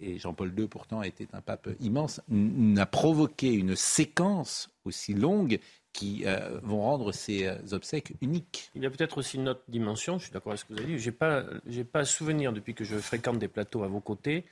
et 0.00 0.18
Jean-Paul 0.18 0.52
II 0.58 0.66
pourtant 0.66 1.02
était 1.02 1.28
un 1.32 1.40
pape 1.40 1.68
immense, 1.80 2.20
n'a 2.28 2.86
provoqué 2.86 3.52
une 3.52 3.76
séquence 3.76 4.70
aussi 4.84 5.14
longue 5.14 5.58
qui 5.92 6.22
euh, 6.24 6.58
vont 6.62 6.82
rendre 6.82 7.12
ces 7.12 7.46
euh, 7.46 7.56
obsèques 7.72 8.14
uniques. 8.20 8.70
Il 8.74 8.82
y 8.82 8.86
a 8.86 8.90
peut-être 8.90 9.18
aussi 9.18 9.36
une 9.36 9.48
autre 9.48 9.62
dimension, 9.68 10.18
je 10.18 10.24
suis 10.24 10.32
d'accord 10.32 10.52
avec 10.52 10.60
ce 10.60 10.64
que 10.64 10.72
vous 10.72 10.78
avez 10.80 10.94
dit, 10.94 10.98
je 10.98 11.10
n'ai 11.10 11.14
pas, 11.14 11.44
pas 11.92 12.04
souvenir 12.04 12.52
depuis 12.52 12.74
que 12.74 12.84
je 12.84 12.96
fréquente 12.96 13.38
des 13.38 13.48
plateaux 13.48 13.82
à 13.82 13.88
vos 13.88 14.00
côtés 14.00 14.44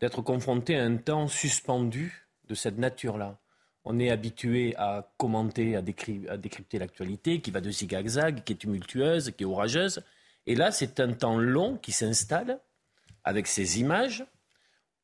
d'être 0.00 0.22
confronté 0.22 0.76
à 0.76 0.84
un 0.84 0.96
temps 0.96 1.26
suspendu 1.26 2.28
de 2.48 2.54
cette 2.54 2.78
nature-là. 2.78 3.36
On 3.84 3.98
est 3.98 4.10
habitué 4.10 4.74
à 4.76 5.10
commenter, 5.16 5.74
à, 5.74 5.78
à 5.78 6.36
décrypter 6.36 6.78
l'actualité 6.78 7.40
qui 7.40 7.50
va 7.50 7.60
de 7.60 7.70
zig 7.70 7.94
à 7.94 8.06
zag, 8.06 8.44
qui 8.44 8.52
est 8.52 8.56
tumultueuse, 8.56 9.32
qui 9.36 9.42
est 9.42 9.46
orageuse. 9.46 10.02
Et 10.48 10.54
là, 10.54 10.72
c'est 10.72 10.98
un 10.98 11.12
temps 11.12 11.36
long 11.36 11.76
qui 11.76 11.92
s'installe 11.92 12.58
avec 13.22 13.46
ces 13.46 13.80
images. 13.80 14.24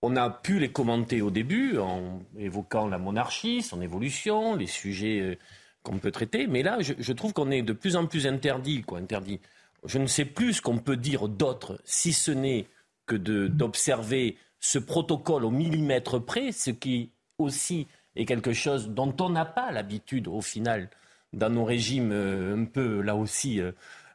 On 0.00 0.16
a 0.16 0.30
pu 0.30 0.58
les 0.58 0.72
commenter 0.72 1.20
au 1.20 1.30
début 1.30 1.76
en 1.76 2.22
évoquant 2.38 2.88
la 2.88 2.96
monarchie, 2.96 3.60
son 3.60 3.82
évolution, 3.82 4.56
les 4.56 4.66
sujets 4.66 5.20
euh, 5.20 5.36
qu'on 5.82 5.98
peut 5.98 6.10
traiter. 6.10 6.46
Mais 6.46 6.62
là, 6.62 6.78
je, 6.80 7.12
trouve 7.12 7.34
qu'on 7.34 7.50
est 7.50 7.60
de 7.60 7.74
plus 7.74 7.94
en 7.94 8.06
plus 8.06 8.26
interdit, 8.26 8.80
quoi, 8.80 8.98
interdit. 8.98 9.38
Je 9.84 9.98
ne 9.98 10.06
sais 10.06 10.24
plus 10.24 10.54
ce 10.54 10.62
qu'on 10.62 10.78
peut 10.78 10.96
dire 10.96 11.28
d'autre, 11.28 11.78
si 11.84 12.14
ce 12.14 12.30
n'est 12.30 12.66
que 13.04 13.16
d'observer 13.16 14.38
ce 14.60 14.78
protocole 14.78 15.44
au 15.44 15.50
millimètre 15.50 16.24
près, 16.24 16.52
ce 16.52 16.70
qui 16.70 17.10
aussi 17.36 17.86
est 18.16 18.24
quelque 18.24 18.54
chose 18.54 18.88
dont 18.88 19.14
on 19.20 19.28
n'a 19.28 19.44
pas 19.44 19.72
l'habitude 19.72 20.26
au 20.26 20.40
final 20.40 20.88
dans 21.34 21.50
nos 21.50 21.64
régimes 21.64 22.12
euh, 22.12 22.56
un 22.56 22.64
peu 22.64 23.02
là 23.02 23.14
aussi 23.16 23.60
euh, 23.60 23.72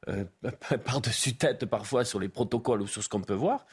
euh, 0.08 0.26
par-dessus 0.86 1.36
tête 1.36 1.66
parfois 1.66 2.06
sur 2.06 2.20
les 2.20 2.30
protocoles 2.30 2.82
ou 2.82 2.88
sur 2.88 3.04
ce 3.04 3.10
qu'on 3.10 3.22
peut 3.22 3.34
voir. 3.34 3.66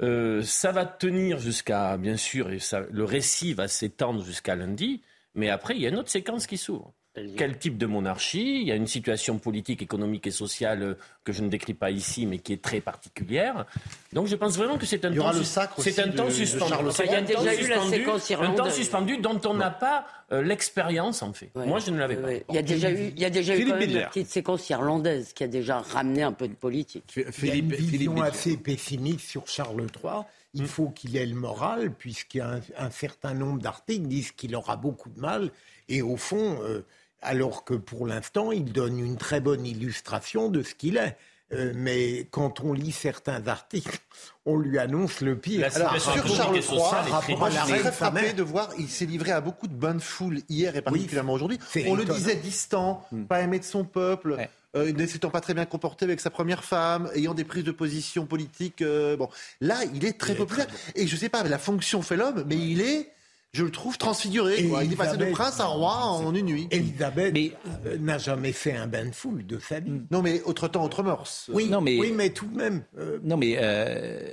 ça 0.00 0.72
va 0.72 0.86
tenir 0.86 1.38
jusqu'à, 1.38 1.96
bien 1.96 2.16
sûr, 2.16 2.50
et 2.50 2.58
le 2.90 3.04
récit 3.04 3.54
va 3.54 3.68
s'étendre 3.68 4.24
jusqu'à 4.24 4.54
lundi, 4.54 5.02
mais 5.34 5.50
après, 5.50 5.74
il 5.74 5.82
y 5.82 5.86
a 5.86 5.88
une 5.88 5.96
autre 5.96 6.10
séquence 6.10 6.46
qui 6.46 6.56
s'ouvre. 6.56 6.94
Quel 7.36 7.58
type 7.58 7.78
de 7.78 7.86
monarchie? 7.86 8.60
Il 8.60 8.66
y 8.66 8.72
a 8.72 8.74
une 8.74 8.86
situation 8.86 9.38
politique, 9.38 9.82
économique 9.82 10.26
et 10.26 10.30
sociale 10.30 10.82
euh, 10.82 10.94
que 11.24 11.32
je 11.32 11.42
ne 11.42 11.48
décris 11.48 11.74
pas 11.74 11.90
ici, 11.90 12.26
mais 12.26 12.38
qui 12.38 12.52
est 12.52 12.62
très 12.62 12.80
particulière. 12.80 13.66
Donc 14.12 14.26
je 14.26 14.36
pense 14.36 14.56
vraiment 14.56 14.78
que 14.78 14.86
c'est 14.86 15.04
un, 15.04 15.12
temps, 15.12 15.32
c'est 15.78 15.98
un 15.98 16.08
temps 16.08 16.30
suspendu. 16.30 16.72
Il 17.04 17.10
y 17.10 17.14
a 17.14 17.20
déjà 17.20 17.54
eu 17.54 17.68
la 17.68 17.82
séquence 17.82 18.30
un 18.30 18.50
temps 18.52 18.70
suspendu 18.70 19.18
dont 19.18 19.40
on 19.44 19.54
n'a 19.54 19.70
pas 19.70 20.06
euh, 20.32 20.42
l'expérience 20.42 21.22
en 21.22 21.32
fait. 21.32 21.50
Moi, 21.54 21.78
je 21.78 21.90
ne 21.90 21.98
l'avais 21.98 22.16
pas. 22.16 22.32
Il 22.48 22.54
y 22.54 22.58
a 22.58 22.62
déjà 22.62 22.90
eu, 22.90 23.12
il 23.14 23.20
y 23.20 23.24
a 23.24 23.30
déjà 23.30 23.56
eu 23.56 23.66
quand 23.66 23.76
même 23.76 23.90
une 23.90 24.06
petite 24.06 24.28
séquence 24.28 24.68
irlandaise 24.70 25.32
qui 25.32 25.44
a 25.44 25.48
déjà 25.48 25.78
ramené 25.78 26.22
un 26.22 26.32
peu 26.32 26.48
de 26.48 26.54
politique. 26.54 27.04
Philippe, 27.06 27.32
il 27.42 27.48
y 27.48 27.50
a 27.50 27.54
une 27.54 27.72
vision 27.72 28.22
assez 28.22 28.56
pessimiste 28.56 29.28
sur 29.28 29.46
Charles 29.46 29.86
III. 30.02 30.22
Il 30.54 30.62
hmm. 30.62 30.66
faut 30.66 30.88
qu'il 30.88 31.16
ait 31.16 31.26
le 31.26 31.34
moral, 31.34 31.92
puisqu'il 31.92 32.38
y 32.38 32.40
a 32.40 32.60
un, 32.78 32.90
certain 32.90 33.34
nombre 33.34 33.60
d'articles 33.60 34.06
disent 34.06 34.32
qu'il 34.32 34.56
aura 34.56 34.76
beaucoup 34.76 35.10
de 35.10 35.20
mal. 35.20 35.50
Et 35.88 36.02
au 36.02 36.16
fond, 36.16 36.58
euh, 36.62 36.84
alors 37.22 37.64
que 37.64 37.74
pour 37.74 38.06
l'instant, 38.06 38.52
il 38.52 38.72
donne 38.72 38.98
une 38.98 39.16
très 39.16 39.40
bonne 39.40 39.66
illustration 39.66 40.48
de 40.48 40.62
ce 40.62 40.74
qu'il 40.74 40.96
est. 40.96 41.16
Euh, 41.52 41.72
mais 41.74 42.26
quand 42.30 42.60
on 42.60 42.74
lit 42.74 42.92
certains 42.92 43.46
articles, 43.48 43.98
on 44.44 44.58
lui 44.58 44.78
annonce 44.78 45.22
le 45.22 45.34
pire. 45.34 45.66
Alors, 45.74 45.98
sur 45.98 46.28
Charles 46.28 46.56
III, 46.56 46.60
je 46.60 47.72
suis 47.72 47.80
très 47.80 47.92
frappé 47.92 48.32
de 48.34 48.42
voir, 48.42 48.68
il 48.78 48.88
s'est 48.88 49.06
livré 49.06 49.32
à 49.32 49.40
beaucoup 49.40 49.66
de 49.66 49.72
bonnes 49.72 50.00
foules 50.00 50.40
hier 50.50 50.76
et 50.76 50.82
particulièrement 50.82 51.32
aujourd'hui. 51.32 51.58
On 51.86 51.94
le 51.94 52.04
disait 52.04 52.36
distant, 52.36 53.06
hmm. 53.12 53.24
pas 53.24 53.40
aimé 53.40 53.58
de 53.58 53.64
son 53.64 53.84
peuple. 53.84 54.36
Euh, 54.76 54.92
ne 54.92 55.06
s'étant 55.06 55.30
pas 55.30 55.40
très 55.40 55.54
bien 55.54 55.64
comporté 55.64 56.04
avec 56.04 56.20
sa 56.20 56.28
première 56.28 56.62
femme, 56.62 57.08
ayant 57.14 57.32
des 57.32 57.44
prises 57.44 57.64
de 57.64 57.70
position 57.70 58.26
politiques. 58.26 58.82
Euh, 58.82 59.16
bon, 59.16 59.30
là, 59.62 59.78
il 59.94 60.04
est 60.04 60.18
très 60.18 60.34
populaire. 60.34 60.66
Et 60.94 61.06
je 61.06 61.16
sais 61.16 61.30
pas, 61.30 61.42
la 61.42 61.58
fonction 61.58 62.02
fait 62.02 62.16
l'homme, 62.16 62.44
mais 62.46 62.56
il 62.56 62.82
est 62.82 63.10
je 63.58 63.64
le 63.64 63.72
trouve 63.72 63.98
transfiguré. 63.98 64.60
Il 64.60 64.92
est 64.92 64.96
passé 64.96 65.16
de 65.16 65.32
prince 65.32 65.58
à 65.58 65.66
roi 65.66 65.96
en 65.96 66.32
une 66.32 66.46
nuit. 66.46 66.68
Elisabeth 66.70 67.36
euh, 67.84 67.98
n'a 67.98 68.16
jamais 68.16 68.52
fait 68.52 68.76
un 68.76 68.86
bain 68.86 69.06
de 69.06 69.10
foule 69.12 69.44
de 69.44 69.58
sa 69.58 69.80
vie. 69.80 70.00
Non, 70.12 70.22
mais 70.22 70.42
autre 70.42 70.68
temps, 70.68 70.84
autre 70.84 71.02
mœurs. 71.02 71.50
Oui, 71.52 71.68
non, 71.68 71.80
mais, 71.80 71.98
oui, 71.98 72.12
mais 72.14 72.30
tout 72.30 72.46
de 72.46 72.56
même. 72.56 72.84
Euh, 72.96 73.18
non, 73.24 73.36
mais 73.36 73.56
euh, 73.58 74.32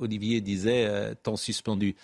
Olivier 0.00 0.40
disait 0.40 1.14
temps 1.22 1.36
suspendu. 1.36 1.94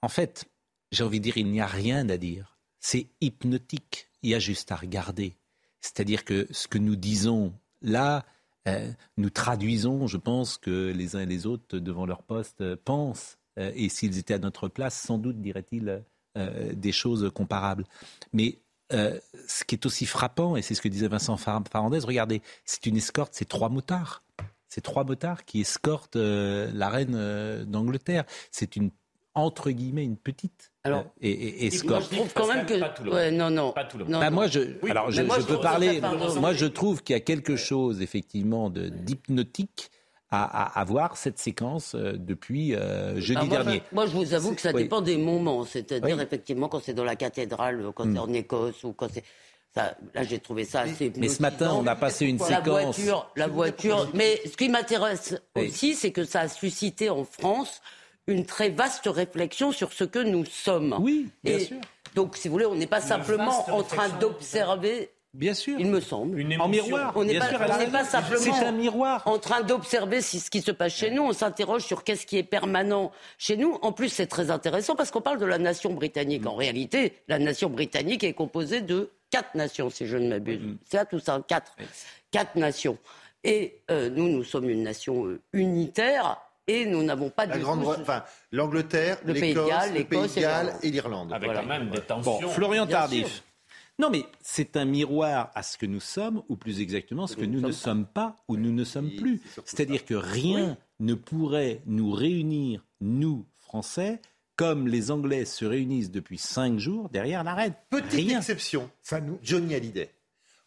En 0.00 0.08
fait, 0.08 0.46
j'ai 0.92 1.04
envie 1.04 1.20
de 1.20 1.24
dire, 1.24 1.36
il 1.36 1.50
n'y 1.50 1.60
a 1.60 1.66
rien 1.66 2.08
à 2.08 2.16
dire. 2.16 2.56
C'est 2.80 3.08
hypnotique. 3.20 4.08
Il 4.22 4.30
y 4.30 4.34
a 4.34 4.38
juste 4.38 4.72
à 4.72 4.76
regarder. 4.76 5.34
C'est-à-dire 5.82 6.24
que 6.24 6.46
ce 6.50 6.68
que 6.68 6.78
nous 6.78 6.96
disons 6.96 7.52
là, 7.82 8.24
nous 9.18 9.28
traduisons, 9.28 10.06
je 10.06 10.16
pense, 10.16 10.56
que 10.56 10.90
les 10.90 11.16
uns 11.16 11.20
et 11.20 11.26
les 11.26 11.44
autres, 11.44 11.76
devant 11.76 12.06
leur 12.06 12.22
poste, 12.22 12.76
pensent 12.76 13.36
et 13.56 13.88
s'ils 13.88 14.18
étaient 14.18 14.34
à 14.34 14.38
notre 14.38 14.68
place, 14.68 15.00
sans 15.00 15.18
doute 15.18 15.40
diraient-ils 15.40 15.88
euh, 15.88 16.00
des 16.36 16.92
choses 16.92 17.30
comparables. 17.32 17.84
Mais 18.32 18.58
euh, 18.92 19.18
ce 19.48 19.64
qui 19.64 19.74
est 19.74 19.86
aussi 19.86 20.06
frappant, 20.06 20.56
et 20.56 20.62
c'est 20.62 20.74
ce 20.74 20.82
que 20.82 20.88
disait 20.88 21.08
Vincent 21.08 21.36
Farandez, 21.36 22.00
regardez, 22.00 22.42
c'est 22.64 22.86
une 22.86 22.96
escorte, 22.96 23.32
c'est 23.34 23.48
trois 23.48 23.68
motards. 23.68 24.22
C'est 24.68 24.82
trois 24.82 25.04
motards 25.04 25.44
qui 25.44 25.60
escortent 25.60 26.16
la 26.16 26.88
reine 26.88 27.64
d'Angleterre. 27.64 28.24
C'est 28.50 28.76
une 28.76 28.90
entre 29.34 29.70
guillemets 29.70 30.04
une 30.04 30.16
petite 30.16 30.72
alors, 30.84 31.06
et, 31.20 31.66
escorte. 31.66 32.04
je 32.10 32.16
trouve 32.16 32.32
quand 32.32 32.46
même 32.46 32.66
que 32.66 33.30
non 33.30 33.50
non. 33.50 33.74
Bah, 34.08 34.30
moi 34.30 34.46
je 34.46 34.60
alors 34.88 35.10
je, 35.10 35.22
peux 35.22 35.60
parler. 35.60 36.00
Moi 36.38 36.52
je 36.52 36.66
trouve 36.66 37.02
qu'il 37.02 37.14
y 37.14 37.16
a 37.16 37.20
quelque 37.20 37.56
chose 37.56 38.00
effectivement 38.00 38.70
de 38.70 38.88
d'hypnotique 38.88 39.90
à, 40.42 40.80
avoir 40.80 41.16
cette 41.16 41.38
séquence 41.38 41.94
euh, 41.94 42.14
depuis 42.16 42.74
euh, 42.74 43.20
jeudi 43.20 43.48
dernier. 43.48 43.82
Moi, 43.92 44.06
je 44.06 44.12
vous 44.12 44.34
avoue 44.34 44.54
que 44.54 44.60
ça 44.60 44.72
dépend 44.72 45.00
des 45.00 45.16
moments. 45.16 45.64
C'est-à-dire, 45.64 46.20
effectivement, 46.20 46.68
quand 46.68 46.82
c'est 46.82 46.94
dans 46.94 47.04
la 47.04 47.16
cathédrale, 47.16 47.84
quand 47.94 48.04
c'est 48.04 48.10
hmm. 48.10 48.18
en 48.18 48.32
Écosse 48.32 48.84
ou 48.84 48.92
quand 48.92 49.08
c'est. 49.12 49.24
Ça, 49.74 49.96
là, 50.14 50.22
j'ai 50.22 50.38
trouvé 50.38 50.64
ça 50.64 50.82
assez. 50.82 51.12
Mais 51.16 51.28
ce 51.28 51.42
matin, 51.42 51.72
on 51.74 51.86
a 51.86 51.96
passé 51.96 52.26
une 52.26 52.38
séquence. 52.38 52.50
La 52.50 52.60
voiture, 52.60 53.30
la 53.34 53.46
voiture. 53.48 54.10
Mais 54.14 54.40
ce 54.44 54.56
qui 54.56 54.68
m'intéresse 54.68 55.36
aussi, 55.56 55.94
c'est 55.94 56.12
que 56.12 56.24
ça 56.24 56.42
a 56.42 56.48
suscité 56.48 57.10
en 57.10 57.24
France 57.24 57.80
une 58.26 58.46
très 58.46 58.70
vaste 58.70 59.06
réflexion 59.06 59.72
sur 59.72 59.92
ce 59.92 60.04
que 60.04 60.20
nous 60.20 60.44
sommes. 60.44 60.96
Oui, 61.00 61.28
bien 61.42 61.58
sûr. 61.58 61.76
Donc, 62.14 62.36
si 62.36 62.48
vous 62.48 62.52
voulez, 62.52 62.66
on 62.66 62.76
n'est 62.76 62.86
pas 62.86 63.00
simplement 63.00 63.68
en 63.70 63.82
train 63.82 64.08
d'observer 64.20 65.10
Bien 65.34 65.52
sûr. 65.52 65.78
Il 65.80 65.88
me 65.88 66.00
semble. 66.00 66.40
en 66.60 66.68
miroir. 66.68 67.12
On 67.16 67.24
n'est 67.24 67.38
pas, 67.38 67.46
pas, 67.48 68.04
simplement 68.04 68.40
c'est 68.40 68.64
un 68.64 68.72
miroir. 68.72 69.22
en 69.26 69.38
train 69.38 69.62
d'observer 69.62 70.22
ce 70.22 70.48
qui 70.48 70.62
se 70.62 70.70
passe 70.70 70.94
chez 70.94 71.10
nous. 71.10 71.22
On 71.22 71.32
s'interroge 71.32 71.82
sur 71.82 72.04
qu'est-ce 72.04 72.24
qui 72.24 72.38
est 72.38 72.44
permanent 72.44 73.10
chez 73.36 73.56
nous. 73.56 73.76
En 73.82 73.90
plus, 73.90 74.08
c'est 74.10 74.28
très 74.28 74.52
intéressant 74.52 74.94
parce 74.94 75.10
qu'on 75.10 75.20
parle 75.20 75.38
de 75.38 75.46
la 75.46 75.58
nation 75.58 75.92
britannique. 75.92 76.46
En 76.46 76.54
réalité, 76.54 77.14
la 77.26 77.40
nation 77.40 77.68
britannique 77.68 78.22
est 78.22 78.32
composée 78.32 78.80
de 78.80 79.10
quatre 79.30 79.56
nations, 79.56 79.90
si 79.90 80.06
je 80.06 80.16
ne 80.16 80.28
m'abuse. 80.28 80.60
Mm. 80.60 80.76
C'est 80.84 80.96
ça 80.98 81.04
tout 81.04 81.18
ça, 81.18 81.42
quatre. 81.46 81.74
Quatre 82.30 82.54
nations. 82.54 82.96
Et 83.42 83.82
euh, 83.90 84.10
nous, 84.10 84.28
nous 84.28 84.44
sommes 84.44 84.70
une 84.70 84.84
nation 84.84 85.26
euh, 85.26 85.40
unitaire 85.52 86.40
et 86.68 86.86
nous 86.86 87.02
n'avons 87.02 87.28
pas 87.28 87.46
de 87.46 87.58
grande, 87.58 87.84
enfin, 87.84 88.22
l'Angleterre, 88.52 89.18
le 89.24 89.34
Pays 89.34 89.52
de 89.52 89.68
Galles 90.38 90.76
et 90.82 90.90
l'Irlande. 90.90 91.32
Avec 91.32 91.52
quand 91.52 91.66
même 91.66 91.90
des 91.90 92.00
tensions. 92.00 92.40
Bon, 92.40 92.48
Florian 92.48 92.86
Tardif. 92.86 93.42
Non, 94.00 94.10
mais 94.10 94.26
c'est 94.42 94.76
un 94.76 94.84
miroir 94.84 95.52
à 95.54 95.62
ce 95.62 95.78
que 95.78 95.86
nous 95.86 96.00
sommes, 96.00 96.42
ou 96.48 96.56
plus 96.56 96.80
exactement, 96.80 97.26
ce 97.26 97.36
que 97.36 97.44
nous, 97.44 97.60
ne 97.60 97.70
sommes 97.70 98.06
pas 98.06 98.36
ou 98.48 98.56
nous 98.56 98.72
ne 98.72 98.84
sommes 98.84 99.10
plus. 99.12 99.40
C'est-à-dire 99.64 100.04
que 100.04 100.14
rien 100.14 100.76
ne 100.98 101.14
pourrait 101.14 101.80
nous 101.86 102.10
réunir, 102.10 102.84
nous, 103.00 103.46
Français, 103.60 104.20
comme 104.56 104.88
les 104.88 105.10
Anglais 105.10 105.44
se 105.44 105.64
réunissent 105.64 106.10
depuis 106.10 106.38
cinq 106.38 106.78
jours 106.78 107.08
derrière 107.08 107.44
la 107.44 107.54
reine. 107.54 107.74
Petite 107.90 108.30
exception, 108.30 108.90
Johnny 109.42 109.74
Hallyday. 109.74 110.10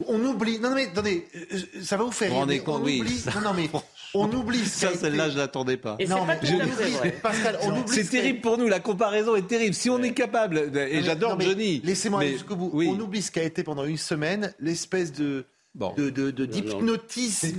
On 0.05 0.23
oublie. 0.23 0.59
Non, 0.59 0.75
mais 0.75 0.85
attendez, 0.85 1.27
euh, 1.35 1.57
ça 1.81 1.97
va 1.97 2.03
vous 2.03 2.11
faire 2.11 2.29
rire. 2.29 2.63
on 2.67 2.79
oublie. 2.81 3.01
Non, 3.33 3.41
non, 3.41 3.53
mais 3.55 3.67
on 4.13 4.31
oublie. 4.31 4.63
Ça, 4.65 4.93
celle-là, 4.93 5.31
je 5.31 5.37
l'attendais 5.37 5.77
pas. 5.77 5.97
non, 6.07 6.23
mais 6.25 7.11
Pascal, 7.23 7.57
on 7.63 7.79
oublie. 7.79 7.93
C'est 7.93 8.09
terrible 8.09 8.41
pour 8.41 8.59
nous. 8.59 8.67
La 8.67 8.79
comparaison 8.79 9.35
est 9.35 9.47
terrible. 9.47 9.73
Si 9.73 9.89
on 9.89 10.01
est 10.03 10.13
capable, 10.13 10.71
et 10.75 11.01
j'adore 11.01 11.39
Johnny. 11.39 11.81
Laissez-moi 11.83 12.21
aller 12.21 12.33
jusqu'au 12.33 12.55
bout. 12.55 12.71
On 12.73 12.99
oublie 12.99 13.21
ce 13.23 13.31
qui 13.31 13.39
a 13.39 13.43
été 13.43 13.63
pendant 13.63 13.85
une 13.85 13.97
semaine, 13.97 14.53
l'espèce 14.59 15.11
de 15.11 15.45
de, 15.75 16.31
d'hypnotisme. 16.45 17.57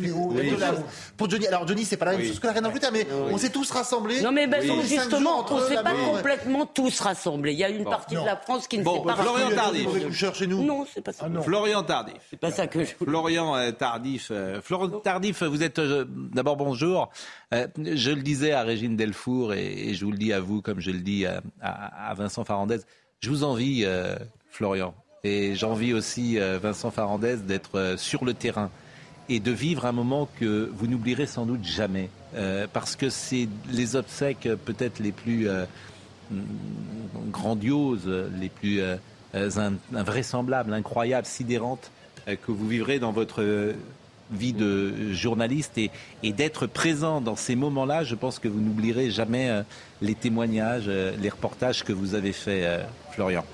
Pour 1.16 1.30
Johnny, 1.30 1.46
alors 1.46 1.66
Johnny, 1.66 1.84
c'est 1.84 1.96
pas 1.96 2.06
la 2.06 2.16
même 2.16 2.26
chose 2.26 2.40
que 2.40 2.46
la 2.46 2.52
reine 2.52 2.64
d'Angleterre, 2.64 2.90
mais 2.92 3.06
on 3.30 3.38
s'est 3.38 3.50
tous 3.50 3.70
rassemblés. 3.70 4.20
Non, 4.22 4.32
mais 4.32 4.46
ben, 4.46 4.62
justement, 4.82 5.44
on 5.50 5.60
s'est 5.60 5.82
pas 5.82 5.94
complètement 5.94 6.66
tous 6.66 7.00
rassemblés. 7.00 7.52
Il 7.52 7.58
y 7.58 7.64
a 7.64 7.68
une 7.68 7.84
partie 7.84 8.14
de 8.14 8.24
la 8.24 8.36
France 8.36 8.68
qui 8.68 8.78
ne 8.78 8.84
s'est 8.84 9.02
pas 9.04 9.16
Florian 9.16 9.50
Tardif. 9.50 10.34
chez 10.34 10.46
nous. 10.46 10.64
Non, 10.64 10.86
c'est 10.92 11.00
pas 11.00 11.12
ça. 11.12 11.28
Ah 11.28 11.42
Florian 11.42 11.82
Tardif. 11.82 12.16
C'est 12.30 12.38
pas 12.38 12.50
ça 12.50 12.66
que 12.66 12.84
je. 12.84 12.92
Florian 12.94 13.56
euh, 13.56 13.70
Tardif. 13.72 14.28
Euh, 14.30 14.60
Florian 14.60 15.00
Tardif, 15.00 15.42
vous 15.42 15.62
êtes 15.62 15.78
euh, 15.78 16.04
d'abord 16.08 16.56
bonjour. 16.56 17.10
je 17.52 18.10
le 18.10 18.22
disais 18.22 18.52
à 18.52 18.62
Régine 18.62 18.96
Delfour 18.96 19.54
et, 19.54 19.94
je 19.94 20.04
vous 20.04 20.12
le 20.12 20.18
dis 20.18 20.32
à 20.32 20.40
vous, 20.40 20.62
comme 20.62 20.80
je 20.80 20.90
le 20.90 21.00
dis 21.00 21.26
à, 21.26 21.42
à 21.60 22.14
Vincent 22.14 22.44
Farandez. 22.44 22.78
Je 23.20 23.30
vous 23.30 23.44
envie, 23.44 23.86
Florian. 24.50 24.94
Et 25.28 25.54
j'envie 25.54 25.92
aussi 25.92 26.38
euh, 26.38 26.58
Vincent 26.60 26.90
Farandez 26.90 27.36
d'être 27.36 27.78
euh, 27.78 27.96
sur 27.98 28.24
le 28.24 28.32
terrain 28.32 28.70
et 29.28 29.40
de 29.40 29.50
vivre 29.50 29.84
un 29.84 29.92
moment 29.92 30.26
que 30.40 30.70
vous 30.74 30.86
n'oublierez 30.86 31.26
sans 31.26 31.44
doute 31.44 31.64
jamais. 31.64 32.08
Euh, 32.34 32.66
parce 32.72 32.96
que 32.96 33.10
c'est 33.10 33.46
les 33.70 33.94
obsèques 33.94 34.48
peut-être 34.64 35.00
les 35.00 35.12
plus 35.12 35.46
mm, 36.30 36.40
grandioses, 37.30 38.08
les 38.40 38.48
plus 38.48 38.80
invraisemblables, 39.92 40.72
incroyables, 40.72 41.26
sidérantes 41.26 41.90
que 42.26 42.50
vous 42.50 42.66
vivrez 42.66 42.98
dans 42.98 43.12
votre 43.12 43.74
vie 44.30 44.54
de 44.54 45.12
journaliste 45.12 45.76
et, 45.76 45.90
d'être 46.32 46.66
présent 46.66 47.20
dans 47.20 47.36
ces 47.36 47.54
moments-là, 47.54 48.04
je 48.04 48.14
pense 48.14 48.38
que 48.38 48.48
vous 48.48 48.60
n'oublierez 48.60 49.10
jamais 49.10 49.62
les 50.00 50.14
témoignages, 50.14 50.88
les 50.88 51.28
reportages 51.28 51.84
que 51.84 51.92
vous 51.92 52.14
avez 52.14 52.32
faits, 52.32 52.82
Florian. 53.12 53.44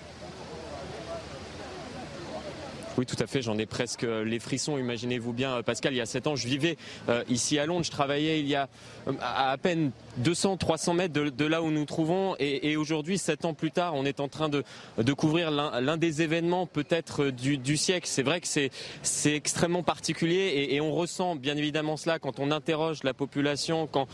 Oui, 2.97 3.07
tout 3.07 3.16
à 3.19 3.27
fait. 3.27 3.43
J'en 3.43 3.59
ai 3.59 3.66
presque 3.66 4.03
les 4.03 4.39
frissons. 4.39 4.79
Imaginez-vous 4.79 5.33
bien, 5.33 5.62
Pascal, 5.62 5.95
il 5.95 5.97
y 5.97 6.01
a 6.01 6.07
7 6.07 6.29
ans, 6.29 6.37
je 6.37 6.47
vivais 6.47 6.77
euh, 7.09 7.25
ici 7.29 7.59
à 7.59 7.66
Londres. 7.66 7.85
Je 7.85 7.91
travaillais 7.91 8.39
il 8.39 8.47
y 8.47 8.55
a 8.55 8.69
euh, 9.09 9.12
à, 9.21 9.51
à 9.51 9.59
peine 9.59 9.91
200, 10.19 10.59
300 10.59 10.95
mètres 10.95 11.12
de, 11.12 11.45
là 11.45 11.62
où 11.62 11.71
nous 11.71 11.81
nous 11.81 11.85
trouvons. 11.87 12.37
Et, 12.39 12.77
aujourd'hui, 12.77 13.19
7 13.19 13.45
ans 13.47 13.55
plus 13.55 13.73
tard, 13.73 13.95
on 13.95 14.05
est 14.05 14.21
en 14.21 14.29
train 14.29 14.49
de, 14.49 14.62
de 14.99 15.12
couvrir 15.12 15.51
l'un 15.51 15.97
des 15.97 16.23
événements 16.23 16.66
peut-être 16.66 17.31
du, 17.31 17.77
siècle. 17.77 18.07
C'est 18.09 18.23
vrai 18.23 18.41
que 18.41 18.47
c'est 18.47 19.35
extrêmement 19.35 19.83
particulier 19.83 20.69
et, 20.71 20.81
on 20.81 20.93
ressent 20.93 21.35
bien 21.35 21.57
évidemment 21.57 21.97
cela 21.97 22.19
quand 22.19 22.39
on 22.39 22.51
interroge 22.51 23.03
la 23.05 23.15
population, 23.15 23.89
quand, 23.89 24.07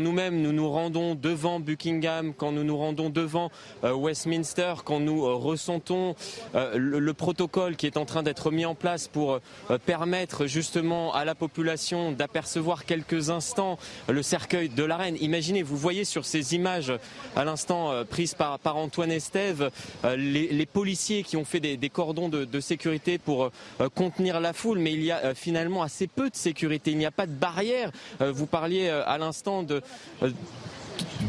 nous-mêmes 0.00 0.40
nous 0.40 0.52
nous 0.52 0.70
rendons 0.70 1.14
devant 1.14 1.60
Buckingham, 1.60 2.34
quand 2.34 2.50
nous 2.50 2.64
nous 2.64 2.76
rendons 2.76 3.10
devant 3.10 3.50
euh, 3.84 3.94
Westminster, 3.94 4.74
quand 4.84 5.00
nous 5.00 5.24
euh, 5.24 5.34
ressentons 5.34 6.16
euh, 6.54 6.76
le, 6.76 6.98
le 6.98 7.14
protocole 7.14 7.76
qui 7.76 7.86
est 7.86 7.96
en 7.96 8.04
train 8.04 8.23
d'être 8.24 8.50
mis 8.50 8.64
en 8.64 8.74
place 8.74 9.06
pour 9.08 9.34
euh, 9.70 9.78
permettre 9.78 10.46
justement 10.46 11.14
à 11.14 11.24
la 11.24 11.34
population 11.34 12.12
d'apercevoir 12.12 12.84
quelques 12.84 13.30
instants 13.30 13.78
le 14.08 14.22
cercueil 14.22 14.68
de 14.68 14.82
la 14.82 14.96
reine. 14.96 15.16
Imaginez, 15.20 15.62
vous 15.62 15.76
voyez 15.76 16.04
sur 16.04 16.24
ces 16.24 16.54
images 16.54 16.92
à 17.36 17.44
l'instant 17.44 17.92
euh, 17.92 18.04
prises 18.04 18.34
par, 18.34 18.58
par 18.58 18.76
Antoine 18.76 19.12
Estève, 19.12 19.70
euh, 20.04 20.16
les, 20.16 20.66
policiers 20.66 21.22
qui 21.22 21.36
ont 21.36 21.44
fait 21.44 21.60
des, 21.60 21.90
cordons 21.90 22.28
de, 22.28 22.60
sécurité 22.60 23.18
pour 23.18 23.50
contenir 23.94 24.40
la 24.40 24.54
foule, 24.54 24.78
mais 24.78 24.92
il 24.92 25.04
y 25.04 25.12
a 25.12 25.34
finalement 25.34 25.82
assez 25.82 26.06
peu 26.06 26.30
de 26.30 26.34
sécurité. 26.34 26.90
Il 26.90 26.98
n'y 26.98 27.06
a 27.06 27.10
pas 27.10 27.26
de 27.26 27.32
barrière. 27.32 27.90
Vous 28.20 28.46
parliez 28.46 28.88
à 28.88 29.18
l'instant 29.18 29.62
de 29.62 29.82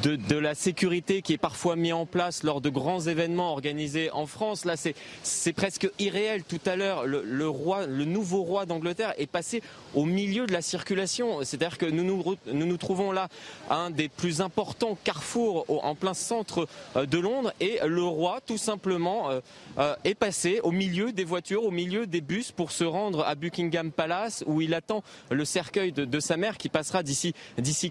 de, 0.04 0.38
la 0.38 0.54
sécurité 0.54 1.22
qui 1.22 1.34
est 1.34 1.38
parfois 1.38 1.76
mis 1.76 1.94
en 1.94 2.06
place 2.06 2.44
lors 2.44 2.62
de 2.62 2.70
grands 2.70 3.02
événements 3.02 3.52
organisés 3.52 4.12
en 4.12 4.26
France. 4.26 4.66
Là, 4.66 4.76
c'est 4.76 5.54
presque 5.54 5.90
irréel. 6.00 6.44
Tout 6.44 6.60
à 6.66 6.76
l'heure, 6.76 7.06
le, 7.06 7.48
roi, 7.48 7.88
le 7.88 8.06
nouveau 8.06 8.44
roi 8.44 8.66
d'Angleterre 8.66 9.14
est 9.18 9.26
passé 9.26 9.62
au 9.94 10.06
milieu 10.06 10.46
de 10.46 10.54
la 10.54 10.62
circulation. 10.62 11.40
C'est-à-dire 11.44 11.78
que 11.78 11.86
nous 11.86 12.04
nous, 12.04 12.36
nous 12.52 12.66
nous 12.66 12.78
trouvons 12.78 13.12
là 13.12 13.30
à 13.70 13.78
un 13.78 13.90
des 13.90 14.10
plus 14.10 14.42
importants 14.42 14.98
carrefours 15.04 15.66
en 15.70 15.96
plein 15.96 16.14
centre 16.14 16.68
euh, 16.96 17.06
de 17.06 17.18
Londres 17.18 17.54
et 17.60 17.80
le 17.86 18.04
roi, 18.04 18.42
tout 18.46 18.58
simplement, 18.58 19.30
euh, 19.30 19.40
euh, 19.80 19.96
est 20.04 20.16
passé 20.16 20.60
au 20.64 20.72
milieu 20.72 21.12
des 21.12 21.24
voitures, 21.24 21.64
au 21.64 21.72
milieu 21.72 22.06
des 22.06 22.22
bus 22.22 22.52
pour 22.52 22.72
se 22.72 22.84
rendre 22.84 23.24
à 23.26 23.36
Buckingham 23.36 23.92
Palace 23.92 24.44
où 24.46 24.62
il 24.62 24.74
attend 24.74 25.04
le 25.32 25.46
cercueil 25.46 25.92
de, 25.92 26.06
de 26.06 26.20
sa 26.20 26.38
mère 26.38 26.58
qui 26.58 26.70
passera 26.70 27.04
d'ici 27.04 27.34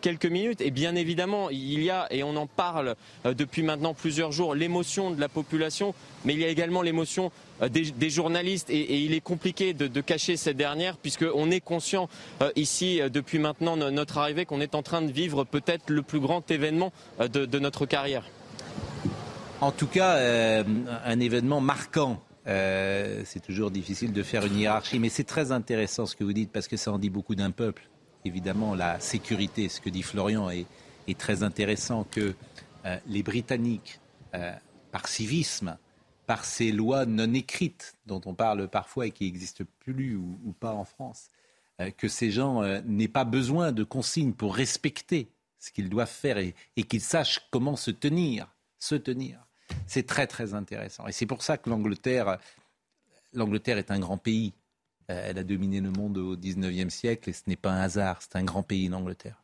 quelques 0.01 0.27
minutes. 0.27 0.61
Et 0.61 0.71
bien 0.71 0.95
évidemment, 0.95 1.51
il 1.51 1.64
y 1.65 1.91
a, 1.91 2.07
et 2.11 2.23
on 2.23 2.37
en 2.37 2.47
parle 2.47 2.95
euh, 3.27 3.35
depuis 3.35 3.63
maintenant 3.63 3.95
plusieurs 3.95 4.33
jours, 4.33 4.55
l'émotion 4.55 5.11
de 5.11 5.21
la 5.21 5.29
population, 5.29 5.95
mais 6.25 6.35
il 6.35 6.41
y 6.41 6.45
a 6.45 6.49
également 6.49 6.83
l'émotion 6.83 7.31
euh, 7.63 7.69
des, 7.69 8.11
journalistes 8.11 8.71
et, 8.71 9.01
il 9.01 9.15
est 9.15 9.21
compliqué 9.21 9.75
de, 9.75 10.01
cacher 10.01 10.37
cette 10.37 10.57
dernière 10.57 10.97
puisqu'on 10.97 11.51
est 11.51 11.61
conscient 11.61 12.09
euh, 12.43 12.51
ici 12.57 13.01
depuis 13.13 13.39
maintenant 13.39 13.77
no- 13.77 13.91
notre 13.91 14.19
arrivée 14.19 14.45
qu'on 14.45 14.61
est 14.61 14.75
en 14.75 14.83
train 14.83 15.03
de 15.03 15.11
vivre 15.13 15.45
peut-être 15.45 15.91
le 15.91 16.03
plus 16.03 16.21
grand 16.21 16.51
événement 16.51 16.93
de, 17.21 17.59
notre 17.59 17.87
carrière. 17.87 18.25
En 19.61 19.71
tout 19.71 19.87
cas, 19.87 20.19
un 21.05 21.21
événement 21.21 21.61
marquant. 21.61 22.21
C'est 22.45 23.43
toujours 23.43 23.71
difficile 23.71 24.13
de 24.13 24.23
faire 24.23 24.45
une 24.45 24.59
hiérarchie, 24.59 24.99
mais 24.99 25.09
c'est 25.09 25.25
très 25.25 25.53
intéressant 25.53 26.07
ce 26.07 26.17
que 26.17 26.25
vous 26.25 26.33
dites 26.33 26.51
parce 26.53 26.69
que 26.69 26.77
ça 26.77 26.93
en 26.93 26.99
dit 26.99 27.11
beaucoup 27.11 27.35
d'un 27.35 27.51
peuple. 27.51 27.89
Évidemment, 28.27 28.75
la 28.75 29.01
sécurité, 29.01 29.69
ce 29.69 29.81
que 29.81 29.91
dit 29.91 30.03
Florian, 30.03 30.49
est, 30.49 30.67
est 31.07 31.19
très 31.19 31.43
intéressant 31.43 32.05
que 32.05 32.35
euh, 32.85 32.99
les 33.07 33.23
Britanniques, 33.23 34.01
euh, 34.35 34.53
par 34.91 35.09
civisme, 35.09 35.79
par 36.27 36.45
ces 36.45 36.73
lois 36.73 37.07
non 37.07 37.33
écrites 37.35 37.95
dont 38.07 38.21
on 38.25 38.35
parle 38.35 38.69
parfois 38.69 39.07
et 39.07 39.11
qui 39.11 39.25
n'existent 39.25 39.65
plus 39.81 40.17
ou, 40.17 40.39
ou 40.45 40.53
pas 40.53 40.73
en 40.73 40.85
France, 40.85 41.29
euh, 41.81 41.91
que 41.91 42.09
ces 42.09 42.31
gens 42.31 42.63
n'aient 42.85 43.09
pas 43.09 43.25
besoin 43.25 43.73
de 43.73 43.85
consignes 43.85 44.33
pour 44.33 44.55
respecter 44.55 45.29
ce 45.59 45.71
qu'ils 45.71 45.89
doivent 45.89 46.11
faire 46.11 46.39
et, 46.39 46.55
qu'ils 46.85 47.01
sachent 47.01 47.49
comment 47.51 47.77
se 47.77 47.91
tenir, 47.91 48.55
se 48.79 48.95
tenir. 48.95 49.47
C'est 49.87 50.07
très 50.07 50.27
très 50.27 50.53
intéressant. 50.53 51.07
Et 51.07 51.13
c'est 51.13 51.27
pour 51.27 51.43
ça 51.43 51.57
que 51.57 51.71
l'Angleterre, 51.71 52.39
l'Angleterre 53.33 53.79
est 53.79 53.91
un 53.91 53.99
grand 53.99 54.19
pays. 54.19 54.53
Elle 55.07 55.39
a 55.39 55.45
dominé 55.45 55.81
le 55.81 55.91
monde 55.91 56.19
au 56.19 56.37
19e 56.37 56.91
siècle 56.91 57.31
et 57.31 57.33
ce 57.33 57.43
n'est 57.47 57.57
pas 57.57 57.73
un 57.73 57.81
hasard, 57.81 58.21
c'est 58.21 58.37
un 58.37 58.45
grand 58.45 58.63
pays 58.63 58.89
l'Angleterre. 58.89 59.44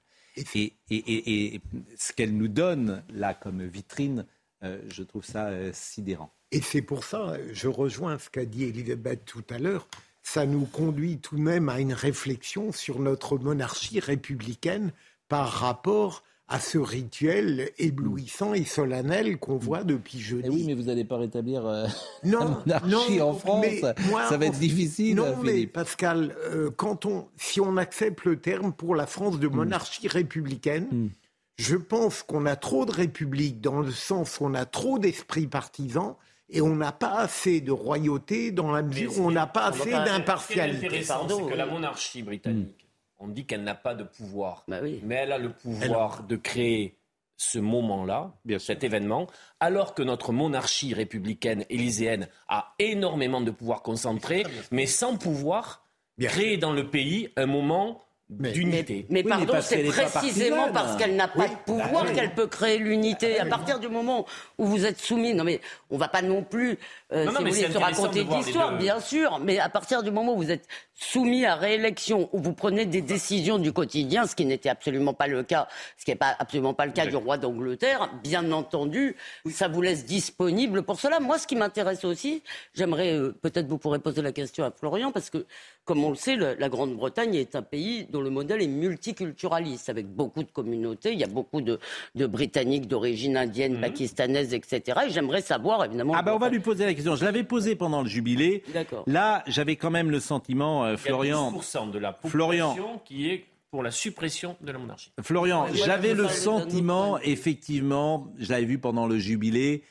Et, 0.91 1.61
ce 1.97 2.13
qu'elle 2.13 2.37
nous 2.37 2.49
donne 2.49 3.03
là 3.11 3.35
comme 3.35 3.63
vitrine, 3.65 4.27
euh, 4.63 4.81
je 4.89 5.03
trouve 5.03 5.25
ça 5.25 5.49
euh, 5.49 5.71
sidérant. 5.73 6.33
Et 6.53 6.61
c'est 6.61 6.83
pour 6.83 7.05
ça, 7.05 7.37
je 7.53 7.69
rejoins 7.69 8.19
ce 8.19 8.29
qu'a 8.29 8.45
dit 8.45 8.65
Elisabeth 8.65 9.25
tout 9.25 9.45
à 9.51 9.59
l'heure, 9.59 9.87
ça 10.23 10.47
nous 10.47 10.67
conduit 10.67 11.19
tout 11.19 11.37
de 11.37 11.41
même 11.41 11.69
à 11.69 11.81
une 11.81 11.93
réflexion 11.93 12.73
sur 12.73 12.99
notre 12.99 13.39
monarchie 13.39 14.01
républicaine 14.01 14.93
par 15.29 15.49
rapport 15.49 16.23
à 16.51 16.59
ce 16.59 16.79
rituel 16.79 17.71
éblouissant 17.79 18.55
et 18.55 18.65
solennel 18.65 19.39
qu'on 19.39 19.57
voit 19.57 19.85
depuis 19.85 20.19
jeudi. 20.19 20.49
oui, 20.49 20.65
mais 20.67 20.75
vous 20.75 20.83
n'allez 20.83 21.05
pas 21.05 21.17
rétablir 21.17 21.65
euh, 21.65 21.87
non, 22.25 22.59
la 22.67 22.81
monarchie 22.81 23.19
non, 23.19 23.31
en 23.31 23.35
France. 23.35 23.67
moi, 24.11 24.27
ça 24.29 24.37
va 24.37 24.47
être 24.47 24.59
difficile. 24.59 25.15
Non, 25.15 25.37
mais. 25.45 25.69
Pascal, 25.69 26.35
euh, 26.47 26.71
quand 26.77 27.07
on, 27.07 27.29
si 27.37 27.61
on 27.61 27.77
accepte 27.77 28.25
le 28.25 28.41
terme 28.41 28.73
pour 28.73 28.97
la 28.97 29.07
France 29.07 29.39
de 29.39 29.47
monarchie 29.47 30.09
républicaine, 30.09 31.11
je 31.57 31.77
pense 31.77 32.25
qu'on 32.25 32.47
a 32.47 32.57
trop 32.57 32.85
de 32.85 32.93
république 32.93 33.61
dans 33.61 33.81
le 33.81 33.93
sens 33.93 34.41
où 34.41 34.45
on 34.47 34.55
a 34.55 34.65
trop 34.65 34.99
d'esprit 34.99 35.47
partisan 35.47 36.19
et 36.49 36.61
on 36.61 36.75
n'a 36.75 36.91
pas 36.91 37.19
assez 37.19 37.61
de 37.61 37.71
royauté 37.71 38.51
dans 38.51 38.73
la 38.73 38.83
mesure 38.83 39.21
où 39.21 39.27
on 39.27 39.31
n'a 39.31 39.47
pas 39.47 39.67
assez 39.67 39.79
Ce 39.79 39.85
qui 39.85 39.91
est 39.91 40.05
d'impartialité. 40.05 40.87
intéressant, 40.87 41.29
c'est 41.29 41.53
que 41.53 41.57
la 41.57 41.67
monarchie 41.67 42.23
britannique, 42.23 42.80
on 43.21 43.29
dit 43.29 43.45
qu'elle 43.45 43.63
n'a 43.63 43.75
pas 43.75 43.95
de 43.95 44.05
pouvoir, 44.05 44.65
Bah 44.67 44.81
mais 45.03 45.15
elle 45.15 45.33
a 45.33 45.39
le 45.39 45.53
pouvoir 45.53 46.25
de 46.25 46.37
créer 46.37 46.97
ce 47.37 47.59
moment-là, 47.59 48.35
cet 48.59 48.85
événement, 48.85 49.27
alors 49.61 49.95
que 49.95 50.03
notre 50.03 50.33
monarchie 50.33 50.93
républicaine 50.93 51.65
élyséenne 51.71 52.29
a 52.49 52.75
énormément 52.79 53.41
de 53.41 53.51
pouvoir 53.51 53.83
concentré, 53.83 54.45
mais 54.71 54.87
sans 54.87 55.17
pouvoir 55.17 55.87
créer 56.19 56.59
dans 56.59 56.73
le 56.73 56.91
pays 56.91 57.31
un 57.37 57.47
moment 57.47 58.03
d'unité. 58.31 59.07
Mais 59.11 59.23
pardon, 59.23 59.55
c'est 59.61 59.83
précisément 59.83 60.71
parce 60.73 60.97
qu'elle 60.97 61.17
n'a 61.17 61.29
pas 61.29 61.49
de 61.49 61.55
pouvoir 61.67 62.05
oui. 62.07 62.15
qu'elle 62.15 62.33
peut 62.35 62.47
créer 62.47 62.79
l'unité. 62.79 63.41
À 63.41 63.47
partir 63.47 63.81
du 63.81 63.89
moment 63.89 64.25
où 64.59 64.67
vous 64.67 64.87
êtes 64.87 64.99
soumis, 65.01 65.35
non 65.35 65.45
mais 65.45 65.61
on 65.91 65.99
va 65.99 66.09
pas 66.09 66.23
non 66.23 66.43
plus, 66.43 66.79
euh, 67.13 67.25
Non, 67.25 67.33
non, 67.33 67.39
si 67.39 67.45
mais 67.45 67.51
vous 67.51 67.57
voulez, 67.57 67.73
se 67.73 67.79
raconter 67.79 68.25
deux. 68.25 68.77
bien 68.79 69.01
sûr, 69.01 69.41
mais 69.41 69.59
à 69.59 69.69
partir 69.69 70.03
du 70.03 70.11
moment 70.11 70.35
où 70.35 70.37
vous 70.37 70.51
êtes 70.51 70.67
soumis 70.95 71.45
à 71.45 71.57
réélection, 71.57 72.29
où 72.33 72.39
vous 72.39 72.53
prenez 72.53 72.87
des 72.87 73.01
décisions 73.01 73.59
du 73.59 73.73
quotidien, 73.73 74.27
ce 74.27 74.37
qui 74.37 74.45
n'était 74.45 74.69
absolument 74.69 75.15
pas 75.15 75.27
le 75.27 75.43
cas, 75.43 75.67
ce 75.97 76.05
qui 76.05 76.11
n'est 76.11 76.17
pas 76.17 76.37
absolument 76.39 76.75
pas 76.75 76.87
le 76.87 76.93
cas 76.93 77.07
du 77.07 77.17
roi 77.17 77.39
d'Angleterre, 77.39 78.11
bien 78.23 78.53
entendu, 78.53 79.17
ça 79.51 79.67
vous 79.69 79.83
laisse 79.83 80.05
disponible 80.05 80.83
pour 80.83 81.01
cela. 81.01 81.19
Moi, 81.19 81.39
ce 81.39 81.47
qui 81.47 81.57
m'intéresse 81.57 82.05
aussi, 82.05 82.43
j'aimerais, 82.75 83.15
euh, 83.15 83.35
peut-être 83.43 83.67
vous 83.67 83.79
pourrez 83.79 83.99
poser 83.99 84.23
la 84.23 84.33
question 84.33 84.65
à 84.65 84.71
Florian, 84.71 85.11
parce 85.11 85.31
que, 85.31 85.47
comme 85.91 86.05
on 86.05 86.11
le 86.11 86.15
sait, 86.15 86.37
la 86.37 86.69
Grande-Bretagne 86.69 87.35
est 87.35 87.57
un 87.57 87.63
pays 87.63 88.07
dont 88.13 88.21
le 88.21 88.31
modèle 88.31 88.63
est 88.63 88.69
multiculturaliste, 88.69 89.89
avec 89.89 90.07
beaucoup 90.07 90.45
de 90.45 90.49
communautés. 90.53 91.13
Il 91.13 91.19
y 91.19 91.25
a 91.25 91.27
beaucoup 91.27 91.61
de, 91.61 91.81
de 92.15 92.27
Britanniques 92.29 92.87
d'origine 92.87 93.37
indienne, 93.37 93.81
pakistanaise, 93.81 94.55
etc. 94.55 95.01
Et 95.09 95.11
j'aimerais 95.11 95.41
savoir, 95.41 95.85
évidemment. 95.85 96.13
Ah 96.17 96.23
ben 96.23 96.33
on 96.33 96.39
va 96.39 96.49
lui 96.49 96.61
poser 96.61 96.85
la 96.85 96.95
question. 96.95 97.17
Je 97.17 97.25
l'avais 97.25 97.43
posée 97.43 97.75
pendant 97.75 98.03
le 98.03 98.09
jubilé. 98.09 98.63
D'accord. 98.73 99.03
Là, 99.09 99.43
j'avais 99.49 99.75
quand 99.75 99.91
même 99.91 100.13
le 100.13 100.21
sentiment, 100.21 100.85
euh, 100.85 100.91
Il 100.91 100.93
y 100.93 100.95
a 100.95 100.97
Florian. 100.99 101.51
12% 101.51 101.91
de 101.91 101.99
la 101.99 102.13
population 102.13 102.31
Florian. 102.31 103.03
qui 103.05 103.29
est 103.29 103.47
pour 103.73 103.83
la 103.83 103.91
suppression 103.91 104.57
de 104.61 104.71
la 104.71 104.79
monarchie. 104.79 105.11
Florian, 105.21 105.65
Ouais, 105.65 105.75
j'avais 105.75 106.15
le 106.15 106.29
sentiment, 106.29 107.19
effectivement, 107.19 108.33
je 108.39 108.49
l'avais 108.49 108.65
vu 108.65 108.79
pendant 108.79 109.09
le 109.09 109.19
jubilé, 109.19 109.83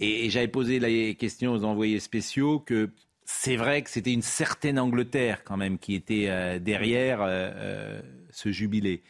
et, 0.00 0.26
et 0.26 0.28
j'avais 0.30 0.48
posé 0.48 0.78
la 0.80 1.14
question 1.14 1.52
aux 1.54 1.64
envoyés 1.64 1.98
spéciaux 1.98 2.58
que 2.58 2.90
c'est 3.32 3.56
vrai 3.56 3.82
que 3.82 3.90
c'était 3.90 4.12
une 4.12 4.22
certaine 4.22 4.78
Angleterre 4.78 5.44
quand 5.44 5.56
même 5.56 5.78
qui 5.78 5.94
était 5.94 6.26
euh, 6.28 6.58
derrière 6.58 7.22
euh, 7.22 7.26
euh, 7.28 8.00
ce 8.30 8.50
jubilé. 8.50 9.02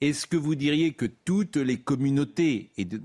Est-ce 0.00 0.26
que 0.26 0.36
vous 0.36 0.54
diriez 0.54 0.92
que 0.92 1.06
toutes 1.06 1.56
les 1.56 1.78
communautés 1.78 2.70
et 2.76 2.84
de- 2.84 3.00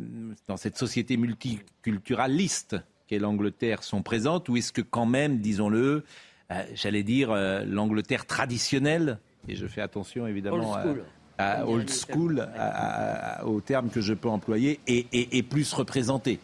dans 0.47 0.57
cette 0.57 0.77
société 0.77 1.17
multiculturaliste 1.17 2.77
qu'est 3.07 3.19
l'Angleterre 3.19 3.83
sont 3.83 4.01
présentes 4.03 4.49
ou 4.49 4.57
est-ce 4.57 4.71
que 4.71 4.81
quand 4.81 5.05
même, 5.05 5.39
disons-le, 5.39 6.03
euh, 6.51 6.63
j'allais 6.75 7.03
dire 7.03 7.31
l'Angleterre 7.65 8.25
traditionnelle, 8.25 9.19
et 9.47 9.55
je 9.55 9.65
fais 9.67 9.81
attention 9.81 10.27
évidemment 10.27 10.73
Old 10.85 11.03
à- 11.37 11.65
old 11.65 11.89
school, 11.89 12.39
à- 12.41 12.45
à- 12.53 13.39
à- 13.41 13.45
au 13.45 13.61
terme 13.61 13.89
que 13.89 14.01
je 14.01 14.13
peux 14.13 14.27
employer, 14.29 14.79
est, 14.87 15.07
est- 15.13 15.33
est 15.37 15.43
plus 15.43 15.71
représentée? 15.73 16.39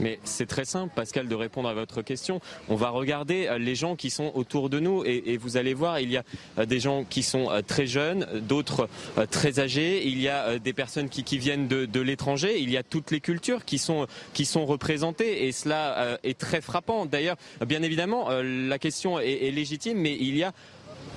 Mais 0.00 0.18
c'est 0.24 0.46
très 0.46 0.64
simple, 0.64 0.92
Pascal, 0.94 1.28
de 1.28 1.34
répondre 1.34 1.68
à 1.68 1.74
votre 1.74 2.02
question. 2.02 2.40
On 2.68 2.74
va 2.74 2.88
regarder 2.88 3.46
euh, 3.46 3.58
les 3.58 3.74
gens 3.74 3.96
qui 3.96 4.10
sont 4.10 4.32
autour 4.34 4.70
de 4.70 4.80
nous 4.80 5.04
et, 5.04 5.36
vous 5.36 5.56
allez 5.56 5.74
voir, 5.74 6.00
il 6.00 6.10
y 6.10 6.16
a 6.16 6.24
euh, 6.58 6.66
des 6.66 6.80
gens 6.80 7.04
qui 7.04 7.22
sont 7.22 7.50
euh, 7.50 7.60
très 7.60 7.86
jeunes, 7.86 8.26
d'autres 8.40 8.88
très 9.30 9.60
âgés. 9.60 10.06
Il 10.06 10.20
y 10.20 10.28
a 10.28 10.58
des 10.58 10.72
personnes 10.72 11.08
qui, 11.08 11.38
viennent 11.38 11.68
de, 11.68 12.00
l'étranger. 12.00 12.60
Il 12.60 12.70
y 12.70 12.76
a 12.76 12.82
toutes 12.82 13.10
les 13.10 13.20
cultures 13.20 13.64
qui 13.64 13.78
sont 13.78 14.06
qui 14.32 14.44
sont 14.44 14.64
représentées 14.64 15.46
et 15.46 15.52
cela 15.52 16.18
est 16.22 16.38
très 16.38 16.60
frappant. 16.60 17.04
D'ailleurs, 17.04 17.36
bien 17.66 17.82
évidemment, 17.82 18.28
la 18.42 18.78
question 18.78 19.18
est, 19.20 19.46
est 19.46 19.50
légitime, 19.50 19.98
mais 19.98 20.16
il 20.18 20.36
y 20.36 20.44
a 20.44 20.52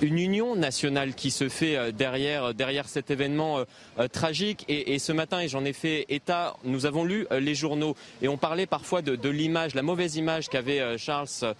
une 0.02 0.18
union 0.18 0.56
nationale 0.56 1.14
qui 1.14 1.30
se 1.30 1.48
fait 1.48 1.76
euh, 1.76 1.92
derrière, 1.92 2.54
derrière 2.54 2.88
cet 2.88 3.10
événement 3.10 3.58
euh, 3.58 3.64
euh, 3.98 4.08
tragique. 4.08 4.64
Et, 4.68 4.98
ce 4.98 5.12
matin, 5.12 5.40
et 5.40 5.48
j'en 5.48 5.64
ai 5.64 5.72
fait 5.72 6.06
état, 6.08 6.56
nous 6.64 6.86
avons 6.86 7.04
lu 7.04 7.26
euh, 7.30 7.40
les 7.40 7.54
journaux 7.54 7.96
et 8.22 8.28
on 8.28 8.36
parlait 8.36 8.66
parfois 8.66 9.02
de, 9.02 9.28
l'image, 9.28 9.74
la 9.74 9.82
mauvaise 9.82 10.16
image 10.16 10.48
qu'avait 10.48 10.80
euh, 10.80 10.98
Charles 10.98 11.28
euh, 11.42 11.54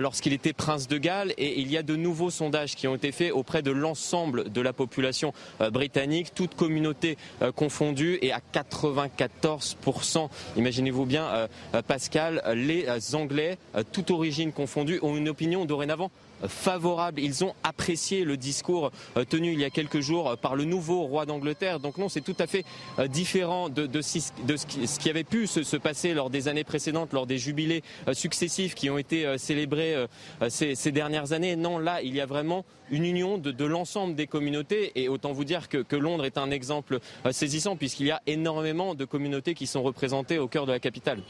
lorsqu'il 0.00 0.32
était 0.32 0.52
prince 0.52 0.88
de 0.88 0.98
Galles. 0.98 1.32
Et 1.38 1.60
il 1.60 1.70
y 1.70 1.76
a 1.76 1.82
de 1.82 1.96
nouveaux 1.96 2.30
sondages 2.30 2.74
qui 2.74 2.86
ont 2.86 2.94
été 2.94 3.12
faits 3.12 3.32
auprès 3.32 3.62
de 3.62 3.70
l'ensemble 3.70 4.50
de 4.50 4.60
la 4.60 4.72
population 4.72 5.32
euh, 5.60 5.70
britannique, 5.70 6.34
toute 6.34 6.54
communauté 6.54 7.16
euh, 7.42 7.52
confondue, 7.52 8.18
et 8.22 8.32
à 8.32 8.40
94%, 8.52 10.28
imaginez-vous 10.56 11.06
bien, 11.06 11.24
euh, 11.24 11.48
euh, 11.74 11.82
Pascal, 11.82 12.42
les 12.54 12.86
euh, 12.86 12.98
Anglais, 13.14 13.58
euh, 13.74 13.82
toute 13.92 14.10
origine 14.10 14.52
confondue, 14.52 14.98
ont 15.02 15.16
une 15.16 15.28
opinion 15.28 15.64
dorénavant 15.64 16.10
favorable. 16.48 17.20
Ils 17.20 17.44
ont 17.44 17.54
apprécié 17.62 18.24
le 18.24 18.36
discours 18.36 18.90
euh, 19.16 19.24
tenu 19.24 19.52
il 19.52 19.60
y 19.60 19.64
a 19.64 19.70
quelques 19.70 20.00
jours 20.00 20.36
par 20.38 20.56
le 20.56 20.64
nouveau 20.64 21.02
roi 21.02 21.26
d'Angleterre. 21.26 21.80
Donc 21.80 21.98
non, 21.98 22.08
c'est 22.08 22.20
tout 22.20 22.36
à 22.38 22.46
fait 22.46 22.64
euh, 22.98 23.08
différent 23.08 23.68
de, 23.68 23.88
ce, 24.00 24.98
qui, 24.98 25.10
avait 25.10 25.24
pu 25.24 25.46
se, 25.46 25.62
se 25.62 25.76
passer 25.76 26.14
lors 26.14 26.30
des 26.30 26.48
années 26.48 26.64
précédentes, 26.64 27.12
lors 27.12 27.26
des 27.26 27.38
jubilés 27.38 27.82
euh, 28.08 28.14
successifs 28.14 28.74
qui 28.74 28.90
ont 28.90 28.98
été 28.98 29.38
célébrés 29.38 30.06
ces, 30.48 30.92
dernières 30.92 31.32
années. 31.32 31.56
Non, 31.56 31.78
là, 31.78 32.02
il 32.02 32.14
y 32.14 32.20
a 32.20 32.26
vraiment 32.26 32.64
une 32.90 33.04
union 33.04 33.38
de, 33.38 33.64
l'ensemble 33.64 34.14
des 34.14 34.26
communautés. 34.26 34.92
Et 34.94 35.08
autant 35.08 35.32
vous 35.32 35.44
dire 35.44 35.68
que, 35.68 35.96
Londres 35.96 36.24
est 36.24 36.38
un 36.38 36.50
exemple 36.50 36.98
saisissant 37.30 37.76
puisqu'il 37.76 38.06
y 38.06 38.10
a 38.10 38.22
énormément 38.26 38.94
de 38.94 39.04
communautés 39.04 39.54
qui 39.54 39.66
sont 39.66 39.82
représentées 39.82 40.38
au 40.38 40.48
cœur 40.48 40.66
de 40.66 40.72
la 40.72 40.80
capitale. 40.80 41.20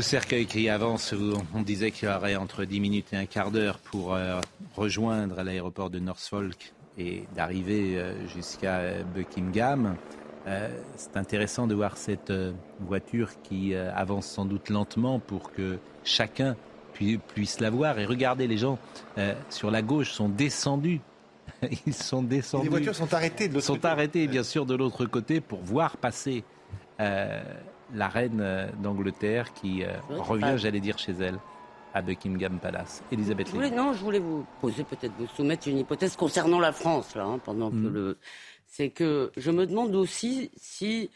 Le 0.00 0.02
cercueil 0.02 0.46
qui 0.46 0.66
avance, 0.70 1.12
où 1.12 1.34
on 1.54 1.60
disait 1.60 1.90
qu'il 1.90 2.08
y 2.08 2.10
aurait 2.10 2.34
entre 2.34 2.64
10 2.64 2.80
minutes 2.80 3.12
et 3.12 3.16
un 3.16 3.26
quart 3.26 3.50
d'heure 3.50 3.78
pour 3.78 4.14
euh, 4.14 4.40
rejoindre 4.74 5.42
l'aéroport 5.42 5.90
de 5.90 5.98
Norfolk 5.98 6.72
et 6.96 7.24
d'arriver 7.36 7.98
euh, 7.98 8.26
jusqu'à 8.26 8.76
euh, 8.78 9.02
Buckingham. 9.14 9.96
C'est 10.96 11.18
intéressant 11.18 11.66
de 11.66 11.74
voir 11.74 11.98
cette 11.98 12.32
voiture 12.80 13.28
qui 13.42 13.74
avance 13.74 14.24
sans 14.26 14.46
doute 14.46 14.70
lentement 14.70 15.18
pour 15.18 15.52
que 15.52 15.78
chacun 16.02 16.56
pu- 16.94 17.18
puisse 17.34 17.60
la 17.60 17.68
voir. 17.68 17.98
Et 17.98 18.06
regardez, 18.06 18.46
les 18.46 18.56
gens 18.56 18.78
sur 19.50 19.70
la 19.70 19.82
gauche 19.82 20.12
sont 20.12 20.30
descendus. 20.30 21.02
Ils 21.86 21.92
sont 21.92 22.22
descendus. 22.22 22.64
les 22.64 22.70
voitures 22.70 22.96
sont 22.96 23.12
arrêtées 23.12 23.48
de 23.48 23.54
l'autre 23.54 23.66
sont 23.66 23.74
côté. 23.74 23.88
arrêtés, 23.88 24.26
bien 24.28 24.42
sûr, 24.42 24.64
de 24.64 24.74
l'autre 24.74 25.04
côté 25.04 25.42
pour 25.42 25.60
voir 25.60 25.98
passer 25.98 26.42
euh, 27.00 27.42
la 27.94 28.08
reine 28.08 28.40
euh, 28.40 28.68
d'Angleterre 28.82 29.52
qui 29.52 29.84
euh, 29.84 29.88
revient, 30.08 30.54
j'allais 30.56 30.80
dire, 30.80 30.98
chez 30.98 31.12
elle, 31.12 31.38
à 31.94 32.02
Buckingham 32.02 32.58
Palace. 32.60 33.02
Elisabeth 33.10 33.48
Je 33.48 33.52
voulais, 33.52 33.70
Lévy. 33.70 33.76
non, 33.76 33.92
je 33.92 33.98
voulais 33.98 34.18
vous 34.20 34.46
poser 34.60 34.84
peut-être 34.84 35.12
vous 35.18 35.26
soumettre 35.26 35.66
une 35.68 35.78
hypothèse 35.78 36.16
concernant 36.16 36.60
la 36.60 36.72
France 36.72 37.14
là, 37.14 37.24
hein, 37.24 37.38
pendant 37.44 37.70
que 37.70 37.76
le, 37.76 38.18
c'est 38.66 38.90
que 38.90 39.32
je 39.36 39.50
me 39.50 39.66
demande 39.66 39.94
aussi 39.96 40.50
si 40.56 41.10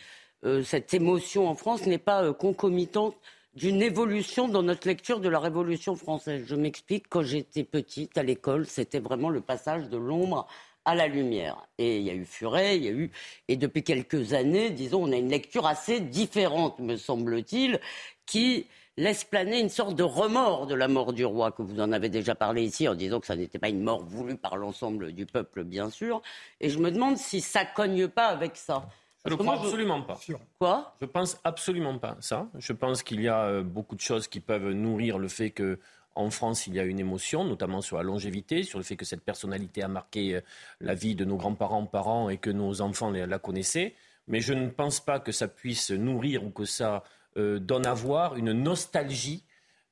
euh, 0.44 0.62
cette 0.62 0.92
émotion 0.92 1.48
en 1.48 1.54
France 1.54 1.86
n'est 1.86 1.98
pas 1.98 2.24
euh, 2.24 2.32
concomitante 2.32 3.14
d'une 3.54 3.80
évolution 3.82 4.48
dans 4.48 4.64
notre 4.64 4.88
lecture 4.88 5.20
de 5.20 5.28
la 5.28 5.38
Révolution 5.38 5.94
française. 5.94 6.44
Je 6.46 6.56
m'explique. 6.56 7.04
Quand 7.08 7.22
j'étais 7.22 7.62
petite 7.62 8.18
à 8.18 8.24
l'école, 8.24 8.66
c'était 8.66 8.98
vraiment 8.98 9.30
le 9.30 9.40
passage 9.40 9.88
de 9.88 9.96
l'ombre 9.96 10.48
à 10.84 10.94
la 10.94 11.06
lumière. 11.06 11.56
Et 11.78 11.98
il 11.98 12.02
y 12.04 12.10
a 12.10 12.14
eu 12.14 12.24
Furet, 12.24 12.76
il 12.76 12.84
y 12.84 12.88
a 12.88 12.92
eu 12.92 13.10
et 13.48 13.56
depuis 13.56 13.82
quelques 13.82 14.32
années, 14.32 14.70
disons, 14.70 15.04
on 15.04 15.12
a 15.12 15.16
une 15.16 15.30
lecture 15.30 15.66
assez 15.66 16.00
différente, 16.00 16.78
me 16.78 16.96
semble-t-il, 16.96 17.80
qui 18.26 18.66
laisse 18.96 19.24
planer 19.24 19.58
une 19.60 19.68
sorte 19.70 19.96
de 19.96 20.04
remords 20.04 20.66
de 20.66 20.74
la 20.74 20.86
mort 20.86 21.12
du 21.12 21.24
roi, 21.24 21.50
que 21.50 21.62
vous 21.62 21.80
en 21.80 21.90
avez 21.90 22.08
déjà 22.08 22.34
parlé 22.34 22.62
ici, 22.62 22.86
en 22.88 22.94
disant 22.94 23.18
que 23.18 23.26
ça 23.26 23.34
n'était 23.34 23.58
pas 23.58 23.68
une 23.68 23.82
mort 23.82 24.04
voulue 24.04 24.36
par 24.36 24.56
l'ensemble 24.56 25.12
du 25.12 25.26
peuple, 25.26 25.64
bien 25.64 25.90
sûr. 25.90 26.22
Et 26.60 26.70
je 26.70 26.78
me 26.78 26.90
demande 26.92 27.16
si 27.16 27.40
ça 27.40 27.64
cogne 27.64 28.06
pas 28.08 28.26
avec 28.26 28.56
ça. 28.56 28.88
Je 29.26 29.32
ne 29.32 29.42
je- 29.42 29.48
absolument 29.48 30.02
pas. 30.02 30.20
Quoi? 30.58 30.94
Je 31.00 31.06
pense 31.06 31.38
absolument 31.44 31.98
pas 31.98 32.16
ça. 32.20 32.46
Je 32.58 32.72
pense 32.74 33.02
qu'il 33.02 33.22
y 33.22 33.28
a 33.28 33.40
euh, 33.44 33.62
beaucoup 33.62 33.96
de 33.96 34.00
choses 34.00 34.28
qui 34.28 34.38
peuvent 34.38 34.70
nourrir 34.70 35.18
le 35.18 35.28
fait 35.28 35.50
que 35.50 35.78
en 36.16 36.30
France, 36.30 36.66
il 36.66 36.74
y 36.74 36.80
a 36.80 36.84
une 36.84 37.00
émotion, 37.00 37.44
notamment 37.44 37.80
sur 37.80 37.96
la 37.96 38.02
longévité, 38.02 38.62
sur 38.62 38.78
le 38.78 38.84
fait 38.84 38.96
que 38.96 39.04
cette 39.04 39.22
personnalité 39.22 39.82
a 39.82 39.88
marqué 39.88 40.36
euh, 40.36 40.40
la 40.80 40.94
vie 40.94 41.14
de 41.14 41.24
nos 41.24 41.36
grands-parents, 41.36 41.86
parents, 41.86 42.28
et 42.30 42.36
que 42.38 42.50
nos 42.50 42.80
enfants 42.80 43.10
la 43.10 43.38
connaissaient. 43.38 43.94
Mais 44.28 44.40
je 44.40 44.54
ne 44.54 44.68
pense 44.68 45.00
pas 45.00 45.18
que 45.20 45.32
ça 45.32 45.48
puisse 45.48 45.90
nourrir 45.90 46.44
ou 46.44 46.50
que 46.50 46.64
ça 46.64 47.02
euh, 47.36 47.58
donne 47.58 47.84
à 47.86 47.94
voir 47.94 48.36
une 48.36 48.52
nostalgie 48.52 49.42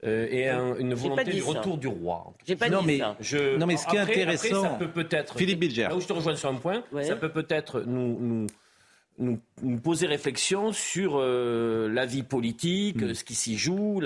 euh, 0.05 0.27
et 0.31 0.49
un- 0.49 0.75
une 0.77 0.95
volonté 0.95 1.25
du 1.25 1.41
ça. 1.41 1.49
retour 1.49 1.77
du 1.79 1.87
roi. 1.89 2.33
J'ai 2.47 2.57
pas 2.57 2.69
Non, 2.69 2.81
dit 2.81 2.87
mais- 2.87 2.99
ça. 2.99 3.17
Je- 3.21 3.57
Non, 3.57 3.67
mais 3.67 3.77
ce 3.77 3.87
qui 3.87 3.97
est 3.97 3.99
après- 4.01 4.23
après, 4.23 4.35
intéressant- 4.35 4.63
ça 4.63 4.69
peut 4.71 4.91
peut-être. 4.91 5.37
Philippe 5.39 5.61
Bilger. 5.61 5.83
Là 5.89 5.97
où 5.97 6.01
je 6.01 6.07
te 6.07 6.13
rejoins 6.13 6.35
sur 6.37 6.49
un 6.49 6.55
point, 6.57 6.83
Ouais. 6.93 7.05
ça 7.05 7.15
peut 7.17 7.31
peut-être 7.31 7.81
nous, 7.83 8.19
nous, 8.21 8.47
nous, 9.19 9.39
nous 9.63 9.79
poser 9.79 10.07
réflexion 10.07 10.73
sur 10.73 11.15
euh, 11.19 11.89
la 11.89 12.07
vie 12.07 12.23
politique, 12.23 13.03
euh, 13.03 13.15
ce 13.15 13.25
qui 13.25 13.35
s'y 13.35 13.57
joue, 13.59 14.01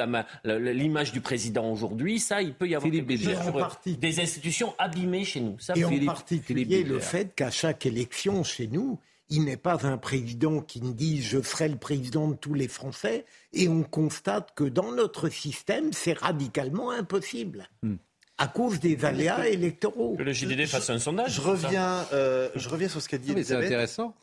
l'image 0.44 1.12
du 1.12 1.20
président 1.20 1.70
aujourd'hui. 1.70 2.18
Ça, 2.20 2.42
il 2.42 2.54
peut 2.54 2.68
y 2.68 2.74
avoir 2.74 2.90
Philippe 2.90 3.08
quelque 3.08 3.18
chose 3.18 3.28
Bilger. 3.28 3.42
sur 3.44 3.54
En 3.54 3.58
euh, 3.58 3.60
partie. 3.60 3.96
des 3.96 4.20
institutions 4.20 4.74
abîmées 4.78 5.24
chez 5.24 5.40
nous. 5.40 5.58
Ça, 5.58 5.74
Et 5.76 5.84
en 5.84 5.88
Philippe- 5.88 6.06
particulier 6.06 6.64
Philippe 6.64 6.88
le 6.88 7.00
fait 7.00 7.34
qu'à 7.34 7.50
chaque 7.50 7.86
élection 7.86 8.42
chez 8.44 8.66
nous, 8.66 8.98
il 9.28 9.44
n'est 9.44 9.56
pas 9.56 9.84
un 9.86 9.96
président 9.96 10.60
qui 10.60 10.80
me 10.82 10.92
dise 10.92 11.24
je 11.24 11.42
serai 11.42 11.68
le 11.68 11.76
président 11.76 12.28
de 12.28 12.34
tous 12.36 12.54
les 12.54 12.68
Français. 12.68 13.24
Et 13.52 13.68
on 13.68 13.82
constate 13.82 14.54
que 14.54 14.64
dans 14.64 14.92
notre 14.92 15.28
système, 15.28 15.92
c'est 15.92 16.16
radicalement 16.18 16.90
impossible. 16.90 17.68
Hmm. 17.82 17.94
À 18.38 18.48
cause 18.48 18.80
des 18.80 19.04
aléas 19.06 19.48
électoraux. 19.48 20.14
que 20.18 20.22
le 20.22 20.32
JDD 20.32 20.66
fasse 20.66 20.90
un 20.90 20.98
sondage. 20.98 21.36
Je 21.36 21.40
reviens, 21.40 22.04
euh, 22.12 22.50
je 22.54 22.68
reviens 22.68 22.88
sur 22.88 23.00
ce 23.00 23.08
qu'a 23.08 23.16
dit 23.18 23.30
Non, 23.30 23.34
mais 23.36 23.42
c'est 23.42 23.54
Elisabeth. 23.54 23.66
intéressant. 23.68 24.14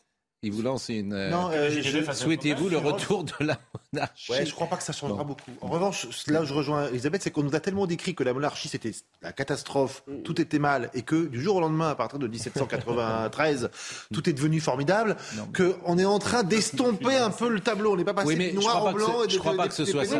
Il 0.44 0.52
vous 0.52 0.62
lance 0.62 0.88
une. 0.90 1.12
euh, 1.12 1.30
Non, 1.30 1.50
euh, 1.52 1.70
Souhaitez-vous 2.12 2.68
le 2.68 2.76
retour 2.78 3.24
de 3.24 3.32
la 3.40 3.58
monarchie 3.92 4.30
Ouais, 4.30 4.44
je 4.46 4.52
crois 4.54 4.66
pas 4.66 4.76
que 4.76 4.82
ça 4.82 4.92
changera 4.92 5.24
beaucoup. 5.24 5.50
En 5.60 5.68
revanche, 5.68 6.06
là 6.26 6.42
où 6.42 6.44
je 6.44 6.52
rejoins 6.52 6.88
Elisabeth, 6.88 7.22
c'est 7.22 7.30
qu'on 7.30 7.42
nous 7.42 7.54
a 7.54 7.60
tellement 7.60 7.86
décrit 7.86 8.14
que 8.14 8.22
la 8.22 8.32
monarchie 8.34 8.68
c'était 8.68 8.92
la 9.22 9.32
catastrophe, 9.32 10.02
Mm. 10.06 10.22
tout 10.22 10.40
était 10.40 10.58
mal, 10.58 10.90
et 10.94 11.02
que 11.02 11.26
du 11.26 11.40
jour 11.42 11.56
au 11.56 11.60
lendemain, 11.60 11.88
à 11.88 11.94
partir 11.94 12.18
de 12.18 12.28
1793, 12.28 13.70
tout 14.12 14.28
est 14.28 14.32
devenu 14.32 14.60
formidable, 14.60 15.16
qu'on 15.56 15.98
est 15.98 16.04
en 16.04 16.18
train 16.18 16.42
d'estomper 16.42 17.16
un 17.16 17.30
peu 17.30 17.48
le 17.48 17.60
tableau. 17.60 17.92
On 17.92 17.96
n'est 17.96 18.04
pas 18.04 18.14
passé 18.14 18.28
Oui, 18.28 18.36
mais 18.36 18.50
du 18.50 18.56
je 18.56 18.60
noir 18.62 18.76
crois 18.78 18.90
au 18.90 18.94
blanc 18.94 19.18
ce- 19.20 19.24
et 19.24 19.26
de 19.28 19.32
je 19.32 19.38
crois 19.38 19.52
de- 19.52 19.56
pas 19.56 19.68
que 19.68 19.74
ce 19.74 19.84
soit 19.84 20.04
ça. 20.04 20.16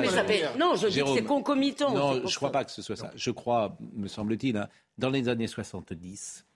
Non, 0.58 0.74
je 0.76 0.88
dis 0.88 1.00
que 1.02 1.08
c'est 1.14 1.22
concomitant. 1.24 1.92
Non, 1.94 2.14
je 2.14 2.20
ne 2.26 2.34
crois 2.34 2.50
pas 2.52 2.64
que 2.64 2.70
ce 2.70 2.82
soit 2.82 2.96
ça. 2.96 3.10
Je 3.14 3.30
crois, 3.30 3.76
me 3.94 4.08
semble-t-il, 4.08 4.68
dans 4.98 5.10
les 5.10 5.28
années 5.28 5.46
70, 5.48 6.44
euh, 6.44 6.53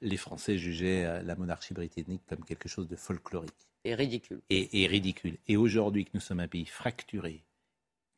les 0.00 0.16
Français 0.16 0.58
jugeaient 0.58 1.04
euh, 1.04 1.22
la 1.22 1.36
monarchie 1.36 1.74
britannique 1.74 2.22
comme 2.28 2.44
quelque 2.44 2.68
chose 2.68 2.88
de 2.88 2.96
folklorique 2.96 3.68
C'est 3.84 3.94
ridicule. 3.94 4.40
et, 4.50 4.82
et 4.82 4.86
ridicule. 4.86 5.36
Et 5.48 5.56
aujourd'hui 5.56 6.04
que 6.04 6.10
nous 6.14 6.20
sommes 6.20 6.40
un 6.40 6.48
pays 6.48 6.66
fracturé, 6.66 7.44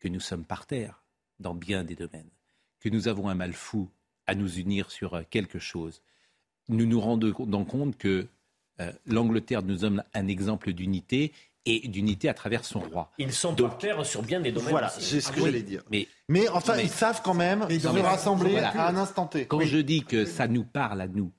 que 0.01 0.09
nous 0.09 0.21
sommes 0.21 0.45
par 0.45 0.67
terre 0.67 1.03
dans 1.41 1.55
bien 1.55 1.85
des 1.85 1.95
domaines, 1.95 2.31
que 2.81 2.89
nous 2.89 3.09
avons 3.09 3.29
un 3.29 3.35
mal 3.35 3.53
fou 3.53 3.89
à 4.27 4.35
nous 4.35 4.59
unir 4.59 4.91
sur 4.91 5.15
euh, 5.15 5.23
quelque 5.29 5.59
chose, 5.59 6.03
nous 6.69 6.87
nous 6.87 7.01
rendons 7.01 7.65
compte 7.65 7.99
que 7.99 8.29
euh, 8.81 8.93
l'Angleterre 9.07 9.63
nous 9.63 9.79
donne 9.79 10.03
un 10.15 10.29
exemple 10.29 10.73
d'unité 10.73 11.33
et 11.67 11.87
d'unité 11.87 12.29
à 12.29 12.35
travers 12.35 12.65
son 12.65 12.81
roi. 12.81 13.13
Ils 13.19 13.33
sont 13.33 13.55
par 13.55 13.79
terre 13.79 14.05
sur 14.07 14.23
bien 14.23 14.41
des 14.41 14.51
domaines. 14.51 14.71
Voilà, 14.71 14.89
c'est 14.89 15.21
ce 15.21 15.31
que 15.31 15.37
Oui, 15.41 15.47
j'allais 15.47 15.63
dire. 15.63 15.83
Mais 15.91 16.09
Mais 16.29 16.49
enfin, 16.49 16.77
Mais- 16.77 16.85
ils 16.85 16.89
savent 16.91 17.21
quand 17.23 17.35
même 17.35 17.69
se 17.69 17.87
rassembler 17.87 18.53
Voilà. 18.53 18.71
à 18.71 18.89
un 18.91 18.97
instant 18.97 19.27
T. 19.27 19.47
Quand 19.47 19.59
Oui. 19.59 19.67
je 19.67 19.79
dis 19.79 20.03
que 20.03 20.25
ça 20.25 20.49
nous 20.49 20.65
parle 20.65 21.01
à 21.03 21.07
nous, 21.07 21.27
euh, 21.27 21.31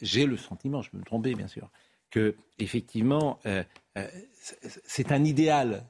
j'ai 0.00 0.26
le 0.26 0.36
sentiment, 0.36 0.82
je 0.82 0.90
peux 0.90 0.98
me 0.98 1.04
tromper 1.04 1.34
bien 1.34 1.48
sûr, 1.48 1.70
que 2.10 2.34
effectivement 2.58 3.38
euh, 3.46 3.62
euh, 3.98 4.06
c'est- 4.84 5.12
un 5.12 5.24
idéal 5.24 5.84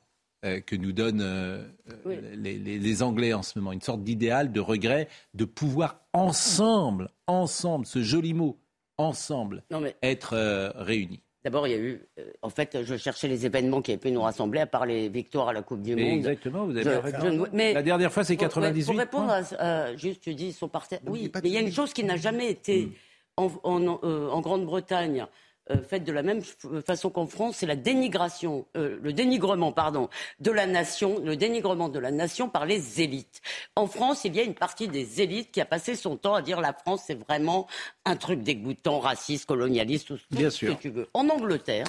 euh, 0.44 0.60
que 0.60 0.74
nous 0.76 0.92
donnent 0.92 1.20
euh, 1.20 1.64
euh, 1.90 1.94
Oui. 2.04 2.16
les, 2.36 2.58
les- 2.58 2.78
les 2.78 3.02
Anglais 3.02 3.32
en 3.32 3.42
ce 3.42 3.58
moment, 3.58 3.72
une 3.72 3.80
sorte 3.80 4.02
d'idéal 4.02 4.50
de 4.52 4.60
regret 4.60 5.08
de 5.34 5.44
pouvoir 5.44 6.00
ensemble, 6.12 7.10
ensemble, 7.26 7.86
ce 7.86 8.02
joli 8.02 8.34
mot, 8.34 8.58
ensemble, 8.98 9.62
Non, 9.70 9.80
mais 9.80 9.94
être 10.02 10.34
euh, 10.34 10.70
réunis. 10.74 11.22
d'abord, 11.44 11.66
il 11.66 11.70
y 11.70 11.74
a 11.74 11.78
eu. 11.78 12.02
euh, 12.18 12.24
en 12.42 12.50
fait, 12.50 12.82
je 12.84 12.96
cherchais 12.96 13.28
les 13.28 13.46
événements 13.46 13.82
qui 13.82 13.92
avaient 13.92 14.00
pu 14.00 14.10
nous 14.10 14.20
rassembler, 14.22 14.60
à 14.60 14.66
part 14.66 14.84
les 14.86 15.08
victoires 15.08 15.48
à 15.48 15.52
la 15.52 15.62
Coupe 15.62 15.82
du 15.82 15.94
Mais 15.94 16.04
Monde. 16.10 16.18
exactement, 16.18 16.66
vous 16.66 16.76
avez 16.76 16.96
raison. 16.98 17.18
je 17.22 17.28
ne- 17.28 17.46
mais- 17.52 17.72
La 17.72 17.82
dernière 17.82 18.12
fois, 18.12 18.24
c'est 18.24 18.34
Pour- 18.36 18.42
98. 18.48 18.84
Pour 18.86 18.96
répondre 18.96 19.30
à, 19.30 19.42
à- 19.62 19.96
juste, 19.96 20.22
tu 20.22 20.34
dis 20.34 20.46
ils 20.48 20.52
sont 20.52 20.68
par 20.68 20.86
terre. 20.88 21.00
N'oubliez 21.04 21.26
Oui, 21.26 21.40
mais 21.42 21.48
il 21.48 21.52
y 21.52 21.56
a 21.56 21.60
une 21.60 21.72
chose 21.72 21.92
qui 21.92 22.02
n'a 22.04 22.16
jamais 22.16 22.50
été. 22.50 22.88
En, 23.36 23.50
en- 23.64 24.00
euh, 24.04 24.28
en 24.30 24.40
Grande-Bretagne 24.40 25.26
euh, 25.70 25.80
faite 25.82 26.02
de 26.04 26.12
la 26.12 26.22
même 26.24 26.42
façon 26.84 27.08
qu'en 27.08 27.26
France, 27.26 27.58
c'est 27.58 27.66
la 27.66 27.76
dénigration, 27.76 28.66
euh, 28.76 28.98
le 29.00 29.12
dénigrement, 29.12 29.70
pardon, 29.72 30.08
de 30.40 30.50
la 30.50 30.66
nation, 30.66 31.20
le 31.20 31.36
dénigrement 31.36 31.88
de 31.88 32.00
la 32.00 32.10
nation 32.10 32.48
par 32.48 32.66
les 32.66 33.00
élites. 33.00 33.40
En 33.76 33.86
France, 33.86 34.24
il 34.24 34.34
y 34.34 34.40
a 34.40 34.42
une 34.42 34.56
partie 34.56 34.88
des 34.88 35.20
élites 35.22 35.52
qui 35.52 35.60
a 35.60 35.64
passé 35.64 35.94
son 35.94 36.16
temps 36.16 36.34
à 36.34 36.42
dire 36.42 36.60
la 36.60 36.72
France, 36.72 37.04
c'est 37.06 37.14
vraiment 37.28 37.68
un 38.04 38.16
truc 38.16 38.42
dégoûtant, 38.42 38.98
raciste, 38.98 39.46
colonialiste, 39.46 40.08
tout, 40.08 40.18
tout 40.30 40.36
ce 40.50 40.66
que 40.74 40.80
tu 40.80 40.90
veux. 40.90 41.08
En 41.14 41.28
Angleterre, 41.28 41.86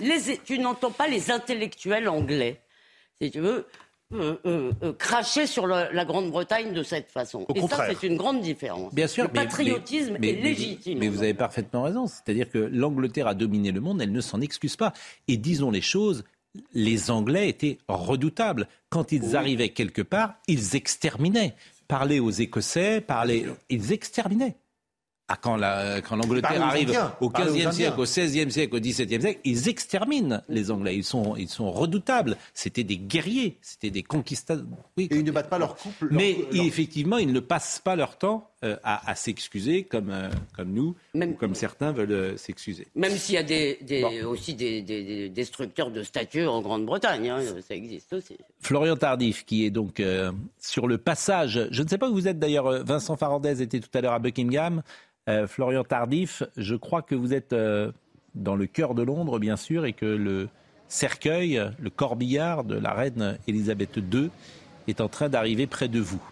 les, 0.00 0.38
tu 0.38 0.58
n'entends 0.58 0.90
pas 0.90 1.06
les 1.06 1.30
intellectuels 1.30 2.08
anglais, 2.08 2.60
si 3.22 3.30
tu 3.30 3.38
veux, 3.40 3.66
euh, 4.14 4.36
euh, 4.46 4.72
euh, 4.82 4.92
cracher 4.94 5.46
sur 5.46 5.66
la 5.66 6.04
Grande-Bretagne 6.04 6.72
de 6.72 6.82
cette 6.82 7.10
façon. 7.10 7.44
Au 7.48 7.54
Et 7.54 7.60
contraire. 7.60 7.86
ça, 7.86 7.94
c'est 8.00 8.06
une 8.06 8.16
grande 8.16 8.40
différence. 8.40 8.94
Bien 8.94 9.06
sûr, 9.06 9.24
le 9.24 9.30
mais- 9.34 9.40
patriotisme 9.44 10.16
mais- 10.18 10.30
est 10.30 10.32
mais- 10.36 10.42
légitime. 10.42 10.98
Mais 10.98 11.08
vous 11.08 11.22
avez 11.22 11.34
parfaitement 11.34 11.82
raison. 11.82 12.06
C'est-à-dire 12.06 12.48
que 12.50 12.58
l'Angleterre 12.58 13.26
a 13.26 13.34
dominé 13.34 13.70
le 13.70 13.80
monde, 13.80 14.00
elle 14.00 14.12
ne 14.12 14.20
s'en 14.20 14.40
excuse 14.40 14.76
pas. 14.76 14.92
Et 15.28 15.36
disons 15.36 15.70
les 15.70 15.82
choses, 15.82 16.24
les 16.72 17.10
Anglais 17.10 17.48
étaient 17.50 17.78
redoutables. 17.88 18.66
Quand 18.88 19.12
ils 19.12 19.36
arrivaient 19.36 19.68
quelque 19.70 20.02
part, 20.02 20.34
ils 20.46 20.74
exterminaient. 20.74 21.54
Parler 21.86 22.18
aux 22.20 22.30
Écossais, 22.30 23.00
parler, 23.00 23.46
ils 23.68 23.92
exterminaient. 23.92 24.56
Ah, 25.30 25.36
quand 25.40 25.56
la- 25.56 26.00
quand 26.00 26.16
l'Angleterre 26.16 26.62
arrive 26.62 26.88
Indiens. 26.88 27.12
au 27.20 27.28
Parlez 27.28 27.50
aux 27.50 27.52
15e 27.52 27.58
Indiens. 27.66 27.72
siècle, 27.72 28.00
au 28.00 28.06
16e 28.06 28.50
siècle, 28.50 28.74
au 28.76 28.78
17e 28.80 29.20
siècle, 29.20 29.40
ils 29.44 29.68
exterminent 29.68 30.40
les 30.48 30.70
Anglais. 30.70 30.96
Ils 30.96 31.04
sont, 31.04 31.36
ils 31.36 31.48
sont 31.50 31.70
redoutables. 31.70 32.38
C'était 32.54 32.82
des 32.84 32.96
guerriers, 32.96 33.58
c'était 33.60 33.90
des 33.90 34.02
conquistadors. 34.02 34.64
Oui, 34.96 35.06
Et 35.10 35.16
ils 35.16 35.24
ne 35.24 35.30
battent 35.30 35.50
pas 35.50 35.58
leur 35.58 35.76
couple. 35.76 36.06
leur- 36.06 36.14
mais 36.14 36.46
leur- 36.50 36.64
effectivement, 36.64 37.18
ils 37.18 37.30
ne 37.32 37.40
passent 37.40 37.80
pas 37.84 37.94
leur 37.94 38.16
temps 38.16 38.50
euh, 38.64 38.76
à, 38.82 39.08
à 39.10 39.14
s'excuser 39.14 39.84
comme, 39.84 40.10
euh, 40.10 40.28
comme 40.56 40.72
nous, 40.72 40.96
ou 41.14 41.32
comme 41.34 41.54
certains 41.54 41.92
veulent 41.92 42.10
euh, 42.10 42.36
s'excuser. 42.36 42.86
Même 42.96 43.12
s'il 43.12 43.36
y 43.36 43.38
a 43.38 43.42
des, 43.44 43.78
des- 43.82 44.22
aussi 44.24 44.54
des, 44.54 44.82
des- 44.82 45.04
des 45.04 45.28
destructeurs 45.28 45.90
de 45.90 46.02
statues 46.02 46.46
en 46.46 46.60
Grande-Bretagne, 46.60 47.28
hein, 47.30 47.40
ça 47.66 47.74
existe 47.74 48.12
aussi. 48.12 48.36
Florian 48.60 48.96
Tardif, 48.96 49.44
qui 49.46 49.64
est 49.64 49.70
donc 49.70 50.00
euh, 50.00 50.32
sur 50.58 50.88
le 50.88 50.98
passage. 50.98 51.68
Je 51.70 51.82
ne 51.82 51.88
sais 51.88 51.98
pas 51.98 52.08
où 52.10 52.14
vous 52.14 52.26
êtes 52.28 52.38
d'ailleurs. 52.40 52.84
Vincent 52.84 53.16
Farandez 53.16 53.62
était 53.62 53.80
tout 53.80 53.96
à 53.96 54.00
l'heure 54.00 54.12
à 54.14 54.18
Buckingham. 54.18 54.82
Euh, 55.28 55.46
Florian 55.46 55.84
Tardif, 55.84 56.42
je 56.56 56.74
crois 56.74 57.02
que 57.02 57.14
vous 57.14 57.32
êtes 57.34 57.52
euh, 57.52 57.92
dans 58.34 58.56
le 58.56 58.66
cœur 58.66 58.94
de 58.94 59.02
Londres, 59.02 59.38
bien 59.38 59.56
sûr, 59.56 59.84
et 59.86 59.92
que 59.92 60.06
le 60.06 60.48
cercueil, 60.88 61.62
le 61.78 61.90
corbillard 61.90 62.64
de 62.64 62.74
la 62.74 62.92
reine 62.94 63.38
Elisabeth 63.46 63.96
II 63.98 64.30
est 64.88 65.00
en 65.02 65.08
train 65.08 65.28
d'arriver 65.28 65.66
près 65.66 65.86
de 65.88 66.00
vous. 66.00 66.22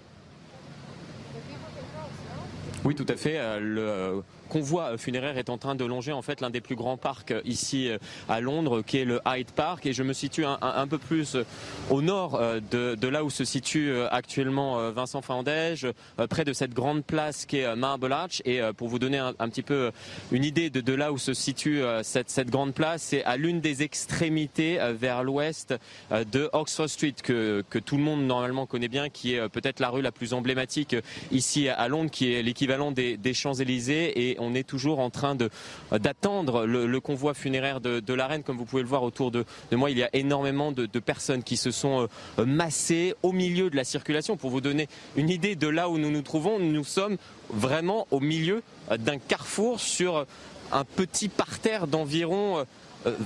Oui, 2.86 2.94
tout 2.94 3.06
à 3.08 3.16
fait. 3.16 3.36
Euh, 3.36 3.58
euh, 3.78 4.20
convoi 4.48 4.96
funéraire 4.98 5.38
est 5.38 5.50
en 5.50 5.58
train 5.58 5.74
de 5.74 5.84
longer 5.84 6.12
en 6.12 6.22
fait 6.22 6.40
l'un 6.40 6.50
des 6.50 6.60
plus 6.60 6.76
grands 6.76 6.96
parcs 6.96 7.30
euh, 7.30 7.40
ici 7.44 7.88
euh, 7.88 7.98
à 8.28 8.40
Londres, 8.40 8.82
qui 8.82 8.98
est 8.98 9.04
le 9.04 9.20
Hyde 9.26 9.50
Park, 9.50 9.86
et 9.86 9.92
je 9.92 10.02
me 10.02 10.12
situe 10.12 10.44
un, 10.44 10.86
peu 10.88 10.98
plus 10.98 11.36
euh, 11.36 11.44
au 11.90 12.02
nord 12.02 12.40
de, 12.70 13.08
là 13.08 13.24
où 13.24 13.30
se 13.30 13.44
situe 13.44 13.92
actuellement 14.10 14.90
Vincent 14.90 15.22
Fandège, 15.22 15.86
près 16.28 16.44
de 16.44 16.52
cette 16.52 16.74
grande 16.74 17.04
place 17.04 17.46
qui 17.46 17.58
est 17.58 17.76
Marble 17.76 18.12
Arch. 18.12 18.42
Et 18.44 18.60
pour 18.76 18.88
vous 18.88 18.98
donner 18.98 19.18
un, 19.18 19.48
petit 19.48 19.62
peu 19.62 19.92
une 20.32 20.44
idée 20.44 20.70
de, 20.70 20.92
là 20.92 21.12
où 21.12 21.18
se 21.18 21.34
situe 21.34 21.82
cette, 22.02 22.50
grande 22.50 22.74
place, 22.74 23.02
c'est 23.02 23.24
à 23.24 23.36
l'une 23.36 23.60
des 23.60 23.82
extrémités 23.82 24.78
vers 24.98 25.22
l'ouest 25.22 25.74
de 26.10 26.50
Oxford 26.52 26.88
Street 26.88 27.14
que, 27.22 27.64
tout 27.84 27.96
le 27.96 28.02
monde 28.02 28.26
normalement 28.26 28.66
connaît 28.66 28.88
bien, 28.88 29.08
qui 29.08 29.34
est 29.34 29.48
peut-être 29.48 29.80
la 29.80 29.90
rue 29.90 30.02
la 30.02 30.12
plus 30.12 30.34
emblématique 30.34 30.96
ici 31.30 31.68
à 31.68 31.88
Londres, 31.88 32.10
qui 32.10 32.32
est 32.32 32.42
l'équivalent 32.42 32.90
des, 32.92 33.34
Champs-Élysées. 33.34 34.35
On 34.38 34.54
est 34.54 34.66
toujours 34.66 34.98
en 34.98 35.10
train 35.10 35.36
euh, 35.40 35.98
d'attendre 35.98 36.66
le, 36.66 37.00
convoi 37.00 37.34
funéraire 37.34 37.80
de, 37.80 38.14
la 38.14 38.26
reine. 38.26 38.42
Comme 38.42 38.56
vous 38.56 38.64
pouvez 38.64 38.82
le 38.82 38.88
voir 38.88 39.02
autour 39.02 39.30
de, 39.30 39.44
moi, 39.72 39.90
il 39.90 39.98
y 39.98 40.02
a 40.02 40.10
énormément 40.12 40.72
de, 40.72 40.86
personnes 40.98 41.42
qui 41.42 41.56
se 41.56 41.70
sont 41.70 42.08
euh, 42.38 42.44
massées 42.44 43.14
au 43.22 43.32
milieu 43.32 43.70
de 43.70 43.76
la 43.76 43.84
circulation. 43.84 44.36
Pour 44.36 44.50
vous 44.50 44.60
donner 44.60 44.88
une 45.16 45.30
idée 45.30 45.56
de 45.56 45.68
là 45.68 45.88
où 45.88 45.98
nous 45.98 46.10
nous 46.10 46.22
trouvons, 46.22 46.58
nous 46.58 46.84
sommes 46.84 47.16
vraiment 47.50 48.06
au 48.10 48.20
milieu 48.20 48.62
euh, 48.90 48.96
d'un 48.96 49.18
carrefour 49.18 49.80
sur 49.80 50.16
euh, 50.16 50.24
un 50.72 50.84
petit 50.84 51.28
parterre 51.28 51.86
d'environ 51.86 52.58
euh, 52.58 52.64
euh, 53.06 53.16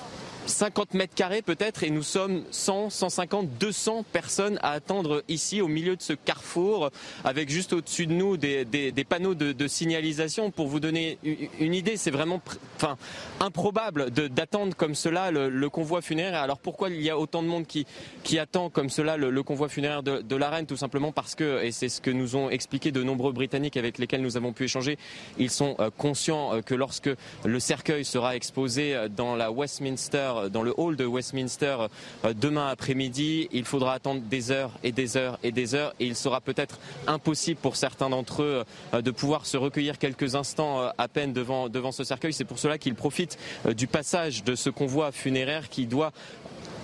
50 0.47 0.95
mètres 0.95 1.15
carrés 1.15 1.43
peut-être 1.43 1.83
et 1.83 1.91
nous 1.91 2.03
sommes 2.03 2.43
100, 2.51 2.91
150, 2.91 3.49
200 3.59 4.05
personnes 4.13 4.59
à 4.63 4.71
attendre 4.71 5.23
ici 5.29 5.61
au 5.61 5.69
milieu 5.69 5.97
de 5.97 6.03
ce 6.03 6.13
carrefour 6.13 6.91
avec 7.25 7.49
juste 7.51 7.73
au-dessus 7.73 8.07
de 8.07 8.13
nous 8.13 8.37
des, 8.37 8.65
panneaux 9.09 9.35
de, 9.35 9.69
signalisation. 9.69 10.51
Pour 10.51 10.67
vous 10.67 10.81
donner 10.81 11.19
une 11.59 11.75
idée, 11.75 11.97
c'est 11.97 12.11
vraiment 12.11 12.41
enfin, 12.77 12.97
improbable 13.41 14.11
d'attendre 14.11 14.77
comme 14.77 14.95
cela 14.95 15.31
le, 15.31 15.71
convoi 15.71 16.03
funéraire. 16.03 16.43
Alors 16.43 16.59
pourquoi 16.59 16.91
il 16.91 17.01
y 17.01 17.11
a 17.11 17.19
autant 17.19 17.43
de 17.43 17.49
monde 17.49 17.67
qui, 17.67 17.87
qui 18.25 18.39
attend 18.39 18.71
comme 18.71 18.91
cela 18.91 19.17
le, 19.17 19.31
le 19.31 19.43
convoi 19.43 19.69
funéraire 19.69 20.03
de, 20.03 20.21
de 20.21 20.37
la 20.37 20.51
reine 20.51 20.67
Tout 20.67 20.77
simplement 20.77 21.13
parce 21.13 21.35
que, 21.35 21.63
et 21.63 21.71
c'est 21.71 21.89
ce 21.89 22.01
que 22.01 22.11
nous 22.11 22.37
ont 22.37 22.51
expliqué 22.51 22.91
de 22.91 23.03
nombreux 23.03 23.33
Britanniques 23.33 23.77
avec 23.77 23.99
lesquels 23.99 24.23
nous 24.23 24.37
avons 24.37 24.53
pu 24.53 24.65
échanger, 24.65 24.99
ils 25.39 25.51
sont 25.51 25.77
euh, 25.79 25.91
conscients 25.97 26.55
euh, 26.55 26.63
que 26.63 26.75
lorsque 26.75 27.11
le 27.45 27.61
cercueil 27.61 28.05
sera 28.05 28.37
exposé 28.37 28.95
euh, 28.95 29.09
dans 29.09 29.37
la 29.37 29.51
Westminster, 29.51 30.30
dans 30.51 30.63
le 30.63 30.75
hall 30.77 30.97
de 30.97 31.05
Westminster 31.05 31.77
euh, 32.25 32.35
demain 32.35 32.69
après-midi, 32.69 33.49
il 33.53 33.65
faudra 33.65 33.95
attendre 33.95 34.23
des 34.23 34.51
heures 34.51 34.73
et 34.83 34.93
des 34.93 35.17
heures 35.17 35.39
et 35.43 35.53
des 35.53 35.75
heures 35.75 35.95
et 36.01 36.07
il 36.07 36.17
sera 36.17 36.41
peut-être 36.41 36.79
impossible 37.07 37.61
pour 37.61 37.77
certains 37.77 38.11
d'entre 38.11 38.43
eux 38.43 38.65
euh, 38.95 39.03
de 39.03 39.11
pouvoir 39.11 39.47
se 39.47 39.57
recueillir 39.57 39.99
quelques 39.99 40.35
instants 40.35 40.81
euh, 40.81 40.89
à 40.99 41.09
peine 41.09 41.33
devant, 41.33 41.69
ce 41.93 42.05
cercueil. 42.05 42.33
C'est 42.33 42.45
pour 42.45 42.59
cela 42.59 42.79
qu'ils 42.79 42.95
profitent 42.95 43.39
du 43.77 43.87
passage 43.87 44.45
de 44.45 44.55
ce 44.55 44.71
convoi 44.71 45.13
funéraire 45.13 45.69
qui 45.69 45.87
doit 45.87 46.13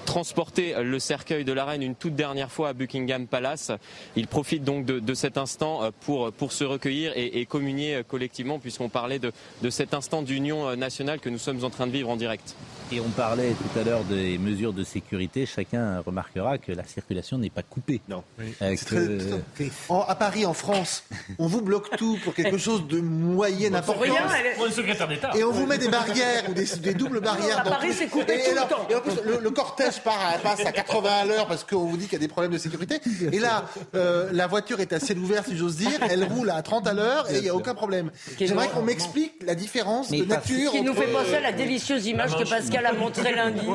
transporter 0.06 0.74
le 0.82 0.98
cercueil 0.98 1.44
de 1.44 1.52
la 1.52 1.64
reine 1.66 1.82
une 1.82 1.94
toute 1.94 2.14
dernière 2.14 2.50
fois 2.50 2.70
à 2.70 2.72
Buckingham 2.72 3.26
Palace. 3.26 3.70
Il 4.16 4.26
profite 4.26 4.64
donc 4.64 4.86
de, 4.86 4.98
de 4.98 5.14
cet 5.14 5.36
instant 5.36 5.82
euh, 5.82 5.90
pour, 6.06 6.32
pour 6.32 6.52
se 6.52 6.64
recueillir 6.64 7.12
et, 7.16 7.40
et 7.40 7.44
communier 7.46 7.96
euh, 7.96 8.02
collectivement 8.02 8.58
puisqu'on 8.58 8.88
parlait 8.88 9.18
de, 9.18 9.32
de 9.62 9.70
cet 9.70 9.92
instant 9.92 10.22
d'union 10.22 10.68
euh, 10.68 10.76
nationale 10.76 11.20
que 11.20 11.28
nous 11.28 11.38
sommes 11.38 11.62
en 11.64 11.70
train 11.70 11.86
de 11.86 11.92
vivre 11.92 12.08
en 12.08 12.16
direct. 12.16 12.54
Et 12.92 13.00
on 13.00 13.08
parlait 13.10 13.50
tout 13.50 13.78
à 13.78 13.82
l'heure 13.82 14.04
des 14.04 14.38
mesures 14.38 14.72
de 14.72 14.84
sécurité. 14.84 15.44
Chacun 15.44 16.00
remarquera 16.06 16.56
que 16.58 16.70
la 16.70 16.84
circulation 16.84 17.36
n'est 17.36 17.50
pas 17.50 17.64
coupée. 17.64 18.00
Non. 18.08 18.22
Euh, 18.62 18.76
très- 18.76 18.76
que- 18.96 19.18
c'est- 19.58 19.72
En- 19.88 20.02
à 20.02 20.14
Paris, 20.14 20.46
en 20.46 20.54
France, 20.54 21.02
on 21.40 21.48
vous 21.48 21.62
bloque 21.62 21.96
tout 21.96 22.16
pour 22.22 22.32
quelque 22.32 22.58
chose 22.58 22.86
de 22.86 23.00
moyenne 23.00 23.74
importance. 23.74 24.04
Rien, 24.04 24.14
elle 24.38 24.46
est- 24.46 24.54
Pour 24.54 24.66
une 24.66 24.72
secrétaire 24.72 25.08
d'État. 25.08 25.32
Et 25.36 25.42
on 25.42 25.50
vous 25.50 25.66
met 25.66 25.78
des 25.78 25.88
barrières 25.88 26.44
ou 26.48 26.54
des, 26.54 26.64
des 26.80 26.94
doubles 26.94 27.20
barrières. 27.20 27.58
à 27.60 27.64
dans 27.64 27.70
Paris, 27.70 27.92
c'est 27.92 28.06
coupé 28.06 28.34
et, 28.34 28.44
tout 28.50 28.54
le 28.54 28.68
temps. 28.68 28.86
et 28.88 28.94
en 28.94 29.00
plus, 29.00 29.20
le, 29.24 29.40
le 29.42 29.50
cortège 29.50 29.95
part 30.00 30.18
à, 30.34 30.38
passe 30.38 30.64
à 30.64 30.72
80 30.72 31.10
à 31.10 31.24
l'heure 31.24 31.46
parce 31.46 31.64
qu'on 31.64 31.84
vous 31.86 31.96
dit 31.96 32.04
qu'il 32.04 32.14
y 32.14 32.16
a 32.16 32.20
des 32.20 32.28
problèmes 32.28 32.52
de 32.52 32.58
sécurité. 32.58 33.00
Et 33.32 33.38
là, 33.38 33.64
euh, 33.94 34.28
la 34.32 34.46
voiture 34.46 34.80
est 34.80 34.92
à 34.92 35.00
ciel 35.00 35.18
ouvert, 35.18 35.44
si 35.44 35.56
j'ose 35.56 35.76
dire. 35.76 35.98
Elle 36.10 36.24
roule 36.24 36.50
à 36.50 36.62
30 36.62 36.86
à 36.86 36.92
l'heure 36.94 37.30
et 37.30 37.36
il 37.38 37.42
n'y 37.42 37.48
a 37.48 37.54
aucun 37.54 37.74
problème. 37.74 38.10
J'aimerais 38.38 38.68
qu'on 38.68 38.82
m'explique 38.82 39.42
la 39.44 39.54
différence 39.54 40.10
de 40.10 40.24
nature. 40.24 40.70
Ce 40.72 40.76
qui 40.76 40.82
nous 40.82 40.94
fait 40.94 41.12
penser 41.12 41.34
à 41.36 41.40
la 41.40 41.52
délicieuse 41.52 42.06
image 42.06 42.36
que 42.36 42.48
Pascal 42.48 42.86
a 42.86 42.92
montrée 42.92 43.34
lundi 43.34 43.66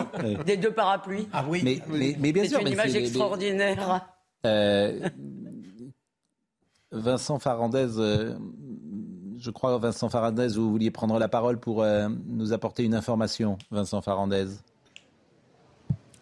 des 0.46 0.58
deux 0.58 0.72
parapluies. 0.72 1.28
Ah 1.34 1.46
oui. 1.48 1.62
Mais, 1.64 1.80
mais, 1.88 2.16
mais 2.20 2.32
bien 2.32 2.44
C'est 2.44 2.50
sûr, 2.50 2.60
une 2.60 2.66
mais 2.66 2.72
image 2.72 2.88
c'est- 2.92 3.00
mais- 3.00 3.06
extraordinaire. 3.06 4.06
Euh, 4.46 5.08
Vincent 6.92 7.40
Farandez, 7.40 7.88
euh, 7.98 8.36
je 9.40 9.50
crois, 9.50 9.78
Vincent 9.78 10.10
Farandez, 10.10 10.48
vous 10.56 10.70
vouliez 10.72 10.92
prendre 10.92 11.18
la 11.20 11.28
parole 11.30 11.60
pour 11.60 11.84
euh, 11.84 12.10
nous 12.28 12.52
apporter 12.54 12.84
une 12.84 12.94
information, 12.96 13.58
Vincent 13.72 14.02
Farandez. 14.02 14.48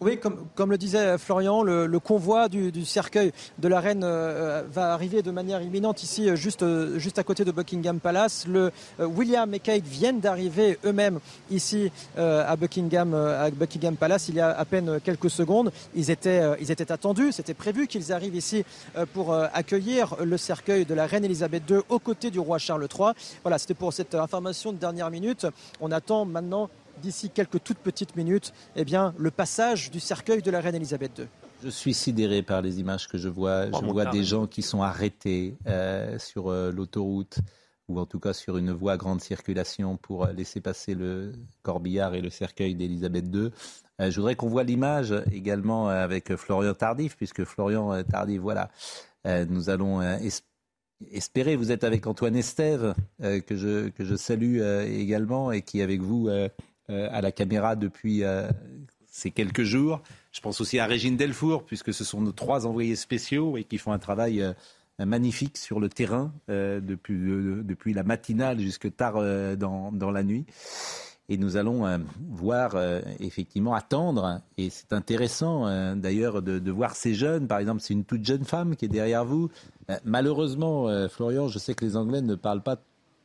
Oui, 0.02 0.18
comme, 0.18 0.70
le 0.70 0.78
disait 0.78 1.18
Florian, 1.18 1.62
le, 1.62 1.98
convoi 1.98 2.48
du, 2.48 2.86
cercueil 2.86 3.32
de 3.58 3.68
la 3.68 3.80
reine 3.80 4.00
euh, 4.02 4.62
va 4.72 4.94
arriver 4.94 5.20
de 5.20 5.30
manière 5.30 5.60
imminente 5.60 6.02
ici, 6.02 6.30
euh, 6.30 6.36
juste, 6.36 6.62
euh, 6.62 6.98
juste 6.98 7.18
à 7.18 7.22
côté 7.22 7.44
de 7.44 7.52
Buckingham 7.52 8.00
Palace. 8.00 8.46
Le, 8.48 8.72
euh, 8.98 9.04
William 9.04 9.52
et 9.52 9.58
Kate 9.58 9.84
viennent 9.84 10.20
d'arriver 10.20 10.78
eux-mêmes 10.86 11.20
ici 11.50 11.92
euh, 12.16 12.50
à, 12.50 12.56
Buckingham, 12.56 13.12
euh, 13.12 13.44
à 13.44 13.50
Buckingham 13.50 13.94
Palace 13.94 14.30
il 14.30 14.36
y 14.36 14.40
a 14.40 14.48
à 14.48 14.64
peine 14.64 15.00
quelques 15.04 15.28
secondes. 15.28 15.70
Ils 15.94 16.10
étaient, 16.10 16.40
euh, 16.40 16.56
ils 16.62 16.70
étaient 16.70 16.90
attendus, 16.90 17.32
c'était 17.32 17.52
prévu 17.52 17.86
qu'ils 17.86 18.10
arrivent 18.10 18.36
ici 18.36 18.64
euh, 18.96 19.04
pour 19.12 19.34
euh, 19.34 19.48
accueillir 19.52 20.16
le 20.24 20.38
cercueil 20.38 20.86
de 20.86 20.94
la 20.94 21.04
reine 21.04 21.26
Elisabeth 21.26 21.64
II 21.68 21.80
aux 21.90 21.98
côtés 21.98 22.30
du 22.30 22.38
roi 22.38 22.56
Charles 22.56 22.88
III. 22.90 23.10
Voilà, 23.42 23.58
c'était 23.58 23.74
pour 23.74 23.92
cette 23.92 24.14
information 24.14 24.72
de 24.72 24.78
dernière 24.78 25.10
minute. 25.10 25.46
On 25.82 25.92
attend 25.92 26.24
maintenant 26.24 26.70
d'ici 27.00 27.30
quelques 27.30 27.62
toutes 27.62 27.78
petites 27.78 28.14
minutes, 28.16 28.52
eh 28.76 28.84
bien, 28.84 29.14
le 29.18 29.30
passage 29.30 29.90
du 29.90 30.00
cercueil 30.00 30.42
de 30.42 30.50
la 30.50 30.60
reine 30.60 30.74
Elisabeth 30.76 31.18
II. 31.18 31.26
Je 31.62 31.68
suis 31.68 31.92
sidéré 31.94 32.42
par 32.42 32.62
les 32.62 32.80
images 32.80 33.06
que 33.08 33.18
je 33.18 33.28
vois. 33.28 33.66
Je 33.66 33.84
vois 33.92 34.04
des 34.06 34.24
gens 34.24 34.46
qui 34.46 34.62
sont 34.62 34.82
arrêtés 34.82 35.56
euh, 35.66 36.18
sur 36.18 36.48
euh, 36.50 36.70
l'autoroute 36.72 37.38
ou 37.88 37.98
en 37.98 38.06
tout 38.06 38.20
cas 38.20 38.32
sur 38.32 38.56
une 38.56 38.70
voie 38.70 38.92
à 38.92 38.96
grande 38.96 39.20
circulation 39.20 39.96
pour 39.96 40.24
euh, 40.24 40.32
laisser 40.32 40.60
passer 40.60 40.94
le 40.94 41.32
corbillard 41.62 42.14
et 42.14 42.20
le 42.22 42.30
cercueil 42.30 42.74
d'Elisabeth 42.76 43.26
II. 43.34 43.50
Euh, 44.00 44.10
je 44.10 44.16
voudrais 44.16 44.36
qu'on 44.36 44.48
voit 44.48 44.62
l'image 44.62 45.12
également 45.32 45.88
avec 45.88 46.34
Florian 46.36 46.72
Tardif, 46.72 47.16
puisque 47.16 47.44
Florian 47.44 48.02
Tardif, 48.04 48.40
voilà, 48.40 48.70
euh, 49.26 49.44
nous 49.48 49.68
allons 49.68 50.00
euh, 50.00 50.16
es- 50.18 50.42
espérer. 51.12 51.56
Vous 51.56 51.72
êtes 51.72 51.84
avec 51.84 52.06
Antoine 52.06 52.36
Estève, 52.36 52.94
que, 53.20 53.56
je, 53.56 53.88
que 53.88 54.04
je 54.04 54.14
salue 54.16 54.60
également, 54.86 55.50
et 55.50 55.62
qui 55.62 55.80
avec 55.82 56.00
vous 56.02 56.28
à 56.90 57.20
la 57.20 57.32
caméra 57.32 57.76
depuis 57.76 58.22
ces 59.06 59.30
quelques 59.30 59.62
jours. 59.62 60.02
Je 60.32 60.40
pense 60.40 60.60
aussi 60.60 60.78
à 60.78 60.86
Régine 60.86 61.16
Delfour, 61.16 61.64
puisque 61.64 61.94
ce 61.94 62.04
sont 62.04 62.20
nos 62.20 62.32
trois 62.32 62.66
envoyés 62.66 62.96
spéciaux 62.96 63.56
et 63.56 63.64
qui 63.64 63.78
font 63.78 63.92
un 63.92 63.98
travail 63.98 64.44
magnifique 64.98 65.56
sur 65.56 65.80
le 65.80 65.88
terrain 65.88 66.32
depuis, 66.48 67.18
depuis 67.64 67.94
la 67.94 68.02
matinale 68.02 68.60
jusque 68.60 68.94
tard 68.94 69.14
dans, 69.56 69.92
dans 69.92 70.10
la 70.10 70.22
nuit. 70.22 70.46
Et 71.30 71.36
nous 71.36 71.56
allons 71.56 71.86
euh, 71.86 71.98
voir, 72.28 72.72
euh, 72.74 73.00
effectivement, 73.20 73.72
attendre. 73.72 74.40
Et 74.58 74.68
c'est 74.68 74.92
intéressant, 74.92 75.68
euh, 75.68 75.94
d'ailleurs, 75.94 76.42
de, 76.42 76.70
voir 76.72 76.96
ces 76.96 77.14
jeunes. 77.14 77.46
Par 77.46 77.60
exemple, 77.60 77.80
c'est 77.80 77.94
une 77.94 78.04
toute 78.04 78.24
jeune 78.24 78.44
femme 78.44 78.74
qui 78.74 78.86
est 78.86 78.88
derrière 78.88 79.24
vous. 79.24 79.48
malheureusement, 80.04 80.88
Florian, 81.08 81.48
je 81.48 81.58
sais 81.58 81.74
que 81.74 81.84
les 81.84 81.96
Anglais 81.96 82.20
ne 82.20 82.34
parlent 82.34 82.62
pas 82.62 82.76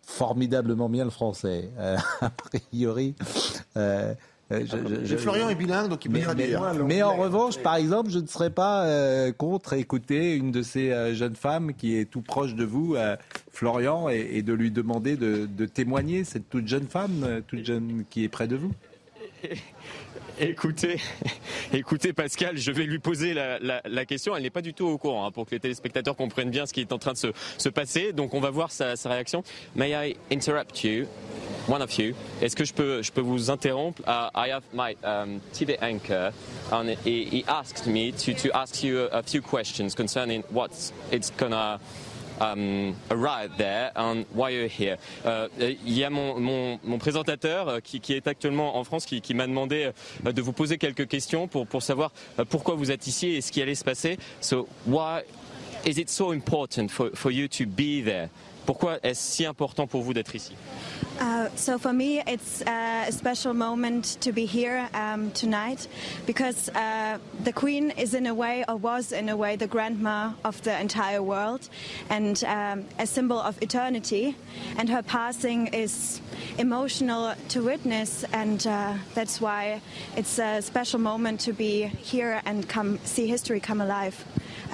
formidablement 0.05 0.89
bien 0.89 1.03
le 1.03 1.09
français. 1.09 1.69
a 2.21 2.29
priori. 2.29 3.15
Euh, 4.51 4.63
je, 5.03 5.17
Florian 5.17 5.49
est 5.49 5.55
bilingue, 5.55 5.89
donc 5.89 6.05
il 6.05 6.11
peut 6.11 6.19
traduire. 6.19 6.61
Mais, 6.85 7.01
en 7.01 7.15
revanche, 7.15 7.57
par 7.57 7.75
exemple, 7.75 8.11
je 8.11 8.19
ne 8.19 8.27
serais 8.27 8.51
pas 8.51 8.85
euh, 8.85 9.31
contre 9.31 9.73
écouter 9.73 10.35
une 10.35 10.51
de 10.51 10.61
ces 10.61 10.91
euh, 10.91 11.15
jeunes 11.15 11.35
femmes 11.35 11.73
qui 11.73 11.97
est 11.97 12.05
tout 12.05 12.21
proche 12.21 12.53
de 12.53 12.63
vous, 12.63 12.95
Florian, 13.51 14.07
et, 14.09 14.43
de 14.43 14.53
lui 14.53 14.69
demander 14.69 15.17
de, 15.17 15.65
témoigner, 15.65 16.23
cette 16.23 16.49
toute 16.49 16.67
jeune 16.67 16.87
femme, 16.87 17.41
toute 17.47 17.65
jeune 17.65 18.03
qui 18.09 18.23
est 18.23 18.29
près 18.29 18.47
de 18.47 18.55
vous. 18.55 18.71
Écoutez, 20.39 20.97
écoutez 21.73 22.11
Pascal, 22.11 22.57
je 22.57 22.71
vais 22.71 22.83
lui 22.83 22.99
poser 22.99 23.33
la, 23.33 24.05
question. 24.05 24.35
Elle 24.35 24.43
n'est 24.43 24.49
pas 24.49 24.61
du 24.61 24.73
tout 24.73 24.85
au 24.85 24.97
courant 24.97 25.25
hein, 25.25 25.31
pour 25.31 25.45
que 25.45 25.51
les 25.51 25.61
téléspectateurs 25.61 26.15
comprennent 26.17 26.49
bien 26.49 26.65
ce 26.65 26.73
qui 26.73 26.81
est 26.81 26.91
en 26.91 26.97
train 26.97 27.13
de 27.13 27.17
se, 27.17 27.69
passer. 27.69 28.11
Donc 28.11 28.33
on 28.33 28.41
va 28.41 28.49
voir 28.49 28.71
sa, 28.71 28.97
sa 28.97 29.09
réaction. 29.09 29.43
May 29.75 29.91
I 29.91 30.15
interrupt 30.31 30.83
you? 30.83 31.05
one 31.67 31.81
of 31.81 31.97
you. 31.97 32.13
Est-ce 32.41 32.55
que 32.55 32.65
je 32.65 32.73
peux, 32.73 33.01
je 33.01 33.11
peux 33.11 33.21
vous 33.21 33.49
interrompre? 33.49 34.01
Uh, 34.07 34.29
I 34.35 34.49
have 34.49 34.63
my 34.73 34.95
um, 35.03 35.41
TV 35.51 35.77
anchor, 35.81 36.31
and 36.71 36.89
he, 37.03 37.25
he, 37.25 37.43
asked 37.47 37.87
me 37.87 38.11
to, 38.11 38.33
to 38.33 38.55
ask 38.55 38.83
you 38.83 38.99
a, 39.11 39.19
a 39.19 39.23
few 39.23 39.41
questions 39.41 39.95
concerning 39.95 40.43
what's 40.51 40.93
it's 41.11 41.31
gonna 41.31 41.79
um, 42.39 42.95
arrive 43.11 43.51
there 43.57 43.91
and 43.95 44.25
why 44.33 44.49
you're 44.49 44.67
here. 44.67 44.97
Uh, 45.23 45.47
il 45.59 45.97
y 45.97 46.03
a 46.03 46.09
mon, 46.09 46.39
mon, 46.39 46.79
mon 46.83 46.97
présentateur 46.97 47.67
euh, 47.67 47.79
qui, 47.79 47.99
qui, 47.99 48.13
est 48.13 48.27
actuellement 48.27 48.77
en 48.77 48.83
France 48.83 49.05
qui, 49.05 49.21
qui 49.21 49.33
m'a 49.33 49.47
demandé 49.47 49.91
euh, 50.25 50.31
de 50.31 50.41
vous 50.41 50.53
poser 50.53 50.77
quelques 50.77 51.07
questions 51.07 51.47
pour, 51.47 51.67
pour 51.67 51.81
savoir 51.81 52.11
euh, 52.39 52.45
pourquoi 52.45 52.75
vous 52.75 52.91
êtes 52.91 53.07
ici 53.07 53.27
et 53.27 53.41
ce 53.41 53.51
qui 53.51 53.61
allait 53.61 53.75
se 53.75 53.83
passer. 53.83 54.17
So 54.41 54.67
why 54.85 55.21
is 55.85 55.99
it 55.99 56.09
so 56.09 56.31
important 56.31 56.89
for, 56.89 57.11
for 57.13 57.31
you 57.31 57.47
to 57.47 57.65
be 57.65 58.03
there? 58.03 58.29
Pourquoi 58.65 58.97
est-ce 59.03 59.35
si 59.35 59.45
important 59.45 59.87
pour 59.87 60.01
vous 60.01 60.13
d'être 60.13 60.35
ici? 60.35 60.53
Uh, 61.19 61.49
so 61.55 61.77
for 61.77 61.93
me, 61.93 62.21
it's 62.27 62.61
uh, 62.63 63.05
a 63.07 63.11
special 63.11 63.53
moment 63.53 64.17
to 64.19 64.33
be 64.33 64.45
here 64.45 64.89
um, 64.93 65.31
tonight 65.31 65.87
because 66.25 66.67
uh, 66.69 67.17
the 67.43 67.53
Queen 67.53 67.91
is 67.91 68.13
in 68.13 68.27
a 68.27 68.33
way, 68.33 68.65
or 68.67 68.75
was 68.75 69.13
in 69.13 69.29
a 69.29 69.37
way, 69.37 69.55
the 69.55 69.67
grandma 69.67 70.33
of 70.43 70.61
the 70.63 70.77
entire 70.79 71.23
world 71.23 71.69
and 72.09 72.43
um, 72.43 72.83
a 72.99 73.07
symbol 73.07 73.39
of 73.39 73.61
eternity. 73.61 74.35
And 74.77 74.89
her 74.89 75.01
passing 75.01 75.67
is 75.67 76.19
emotional 76.57 77.33
to 77.49 77.63
witness, 77.63 78.25
and 78.33 78.65
uh, 78.67 78.95
that's 79.13 79.39
why 79.39 79.81
it's 80.17 80.37
a 80.37 80.61
special 80.61 80.99
moment 80.99 81.39
to 81.41 81.53
be 81.53 81.83
here 81.83 82.41
and 82.45 82.67
come 82.67 82.99
see 83.05 83.27
history 83.27 83.61
come 83.61 83.79
alive. 83.79 84.25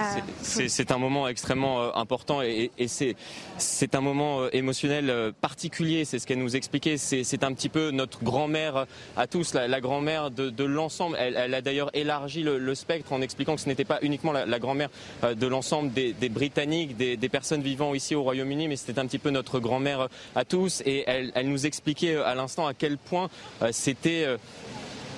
Uh, 0.02 0.22
c'est 0.44 0.92
un 0.92 0.98
moment 0.98 1.28
extrêmement 1.28 1.82
euh, 1.82 1.90
important 1.96 2.42
et, 2.42 2.72
et 2.78 2.88
c'est 2.88 3.96
un 3.96 4.02
moment 4.02 4.42
euh, 4.42 4.50
émotionnel 4.54 5.10
euh, 5.10 5.32
particulier. 5.40 6.06
C'est 6.06 6.20
ce 6.20 6.28
qu'elle 6.28 6.40
nous 6.40 6.56
expliquait. 6.56 6.98
C'est 6.98 7.44
un 7.44 7.54
petit 7.54 7.70
peu 7.70 7.92
notre 7.92 8.24
grand-mère 8.24 8.86
à 9.18 9.28
tous, 9.28 9.54
la, 9.54 9.82
grand-mère 9.82 10.32
de, 10.32 10.64
l'ensemble. 10.64 11.18
Elle, 11.20 11.54
a 11.54 11.62
d'ailleurs 11.62 11.90
élargi 11.94 12.44
le, 12.44 12.76
spectre 12.76 13.14
en 13.14 13.22
expliquant 13.22 13.56
que 13.56 13.62
ce 13.62 13.70
n'était 13.70 13.86
pas 13.86 14.00
uniquement 14.02 14.32
la, 14.32 14.60
grand-mère 14.60 14.90
de 15.24 15.48
l'ensemble 15.48 15.92
des, 15.92 16.14
Britanniques, 16.30 16.98
des, 16.98 17.30
personnes 17.30 17.62
vivant 17.62 17.94
ici 17.94 18.16
au 18.16 18.24
Royaume-Uni, 18.24 18.68
mais 18.68 18.76
c'était 18.76 19.00
un 19.00 19.06
petit 19.06 19.20
peu 19.20 19.30
notre 19.30 19.60
grand-mère 19.60 20.08
à 20.36 20.46
tous. 20.46 20.82
Et 20.86 21.04
elle, 21.08 21.32
elle 21.36 21.50
nous 21.50 21.66
expliquait 21.66 22.16
à 22.16 22.36
l'instant 22.36 22.68
à 22.68 22.74
quel 22.74 22.98
point 22.98 23.30
c'était 23.72 24.26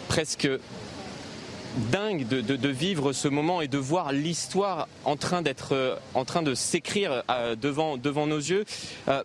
presque 0.07 0.47
dingue 1.91 2.28
de, 2.28 2.68
vivre 2.70 3.14
ce 3.14 3.28
moment 3.28 3.62
et 3.62 3.68
de 3.68 3.78
voir 3.78 4.12
l'histoire 4.12 4.88
en 5.06 5.16
train 5.16 5.41
d'être, 5.41 5.74
euh, 5.74 5.95
en 6.14 6.26
train 6.26 6.41
de 6.41 6.54
s'écrire 6.54 7.24
euh, 7.30 7.56
devant, 7.56 7.98
devant 7.98 8.28
nos 8.28 8.38
yeux. 8.38 8.66
Euh, 9.08 9.24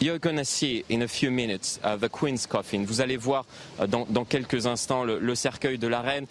you're 0.00 0.18
gonna 0.18 0.44
see 0.44 0.84
in 0.90 1.02
a 1.02 1.08
few 1.08 1.30
minutes 1.30 1.80
uh, 1.84 1.96
the 1.96 2.08
Queen's 2.08 2.46
Coffin. 2.46 2.84
Vous 2.84 3.00
allez 3.00 3.16
voir 3.16 3.44
dans, 3.88 4.06
dans, 4.08 4.24
quelques 4.24 4.66
instants 4.66 5.04
le, 5.04 5.34
cercueil 5.34 5.78
de 5.78 5.86
la 5.86 6.00
reine. 6.00 6.26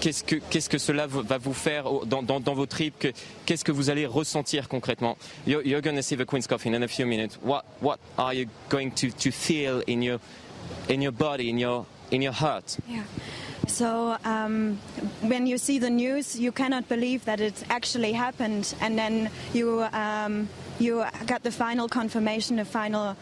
Qu'est-ce 0.00 0.24
que, 0.24 0.36
qu'est-ce 0.36 0.70
que 0.70 0.78
cela 0.78 1.06
va 1.06 1.36
vous 1.36 1.52
faire 1.52 1.84
dans, 2.06 2.22
dans, 2.22 2.40
dans 2.40 2.54
vos 2.54 2.64
tripes? 2.64 3.08
Qu'est-ce 3.44 3.64
que 3.64 3.72
vous 3.72 3.90
allez 3.90 4.06
ressentir 4.06 4.66
concrètement? 4.66 5.18
You're, 5.46 5.62
you're 5.62 6.02
see 6.02 6.16
the 6.16 6.24
Queen's 6.24 6.46
Coffin 6.46 6.72
in 6.72 6.82
a 6.82 6.88
few 6.88 7.04
minutes. 7.04 7.38
What, 7.42 7.64
what 7.82 7.98
are 8.16 8.32
you 8.32 8.46
going 8.70 8.92
to, 8.92 9.10
to 9.10 9.30
feel 9.30 9.82
in 9.86 10.02
your, 10.02 10.18
in 10.88 11.02
your 11.02 11.12
body, 11.12 11.50
in 11.50 11.58
your, 11.58 11.84
in 12.10 12.22
your 12.22 12.32
heart? 12.32 12.78
Yeah. 12.88 13.02
So 13.66 14.16
um, 14.24 14.76
when 15.22 15.46
you 15.46 15.58
see 15.58 15.78
the 15.78 15.90
news, 15.90 16.38
you 16.38 16.52
cannot 16.52 16.88
believe 16.88 17.24
that 17.24 17.40
it 17.40 17.62
actually 17.70 18.12
happened, 18.12 18.74
and 18.80 18.98
then 18.98 19.30
you 19.52 19.82
um, 19.92 20.48
you 20.78 21.04
got 21.26 21.42
the 21.42 21.52
final 21.52 21.88
confirmation, 21.88 22.56
the 22.56 22.64
final 22.64 23.16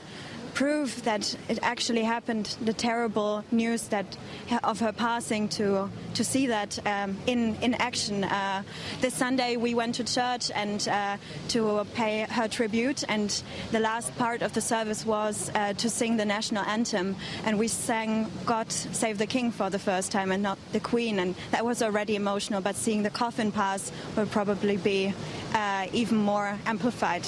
proof 0.58 1.04
that 1.04 1.36
it 1.48 1.56
actually 1.62 2.02
happened, 2.02 2.56
the 2.62 2.72
terrible 2.72 3.44
news 3.52 3.86
that 3.88 4.18
of 4.64 4.80
her 4.80 4.90
passing, 4.90 5.48
to 5.48 5.88
to 6.14 6.24
see 6.24 6.48
that 6.48 6.76
um, 6.84 7.16
in 7.28 7.54
in 7.62 7.74
action. 7.74 8.24
Uh, 8.24 8.64
this 9.00 9.14
Sunday 9.14 9.56
we 9.56 9.76
went 9.76 9.94
to 9.94 10.02
church 10.02 10.50
and 10.56 10.88
uh, 10.88 11.16
to 11.46 11.86
pay 11.94 12.26
her 12.28 12.48
tribute, 12.48 13.04
and 13.08 13.30
the 13.70 13.78
last 13.78 14.10
part 14.18 14.42
of 14.42 14.52
the 14.52 14.60
service 14.60 15.06
was 15.06 15.48
uh, 15.54 15.74
to 15.74 15.88
sing 15.88 16.16
the 16.16 16.24
national 16.24 16.64
anthem, 16.64 17.14
and 17.44 17.56
we 17.56 17.68
sang 17.68 18.26
"God 18.44 18.72
Save 18.72 19.18
the 19.18 19.26
King" 19.26 19.52
for 19.52 19.70
the 19.70 19.78
first 19.78 20.10
time, 20.10 20.32
and 20.32 20.42
not 20.42 20.58
the 20.72 20.80
Queen, 20.80 21.20
and 21.20 21.36
that 21.52 21.64
was 21.64 21.82
already 21.82 22.16
emotional. 22.16 22.60
But 22.60 22.74
seeing 22.74 23.04
the 23.04 23.14
coffin 23.14 23.52
pass 23.52 23.92
will 24.16 24.26
probably 24.26 24.76
be 24.76 25.14
uh, 25.54 25.86
even 25.92 26.18
more 26.18 26.58
amplified. 26.66 27.22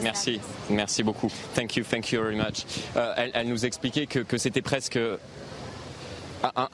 Merci, 0.00 0.40
merci 0.70 1.02
beaucoup. 1.02 1.30
Thank 1.54 1.76
you, 1.76 1.84
thank 1.84 2.12
you 2.12 2.22
very 2.22 2.36
much. 2.36 2.64
Euh, 2.96 3.28
elle, 3.34 3.46
nous 3.48 3.66
expliquait 3.66 4.06
que 4.06 4.38
c'était 4.38 4.62
presque 4.62 4.98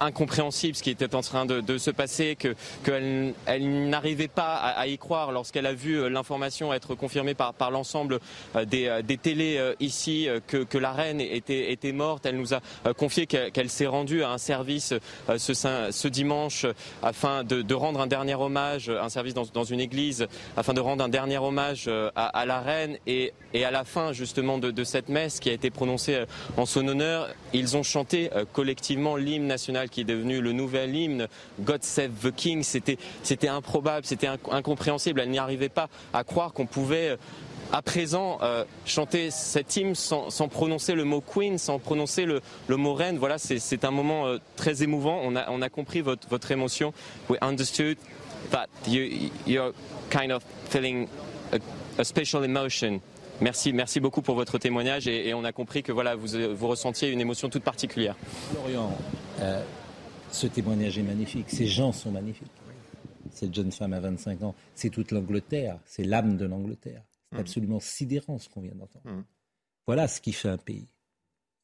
incompréhensible 0.00 0.76
ce 0.76 0.82
qui 0.82 0.90
était 0.90 1.14
en 1.14 1.20
train 1.20 1.46
de, 1.46 1.78
se 1.78 1.90
passer, 1.90 2.36
que 2.36 2.54
qu'elle 2.84 3.34
elle, 3.46 3.88
n'arrivait 3.88 4.28
pas 4.28 4.54
à, 4.54 4.86
y 4.86 4.98
croire 4.98 5.32
lorsqu'elle 5.32 5.66
a 5.66 5.72
vu 5.72 5.94
euh, 5.94 6.08
l'information 6.08 6.72
être 6.72 6.94
confirmée 6.94 7.34
par, 7.34 7.70
l'ensemble 7.70 8.18
euh, 8.56 8.64
des, 8.64 8.86
euh, 8.86 9.02
des 9.02 9.16
télés 9.16 9.60
ici 9.80 10.28
que, 10.46 10.58
que 10.58 10.78
la 10.78 10.92
reine 10.92 11.20
était, 11.20 11.72
était 11.72 11.92
morte. 11.92 12.26
Elle 12.26 12.36
nous 12.36 12.54
a 12.54 12.60
confié 12.96 13.26
qu'elle 13.26 13.70
s'est 13.70 13.86
rendue 13.86 14.22
à 14.22 14.30
un 14.30 14.38
service 14.38 14.94
ce, 15.36 15.52
ce 15.90 16.08
dimanche 16.08 16.66
afin 17.02 17.44
de, 17.44 17.74
rendre 17.74 18.00
un 18.00 18.06
dernier 18.06 18.34
hommage, 18.34 18.88
un 18.88 19.08
service 19.08 19.34
dans, 19.34 19.64
une 19.64 19.80
église, 19.80 20.26
afin 20.56 20.74
de 20.74 20.80
rendre 20.80 21.04
un 21.04 21.08
dernier 21.08 21.38
hommage 21.38 21.88
à, 22.16 22.26
à 22.26 22.46
la 22.46 22.60
reine 22.60 22.98
et, 23.06 23.32
et, 23.54 23.64
à 23.64 23.70
la 23.70 23.84
fin 23.84 24.12
justement 24.12 24.58
de, 24.58 24.70
de, 24.70 24.84
cette 24.84 25.08
messe 25.08 25.40
qui 25.40 25.50
a 25.50 25.52
été 25.52 25.70
prononcée 25.70 26.24
en 26.56 26.66
son 26.66 26.86
honneur, 26.88 27.28
ils 27.52 27.76
ont 27.76 27.82
chanté 27.82 28.30
collectivement 28.52 29.16
l'hymne 29.16 29.57
qui 29.90 30.00
est 30.00 30.04
devenu 30.04 30.40
le 30.40 30.52
nouvel 30.52 30.94
hymne, 30.94 31.28
God 31.60 31.82
Save 31.82 32.12
the 32.22 32.34
King, 32.34 32.62
c'était, 32.62 32.98
c'était 33.22 33.48
improbable, 33.48 34.06
c'était 34.06 34.28
incompréhensible. 34.50 35.20
Elle 35.20 35.30
n'y 35.30 35.38
arrivait 35.38 35.68
pas 35.68 35.88
à 36.12 36.24
croire 36.24 36.52
qu'on 36.52 36.66
pouvait 36.66 37.18
à 37.72 37.82
présent 37.82 38.38
euh, 38.42 38.64
chanter 38.86 39.30
cet 39.30 39.76
hymne 39.76 39.94
sans, 39.94 40.30
prononcer 40.48 40.94
le 40.94 41.04
mot 41.04 41.20
Queen, 41.20 41.58
sans 41.58 41.78
prononcer 41.78 42.24
le, 42.24 42.40
mot 42.68 42.94
reine. 42.94 43.18
Voilà, 43.18 43.38
c'est, 43.38 43.84
un 43.84 43.90
moment 43.90 44.26
euh, 44.26 44.38
très 44.56 44.82
émouvant. 44.82 45.20
On 45.22 45.36
a, 45.36 45.50
on 45.50 45.62
a 45.62 45.68
compris 45.68 46.00
votre, 46.00 46.28
votre 46.28 46.50
émotion. 46.50 46.92
We 47.28 47.38
understood 47.42 47.98
that 48.50 48.68
you, 48.86 49.30
you're 49.46 49.72
kind 50.10 50.32
of 50.32 50.42
feeling 50.70 51.08
a, 51.98 52.04
special 52.04 52.44
emotion. 52.44 53.00
Merci, 53.40 53.72
merci 53.72 54.00
beaucoup 54.00 54.20
pour 54.20 54.34
votre 54.34 54.58
témoignage 54.58 55.06
et, 55.06 55.32
on 55.34 55.44
a 55.44 55.52
compris 55.52 55.82
que 55.82 55.92
voilà, 55.92 56.16
vous, 56.16 56.28
vous 56.54 56.68
ressentiez 56.68 57.10
une 57.10 57.20
émotion 57.20 57.48
toute 57.48 57.62
particulière. 57.62 58.16
Florian, 58.50 58.90
euh, 59.40 59.62
ce 60.30 60.46
témoignage 60.46 60.98
est 60.98 61.02
magnifique. 61.02 61.48
Ces 61.48 61.66
gens 61.66 61.92
sont 61.92 62.10
magnifiques. 62.10 62.50
Cette 63.32 63.54
jeune 63.54 63.70
femme 63.70 63.92
à 63.92 64.00
25 64.00 64.42
ans, 64.42 64.54
c'est 64.74 64.90
toute 64.90 65.12
l'Angleterre, 65.12 65.78
c'est 65.84 66.02
l'âme 66.02 66.36
de 66.36 66.46
l'Angleterre. 66.46 67.02
C'est 67.30 67.38
mmh. 67.38 67.40
absolument 67.40 67.80
sidérant 67.80 68.38
ce 68.38 68.48
qu'on 68.48 68.62
vient 68.62 68.74
d'entendre. 68.74 69.04
Mmh. 69.04 69.24
Voilà 69.86 70.08
ce 70.08 70.20
qui 70.20 70.32
fait 70.32 70.48
un 70.48 70.58
pays. 70.58 70.88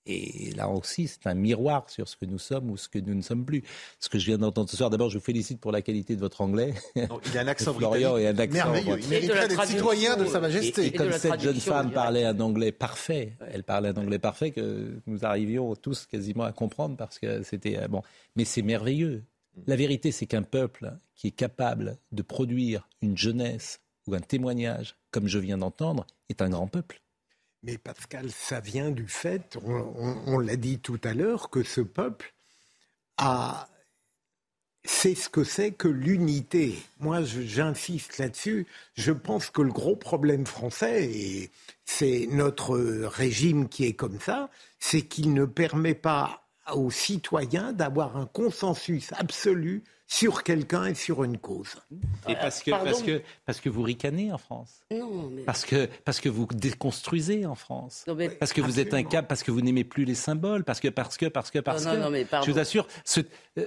Et 0.06 0.52
là 0.54 0.68
aussi, 0.68 1.08
c'est 1.08 1.26
un 1.26 1.34
miroir 1.34 1.88
sur 1.88 2.08
ce 2.08 2.16
que 2.16 2.26
nous 2.26 2.38
sommes 2.38 2.70
ou 2.70 2.76
ce 2.76 2.88
que 2.88 2.98
nous 2.98 3.14
ne 3.14 3.22
sommes 3.22 3.44
plus. 3.44 3.62
Ce 3.98 4.08
que 4.08 4.18
je 4.18 4.26
viens 4.26 4.38
d'entendre 4.38 4.68
ce 4.68 4.76
soir, 4.76 4.90
d'abord, 4.90 5.08
je 5.08 5.18
vous 5.18 5.24
félicite 5.24 5.60
pour 5.60 5.72
la 5.72 5.80
qualité 5.80 6.14
de 6.14 6.20
votre 6.20 6.42
anglais. 6.42 6.74
il 6.94 7.38
a 7.38 7.40
un 7.40 7.48
accent 7.48 7.72
Florian 7.78 8.18
et 8.18 8.26
un 8.26 8.38
accent 8.38 8.70
merveilleux. 8.70 8.98
Il 9.00 9.08
mériterait 9.08 9.48
d'être 9.48 9.66
citoyen 9.66 10.16
de 10.16 10.26
Sa 10.26 10.40
Majesté. 10.40 10.86
Et, 10.86 10.92
comme 10.92 11.12
cette 11.12 11.40
jeune 11.40 11.60
femme 11.60 11.90
parlait 11.90 12.24
un 12.24 12.38
anglais 12.40 12.72
parfait, 12.72 13.32
elle 13.50 13.64
parlait 13.64 13.88
un 13.88 13.96
anglais 13.96 14.18
parfait 14.18 14.50
que 14.50 15.00
nous 15.06 15.24
arrivions 15.24 15.74
tous 15.74 16.06
quasiment 16.06 16.44
à 16.44 16.52
comprendre 16.52 16.96
parce 16.96 17.18
que 17.18 17.42
c'était 17.42 17.78
euh, 17.78 17.88
bon. 17.88 18.02
Mais 18.36 18.44
c'est 18.44 18.62
merveilleux. 18.62 19.24
La 19.66 19.76
vérité, 19.76 20.12
c'est 20.12 20.26
qu'un 20.26 20.42
peuple 20.42 20.92
qui 21.14 21.28
est 21.28 21.36
capable 21.36 21.96
de 22.12 22.22
produire 22.22 22.88
une 23.00 23.16
jeunesse 23.16 23.80
ou 24.06 24.14
un 24.14 24.20
témoignage, 24.20 24.96
comme 25.10 25.28
je 25.28 25.38
viens 25.38 25.58
d'entendre, 25.58 26.06
est 26.28 26.42
un 26.42 26.50
grand 26.50 26.66
peuple. 26.66 27.00
Mais 27.64 27.78
Pascal, 27.78 28.30
ça 28.30 28.60
vient 28.60 28.90
du 28.90 29.08
fait, 29.08 29.56
on, 29.64 30.38
l'a 30.38 30.56
dit 30.56 30.80
tout 30.80 31.00
à 31.02 31.14
l'heure, 31.14 31.48
que 31.48 31.62
ce 31.62 31.80
peuple 31.80 32.34
a 33.16 33.68
c'est 34.86 35.14
ce 35.14 35.30
que 35.30 35.44
c'est 35.44 35.72
que 35.72 35.88
l'unité. 35.88 36.76
Moi, 37.00 37.22
j'insiste 37.22 38.18
là-dessus. 38.18 38.66
Je 38.92 39.12
pense 39.12 39.48
que 39.48 39.62
le 39.62 39.72
gros 39.72 39.96
problème 39.96 40.44
français, 40.44 41.04
et 41.04 41.50
c'est 41.86 42.26
notre 42.30 42.76
régime 42.76 43.70
qui 43.70 43.86
est 43.86 43.94
comme 43.94 44.20
ça, 44.20 44.50
c'est 44.78 45.00
qu'il 45.00 45.32
ne 45.32 45.46
permet 45.46 45.94
pas 45.94 46.43
aux 46.72 46.90
citoyens 46.90 47.72
d'avoir 47.72 48.16
un 48.16 48.26
consensus 48.26 49.12
absolu 49.12 49.84
sur 50.06 50.42
quelqu'un 50.42 50.86
et 50.86 50.94
sur 50.94 51.24
une 51.24 51.38
cause. 51.38 51.76
Et 52.28 52.34
parce 52.34 52.62
que, 52.62 52.70
parce 52.70 53.02
que, 53.02 53.22
parce 53.46 53.60
que 53.60 53.68
vous 53.68 53.82
ricanez 53.82 54.32
en 54.32 54.38
France. 54.38 54.80
Non, 54.90 55.30
mais... 55.30 55.42
parce, 55.42 55.64
que, 55.64 55.88
parce 56.04 56.20
que 56.20 56.28
vous 56.28 56.46
déconstruisez 56.46 57.46
en 57.46 57.54
France. 57.54 58.06
Parce 58.38 58.52
que 58.52 58.60
vous 58.60 58.78
êtes 58.80 58.94
incapable, 58.94 59.26
parce 59.26 59.42
que 59.42 59.50
vous 59.50 59.62
n'aimez 59.62 59.84
plus 59.84 60.04
les 60.04 60.14
symboles, 60.14 60.64
parce 60.64 60.80
que, 60.80 60.88
parce 60.88 61.16
que, 61.16 61.26
parce 61.26 61.50
que, 61.50 61.58
parce 61.58 61.84
non, 61.86 62.12
que. 62.12 62.46
je 62.46 62.50
vous 62.50 62.58
assure, 62.58 62.86
ce, 63.04 63.20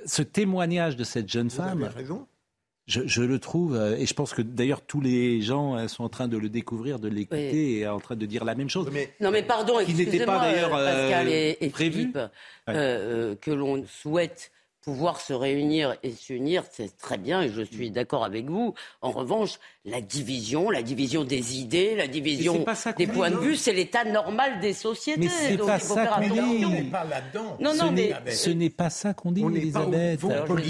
ce, 0.05 0.21
témoignage 0.21 0.95
de 0.95 1.03
cette 1.03 1.29
jeune 1.29 1.49
femme. 1.49 1.83
Avez 1.83 1.93
raison. 1.93 2.27
Je, 2.87 3.01
je, 3.05 3.21
le 3.21 3.37
trouve, 3.37 3.75
euh, 3.75 3.97
et 3.97 4.05
je 4.05 4.13
pense 4.13 4.33
que 4.33 4.41
d'ailleurs 4.41 4.79
tous 4.81 5.01
les 5.01 5.41
gens 5.41 5.75
euh, 5.75 5.89
sont 5.89 6.05
en 6.05 6.09
train 6.09 6.29
de 6.29 6.37
le 6.37 6.47
découvrir, 6.47 6.99
de 6.99 7.09
l'écouter, 7.09 7.79
et 7.79 7.87
en 7.87 7.99
train 7.99 8.15
de 8.15 8.25
dire 8.25 8.45
la 8.45 8.55
même 8.55 8.69
chose. 8.69 8.89
non 9.19 9.29
mais 9.29 9.43
pardon, 9.43 9.79
excusez-moi, 9.79 10.39
d'ailleurs 10.39 10.71
Pascal 10.71 11.27
et, 11.27 11.57
et 11.59 11.69
Philippe, 11.69 12.17
euh, 12.69 13.35
que 13.41 13.51
l'on 13.51 13.85
souhaite 13.85 14.51
pouvoir 14.87 15.19
se 15.19 15.33
réunir 15.33 15.97
et 16.01 16.11
s'unir, 16.11 16.63
c'est 16.71 16.95
très 16.95 17.17
bien 17.17 17.41
et 17.41 17.49
je 17.49 17.61
suis 17.61 17.91
d'accord 17.91 18.23
avec 18.23 18.49
vous. 18.49 18.73
En 19.01 19.11
revanche, 19.11 19.59
la 19.83 19.99
division, 19.99 20.69
la 20.69 20.81
division 20.81 21.25
des 21.25 21.57
idées, 21.59 21.93
la 21.93 22.07
division 22.07 22.63
des 22.97 23.07
points 23.07 23.29
de 23.29 23.35
vue, 23.35 23.57
c'est 23.57 23.73
l'état 23.73 24.05
normal 24.05 24.61
des 24.61 24.71
sociétés. 24.71 25.19
Mais 25.19 25.27
c'est 25.27 25.57
pas 25.57 25.77
ça 25.79 26.05
qu'on 26.07 26.29
dit. 26.29 26.65
On 26.65 26.69
n'est 26.69 26.83
pas 26.83 27.03
là-dedans. 27.03 27.57
Non, 27.59 27.75
non, 27.75 27.91
mais 27.91 28.13
ce 28.31 28.49
n'est 28.49 28.69
pas 28.69 28.89
ça 28.89 29.13
qu'on 29.13 29.33
dit, 29.33 29.43
Elisabeth. 29.43 30.21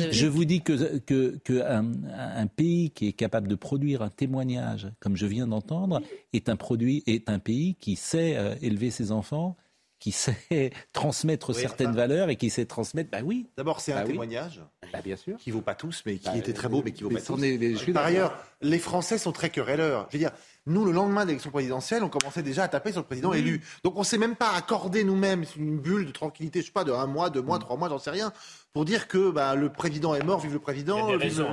Je 0.10 0.26
vous 0.26 0.46
dis 0.46 0.62
que, 0.62 0.98
que, 0.98 1.38
que 1.44 1.62
un, 1.62 2.48
pays 2.48 2.90
qui 2.90 3.10
est 3.10 3.14
capable 3.14 3.48
de 3.48 3.54
produire 3.54 4.02
un 4.02 4.10
témoignage, 4.10 4.88
comme 5.00 5.16
je 5.16 5.28
viens 5.28 5.46
d'entendre, 5.46 6.02
est 6.34 6.50
un 6.50 6.56
produit, 6.56 7.04
est 7.06 7.30
un 7.30 7.38
pays 7.38 7.76
qui 7.76 7.96
sait 7.96 8.36
euh, 8.36 8.56
élever 8.64 8.90
ses 8.90 9.12
enfants 9.12 9.58
qui 10.00 10.12
sait 10.12 10.72
transmettre 10.94 11.54
certaines 11.56 11.94
valeurs 11.94 12.30
et 12.30 12.36
qui 12.36 12.50
sait 12.50 12.66
transmettre. 12.66 13.10
Bah 13.12 13.20
oui. 13.24 13.48
D'abord, 13.58 13.82
c'est 13.82 13.94
bah 13.94 14.02
un 14.02 14.04
témoignage. 14.04 14.62
Bah, 14.94 15.02
bien 15.04 15.16
sûr. 15.16 15.38
Qui 15.38 15.52
vaut 15.52 15.62
pas 15.62 15.76
tous, 15.76 16.04
mais 16.06 16.18
qui 16.18 16.30
bah, 16.30 16.38
était 16.38 16.54
très 16.54 16.70
beau, 16.70 16.82
mais 16.84 16.92
qui 16.92 17.04
vaut 17.04 17.10
pas 17.10 17.22
tous. 17.22 17.42
Est, 17.44 17.94
Par 17.94 18.06
ailleurs, 18.06 18.38
les 18.62 18.80
Français 18.80 19.18
sont 19.18 19.32
très 19.32 19.50
querelleurs. 19.50 20.08
Je 20.10 20.18
veux 20.18 20.20
dire, 20.20 20.32
nous, 20.66 20.86
le 20.86 20.92
lendemain 20.92 21.24
de 21.24 21.28
l'élection 21.28 21.50
présidentielle, 21.50 22.04
on 22.04 22.10
commençait 22.10 22.44
déjà 22.44 22.64
à 22.64 22.68
taper 22.68 22.92
sur 22.92 23.02
le 23.02 23.08
président 23.08 23.34
élu. 23.34 23.62
Donc, 23.84 23.96
on 23.96 24.02
ne 24.02 24.06
s'est 24.06 24.18
même 24.18 24.36
pas 24.36 24.52
accordé 24.52 25.04
nous-mêmes 25.04 25.46
une 25.56 25.80
bulle 25.80 26.06
de 26.06 26.12
tranquillité, 26.12 26.62
je 26.62 26.68
sais 26.68 26.72
pas, 26.72 26.84
de 26.84 26.92
un 26.92 27.08
mois, 27.08 27.30
deux 27.30 27.42
mois, 27.42 27.58
mm. 27.58 27.62
trois 27.62 27.78
mois, 27.78 27.90
j'en 27.90 28.00
sais 28.00 28.12
rien, 28.12 28.32
pour 28.74 28.86
dire 28.86 29.08
que 29.08 29.32
bah, 29.32 29.56
le 29.56 29.70
président 29.70 30.14
est 30.14 30.24
mort, 30.24 30.40
vive 30.40 30.54
le 30.54 30.60
président. 30.60 31.18
Vive 31.18 31.40
le... 31.40 31.46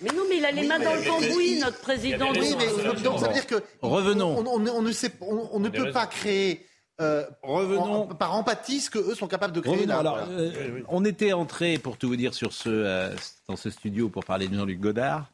Mais 0.00 0.10
non, 0.10 0.22
mais 0.28 0.38
il 0.38 0.44
a 0.44 0.50
les 0.50 0.66
mains 0.66 0.78
dans 0.78 0.94
le 0.94 1.04
cambouis, 1.04 1.60
notre 1.60 1.80
président. 1.80 2.32
Oui, 2.32 2.56
mais 2.58 3.02
donc 3.02 3.20
ça 3.20 3.28
veut 3.28 3.34
dire 3.34 3.46
que 3.46 3.62
revenons. 3.82 4.44
On, 4.46 4.82
ne 4.82 4.92
sait, 4.92 5.12
on 5.20 5.60
ne 5.60 5.68
peut 5.68 5.92
pas 5.92 6.06
créer 6.06 6.66
euh, 7.02 7.24
revenons 7.42 8.06
par 8.06 8.34
empathie 8.34 8.80
ce 8.80 8.90
que 8.90 8.98
eux 8.98 9.14
sont 9.14 9.26
capables 9.26 9.52
de 9.52 9.60
créer. 9.60 9.90
alors, 9.90 10.18
euh, 10.28 10.80
on 10.88 11.04
était 11.04 11.32
entré, 11.32 11.78
pour 11.78 11.98
tout 11.98 12.08
vous 12.08 12.16
dire, 12.16 12.34
sur 12.34 12.52
ce, 12.52 12.68
euh, 12.68 13.14
dans 13.48 13.56
ce 13.56 13.70
studio 13.70 14.08
pour 14.08 14.24
parler 14.24 14.48
de 14.48 14.54
Jean-Luc 14.54 14.80
Godard. 14.80 15.30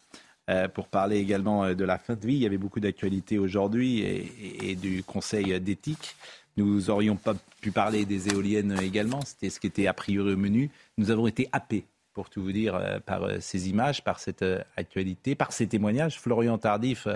pour 0.73 0.89
parler 0.89 1.19
également 1.19 1.75
de 1.75 1.85
la 1.85 1.99
fin 1.99 2.15
de 2.15 2.27
vie, 2.27 2.35
il 2.35 2.41
y 2.41 2.47
avait 2.47 2.57
beaucoup 2.57 2.81
d'actualités 2.81 3.39
aujourd'hui 3.39 4.01
et, 4.01 4.77
du 4.77 5.03
Conseil 5.03 5.61
d'éthique. 5.61 6.17
Nous 6.57 6.89
aurions 6.89 7.17
pas 7.17 7.35
pu 7.61 7.71
parler 7.71 8.07
des 8.07 8.31
éoliennes 8.31 8.75
également, 8.83 9.21
c'était 9.21 9.51
ce 9.51 9.61
qui 9.61 9.67
était 9.67 9.87
a 9.87 9.93
priori 9.93 10.33
au 10.33 10.37
menu. 10.39 10.71
Nous 10.97 11.11
avons 11.11 11.27
été 11.27 11.51
happés, 11.53 11.85
pour 12.15 12.31
tout 12.31 12.43
vous 12.43 12.53
dire, 12.53 12.81
par 13.05 13.29
ces 13.41 13.69
images, 13.69 14.03
par 14.03 14.21
cette 14.21 14.45
actualité, 14.77 15.35
par 15.35 15.53
ces 15.53 15.67
témoignages. 15.67 16.19
Florian 16.19 16.57
Tardif 16.57 17.07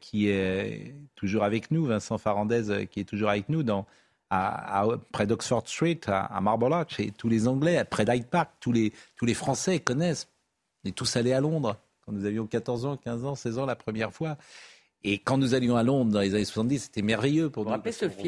qui 0.00 0.28
est 0.28 0.94
toujours 1.14 1.44
avec 1.44 1.70
nous, 1.70 1.84
Vincent 1.84 2.18
Farandez 2.18 2.70
euh, 2.70 2.84
qui 2.84 3.00
est 3.00 3.04
toujours 3.04 3.30
avec 3.30 3.48
nous 3.48 3.62
dans, 3.62 3.86
à, 4.30 4.86
près 5.12 5.26
d'Oxford 5.26 5.66
Street, 5.66 6.00
à, 6.06 6.40
Marble 6.40 6.72
Arch, 6.72 7.00
et 7.00 7.10
tous 7.10 7.28
les 7.28 7.48
Anglais, 7.48 7.84
près 7.84 8.04
d'Hyde 8.04 8.26
Park, 8.26 8.50
tous 8.60 8.72
les, 8.72 8.92
tous 9.16 9.26
les 9.26 9.34
Français 9.34 9.80
connaissent. 9.80 10.28
On 10.84 10.88
est 10.88 10.92
tous 10.92 11.16
allés 11.16 11.32
à 11.32 11.40
Londres 11.40 11.76
quand 12.04 12.12
nous 12.12 12.24
avions 12.24 12.46
14 12.46 12.86
ans, 12.86 12.96
15 12.96 13.24
ans, 13.24 13.34
16 13.34 13.58
ans 13.58 13.66
la 13.66 13.76
première 13.76 14.12
fois. 14.12 14.36
Et 15.02 15.18
quand 15.18 15.38
nous 15.38 15.54
allions 15.54 15.76
à 15.76 15.82
Londres 15.82 16.12
dans 16.12 16.20
les 16.20 16.34
années 16.34 16.44
70, 16.44 16.78
c'était 16.84 17.02
merveilleux 17.02 17.48
pour 17.48 17.64
nous. 17.64 17.70
on 17.70 17.74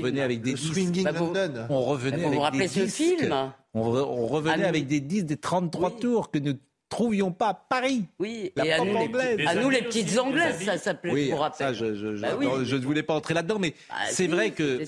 revenait 0.03 0.23
avec 0.23 0.41
des 0.41 0.55
disques. 0.55 1.03
Bah, 1.05 1.13
on 1.69 1.83
revenait 1.83 2.37
bah, 2.37 2.47
avec 2.47 2.53
des 2.53 2.67
disques. 2.69 2.97
ce 2.97 3.17
film 3.17 3.53
on, 3.75 4.27
revenait 4.27 4.65
avec 4.65 4.87
des 4.87 5.01
disques 5.01 5.27
des 5.27 5.37
33 5.37 5.99
tours 5.99 6.31
que 6.31 6.39
nous 6.39 6.55
trouvions 6.93 7.33
pas 7.33 7.55
Paris. 7.55 8.05
Oui, 8.19 8.53
et 8.63 8.73
à 8.73 8.85
nous, 8.85 8.93
les, 8.93 9.47
à 9.47 9.55
nous, 9.55 9.71
les, 9.71 9.83
petites 9.83 10.19
anglaises, 10.19 10.63
ça 10.63 10.77
s'appelait, 10.77 11.13
oui, 11.13 11.31
pour 11.31 11.41
rappel. 11.41 11.67
Ça, 11.67 11.73
je, 11.73 11.95
je, 11.95 12.21
bah 12.21 12.37
je, 12.63 12.77
ne 12.77 12.85
voulais 12.85 13.03
pas 13.03 13.15
entrer 13.15 13.35
là-dedans, 13.35 13.59
mais 13.59 13.75
bah, 13.89 13.97
c'est 14.11 14.27
vrai 14.27 14.51
que 14.51 14.85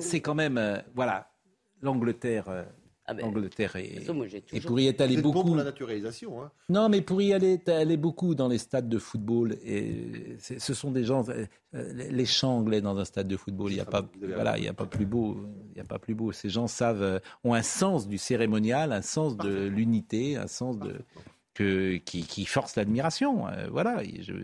c'est 0.00 0.20
quand 0.20 0.34
même, 0.34 0.56
euh, 0.56 0.78
voilà, 0.94 1.30
l'Angleterre 1.82 2.44
euh, 2.48 2.62
ah 3.04 3.14
ben, 3.14 3.24
Angleterre 3.24 3.74
et, 3.74 3.98
et 4.52 4.60
pour 4.60 4.78
y 4.78 4.88
aller 4.88 5.16
beaucoup. 5.16 5.42
pour 5.42 5.56
la 5.56 5.64
naturalisation. 5.64 6.40
Hein. 6.40 6.52
Non, 6.68 6.88
mais 6.88 7.00
pour 7.00 7.20
y 7.20 7.32
aller, 7.32 7.60
aller 7.66 7.96
beaucoup 7.96 8.36
dans 8.36 8.46
les 8.46 8.58
stades 8.58 8.88
de 8.88 8.98
football. 8.98 9.56
Et 9.64 10.36
ce 10.38 10.72
sont 10.72 10.92
des 10.92 11.02
gens. 11.02 11.24
Euh, 11.28 11.46
les 11.94 12.26
chants 12.26 12.58
anglais 12.58 12.80
dans 12.80 12.96
un 12.96 13.04
stade 13.04 13.26
de 13.26 13.36
football, 13.36 13.72
il 13.72 13.74
n'y 13.74 13.80
a 13.80 13.84
pas, 13.84 14.08
voilà, 14.20 14.56
il 14.56 14.64
y 14.64 14.68
a 14.68 14.72
pas 14.72 14.86
plus 14.86 15.04
beau. 15.04 15.36
Il 15.72 15.78
y 15.78 15.80
a 15.80 15.84
pas 15.84 15.98
plus 15.98 16.14
beau. 16.14 16.30
Ces 16.30 16.48
gens 16.48 16.68
savent, 16.68 17.20
ont 17.42 17.54
un 17.54 17.62
sens 17.62 18.06
du 18.06 18.18
cérémonial, 18.18 18.92
un 18.92 19.02
sens 19.02 19.36
de 19.36 19.66
l'unité, 19.66 20.36
un 20.36 20.46
sens 20.46 20.78
de 20.78 20.94
que 21.54 21.96
qui, 21.96 22.24
qui 22.24 22.46
force 22.46 22.76
l'admiration. 22.76 23.48
Euh, 23.48 23.68
voilà. 23.70 24.02
Je, 24.20 24.34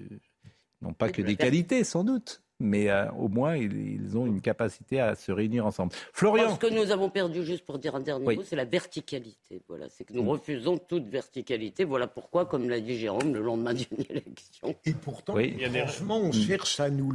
non 0.83 0.93
pas 0.93 1.11
que 1.11 1.23
des 1.23 1.37
qualités, 1.37 1.85
sans 1.85 2.05
doute 2.05 2.43
mais 2.61 2.91
euh, 2.91 3.11
au 3.13 3.29
moins 3.29 3.57
ils, 3.57 4.17
ont 4.17 4.27
une 4.27 4.41
capacité 4.41 5.01
à 5.01 5.15
se 5.15 5.31
réunir 5.31 5.65
ensemble. 5.67 5.93
Florian. 6.13 6.55
Ce 6.55 6.59
que 6.59 6.73
nous 6.73 6.91
avons 6.91 7.09
perdu, 7.09 7.45
juste 7.45 7.65
pour 7.65 7.79
dire 7.79 7.95
un 7.95 8.01
dernier 8.01 8.37
mot, 8.37 8.43
c'est 8.45 8.57
la 8.57 8.65
verticalité. 8.65 9.63
Voilà, 9.69 9.87
c'est 9.89 10.05
que 10.05 10.13
nous 10.13 10.25
mm. 10.25 10.29
refusons 10.29 10.79
toute 10.79 11.09
verticalité. 11.09 11.85
Voilà 11.85 12.07
pourquoi, 12.07 12.47
comme 12.47 12.69
l'a 12.69 12.81
dit 12.81 12.99
Jérôme, 12.99 13.35
le 13.35 13.41
lendemain 13.41 13.75
d'une 13.75 14.05
élection. 14.11 14.75
Et 14.85 14.93
pourtant, 14.93 15.35
franchement, 15.35 16.21
on 16.21 16.33
cherche 16.33 16.81
à 16.81 16.91
nous 16.91 17.13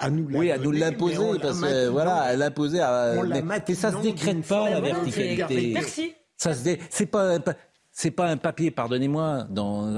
à 0.00 0.10
nous 0.10 0.26
oui, 0.36 0.50
à 0.50 0.58
nous 0.58 0.72
l'imposer, 0.72 1.38
parce 1.40 1.60
que 1.60 1.88
voilà, 1.88 2.16
à 2.16 2.36
l'imposer. 2.36 2.80
À... 2.80 3.14
Mais, 3.22 3.74
ça 3.74 3.92
se 3.92 4.02
décrète 4.02 4.46
pas 4.46 4.68
la 4.68 4.80
verticalité. 4.80 5.70
Merci. 5.72 6.14
Ça 6.36 6.52
se 6.52 6.68
c'est 6.90 7.06
pas 7.06 7.38
c'est 7.96 8.10
pas 8.10 8.26
un 8.26 8.36
papier, 8.36 8.72
pardonnez-moi, 8.72 9.46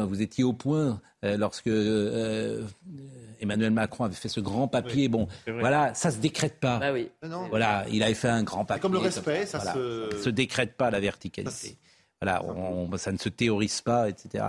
vous 0.06 0.20
étiez 0.20 0.44
au 0.44 0.52
point 0.52 1.00
euh, 1.24 1.38
lorsque 1.38 1.66
euh, 1.66 2.62
Emmanuel 3.40 3.70
Macron 3.70 4.04
avait 4.04 4.14
fait 4.14 4.28
ce 4.28 4.38
grand 4.38 4.68
papier. 4.68 5.08
bon, 5.08 5.26
voilà, 5.46 5.94
ça 5.94 6.10
se 6.10 6.18
décrète 6.18 6.60
pas. 6.60 6.78
Bah 6.78 6.92
oui. 6.92 7.10
Voilà, 7.48 7.86
il 7.90 8.02
avait 8.02 8.14
fait 8.14 8.28
un 8.28 8.42
grand 8.42 8.66
papier. 8.66 8.82
Comme 8.82 8.92
le 8.92 8.98
respect, 8.98 9.46
ça, 9.46 9.72
se... 9.72 10.10
se 10.22 10.28
décrète 10.28 10.76
pas 10.76 10.90
la 10.90 11.00
verticalité. 11.00 11.78
Voilà, 12.20 12.42
ça 12.98 13.12
ne 13.12 13.18
se 13.18 13.30
théorise 13.30 13.80
pas, 13.80 14.10
etc. 14.10 14.44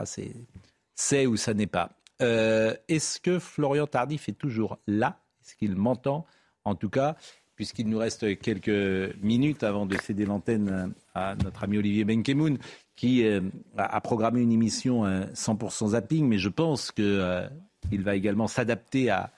C'est 0.93 1.25
ou 1.25 1.37
ça 1.37 1.53
n'est 1.53 1.67
pas. 1.67 1.89
Euh, 2.21 2.75
est-ce 2.89 3.21
que 3.21 3.39
Florian 3.39 3.87
Tardif 3.87 4.27
est 4.27 4.37
toujours 4.37 4.77
là? 4.87 5.19
Est-ce 5.41 5.55
qu'il 5.55 5.75
m'entend? 5.75 6.25
En 6.65 6.75
tout 6.75 6.89
cas, 6.89 7.15
puisqu'il 7.57 7.89
nous 7.89 7.97
reste 7.97 8.39
quelques 8.39 9.15
minutes 9.21 9.63
avant 9.63 9.85
de 9.85 9.97
céder 9.97 10.25
l'antenne 10.25 10.93
à 11.15 11.35
notre 11.43 11.63
ami 11.63 11.79
Olivier 11.79 12.05
Benkemoun, 12.05 12.59
qui 12.95 13.25
euh, 13.25 13.41
a 13.77 13.99
programmé 13.99 14.41
une 14.41 14.51
émission 14.51 15.05
100% 15.05 15.85
euh, 15.85 15.87
zapping, 15.89 16.27
mais 16.27 16.37
je 16.37 16.49
pense 16.49 16.91
qu'il 16.91 17.03
euh, 17.05 17.47
va 17.91 18.15
également 18.15 18.47
s'adapter 18.47 19.09
à, 19.09 19.31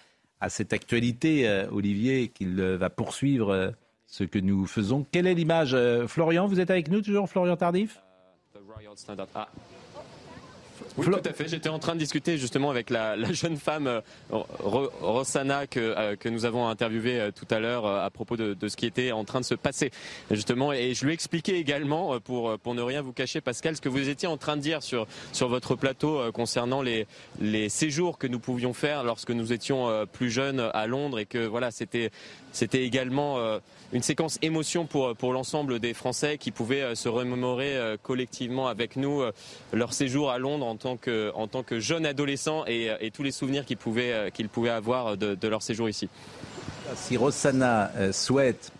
cette 0.48 0.72
actualité, 0.72 1.66
Olivier, 1.70 2.30
qu'il 2.30 2.62
va 2.62 2.90
poursuivre 2.90 3.74
ce 4.08 4.24
que 4.24 4.40
nous 4.40 4.66
faisons. 4.68 5.06
Quelle 5.12 5.28
est 5.28 5.34
l'image 5.34 5.76
Florian, 6.08 6.48
vous 6.48 6.62
êtes 6.62 6.72
avec 6.72 6.90
nous 6.90 7.02
toujours, 7.02 7.28
Florian 7.28 7.58
Tardif? 7.58 8.00
Oui, 11.00 11.06
tout 11.06 11.30
à 11.30 11.34
fait. 11.34 11.48
J'étais 11.48 11.70
en 11.70 11.80
train 11.80 11.94
de 11.94 12.00
discuter 12.00 12.38
justement 12.38 12.70
avec 12.70 12.90
la, 12.90 13.16
la 13.16 13.32
jeune 13.34 13.58
femme 13.58 13.88
euh, 13.88 14.02
Ro- 14.30 14.90
Rossana 15.02 15.68
que, 15.68 15.80
euh, 15.80 16.16
que 16.16 16.30
nous 16.30 16.46
avons 16.46 16.68
interviewée 16.68 17.20
euh, 17.20 17.32
tout 17.32 17.48
à 17.54 17.60
l'heure 17.60 17.86
à 17.86 18.10
propos 18.10 18.38
de, 18.38 18.54
de 18.54 18.68
ce 18.68 18.76
qui 18.76 18.86
était 18.86 19.12
en 19.12 19.24
train 19.24 19.40
de 19.40 19.46
se 19.46 19.56
passer 19.56 19.92
justement. 20.32 20.74
Et 20.74 20.94
je 20.94 21.06
lui 21.06 21.12
ai 21.12 21.14
expliqué 21.14 21.56
également, 21.58 22.20
pour, 22.20 22.58
pour 22.60 22.76
ne 22.76 22.82
rien 22.82 23.02
vous 23.02 23.14
cacher, 23.14 23.42
Pascal, 23.42 23.76
ce 23.76 23.82
que 23.82 23.90
vous 23.90 24.10
étiez 24.10 24.28
en 24.28 24.38
train 24.38 24.58
de 24.58 24.62
dire 24.62 24.84
sur, 24.84 25.08
sur 25.34 25.48
votre 25.48 25.76
plateau 25.76 26.32
concernant 26.34 26.82
les, 26.82 27.08
les 27.40 27.70
séjours 27.70 28.18
que 28.18 28.28
nous 28.28 28.40
pouvions 28.40 28.74
faire 28.74 29.04
lorsque 29.04 29.32
nous 29.32 29.54
étions 29.54 30.06
plus 30.12 30.30
jeunes 30.30 30.70
à 30.74 30.88
Londres 30.88 31.20
et 31.20 31.26
que 31.26 31.46
voilà, 31.46 31.72
c'était 31.72 32.12
c'était 32.52 32.84
également 32.84 33.38
une 33.94 34.02
séquence 34.02 34.40
émotion 34.42 34.88
pour, 34.88 35.16
pour 35.16 35.34
l'ensemble 35.34 35.80
des 35.80 35.94
Français 35.94 36.40
qui 36.40 36.50
pouvaient 36.50 36.96
se 36.96 37.08
remémorer 37.08 37.96
collectivement 38.02 38.68
avec 38.68 38.96
nous 38.96 39.22
leur 39.72 39.94
séjour 39.94 40.32
à 40.32 40.40
Londres 40.40 40.66
en 40.66 40.76
tant 40.76 40.89
en 41.34 41.48
tant 41.48 41.64
que 41.64 41.80
jeunes 41.80 42.06
adolescents 42.06 42.66
et, 42.66 42.90
euh, 42.90 43.10
tous 43.14 43.24
les 43.24 43.32
souvenirs 43.32 43.66
qu'ils 43.66 43.78
pouvaient, 43.78 44.14
euh, 44.14 44.30
qu'ils 44.30 44.50
pouvaient 44.50 44.70
avoir 44.70 45.18
de, 45.18 45.36
de 45.36 45.48
leur 45.48 45.62
séjour 45.62 45.90
ici. 45.90 46.10
Si 46.96 47.18
Rossana 47.18 47.92
euh, 47.96 48.12
souhaite 48.12 48.72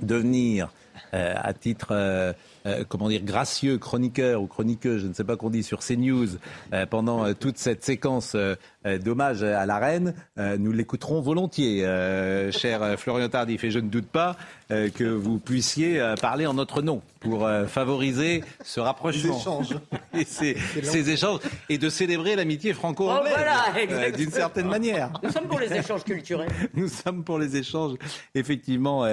devenir 0.00 0.70
euh, 1.12 1.34
à 1.36 1.52
titre, 1.52 2.34
euh, 2.66 2.84
comment 2.88 3.08
dire, 3.08 3.22
gracieux 3.22 3.78
chroniqueur 3.78 4.42
ou 4.42 4.46
chroniqueuse, 4.46 5.02
je 5.02 5.06
ne 5.06 5.12
sais 5.12 5.24
pas 5.24 5.36
qu'on 5.36 5.50
dit 5.50 5.62
sur 5.62 5.80
CNews, 5.80 6.28
euh, 6.72 6.86
pendant 6.86 7.24
euh, 7.26 7.32
toute 7.34 7.58
cette 7.58 7.84
séquence 7.84 8.34
euh, 8.34 8.54
euh, 8.86 8.98
d'hommage 8.98 9.42
à 9.42 9.66
la 9.66 9.78
reine, 9.78 10.14
euh, 10.38 10.56
nous 10.58 10.72
l'écouterons 10.72 11.20
volontiers, 11.20 11.84
euh, 11.84 12.50
cher 12.52 12.82
euh, 12.82 12.96
Florian 12.96 13.28
Tardif. 13.28 13.64
Et 13.64 13.70
je 13.70 13.78
ne 13.78 13.88
doute 13.88 14.06
pas 14.06 14.36
euh, 14.70 14.88
que 14.90 15.04
vous 15.04 15.38
puissiez 15.38 16.00
euh, 16.00 16.14
parler 16.16 16.46
en 16.46 16.54
notre 16.54 16.82
nom 16.82 17.02
pour 17.20 17.46
euh, 17.46 17.66
favoriser 17.66 18.42
ce 18.62 18.80
rapprochement. 18.80 19.38
échanges. 19.38 19.74
et 20.14 20.24
ces, 20.24 20.56
ces 20.82 21.10
échanges 21.10 21.40
et 21.68 21.78
de 21.78 21.88
célébrer 21.88 22.36
l'amitié 22.36 22.72
franco-anglaise 22.72 23.32
Oh, 23.34 23.36
voilà, 23.36 23.64
euh, 23.76 23.80
exactement. 23.82 24.16
d'une 24.16 24.30
certaine 24.30 24.68
manière. 24.68 25.10
Nous 25.22 25.30
sommes 25.30 25.48
pour 25.48 25.60
les 25.60 25.72
échanges 25.72 26.04
culturels. 26.04 26.50
Nous 26.74 26.88
sommes 26.88 27.24
pour 27.24 27.38
les 27.38 27.56
échanges 27.56 27.94
effectivement 28.34 29.06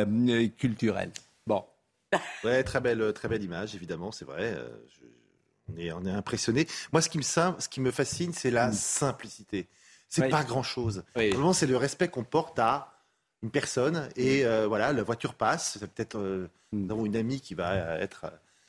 culturels. 0.58 1.12
Ouais, 2.44 2.64
très 2.64 2.82
belle, 2.82 3.14
très 3.14 3.28
belle 3.28 3.44
image, 3.44 3.76
évidemment, 3.76 4.12
c'est 4.12 4.26
vrai. 4.26 4.54
euh, 4.56 4.70
je- 4.90 5.06
on 5.74 5.78
est, 5.78 5.92
on 5.94 6.06
est 6.06 6.12
impressionné. 6.12 6.68
Moi, 6.92 7.02
ce 7.02 7.10
qui 7.10 7.18
me, 7.18 7.24
ce 7.24 7.70
qui 7.70 7.80
me 7.80 7.92
fascine, 7.92 8.34
c'est 8.34 8.52
la 8.52 8.72
simplicité. 8.74 9.68
C'est 10.10 10.24
Oui. 10.24 10.30
pas 10.30 10.44
grand-chose. 10.44 11.04
Oui. 11.16 11.30
Vraiment, 11.30 11.54
c'est 11.54 11.68
le 11.68 11.78
respect 11.78 12.10
qu'on 12.10 12.26
porte 12.26 12.60
à 12.60 12.94
une 13.42 13.52
personne. 13.52 14.10
Et 14.18 14.46
euh, 14.46 14.68
voilà, 14.68 14.92
la 14.92 15.04
voiture 15.04 15.34
passe. 15.36 15.78
C'est 15.80 15.90
peut-être 15.90 16.18
euh, 16.18 16.50
avons 16.90 17.06
une 17.06 17.16
amie 17.16 17.40
qui 17.40 17.54
va 17.54 17.72
euh, 17.72 18.00
être. 18.02 18.26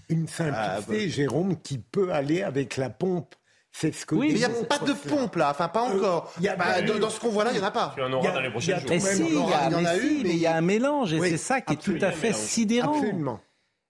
Une 0.08 0.28
simplicité. 0.28 1.08
Jérôme, 1.08 1.60
qui 1.60 1.78
peut 1.78 2.12
aller 2.12 2.42
avec 2.42 2.76
la 2.76 2.90
pompe. 2.90 3.34
C'est 3.74 3.92
ce 3.92 4.04
que 4.04 4.14
mais 4.14 4.28
il 4.28 4.34
n'y 4.36 4.44
a 4.44 4.50
pas 4.50 4.78
de 4.78 4.92
pompe 4.92 5.36
là, 5.36 5.50
enfin 5.50 5.68
pas 5.68 5.82
encore. 5.82 6.32
y 6.40 6.46
a 6.48 6.56
Bah, 6.56 6.82
dans, 6.82 6.96
eu- 6.96 7.00
dans 7.00 7.08
ce 7.08 7.18
qu'on 7.18 7.30
voit 7.30 7.44
là, 7.44 7.50
il 7.52 7.58
n'y 7.58 7.64
en 7.64 7.66
a 7.66 7.70
pas. 7.70 7.92
Tu 7.96 8.02
en 8.02 8.08
Il 8.08 8.12
y 8.12 8.14
auras 8.14 8.28
a- 8.28 8.32
dans 8.34 8.40
les 8.40 8.50
prochains 8.50 8.78
jours. 8.78 8.90
Mais 8.90 9.00
si, 9.00 9.22
il 9.24 9.32
y 9.32 9.36
aura- 9.36 9.56
a, 9.56 9.66
il 9.68 9.72
y 9.72 9.74
en 9.74 9.80
mais 9.80 9.88
a 9.88 9.98
si, 9.98 10.06
eu, 10.06 10.16
mais 10.18 10.22
mais- 10.24 10.30
il 10.30 10.36
y 10.38 10.46
a 10.46 10.56
un 10.56 10.60
mélange 10.60 11.12
et 11.14 11.18
Oui, 11.20 11.30
c'est 11.30 11.36
ça 11.38 11.60
qui 11.62 11.72
est 11.72 11.76
tout 11.76 11.96
à 12.02 12.10
fait 12.12 12.34
sidérant. 12.34 12.94
Absolument. 12.94 13.40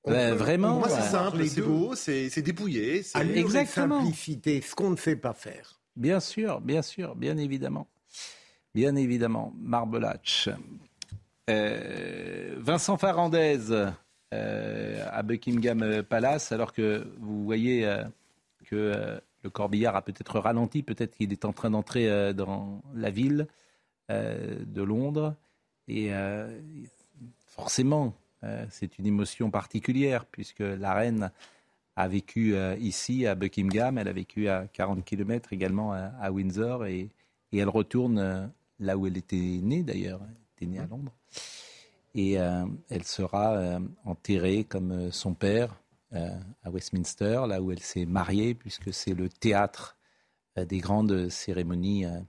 Vraiment, 0.05 0.79
Moi, 0.79 0.89
ouais. 0.89 0.95
c'est 0.97 1.09
simple, 1.11 1.47
c'est 1.47 1.61
beau, 1.63 1.95
c'est 1.97 2.43
dépouillé. 2.43 3.03
c'est- 3.03 3.19
Exactement. 3.37 4.01
simplicité, 4.01 4.61
ce 4.61 4.75
qu'on 4.75 4.91
ne 4.91 4.97
sait 4.97 5.17
pas 5.17 5.33
faire. 5.35 5.81
Bien 5.97 6.21
sûr, 6.21 6.61
bien 6.61 6.83
sûr, 6.83 7.15
bien 7.17 7.37
évidemment. 7.37 7.87
Bien 8.75 8.95
évidemment. 8.97 9.53
Marbelach. 9.61 10.49
Euh, 11.51 12.55
Vincent 12.59 12.97
Farandez 12.97 13.59
euh, 14.33 15.05
à 15.11 15.23
Buckingham 15.23 16.03
Palace, 16.09 16.53
alors 16.53 16.73
que 16.73 17.07
vous 17.21 17.45
voyez 17.45 17.85
euh, 17.85 18.03
que 18.67 18.77
euh, 18.77 19.21
le 19.43 19.51
corbillard 19.51 19.97
a 19.97 20.03
peut-être 20.03 20.39
ralenti, 20.39 20.83
peut-être 20.83 21.17
qu'il 21.17 21.33
est 21.33 21.45
en 21.45 21.53
train 21.53 21.71
d'entrer 21.71 22.09
euh, 22.09 22.33
dans 22.33 22.83
la 22.95 23.11
ville 23.11 23.49
euh, 24.11 24.65
de 24.65 24.83
Londres. 24.83 25.35
Et 25.89 26.13
euh, 26.13 26.61
forcément, 27.47 28.15
c'est 28.71 28.99
une 28.99 29.07
émotion 29.07 29.53
particulière, 29.53 30.25
puisque 30.27 30.61
la 30.61 30.95
reine 30.95 31.31
a 31.95 32.09
vécu 32.09 32.57
ici 32.81 33.25
à 33.25 33.37
Buckingham, 33.37 33.99
elle 33.99 34.09
a 34.09 34.13
vécu 34.13 34.49
à 34.49 34.67
40 34.67 35.05
km 35.05 35.53
également 35.53 35.93
à, 35.93 36.33
Windsor 36.33 36.87
et, 36.87 37.11
et 37.53 37.59
elle 37.59 37.69
retourne 37.69 38.51
là 38.81 38.97
où 38.97 39.07
elle 39.07 39.17
était 39.17 39.37
née 39.37 39.85
d'ailleurs, 39.85 40.23
elle 40.25 40.37
était 40.57 40.67
née 40.73 40.81
à 40.81 40.87
Londres. 40.87 41.13
Et 42.17 42.33
elle 42.33 43.05
sera 43.05 43.79
enterrée 44.05 44.65
comme 44.65 45.13
son 45.13 45.35
père 45.35 45.77
à 46.13 46.71
Westminster, 46.71 47.43
là 47.49 47.63
où 47.63 47.73
elle 47.73 47.81
s'est 47.81 48.05
mariée, 48.05 48.55
puisque 48.55 48.93
c'est 48.93 49.15
le 49.15 49.29
théâtre 49.29 49.97
euh, 50.59 50.65
des 50.65 50.79
grandes 50.79 51.29
cérémonies 51.31 52.05
euh, 52.05 52.21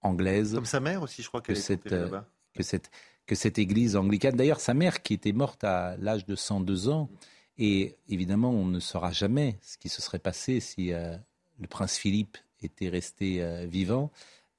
anglaises 0.00 0.54
Comme 0.54 0.64
sa 0.64 0.80
mère 0.80 1.02
aussi, 1.02 1.22
je 1.22 1.28
crois 1.28 1.40
que 1.40 1.52
est 1.52 1.56
cette, 1.56 1.92
euh, 1.92 2.04
là-bas. 2.04 2.28
que 2.54 2.62
cette, 2.62 2.90
que 3.26 3.34
cette 3.34 3.58
église 3.58 3.96
anglicane. 3.96 4.36
D'ailleurs, 4.36 4.60
sa 4.60 4.74
mère, 4.74 5.02
qui 5.02 5.14
était 5.14 5.32
morte 5.32 5.64
à 5.64 5.96
l'âge 5.96 6.26
de 6.26 6.36
102 6.36 6.88
ans, 6.88 7.10
et 7.58 7.96
évidemment, 8.08 8.50
on 8.50 8.66
ne 8.66 8.80
saura 8.80 9.12
jamais 9.12 9.58
ce 9.62 9.78
qui 9.78 9.88
se 9.88 10.02
serait 10.02 10.18
passé 10.18 10.60
si 10.60 10.92
euh, 10.92 11.16
le 11.58 11.66
prince 11.66 11.96
Philippe 11.96 12.38
était 12.60 12.88
resté 12.88 13.42
euh, 13.42 13.66
vivant. 13.66 14.10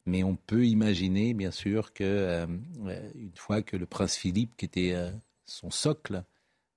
Mais 0.06 0.24
on 0.24 0.36
peut 0.36 0.66
imaginer, 0.66 1.34
bien 1.34 1.52
sûr, 1.52 1.94
que 1.94 2.04
euh, 2.04 2.46
euh, 2.86 3.12
une 3.16 3.36
fois 3.36 3.62
que 3.62 3.76
le 3.76 3.86
prince 3.86 4.16
Philippe, 4.16 4.56
qui 4.56 4.66
était 4.66 4.94
euh, 4.94 5.10
son 5.46 5.72
socle, 5.72 6.24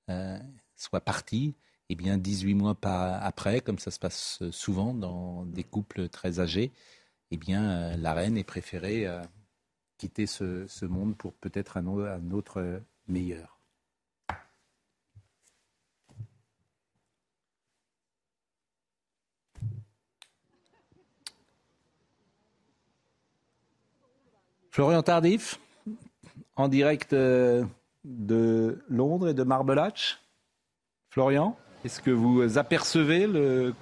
euh, 0.08 0.38
soit 0.76 1.02
parti, 1.02 1.54
et 1.88 1.94
bien 1.94 2.18
18 2.18 2.54
mois 2.54 2.76
après, 2.82 3.60
comme 3.60 3.78
ça 3.78 3.90
se 3.90 3.98
passe 3.98 4.42
souvent 4.50 4.94
dans 4.94 5.44
des 5.46 5.64
couples 5.64 6.08
très 6.08 6.40
âgés, 6.40 6.72
eh 7.30 7.36
bien 7.36 7.70
euh, 7.70 7.96
la 7.96 8.14
reine 8.14 8.36
est 8.36 8.44
préférée 8.44 9.06
euh, 9.06 9.22
quitter 9.98 10.26
ce, 10.26 10.84
monde 10.84 11.16
pour 11.16 11.34
peut-être 11.34 11.76
un, 11.76 11.86
un 11.86 12.30
autre 12.30 12.60
euh, 12.60 12.80
meilleur. 13.08 13.58
Florian 24.70 25.02
Tardif, 25.02 25.58
en 26.54 26.68
direct 26.68 27.12
euh, 27.12 27.64
de 28.04 28.84
Londres 28.88 29.28
et 29.28 29.34
de 29.34 29.42
Marbelach. 29.42 30.20
Florian, 31.10 31.58
est-ce 31.84 32.00
que 32.00 32.10
vous 32.10 32.58
apercevez 32.58 33.26
le 33.26 33.74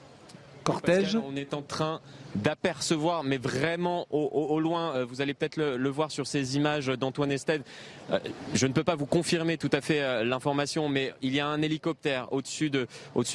cortège? 0.65 1.15
Pascal, 1.15 1.23
on 1.27 1.37
est 1.37 1.55
en 1.55 1.63
train 1.63 2.01
d'apercevoir, 2.37 3.25
mais 3.25 3.39
vraiment 3.39 4.07
au, 4.11 4.61
loin, 4.61 4.95
euh, 4.95 5.05
vous 5.05 5.21
allez 5.21 5.35
peut-être 5.35 5.57
le, 5.57 5.89
voir 5.89 6.11
sur 6.11 6.27
ces 6.27 6.57
images 6.57 6.87
d'Antoine 6.87 7.33
Estève. 7.33 7.63
Euh, 8.11 8.19
je 8.55 8.67
ne 8.67 8.73
peux 8.73 8.85
pas 8.85 8.95
vous 8.95 9.07
confirmer 9.07 9.57
tout 9.57 9.71
à 9.73 9.81
fait 9.81 10.03
euh, 10.03 10.25
l'information, 10.25 10.89
mais 10.89 11.13
il 11.23 11.35
y 11.35 11.41
a 11.41 11.47
un 11.47 11.63
hélicoptère 11.63 12.33
au-dessus 12.33 12.71
de, 12.71 12.87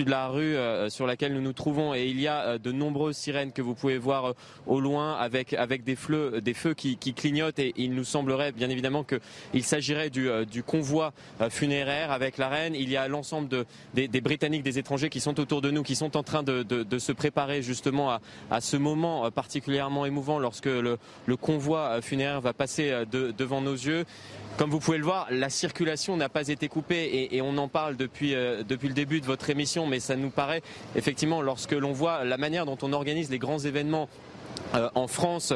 la 0.05 0.27
rue 0.27 0.55
sur 0.89 1.05
laquelle 1.05 1.33
nous 1.33 1.41
nous 1.41 1.53
trouvons, 1.53 1.93
et 1.93 2.07
il 2.07 2.19
y 2.19 2.27
a 2.27 2.57
de 2.57 2.71
nombreuses 2.71 3.17
sirènes 3.17 3.51
que 3.51 3.61
vous 3.61 3.75
pouvez 3.75 3.97
voir 3.97 4.33
au 4.65 4.79
loin 4.79 5.15
avec, 5.15 5.53
des, 5.83 5.95
feux 5.95 6.73
qui, 6.75 6.97
clignotent, 6.97 7.59
et 7.59 7.73
il 7.77 7.93
nous 7.93 8.03
semblerait 8.03 8.51
bien 8.51 8.69
évidemment 8.69 9.03
qu'il 9.03 9.63
s'agirait 9.63 10.09
du, 10.09 10.63
convoi 10.65 11.13
funéraire 11.49 12.11
avec 12.11 12.37
la 12.37 12.49
reine. 12.49 12.75
Il 12.75 12.89
y 12.89 12.97
a 12.97 13.07
l'ensemble 13.07 13.47
de, 13.47 13.65
des, 13.93 14.21
Britanniques, 14.21 14.63
des 14.63 14.79
étrangers 14.79 15.09
qui 15.09 15.19
sont 15.19 15.39
autour 15.39 15.61
de 15.61 15.71
nous, 15.71 15.83
qui 15.83 15.95
sont 15.95 16.17
en 16.17 16.23
train 16.23 16.43
de, 16.43 16.99
se 16.99 17.11
préparer 17.11 17.61
justement 17.61 18.17
à 18.49 18.61
ce 18.61 18.77
moment 18.77 18.90
euh, 18.95 19.31
particulièrement 19.31 20.05
émouvant 20.05 20.39
lorsque 20.39 20.65
le, 20.65 20.97
convoi 21.39 21.79
euh, 21.79 22.01
funéraire 22.01 22.41
va 22.41 22.53
passer 22.53 22.91
euh, 22.91 23.05
de- 23.05 23.31
devant 23.31 23.61
nos 23.61 23.73
yeux. 23.73 24.05
Comme 24.57 24.69
vous 24.69 24.79
pouvez 24.79 24.97
le 24.97 25.03
voir, 25.03 25.27
la 25.31 25.49
circulation 25.49 26.17
n'a 26.17 26.29
pas 26.29 26.47
été 26.47 26.67
coupée 26.67 27.29
et, 27.31 27.41
on 27.41 27.57
en 27.57 27.67
parle 27.67 27.95
depuis, 27.95 28.35
depuis 28.67 28.89
le 28.89 28.93
début 28.93 29.21
de 29.21 29.25
votre 29.25 29.49
émission, 29.49 29.87
mais 29.87 29.99
ça 30.01 30.17
nous 30.17 30.29
paraît 30.29 30.61
effectivement 30.95 31.41
lorsque 31.41 31.71
l'on 31.71 31.93
voit 31.93 32.25
la 32.25 32.37
manière 32.37 32.65
dont 32.65 32.77
on 32.81 32.91
organise 32.91 33.31
les 33.31 33.39
grands 33.39 33.59
événements 33.59 34.09
en 34.73 35.07
France 35.07 35.53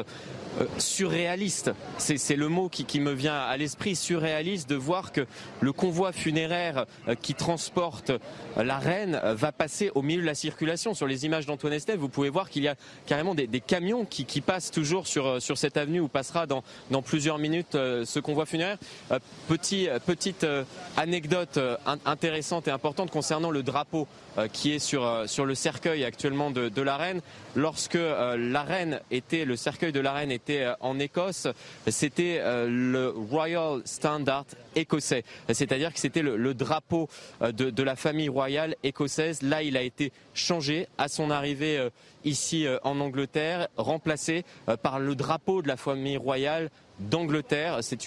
surréaliste. 0.78 1.72
C'est 1.98 2.36
le 2.36 2.48
mot 2.48 2.68
qui, 2.68 3.00
me 3.00 3.12
vient 3.12 3.36
à 3.36 3.56
l'esprit, 3.56 3.96
surréaliste, 3.96 4.68
de 4.68 4.76
voir 4.76 5.12
que 5.12 5.26
le 5.60 5.72
convoi 5.72 6.12
funéraire 6.12 6.86
euh, 7.08 7.14
qui 7.14 7.34
transporte 7.34 8.10
euh, 8.10 8.62
la 8.62 8.78
reine 8.78 9.20
euh, 9.22 9.34
va 9.34 9.52
passer 9.52 9.90
au 9.94 10.02
milieu 10.02 10.22
de 10.22 10.26
la 10.26 10.34
circulation. 10.34 10.94
Sur 10.94 11.06
les 11.06 11.24
images 11.24 11.46
d'Antoine 11.46 11.72
Estève, 11.72 11.98
vous 11.98 12.08
pouvez 12.08 12.30
voir 12.30 12.50
qu'il 12.50 12.62
y 12.62 12.68
a 12.68 12.74
carrément 13.06 13.34
des, 13.34 13.48
camions 13.60 14.04
qui, 14.04 14.40
passent 14.40 14.70
toujours 14.70 15.06
sur, 15.06 15.26
euh, 15.26 15.38
cette 15.40 15.76
avenue 15.76 16.00
où 16.00 16.08
passera 16.08 16.46
dans, 16.46 16.62
plusieurs 17.02 17.38
minutes 17.38 17.74
euh, 17.74 18.04
ce 18.04 18.20
convoi 18.20 18.46
funéraire. 18.46 18.78
Euh, 19.12 19.18
petit, 19.48 19.88
euh, 19.88 19.98
petite 19.98 20.44
euh, 20.44 20.64
anecdote 20.96 21.56
euh, 21.56 21.76
in- 21.86 21.98
intéressante 22.04 22.68
et 22.68 22.70
importante 22.70 23.10
concernant 23.10 23.50
le 23.50 23.62
drapeau 23.62 24.06
euh, 24.38 24.48
qui 24.48 24.72
est 24.72 24.78
sur, 24.78 25.04
euh, 25.04 25.26
le 25.44 25.54
cercueil 25.54 26.04
actuellement 26.04 26.50
de, 26.50 26.68
de 26.68 26.82
la 26.82 26.96
reine. 26.96 27.20
Lorsque 27.54 27.96
euh, 27.96 28.36
la 28.36 28.62
reine 28.62 29.00
était, 29.10 29.44
le 29.44 29.56
cercueil 29.56 29.92
de 29.92 30.00
la 30.00 30.12
reine 30.12 30.30
était 30.30 30.45
était 30.46 30.68
en 30.80 30.98
Écosse, 30.98 31.48
c'était 31.88 32.40
le 32.44 33.08
Royal 33.08 33.80
Standard 33.84 34.44
écossais. 34.74 35.24
C'est-à-dire 35.52 35.92
que 35.92 35.98
c'était 35.98 36.22
le, 36.22 36.54
drapeau 36.54 37.08
de, 37.40 37.70
de, 37.70 37.82
la 37.82 37.96
famille 37.96 38.28
royale 38.28 38.76
écossaise. 38.82 39.42
Là, 39.42 39.62
il 39.62 39.76
a 39.76 39.82
été 39.82 40.12
changé 40.34 40.86
à 40.98 41.08
son 41.08 41.30
arrivée 41.30 41.88
ici 42.24 42.66
en 42.84 43.00
Angleterre, 43.00 43.68
remplacé 43.76 44.44
par 44.82 45.00
le 45.00 45.14
drapeau 45.16 45.62
de 45.62 45.68
la 45.68 45.76
famille 45.76 46.16
royale 46.16 46.70
d'Angleterre. 47.00 47.78
C'est 47.82 47.98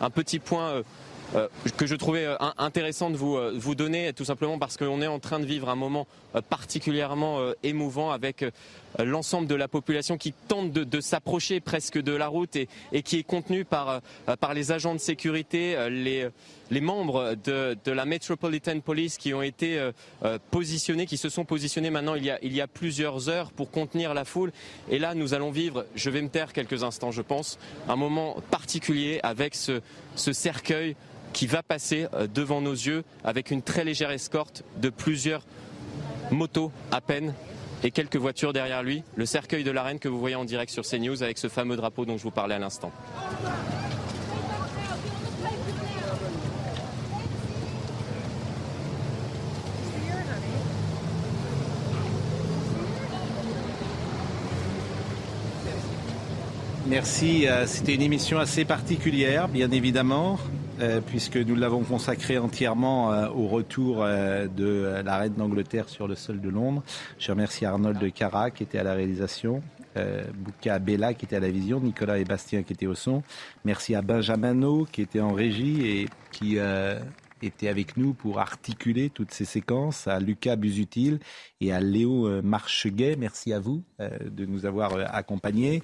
un 0.00 0.10
petit 0.10 0.38
point 0.38 0.68
euh, 0.68 0.82
que 1.76 1.86
je 1.86 1.94
trouvais 1.94 2.24
euh, 2.24 2.36
intéressant 2.58 3.10
de 3.10 3.16
vous, 3.16 3.36
euh, 3.36 3.52
vous 3.56 3.74
donner, 3.74 4.12
tout 4.12 4.24
simplement 4.24 4.58
parce 4.58 4.76
qu'on 4.76 5.02
est 5.02 5.06
en 5.06 5.18
train 5.18 5.40
de 5.40 5.46
vivre 5.46 5.68
un 5.68 5.76
moment 5.76 6.06
particulièrement 6.50 7.40
émouvant 7.62 8.10
avec 8.10 8.44
l'ensemble 8.98 9.46
de 9.46 9.54
la 9.54 9.68
population 9.68 10.18
qui 10.18 10.34
tente 10.34 10.70
de, 10.70 11.00
s'approcher 11.00 11.60
presque 11.60 11.98
de 11.98 12.12
la 12.12 12.28
route 12.28 12.56
et, 12.56 12.68
et 12.92 13.02
qui 13.02 13.18
est 13.18 13.22
contenue 13.22 13.64
par, 13.64 14.02
par 14.38 14.52
les 14.52 14.70
agents 14.70 14.92
de 14.92 14.98
sécurité, 15.00 15.88
les, 15.88 16.28
les 16.70 16.80
membres 16.82 17.36
de, 17.42 17.78
de, 17.82 17.90
la 17.90 18.04
Metropolitan 18.04 18.80
Police 18.80 19.16
qui 19.16 19.32
ont 19.32 19.40
été 19.40 19.90
positionnés, 20.50 21.06
qui 21.06 21.16
se 21.16 21.30
sont 21.30 21.46
positionnés 21.46 21.88
maintenant 21.88 22.16
il 22.16 22.24
y, 22.26 22.30
a, 22.30 22.38
il 22.42 22.52
y 22.52 22.60
a 22.60 22.66
plusieurs 22.66 23.30
heures 23.30 23.50
pour 23.50 23.70
contenir 23.70 24.12
la 24.12 24.26
foule. 24.26 24.52
Et 24.90 24.98
là, 24.98 25.14
nous 25.14 25.32
allons 25.32 25.50
vivre, 25.50 25.86
je 25.94 26.10
vais 26.10 26.20
me 26.20 26.28
taire 26.28 26.52
quelques 26.52 26.82
instants, 26.82 27.12
je 27.12 27.22
pense, 27.22 27.58
un 27.88 27.96
moment 27.96 28.36
particulier 28.50 29.20
avec 29.22 29.54
ce, 29.54 29.80
ce 30.16 30.32
cercueil 30.32 30.96
qui 31.32 31.46
va 31.46 31.62
passer 31.62 32.06
euh, 32.14 32.26
devant 32.26 32.60
nos 32.60 32.72
yeux 32.72 33.04
avec 33.24 33.50
une 33.50 33.62
très 33.62 33.84
légère 33.84 34.10
escorte 34.10 34.64
de 34.78 34.90
plusieurs 34.90 35.44
motos 36.30 36.72
à 36.90 37.00
peine 37.00 37.34
et 37.82 37.90
quelques 37.90 38.16
voitures 38.16 38.52
derrière 38.52 38.82
lui. 38.82 39.02
Le 39.16 39.26
cercueil 39.26 39.64
de 39.64 39.70
la 39.70 39.82
reine 39.82 39.98
que 39.98 40.08
vous 40.08 40.18
voyez 40.18 40.34
en 40.34 40.44
direct 40.44 40.72
sur 40.72 40.84
CNews 40.84 41.22
avec 41.22 41.38
ce 41.38 41.48
fameux 41.48 41.76
drapeau 41.76 42.04
dont 42.04 42.16
je 42.16 42.22
vous 42.22 42.30
parlais 42.30 42.54
à 42.54 42.58
l'instant. 42.58 42.90
Merci. 56.88 57.48
Euh, 57.48 57.66
c'était 57.66 57.94
une 57.94 58.02
émission 58.02 58.38
assez 58.38 58.64
particulière, 58.64 59.48
bien 59.48 59.70
évidemment. 59.72 60.38
Euh, 60.78 61.00
puisque 61.00 61.36
nous 61.36 61.56
l'avons 61.56 61.80
consacré 61.80 62.36
entièrement 62.36 63.10
euh, 63.10 63.28
au 63.30 63.48
retour 63.48 64.04
de 64.04 65.02
la 65.02 65.16
reine 65.16 65.32
d'Angleterre 65.32 65.88
sur 65.88 66.06
le 66.06 66.14
sol 66.14 66.40
de 66.40 66.50
Londres. 66.50 66.82
Je 67.18 67.32
remercie 67.32 67.64
Arnold 67.64 67.98
de 67.98 68.08
Cara 68.10 68.50
qui 68.50 68.62
était 68.62 68.78
à 68.78 68.82
la 68.84 68.92
réalisation, 68.92 69.62
Bouka 70.34 70.78
Bella 70.78 71.14
qui 71.14 71.24
était 71.24 71.36
à 71.36 71.40
la 71.40 71.48
vision, 71.48 71.80
Nicolas 71.80 72.18
et 72.18 72.24
Bastien 72.24 72.62
qui 72.62 72.74
étaient 72.74 72.86
au 72.86 72.94
son. 72.94 73.22
Merci 73.64 73.94
à 73.94 74.02
Benjamin 74.02 74.84
qui 74.92 75.00
était 75.00 75.20
en 75.20 75.32
régie 75.32 75.86
et 75.86 76.08
qui 76.30 76.58
était 77.40 77.68
avec 77.68 77.96
nous 77.96 78.12
pour 78.12 78.38
articuler 78.38 79.08
toutes 79.08 79.32
ces 79.32 79.46
séquences, 79.46 80.06
à 80.06 80.20
Lucas 80.20 80.56
Busutil 80.56 81.20
et 81.62 81.72
à 81.72 81.80
Léo 81.80 82.42
Marcheguet. 82.42 83.16
Merci 83.18 83.54
à 83.54 83.60
vous 83.60 83.82
de 83.98 84.44
nous 84.44 84.66
avoir 84.66 84.92
accompagnés. 85.14 85.80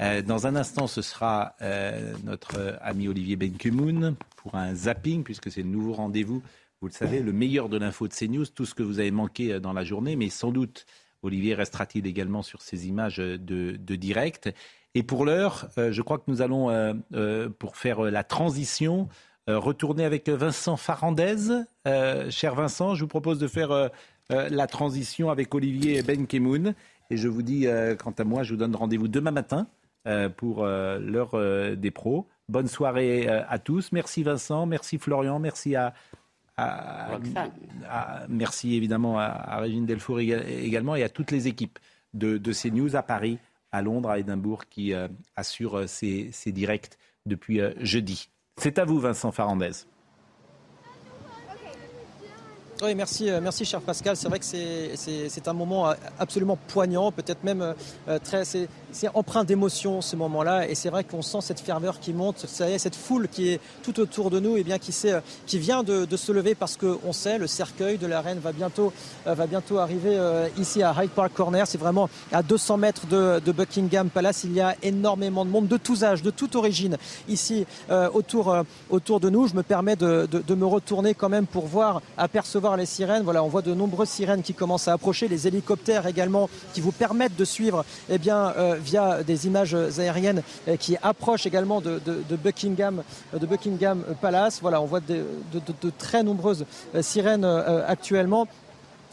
Euh, 0.00 0.22
dans 0.22 0.46
un 0.46 0.56
instant, 0.56 0.86
ce 0.86 1.02
sera 1.02 1.54
euh, 1.60 2.14
notre 2.24 2.78
ami 2.80 3.08
Olivier 3.08 3.36
Benkemoun 3.36 4.16
pour 4.36 4.54
un 4.54 4.74
zapping, 4.74 5.22
puisque 5.22 5.50
c'est 5.50 5.62
le 5.62 5.68
nouveau 5.68 5.92
rendez-vous. 5.92 6.42
Vous 6.80 6.88
le 6.88 6.92
savez, 6.92 7.20
le 7.20 7.32
meilleur 7.32 7.68
de 7.68 7.76
l'info 7.76 8.08
de 8.08 8.14
CNews, 8.14 8.46
tout 8.46 8.64
ce 8.64 8.74
que 8.74 8.82
vous 8.82 8.98
avez 9.00 9.10
manqué 9.10 9.52
euh, 9.52 9.60
dans 9.60 9.74
la 9.74 9.84
journée, 9.84 10.16
mais 10.16 10.30
sans 10.30 10.52
doute, 10.52 10.86
Olivier 11.22 11.54
restera-t-il 11.54 12.06
également 12.06 12.40
sur 12.40 12.62
ces 12.62 12.88
images 12.88 13.18
de, 13.18 13.76
direct? 13.76 14.48
Et 14.94 15.02
pour 15.02 15.26
l'heure, 15.26 15.68
je 15.76 16.00
crois 16.00 16.16
que 16.16 16.24
nous 16.28 16.40
allons, 16.40 17.02
pour 17.58 17.76
faire 17.76 18.00
la 18.00 18.24
transition, 18.24 19.06
retourner 19.46 20.06
avec 20.06 20.30
Vincent 20.30 20.78
Farandez. 20.78 21.36
cher 22.30 22.54
Vincent, 22.54 22.94
je 22.94 23.02
vous 23.02 23.08
propose 23.08 23.38
de 23.38 23.48
faire 23.48 23.90
la 24.30 24.66
transition 24.66 25.30
avec 25.30 25.54
Olivier 25.54 26.02
Benkemoun. 26.02 26.74
Et 27.10 27.18
je 27.18 27.28
vous 27.28 27.42
dis, 27.42 27.66
quant 28.02 28.14
à 28.16 28.24
moi, 28.24 28.42
je 28.42 28.54
vous 28.54 28.58
donne 28.58 28.74
rendez-vous 28.74 29.06
demain 29.06 29.30
matin 29.30 29.68
euh, 29.68 29.79
pour 30.36 30.64
euh, 30.64 30.98
l'heure 30.98 31.34
euh, 31.34 31.74
des 31.74 31.90
pros. 31.90 32.26
Bonne 32.48 32.68
soirée 32.68 33.28
à 33.28 33.58
tous. 33.58 33.92
Merci 33.92 34.22
Vincent, 34.22 34.66
merci 34.66 34.98
Florian, 34.98 35.38
merci 35.38 35.76
à, 35.76 35.94
merci 38.28 38.74
évidemment 38.74 39.20
à, 39.20 39.60
Régine 39.60 39.86
Delfour 39.86 40.18
également 40.18 40.96
et 40.96 41.04
à 41.04 41.08
toutes 41.08 41.30
les 41.30 41.46
équipes 41.46 41.78
de, 42.12 42.38
de 42.38 42.52
CNews 42.52 42.96
à 42.96 43.02
Paris, 43.02 43.38
à 43.70 43.82
Londres, 43.82 44.10
à 44.10 44.18
Édimbourg 44.18 44.64
qui 44.68 44.92
assurent 45.36 45.88
ces, 45.88 46.30
ces, 46.32 46.50
directs 46.50 46.98
depuis 47.24 47.60
jeudi. 47.78 48.28
C'est 48.56 48.80
à 48.80 48.84
vous 48.84 48.98
Vincent 48.98 49.30
Farandez. 49.30 49.86
Oui, 52.82 52.94
merci, 52.94 53.28
euh, 53.28 53.40
merci 53.42 53.66
cher 53.66 53.82
Pascal. 53.82 54.16
C'est 54.16 54.28
vrai 54.28 54.38
que 54.38 54.44
c'est 54.46 55.48
un 55.48 55.52
moment 55.52 55.90
euh, 55.90 55.94
absolument 56.18 56.56
poignant, 56.68 57.12
peut-être 57.12 57.44
même 57.44 57.74
euh, 58.08 58.18
très. 58.24 58.44
C'est 58.46 58.68
empreint 59.12 59.44
d'émotion 59.44 60.00
ce 60.00 60.16
moment-là, 60.16 60.66
et 60.66 60.74
c'est 60.74 60.88
vrai 60.88 61.04
qu'on 61.04 61.20
sent 61.20 61.42
cette 61.42 61.60
ferveur 61.60 62.00
qui 62.00 62.14
monte, 62.14 62.38
ça 62.38 62.70
y 62.70 62.72
est, 62.72 62.78
cette 62.78 62.96
foule 62.96 63.28
qui 63.28 63.50
est 63.50 63.60
tout 63.82 64.00
autour 64.00 64.30
de 64.30 64.40
nous, 64.40 64.56
et 64.56 64.64
bien 64.64 64.78
qui, 64.78 64.92
sait, 64.92 65.20
qui 65.46 65.58
vient 65.58 65.82
de, 65.82 66.16
se 66.16 66.32
lever 66.32 66.54
parce 66.54 66.78
qu'on 66.78 67.12
sait 67.12 67.38
le 67.38 67.46
cercueil 67.46 67.98
de 67.98 68.06
la 68.06 68.20
reine 68.20 68.38
va 68.38 68.50
bientôt, 68.50 68.92
va 69.26 69.46
bientôt 69.46 69.78
arriver 69.78 70.18
ici 70.58 70.82
à 70.82 70.92
Hyde 71.00 71.10
Park 71.10 71.32
Corner. 71.34 71.68
C'est 71.68 71.78
vraiment 71.78 72.10
à 72.32 72.42
200 72.42 72.78
mètres 72.78 73.06
de, 73.06 73.52
Buckingham 73.52 74.10
Palace. 74.10 74.42
Il 74.42 74.52
y 74.52 74.60
a 74.60 74.74
énormément 74.82 75.44
de 75.44 75.50
monde, 75.50 75.68
de 75.68 75.76
tous 75.76 76.02
âges, 76.02 76.22
de 76.22 76.30
toute 76.30 76.56
origine, 76.56 76.96
ici 77.28 77.66
autour, 78.12 78.56
autour 78.90 79.20
de 79.20 79.30
nous. 79.30 79.46
Je 79.46 79.54
me 79.54 79.62
permets 79.62 79.96
de, 79.96 80.26
de 80.26 80.54
me 80.56 80.66
retourner 80.66 81.14
quand 81.14 81.28
même 81.28 81.46
pour 81.46 81.66
voir, 81.66 82.02
apercevoir 82.18 82.69
les 82.76 82.86
sirènes. 82.86 83.22
Voilà, 83.22 83.42
on 83.42 83.48
voit 83.48 83.62
de 83.62 83.74
nombreuses 83.74 84.08
sirènes 84.08 84.42
qui 84.42 84.54
commencent 84.54 84.88
à 84.88 84.92
approcher, 84.92 85.28
les 85.28 85.46
hélicoptères 85.46 86.06
également 86.06 86.48
qui 86.74 86.80
vous 86.80 86.92
permettent 86.92 87.36
de 87.36 87.44
suivre 87.44 87.84
eh 88.08 88.18
bien, 88.18 88.52
euh, 88.56 88.76
via 88.80 89.22
des 89.22 89.46
images 89.46 89.74
aériennes 89.98 90.42
euh, 90.68 90.76
qui 90.76 90.96
approchent 91.02 91.46
également 91.46 91.80
de, 91.80 92.00
Buckingham, 92.42 93.02
de 93.32 93.46
Buckingham 93.46 94.04
Palace. 94.20 94.60
Voilà, 94.60 94.80
on 94.80 94.86
voit 94.86 95.00
de, 95.00 95.24
très 95.98 96.22
nombreuses 96.22 96.64
euh, 96.94 97.02
sirènes 97.02 97.44
actuellement. 97.44 98.46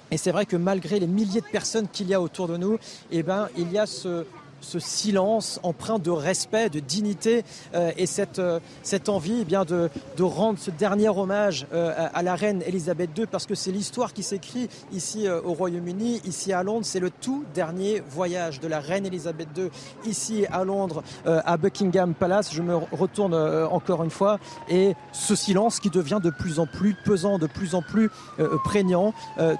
Et 0.10 0.18
c'est 0.18 0.32
vrai 0.32 0.46
que 0.46 0.56
malgré 0.56 1.00
les 1.00 1.08
milliers 1.08 1.42
de 1.42 1.48
personnes 1.48 1.88
qu'il 1.92 2.08
y 2.08 2.14
a 2.14 2.22
autour 2.22 2.48
de 2.48 2.56
nous, 2.56 2.78
eh 3.12 3.24
ben, 3.24 3.50
il 3.58 3.72
y 3.72 3.78
a 3.78 3.86
ce, 3.86 4.26
ce 4.62 4.80
silence 4.80 5.60
empreint 5.64 6.00
de 6.00 6.10
respect, 6.10 6.70
de 6.70 6.80
dignité 6.80 7.44
euh, 7.74 7.92
et 7.98 8.06
cette, 8.06 8.40
euh, 8.40 8.60
cette 8.84 9.10
envie 9.10 9.40
eh 9.42 9.46
bien, 9.46 9.66
de, 9.66 9.90
de, 10.16 10.24
rendre 10.24 10.60
ce 10.60 10.72
dernier 10.72 11.10
hommage 11.10 11.68
euh, 11.74 12.08
à, 12.14 12.24
la 12.24 12.36
reine 12.36 12.62
Elisabeth 12.66 13.18
II 13.18 13.26
parce 13.28 13.46
que 13.46 13.56
c'est 13.56 13.72
l'histoire 13.72 14.14
qui 14.14 14.24
s'écrit 14.24 14.70
ici 14.92 15.28
au 15.30 15.54
Royaume-Uni, 15.54 16.22
ici 16.26 16.54
à 16.54 16.64
Londres. 16.64 16.86
C'est 16.86 17.00
le 17.00 17.10
tout 17.10 17.46
dernier 17.54 18.04
voyage 18.10 18.60
de 18.60 18.68
la 18.68 18.80
reine 18.80 19.06
Elisabeth 19.06 19.48
II 19.58 19.70
ici 20.06 20.46
à 20.52 20.64
Londres, 20.64 21.04
à 21.26 21.58
Buckingham 21.58 22.14
Palace. 22.14 22.54
Je 22.54 22.62
me 22.62 22.76
retourne 22.76 23.34
encore 23.34 24.04
une 24.04 24.10
fois 24.10 24.40
et 24.70 24.96
ce 25.12 25.36
silence 25.36 25.80
qui 25.80 25.90
devient 25.90 26.20
de 26.22 26.30
plus 26.30 26.60
en 26.60 26.66
plus 26.66 26.96
pesant, 27.06 27.38
de 27.38 27.48
plus 27.48 27.76
en 27.76 27.82
plus 27.82 28.10
prégnant. 28.64 29.14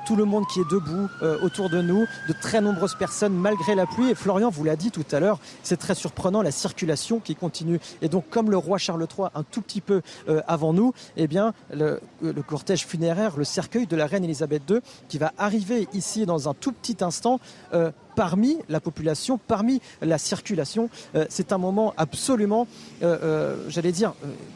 tout 0.06 0.16
le 0.16 0.26
monde 0.26 0.46
qui 0.52 0.60
est 0.60 0.70
debout 0.70 1.08
autour 1.44 1.70
de 1.70 1.82
nous, 1.82 2.06
de 2.28 2.34
très 2.42 2.62
nombreuses 2.62 2.96
personnes 2.96 3.34
malgré 3.34 3.76
la 3.76 3.86
pluie. 3.86 4.12
Et 4.12 4.16
Florian 4.16 4.50
vous 4.50 4.64
l'a 4.64 4.76
dit, 4.76 4.87
tout 4.92 5.06
à 5.12 5.20
l'heure, 5.20 5.40
c'est 5.64 5.78
très 5.78 5.96
surprenant 5.96 6.42
la 6.42 6.52
circulation 6.52 7.20
qui 7.20 7.36
continue. 7.36 7.80
Et 8.02 8.10
donc, 8.10 8.30
comme 8.30 8.52
le 8.52 8.58
roi 8.58 8.78
Charles 8.78 9.06
III, 9.18 9.28
un 9.36 9.44
tout 9.44 9.62
petit 9.62 9.82
peu 9.82 10.02
euh, 10.30 10.42
avant 10.48 10.74
nous, 10.74 10.94
eh 11.16 11.28
bien, 11.28 11.54
le, 11.72 12.00
cortège 12.46 12.86
funéraire, 12.86 13.38
le 13.38 13.44
cercueil 13.44 13.88
de 13.88 13.96
la 13.96 14.08
reine 14.08 14.24
Elisabeth 14.24 14.64
II, 14.70 14.80
qui 15.08 15.18
va 15.18 15.34
arriver 15.38 15.88
ici 15.94 16.26
dans 16.26 16.50
un 16.50 16.54
tout 16.54 16.72
petit 16.72 16.98
instant. 17.02 17.40
Euh, 17.74 17.92
parmi 18.18 18.58
la 18.68 18.80
population, 18.80 19.38
parmi 19.38 19.80
la 20.02 20.18
circulation. 20.18 20.90
Euh, 21.14 21.28
c'est 21.30 21.52
un 21.52 21.60
moment 21.60 21.94
absolument, 21.98 22.68
j'allais 23.00 23.92
dire, 23.92 24.16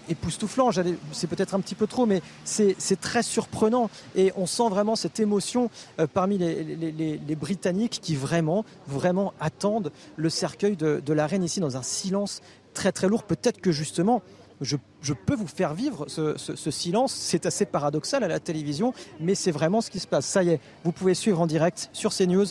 époustouflant. 0.09 0.71
C'est 1.11 1.27
peut-être 1.27 1.53
un 1.53 1.59
petit 1.59 1.75
peu 1.75 1.85
trop, 1.85 2.07
mais 2.07 2.23
c'est 2.43 2.99
très 2.99 3.21
surprenant. 3.21 3.91
Et 4.15 4.33
on 4.35 4.47
sent 4.47 4.67
vraiment 4.69 4.95
cette 4.95 5.19
émotion 5.19 5.69
parmi 6.15 6.39
les, 6.39 6.63
les, 6.63 7.35
Britanniques 7.35 7.99
qui 8.01 8.15
vraiment, 8.15 8.65
vraiment 8.87 9.33
attendent 9.39 9.91
le 10.15 10.29
cercueil 10.29 10.75
de, 10.75 11.13
la 11.13 11.27
reine 11.27 11.43
ici 11.43 11.59
dans 11.59 11.77
un 11.77 11.83
silence 11.83 12.41
très 12.73 12.91
très 12.91 13.07
lourd. 13.07 13.23
Peut-être 13.23 13.61
que 13.61 13.71
justement, 13.71 14.23
je, 14.61 14.77
peux 15.13 15.35
vous 15.35 15.47
faire 15.47 15.73
vivre 15.73 16.07
ce, 16.07 16.35
silence. 16.71 17.13
C'est 17.13 17.45
assez 17.45 17.65
paradoxal 17.65 18.23
à 18.23 18.27
la 18.27 18.39
télévision, 18.39 18.93
mais 19.19 19.35
c'est 19.35 19.51
vraiment 19.51 19.81
ce 19.81 19.89
qui 19.89 19.99
se 19.99 20.07
passe. 20.07 20.25
Ça 20.25 20.43
y 20.43 20.49
est, 20.49 20.59
vous 20.83 20.91
pouvez 20.91 21.13
suivre 21.13 21.41
en 21.41 21.47
direct 21.47 21.89
sur 21.93 22.13
CNews 22.13 22.45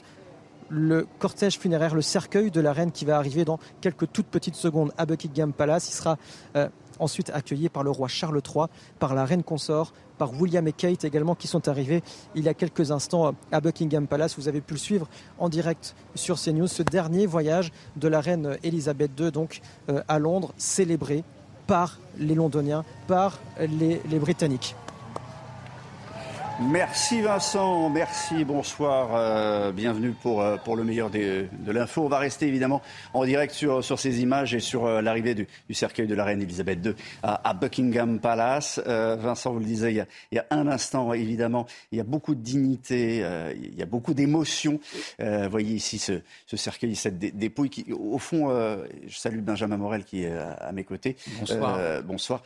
le 0.70 1.06
cortège 1.18 1.59
funéraire, 1.59 1.94
le 1.94 2.02
cercueil 2.02 2.51
de 2.51 2.60
la 2.60 2.72
reine 2.72 2.92
qui 2.92 3.05
va 3.05 3.16
arriver 3.16 3.44
dans 3.44 3.59
quelques 3.80 4.10
toutes 4.12 4.26
petites 4.26 4.55
secondes 4.55 4.92
à 4.97 5.05
Buckingham 5.05 5.52
Palace. 5.52 5.88
Il 5.90 5.94
sera 5.94 6.16
euh, 6.56 6.68
ensuite 6.98 7.30
accueillie 7.30 7.68
par 7.68 7.82
le 7.82 7.90
roi 7.90 8.09
Charles 8.09 8.40
III, 8.47 8.66
par 8.98 9.14
la 9.14 9.24
reine 9.24 9.42
consort, 9.42 9.92
par 10.16 10.32
William 10.40 10.66
et 10.68 10.72
Kate 10.72 11.05
également 11.05 11.34
qui 11.34 11.48
sont 11.48 11.68
arrivés 11.68 12.02
il 12.34 12.44
y 12.44 12.48
a 12.48 12.55
quelques 12.55 12.90
instants 12.90 13.34
à 13.51 13.60
Buckingham 13.60 14.06
Palace. 14.06 14.36
Vous 14.38 14.48
avez 14.48 14.60
pu 14.60 14.74
le 14.74 14.78
suivre 14.78 15.09
en 15.38 15.48
direct 15.48 15.97
sur 16.14 16.38
CNews, 16.38 16.68
ce 16.68 16.82
dernier 16.82 17.26
voyage 17.26 17.72
de 17.97 18.09
la 18.09 18.20
reine 18.20 18.56
Elisabeth 18.62 19.12
II 19.18 19.32
donc 19.32 19.60
euh, 19.88 20.02
à 20.09 20.18
Londres, 20.18 20.52
célébré 20.56 21.24
par 21.66 21.98
les 22.18 22.34
Londoniens, 22.34 22.84
par 23.06 23.38
les 23.60 24.01
Britanniques. 24.18 24.74
Merci 26.61 27.23
Vincent, 27.23 27.89
merci, 27.89 28.45
bonsoir, 28.45 29.15
euh, 29.15 29.73
bienvenue 29.73 30.11
pour, 30.11 30.43
euh, 30.43 30.59
pour 30.59 30.77
le 30.77 30.85
meilleur 30.85 31.09
de 31.09 31.49
l'info. 31.66 32.03
On 32.03 32.09
va 32.09 32.19
rester 32.19 32.47
évidemment 32.47 32.82
en 33.15 33.24
direct 33.24 33.55
sur, 33.55 33.82
sur 33.82 33.99
ces 33.99 34.20
images 34.20 34.55
et 34.55 34.61
sur 34.61 34.85
euh, 34.85 35.01
l'arrivée 35.01 35.35
du, 35.35 35.49
du, 35.69 35.74
cercueil 35.74 36.07
de 36.07 36.15
la 36.15 36.23
reine 36.23 36.43
Elisabeth 36.43 36.85
II 36.85 36.95
à, 37.23 37.55
Buckingham 37.55 38.20
Palace. 38.20 38.78
Vincent, 38.87 39.53
vous 39.53 39.61
le 39.61 39.65
disiez 39.65 39.89
il 39.89 39.97
y, 39.97 40.01
a, 40.01 40.07
il 40.32 40.35
y, 40.37 40.39
a, 40.39 40.47
un 40.51 40.66
instant, 40.69 41.15
évidemment, 41.15 41.66
il 41.93 41.99
y 41.99 42.01
a 42.01 42.05
beaucoup 42.05 42.35
de 42.35 42.43
dignité, 42.43 43.24
il 43.57 43.74
y 43.74 43.82
a 43.82 43.87
beaucoup 43.87 44.12
d'émotion. 44.12 44.81
voyez 45.19 45.74
ici 45.74 45.99
ce, 45.99 46.20
ce, 46.47 46.59
cercueil, 46.59 46.95
cette 46.95 47.19
dépouille 47.19 47.70
qui, 47.70 47.87
au 47.93 48.19
fond, 48.19 48.51
je 49.07 49.16
salue 49.16 49.41
Benjamin 49.41 49.78
Morel 49.78 50.05
qui 50.05 50.24
est 50.24 50.32
à, 50.32 50.73
mes 50.73 50.85
côtés. 50.85 51.16
Bonsoir. 51.39 52.03
bonsoir 52.03 52.43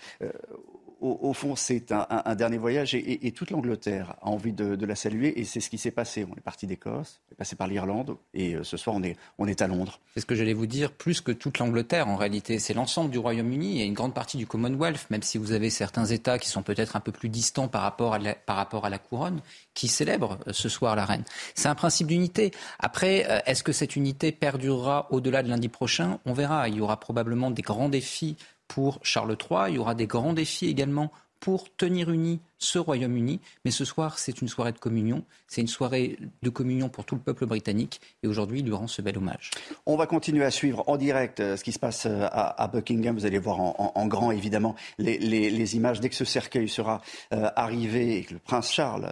au, 1.04 1.32
fond, 1.34 1.54
c'est 1.54 1.92
un, 1.92 2.34
dernier 2.34 2.56
voyage 2.56 2.94
et, 2.94 3.32
toute 3.32 3.50
l'Angleterre 3.50 4.16
a 4.22 4.28
envie 4.28 4.52
de, 4.52 4.86
la 4.86 4.94
saluer 4.94 5.38
et 5.38 5.44
c'est 5.44 5.60
ce 5.60 5.68
qui 5.68 5.78
s'est 5.78 5.90
passé. 5.90 6.26
On 6.30 6.34
est 6.34 6.40
parti 6.40 6.66
d'Écosse, 6.66 7.20
on 7.28 7.32
est 7.32 7.36
passé 7.36 7.56
par 7.56 7.66
l'Irlande 7.66 8.16
et 8.32 8.54
euh, 8.54 8.64
ce 8.64 8.76
soir, 8.76 8.96
on 8.96 9.02
est, 9.02 9.16
on 9.38 9.46
est 9.46 9.60
à 9.60 9.66
Londres. 9.66 10.00
C'est 10.14 10.20
ce 10.20 10.26
que 10.26 10.34
j'allais 10.34 10.54
vous 10.54 10.66
dire, 10.66 10.92
plus 10.92 11.20
que 11.20 11.32
toute 11.32 11.58
l'Angleterre 11.58 12.08
en 12.08 12.16
réalité. 12.16 12.58
C'est 12.58 12.74
l'ensemble 12.74 13.10
du 13.10 13.18
Royaume-Uni 13.18 13.82
et 13.82 13.84
une 13.84 13.94
grande 13.94 14.14
partie 14.14 14.36
du 14.36 14.46
Commonwealth, 14.46 15.10
même 15.10 15.22
si 15.22 15.36
vous 15.36 15.52
avez 15.52 15.68
certains 15.68 16.06
États 16.06 16.38
qui 16.38 16.48
sont 16.48 16.62
peut-être 16.62 16.96
un 16.96 17.00
peu 17.00 17.12
plus 17.12 17.28
distants 17.28 17.68
par 17.68 17.82
rapport 17.82 18.14
à 18.14 18.18
la, 18.18 18.34
par 18.34 18.56
rapport 18.56 18.86
à 18.86 18.90
la 18.90 18.98
couronne, 18.98 19.40
qui 19.74 19.88
célèbrent 19.88 20.38
euh, 20.46 20.52
ce 20.52 20.68
soir 20.68 20.96
la 20.96 21.04
reine. 21.04 21.24
C'est 21.54 21.68
un 21.68 21.74
principe 21.74 22.06
d'unité. 22.06 22.50
Après, 22.78 23.26
euh, 23.28 23.40
est-ce 23.46 23.62
que 23.62 23.72
cette 23.72 23.96
unité 23.96 24.32
perdurera 24.32 25.08
au-delà 25.10 25.42
de 25.42 25.48
lundi 25.48 25.68
prochain? 25.68 26.18
On 26.24 26.32
verra. 26.32 26.68
Il 26.68 26.76
y 26.76 26.80
aura 26.80 26.98
probablement 26.98 27.50
des 27.50 27.62
grands 27.62 27.88
défis 27.88 28.36
pour 28.74 28.98
Charles 29.04 29.36
III. 29.40 29.68
Il 29.68 29.76
y 29.76 29.78
aura 29.78 29.94
des 29.94 30.08
grands 30.08 30.32
défis 30.32 30.66
également 30.66 31.12
pour 31.38 31.72
tenir 31.76 32.10
unis 32.10 32.40
ce 32.64 32.78
Royaume-Uni. 32.78 33.40
Mais 33.64 33.70
ce 33.70 33.84
soir, 33.84 34.18
c'est 34.18 34.40
une 34.40 34.48
soirée 34.48 34.72
de 34.72 34.78
communion. 34.78 35.24
C'est 35.46 35.60
une 35.60 35.68
soirée 35.68 36.18
de 36.42 36.50
communion 36.50 36.88
pour 36.88 37.04
tout 37.04 37.14
le 37.14 37.20
peuple 37.20 37.46
britannique. 37.46 38.00
Et 38.22 38.26
aujourd'hui, 38.26 38.60
il 38.60 38.66
lui 38.66 38.72
rend 38.72 38.86
ce 38.86 39.02
bel 39.02 39.18
hommage. 39.18 39.50
On 39.86 39.96
va 39.96 40.06
continuer 40.06 40.44
à 40.44 40.50
suivre 40.50 40.82
en 40.86 40.96
direct 40.96 41.40
euh, 41.40 41.56
ce 41.56 41.64
qui 41.64 41.72
se 41.72 41.78
passe 41.78 42.06
euh, 42.06 42.26
à, 42.30 42.68
Buckingham. 42.72 43.14
Vous 43.14 43.26
allez 43.26 43.38
voir 43.38 43.60
en, 43.60 44.06
grand, 44.06 44.30
évidemment, 44.30 44.74
les, 44.98 45.76
images. 45.76 46.00
Dès 46.00 46.08
que 46.08 46.14
ce 46.14 46.24
cercueil 46.24 46.68
sera 46.68 47.02
euh, 47.32 47.50
arrivé 47.54 48.18
et 48.18 48.24
que 48.24 48.34
le 48.34 48.40
prince 48.40 48.72
Charles 48.72 49.08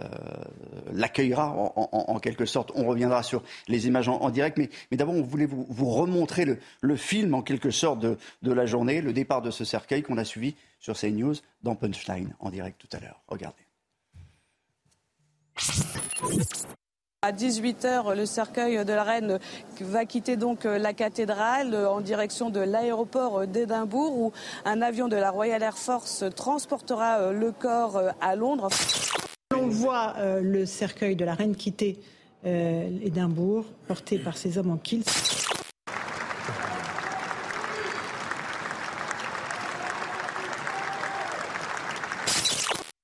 l'accueillera 0.91 1.53
en, 1.53 2.19
quelque 2.19 2.45
sorte, 2.45 2.71
on 2.75 2.85
reviendra 2.85 3.23
sur 3.23 3.43
les 3.67 3.87
images 3.87 4.09
en, 4.09 4.29
direct. 4.29 4.57
Mais, 4.57 4.97
d'abord, 4.97 5.15
on 5.15 5.21
voulait 5.21 5.45
vous, 5.45 5.89
remontrer 5.89 6.45
le, 6.81 6.95
film, 6.95 7.33
en 7.33 7.41
quelque 7.41 7.71
sorte, 7.71 7.99
de, 7.99 8.17
la 8.43 8.65
journée, 8.65 9.01
le 9.01 9.13
départ 9.13 9.41
de 9.41 9.51
ce 9.51 9.63
cercueil 9.63 10.01
qu'on 10.01 10.17
a 10.17 10.25
suivi 10.25 10.55
sur 10.79 10.97
CNews 10.97 11.35
dans 11.63 11.75
Punchline 11.75 12.33
en 12.39 12.49
direct 12.49 12.79
tout 12.79 12.95
à 12.95 12.99
l'heure. 12.99 13.21
À 17.21 17.31
18h, 17.31 18.15
le 18.15 18.25
cercueil 18.25 18.83
de 18.83 18.91
la 18.91 19.03
reine 19.03 19.39
va 19.79 20.05
quitter 20.05 20.35
donc 20.35 20.65
la 20.65 20.93
cathédrale 20.93 21.73
en 21.73 22.01
direction 22.01 22.49
de 22.49 22.59
l'aéroport 22.59 23.47
d'Édimbourg 23.47 24.17
où 24.17 24.33
un 24.65 24.81
avion 24.81 25.07
de 25.07 25.15
la 25.15 25.31
Royal 25.31 25.63
Air 25.63 25.77
Force 25.77 26.25
transportera 26.35 27.31
le 27.31 27.51
corps 27.53 28.01
à 28.19 28.35
Londres. 28.35 28.67
On 29.55 29.67
voit 29.67 30.15
euh, 30.17 30.41
le 30.41 30.65
cercueil 30.65 31.15
de 31.15 31.23
la 31.23 31.35
reine 31.35 31.55
quitter 31.55 31.99
euh, 32.45 32.89
Édimbourg, 33.01 33.65
porté 33.87 34.19
par 34.19 34.35
ces 34.35 34.57
hommes 34.57 34.71
en 34.71 34.77
kilt. 34.77 35.09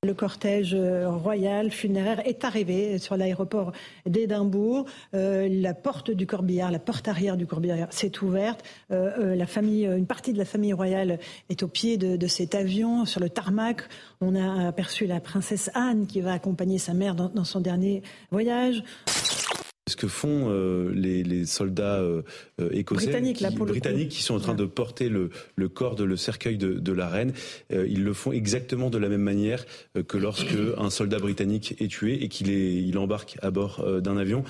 Le 0.09 0.15
cortège 0.15 0.73
euh, 0.73 1.07
royal 1.07 1.69
funéraire 1.69 2.25
est 2.25 2.43
arrivé 2.43 2.97
sur 2.97 3.15
l'aéroport 3.15 3.73
d'Édimbourg. 4.07 4.85
Euh, 5.13 5.47
la 5.47 5.75
porte 5.75 6.09
du 6.09 6.25
corbillard, 6.25 6.71
la 6.71 6.79
porte 6.79 7.07
arrière 7.07 7.37
du 7.37 7.45
corbillard 7.45 7.93
s'est 7.93 8.23
ouverte. 8.23 8.63
Euh, 8.89 9.35
la 9.35 9.45
famille, 9.45 9.85
une 9.85 10.07
partie 10.07 10.33
de 10.33 10.39
la 10.39 10.45
famille 10.45 10.73
royale 10.73 11.19
est 11.51 11.61
au 11.61 11.67
pied 11.67 11.97
de, 11.97 12.27
cet 12.27 12.55
avion, 12.55 13.05
sur 13.05 13.19
le 13.21 13.29
tarmac. 13.29 13.83
On 14.19 14.35
a 14.35 14.67
aperçu 14.67 15.05
la 15.05 15.19
princesse 15.19 15.69
Anne 15.75 16.07
qui 16.07 16.21
va 16.21 16.33
accompagner 16.33 16.79
sa 16.79 16.95
mère 16.95 17.13
dans 17.13 17.43
son 17.43 17.59
dernier 17.59 18.01
voyage 18.31 18.81
ce 19.89 19.97
que 19.97 20.07
font 20.07 20.45
euh, 20.47 20.91
les, 20.93 21.45
soldats 21.45 21.99
euh, 21.99 22.21
euh, 22.61 22.69
écossais, 22.71 23.07
britanniques, 23.07 24.09
qui, 24.09 24.23
sont 24.23 24.35
en 24.35 24.39
train 24.39 24.53
de 24.53 24.65
porter 24.65 25.09
le, 25.09 25.29
corps 25.67 25.95
de 25.95 26.03
le 26.05 26.15
cercueil 26.15 26.57
de, 26.57 26.91
la 26.93 27.07
reine. 27.07 27.33
ils 27.71 28.03
le 28.03 28.13
font 28.13 28.31
exactement 28.31 28.89
de 28.89 28.97
la 28.97 29.09
même 29.09 29.21
manière 29.21 29.65
que 30.07 30.17
lorsque 30.17 30.55
un 30.77 30.89
soldat 30.89 31.19
britannique 31.19 31.75
est 31.79 31.87
tué 31.87 32.23
et 32.23 32.29
qu'il 32.29 32.49
il 32.49 32.97
embarque 32.97 33.37
à 33.41 33.51
bord 33.51 33.85
d'un 34.01 34.17
avion. 34.17 34.43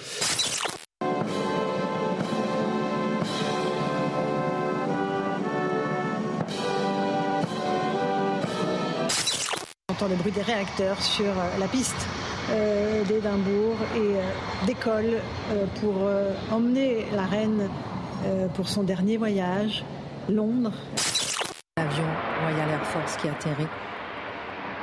On 9.89 9.93
entend 9.93 10.07
le 10.07 10.15
bruit 10.15 10.31
des 10.31 10.41
réacteurs 10.41 11.01
sur 11.01 11.33
la 11.59 11.67
piste 11.67 12.07
d'Édimbourg 13.07 13.77
et 13.95 14.17
euh, 14.17 14.65
d'école 14.65 15.21
euh, 15.51 15.65
pour 15.79 15.95
emmener 16.51 17.05
la 17.13 17.25
reine 17.25 17.69
pour 18.53 18.67
son 18.67 18.83
dernier 18.83 19.15
voyage, 19.15 19.85
Londres. 20.27 20.73
L'avion 21.77 22.03
Royal 22.41 22.69
Air 22.69 22.85
Force 22.85 23.15
qui 23.15 23.29
atterrit. 23.29 23.67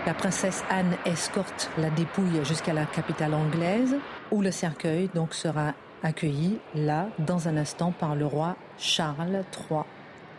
La 0.06 0.14
princesse 0.14 0.64
Anne 0.70 0.96
escorte 1.04 1.70
la 1.76 1.90
dépouille 1.90 2.42
jusqu'à 2.44 2.72
la 2.72 2.86
capitale 2.86 3.34
anglaise, 3.34 3.96
où 4.30 4.40
le 4.40 4.50
cercueil 4.50 5.10
donc 5.14 5.34
sera 5.34 5.74
accueilli 6.02 6.58
là, 6.74 7.08
dans 7.18 7.48
un 7.48 7.56
instant, 7.56 7.92
par 7.92 8.14
le 8.14 8.24
roi 8.24 8.56
Charles 8.78 9.44
III, 9.70 9.80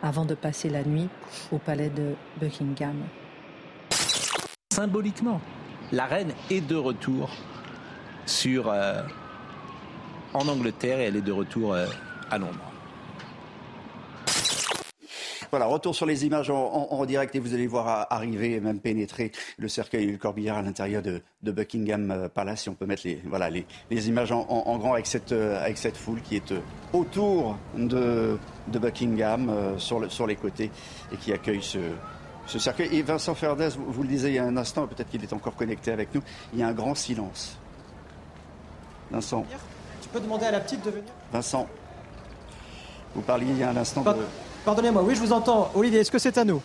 avant 0.02 0.26
de 0.26 0.34
passer 0.34 0.70
la 0.70 0.84
nuit 0.84 1.10
au 1.52 1.58
palais 1.58 1.90
de 1.90 2.16
Buckingham. 2.40 2.96
Symboliquement, 4.74 5.42
la 5.92 6.06
reine 6.06 6.34
est 6.50 6.62
de 6.62 6.76
retour 6.76 7.30
sur, 8.26 8.70
euh, 8.70 9.02
en 10.34 10.48
Angleterre 10.48 11.00
et 11.00 11.06
elle 11.06 11.16
est 11.16 11.22
de 11.22 11.32
retour 11.32 11.74
euh, 11.74 11.88
à 12.30 12.38
Londres. 12.38 12.60
Voilà, 15.50 15.66
retour 15.66 15.96
sur 15.96 16.06
les 16.06 16.26
images 16.26 16.50
en, 16.50 17.06
direct 17.06 17.34
et 17.34 17.40
vous 17.40 17.54
allez 17.54 17.68
voir 17.68 18.06
arriver 18.10 18.56
et 18.56 18.60
même 18.60 18.82
pénétrer 18.82 19.32
le 19.58 19.70
cercueil 19.70 20.04
et 20.04 20.12
le 20.12 20.18
corbillard 20.18 20.58
à 20.58 20.62
l'intérieur 20.62 21.02
de, 21.02 21.22
Buckingham 21.42 22.12
euh, 22.12 22.28
Palace. 22.28 22.64
Si 22.64 22.70
on 22.70 22.74
peut 22.74 22.86
mettre 22.86 23.04
les, 23.06 23.22
voilà, 23.24 23.50
les, 23.50 24.10
images 24.10 24.34
en, 24.34 24.78
grand 24.78 24.94
avec 24.94 25.08
cette, 25.08 25.32
avec 25.32 25.78
cette 25.78 25.96
foule 25.96 26.22
qui 26.22 26.36
est 26.36 26.54
autour 26.92 27.58
de, 27.78 28.38
de 28.68 28.80
Buckingham, 28.80 29.50
sur, 29.78 30.12
sur 30.12 30.28
les 30.28 30.36
côtés, 30.36 30.70
et 31.14 31.16
qui 31.16 31.32
accueille 31.32 31.64
ce, 31.64 31.80
ce 32.48 32.60
cercueil. 32.60 32.90
Et 32.92 33.02
Vincent 33.02 33.36
Ferdès, 33.36 33.70
vous, 33.78 34.02
le 34.02 34.10
disiez 34.10 34.30
il 34.30 34.36
y 34.36 34.40
a 34.40 34.44
un 34.44 34.58
instant, 34.58 34.88
peut-être 34.88 35.10
qu'il 35.10 35.24
est 35.24 35.34
encore 35.34 35.56
connecté 35.56 35.92
avec 35.92 36.14
nous, 36.16 36.22
il 36.54 36.60
y 36.60 36.64
a 36.64 36.68
un 36.68 36.74
grand 36.74 36.96
silence. 36.96 37.58
Vincent. 39.12 39.46
Tu 40.02 40.10
peux 40.10 40.20
demander 40.20 40.46
à 40.46 40.52
la 40.52 40.60
petite 40.60 40.84
de 40.84 40.90
venir 40.90 41.12
Vincent, 41.32 41.68
vous 43.16 43.22
parliez 43.22 43.52
il 43.52 43.58
y 43.58 43.64
a 43.64 43.70
un 43.70 43.78
instant 43.78 44.02
de... 44.02 44.16
Pardonnez-moi, 44.66 45.04
oui, 45.04 45.16
je 45.16 45.22
vous 45.22 45.32
entends. 45.32 45.72
Olivier, 45.76 46.02
est-ce 46.02 46.12
que 46.12 46.20
c'est 46.20 46.38
à 46.38 46.44
nous 46.44 46.62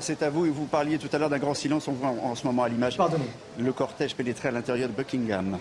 c'est 0.00 0.22
à 0.22 0.30
vous. 0.30 0.46
Et 0.46 0.50
vous 0.50 0.66
parliez 0.66 0.98
tout 0.98 1.08
à 1.12 1.18
l'heure 1.18 1.30
d'un 1.30 1.38
grand 1.38 1.54
silence. 1.54 1.88
On 1.88 1.92
voit 1.92 2.10
en, 2.10 2.34
ce 2.34 2.46
moment 2.46 2.62
à 2.62 2.68
l'image 2.68 2.98
le 3.58 3.72
cortège 3.72 4.14
pénétrer 4.14 4.48
à 4.48 4.52
l'intérieur 4.52 4.88
de 4.88 4.94
Buckingham. 4.94 5.58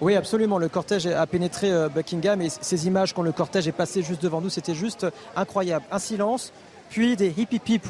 Oui, 0.00 0.16
absolument. 0.16 0.56
Le 0.58 0.70
cortège 0.70 1.06
a 1.06 1.26
pénétré 1.26 1.70
euh, 1.70 1.90
Buckingham 1.90 2.40
et 2.40 2.48
ces 2.48 2.86
images 2.86 3.12
quand 3.12 3.22
le 3.22 3.32
cortège 3.32 3.68
est 3.68 3.72
passé 3.72 4.02
juste 4.02 4.22
devant 4.22 4.40
nous, 4.40 4.48
c'était 4.48 4.74
juste 4.74 5.06
incroyable. 5.36 5.84
Un 5.92 5.98
silence, 5.98 6.52
puis 6.90 7.16
des 7.16 7.32
hip 7.36 7.48
hip 7.52 7.68
hip 7.68 7.82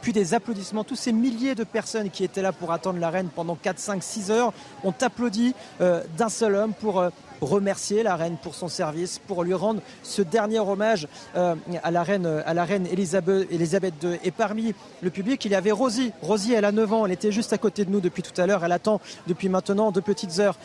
puis 0.00 0.12
des 0.12 0.32
applaudissements. 0.32 0.84
Tous 0.84 0.96
ces 0.96 1.12
milliers 1.12 1.54
de 1.54 1.64
personnes 1.64 2.08
qui 2.08 2.24
étaient 2.24 2.40
là 2.40 2.52
pour 2.52 2.72
attendre 2.72 3.00
la 3.00 3.10
reine 3.10 3.28
pendant 3.34 3.56
4, 3.56 3.78
5, 3.78 4.02
6 4.02 4.30
heures 4.30 4.52
ont 4.84 4.94
applaudi 5.00 5.54
euh, 5.80 6.02
d'un 6.16 6.28
seul 6.28 6.54
homme 6.54 6.72
pour 6.72 7.00
euh, 7.00 7.10
remercier 7.40 8.02
la 8.02 8.16
reine 8.16 8.36
pour 8.40 8.54
son 8.54 8.68
service, 8.68 9.18
pour 9.18 9.42
lui 9.42 9.54
rendre 9.54 9.80
ce 10.04 10.22
dernier 10.22 10.60
hommage 10.60 11.08
euh, 11.36 11.56
à 11.82 11.90
la 11.90 12.02
reine, 12.04 12.26
à 12.26 12.54
la 12.54 12.64
reine 12.64 12.86
Elisabeth, 12.86 13.48
Elisabeth 13.50 13.94
II. 14.02 14.18
Et 14.22 14.30
parmi 14.30 14.72
le 15.02 15.10
public, 15.10 15.44
il 15.44 15.50
y 15.50 15.54
avait 15.56 15.72
Rosie. 15.72 16.12
Rosie, 16.22 16.52
elle 16.52 16.64
a 16.64 16.72
9 16.72 16.92
ans, 16.92 17.06
elle 17.06 17.12
était 17.12 17.32
juste 17.32 17.52
à 17.52 17.58
côté 17.58 17.84
de 17.84 17.90
nous 17.90 18.00
depuis 18.00 18.22
tout 18.22 18.40
à 18.40 18.46
l'heure. 18.46 18.64
Elle 18.64 18.72
attend 18.72 19.00
depuis 19.26 19.48
maintenant 19.48 19.90
deux 19.90 20.00
petites 20.00 20.38
heures. 20.38 20.56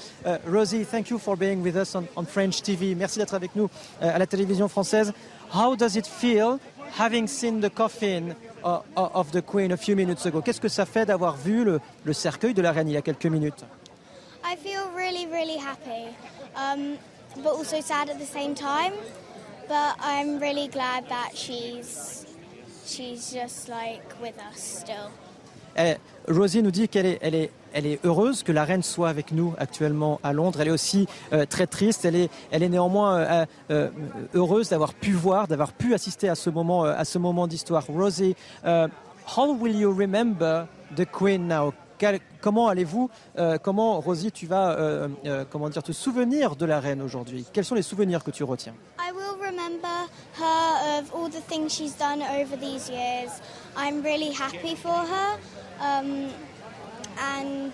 Rosie, 0.47 0.85
thank 0.85 1.09
you 1.09 1.17
for 1.17 1.35
being 1.35 1.61
with 1.61 1.75
us 1.75 1.95
on, 1.95 2.25
French 2.25 2.61
TV. 2.61 2.95
Merci 2.95 3.19
d'être 3.19 3.33
avec 3.33 3.55
nous 3.55 3.69
à 4.01 4.17
la 4.17 4.27
télévision 4.27 4.67
française. 4.67 5.13
How 5.53 5.75
does 5.75 5.95
it 5.95 6.07
feel 6.07 6.57
having 6.97 7.27
seen 7.27 7.59
the 7.59 7.69
coffin 7.69 8.35
of 8.63 9.31
the 9.31 9.41
Queen 9.41 9.71
a 9.71 9.77
few 9.77 9.95
minutes 9.95 10.25
ago, 10.25 10.41
qu'est-ce 10.41 10.61
que 10.61 10.69
ça 10.69 10.85
fait 10.85 11.05
d'avoir 11.05 11.35
vu 11.35 11.63
le, 11.63 11.79
le 12.03 12.13
cercueil 12.13 12.53
de 12.53 12.61
la 12.61 12.71
reine 12.71 12.87
il 12.89 12.93
y 12.93 12.97
a 12.97 13.01
quelques 13.01 13.25
minutes? 13.25 13.63
I 14.45 14.55
feel 14.55 14.81
really, 14.95 15.25
really 15.25 15.57
happy, 15.57 16.13
um, 16.55 16.97
but 17.37 17.53
also 17.53 17.81
sad 17.81 18.09
at 18.09 18.19
the 18.19 18.25
same 18.25 18.53
time. 18.53 18.93
But 19.67 19.95
I'm 20.01 20.39
really 20.39 20.67
glad 20.67 21.07
that 21.07 21.31
she's 21.33 22.25
she's 22.85 23.31
just 23.31 23.69
like 23.69 24.03
with 24.21 24.35
us 24.37 24.59
still. 24.59 25.09
Eh, 25.75 25.95
Rosie 26.27 26.61
nous 26.61 26.71
dit 26.71 26.87
qu'elle 26.87 27.05
est, 27.05 27.19
elle 27.21 27.35
est, 27.35 27.51
elle 27.73 27.85
est 27.85 27.99
heureuse 28.05 28.43
que 28.43 28.51
la 28.51 28.63
reine 28.63 28.83
soit 28.83 29.09
avec 29.09 29.31
nous 29.31 29.53
actuellement 29.57 30.19
à 30.23 30.33
Londres. 30.33 30.61
Elle 30.61 30.69
est 30.69 30.71
aussi 30.71 31.07
euh, 31.33 31.45
très 31.45 31.67
triste. 31.67 32.05
Elle 32.05 32.15
est, 32.15 32.29
elle 32.51 32.63
est 32.63 32.69
néanmoins 32.69 33.17
euh, 33.17 33.45
euh, 33.71 33.89
heureuse 34.33 34.69
d'avoir 34.69 34.93
pu 34.93 35.11
voir, 35.11 35.47
d'avoir 35.47 35.73
pu 35.73 35.93
assister 35.93 36.29
à 36.29 36.35
ce 36.35 36.49
moment, 36.49 36.83
à 36.83 37.05
ce 37.05 37.17
moment 37.17 37.47
d'histoire. 37.47 37.85
Rosie, 37.87 38.35
how 38.65 39.53
will 39.59 39.75
you 39.75 39.93
remember 39.93 40.67
the 40.95 41.05
Queen 41.05 41.47
now? 41.47 41.73
comment 42.41 42.67
allez-vous 42.67 43.09
Comment, 43.61 44.01
Rosie, 44.01 44.29
tu 44.29 44.45
vas 44.45 45.07
comment 45.49 45.69
dire, 45.69 45.81
te 45.81 45.93
souvenir 45.93 46.57
de 46.57 46.65
la 46.65 46.81
reine 46.81 47.01
aujourd'hui? 47.01 47.45
Quels 47.53 47.63
sont 47.63 47.75
les 47.75 47.81
souvenirs 47.81 48.25
que 48.25 48.31
tu 48.31 48.43
retiens? 48.43 48.73
I 48.99 49.13
will 49.13 49.39
remember 49.39 49.87
her 50.37 50.99
of 50.99 51.13
all 51.15 51.29
the 51.29 51.41
things 51.47 51.69
she's 51.69 51.95
done 51.97 52.21
over 52.21 52.57
these 52.59 52.89
years. 52.89 53.41
I'm 53.77 54.03
really 54.03 54.33
happy 54.33 54.75
for 54.75 54.91
her. 54.91 55.39
um, 55.83 56.29
and 57.17 57.73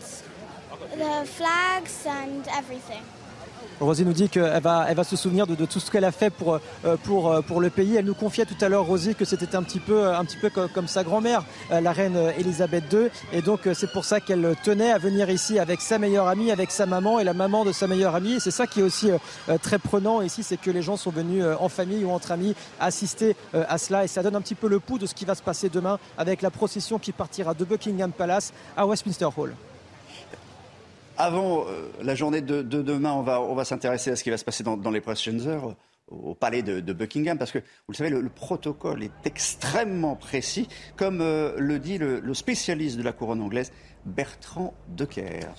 the 0.96 1.26
flags 1.26 2.06
and 2.06 2.48
everything. 2.50 3.04
Rosie 3.80 4.04
nous 4.04 4.14
dit 4.14 4.28
qu'elle 4.28 4.62
va, 4.62 4.86
elle 4.90 4.96
va 4.96 5.04
se 5.04 5.16
souvenir 5.16 5.48
de, 5.48 5.56
tout 5.66 5.80
ce 5.80 5.90
qu'elle 5.90 6.04
a 6.04 6.12
fait 6.12 6.30
pour, 6.30 6.60
euh, 6.86 6.98
pour, 7.04 7.32
euh, 7.32 7.42
pour 7.42 7.62
le 7.62 7.70
pays. 7.70 7.96
Elle 7.96 8.06
nous 8.06 8.14
confiait 8.14 8.46
tout 8.46 8.58
à 8.60 8.68
l'heure, 8.68 8.86
Rosie, 8.86 9.16
que 9.16 9.26
c'était 9.26 9.56
un 9.56 9.64
petit 9.64 9.80
peu, 9.80 10.08
un 10.08 10.26
petit 10.26 10.38
peu 10.38 10.50
comme, 10.50 10.88
sa 10.88 11.04
grand-mère, 11.04 11.46
euh, 11.72 11.80
la 11.80 11.94
reine 11.94 12.18
Elisabeth 12.38 12.92
II. 12.92 13.08
Et 13.32 13.42
donc, 13.42 13.62
c'est 13.74 13.92
pour 13.92 14.04
ça 14.04 14.20
qu'elle 14.20 14.56
tenait 14.64 14.92
à 14.92 14.98
venir 14.98 15.30
ici 15.30 15.60
avec 15.60 15.82
sa 15.82 15.98
meilleure 15.98 16.28
amie, 16.28 16.52
avec 16.52 16.72
sa 16.72 16.86
maman 16.86 17.20
et 17.20 17.24
la 17.24 17.34
maman 17.34 17.64
de 17.64 17.72
sa 17.72 17.88
meilleure 17.88 18.16
amie. 18.16 18.34
Et 18.34 18.40
c'est 18.40 18.52
ça 18.52 18.68
qui 18.68 18.82
est 18.82 18.84
aussi 18.84 19.12
très 19.62 19.80
prenant 19.80 20.22
ici, 20.22 20.44
c'est 20.44 20.58
que 20.58 20.72
les 20.72 20.82
gens 20.82 20.98
sont 20.98 21.12
venus 21.12 21.44
en 21.60 21.70
famille 21.70 22.04
ou 22.04 22.12
entre 22.12 22.32
amis 22.32 22.56
assister 22.80 23.36
à 23.54 23.78
cela. 23.78 24.04
Et 24.04 24.08
ça 24.08 24.24
donne 24.24 24.36
un 24.36 24.42
petit 24.42 24.56
peu 24.56 24.68
le 24.68 24.80
pouls 24.80 24.98
de 24.98 25.06
ce 25.06 25.14
qui 25.14 25.26
va 25.26 25.36
se 25.36 25.44
passer 25.44 25.70
demain 25.70 26.00
avec 26.18 26.42
la 26.42 26.52
procession 26.52 27.00
qui 27.00 27.12
partira 27.12 27.54
de 27.54 27.64
Buckingham 27.64 28.12
Palace 28.12 28.54
à 28.76 28.86
Westminster 28.86 29.28
Hall. 29.38 29.54
Avant 31.22 31.66
euh, 31.68 31.92
la 32.02 32.16
journée 32.16 32.42
de, 32.42 32.62
demain, 32.62 33.12
on 33.12 33.54
va, 33.54 33.66
s'intéresser 33.66 34.10
à 34.10 34.16
ce 34.16 34.24
qui 34.24 34.30
va 34.30 34.38
se 34.38 34.46
passer 34.46 34.64
dans, 34.64 34.78
les 34.90 35.02
prochaines 35.02 35.46
heures 35.50 35.76
au 36.08 36.34
palais 36.34 36.64
de, 36.64 36.94
Buckingham, 36.94 37.38
parce 37.38 37.52
que, 37.52 37.60
vous 37.60 37.90
le 37.90 37.96
savez, 37.96 38.10
le, 38.10 38.30
protocole 38.30 39.04
est 39.04 39.12
extrêmement 39.26 40.16
précis, 40.16 40.70
comme 40.96 41.20
euh, 41.20 41.56
le 41.58 41.78
dit 41.78 41.98
le, 41.98 42.34
spécialiste 42.34 42.98
de 42.98 43.04
la 43.04 43.12
couronne 43.12 43.42
anglaise, 43.42 43.74
Bertrand 44.06 44.74
Decker. 44.88 45.54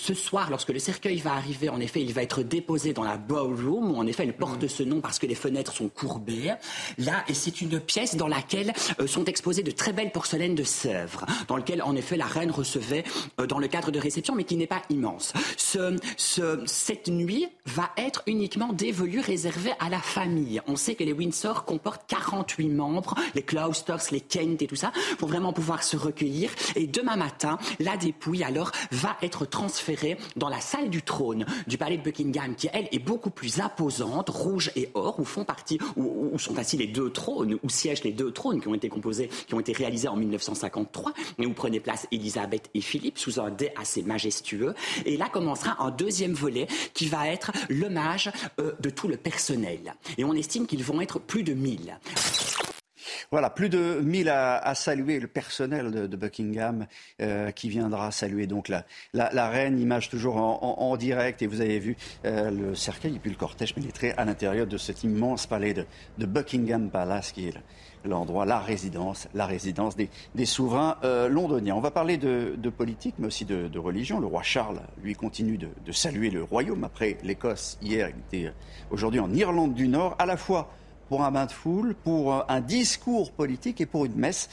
Ce 0.00 0.14
soir, 0.14 0.48
lorsque 0.48 0.70
le 0.70 0.78
cercueil 0.78 1.18
va 1.18 1.34
arriver, 1.34 1.68
en 1.68 1.78
effet, 1.78 2.00
il 2.00 2.14
va 2.14 2.22
être 2.22 2.42
déposé 2.42 2.94
dans 2.94 3.02
la 3.02 3.18
ballroom, 3.18 3.90
où 3.90 3.96
en 3.96 4.06
effet, 4.06 4.22
elle 4.22 4.32
porte 4.32 4.66
ce 4.66 4.82
nom 4.82 5.02
parce 5.02 5.18
que 5.18 5.26
les 5.26 5.34
fenêtres 5.34 5.74
sont 5.74 5.90
courbées. 5.90 6.54
Là, 6.96 7.22
et 7.28 7.34
c'est 7.34 7.60
une 7.60 7.78
pièce 7.78 8.16
dans 8.16 8.26
laquelle 8.26 8.72
euh, 8.98 9.06
sont 9.06 9.26
exposées 9.26 9.62
de 9.62 9.70
très 9.70 9.92
belles 9.92 10.10
porcelaines 10.10 10.54
de 10.54 10.62
Sèvres, 10.62 11.26
dans 11.48 11.58
lequel, 11.58 11.82
en 11.82 11.94
effet, 11.96 12.16
la 12.16 12.24
reine 12.24 12.50
recevait 12.50 13.04
euh, 13.38 13.46
dans 13.46 13.58
le 13.58 13.68
cadre 13.68 13.90
de 13.90 13.98
réception, 13.98 14.34
mais 14.34 14.44
qui 14.44 14.56
n'est 14.56 14.66
pas 14.66 14.80
immense. 14.88 15.34
Ce, 15.58 15.94
ce, 16.16 16.62
cette 16.64 17.08
nuit 17.08 17.48
va 17.66 17.90
être 17.98 18.22
uniquement 18.26 18.72
dévolue, 18.72 19.20
réservée 19.20 19.72
à 19.80 19.90
la 19.90 20.00
famille. 20.00 20.62
On 20.66 20.76
sait 20.76 20.94
que 20.94 21.04
les 21.04 21.12
Windsor 21.12 21.66
comportent 21.66 22.06
48 22.08 22.68
membres, 22.70 23.16
les 23.34 23.42
Clousters, 23.42 24.00
les 24.12 24.22
Kent 24.22 24.62
et 24.62 24.66
tout 24.66 24.76
ça, 24.76 24.92
pour 25.18 25.28
vraiment 25.28 25.52
pouvoir 25.52 25.82
se 25.82 25.98
recueillir. 25.98 26.50
Et 26.74 26.86
demain 26.86 27.16
matin, 27.16 27.58
la 27.80 27.98
dépouille, 27.98 28.44
alors, 28.44 28.72
va 28.92 29.18
être 29.20 29.44
transférée 29.44 29.89
dans 30.36 30.48
la 30.48 30.60
salle 30.60 30.90
du 30.90 31.02
trône 31.02 31.44
du 31.66 31.78
palais 31.78 31.96
de 31.96 32.02
Buckingham, 32.02 32.54
qui 32.54 32.68
elle 32.72 32.88
est 32.92 32.98
beaucoup 32.98 33.30
plus 33.30 33.60
imposante, 33.60 34.28
rouge 34.30 34.70
et 34.76 34.90
or, 34.94 35.18
où 35.18 35.24
font 35.24 35.44
partie, 35.44 35.78
où, 35.96 36.38
sont 36.38 36.58
assis 36.58 36.76
les 36.76 36.86
deux 36.86 37.10
trônes, 37.10 37.58
où 37.62 37.68
siègent 37.68 38.04
les 38.04 38.12
deux 38.12 38.32
trônes 38.32 38.60
qui 38.60 38.68
ont 38.68 38.74
été 38.74 38.88
composés, 38.88 39.28
qui 39.46 39.54
ont 39.54 39.60
été 39.60 39.72
réalisés 39.72 40.08
en 40.08 40.16
1953, 40.16 41.12
et 41.38 41.46
où 41.46 41.52
prenaient 41.52 41.80
place 41.80 42.06
Elisabeth 42.12 42.70
et 42.74 42.80
Philippe 42.80 43.18
sous 43.18 43.40
un 43.40 43.50
dé 43.50 43.70
assez 43.76 44.02
majestueux. 44.02 44.74
Et 45.04 45.16
là 45.16 45.28
commencera 45.28 45.82
un 45.82 45.90
deuxième 45.90 46.32
volet 46.32 46.66
qui 46.94 47.06
va 47.06 47.28
être 47.28 47.52
l'hommage 47.68 48.30
euh, 48.60 48.72
de 48.80 48.90
tout 48.90 49.08
le 49.08 49.16
personnel. 49.16 49.94
Et 50.18 50.24
on 50.24 50.34
estime 50.34 50.66
qu'ils 50.66 50.84
vont 50.84 51.00
être 51.00 51.18
plus 51.18 51.42
de 51.42 51.54
1000. 51.54 51.98
Voilà, 53.30 53.50
plus 53.50 53.68
de 53.68 54.00
1000 54.02 54.28
à, 54.28 54.74
saluer 54.74 55.20
le 55.20 55.26
personnel 55.26 55.90
de, 55.90 56.16
Buckingham 56.16 56.86
euh, 57.20 57.50
qui 57.50 57.68
viendra 57.68 58.10
saluer 58.10 58.46
donc 58.46 58.68
la, 58.68 58.84
la, 59.12 59.48
reine, 59.48 59.78
image 59.78 60.10
toujours 60.10 60.36
en, 60.36 60.96
direct. 60.96 61.42
Et 61.42 61.46
vous 61.46 61.60
avez 61.60 61.78
vu 61.78 61.96
euh, 62.24 62.50
le 62.50 62.74
cercueil 62.74 63.16
et 63.16 63.18
puis 63.18 63.30
le 63.30 63.36
cortège 63.36 63.74
pénétrer 63.74 64.12
à 64.16 64.24
l'intérieur 64.24 64.66
de 64.66 64.76
cet 64.76 65.04
immense 65.04 65.46
palais 65.46 65.74
de, 65.74 65.86
Buckingham 66.26 66.90
Palace 66.90 67.32
qui 67.32 67.48
est 67.48 67.54
l'endroit, 68.04 68.46
la 68.46 68.58
résidence, 68.58 69.28
la 69.34 69.46
résidence 69.46 69.96
des, 69.96 70.44
souverains 70.44 70.96
euh, 71.04 71.28
londoniens. 71.28 71.74
On 71.74 71.80
va 71.80 71.90
parler 71.90 72.16
de, 72.16 72.70
politique, 72.70 73.14
mais 73.18 73.26
aussi 73.26 73.44
de, 73.44 73.78
religion. 73.78 74.20
Le 74.20 74.26
roi 74.26 74.42
Charles, 74.42 74.80
lui, 75.02 75.14
continue 75.14 75.58
de, 75.58 75.92
saluer 75.92 76.30
le 76.30 76.42
royaume 76.42 76.84
après 76.84 77.18
l'Écosse 77.22 77.78
hier. 77.82 78.08
Il 78.08 78.38
était 78.38 78.52
aujourd'hui 78.90 79.20
en 79.20 79.32
Irlande 79.32 79.74
du 79.74 79.88
Nord, 79.88 80.16
à 80.18 80.26
la 80.26 80.36
fois 80.36 80.70
pour 81.10 81.24
un 81.24 81.32
bain 81.32 81.46
de 81.46 81.52
foule, 81.52 81.94
pour 81.96 82.32
euh, 82.32 82.42
un 82.48 82.60
discours 82.60 83.32
politique 83.32 83.80
et 83.80 83.86
pour 83.86 84.06
une 84.06 84.14
messe. 84.14 84.48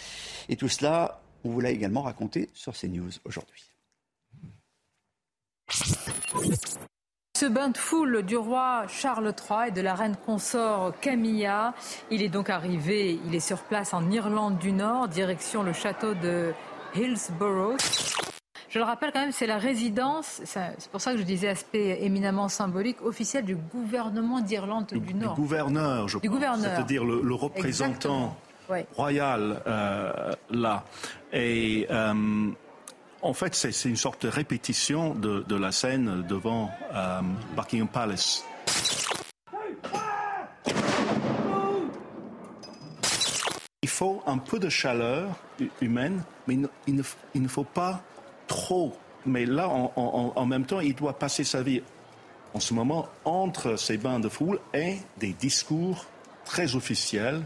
Et 0.50 0.56
tout 0.56 0.68
cela, 0.68 1.22
on 1.46 1.52
vous 1.52 1.62
l'a 1.62 1.70
également 1.70 2.02
raconté 2.02 2.50
sur 2.56 2.74
CNews 2.74 3.12
aujourd'hui. 3.26 3.64
Ce 7.38 7.46
bain 7.46 7.70
de 7.70 7.78
foule 7.78 8.24
du 8.24 8.36
roi 8.36 8.88
Charles 8.88 9.32
III 9.48 9.68
et 9.68 9.72
de 9.72 9.82
la 9.82 9.94
reine 9.94 10.16
consort 10.26 11.00
Camilla, 11.00 11.76
il 12.10 12.24
est 12.24 12.30
donc 12.30 12.50
arrivé, 12.50 13.20
il 13.28 13.36
est 13.36 13.40
sur 13.40 13.62
place 13.62 13.94
en 13.94 14.10
Irlande 14.10 14.58
du 14.58 14.72
Nord, 14.72 15.10
direction 15.10 15.62
le 15.62 15.74
château 15.74 16.16
de 16.16 16.54
Hillsborough. 16.96 17.78
Je 18.70 18.80
le 18.80 18.86
rappelle 18.86 19.12
quand 19.14 19.22
même, 19.22 19.32
c'est 19.32 19.48
la 19.48 19.58
résidence, 19.58 20.42
c'est 20.44 20.90
pour 20.92 21.00
ça 21.00 21.14
que 21.14 21.18
je 21.18 21.24
disais 21.24 21.48
aspect 21.48 22.00
éminemment 22.02 22.50
symbolique, 22.50 23.02
officiel 23.02 23.46
du 23.46 23.56
gouvernement 23.56 24.42
d'Irlande 24.42 24.88
du, 24.88 25.14
Nord. 25.14 25.36
Du 25.36 25.42
gouverneur, 25.42 26.08
je 26.10 26.18
du 26.18 26.30
gouverneur. 26.30 26.76
C'est-à-dire 26.76 27.06
le, 27.06 27.34
représentant 27.34 28.36
royal 28.96 29.62
euh, 29.66 30.34
là. 30.50 30.84
Et 31.32 31.88
euh, 31.90 32.52
en 33.22 33.34
fait, 33.34 33.56
c'est 33.56 33.90
une 33.90 33.96
sorte 33.96 34.26
de 34.26 34.30
répétition 34.30 35.16
de, 35.16 35.56
la 35.56 35.72
scène 35.72 36.24
devant 36.28 36.70
euh, 36.94 37.22
Buckingham 37.56 37.88
Palace. 37.88 38.44
Il 43.82 43.90
faut 43.90 44.22
un 44.28 44.38
peu 44.38 44.60
de 44.60 44.68
chaleur 44.68 45.30
humaine, 45.80 46.22
mais 46.48 46.58
il 46.88 47.42
ne 47.42 47.48
faut 47.48 47.64
pas 47.64 48.04
trop. 48.48 48.94
Mais 49.26 49.46
là, 49.46 49.70
en, 49.70 50.46
même 50.46 50.66
temps, 50.66 50.80
il 50.80 50.96
doit 50.96 51.20
passer 51.20 51.44
sa 51.44 51.62
vie 51.62 51.82
en 52.54 52.60
ce 52.60 52.74
moment 52.74 53.08
entre 53.26 53.78
ces 53.78 53.98
bains 53.98 54.20
de 54.20 54.30
foule 54.30 54.60
et 54.74 54.96
des 55.18 55.34
discours 55.34 56.06
très 56.46 56.76
officiels. 56.76 57.44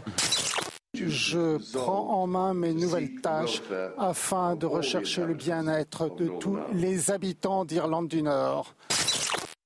Je 0.94 1.58
prends 1.72 2.22
en 2.22 2.26
main 2.26 2.54
mes 2.54 2.72
nouvelles 2.72 3.20
tâches 3.20 3.62
afin 3.98 4.54
de 4.54 4.66
rechercher 4.66 5.24
le 5.24 5.34
bien-être 5.34 6.14
de 6.14 6.28
tous 6.38 6.58
les 6.74 7.10
habitants 7.10 7.64
d'Irlande 7.64 8.08
du 8.08 8.22
Nord. 8.22 8.74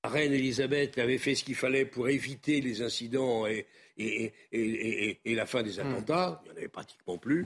La 0.04 0.10
reine 0.10 0.32
Elisabeth 0.32 0.96
avait 0.98 1.18
fait 1.18 1.34
ce 1.34 1.42
qu'il 1.42 1.56
fallait 1.56 1.84
pour 1.84 2.08
éviter 2.08 2.60
les 2.60 2.80
incidents 2.80 3.44
et, 3.46 3.66
et, 3.98 5.34
la 5.34 5.46
fin 5.46 5.62
des 5.62 5.80
attentats. 5.80 6.40
Il 6.44 6.48
n'y 6.48 6.54
en 6.54 6.56
avait 6.58 6.68
pratiquement 6.68 7.18
plus. 7.18 7.44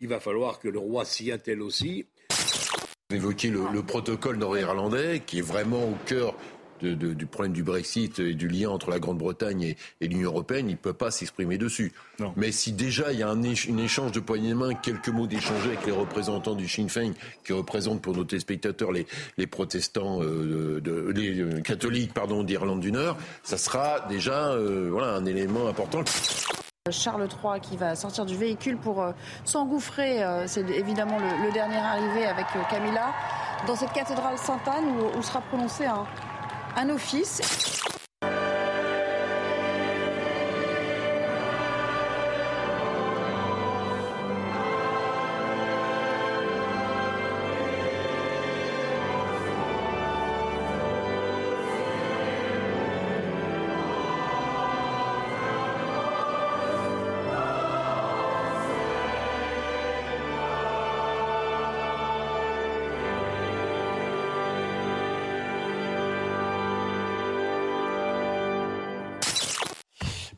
Il 0.00 0.08
va 0.08 0.20
falloir 0.20 0.58
que 0.58 0.68
le 0.68 0.78
roi 0.78 1.04
s'y 1.04 1.32
attelle 1.32 1.62
aussi. 1.62 2.04
Vous 3.10 3.16
évoquez 3.16 3.50
le, 3.50 3.82
protocole 3.82 4.38
nord-irlandais 4.38 5.22
qui 5.26 5.40
est 5.40 5.42
vraiment 5.42 5.84
au 5.84 5.94
cœur 6.06 6.34
du 6.80 7.26
problème 7.26 7.52
du 7.52 7.62
Brexit 7.62 8.18
et 8.18 8.32
du 8.32 8.48
lien 8.48 8.70
entre 8.70 8.88
la 8.88 8.98
Grande-Bretagne 8.98 9.76
et, 10.00 10.08
l'Union 10.08 10.30
européenne, 10.30 10.70
il 10.70 10.72
ne 10.72 10.78
peut 10.78 10.94
pas 10.94 11.10
s'exprimer 11.10 11.58
dessus. 11.58 11.92
Mais 12.36 12.50
si 12.50 12.72
déjà 12.72 13.12
il 13.12 13.18
y 13.18 13.22
a 13.22 13.28
un 13.28 13.42
échange 13.42 14.12
de 14.12 14.20
poignées 14.20 14.48
de 14.48 14.54
main, 14.54 14.72
quelques 14.72 15.10
mots 15.10 15.26
d'échanger 15.26 15.68
avec 15.68 15.84
les 15.84 15.92
représentants 15.92 16.54
du 16.54 16.66
Sinn 16.66 16.88
Féin, 16.88 17.12
qui 17.44 17.52
représentent 17.52 18.00
pour 18.00 18.16
nos 18.16 18.24
téléspectateurs 18.24 18.90
les, 18.90 19.06
les 19.36 19.46
protestants, 19.46 20.22
euh, 20.22 20.80
de, 20.80 21.12
les 21.14 21.40
euh, 21.40 21.60
catholiques 21.60 22.14
pardon, 22.14 22.42
d'Irlande 22.42 22.80
du 22.80 22.90
Nord, 22.90 23.18
ça 23.42 23.58
sera 23.58 24.00
déjà 24.08 24.52
euh, 24.52 24.88
voilà, 24.90 25.12
un 25.12 25.26
élément 25.26 25.68
important. 25.68 26.04
Charles 26.90 27.28
III 27.42 27.60
qui 27.62 27.78
va 27.78 27.94
sortir 27.94 28.26
du 28.26 28.36
véhicule 28.36 28.76
pour 28.76 29.00
euh, 29.00 29.12
s'engouffrer, 29.46 30.22
euh, 30.22 30.46
c'est 30.46 30.68
évidemment 30.68 31.16
le, 31.18 31.50
dernier 31.50 31.78
arrivé 31.78 32.26
avec 32.26 32.44
euh, 32.54 32.60
Camilla, 32.68 33.14
dans 33.66 33.74
cette 33.74 33.94
cathédrale 33.94 34.36
Sainte-Anne 34.36 34.84
où, 35.16 35.22
sera 35.22 35.40
prononcé 35.40 35.86
un, 35.86 36.04
un 36.76 36.90
office. 36.90 37.40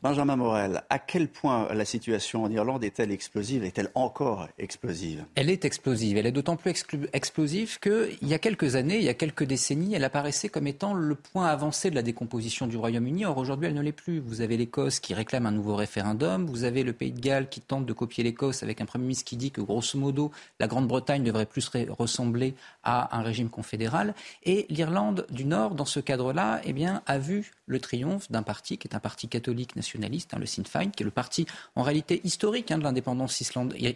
Benjamin 0.07 0.37
Morel, 0.37 0.83
à 0.89 0.99
quel 0.99 1.27
point 1.27 1.67
la 1.73 1.83
situation 1.83 2.43
en 2.43 2.49
Irlande 2.49 2.81
est-elle 2.85 3.11
explosive? 3.11 3.65
Est-elle 3.65 3.89
encore 3.93 4.47
explosive? 4.57 5.25
Elle 5.35 5.49
est 5.49 5.65
explosive. 5.65 6.15
Elle 6.15 6.27
est 6.27 6.31
d'autant 6.31 6.55
plus 6.55 6.73
explosive 7.11 7.77
qu'il 7.79 8.17
y 8.21 8.33
a 8.33 8.39
quelques 8.39 8.77
années, 8.77 8.95
il 8.99 9.03
y 9.03 9.09
a 9.09 9.13
quelques 9.13 9.43
décennies, 9.43 9.95
elle 9.95 10.05
apparaissait 10.05 10.47
comme 10.47 10.65
étant 10.65 10.93
le 10.93 11.15
point 11.15 11.47
avancé 11.47 11.89
de 11.89 11.95
la 11.95 12.03
décomposition 12.03 12.67
du 12.67 12.77
Royaume-Uni. 12.77 13.25
Or, 13.25 13.37
aujourd'hui, 13.37 13.67
elle 13.67 13.73
ne 13.73 13.81
l'est 13.81 13.91
plus. 13.91 14.19
Vous 14.19 14.39
avez 14.39 14.55
l'Écosse 14.55 15.01
qui 15.01 15.13
réclame 15.13 15.45
un 15.45 15.51
nouveau 15.51 15.75
référendum. 15.75 16.45
Vous 16.45 16.63
avez 16.63 16.83
le 16.83 16.93
Pays 16.93 17.11
de 17.11 17.19
Galles 17.19 17.49
qui 17.49 17.59
tente 17.59 17.85
de 17.85 17.91
copier 17.91 18.23
l'Écosse 18.23 18.63
avec 18.63 18.79
un 18.79 18.85
Premier 18.85 19.03
ministre 19.03 19.25
qui 19.25 19.35
dit 19.35 19.51
que, 19.51 19.59
grosso 19.59 19.99
modo, 19.99 20.31
la 20.61 20.67
Grande-Bretagne 20.67 21.23
devrait 21.23 21.47
plus 21.47 21.69
ressembler 21.89 22.53
à 22.85 23.17
un 23.17 23.23
régime 23.23 23.49
confédéral. 23.49 24.15
Et 24.43 24.67
l'Irlande 24.69 25.27
du 25.31 25.43
Nord, 25.43 25.75
dans 25.75 25.83
ce 25.83 25.99
cadre-là, 25.99 26.61
eh 26.63 26.71
bien, 26.71 27.01
a 27.07 27.19
vu 27.19 27.51
le 27.65 27.81
triomphe 27.81 28.31
d'un 28.31 28.43
parti 28.43 28.77
qui 28.77 28.87
est 28.87 28.95
un 28.95 29.01
parti 29.01 29.27
catholique 29.27 29.75
nationaliste, 29.97 30.33
hein, 30.33 30.39
le 30.39 30.45
Sinn 30.45 30.65
Féin, 30.65 30.89
qui 30.89 31.03
est 31.03 31.05
le 31.05 31.11
parti 31.11 31.45
en 31.75 31.83
réalité 31.83 32.21
historique 32.23 32.71
hein, 32.71 32.77
de 32.77 32.83
l'indépendance 32.83 33.41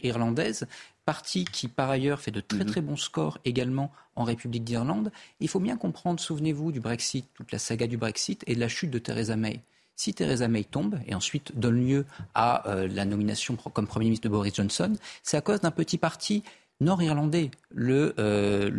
irlandaise, 0.04 0.68
parti 1.06 1.46
qui 1.46 1.68
par 1.68 1.90
ailleurs 1.90 2.20
fait 2.20 2.32
de 2.32 2.42
très 2.42 2.64
mhm. 2.64 2.66
très 2.66 2.82
bons 2.82 2.98
scores 2.98 3.38
également 3.46 3.92
en 4.16 4.24
République 4.24 4.64
d'Irlande. 4.64 5.12
Il 5.40 5.48
faut 5.48 5.60
bien 5.60 5.78
comprendre, 5.78 6.20
souvenez-vous 6.20 6.72
du 6.72 6.80
Brexit, 6.80 7.26
toute 7.34 7.52
la 7.52 7.60
saga 7.60 7.88
du 7.88 7.98
Brexit 7.98 8.44
et 8.48 8.56
de 8.56 8.60
la 8.60 8.68
chute 8.68 8.92
de 8.92 9.00
Theresa 9.00 9.36
May. 9.36 9.62
Si 9.96 10.14
Theresa 10.14 10.48
May 10.48 10.64
tombe 10.64 11.00
et 11.06 11.14
ensuite 11.14 11.58
donne 11.60 11.86
lieu 11.86 12.06
à 12.34 12.68
euh, 12.70 12.88
la 12.88 13.06
nomination 13.06 13.56
comme 13.56 13.86
Premier 13.86 14.06
ministre 14.06 14.28
de 14.28 14.34
Boris 14.34 14.56
Johnson, 14.56 14.94
c'est 15.22 15.38
à 15.38 15.42
cause 15.42 15.62
d'un 15.62 15.72
petit 15.72 15.98
parti 15.98 16.44
nord-irlandais, 16.82 17.52
le, 17.74 18.14
euh, 18.20 18.70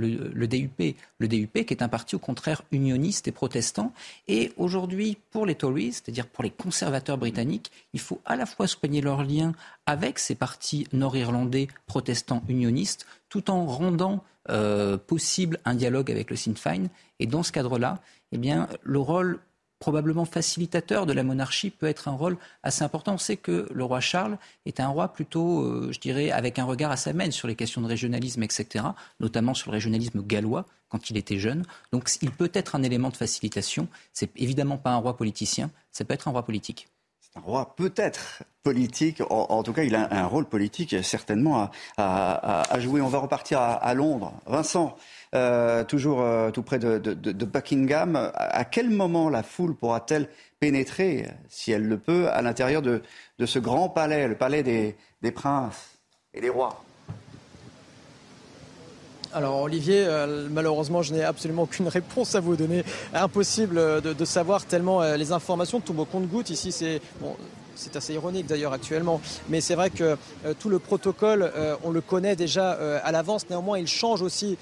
DUP. 0.47 0.97
Le 1.19 1.29
DUP 1.29 1.65
qui 1.65 1.73
est 1.73 1.83
un 1.83 1.89
parti 1.89 2.15
au 2.17 2.19
contraire 2.19 2.63
unioniste 2.73 3.29
et 3.29 3.33
protestant. 3.33 3.93
Et 4.29 4.53
aujourd'hui, 4.57 5.17
pour 5.31 5.47
les 5.47 5.55
Tories, 5.55 5.93
c'est-à-dire 5.93 6.27
pour 6.27 6.45
les 6.45 6.51
conservateurs 6.51 7.17
britanniques, 7.17 7.73
il 7.95 8.01
faut 8.01 8.21
à 8.27 8.37
la 8.37 8.45
fois 8.45 8.67
soigner 8.67 9.01
leurs 9.01 9.25
liens 9.25 9.53
avec 9.87 10.19
ces 10.19 10.35
partis 10.35 10.87
nord-irlandais 10.93 11.69
protestants 11.87 12.43
unionistes, 12.49 13.07
tout 13.29 13.51
en 13.51 13.65
rendant 13.65 14.23
euh, 14.51 14.99
possible 14.99 15.59
un 15.65 15.75
dialogue 15.75 16.11
avec 16.11 16.29
le 16.29 16.37
Sinn 16.37 16.57
Féin. 16.57 16.89
Et 17.21 17.27
dans 17.27 17.43
ce 17.43 17.53
cadre-là, 17.53 18.01
eh 18.33 18.39
bien, 18.39 18.69
le 18.83 18.99
rôle 18.99 19.39
probablement 19.83 20.25
facilitateur 20.25 21.07
de 21.07 21.13
la 21.13 21.25
monarchie 21.25 21.71
peut 21.71 21.89
être 21.89 22.07
un 22.07 22.13
rôle 22.13 22.37
assez 22.63 22.85
important. 22.85 23.15
On 23.15 23.19
sait 23.19 23.37
que 23.37 23.67
le 23.75 23.83
roi 23.83 23.99
Charles 23.99 24.39
est 24.65 24.79
un 24.79 24.87
roi 24.87 25.09
plutôt, 25.09 25.63
euh, 25.63 25.89
je 25.91 25.99
dirais, 25.99 26.31
avec 26.31 26.61
un 26.61 26.65
regard 26.65 26.93
assez 26.93 27.11
amène 27.11 27.33
sur 27.33 27.49
les 27.49 27.57
questions 27.57 27.81
de 27.81 27.89
régionalisme, 27.89 28.45
etc., 28.45 28.85
notamment 29.19 29.55
sur 29.55 29.73
le 29.73 29.75
régionalisme 29.75 30.23
gallois 30.23 30.67
quand 30.89 31.11
il 31.11 31.17
était 31.17 31.41
jeune. 31.41 31.65
Donc 31.91 32.09
il 32.23 32.31
peut 32.31 32.53
être 32.55 32.77
un 32.77 32.85
élément 32.85 33.09
de 33.09 33.17
facilitation. 33.17 33.89
C'est 34.13 34.31
évidemment 34.37 34.79
pas 34.79 34.91
un 34.91 34.99
roi 34.99 35.17
politicien, 35.17 35.69
ça 35.91 36.05
peut 36.05 36.15
être 36.15 36.29
un 36.29 36.31
roi 36.31 36.45
politique. 36.45 36.87
Un 37.35 37.41
roi 37.41 37.75
peut-être 37.75 38.45
politique. 38.63 39.21
En, 39.31 39.63
tout 39.65 39.73
cas, 39.73 39.83
il 39.83 39.97
a 39.97 40.07
un 40.13 40.27
rôle 40.27 40.45
politique 40.45 41.03
certainement 41.03 41.71
à, 41.97 42.79
jouer. 42.79 43.01
On 43.01 43.09
va 43.09 43.19
repartir 43.19 43.59
à 43.59 43.95
Londres. 43.95 44.35
Vincent, 44.47 44.97
euh, 45.35 45.83
toujours 45.85 46.21
euh, 46.21 46.51
tout 46.51 46.63
près 46.63 46.79
de, 46.79 46.99
Buckingham. 47.47 48.31
À 48.35 48.65
quel 48.65 48.91
moment 48.91 49.31
la 49.31 49.43
foule 49.43 49.75
pourra-t-elle 49.75 50.29
pénétrer, 50.61 51.27
si 51.49 51.73
elle 51.73 51.89
le 51.89 51.97
peut, 51.99 52.29
à 52.31 52.43
l'intérieur 52.43 52.83
de, 52.83 53.01
ce 53.45 53.59
grand 53.59 53.89
palais, 53.89 54.29
le 54.29 54.35
palais 54.35 54.63
des, 54.63 55.31
princes 55.33 55.99
et 56.35 56.41
des 56.43 56.51
rois? 56.51 56.85
Alors 59.33 59.63
Olivier, 59.63 60.05
euh, 60.07 60.49
malheureusement, 60.51 61.01
je 61.01 61.15
n'ai 61.15 61.25
absolument 61.25 61.63
aucune 61.63 61.89
réponse 61.89 62.35
à 62.35 62.41
vous 62.41 62.55
donner. 62.55 62.85
Impossible 63.15 64.03
de, 64.03 64.25
savoir 64.27 64.67
tellement 64.67 65.03
les 65.15 65.33
informations 65.33 65.81
tombent 65.81 66.01
au 66.01 66.05
compte-goutte. 66.05 66.51
Ici, 66.51 66.73
c'est 66.73 67.01
c'est 67.77 67.97
assez 67.97 68.15
ironique 68.15 68.47
d'ailleurs 68.47 68.73
actuellement. 68.73 69.21
Mais 69.49 69.61
c'est 69.61 69.75
vrai 69.75 69.91
que 69.91 70.17
euh, 70.45 70.55
tout 70.59 70.69
le 70.69 70.79
protocole, 70.79 71.51
euh, 71.57 71.77
on 71.85 71.91
le 71.91 72.01
connaît 72.01 72.37
déjà 72.37 72.75
euh, 72.75 72.99
à 73.03 73.13
l'avance. 73.13 73.49
Néanmoins, 73.51 73.79
il 73.79 73.87
change 73.87 74.23
aussi 74.23 74.57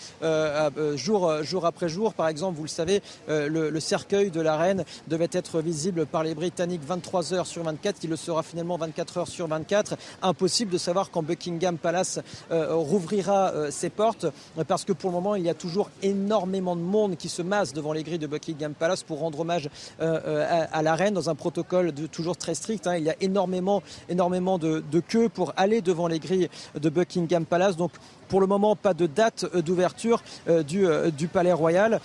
jour, 0.96 1.64
après 1.64 1.88
jour. 1.88 2.14
Par 2.14 2.28
exemple, 2.28 2.56
vous 2.56 2.64
le 2.64 2.68
savez, 2.68 3.02
le, 3.28 3.80
cercueil 3.80 4.30
de 4.30 4.40
la 4.40 4.56
reine 4.56 4.84
devait 5.08 5.28
être 5.32 5.60
visible 5.60 6.06
par 6.06 6.22
les 6.22 6.34
Britanniques 6.34 6.82
23 6.86 7.34
heures 7.34 7.46
sur 7.46 7.62
24. 7.62 7.96
Il 8.04 8.10
le 8.10 8.16
sera 8.16 8.42
finalement 8.42 8.76
24 8.76 9.18
heures 9.18 9.28
sur 9.28 9.46
24. 9.46 9.96
Impossible 10.22 10.72
de 10.72 10.78
savoir 10.78 11.10
quand 11.10 11.22
Buckingham 11.22 11.78
Palace 11.78 12.20
rouvrira 12.50 13.70
ses 13.70 13.90
portes 13.90 14.26
parce 14.68 14.84
que 14.84 14.92
pour 14.92 15.10
le 15.10 15.16
moment, 15.16 15.34
il 15.34 15.44
y 15.44 15.48
a 15.48 15.54
toujours 15.54 15.90
énormément 16.02 16.76
de 16.76 16.82
monde 16.82 17.16
qui 17.16 17.28
se 17.28 17.42
masse 17.42 17.72
devant 17.72 17.92
les 17.92 18.02
grilles 18.02 18.18
de 18.18 18.26
Buckingham 18.26 18.74
Palace 18.74 19.02
pour 19.02 19.20
rendre 19.20 19.40
hommage 19.40 19.68
à, 19.98 20.82
la 20.82 20.94
reine 20.94 21.14
dans 21.14 21.30
un 21.30 21.34
protocole 21.34 21.92
toujours 22.12 22.36
très 22.36 22.54
strict. 22.54 22.86
Hein. 22.86 23.00
Énormément, 23.20 23.82
énormément 24.08 24.58
de, 24.58 24.82
de 24.90 25.00
queues 25.00 25.28
pour 25.28 25.52
aller 25.56 25.80
devant 25.80 26.08
les 26.08 26.18
grilles 26.18 26.48
de 26.78 26.88
Buckingham 26.88 27.44
Palace. 27.44 27.76
Donc 27.76 27.92
pour 28.30 28.40
le 28.40 28.46
moment, 28.46 28.76
pas 28.76 28.94
de 28.94 29.06
date 29.06 29.44
euh, 29.54 29.60
d'ouverture 29.60 30.22
euh, 30.48 30.62
du, 30.62 30.86
euh, 30.86 31.10
du, 31.10 31.26
Palais 31.26 31.52
Royal. 31.52 32.00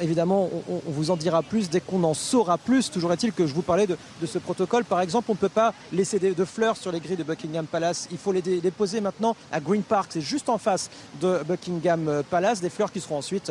évidemment, 0.00 0.48
on, 0.68 0.80
vous 0.86 1.10
en 1.10 1.16
dira 1.16 1.42
plus 1.42 1.68
dès 1.68 1.80
qu'on 1.80 2.04
en 2.04 2.14
saura 2.14 2.56
plus. 2.56 2.90
Toujours 2.90 3.12
est-il 3.12 3.32
que 3.32 3.46
je 3.46 3.52
vous 3.52 3.62
parlais 3.62 3.86
de, 3.86 3.96
ce 4.24 4.38
protocole. 4.38 4.84
Par 4.84 5.00
exemple, 5.00 5.30
on 5.30 5.34
ne 5.34 5.38
peut 5.38 5.48
pas 5.48 5.74
laisser 5.92 6.20
de 6.20 6.44
fleurs 6.44 6.76
sur 6.76 6.92
les 6.92 7.00
grilles 7.00 7.16
de 7.16 7.24
Buckingham 7.24 7.66
Palace. 7.66 8.06
Il 8.12 8.18
faut 8.18 8.30
les 8.30 8.42
déposer 8.42 9.00
maintenant 9.00 9.34
à 9.50 9.58
Green 9.58 9.82
Park. 9.82 10.10
C'est 10.12 10.20
juste 10.20 10.48
en 10.48 10.58
face 10.58 10.88
de 11.20 11.42
Buckingham 11.46 12.22
Palace. 12.30 12.60
Des 12.60 12.70
fleurs 12.70 12.92
qui 12.92 13.00
seront 13.00 13.18
ensuite, 13.18 13.50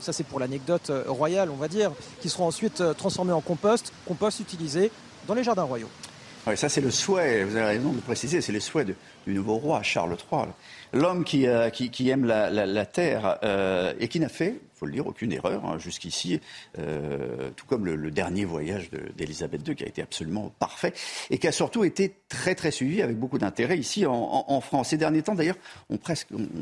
ça 0.00 0.12
c'est 0.12 0.24
pour 0.24 0.40
l'anecdote 0.40 0.90
royale, 1.06 1.50
on 1.50 1.56
va 1.56 1.68
dire, 1.68 1.92
qui 2.20 2.28
seront 2.28 2.46
ensuite 2.46 2.82
transformées 2.96 3.32
en 3.32 3.40
compost, 3.40 3.92
compost 4.06 4.40
utilisé 4.40 4.90
dans 5.30 5.36
les 5.36 5.44
jardins 5.44 5.62
royaux. 5.62 5.88
Oui, 6.44 6.56
ça 6.56 6.68
c'est 6.68 6.80
le 6.80 6.90
souhait, 6.90 7.44
vous 7.44 7.54
avez 7.54 7.66
raison 7.66 7.92
de 7.92 8.00
préciser, 8.00 8.40
c'est 8.40 8.50
le 8.50 8.58
souhait 8.58 8.84
du 8.84 9.32
nouveau 9.32 9.58
roi 9.58 9.80
Charles 9.82 10.16
III. 10.32 10.46
L'homme 10.92 11.22
qui, 11.22 11.46
euh, 11.46 11.70
qui, 11.70 12.08
aime 12.08 12.24
la, 12.24 12.86
terre 12.86 13.38
euh, 13.44 13.92
et 14.00 14.08
qui 14.08 14.18
n'a 14.18 14.28
fait, 14.28 14.54
il 14.60 14.78
faut 14.78 14.86
le 14.86 14.92
dire, 14.92 15.06
aucune 15.06 15.32
erreur 15.32 15.64
hein, 15.64 15.78
jusqu'ici, 15.78 16.40
euh, 16.80 17.50
tout 17.54 17.64
comme 17.66 17.86
le, 17.86 18.10
dernier 18.10 18.44
voyage 18.44 18.90
d'Elisabeth 19.16 19.68
II 19.68 19.76
qui 19.76 19.84
a 19.84 19.86
été 19.86 20.02
absolument 20.02 20.50
parfait 20.58 20.94
et 21.28 21.38
qui 21.38 21.46
a 21.46 21.52
surtout 21.52 21.84
été 21.84 22.16
très 22.28 22.56
très 22.56 22.72
suivi 22.72 23.02
avec 23.02 23.16
beaucoup 23.16 23.38
d'intérêt 23.38 23.78
ici 23.78 24.04
en, 24.06 24.60
France. 24.62 24.88
Ces 24.88 24.96
derniers 24.96 25.22
temps 25.22 25.36
d'ailleurs, 25.36 25.58
on, 25.90 25.98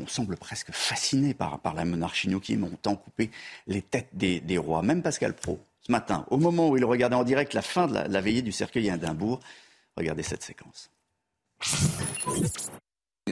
semble 0.05 0.35
presque 0.35 0.71
fasciné 0.73 1.33
par, 1.33 1.57
par 1.57 1.73
la 1.73 1.85
monarchie, 1.85 2.29
nous 2.29 2.39
qui 2.39 2.53
aimons 2.53 2.71
tant 2.83 2.95
couper 2.95 3.31
les 3.65 3.81
têtes 3.81 4.09
des, 4.13 4.41
des 4.41 4.59
rois. 4.59 4.83
Même 4.83 5.01
Pascal 5.01 5.33
Pro, 5.33 5.59
ce 5.89 5.91
matin, 5.91 6.23
au 6.29 6.37
moment 6.37 6.69
où 6.69 6.77
il 6.77 6.85
regardait 6.85 7.15
en 7.15 7.23
direct 7.23 7.55
la 7.55 7.63
fin 7.63 7.87
de 7.87 7.95
la, 7.95 8.21
veillée 8.21 8.43
du 8.43 8.51
cercueil 8.51 8.91
à 8.91 8.95
Edimbourg, 8.95 9.39
Regardez 9.97 10.23
cette 10.23 10.43
séquence. 10.43 10.91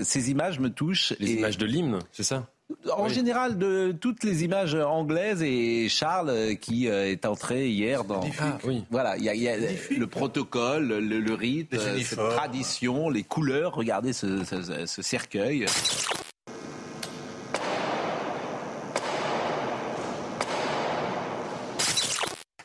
Ces 0.01 0.31
images 0.31 0.59
me 0.59 0.69
touchent. 0.69 1.13
Les 1.19 1.33
images 1.33 1.57
de 1.57 1.65
l'hymne, 1.65 1.99
c'est 2.11 2.23
ça? 2.23 2.47
En 2.91 3.07
général, 3.07 3.57
de 3.57 3.93
toutes 3.93 4.23
les 4.25 4.43
images 4.43 4.75
anglaises 4.75 5.41
et 5.41 5.87
Charles 5.87 6.29
euh, 6.29 6.55
qui 6.55 6.89
euh, 6.89 7.09
est 7.09 7.25
entré 7.25 7.69
hier 7.69 8.03
dans. 8.03 8.19
Ah, 8.39 8.57
oui. 8.65 8.83
Voilà, 8.91 9.15
il 9.17 9.23
y 9.23 9.47
a, 9.47 9.55
le 9.55 10.07
protocole, 10.07 10.87
le, 10.87 11.33
rite, 11.33 11.75
euh, 11.75 11.97
cette 12.01 12.17
tradition, 12.17 13.09
les 13.09 13.23
couleurs. 13.23 13.75
Regardez 13.75 14.11
ce, 14.11 14.43
ce 14.43 15.01
cercueil. 15.01 15.67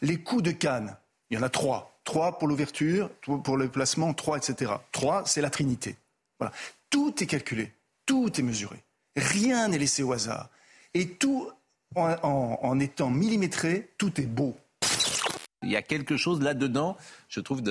Les 0.02 0.18
coups 0.18 0.42
de 0.42 0.50
canne, 0.50 0.96
il 1.30 1.38
y 1.38 1.40
en 1.40 1.44
a 1.44 1.48
trois. 1.48 2.00
Trois 2.04 2.38
pour 2.38 2.48
l'ouverture, 2.48 3.08
pour 3.20 3.56
le 3.56 3.68
placement, 3.68 4.12
trois, 4.12 4.36
etc. 4.36 4.72
Trois, 4.90 5.22
c'est 5.24 5.40
la 5.40 5.50
Trinité. 5.50 5.96
Voilà. 6.40 6.52
Tout 6.90 7.22
est 7.22 7.26
calculé, 7.26 7.72
tout 8.04 8.28
est 8.38 8.42
mesuré. 8.42 8.82
Rien 9.14 9.68
n'est 9.68 9.78
laissé 9.78 10.02
au 10.02 10.12
hasard. 10.12 10.50
Et 10.94 11.08
tout, 11.08 11.48
en, 11.94 12.80
étant 12.80 13.10
millimétré, 13.10 13.90
tout 13.96 14.20
est 14.20 14.26
beau. 14.26 14.56
Il 15.62 15.70
y 15.70 15.76
a 15.76 15.82
quelque 15.82 16.16
chose 16.16 16.42
là-dedans, 16.42 16.96
je 17.28 17.38
trouve, 17.38 17.62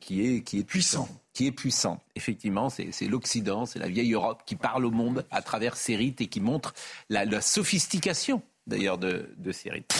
qui, 0.00 0.26
est, 0.26 0.42
qui 0.42 0.58
est 0.58 0.64
puissant. 0.64 1.08
Qui 1.32 1.46
est 1.46 1.52
puissant. 1.52 2.02
Effectivement, 2.16 2.68
c'est 2.68 3.06
l'Occident, 3.06 3.64
c'est 3.64 3.78
la 3.78 3.86
vieille 3.86 4.12
Europe 4.12 4.42
qui 4.44 4.56
parle 4.56 4.84
au 4.84 4.90
monde 4.90 5.24
à 5.30 5.42
travers 5.42 5.76
ces 5.76 5.94
rites 5.94 6.20
et 6.20 6.26
qui 6.26 6.40
montre 6.40 6.74
la, 7.08 7.40
sophistication, 7.40 8.42
d'ailleurs, 8.66 8.98
de, 8.98 9.32
de 9.36 9.52
ces 9.52 9.70
rites. 9.70 9.94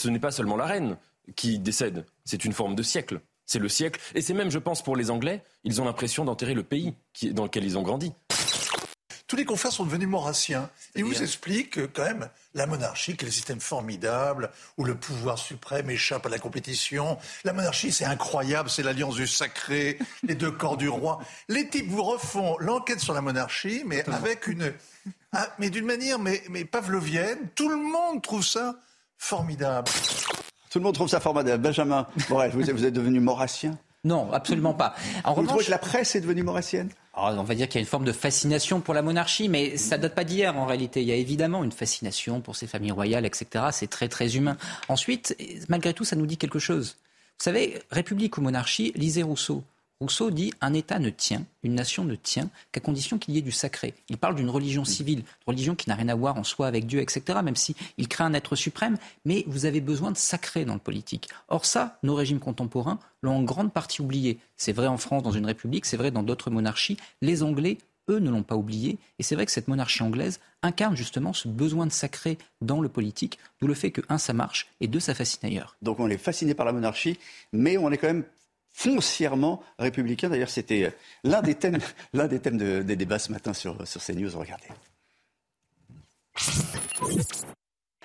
Ce 0.00 0.08
n'est 0.08 0.18
pas 0.18 0.30
seulement 0.30 0.56
la 0.56 0.64
reine 0.64 0.96
qui 1.36 1.58
décède. 1.58 2.06
C'est 2.24 2.46
une 2.46 2.54
forme 2.54 2.74
de 2.74 2.82
siècle. 2.82 3.20
C'est 3.44 3.58
le 3.58 3.68
siècle. 3.68 4.00
Et 4.14 4.22
c'est 4.22 4.32
même, 4.32 4.50
je 4.50 4.58
pense, 4.58 4.82
pour 4.82 4.96
les 4.96 5.10
Anglais, 5.10 5.42
ils 5.62 5.82
ont 5.82 5.84
l'impression 5.84 6.24
d'enterrer 6.24 6.54
le 6.54 6.62
pays 6.62 6.94
dans 7.32 7.44
lequel 7.44 7.64
ils 7.64 7.76
ont 7.76 7.82
grandi. 7.82 8.14
Tous 9.26 9.36
les 9.36 9.44
confrères 9.44 9.72
sont 9.72 9.84
devenus 9.84 10.08
maurassiens. 10.08 10.70
Ils 10.96 11.04
vous 11.04 11.22
expliquent 11.22 11.70
que, 11.70 11.82
quand 11.82 12.04
même, 12.04 12.30
la 12.54 12.66
monarchie, 12.66 13.14
quel 13.14 13.30
système 13.30 13.60
formidable, 13.60 14.50
où 14.78 14.84
le 14.84 14.94
pouvoir 14.94 15.36
suprême 15.36 15.90
échappe 15.90 16.24
à 16.24 16.30
la 16.30 16.38
compétition. 16.38 17.18
La 17.44 17.52
monarchie, 17.52 17.92
c'est 17.92 18.06
incroyable, 18.06 18.70
c'est 18.70 18.82
l'alliance 18.82 19.16
du 19.16 19.26
sacré, 19.26 19.98
les 20.22 20.34
deux 20.34 20.50
corps 20.50 20.78
du 20.78 20.88
roi. 20.88 21.20
Les 21.48 21.68
types 21.68 21.90
vous 21.90 22.02
refont 22.02 22.56
l'enquête 22.58 23.00
sur 23.00 23.12
la 23.12 23.20
monarchie, 23.20 23.82
mais 23.84 24.02
avec 24.08 24.46
une. 24.46 24.72
Ah, 25.32 25.54
mais 25.58 25.68
d'une 25.68 25.84
manière 25.84 26.18
mais, 26.18 26.42
mais 26.48 26.64
pavlovienne. 26.64 27.50
Tout 27.54 27.68
le 27.68 27.76
monde 27.76 28.22
trouve 28.22 28.44
ça 28.44 28.80
formidable. 29.20 29.88
Tout 30.70 30.78
le 30.78 30.84
monde 30.84 30.94
trouve 30.94 31.08
ça 31.08 31.20
formidable. 31.20 31.62
Benjamin 31.62 32.06
vous, 32.28 32.84
êtes 32.84 32.92
devenu 32.94 33.20
maurassien 33.20 33.78
Non, 34.02 34.32
absolument 34.32 34.74
pas. 34.74 34.94
En 35.24 35.34
Vous 35.34 35.42
revanche, 35.42 35.66
que 35.66 35.70
la 35.70 35.78
presse 35.78 36.16
est 36.16 36.20
devenue 36.20 36.42
maurassienne 36.42 36.88
ah, 37.12 37.34
on 37.36 37.42
va 37.42 37.56
dire 37.56 37.68
qu'il 37.68 37.74
y 37.74 37.78
a 37.78 37.80
une 37.80 37.88
forme 37.88 38.04
de 38.04 38.12
fascination 38.12 38.80
pour 38.80 38.94
la 38.94 39.02
monarchie, 39.02 39.48
mais 39.48 39.76
ça 39.76 39.98
date 39.98 40.14
pas 40.14 40.22
d'hier 40.22 40.56
en 40.56 40.64
réalité. 40.64 41.02
Il 41.02 41.08
y 41.08 41.12
a 41.12 41.16
évidemment 41.16 41.64
une 41.64 41.72
fascination 41.72 42.40
pour 42.40 42.54
ces 42.54 42.68
familles 42.68 42.92
royales, 42.92 43.26
etc. 43.26 43.66
C'est 43.72 43.90
très 43.90 44.08
très 44.08 44.36
humain. 44.36 44.56
Ensuite, 44.88 45.36
malgré 45.68 45.92
tout, 45.92 46.04
ça 46.04 46.14
nous 46.14 46.24
dit 46.24 46.38
quelque 46.38 46.60
chose. 46.60 46.96
Vous 47.38 47.44
savez, 47.44 47.82
République 47.90 48.38
ou 48.38 48.42
monarchie, 48.42 48.92
lisez 48.94 49.24
Rousseau. 49.24 49.64
Rousseau 50.00 50.30
dit 50.30 50.50
un 50.62 50.72
État 50.72 50.98
ne 50.98 51.10
tient, 51.10 51.44
une 51.62 51.74
nation 51.74 52.04
ne 52.04 52.14
tient 52.14 52.48
qu'à 52.72 52.80
condition 52.80 53.18
qu'il 53.18 53.34
y 53.34 53.38
ait 53.38 53.42
du 53.42 53.52
sacré. 53.52 53.92
Il 54.08 54.16
parle 54.16 54.34
d'une 54.34 54.48
religion 54.48 54.86
civile, 54.86 55.18
une 55.18 55.46
religion 55.46 55.74
qui 55.74 55.90
n'a 55.90 55.94
rien 55.94 56.08
à 56.08 56.14
voir 56.14 56.38
en 56.38 56.44
soi 56.44 56.66
avec 56.66 56.86
Dieu, 56.86 57.00
etc., 57.00 57.40
même 57.44 57.54
s'il 57.54 57.74
il 57.98 58.08
crée 58.08 58.24
un 58.24 58.32
être 58.32 58.56
suprême, 58.56 58.96
mais 59.26 59.44
vous 59.46 59.66
avez 59.66 59.82
besoin 59.82 60.10
de 60.10 60.16
sacré 60.16 60.64
dans 60.64 60.72
le 60.72 60.80
politique. 60.80 61.28
Or 61.48 61.66
ça, 61.66 61.98
nos 62.02 62.14
régimes 62.14 62.40
contemporains 62.40 62.98
l'ont 63.20 63.36
en 63.36 63.42
grande 63.42 63.74
partie 63.74 64.00
oublié. 64.00 64.38
C'est 64.56 64.72
vrai 64.72 64.86
en 64.86 64.96
France, 64.96 65.22
dans 65.22 65.32
une 65.32 65.44
république, 65.44 65.84
c'est 65.84 65.98
vrai 65.98 66.10
dans 66.10 66.22
d'autres 66.22 66.48
monarchies. 66.48 66.96
Les 67.20 67.42
Anglais, 67.42 67.76
eux, 68.08 68.20
ne 68.20 68.30
l'ont 68.30 68.42
pas 68.42 68.56
oublié, 68.56 68.96
et 69.18 69.22
c'est 69.22 69.34
vrai 69.34 69.44
que 69.44 69.52
cette 69.52 69.68
monarchie 69.68 70.02
anglaise 70.02 70.40
incarne 70.62 70.96
justement 70.96 71.34
ce 71.34 71.46
besoin 71.46 71.84
de 71.84 71.92
sacré 71.92 72.38
dans 72.62 72.80
le 72.80 72.88
politique, 72.88 73.38
d'où 73.60 73.66
le 73.66 73.74
fait 73.74 73.90
que, 73.90 74.00
un, 74.08 74.16
ça 74.16 74.32
marche, 74.32 74.68
et 74.80 74.88
deux, 74.88 74.98
ça 74.98 75.14
fascine 75.14 75.40
ailleurs. 75.42 75.76
Donc 75.82 76.00
on 76.00 76.08
est 76.08 76.16
fasciné 76.16 76.54
par 76.54 76.64
la 76.64 76.72
monarchie, 76.72 77.18
mais 77.52 77.76
on 77.76 77.90
est 77.90 77.98
quand 77.98 78.06
même 78.06 78.24
foncièrement 78.72 79.62
républicain. 79.78 80.28
D'ailleurs, 80.28 80.50
c'était 80.50 80.84
euh, 80.84 80.90
l'un 81.24 81.42
des 81.42 81.54
thèmes, 81.54 81.78
l'un 82.12 82.28
des, 82.28 82.40
thèmes 82.40 82.58
des 82.58 82.96
débats 82.96 83.18
ce 83.18 83.32
matin 83.32 83.52
sur, 83.52 83.86
sur 83.86 84.02
CNews. 84.02 84.30
Regardez. 84.38 84.68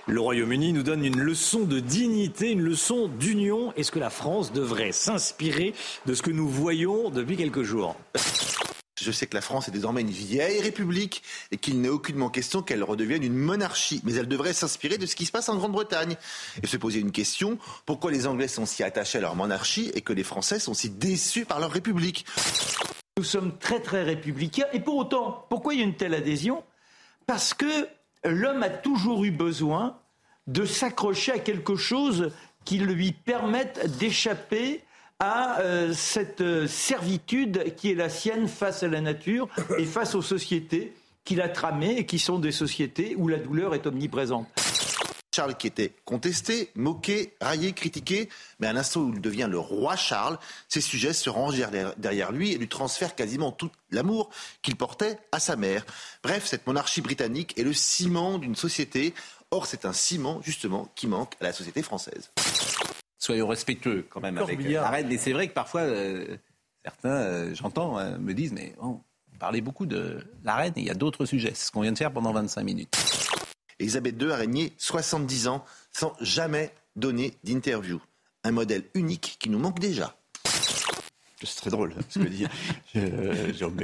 Le 0.07 0.21
Royaume-Uni 0.21 0.71
nous 0.71 0.83
donne 0.83 1.03
une 1.03 1.19
leçon 1.19 1.61
de 1.61 1.79
dignité, 1.79 2.51
une 2.51 2.61
leçon 2.61 3.07
d'union. 3.07 3.73
Est-ce 3.73 3.91
que 3.91 3.99
la 3.99 4.11
France 4.11 4.53
devrait 4.53 4.91
s'inspirer 4.91 5.73
de 6.05 6.13
ce 6.13 6.21
que 6.21 6.29
nous 6.29 6.47
voyons 6.47 7.09
depuis 7.09 7.37
quelques 7.37 7.63
jours? 7.63 7.95
Je 9.03 9.11
sais 9.11 9.27
que 9.27 9.35
la 9.35 9.41
France 9.41 9.67
est 9.67 9.72
désormais 9.72 10.01
une 10.01 10.09
vieille 10.09 10.61
république 10.61 11.22
et 11.51 11.57
qu'il 11.57 11.81
n'est 11.81 11.89
aucunement 11.89 12.30
question 12.30 12.61
qu'elle 12.61 12.84
redevienne 12.84 13.23
une 13.23 13.35
monarchie. 13.35 14.01
Mais 14.05 14.13
elle 14.13 14.27
devrait 14.27 14.53
s'inspirer 14.53 14.97
de 14.97 15.05
ce 15.05 15.15
qui 15.15 15.26
se 15.26 15.31
passe 15.31 15.49
en 15.49 15.57
Grande-Bretagne 15.57 16.15
et 16.63 16.67
se 16.67 16.77
poser 16.77 16.99
une 16.99 17.11
question. 17.11 17.57
Pourquoi 17.85 18.11
les 18.11 18.26
Anglais 18.26 18.47
sont 18.47 18.65
si 18.65 18.84
attachés 18.84 19.17
à 19.17 19.22
leur 19.22 19.35
monarchie 19.35 19.91
et 19.95 20.01
que 20.01 20.13
les 20.13 20.23
Français 20.23 20.59
sont 20.59 20.73
si 20.73 20.89
déçus 20.89 21.43
par 21.43 21.59
leur 21.59 21.72
république? 21.72 22.26
Nous 23.17 23.26
sommes 23.26 23.57
très 23.57 23.81
très 23.81 24.03
républicains. 24.03 24.67
Et 24.72 24.80
pour 24.80 24.95
autant, 24.95 25.45
pourquoi 25.49 25.73
il 25.73 25.80
y 25.80 25.84
a 25.84 25.85
une 25.85 25.95
telle 25.95 26.13
adhésion? 26.13 26.63
Parce 27.27 27.53
que 27.53 27.88
l'homme 28.23 28.63
a 28.63 28.69
toujours 28.69 29.26
eu 29.26 29.31
besoin 29.31 29.99
de 30.47 30.63
s'accrocher 30.63 31.34
à 31.34 31.39
quelque 31.39 31.76
chose 31.76 32.31
qui 32.63 32.77
lui 32.77 33.11
permette 33.11 33.97
d'échapper 33.97 34.84
à 35.19 35.59
euh, 35.61 35.93
cette 35.93 36.41
euh, 36.41 36.67
servitude 36.67 37.75
qui 37.75 37.91
est 37.91 37.95
la 37.95 38.09
sienne 38.09 38.47
face 38.47 38.83
à 38.83 38.87
la 38.87 39.01
nature 39.01 39.47
et 39.77 39.85
face 39.85 40.15
aux 40.15 40.21
sociétés 40.21 40.93
qu'il 41.23 41.41
a 41.41 41.49
tramées 41.49 41.97
et 41.97 42.05
qui 42.05 42.19
sont 42.19 42.39
des 42.39 42.51
sociétés 42.51 43.15
où 43.17 43.27
la 43.27 43.37
douleur 43.37 43.73
est 43.73 43.87
omniprésente. 43.87 44.47
Charles 45.35 45.55
qui 45.55 45.67
était 45.67 45.91
contesté, 46.05 46.71
moqué, 46.75 47.33
raillé, 47.41 47.73
critiqué, 47.73 48.29
mais 48.59 48.67
à 48.67 48.73
l'instant 48.73 49.01
où 49.01 49.13
il 49.13 49.19
devient 49.19 49.47
le 49.49 49.59
roi 49.59 49.97
Charles, 49.97 50.39
ses 50.69 50.79
sujets 50.79 51.11
se 51.11 51.29
rangent 51.29 51.61
derrière 51.97 52.31
lui 52.31 52.53
et 52.53 52.57
lui 52.57 52.69
transfèrent 52.69 53.15
quasiment 53.15 53.51
tout 53.51 53.69
l'amour 53.91 54.29
qu'il 54.61 54.77
portait 54.77 55.17
à 55.33 55.39
sa 55.39 55.57
mère. 55.57 55.85
Bref, 56.23 56.45
cette 56.45 56.65
monarchie 56.67 57.01
britannique 57.01 57.57
est 57.57 57.63
le 57.63 57.73
ciment 57.73 58.37
d'une 58.37 58.55
société. 58.55 59.13
Or, 59.51 59.65
c'est 59.65 59.83
un 59.83 59.93
ciment, 59.93 60.41
justement, 60.41 60.89
qui 60.95 61.07
manque 61.07 61.33
à 61.41 61.45
la 61.45 61.53
société 61.53 61.81
française 61.81 62.31
soyons 63.26 63.47
respectueux 63.47 64.06
quand 64.10 64.22
même 64.22 64.38
avec 64.38 64.61
la 64.64 64.89
reine. 64.89 65.07
Mais 65.07 65.18
c'est 65.18 65.34
vrai 65.34 65.47
que 65.47 65.53
parfois, 65.53 65.81
euh, 65.81 66.38
certains, 66.84 67.10
euh, 67.10 67.56
j'entends, 67.56 67.99
euh, 67.99 68.18
me 68.18 68.34
disent, 68.34 68.53
mais 68.53 68.73
on 68.80 68.99
parlait 69.39 69.61
beaucoup 69.61 69.85
de 69.85 70.23
la 70.43 70.56
reine 70.56 70.73
et 70.77 70.81
il 70.81 70.85
y 70.85 70.91
a 70.91 70.95
d'autres 70.95 71.26
sujets. 71.26 71.52
C'est 71.53 71.68
ce 71.68 71.72
qu'on 71.72 71.81
vient 71.81 71.91
de 71.91 71.97
faire 71.97 72.14
pendant 72.14 72.31
25 72.31 72.64
minutes. 72.64 72.95
Elisabeth 73.80 74.22
II 74.22 74.31
a 74.31 74.38
régné 74.38 74.73
70 74.77 75.47
ans 75.47 75.65
sans 75.91 76.14
jamais 76.22 76.73
donner 76.95 77.34
d'interview. 77.43 78.02
Un 78.43 78.52
modèle 78.52 78.84
unique 78.93 79.38
qui 79.39 79.49
nous 79.49 79.60
manque 79.60 79.80
déjà. 79.80 80.15
C'est 81.43 81.57
très 81.57 81.69
drôle 81.69 81.93
ce 82.09 82.19
que 82.19 82.27
dit 82.27 82.45
Jérôme 83.53 83.77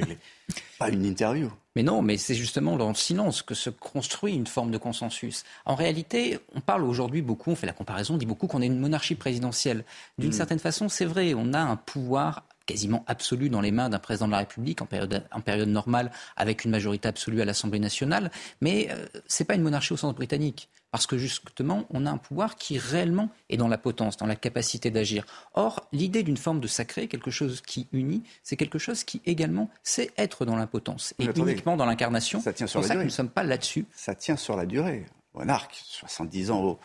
Pas 0.79 0.89
une 0.89 1.05
interview. 1.05 1.51
Mais 1.75 1.83
non, 1.83 2.01
mais 2.01 2.17
c'est 2.17 2.35
justement 2.35 2.75
dans 2.75 2.89
le 2.89 2.95
silence 2.95 3.41
que 3.41 3.55
se 3.55 3.69
construit 3.69 4.33
une 4.33 4.47
forme 4.47 4.71
de 4.71 4.77
consensus. 4.77 5.43
En 5.65 5.75
réalité, 5.75 6.39
on 6.53 6.59
parle 6.59 6.83
aujourd'hui 6.83 7.21
beaucoup, 7.21 7.51
on 7.51 7.55
fait 7.55 7.67
la 7.67 7.73
comparaison, 7.73 8.15
on 8.15 8.17
dit 8.17 8.25
beaucoup 8.25 8.47
qu'on 8.47 8.61
est 8.61 8.67
une 8.67 8.79
monarchie 8.79 9.15
présidentielle. 9.15 9.85
D'une 10.17 10.29
mm. 10.29 10.33
certaine 10.33 10.59
façon, 10.59 10.89
c'est 10.89 11.05
vrai, 11.05 11.33
on 11.33 11.53
a 11.53 11.59
un 11.59 11.77
pouvoir 11.77 12.43
quasiment 12.65 13.03
absolu 13.07 13.49
dans 13.49 13.61
les 13.61 13.71
mains 13.71 13.89
d'un 13.89 13.99
président 13.99 14.27
de 14.27 14.31
la 14.31 14.39
République 14.39 14.81
en 14.81 14.85
période, 14.85 15.23
en 15.31 15.41
période 15.41 15.69
normale, 15.69 16.11
avec 16.37 16.65
une 16.65 16.71
majorité 16.71 17.07
absolue 17.07 17.41
à 17.41 17.45
l'Assemblée 17.45 17.79
nationale. 17.79 18.31
Mais 18.61 18.89
euh, 18.91 19.05
ce 19.27 19.41
n'est 19.43 19.47
pas 19.47 19.55
une 19.55 19.63
monarchie 19.63 19.93
au 19.93 19.97
sens 19.97 20.13
britannique 20.13 20.69
parce 20.91 21.07
que 21.07 21.17
justement, 21.17 21.85
on 21.89 22.05
a 22.05 22.11
un 22.11 22.17
pouvoir 22.17 22.57
qui 22.57 22.77
réellement 22.77 23.29
est 23.49 23.57
dans 23.57 23.69
la 23.69 23.77
potence, 23.77 24.17
dans 24.17 24.25
la 24.25 24.35
capacité 24.35 24.91
d'agir. 24.91 25.25
Or, 25.53 25.87
l'idée 25.93 26.21
d'une 26.21 26.37
forme 26.37 26.59
de 26.59 26.67
sacré, 26.67 27.07
quelque 27.07 27.31
chose 27.31 27.61
qui 27.61 27.87
unit, 27.93 28.23
c'est 28.43 28.57
quelque 28.57 28.77
chose 28.77 29.05
qui 29.05 29.21
également 29.25 29.69
sait 29.83 30.11
être 30.17 30.45
dans 30.45 30.57
l'impotence 30.57 31.13
et 31.17 31.25
uniquement 31.25 31.77
dans 31.77 31.85
l'incarnation. 31.85 32.41
Ça 32.41 32.51
tient 32.51 32.67
sur 32.67 32.81
la 32.81 32.87
ça 32.87 32.93
durée. 32.93 33.05
nous 33.05 33.09
ne 33.09 33.15
sommes 33.15 33.29
pas 33.29 33.43
là-dessus. 33.43 33.85
Ça 33.95 34.15
tient 34.15 34.35
sur 34.35 34.57
la 34.57 34.65
durée. 34.65 35.05
Monarque, 35.33 35.81
70 35.85 36.51
ans 36.51 36.61
au, 36.61 36.79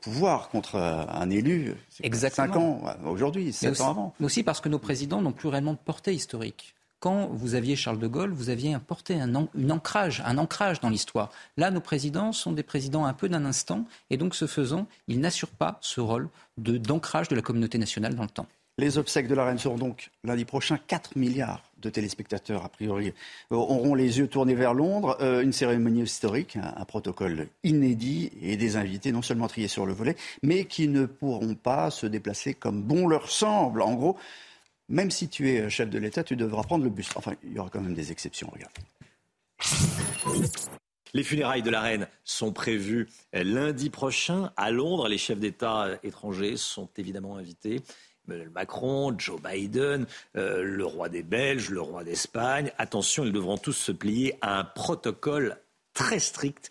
pouvoir 0.00 0.48
contre 0.48 0.76
un 0.76 1.30
élu, 1.30 1.74
c'est 1.88 2.14
5 2.14 2.56
ans 2.56 2.82
aujourd'hui, 3.06 3.52
7 3.52 3.80
ans 3.80 3.90
avant. 3.90 4.14
Mais 4.20 4.26
aussi 4.26 4.42
parce 4.42 4.60
que 4.60 4.68
nos 4.68 4.78
présidents 4.78 5.22
n'ont 5.22 5.32
plus 5.32 5.48
réellement 5.48 5.72
de 5.72 5.78
portée 5.78 6.14
historique 6.14 6.74
quand 7.00 7.28
vous 7.28 7.54
aviez 7.54 7.76
Charles 7.76 7.98
de 7.98 8.06
Gaulle, 8.06 8.32
vous 8.32 8.50
aviez 8.50 8.74
un, 8.74 9.70
ancrage, 9.70 10.22
un 10.26 10.38
ancrage 10.38 10.80
dans 10.80 10.90
l'histoire. 10.90 11.30
Là, 11.56 11.70
nos 11.70 11.80
présidents 11.80 12.32
sont 12.32 12.52
des 12.52 12.62
présidents 12.62 13.04
un 13.04 13.12
peu 13.12 13.28
d'un 13.28 13.44
instant, 13.44 13.84
et 14.10 14.16
donc, 14.16 14.34
ce 14.34 14.46
faisant, 14.46 14.86
ils 15.06 15.20
n'assurent 15.20 15.48
pas 15.48 15.78
ce 15.80 16.00
rôle 16.00 16.28
d'ancrage 16.56 17.28
de, 17.28 17.36
la 17.36 17.42
communauté 17.42 17.78
nationale 17.78 18.14
dans 18.14 18.24
le 18.24 18.28
temps. 18.28 18.46
Les 18.78 18.98
obsèques 18.98 19.28
de 19.28 19.34
la 19.34 19.44
reine 19.44 19.58
seront 19.58 19.76
donc 19.76 20.10
lundi 20.24 20.44
prochain 20.44 20.78
4 20.86 21.16
milliards 21.16 21.62
de 21.78 21.90
téléspectateurs, 21.90 22.64
a 22.64 22.68
priori, 22.68 23.08
euh, 23.52 23.56
auront 23.56 23.94
les 23.94 24.18
yeux 24.18 24.28
tournés 24.28 24.54
vers 24.54 24.74
Londres. 24.74 25.16
Euh, 25.20 25.42
une 25.42 25.52
cérémonie 25.52 26.02
historique, 26.02 26.56
un, 26.56 26.84
protocole 26.84 27.48
inédit 27.64 28.30
et 28.42 28.56
des 28.56 28.76
invités 28.76 29.12
non 29.12 29.22
seulement 29.22 29.48
triés 29.48 29.68
sur 29.68 29.86
le 29.86 29.92
volet, 29.92 30.16
mais 30.42 30.64
qui 30.64 30.88
ne 30.88 31.06
pourront 31.06 31.54
pas 31.54 31.90
se 31.90 32.06
déplacer 32.06 32.54
comme 32.54 32.82
bon 32.82 33.06
leur 33.06 33.30
semble. 33.30 33.82
En 33.82 33.94
gros, 33.94 34.16
même 34.88 35.10
si 35.10 35.28
tu 35.28 35.50
es 35.50 35.68
chef 35.70 35.90
de 35.90 35.98
l'État, 35.98 36.24
tu 36.24 36.36
devras 36.36 36.62
prendre 36.62 36.84
le 36.84 36.90
bus. 36.90 37.10
Enfin, 37.14 37.34
il 37.44 37.52
y 37.52 37.58
aura 37.58 37.70
quand 37.70 37.80
même 37.80 37.94
des 37.94 38.10
exceptions, 38.10 38.50
regarde. 38.52 38.72
Les 41.14 41.22
funérailles 41.22 41.62
de 41.62 41.70
la 41.70 41.80
reine 41.80 42.06
sont 42.24 42.52
prévues 42.52 43.08
lundi 43.32 43.88
prochain 43.88 44.52
à 44.56 44.70
Londres. 44.70 45.08
Les 45.08 45.18
chefs 45.18 45.38
d'État 45.38 45.88
étrangers 46.02 46.56
sont 46.56 46.88
évidemment 46.96 47.36
invités. 47.36 47.82
Emmanuel 48.28 48.50
Macron, 48.50 49.14
Joe 49.16 49.40
Biden, 49.40 50.06
euh, 50.36 50.62
le 50.62 50.84
roi 50.84 51.08
des 51.08 51.22
Belges, 51.22 51.70
le 51.70 51.80
roi 51.80 52.04
d'Espagne. 52.04 52.70
Attention, 52.76 53.24
ils 53.24 53.32
devront 53.32 53.56
tous 53.56 53.72
se 53.72 53.92
plier 53.92 54.36
à 54.42 54.58
un 54.58 54.64
protocole 54.64 55.56
très 55.94 56.18
strict. 56.18 56.70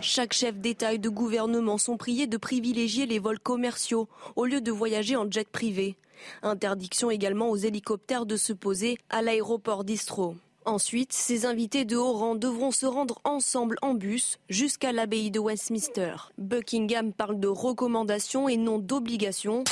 Chaque 0.00 0.32
chef 0.32 0.58
d'État 0.58 0.94
et 0.94 0.98
de 0.98 1.08
gouvernement 1.08 1.78
sont 1.78 1.96
priés 1.96 2.26
de 2.26 2.36
privilégier 2.36 3.06
les 3.06 3.18
vols 3.18 3.38
commerciaux 3.38 4.08
au 4.34 4.46
lieu 4.46 4.60
de 4.60 4.72
voyager 4.72 5.14
en 5.14 5.30
jet 5.30 5.48
privé. 5.48 5.96
Interdiction 6.42 7.10
également 7.10 7.50
aux 7.50 7.56
hélicoptères 7.56 8.26
de 8.26 8.36
se 8.36 8.52
poser 8.52 8.98
à 9.10 9.22
l'aéroport 9.22 9.84
d'Istro. 9.84 10.36
Ensuite, 10.64 11.12
ces 11.12 11.44
invités 11.44 11.84
de 11.84 11.96
haut 11.96 12.12
rang 12.12 12.34
devront 12.36 12.70
se 12.70 12.86
rendre 12.86 13.20
ensemble 13.24 13.76
en 13.82 13.94
bus 13.94 14.38
jusqu'à 14.48 14.92
l'abbaye 14.92 15.30
de 15.30 15.40
Westminster. 15.40 16.14
Buckingham 16.38 17.12
parle 17.12 17.40
de 17.40 17.48
recommandations 17.48 18.48
et 18.48 18.56
non 18.56 18.78
d'obligations. 18.78 19.64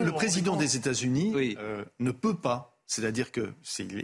Le 0.00 0.12
président 0.12 0.56
des 0.56 0.76
États-Unis 0.76 1.56
euh, 1.58 1.84
ne 1.98 2.10
peut 2.10 2.36
pas 2.36 2.70
c'est-à-dire 2.90 3.30
que 3.30 3.52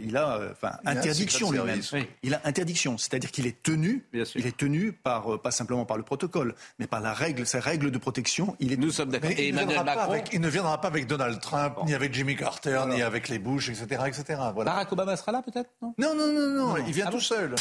il 0.01 0.15
a, 0.15 0.37
euh, 0.37 0.51
enfin, 0.53 0.77
interdiction 0.85 1.51
lui-même. 1.51 1.81
Il 2.23 2.33
a 2.33 2.41
interdiction, 2.45 2.97
c'est-à-dire 2.97 3.31
qu'il 3.31 3.45
est 3.45 3.61
tenu, 3.61 4.07
il 4.13 4.47
est 4.47 4.55
tenu 4.55 4.93
par 4.93 5.33
euh, 5.33 5.37
pas 5.37 5.51
simplement 5.51 5.83
par 5.83 5.97
le 5.97 6.03
protocole, 6.03 6.55
mais 6.79 6.87
par 6.87 7.01
la 7.01 7.13
règle, 7.13 7.45
sa 7.45 7.59
règle 7.59 7.91
de 7.91 7.97
protection. 7.97 8.55
Il 8.61 8.71
est. 8.71 8.77
Nous 8.77 8.91
sommes 8.91 9.09
d'accord. 9.09 9.29
Et 9.31 9.49
Emmanuel 9.49 9.83
Macron, 9.83 10.23
il 10.31 10.39
ne 10.39 10.47
viendra 10.47 10.79
pas 10.79 10.87
avec 10.87 11.05
Donald 11.05 11.41
Trump, 11.41 11.75
ni 11.85 11.93
avec 11.93 12.13
Jimmy 12.13 12.37
Carter, 12.37 12.83
ni 12.87 13.01
avec 13.01 13.27
les 13.27 13.39
Bush, 13.39 13.67
etc., 13.67 14.03
etc. 14.07 14.23
Voilà. 14.55 14.71
Barack 14.71 14.93
Obama 14.93 15.17
sera 15.17 15.33
là 15.33 15.41
peut-être 15.41 15.69
non, 15.81 15.93
non, 15.99 16.15
non, 16.15 16.31
non, 16.31 16.67
non, 16.67 16.77
il 16.77 16.93
vient 16.93 17.07
ah 17.09 17.11
tout 17.11 17.19
seul. 17.19 17.55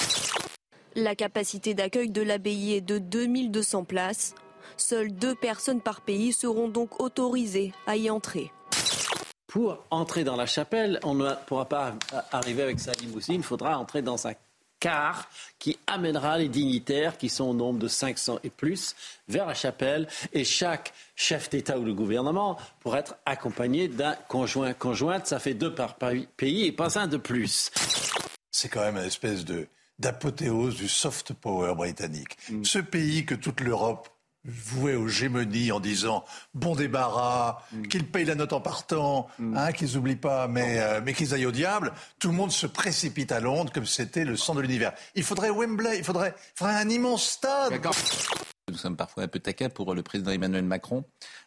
La 0.94 1.16
capacité 1.16 1.74
d'accueil 1.74 2.10
de 2.10 2.23
l'abbaye 2.23 2.74
est 2.74 2.81
de 2.81 2.98
2200 2.98 3.82
places. 3.82 4.34
Seules 4.76 5.12
deux 5.12 5.34
personnes 5.34 5.80
par 5.80 6.00
pays 6.00 6.32
seront 6.32 6.68
donc 6.68 7.00
autorisées 7.00 7.72
à 7.86 7.96
y 7.96 8.10
entrer 8.10 8.50
pour 9.46 9.82
entrer 9.90 10.22
dans 10.22 10.36
la 10.36 10.44
chapelle, 10.44 11.00
on 11.02 11.14
ne 11.14 11.32
pourra 11.46 11.64
pas 11.64 11.94
arriver 12.30 12.62
avec 12.62 12.78
sa 12.78 12.92
limousine, 12.92 13.36
il 13.36 13.42
faudra 13.42 13.78
entrer 13.78 14.02
dans 14.02 14.18
sa 14.18 14.34
car 14.80 15.28
qui 15.58 15.78
amènera 15.86 16.38
les 16.38 16.48
dignitaires, 16.48 17.16
qui 17.16 17.28
sont 17.28 17.44
au 17.44 17.55
nombre 17.55 17.78
de 17.78 17.88
500 17.88 18.40
et 18.44 18.50
plus, 18.50 18.94
vers 19.28 19.46
la 19.46 19.55
chapelle. 19.55 20.06
Et 20.32 20.44
chaque 20.44 20.92
chef 21.14 21.48
d'État 21.48 21.78
ou 21.78 21.84
de 21.84 21.92
gouvernement 21.92 22.58
pourra 22.80 22.98
être 22.98 23.16
accompagné 23.24 23.88
d'un 23.88 24.14
conjoint. 24.28 24.74
Conjointe, 24.74 25.26
ça 25.26 25.38
fait 25.38 25.55
deux 25.55 25.74
par 25.74 25.96
pays 25.96 26.66
et 26.66 26.72
pas 26.72 26.98
un 26.98 27.06
de 27.06 27.16
plus. 27.16 27.70
C'est 28.50 28.68
quand 28.68 28.80
même 28.80 28.96
une 28.96 29.05
espèce 29.05 29.44
de 29.44 29.68
d'apothéose 29.98 30.76
du 30.76 30.88
soft 30.88 31.32
power 31.32 31.74
britannique. 31.74 32.36
Mm. 32.50 32.64
Ce 32.64 32.78
pays 32.78 33.24
que 33.24 33.34
toute 33.34 33.62
l'Europe 33.62 34.10
voué 34.47 34.94
aux 34.94 35.08
gémonies 35.08 35.73
en 35.73 35.81
disant 35.81 36.25
bon 36.55 36.75
débarras, 36.75 37.58
mm. 37.73 37.89
qu'ils 37.89 38.07
payent 38.07 38.25
la 38.25 38.34
note 38.34 38.52
en 38.52 38.60
partant, 38.60 39.28
mm. 39.39 39.57
hein, 39.57 39.73
qu'ils 39.73 39.94
n'oublient 39.94 40.16
pas, 40.16 40.49
mais, 40.49 40.81
euh, 40.81 41.00
mais 41.05 41.12
qu'ils 41.12 41.34
aillent 41.34 41.47
au 41.47 41.52
diable. 41.52 41.92
Tout 42.18 42.28
le 42.28 42.34
monde 42.34 42.52
se 42.52 42.66
précipite 42.66 43.33
à 43.33 43.41
Londres 43.41 43.73
comme 43.73 43.86
c'était 43.86 44.25
le 44.25 44.36
sang 44.36 44.55
de 44.55 44.60
l'univers. 44.60 44.92
Il 45.15 45.23
faudrait 45.23 45.50
Wembley, 45.50 45.99
il 45.99 46.05
faudrait, 46.05 46.34
il 46.36 46.58
faudrait 46.58 46.76
un 46.76 46.89
immense 46.89 47.28
stade. 47.28 47.81
Nous 48.68 48.76
sommes 48.76 48.97
parfois 48.97 49.23
un 49.23 49.28
peu 49.28 49.39
taquins 49.39 49.68
pour 49.68 49.94
le 49.94 50.02
président 50.02 50.33
Emmanuel 50.33 50.65
Macron. 50.65 51.05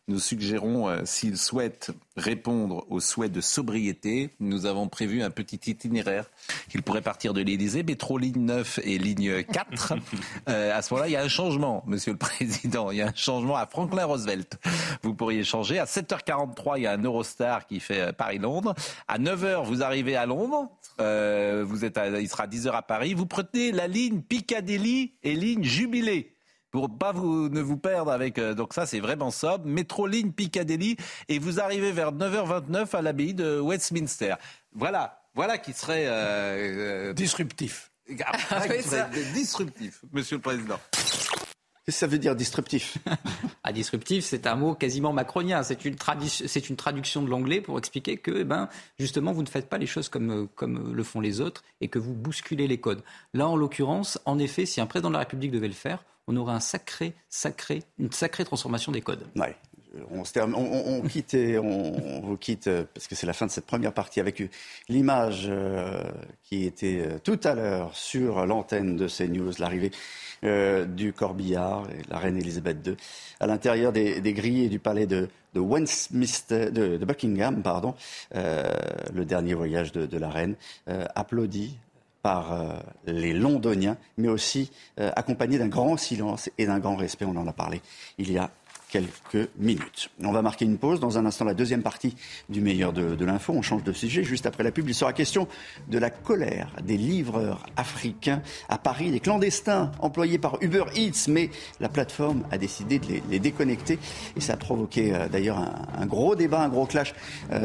Nous 0.09 0.17
suggérons, 0.17 0.89
euh, 0.89 1.01
s'il 1.05 1.37
souhaite 1.37 1.91
répondre 2.17 2.83
aux 2.89 2.99
souhaits 2.99 3.31
de 3.31 3.41
sobriété, 3.41 4.31
nous 4.39 4.65
avons 4.65 4.87
prévu 4.87 5.21
un 5.21 5.29
petit 5.29 5.69
itinéraire. 5.69 6.25
qu'il 6.67 6.81
pourrait 6.81 7.03
partir 7.03 7.35
de 7.35 7.41
l'Élysée, 7.41 7.83
métro 7.83 8.17
ligne 8.17 8.43
9 8.43 8.79
et 8.83 8.97
ligne 8.97 9.43
4. 9.43 9.93
Euh, 10.47 10.75
à 10.75 10.81
ce 10.81 10.93
moment-là, 10.93 11.09
il 11.09 11.11
y 11.11 11.15
a 11.15 11.21
un 11.21 11.27
changement, 11.27 11.83
monsieur 11.85 12.11
le 12.11 12.17
président. 12.17 12.89
Il 12.91 12.97
y 12.97 13.01
a 13.01 13.07
un 13.07 13.13
changement 13.13 13.55
à 13.55 13.67
Franklin 13.67 14.05
Roosevelt. 14.05 14.57
Vous 15.03 15.13
pourriez 15.13 15.43
changer. 15.43 15.77
À 15.77 15.85
7h43, 15.85 16.77
il 16.77 16.83
y 16.83 16.87
a 16.87 16.93
un 16.93 17.03
Eurostar 17.03 17.67
qui 17.67 17.79
fait 17.79 18.01
euh, 18.01 18.11
Paris-Londres. 18.11 18.73
À 19.07 19.19
9h, 19.19 19.63
vous 19.65 19.83
arrivez 19.83 20.15
à 20.15 20.25
Londres. 20.25 20.69
vous 20.97 21.85
êtes 21.85 21.99
il 22.19 22.29
sera 22.29 22.47
10h 22.47 22.71
à 22.71 22.81
Paris. 22.81 23.13
Vous 23.13 23.27
prenez 23.27 23.71
la 23.71 23.87
ligne 23.87 24.21
Piccadilly 24.21 25.13
et 25.21 25.35
ligne 25.35 25.63
Jubilé 25.63 26.33
pour 26.71 26.97
pas 26.97 27.11
vous, 27.11 27.49
ne 27.49 27.61
vous 27.61 27.77
perdre 27.77 28.11
avec. 28.11 28.37
Euh, 28.37 28.53
donc 28.53 28.73
ça, 28.73 28.85
c'est 28.85 28.99
vraiment 28.99 29.31
sobre. 29.31 29.65
Métro 29.65 30.07
ligne 30.07 30.31
Piccadilly 30.31 30.97
et 31.27 31.39
vous 31.39 31.59
arrivez 31.59 31.91
vers 31.91 32.11
9h29 32.11 32.95
à 32.95 33.01
l'abbaye 33.01 33.33
de 33.33 33.59
Westminster. 33.59 34.35
Voilà, 34.73 35.21
voilà 35.35 35.57
qui 35.57 35.73
serait 35.73 36.05
euh, 36.07 37.09
euh 37.09 37.13
disruptif. 37.13 37.91
Ah, 38.49 38.67
disruptif, 39.33 40.01
Monsieur 40.11 40.37
le 40.37 40.41
Président. 40.41 40.79
Qu'est-ce 41.89 42.01
que 42.01 42.05
ça 42.05 42.07
veut 42.07 42.19
dire 42.19 42.35
disruptif? 42.35 42.99
Ah, 43.63 43.73
Disruptif, 43.73 44.23
c'est 44.23 44.45
un 44.45 44.55
mot 44.55 44.75
quasiment 44.75 45.11
macronien. 45.11 45.63
C'est 45.63 45.85
une, 45.85 45.95
une, 46.69 46.75
traduction 46.75 47.23
de 47.23 47.29
l'anglais 47.29 47.61
pour 47.61 47.79
expliquer 47.79 48.17
que, 48.17 48.31
eh 48.41 48.43
ben, 48.43 48.69
justement, 48.99 49.31
vous 49.31 49.41
ne 49.41 49.47
faites 49.47 49.67
pas 49.69 49.79
les 49.79 49.87
choses 49.87 50.07
comme, 50.07 50.47
comme 50.55 50.93
le 50.93 51.03
font 51.03 51.19
les 51.19 51.41
autres 51.41 51.63
et 51.81 51.87
que 51.87 51.97
vous 51.97 52.13
bousculez 52.13 52.67
les 52.67 52.79
codes. 52.79 53.01
Là, 53.33 53.47
en 53.47 53.55
l'occurrence, 53.55 54.19
en 54.25 54.37
effet, 54.37 54.67
si 54.67 54.81
un 54.81 54.85
président 54.85 55.09
de 55.09 55.13
la 55.13 55.19
République 55.19 55.51
devait 55.51 55.67
le 55.67 55.73
faire, 55.73 56.03
on 56.27 56.37
aurait 56.37 56.53
un 56.53 56.59
sacré, 56.59 57.15
sacré, 57.27 57.81
une 57.97 58.11
sacrée 58.11 58.45
transformation 58.45 58.91
des 58.91 59.01
codes. 59.01 59.25
Ouais. 59.35 59.55
On, 60.11 60.23
on, 60.53 61.01
quitte, 61.01 61.35
on, 61.35 62.21
vous 62.21 62.37
quitte 62.37 62.67
euh, 62.67 62.83
parce 62.93 63.07
que 63.07 63.15
c'est 63.15 63.25
la 63.25 63.33
fin 63.33 63.47
de 63.47 63.51
cette 63.51 63.65
première 63.65 63.91
partie 63.91 64.19
avec 64.19 64.43
l'image 64.87 65.47
euh, 65.49 66.03
qui 66.43 66.65
était 66.65 67.01
euh, 67.07 67.17
tout 67.23 67.39
à 67.43 67.55
l'heure 67.55 67.95
sur 67.95 68.45
l'antenne 68.45 68.95
de 68.95 69.07
CNews, 69.07 69.53
l'arrivée 69.57 69.91
du 70.41 71.11
corbillard 71.11 71.89
et 71.89 72.09
la 72.09 72.17
reine 72.17 72.37
Elisabeth 72.37 72.77
II 72.87 72.95
à 73.41 73.47
l'intérieur 73.47 73.91
des, 73.91 74.21
grilles 74.33 74.69
du 74.69 74.79
palais 74.79 75.05
de, 75.05 75.27
de, 75.53 77.05
Buckingham, 77.05 77.61
pardon, 77.61 77.93
le 78.33 79.25
dernier 79.25 79.53
voyage 79.53 79.91
de, 79.91 80.17
la 80.17 80.29
reine, 80.29 80.55
applaudi 80.87 81.77
par 82.21 82.53
euh, 82.53 82.73
les 83.05 83.33
Londoniens, 83.33 83.97
mais 84.17 84.27
aussi 84.27 84.71
euh, 84.99 85.11
accompagné 85.15 85.57
d'un 85.57 85.67
grand 85.67 85.97
silence 85.97 86.49
et 86.57 86.65
d'un 86.65 86.79
grand 86.79 86.95
respect. 86.95 87.25
On 87.25 87.35
en 87.35 87.47
a 87.47 87.53
parlé 87.53 87.81
il 88.17 88.31
y 88.31 88.37
a 88.37 88.51
quelques 88.89 89.49
minutes. 89.57 90.09
On 90.23 90.31
va 90.31 90.41
marquer 90.41 90.65
une 90.65 90.77
pause. 90.77 90.99
Dans 90.99 91.17
un 91.17 91.25
instant, 91.25 91.45
la 91.45 91.53
deuxième 91.53 91.81
partie 91.81 92.15
du 92.49 92.61
meilleur 92.61 92.93
de, 92.93 93.25
l'info. 93.25 93.53
On 93.53 93.61
change 93.61 93.83
de 93.83 93.93
sujet. 93.93 94.23
Juste 94.23 94.45
après 94.45 94.63
la 94.63 94.71
pub, 94.71 94.87
il 94.89 94.95
sera 94.95 95.13
question 95.13 95.47
de 95.87 95.97
la 95.97 96.09
colère 96.09 96.69
des 96.83 96.97
livreurs 96.97 97.65
africains 97.77 98.41
à 98.67 98.77
Paris, 98.77 99.11
des 99.11 99.19
clandestins 99.19 99.91
employés 99.99 100.37
par 100.37 100.57
Uber 100.61 100.85
Eats, 100.95 101.27
mais 101.27 101.49
la 101.79 101.89
plateforme 101.89 102.43
a 102.51 102.57
décidé 102.57 102.99
de 102.99 103.21
les, 103.29 103.39
déconnecter. 103.39 103.99
Et 104.35 104.41
ça 104.41 104.53
a 104.53 104.57
provoqué 104.57 105.13
euh, 105.13 105.29
d'ailleurs 105.29 105.57
un, 105.57 106.05
gros 106.05 106.35
débat, 106.35 106.61
un 106.61 106.69
gros 106.69 106.85
clash 106.85 107.13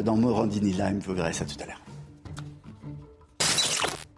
dans 0.05 0.17
Morandini 0.17 0.73
Lime. 0.73 1.01
Vous 1.05 1.15
verrez 1.15 1.33
ça 1.33 1.45
tout 1.45 1.57
à 1.61 1.67
l'heure. 1.67 1.84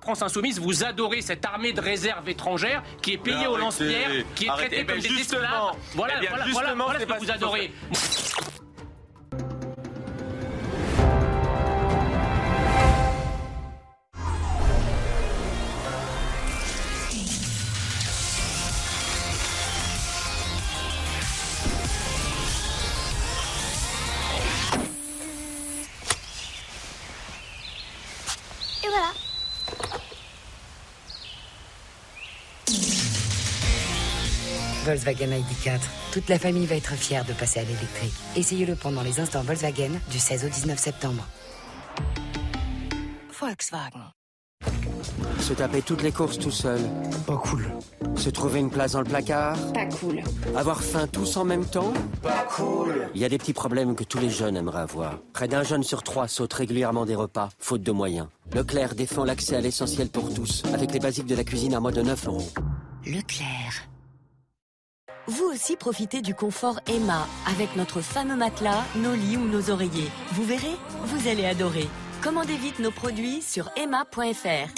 France 0.06 0.22
Insoumise, 0.22 0.60
vous 0.60 0.84
adorez 0.84 1.20
cette 1.20 1.44
armée 1.44 1.72
de 1.72 1.80
réserve 1.80 2.28
étrangère 2.28 2.84
qui 3.02 3.14
est 3.14 3.18
payée 3.18 3.48
aux 3.48 3.56
lance-pierres, 3.56 4.24
qui 4.36 4.44
est 4.44 4.48
traitée 4.48 4.86
comme 4.86 5.00
des 5.00 5.08
esclaves. 5.08 5.72
Voilà, 5.94 6.14
eh 6.22 6.26
voilà, 6.28 6.44
voilà, 6.52 6.74
voilà 6.74 7.00
ce 7.00 7.04
que 7.06 7.18
vous 7.18 7.30
adorez. 7.32 7.72
Volkswagen 34.86 35.30
ID4. 35.30 35.80
Toute 36.12 36.28
la 36.28 36.38
famille 36.38 36.64
va 36.64 36.76
être 36.76 36.94
fière 36.94 37.24
de 37.24 37.32
passer 37.32 37.58
à 37.58 37.64
l'électrique. 37.64 38.14
Essayez-le 38.36 38.76
pendant 38.76 39.02
les 39.02 39.18
instants 39.18 39.42
Volkswagen 39.42 39.90
du 40.12 40.18
16 40.20 40.44
au 40.44 40.48
19 40.48 40.78
septembre. 40.78 41.26
Volkswagen. 43.40 44.12
Se 45.40 45.54
taper 45.54 45.82
toutes 45.82 46.02
les 46.02 46.12
courses 46.12 46.38
tout 46.38 46.52
seul. 46.52 46.78
Pas 47.26 47.36
cool. 47.36 47.66
Se 48.14 48.30
trouver 48.30 48.60
une 48.60 48.70
place 48.70 48.92
dans 48.92 49.00
le 49.00 49.06
placard. 49.06 49.56
Pas 49.72 49.86
cool. 49.86 50.22
Avoir 50.54 50.80
faim 50.80 51.08
tous 51.10 51.36
en 51.36 51.44
même 51.44 51.64
temps. 51.64 51.92
Pas 52.22 52.46
cool. 52.56 53.08
Il 53.12 53.20
y 53.20 53.24
a 53.24 53.28
des 53.28 53.38
petits 53.38 53.52
problèmes 53.52 53.96
que 53.96 54.04
tous 54.04 54.18
les 54.18 54.30
jeunes 54.30 54.56
aimeraient 54.56 54.82
avoir. 54.82 55.18
Près 55.32 55.48
d'un 55.48 55.64
jeune 55.64 55.82
sur 55.82 56.04
trois 56.04 56.28
saute 56.28 56.52
régulièrement 56.52 57.06
des 57.06 57.16
repas, 57.16 57.48
faute 57.58 57.82
de 57.82 57.92
moyens. 57.92 58.28
Leclerc 58.54 58.94
défend 58.94 59.24
l'accès 59.24 59.56
à 59.56 59.60
l'essentiel 59.60 60.10
pour 60.10 60.32
tous, 60.32 60.62
avec 60.72 60.92
les 60.92 61.00
basiques 61.00 61.26
de 61.26 61.34
la 61.34 61.42
cuisine 61.42 61.74
à 61.74 61.80
moins 61.80 61.92
de 61.92 62.02
9 62.02 62.28
euros. 62.28 62.48
Leclerc. 63.04 63.88
Vous 65.28 65.44
aussi 65.46 65.74
profitez 65.74 66.22
du 66.22 66.36
confort 66.36 66.78
Emma 66.86 67.26
avec 67.50 67.74
notre 67.74 68.00
fameux 68.00 68.36
matelas, 68.36 68.84
nos 68.94 69.12
lits 69.12 69.36
ou 69.36 69.48
nos 69.48 69.70
oreillers. 69.70 70.08
Vous 70.32 70.44
verrez, 70.44 70.76
vous 71.02 71.26
allez 71.28 71.44
adorer. 71.44 71.88
Commandez 72.22 72.56
vite 72.56 72.78
nos 72.78 72.92
produits 72.92 73.42
sur 73.42 73.68
emma.fr. 73.76 74.70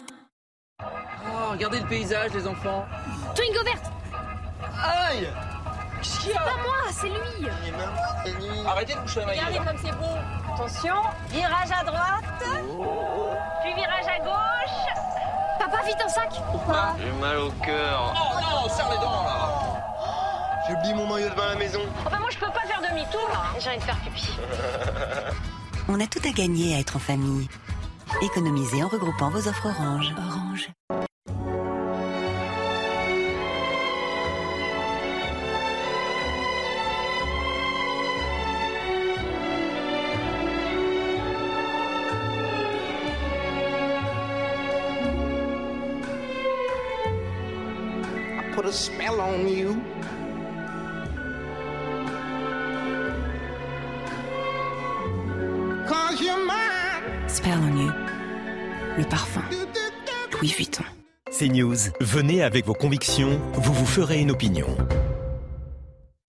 Oh, 0.80 1.50
regardez 1.52 1.80
le 1.80 1.86
paysage, 1.86 2.32
les 2.32 2.46
enfants. 2.46 2.86
Twingo 3.34 3.62
verte 3.62 3.92
Aïe 4.82 5.28
C'est 6.00 6.32
pas 6.32 6.56
moi, 6.62 6.92
c'est 6.92 7.08
lui 7.08 7.48
Arrêtez 8.66 8.94
de 8.94 9.00
coucher 9.00 9.20
la 9.20 9.26
Regardez 9.26 9.58
comme 9.58 9.78
c'est 9.84 9.98
beau 9.98 10.54
Attention, 10.54 10.94
virage 11.28 11.70
à 11.78 11.84
droite, 11.84 12.24
oh. 12.70 13.30
puis 13.62 13.74
virage 13.74 14.06
à 14.06 14.24
gauche. 14.24 15.02
Papa, 15.58 15.84
vite 15.84 15.98
un 16.02 16.08
sac 16.08 16.32
J'ai 16.98 17.12
mal 17.20 17.36
au 17.36 17.50
cœur. 17.50 18.14
Oh 18.16 18.40
non, 18.40 18.68
serre 18.74 18.90
les 18.90 18.96
dents 18.96 19.24
là 19.24 19.57
j'ai 20.68 20.74
oublié 20.74 20.94
mon 20.94 21.06
maillot 21.06 21.30
de 21.30 21.34
bain 21.34 21.48
à 21.50 21.54
la 21.54 21.58
maison. 21.58 21.80
Oh 21.86 22.08
bah 22.10 22.18
moi 22.20 22.28
je 22.30 22.38
peux 22.38 22.46
pas 22.46 22.66
faire 22.66 22.80
demi-tour 22.90 23.26
là, 23.32 23.42
hein. 23.46 23.58
j'ai 23.58 23.70
envie 23.70 23.78
de 23.78 23.84
faire 23.84 23.98
pipi. 24.00 24.28
On 25.88 26.00
a 26.00 26.06
tout 26.06 26.20
à 26.24 26.32
gagner 26.32 26.76
à 26.76 26.80
être 26.80 26.96
en 26.96 26.98
famille. 26.98 27.48
Économisez 28.20 28.82
en 28.82 28.88
regroupant 28.88 29.30
vos 29.30 29.48
offres 29.48 29.66
Orange. 29.66 30.14
Orange. 30.16 30.70
put 48.58 48.66
a 48.66 48.72
spell 48.72 49.20
on 49.20 49.46
you. 49.46 49.97
Spell 57.28 57.58
on 57.58 57.76
You. 57.76 57.92
Le 58.96 59.04
parfum. 59.04 59.44
Louis 60.32 60.48
Vuitton. 60.48 60.82
C'est 61.30 61.46
News. 61.46 61.76
Venez 62.00 62.42
avec 62.42 62.66
vos 62.66 62.74
convictions, 62.74 63.40
vous 63.52 63.72
vous 63.72 63.86
ferez 63.86 64.18
une 64.20 64.32
opinion. 64.32 64.66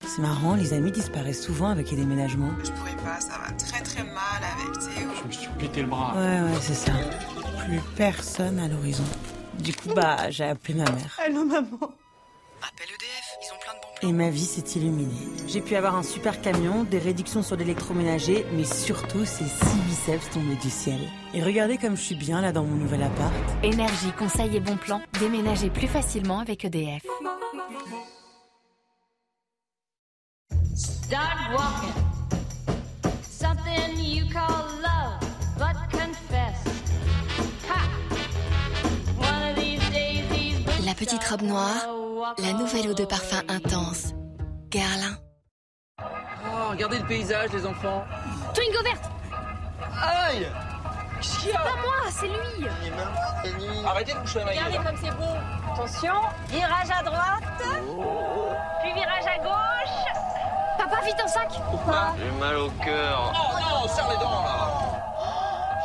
C'est 0.05 0.21
marrant, 0.21 0.53
les 0.53 0.73
amis 0.73 0.91
disparaissent 0.91 1.43
souvent 1.43 1.69
avec 1.69 1.89
les 1.89 1.97
déménagements. 1.97 2.51
Je 2.63 2.69
pourrais 2.71 2.95
pas, 3.03 3.19
ça 3.19 3.39
va 3.43 3.51
très 3.53 3.81
très 3.81 4.03
mal 4.03 4.43
avec 4.57 4.77
Théo. 4.77 5.09
Je 5.23 5.27
me 5.27 5.31
suis 5.31 5.49
pété 5.57 5.81
le 5.81 5.87
bras. 5.87 6.13
Ouais, 6.15 6.41
ouais, 6.41 6.59
c'est 6.61 6.75
ça. 6.75 6.91
Plus 7.65 7.81
personne 7.95 8.59
à 8.59 8.67
l'horizon. 8.67 9.05
Du 9.57 9.73
coup, 9.73 9.89
bah, 9.95 10.29
j'ai 10.29 10.43
appelé 10.43 10.75
ma 10.75 10.85
mère. 10.91 11.19
Allô, 11.25 11.45
maman 11.45 11.79
Appelle 12.61 12.89
EDF, 12.89 13.28
Et 14.01 14.13
ma 14.13 14.29
vie 14.29 14.45
s'est 14.45 14.79
illuminée. 14.79 15.09
J'ai 15.47 15.59
pu 15.59 15.75
avoir 15.75 15.95
un 15.95 16.03
super 16.03 16.39
camion, 16.39 16.85
des 16.85 16.99
réductions 16.99 17.43
sur 17.43 17.57
l'électroménager, 17.57 18.45
mais 18.53 18.63
surtout 18.63 19.25
ces 19.25 19.43
six 19.43 19.79
biceps 19.87 20.29
tombés 20.29 20.55
du 20.55 20.69
ciel. 20.69 20.99
Et 21.33 21.43
regardez 21.43 21.77
comme 21.77 21.97
je 21.97 22.01
suis 22.01 22.15
bien 22.15 22.39
là 22.39 22.53
dans 22.53 22.63
mon 22.63 22.75
nouvel 22.75 23.03
appart. 23.03 23.33
Énergie, 23.61 24.11
conseil 24.17 24.55
et 24.55 24.61
bons 24.61 24.77
plans, 24.77 25.01
déménagez 25.19 25.69
plus 25.69 25.87
facilement 25.87 26.39
avec 26.39 26.63
EDF. 26.63 27.03
Start 30.75 31.51
walking. 31.51 32.03
Something 33.21 33.97
you 33.99 34.25
call 34.31 34.68
petite 40.99 41.23
robe 41.29 41.43
noire, 41.43 41.87
la 42.39 42.51
nouvelle 42.51 42.89
eau 42.89 42.93
de 42.93 43.05
parfum 43.05 43.41
intense. 43.47 44.13
Guerlain. 44.69 45.15
Oh, 46.01 46.71
regardez 46.71 46.99
le 46.99 47.05
paysage, 47.05 47.51
les 47.53 47.65
enfants. 47.65 48.03
Twingo 48.53 48.83
verte 48.83 49.09
Aïe 50.03 50.45
C'est 51.21 51.53
pas 51.53 51.75
moi, 51.81 52.11
c'est 52.11 52.27
lui 52.27 52.67
Arrêtez 53.87 54.11
de 54.11 54.17
coucher 54.19 54.39
la 54.39 54.45
Regardez 54.47 54.77
comme 54.77 54.97
c'est 55.01 55.15
beau 55.15 55.73
Attention, 55.73 56.13
virage 56.49 56.89
à 56.91 57.03
droite, 57.03 57.63
puis 58.81 58.93
virage 58.93 59.25
à 59.25 59.41
gauche. 59.41 59.95
Papa, 60.77 61.01
vite 61.05 61.15
un 61.23 61.27
sac 61.27 61.49
J'ai 62.17 62.39
mal 62.39 62.57
au 62.57 62.69
cœur. 62.71 63.33
Oh 63.33 63.57
non, 63.57 63.87
serre 63.87 64.09
les 64.09 64.17
dents 64.17 64.43
là 64.43 64.69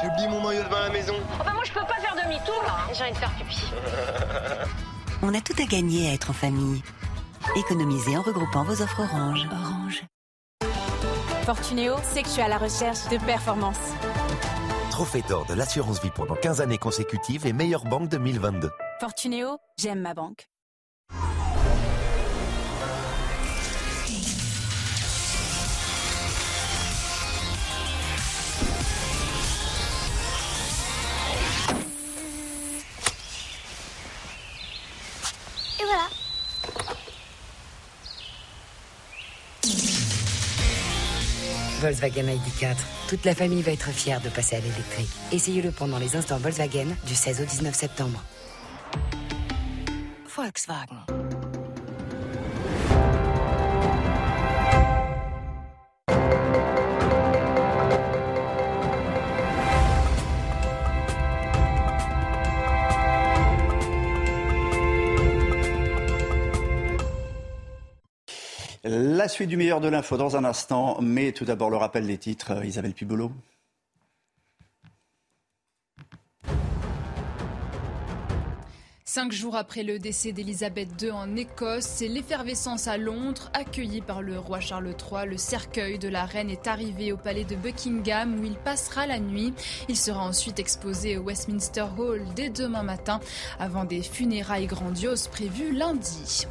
J'ai 0.01 0.09
oublié 0.09 0.29
mon 0.29 0.41
maillot 0.41 0.65
de 0.65 0.69
bain 0.69 0.77
à 0.79 0.89
la 0.89 0.91
maison. 0.91 1.15
Oh 1.39 1.45
bah 1.45 1.53
moi 1.55 1.63
je 1.65 1.73
peux 1.73 1.87
pas 1.87 2.01
faire 2.01 2.17
demi-tour 2.21 2.63
là, 2.67 2.93
j'ai 2.93 3.05
envie 3.05 3.13
de 3.13 3.17
faire 3.19 3.31
pipi. 3.31 3.63
On 5.27 5.33
a 5.33 5.41
tout 5.41 5.55
à 5.59 5.65
gagner 5.65 6.11
à 6.11 6.13
être 6.13 6.29
en 6.29 6.35
famille. 6.35 6.83
Économisez 7.57 8.15
en 8.15 8.21
regroupant 8.21 8.63
vos 8.63 8.83
offres 8.83 9.01
Orange. 9.01 9.49
Orange. 9.51 10.05
Fortunéo, 11.47 11.95
c'est 12.03 12.21
que 12.21 12.29
je 12.29 12.33
suis 12.35 12.43
à 12.43 12.49
la 12.49 12.59
recherche 12.59 13.09
de 13.09 13.17
performance. 13.25 13.79
Trophée 14.91 15.23
d'or 15.27 15.47
de 15.47 15.55
l'assurance 15.55 16.03
vie 16.03 16.11
pendant 16.15 16.35
15 16.35 16.61
années 16.61 16.77
consécutives 16.77 17.47
et 17.47 17.55
meilleure 17.55 17.85
banque 17.85 18.11
2022. 18.11 18.69
Fortunéo, 19.01 19.57
j'aime 19.79 20.03
ma 20.03 20.13
banque. 20.13 20.47
Voilà. 35.95 36.09
Volkswagen 41.81 42.25
ID4. 42.25 42.77
Toute 43.09 43.25
la 43.25 43.35
famille 43.35 43.63
va 43.63 43.73
être 43.73 43.91
fière 43.91 44.21
de 44.21 44.29
passer 44.31 44.57
à 44.57 44.61
l'électrique. 44.61 45.11
Essayez-le 45.33 45.71
pendant 45.71 45.99
les 45.99 46.17
instants 46.17 46.39
Volkswagen 46.39 46.97
du 47.07 47.15
16 47.15 47.43
au 47.43 47.45
19 47.45 47.75
septembre. 47.75 48.23
Volkswagen. 50.35 51.05
La 68.87 69.29
suite 69.29 69.49
du 69.49 69.57
meilleur 69.57 69.81
de 69.81 69.89
l'info 69.89 70.19
dans 70.19 70.37
un 70.37 70.45
instant, 70.45 70.99
mais 71.01 71.33
tout 71.33 71.47
d'abord 71.47 71.71
le 71.71 71.79
rappel 71.79 72.07
des 72.07 72.19
titres. 72.19 72.63
Isabelle 72.67 72.93
Pibolo. 72.93 73.33
Cinq 79.15 79.31
jours 79.31 79.55
après 79.55 79.85
le 79.85 80.01
décès 80.01 80.33
d'Elisabeth 80.33 81.01
II 81.01 81.13
en 81.13 81.37
Écosse, 81.37 81.85
c'est 81.85 82.09
l'effervescence 82.09 82.89
à 82.89 82.97
Londres. 82.97 83.49
Accueilli 83.55 84.01
par 84.01 84.23
le 84.23 84.41
roi 84.41 84.59
Charles 84.59 84.89
III, 84.89 85.29
le 85.29 85.37
cercueil 85.37 86.01
de 86.01 86.09
la 86.09 86.25
reine 86.25 86.51
est 86.51 86.67
arrivé 86.67 87.13
au 87.13 87.17
palais 87.17 87.45
de 87.45 87.55
Buckingham 87.55 88.41
où 88.41 88.45
il 88.45 88.57
passera 88.57 89.07
la 89.07 89.21
nuit. 89.21 89.55
Il 89.89 89.97
sera 89.97 90.25
ensuite 90.25 90.59
exposé 90.59 91.17
au 91.17 91.23
Westminster 91.23 91.87
Hall 91.97 92.23
dès 92.35 92.51
demain 92.51 92.83
matin 92.83 93.21
avant 93.61 93.85
des 93.85 94.03
funérailles 94.03 94.67
grandioses 94.67 95.29
prévues 95.29 95.71
lundi. 95.71 96.49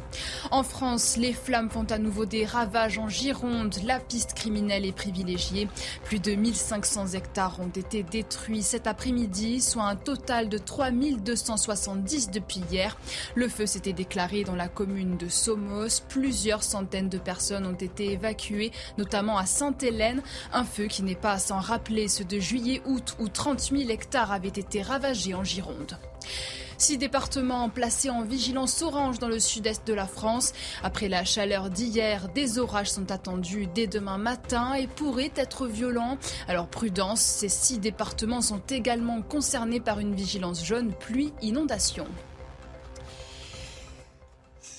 En 0.50 0.62
France, 0.62 1.18
les 1.18 1.34
flammes 1.34 1.68
font 1.68 1.84
à 1.90 1.98
nouveau 1.98 2.24
des 2.24 2.46
ravages 2.46 2.96
en 2.96 3.10
Gironde. 3.10 3.74
La 3.84 4.00
piste 4.00 4.32
criminelle 4.32 4.86
est 4.86 4.96
privilégiée. 4.96 5.68
Plus 6.04 6.18
de 6.18 6.34
1500 6.34 7.08
hectares 7.08 7.60
ont 7.60 7.68
été 7.68 8.02
détruits 8.02 8.62
cet 8.62 8.86
après-midi, 8.86 9.60
soit 9.60 9.84
un 9.84 9.96
total 9.96 10.48
de 10.48 10.56
3270 10.56 12.30
depuis 12.30 12.53
hier. 12.56 12.96
Le 13.34 13.48
feu 13.48 13.66
s'était 13.66 13.92
déclaré 13.92 14.44
dans 14.44 14.54
la 14.54 14.68
commune 14.68 15.16
de 15.16 15.28
Somos. 15.28 16.00
Plusieurs 16.08 16.62
centaines 16.62 17.08
de 17.08 17.18
personnes 17.18 17.66
ont 17.66 17.74
été 17.74 18.12
évacuées, 18.12 18.72
notamment 18.98 19.38
à 19.38 19.46
Sainte-Hélène. 19.46 20.22
Un 20.52 20.64
feu 20.64 20.86
qui 20.86 21.02
n'est 21.02 21.14
pas 21.14 21.32
à 21.32 21.38
s'en 21.38 21.58
rappeler, 21.58 22.08
ce 22.08 22.22
de 22.22 22.38
juillet-août 22.38 23.16
où 23.18 23.28
30 23.28 23.60
000 23.60 23.90
hectares 23.90 24.32
avaient 24.32 24.48
été 24.48 24.82
ravagés 24.82 25.34
en 25.34 25.44
Gironde. 25.44 25.98
Six 26.76 26.98
départements 26.98 27.68
placés 27.68 28.10
en 28.10 28.22
vigilance 28.22 28.82
orange 28.82 29.18
dans 29.18 29.28
le 29.28 29.38
sud-est 29.38 29.86
de 29.86 29.94
la 29.94 30.06
France. 30.06 30.52
Après 30.82 31.08
la 31.08 31.24
chaleur 31.24 31.70
d'hier, 31.70 32.28
des 32.34 32.58
orages 32.58 32.90
sont 32.90 33.10
attendus 33.10 33.68
dès 33.72 33.86
demain 33.86 34.18
matin 34.18 34.74
et 34.74 34.86
pourraient 34.86 35.32
être 35.36 35.66
violents. 35.66 36.18
Alors 36.48 36.66
prudence, 36.66 37.20
ces 37.20 37.48
six 37.48 37.78
départements 37.78 38.42
sont 38.42 38.62
également 38.70 39.22
concernés 39.22 39.80
par 39.80 40.00
une 40.00 40.14
vigilance 40.14 40.64
jaune 40.64 40.92
pluie-inondation. 40.92 42.06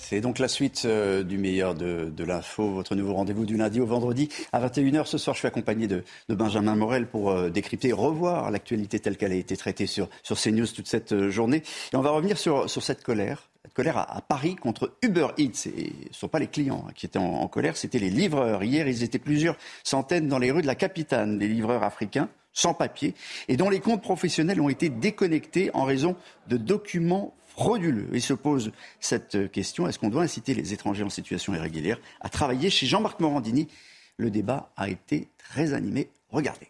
C'est 0.08 0.20
donc 0.20 0.38
la 0.38 0.46
suite 0.46 0.82
euh, 0.84 1.24
du 1.24 1.36
meilleur 1.36 1.74
de, 1.74 2.22
l'info, 2.22 2.70
votre 2.70 2.94
nouveau 2.94 3.14
rendez-vous 3.14 3.44
du 3.44 3.56
lundi 3.56 3.80
au 3.80 3.86
vendredi 3.86 4.28
à 4.52 4.64
21h. 4.64 5.04
Ce 5.04 5.18
soir, 5.18 5.34
je 5.34 5.40
suis 5.40 5.48
accompagné 5.48 5.88
de, 5.88 6.04
Benjamin 6.28 6.76
Morel 6.76 7.08
pour 7.08 7.32
euh, 7.32 7.50
décrypter 7.50 7.88
et 7.88 7.92
revoir 7.92 8.52
l'actualité 8.52 9.00
telle 9.00 9.16
qu'elle 9.16 9.32
a 9.32 9.34
été 9.34 9.56
traitée 9.56 9.88
sur, 9.88 10.08
sur 10.22 10.40
CNews 10.40 10.68
toute 10.68 10.86
cette 10.86 11.10
euh, 11.10 11.30
journée. 11.30 11.64
Et 11.92 11.96
on 11.96 12.02
va 12.02 12.10
revenir 12.10 12.38
sur, 12.38 12.70
cette 12.70 13.02
colère. 13.02 13.48
Cette 13.64 13.74
colère 13.74 13.98
à, 13.98 14.20
Paris 14.20 14.54
contre 14.54 14.92
Uber 15.02 15.26
Eats. 15.38 15.50
Ce 15.54 15.70
ne 15.70 16.12
sont 16.12 16.28
pas 16.28 16.38
les 16.38 16.46
clients 16.46 16.84
hein, 16.86 16.92
qui 16.94 17.06
étaient 17.06 17.18
en, 17.18 17.24
en 17.24 17.48
colère, 17.48 17.76
c'était 17.76 17.98
les 17.98 18.10
livreurs. 18.10 18.62
Hier, 18.62 18.86
ils 18.86 19.02
étaient 19.02 19.18
plusieurs 19.18 19.56
centaines 19.82 20.28
dans 20.28 20.38
les 20.38 20.52
rues 20.52 20.62
de 20.62 20.68
la 20.68 20.76
capitale, 20.76 21.36
les 21.36 21.48
livreurs 21.48 21.82
africains 21.82 22.28
sans 22.52 22.74
papier 22.74 23.14
et 23.48 23.56
dont 23.56 23.68
les 23.68 23.80
comptes 23.80 24.02
professionnels 24.02 24.60
ont 24.60 24.70
été 24.70 24.88
déconnectés 24.88 25.70
en 25.74 25.82
raison 25.82 26.16
de 26.48 26.56
documents 26.56 27.34
frauduleux. 27.56 28.08
Et 28.12 28.20
se 28.20 28.34
pose 28.34 28.70
cette 29.00 29.50
question, 29.50 29.88
est-ce 29.88 29.98
qu'on 29.98 30.10
doit 30.10 30.22
inciter 30.22 30.54
les 30.54 30.72
étrangers 30.72 31.02
en 31.04 31.10
situation 31.10 31.54
irrégulière 31.54 31.98
à 32.20 32.28
travailler 32.28 32.70
chez 32.70 32.86
Jean-Marc 32.86 33.20
Morandini? 33.20 33.68
Le 34.18 34.30
débat 34.30 34.70
a 34.76 34.88
été 34.88 35.28
très 35.38 35.72
animé. 35.74 36.10
Regardez. 36.30 36.68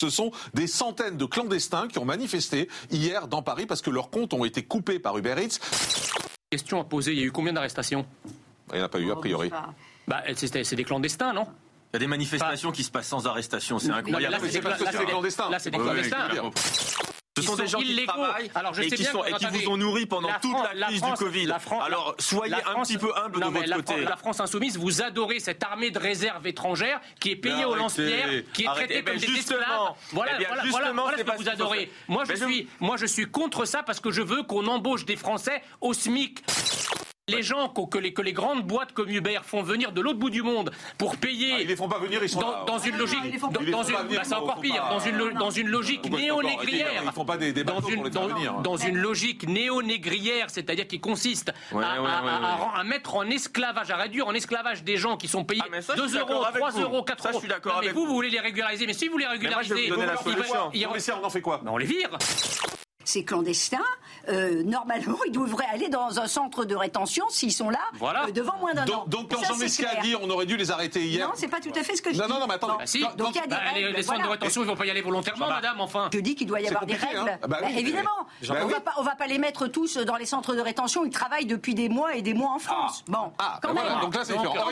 Ce 0.00 0.10
sont 0.10 0.32
des 0.54 0.66
centaines 0.66 1.16
de 1.16 1.24
clandestins 1.24 1.86
qui 1.88 1.98
ont 1.98 2.04
manifesté 2.04 2.68
hier 2.90 3.28
dans 3.28 3.42
Paris 3.42 3.66
parce 3.66 3.82
que 3.82 3.90
leurs 3.90 4.10
comptes 4.10 4.32
ont 4.34 4.44
été 4.44 4.62
coupés 4.62 4.98
par 4.98 5.16
Uber 5.16 5.36
Eats. 5.38 5.58
Question 6.50 6.80
à 6.80 6.84
poser, 6.84 7.12
il 7.12 7.18
y 7.18 7.22
a 7.22 7.26
eu 7.26 7.32
combien 7.32 7.52
d'arrestations? 7.52 8.04
Il 8.72 8.76
n'y 8.76 8.80
en 8.82 8.84
a 8.84 8.88
pas 8.88 8.98
eu 8.98 9.10
a 9.10 9.16
priori. 9.16 9.50
Bah, 10.08 10.22
c'est 10.34 10.64
c'est 10.64 10.76
des 10.76 10.84
clandestins, 10.84 11.32
non? 11.32 11.46
Il 11.92 11.94
y 11.94 11.96
a 11.96 11.98
des 12.00 12.06
manifestations 12.06 12.72
qui 12.72 12.82
se 12.84 12.90
passent 12.90 13.08
sans 13.08 13.26
arrestation, 13.26 13.78
c'est 13.78 13.90
incroyable. 13.90 14.32
Là, 14.34 14.40
c'est 14.50 14.60
parce 14.60 14.78
que 14.78 14.84
là, 14.84 14.90
c'est 14.92 14.98
c'est- 14.98 15.04
clandestin. 15.04 15.50
Là, 15.50 15.58
c'est 15.58 15.70
des 15.70 15.78
clandestins. 15.78 16.28
Ce 17.34 17.40
Ils 17.40 17.46
sont 17.46 17.56
des 17.56 17.66
gens 17.66 17.78
qui 17.78 17.92
illégaux. 17.92 18.12
travaillent 18.12 18.50
Alors, 18.54 18.74
je 18.74 18.82
et 18.82 18.90
sais 18.90 18.96
qui, 18.96 19.02
bien 19.04 19.12
sont, 19.12 19.24
et 19.24 19.32
qui 19.32 19.46
vous 19.46 19.68
ont 19.70 19.78
nourri 19.78 20.04
pendant 20.04 20.28
la 20.28 20.34
toute 20.34 20.50
France- 20.50 20.66
la 20.74 20.74
la 20.80 20.86
crise 20.88 20.98
France- 20.98 21.18
du 21.18 21.24
Covid. 21.24 21.46
la 21.46 21.58
Fran- 21.58 21.80
Alors, 21.80 22.14
soyez 22.18 22.50
la 22.50 22.58
un 22.58 22.60
France- 22.60 22.88
petit 22.88 22.98
peu 22.98 23.10
humble 23.16 23.40
Non, 23.40 23.48
de 23.48 23.54
votre 23.54 23.68
la, 23.70 23.76
côté. 23.76 24.00
La 24.04 24.16
France 24.18 24.40
insoumise, 24.40 24.76
vous 24.76 25.00
adorez 25.00 25.40
cette 25.40 25.62
armée 25.64 25.90
de 25.90 25.98
réserve 25.98 26.46
étrangère 26.46 27.00
qui 27.20 27.30
est 27.30 27.36
payée 27.36 27.64
au 27.64 27.74
lance-pierre, 27.74 28.28
qui 28.52 28.64
est 28.64 28.66
traitée 28.66 28.96
Eh 28.98 29.02
ben, 29.02 29.18
comme 29.18 29.20
des 29.32 29.38
esclaves. 29.38 29.62
Voilà, 30.12 30.32
Eh 30.40 30.44
voilà, 30.44 30.62
justement, 30.62 31.02
voilà, 31.04 31.16
ce 31.18 31.22
que 31.22 31.36
vous 31.38 31.48
adorez. 31.48 31.90
Moi, 32.06 32.24
je- 32.28 32.34
suis, 32.34 32.68
moi, 32.80 32.98
je 32.98 33.06
suis 33.06 33.24
contre 33.24 33.64
ça 33.64 33.82
parce 33.82 33.98
que 34.00 34.10
je 34.10 34.20
veux 34.20 34.42
qu'on 34.42 34.66
embauche 34.66 35.06
des 35.06 35.16
Français 35.16 35.62
au 35.80 35.94
SMIC. 35.94 36.44
Les 37.28 37.40
gens 37.44 37.68
qu'o- 37.68 37.86
que 37.86 37.98
les, 37.98 38.12
que 38.12 38.20
les 38.20 38.32
grandes 38.32 38.64
boîtes 38.66 38.90
comme 38.92 39.08
Uber 39.08 39.38
font 39.44 39.62
venir 39.62 39.92
de 39.92 40.00
l'autre 40.00 40.18
bout 40.18 40.28
du 40.28 40.42
monde 40.42 40.72
pour 40.98 41.16
payer. 41.16 41.52
Ah, 41.54 41.60
ils 41.60 41.68
les 41.68 41.76
font 41.76 41.88
pas 41.88 42.00
venir, 42.00 42.18
ils 42.20 42.28
sont 42.28 42.40
dans, 42.40 42.50
là. 42.50 42.64
dans 42.66 42.78
une 42.80 42.96
logique. 42.96 43.20
Ils 43.24 43.30
les 43.30 43.38
dans, 43.38 43.46
font 43.46 43.52
pas 43.52 43.58
dans 43.60 43.60
venir, 43.60 44.00
une, 44.00 44.10
ils 44.10 44.16
bah, 44.16 44.22
c'est 44.24 44.34
encore 44.34 44.60
pire. 44.60 44.84
Dans 44.90 44.98
une, 44.98 45.32
dans 45.38 45.50
une 45.50 45.68
logique 45.68 46.10
néo-négrière. 46.10 47.00
Ils 47.04 47.12
font 47.12 47.24
pas 47.24 47.36
des, 47.36 47.52
des 47.52 47.62
dans 47.62 47.74
bateaux 47.76 47.82
pour 47.86 47.92
une, 47.94 48.04
les 48.04 48.10
dans, 48.10 48.26
venir. 48.26 48.54
dans 48.54 48.76
une 48.76 48.96
logique 48.98 49.46
néo-négrière, 49.46 50.50
c'est-à-dire 50.50 50.88
qui 50.88 50.98
consiste 50.98 51.52
Ouais, 51.70 51.84
à, 51.84 52.02
ouais, 52.02 52.08
à- 52.10 52.24
ouais, 52.24 52.30
à- 52.30 52.76
à 52.76 52.80
à 52.80 52.84
mettre 52.84 53.14
en 53.14 53.22
esclavage, 53.30 53.92
à 53.92 53.96
réduire 53.98 54.26
en 54.26 54.34
esclavage 54.34 54.82
des 54.82 54.96
gens 54.96 55.16
qui 55.16 55.28
sont 55.28 55.44
payés 55.44 55.62
Ah, 55.72 55.80
ça, 55.80 55.94
je 55.94 56.00
2 56.02 56.08
suis 56.08 56.18
euros, 56.18 56.26
d'accord 56.28 56.46
avec 56.48 56.56
3 56.60 56.70
vous. 56.72 56.80
euros, 56.82 57.02
4 57.04 57.22
Ça, 57.22 57.28
je 57.28 57.34
euros. 57.34 57.40
suis 57.40 57.48
d'accord 57.48 57.80
vous, 57.94 58.00
vous. 58.00 58.06
vous 58.08 58.14
voulez 58.14 58.30
les 58.30 58.40
régulariser. 58.40 58.84
Mais 58.84 58.94
si 58.94 59.06
vous 59.06 59.16
les 59.18 59.26
je 59.26 59.30
régularisez, 59.30 59.92
on 59.92 61.24
en 61.24 61.30
fait 61.30 61.40
quoi? 61.40 61.60
Ben, 61.62 61.70
on 61.70 61.76
les 61.76 61.86
vire. 61.86 62.10
Ces 63.04 63.24
clandestins, 63.24 63.78
euh, 64.28 64.62
normalement, 64.62 65.18
ils 65.26 65.32
devraient 65.32 65.66
aller 65.72 65.88
dans 65.88 66.20
un 66.20 66.26
centre 66.28 66.64
de 66.64 66.74
rétention 66.76 67.24
s'ils 67.28 67.52
sont 67.52 67.70
là 67.70 67.80
Voilà. 67.94 68.26
euh, 68.26 68.30
devant 68.30 68.56
moins 68.58 68.74
d'un 68.74 68.84
an. 68.86 69.04
Donc, 69.06 69.30
quand 69.32 69.42
Jean 69.42 69.54
a 69.54 70.00
dit 70.02 70.14
on 70.20 70.28
aurait 70.30 70.46
dû 70.46 70.56
les 70.56 70.70
arrêter 70.70 71.04
hier. 71.04 71.26
Non, 71.28 71.34
c'est 71.36 71.48
pas 71.48 71.60
tout 71.60 71.72
à 71.74 71.82
fait 71.82 71.96
ce 71.96 72.02
que 72.02 72.12
je 72.12 72.18
Non, 72.18 72.26
dis. 72.26 72.32
non, 72.32 72.40
non, 72.40 72.46
mais 72.46 72.54
attendez. 72.54 72.72
Bon. 72.74 72.78
Bah 72.78 72.86
si, 72.86 73.00
Donc, 73.16 73.30
il 73.30 73.36
y 73.36 73.38
a 73.38 73.42
des 73.42 73.48
bah, 73.48 73.58
les, 73.74 73.84
règles, 73.84 73.96
les 73.96 74.02
centres 74.02 74.18
voilà. 74.20 74.26
de 74.26 74.30
rétention, 74.40 74.62
ils 74.62 74.66
vont 74.68 74.76
pas 74.76 74.86
y 74.86 74.90
aller 74.90 75.02
volontairement, 75.02 75.48
madame, 75.48 75.80
enfin. 75.80 76.08
Je 76.12 76.20
dis 76.20 76.34
qu'il 76.34 76.46
doit 76.46 76.60
y 76.60 76.68
avoir 76.68 76.86
des 76.86 76.94
règles. 76.94 77.18
hein. 77.28 77.38
Bah 77.48 77.58
oui, 77.64 77.74
évidemment, 77.78 78.10
bah 78.48 78.54
on 78.62 78.66
oui. 78.66 78.72
va 78.72 78.80
pas, 78.80 78.92
on 78.98 79.02
va 79.02 79.16
pas 79.16 79.26
les 79.26 79.38
mettre 79.38 79.66
tous 79.66 79.96
dans 79.96 80.16
les 80.16 80.26
centres 80.26 80.54
de 80.54 80.60
rétention. 80.60 81.04
Ils 81.04 81.10
travaillent 81.10 81.46
depuis 81.46 81.74
des 81.74 81.88
mois 81.88 82.14
et 82.14 82.22
des 82.22 82.34
mois 82.34 82.50
en 82.52 82.58
France. 82.58 83.04
bon, 83.08 83.32
Ah, 83.38 83.58
quand 83.62 83.68
bah 83.68 83.74
même. 83.74 83.84
voilà, 83.84 84.00
donc 84.02 84.14
là, 84.14 84.24
c'est 84.24 84.36
différent. 84.36 84.66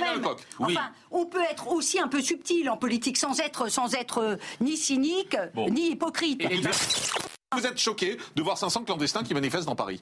Enfin, 0.61 0.91
on 1.11 1.27
peut 1.27 1.43
être 1.51 1.69
aussi 1.69 1.99
un 1.99 2.09
peu 2.09 2.21
subtil 2.23 2.69
en 2.71 2.77
politique 2.77 3.17
sans 3.19 3.39
être, 3.41 3.69
sans 3.69 3.95
être 3.95 4.19
euh, 4.19 4.37
ni 4.61 4.77
cynique 4.77 5.37
ni 5.57 5.91
hypocrite. 5.91 6.43
Vous 7.57 7.67
êtes 7.67 7.79
choqué 7.79 8.17
de 8.37 8.43
voir 8.43 8.57
500 8.57 8.85
clandestins 8.85 9.25
qui 9.25 9.35
manifestent 9.35 9.67
dans 9.67 9.75
Paris 9.75 10.01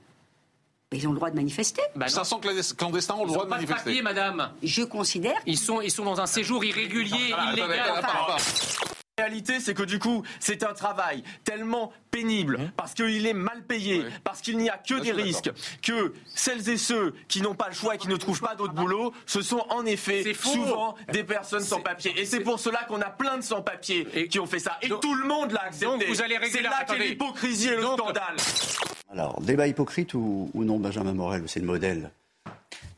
Ils 0.93 1.07
ont 1.09 1.12
le 1.12 1.17
droit 1.17 1.31
de 1.31 1.35
manifester. 1.36 1.81
500 2.07 2.41
clandes- 2.41 2.77
clandestins 2.77 3.15
ont 3.15 3.25
le 3.25 3.28
droit 3.28 3.43
ont 3.43 3.44
de 3.47 3.49
pas 3.51 3.57
de 3.57 3.62
manifester. 3.62 3.85
papier, 3.91 4.02
madame. 4.02 4.51
Je 4.62 4.83
considère. 4.83 5.41
Ils 5.47 5.57
sont, 5.57 5.81
ils 5.81 5.91
sont 5.91 6.05
dans 6.05 6.20
un 6.20 6.27
séjour 6.27 6.62
irrégulier, 6.62 7.17
illégal. 7.17 7.49
attendez, 7.49 7.62
attendez, 7.78 8.07
attendez. 8.07 8.98
La 9.19 9.25
réalité, 9.25 9.59
c'est 9.59 9.75
que 9.75 9.83
du 9.83 9.99
coup, 9.99 10.23
c'est 10.39 10.63
un 10.63 10.73
travail 10.73 11.25
tellement 11.43 11.93
pénible, 12.13 12.71
parce 12.77 12.95
qu'il 12.95 13.27
est 13.27 13.33
mal 13.33 13.63
payé, 13.65 14.05
parce 14.23 14.41
qu'il 14.41 14.57
n'y 14.59 14.71
a 14.71 14.79
que 14.79 14.95
Hein 14.95 14.99
je 14.99 15.03
des 15.03 15.13
risques, 15.13 15.51
que 15.83 16.15
celles 16.27 16.69
et 16.69 16.77
ceux 16.77 17.15
qui 17.27 17.43
n'ont 17.43 17.57
pas 17.57 17.69
le 17.69 17.75
choix 17.75 17.97
et 17.97 17.99
qui 17.99 18.07
ne 18.07 18.17
trouvent 18.17 18.41
pas 18.41 18.55
d'autre 18.55 18.75
boulot, 18.75 19.13
ce 19.27 19.43
sont 19.43 19.65
en 19.71 19.85
effet 19.87 20.35
souvent 20.35 20.95
des 21.13 21.25
personnes 21.25 21.65
sans 21.65 21.81
papier. 21.81 22.13
Et 22.17 22.25
c'est 22.27 22.41
pour 22.41 22.61
cela 22.61 22.85
qu'on 22.85 23.01
a 23.01 23.11
plein 23.11 23.39
de 23.39 23.43
sans-papiers 23.43 24.29
qui 24.29 24.39
ont 24.39 24.47
fait 24.47 24.61
ça. 24.61 24.79
Et 24.83 24.89
tout 24.89 25.15
le 25.15 25.27
monde 25.27 25.51
l'a 25.51 25.65
accepté. 25.65 25.87
donc 25.87 26.05
vous 26.07 26.23
allez 26.23 26.37
régler 26.39 26.59
C'est 26.59 26.63
là 26.63 26.85
qu'est 26.87 26.99
l'hypocrisie 26.99 27.69
et 27.69 27.77
le 27.77 27.83
scandale. 27.83 28.37
Alors, 29.11 29.41
débat 29.41 29.67
hypocrite 29.67 30.15
ou, 30.15 30.49
ou 30.55 30.65
non, 30.65 30.79
Benjamin 30.79 31.15
Morel, 31.15 31.43
c'est 31.47 31.61
le 31.61 31.67
modèle 31.67 32.11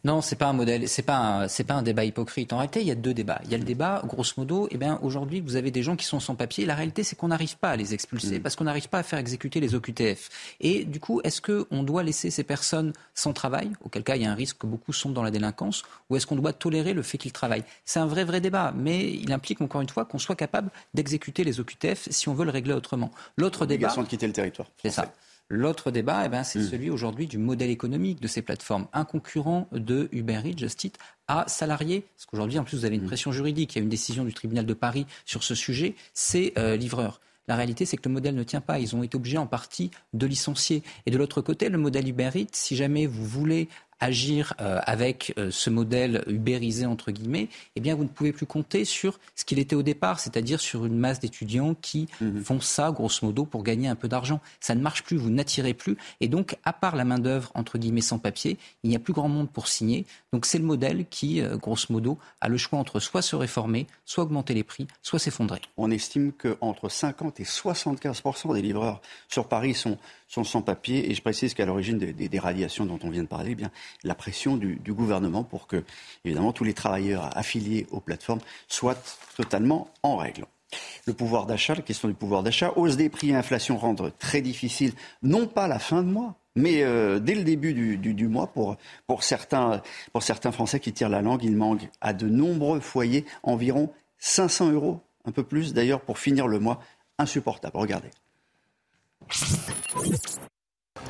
Non, 0.02 0.22
c'est 0.22 0.36
pas 0.36 0.46
un 0.46 0.54
modèle, 0.54 0.88
c'est 0.88 1.02
pas 1.02 1.18
un, 1.18 1.48
c'est 1.48 1.64
pas 1.64 1.74
un 1.74 1.82
débat 1.82 2.04
hypocrite. 2.04 2.52
En 2.54 2.56
réalité, 2.56 2.80
il 2.80 2.86
y 2.86 2.90
a 2.90 2.94
deux 2.94 3.12
débats. 3.12 3.40
Il 3.44 3.50
y 3.50 3.54
a 3.54 3.58
le 3.58 3.64
débat, 3.64 4.02
grosso 4.06 4.32
modo, 4.38 4.66
eh 4.70 4.78
bien 4.78 4.98
aujourd'hui, 5.02 5.40
vous 5.40 5.56
avez 5.56 5.70
des 5.70 5.82
gens 5.82 5.94
qui 5.94 6.06
sont 6.06 6.20
sans 6.20 6.34
papier. 6.34 6.64
La 6.64 6.74
réalité, 6.74 7.02
c'est 7.02 7.16
qu'on 7.16 7.28
n'arrive 7.28 7.58
pas 7.58 7.70
à 7.70 7.76
les 7.76 7.92
expulser 7.92 8.40
parce 8.40 8.56
qu'on 8.56 8.64
n'arrive 8.64 8.88
pas 8.88 9.00
à 9.00 9.02
faire 9.02 9.18
exécuter 9.18 9.60
les 9.60 9.74
OQTF. 9.74 10.30
Et 10.60 10.84
du 10.84 11.00
coup, 11.00 11.20
est-ce 11.22 11.42
que 11.42 11.66
on 11.70 11.82
doit 11.82 12.02
laisser 12.02 12.30
ces 12.30 12.44
personnes 12.44 12.92
sans 13.14 13.34
travail, 13.34 13.72
auquel 13.84 14.02
cas 14.02 14.16
il 14.16 14.22
y 14.22 14.26
a 14.26 14.30
un 14.30 14.34
risque 14.34 14.58
que 14.58 14.66
beaucoup 14.66 14.94
sont 14.94 15.10
dans 15.10 15.22
la 15.22 15.30
délinquance, 15.30 15.82
ou 16.08 16.16
est-ce 16.16 16.26
qu'on 16.26 16.36
doit 16.36 16.54
tolérer 16.54 16.94
le 16.94 17.02
fait 17.02 17.18
qu'ils 17.18 17.32
travaillent? 17.32 17.64
C'est 17.84 18.00
un 18.00 18.06
vrai 18.06 18.24
vrai 18.24 18.40
débat, 18.40 18.72
mais 18.74 19.12
il 19.12 19.32
implique 19.32 19.60
encore 19.60 19.82
une 19.82 19.88
fois 19.88 20.06
qu'on 20.06 20.18
soit 20.18 20.36
capable 20.36 20.70
d'exécuter 20.94 21.44
les 21.44 21.60
OQTF 21.60 22.08
si 22.10 22.28
on 22.30 22.34
veut 22.34 22.46
le 22.46 22.50
régler 22.50 22.72
autrement. 22.72 23.10
L'autre 23.36 23.66
débat, 23.66 23.94
de 23.94 24.02
quitter 24.04 24.26
le 24.26 24.32
territoire. 24.32 24.68
c'est 24.82 24.90
ça. 24.90 25.12
L'autre 25.52 25.90
débat, 25.90 26.22
eh 26.24 26.28
ben, 26.28 26.44
c'est 26.44 26.62
celui 26.62 26.90
aujourd'hui 26.90 27.26
du 27.26 27.36
modèle 27.36 27.70
économique 27.70 28.20
de 28.20 28.28
ces 28.28 28.40
plateformes. 28.40 28.86
Un 28.92 29.04
concurrent 29.04 29.66
de 29.72 30.08
Uber 30.12 30.42
Eats, 30.44 30.56
Just 30.56 30.84
Eat, 30.84 30.96
a 31.26 31.44
salarié, 31.48 32.04
parce 32.16 32.26
qu'aujourd'hui, 32.26 32.60
en 32.60 32.62
plus, 32.62 32.78
vous 32.78 32.84
avez 32.84 32.94
une 32.94 33.04
pression 33.04 33.32
juridique, 33.32 33.74
il 33.74 33.78
y 33.78 33.80
a 33.80 33.82
une 33.82 33.88
décision 33.88 34.24
du 34.24 34.32
tribunal 34.32 34.64
de 34.64 34.74
Paris 34.74 35.06
sur 35.24 35.42
ce 35.42 35.56
sujet, 35.56 35.96
c'est 36.14 36.52
euh, 36.56 36.76
livreur. 36.76 37.20
La 37.48 37.56
réalité, 37.56 37.84
c'est 37.84 37.96
que 37.96 38.08
le 38.08 38.12
modèle 38.12 38.36
ne 38.36 38.44
tient 38.44 38.60
pas. 38.60 38.78
Ils 38.78 38.94
ont 38.94 39.02
été 39.02 39.16
obligés 39.16 39.38
en 39.38 39.48
partie 39.48 39.90
de 40.12 40.24
licencier. 40.24 40.84
Et 41.06 41.10
de 41.10 41.18
l'autre 41.18 41.40
côté, 41.40 41.68
le 41.68 41.78
modèle 41.78 42.08
Uber 42.08 42.30
Eats, 42.32 42.50
si 42.52 42.76
jamais 42.76 43.06
vous 43.06 43.26
voulez 43.26 43.68
agir 44.00 44.54
euh, 44.60 44.80
avec 44.84 45.34
euh, 45.38 45.50
ce 45.50 45.70
modèle 45.70 46.24
ubérisé 46.26 46.86
entre 46.86 47.10
guillemets, 47.10 47.48
eh 47.76 47.80
bien 47.80 47.94
vous 47.94 48.04
ne 48.04 48.08
pouvez 48.08 48.32
plus 48.32 48.46
compter 48.46 48.84
sur 48.84 49.18
ce 49.36 49.44
qu'il 49.44 49.58
était 49.58 49.76
au 49.76 49.82
départ, 49.82 50.20
c'est-à-dire 50.20 50.60
sur 50.60 50.86
une 50.86 50.98
masse 50.98 51.20
d'étudiants 51.20 51.74
qui 51.80 52.08
font 52.44 52.60
ça 52.60 52.90
grosso 52.90 53.24
modo 53.26 53.44
pour 53.44 53.62
gagner 53.62 53.88
un 53.88 53.94
peu 53.94 54.08
d'argent. 54.08 54.40
Ça 54.60 54.74
ne 54.74 54.80
marche 54.80 55.04
plus, 55.04 55.16
vous 55.16 55.30
n'attirez 55.30 55.74
plus, 55.74 55.96
et 56.20 56.28
donc 56.28 56.56
à 56.64 56.72
part 56.72 56.96
la 56.96 57.04
main 57.04 57.18
d'œuvre 57.18 57.50
entre 57.54 57.78
guillemets 57.78 58.00
sans 58.00 58.18
papier, 58.18 58.58
il 58.82 58.90
n'y 58.90 58.96
a 58.96 58.98
plus 58.98 59.12
grand 59.12 59.28
monde 59.28 59.50
pour 59.50 59.68
signer. 59.68 60.06
Donc 60.32 60.46
c'est 60.46 60.58
le 60.58 60.64
modèle 60.64 61.06
qui, 61.08 61.40
euh, 61.40 61.56
grosso 61.56 61.86
modo, 61.90 62.18
a 62.40 62.48
le 62.48 62.56
choix 62.56 62.78
entre 62.78 63.00
soit 63.00 63.22
se 63.22 63.36
réformer, 63.36 63.86
soit 64.04 64.24
augmenter 64.24 64.54
les 64.54 64.64
prix, 64.64 64.86
soit 65.02 65.18
s'effondrer. 65.18 65.60
On 65.76 65.90
estime 65.90 66.32
qu'entre 66.32 66.88
50 66.88 67.40
et 67.40 67.44
75% 67.44 68.54
des 68.54 68.62
livreurs 68.62 69.00
sur 69.28 69.48
Paris 69.48 69.74
sont, 69.74 69.98
sont 70.30 70.44
sans 70.44 70.62
papier. 70.62 71.10
Et 71.10 71.14
je 71.14 71.20
précise 71.20 71.52
qu'à 71.52 71.66
l'origine 71.66 71.98
des, 71.98 72.38
radiations 72.38 72.86
dont 72.86 72.98
on 73.02 73.10
vient 73.10 73.22
de 73.22 73.28
parler, 73.28 73.56
eh 73.58 73.64
la 74.04 74.14
pression 74.14 74.56
du, 74.56 74.78
gouvernement 74.88 75.44
pour 75.44 75.66
que, 75.66 75.84
évidemment, 76.24 76.52
tous 76.52 76.64
les 76.64 76.72
travailleurs 76.72 77.36
affiliés 77.36 77.86
aux 77.90 78.00
plateformes 78.00 78.40
soient 78.68 78.96
totalement 79.36 79.92
en 80.02 80.16
règle. 80.16 80.46
Le 81.06 81.12
pouvoir 81.12 81.46
d'achat, 81.46 81.74
la 81.74 81.82
question 81.82 82.06
du 82.06 82.14
pouvoir 82.14 82.44
d'achat, 82.44 82.72
hausse 82.76 82.96
des 82.96 83.08
prix 83.08 83.30
et 83.30 83.34
inflation 83.34 83.76
rendent 83.76 84.12
très 84.20 84.40
difficile, 84.40 84.92
non 85.22 85.48
pas 85.48 85.66
la 85.66 85.80
fin 85.80 86.02
de 86.02 86.08
mois, 86.08 86.36
mais 86.54 86.82
euh, 86.82 87.18
dès 87.18 87.34
le 87.34 87.42
début 87.42 87.74
du 87.74 88.28
mois 88.28 88.46
pour, 88.46 88.76
pour, 89.08 89.24
certains, 89.24 89.82
pour 90.12 90.22
certains 90.22 90.52
Français 90.52 90.78
qui 90.78 90.92
tirent 90.92 91.08
la 91.08 91.22
langue. 91.22 91.42
Il 91.42 91.56
manque 91.56 91.88
à 92.00 92.12
de 92.12 92.28
nombreux 92.28 92.78
foyers 92.78 93.24
environ 93.42 93.92
500 94.18 94.70
euros, 94.70 95.00
un 95.24 95.32
peu 95.32 95.42
plus 95.42 95.74
d'ailleurs, 95.74 96.02
pour 96.02 96.18
finir 96.18 96.46
le 96.46 96.60
mois. 96.60 96.80
Insupportable. 97.18 97.76
Regardez. 97.76 98.10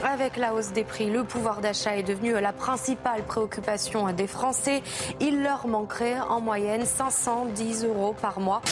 Avec 0.03 0.37
la 0.37 0.55
hausse 0.55 0.73
des 0.73 0.85
prix, 0.85 1.11
le 1.11 1.25
pouvoir 1.25 1.61
d'achat 1.61 1.97
est 1.97 2.03
devenu 2.03 2.33
la 2.33 2.53
principale 2.53 3.23
préoccupation 3.23 4.11
des 4.13 4.27
Français. 4.27 4.83
Il 5.21 5.43
leur 5.43 5.67
manquerait 5.67 6.19
en 6.19 6.41
moyenne 6.41 6.85
510 6.85 7.85
euros 7.85 8.15
par 8.21 8.41
mois. 8.41 8.63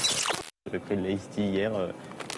Le 0.72 0.78
prix 0.78 0.96
de 0.96 1.18
tea 1.34 1.42
hier, 1.42 1.74
euh, 1.74 1.90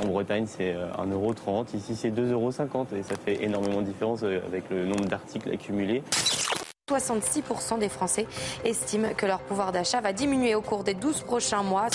en 0.02 0.06
Bretagne, 0.06 0.46
c'est 0.46 0.74
euh, 0.74 0.88
1,30€. 0.94 1.76
Ici, 1.76 1.96
c'est 1.96 2.10
2,50€ 2.10 2.94
et 2.96 3.02
ça 3.02 3.14
fait 3.16 3.42
énormément 3.42 3.80
de 3.80 3.86
différence 3.86 4.22
euh, 4.22 4.40
avec 4.46 4.68
le 4.70 4.86
nombre 4.86 5.06
d'articles 5.06 5.50
accumulés. 5.50 6.02
66% 6.90 7.78
des 7.78 7.88
Français 7.88 8.26
estiment 8.64 9.14
que 9.16 9.26
leur 9.26 9.40
pouvoir 9.40 9.70
d'achat 9.72 10.00
va 10.00 10.12
diminuer 10.12 10.54
au 10.54 10.62
cours 10.62 10.84
des 10.84 10.94
12 10.94 11.22
prochains 11.22 11.62
mois. 11.62 11.86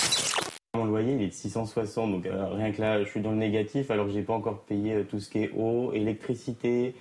Mon 0.76 0.84
loyer, 0.84 1.14
il 1.14 1.22
est 1.22 1.28
de 1.28 1.32
660, 1.32 2.12
donc 2.12 2.26
euh, 2.26 2.48
rien 2.50 2.70
que 2.70 2.82
là, 2.82 3.02
je 3.02 3.08
suis 3.08 3.20
dans 3.20 3.30
le 3.30 3.38
négatif 3.38 3.90
alors 3.90 4.06
que 4.06 4.12
j'ai 4.12 4.22
pas 4.22 4.34
encore 4.34 4.60
payé 4.60 4.92
euh, 4.92 5.04
tout 5.04 5.20
ce 5.20 5.30
qui 5.30 5.38
est 5.38 5.50
eau, 5.56 5.92
électricité, 5.94 6.94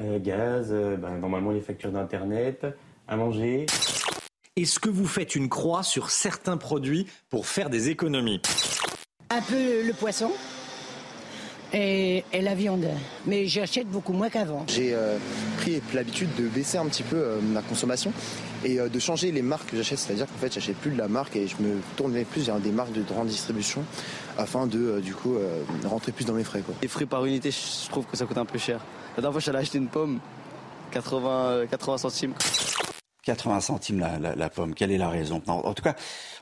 euh, 0.00 0.20
gaz, 0.20 0.68
euh, 0.70 0.96
ben, 0.96 1.18
normalement 1.18 1.50
les 1.50 1.60
factures 1.60 1.90
d'internet, 1.90 2.66
à 3.08 3.16
manger. 3.16 3.66
Est-ce 4.54 4.78
que 4.78 4.88
vous 4.88 5.06
faites 5.06 5.34
une 5.34 5.48
croix 5.48 5.82
sur 5.82 6.10
certains 6.10 6.56
produits 6.56 7.08
pour 7.28 7.48
faire 7.48 7.68
des 7.68 7.90
économies? 7.90 8.40
Un 9.30 9.42
peu 9.42 9.84
le 9.84 9.92
poisson 9.92 10.30
et, 11.72 12.24
et 12.32 12.40
la 12.42 12.54
viande. 12.54 12.86
Mais 13.26 13.46
j'achète 13.46 13.88
beaucoup 13.88 14.12
moins 14.12 14.28
qu'avant. 14.28 14.64
J'ai 14.68 14.94
euh, 14.94 15.18
pris 15.58 15.80
l'habitude 15.94 16.28
de 16.36 16.48
baisser 16.48 16.78
un 16.78 16.86
petit 16.86 17.02
peu 17.02 17.16
euh, 17.16 17.40
ma 17.40 17.62
consommation 17.62 18.12
et 18.64 18.80
euh, 18.80 18.88
de 18.88 18.98
changer 18.98 19.32
les 19.32 19.42
marques 19.42 19.70
que 19.70 19.76
j'achète. 19.76 19.98
C'est-à-dire 19.98 20.26
qu'en 20.26 20.38
fait, 20.38 20.52
j'achète 20.52 20.76
plus 20.76 20.90
de 20.90 20.98
la 20.98 21.08
marque 21.08 21.36
et 21.36 21.46
je 21.46 21.56
me 21.60 21.80
tourne 21.96 22.12
plus 22.24 22.46
vers 22.46 22.58
des 22.58 22.70
marques 22.70 22.92
de 22.92 23.02
grande 23.02 23.28
distribution 23.28 23.84
afin 24.38 24.66
de, 24.66 24.78
euh, 24.78 25.00
du 25.00 25.14
coup, 25.14 25.36
euh, 25.36 25.62
rentrer 25.84 26.12
plus 26.12 26.24
dans 26.24 26.34
mes 26.34 26.44
frais. 26.44 26.60
Quoi. 26.60 26.74
Les 26.82 26.88
frais 26.88 27.06
par 27.06 27.24
unité, 27.24 27.50
je 27.50 27.88
trouve 27.90 28.06
que 28.06 28.16
ça 28.16 28.26
coûte 28.26 28.38
un 28.38 28.44
peu 28.44 28.58
cher. 28.58 28.80
La 29.16 29.22
dernière 29.22 29.32
fois, 29.32 29.40
j'allais 29.40 29.58
acheter 29.58 29.78
une 29.78 29.88
pomme, 29.88 30.18
80, 30.92 31.30
euh, 31.30 31.66
80 31.66 31.98
centimes. 31.98 32.34
80 33.26 33.60
centimes 33.60 34.08
la, 34.36 34.48
pomme. 34.48 34.72
Quelle 34.72 34.92
est 34.92 34.98
la 34.98 35.08
raison? 35.08 35.42
En 35.48 35.74
tout 35.74 35.82
cas, 35.82 35.96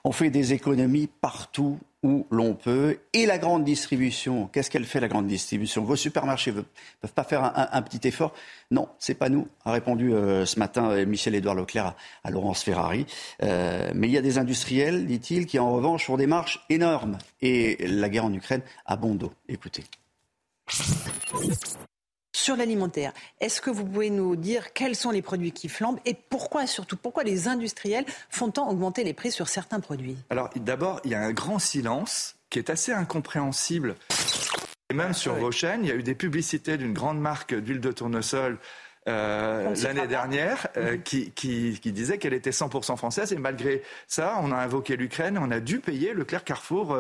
on 0.05 0.13
fait 0.13 0.29
des 0.29 0.53
économies 0.53 1.09
partout 1.21 1.79
où 2.03 2.27
l'on 2.31 2.53
peut. 2.53 2.99
Et 3.15 3.25
la 3.25 3.39
grande 3.39 3.65
distribution, 3.65 4.51
qu'est-ce 4.53 4.71
qu'elle 4.71 4.85
fait 4.85 5.01
la 5.01 5.09
grande 5.09 5.27
distribution? 5.27 5.83
Vos 5.83 5.97
supermarchés 5.97 6.53
ne 6.53 6.61
peuvent 7.01 7.13
pas 7.15 7.25
faire 7.25 7.43
un, 7.73 7.81
petit 7.81 8.07
effort? 8.07 8.35
Non, 8.71 8.91
c'est 8.99 9.15
pas 9.15 9.31
nous, 9.31 9.49
a 9.65 9.73
répondu 9.73 10.13
euh, 10.13 10.45
ce 10.45 10.59
matin 10.59 10.91
euh, 10.91 11.07
Michel-Édouard 11.07 11.55
Leclerc 11.55 11.87
à, 11.87 11.97
à 12.25 12.31
Laurence 12.31 12.63
Ferrari. 12.63 13.07
Euh, 13.43 13.91
mais 13.95 14.09
il 14.09 14.13
y 14.13 14.19
a 14.19 14.23
des 14.23 14.37
industriels, 14.37 15.07
dit-il, 15.07 15.47
qui 15.47 15.59
en 15.59 15.73
revanche 15.73 16.05
font 16.05 16.19
des 16.19 16.27
marches 16.27 16.67
énormes. 16.69 17.17
Et 17.41 17.79
la 17.89 18.11
guerre 18.11 18.27
en 18.27 18.33
Ukraine 18.35 18.63
a 18.85 18.97
bon 18.97 19.15
dos. 19.15 19.33
Écoutez. 19.49 19.85
Sur 22.37 22.57
l'alimentaire, 22.57 23.13
est-ce 23.41 23.61
que 23.61 23.71
vous 23.71 23.85
pouvez 23.85 24.11
nous 24.11 24.35
dire 24.35 24.73
quels 24.73 24.97
sont 24.97 25.13
les 25.13 25.23
produits 25.23 25.53
qui 25.53 25.69
flambent 25.69 26.01
et 26.05 26.15
pourquoi, 26.15 26.67
surtout, 26.67 26.97
pourquoi 26.97 27.23
les 27.23 27.47
industriels 27.47 28.05
font 28.29 28.51
tant 28.51 28.69
augmenter 28.69 29.05
les 29.05 29.15
prix 29.15 29.31
sur 29.31 29.49
certains 29.49 29.79
produits? 29.79 30.17
Alors 30.31 30.51
d'abord, 30.57 31.01
il 31.05 31.13
y 31.13 31.15
a 31.15 31.21
un 31.21 31.31
grand 31.31 31.61
silence 31.61 32.35
qui 32.51 32.59
est 32.59 32.71
assez 32.71 32.91
incompréhensible. 32.91 33.95
Et 34.91 34.95
même 34.95 35.15
sur 35.15 35.37
vos 35.37 35.53
chaînes, 35.53 35.85
il 35.85 35.89
y 35.89 35.93
a 35.93 35.95
eu 35.95 36.03
des 36.03 36.17
publicités 36.17 36.77
d'une 36.77 36.93
grande 36.93 37.21
marque 37.21 37.55
d'huile 37.55 37.81
de 37.81 37.93
tournesol 37.93 38.59
euh, 39.09 39.75
l'année 39.83 40.07
dernière 40.07 40.67
euh, 40.77 40.97
qui, 40.97 41.31
qui- 41.33 41.79
qui 41.83 41.93
disait 41.93 42.19
qu'elle 42.19 42.33
était 42.35 42.51
100% 42.51 42.97
française. 42.97 43.33
Et 43.33 43.37
malgré 43.37 43.83
ça, 44.09 44.39
on 44.43 44.51
a 44.53 44.57
invoqué 44.57 44.97
l'Ukraine, 44.97 45.39
on 45.39 45.51
a 45.51 45.61
dû 45.61 45.79
payer 45.81 46.15
Leclerc 46.15 46.45
Carrefour. 46.45 46.97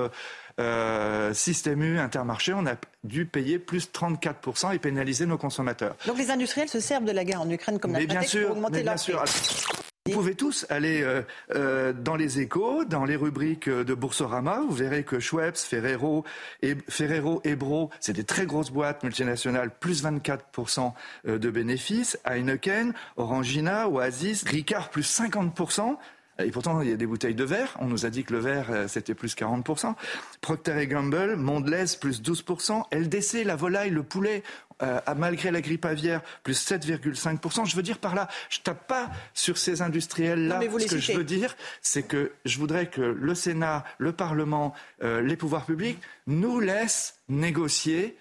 Euh, 0.60 1.34
Système 1.34 1.82
U, 1.82 1.98
Intermarché, 1.98 2.52
on 2.52 2.64
a 2.66 2.76
dû 3.02 3.26
payer 3.26 3.58
plus 3.58 3.90
34% 3.90 4.72
et 4.72 4.78
pénaliser 4.78 5.26
nos 5.26 5.36
consommateurs. 5.36 5.96
Donc 6.06 6.16
les 6.16 6.30
industriels 6.30 6.68
se 6.68 6.78
servent 6.78 7.04
de 7.04 7.10
la 7.10 7.24
guerre 7.24 7.40
en 7.40 7.50
Ukraine 7.50 7.80
comme 7.80 7.90
Mais 7.90 8.00
la 8.00 8.06
bien 8.06 8.14
prétexte 8.18 8.36
sûr, 8.38 8.46
pour 8.46 8.56
augmenter 8.58 8.76
mais 8.76 8.82
bien 8.82 8.92
leurs 8.92 8.98
sûr. 9.00 9.20
prix. 9.24 9.64
Vous 10.06 10.12
pouvez 10.12 10.34
tous 10.34 10.66
aller 10.68 11.00
euh, 11.00 11.22
euh, 11.54 11.94
dans 11.94 12.14
les 12.14 12.38
échos, 12.38 12.84
dans 12.84 13.06
les 13.06 13.16
rubriques 13.16 13.70
de 13.70 13.94
Boursorama. 13.94 14.60
Vous 14.60 14.74
verrez 14.74 15.02
que 15.02 15.18
Schweppes, 15.18 15.56
Ferrero, 15.56 16.24
et, 16.60 16.76
Ferrero, 16.90 17.40
Ebro, 17.42 17.88
c'est 18.00 18.12
des 18.12 18.24
très 18.24 18.44
grosses 18.44 18.70
boîtes 18.70 19.02
multinationales, 19.02 19.70
plus 19.70 20.04
24% 20.04 20.92
de 21.24 21.50
bénéfices. 21.50 22.18
Heineken, 22.26 22.92
Orangina, 23.16 23.88
Oasis, 23.88 24.44
Ricard, 24.44 24.90
plus 24.90 25.08
50%. 25.10 25.96
Et 26.42 26.50
pourtant, 26.50 26.80
il 26.80 26.90
y 26.90 26.92
a 26.92 26.96
des 26.96 27.06
bouteilles 27.06 27.34
de 27.34 27.44
verre. 27.44 27.76
On 27.80 27.86
nous 27.86 28.06
a 28.06 28.10
dit 28.10 28.24
que 28.24 28.32
le 28.32 28.40
verre, 28.40 28.66
euh, 28.70 28.88
c'était 28.88 29.14
plus 29.14 29.36
40%. 29.36 29.94
Procter 30.40 30.86
Gamble, 30.88 31.36
Mondelez, 31.36 31.96
plus 32.00 32.22
12%. 32.22 32.82
LDC, 32.92 33.44
la 33.44 33.54
volaille, 33.54 33.90
le 33.90 34.02
poulet, 34.02 34.42
euh, 34.82 35.00
malgré 35.16 35.50
la 35.50 35.60
grippe 35.60 35.84
aviaire, 35.84 36.22
plus 36.42 36.68
7,5%. 36.68 37.66
Je 37.66 37.76
veux 37.76 37.82
dire 37.82 37.98
par 37.98 38.14
là, 38.14 38.28
je 38.48 38.60
tape 38.60 38.86
pas 38.86 39.10
sur 39.32 39.58
ces 39.58 39.82
industriels-là. 39.82 40.60
Ce 40.78 40.86
que 40.86 40.98
je 40.98 41.12
veux 41.12 41.24
dire, 41.24 41.56
c'est 41.80 42.02
que 42.02 42.32
je 42.44 42.58
voudrais 42.58 42.86
que 42.86 43.00
le 43.00 43.34
Sénat, 43.34 43.84
le 43.98 44.12
Parlement, 44.12 44.74
euh, 45.02 45.20
les 45.20 45.36
pouvoirs 45.36 45.66
publics 45.66 46.00
nous 46.26 46.60
laissent 46.60 47.20
négocier 47.28 48.16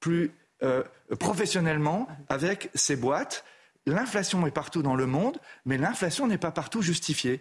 plus 0.00 0.32
professionnellement 1.18 2.08
avec 2.30 2.70
ces 2.74 2.96
boîtes 2.96 3.44
L'inflation 3.86 4.46
est 4.46 4.50
partout 4.50 4.80
dans 4.80 4.94
le 4.94 5.06
monde, 5.06 5.36
mais 5.66 5.76
l'inflation 5.76 6.26
n'est 6.26 6.38
pas 6.38 6.50
partout 6.50 6.80
justifiée. 6.80 7.38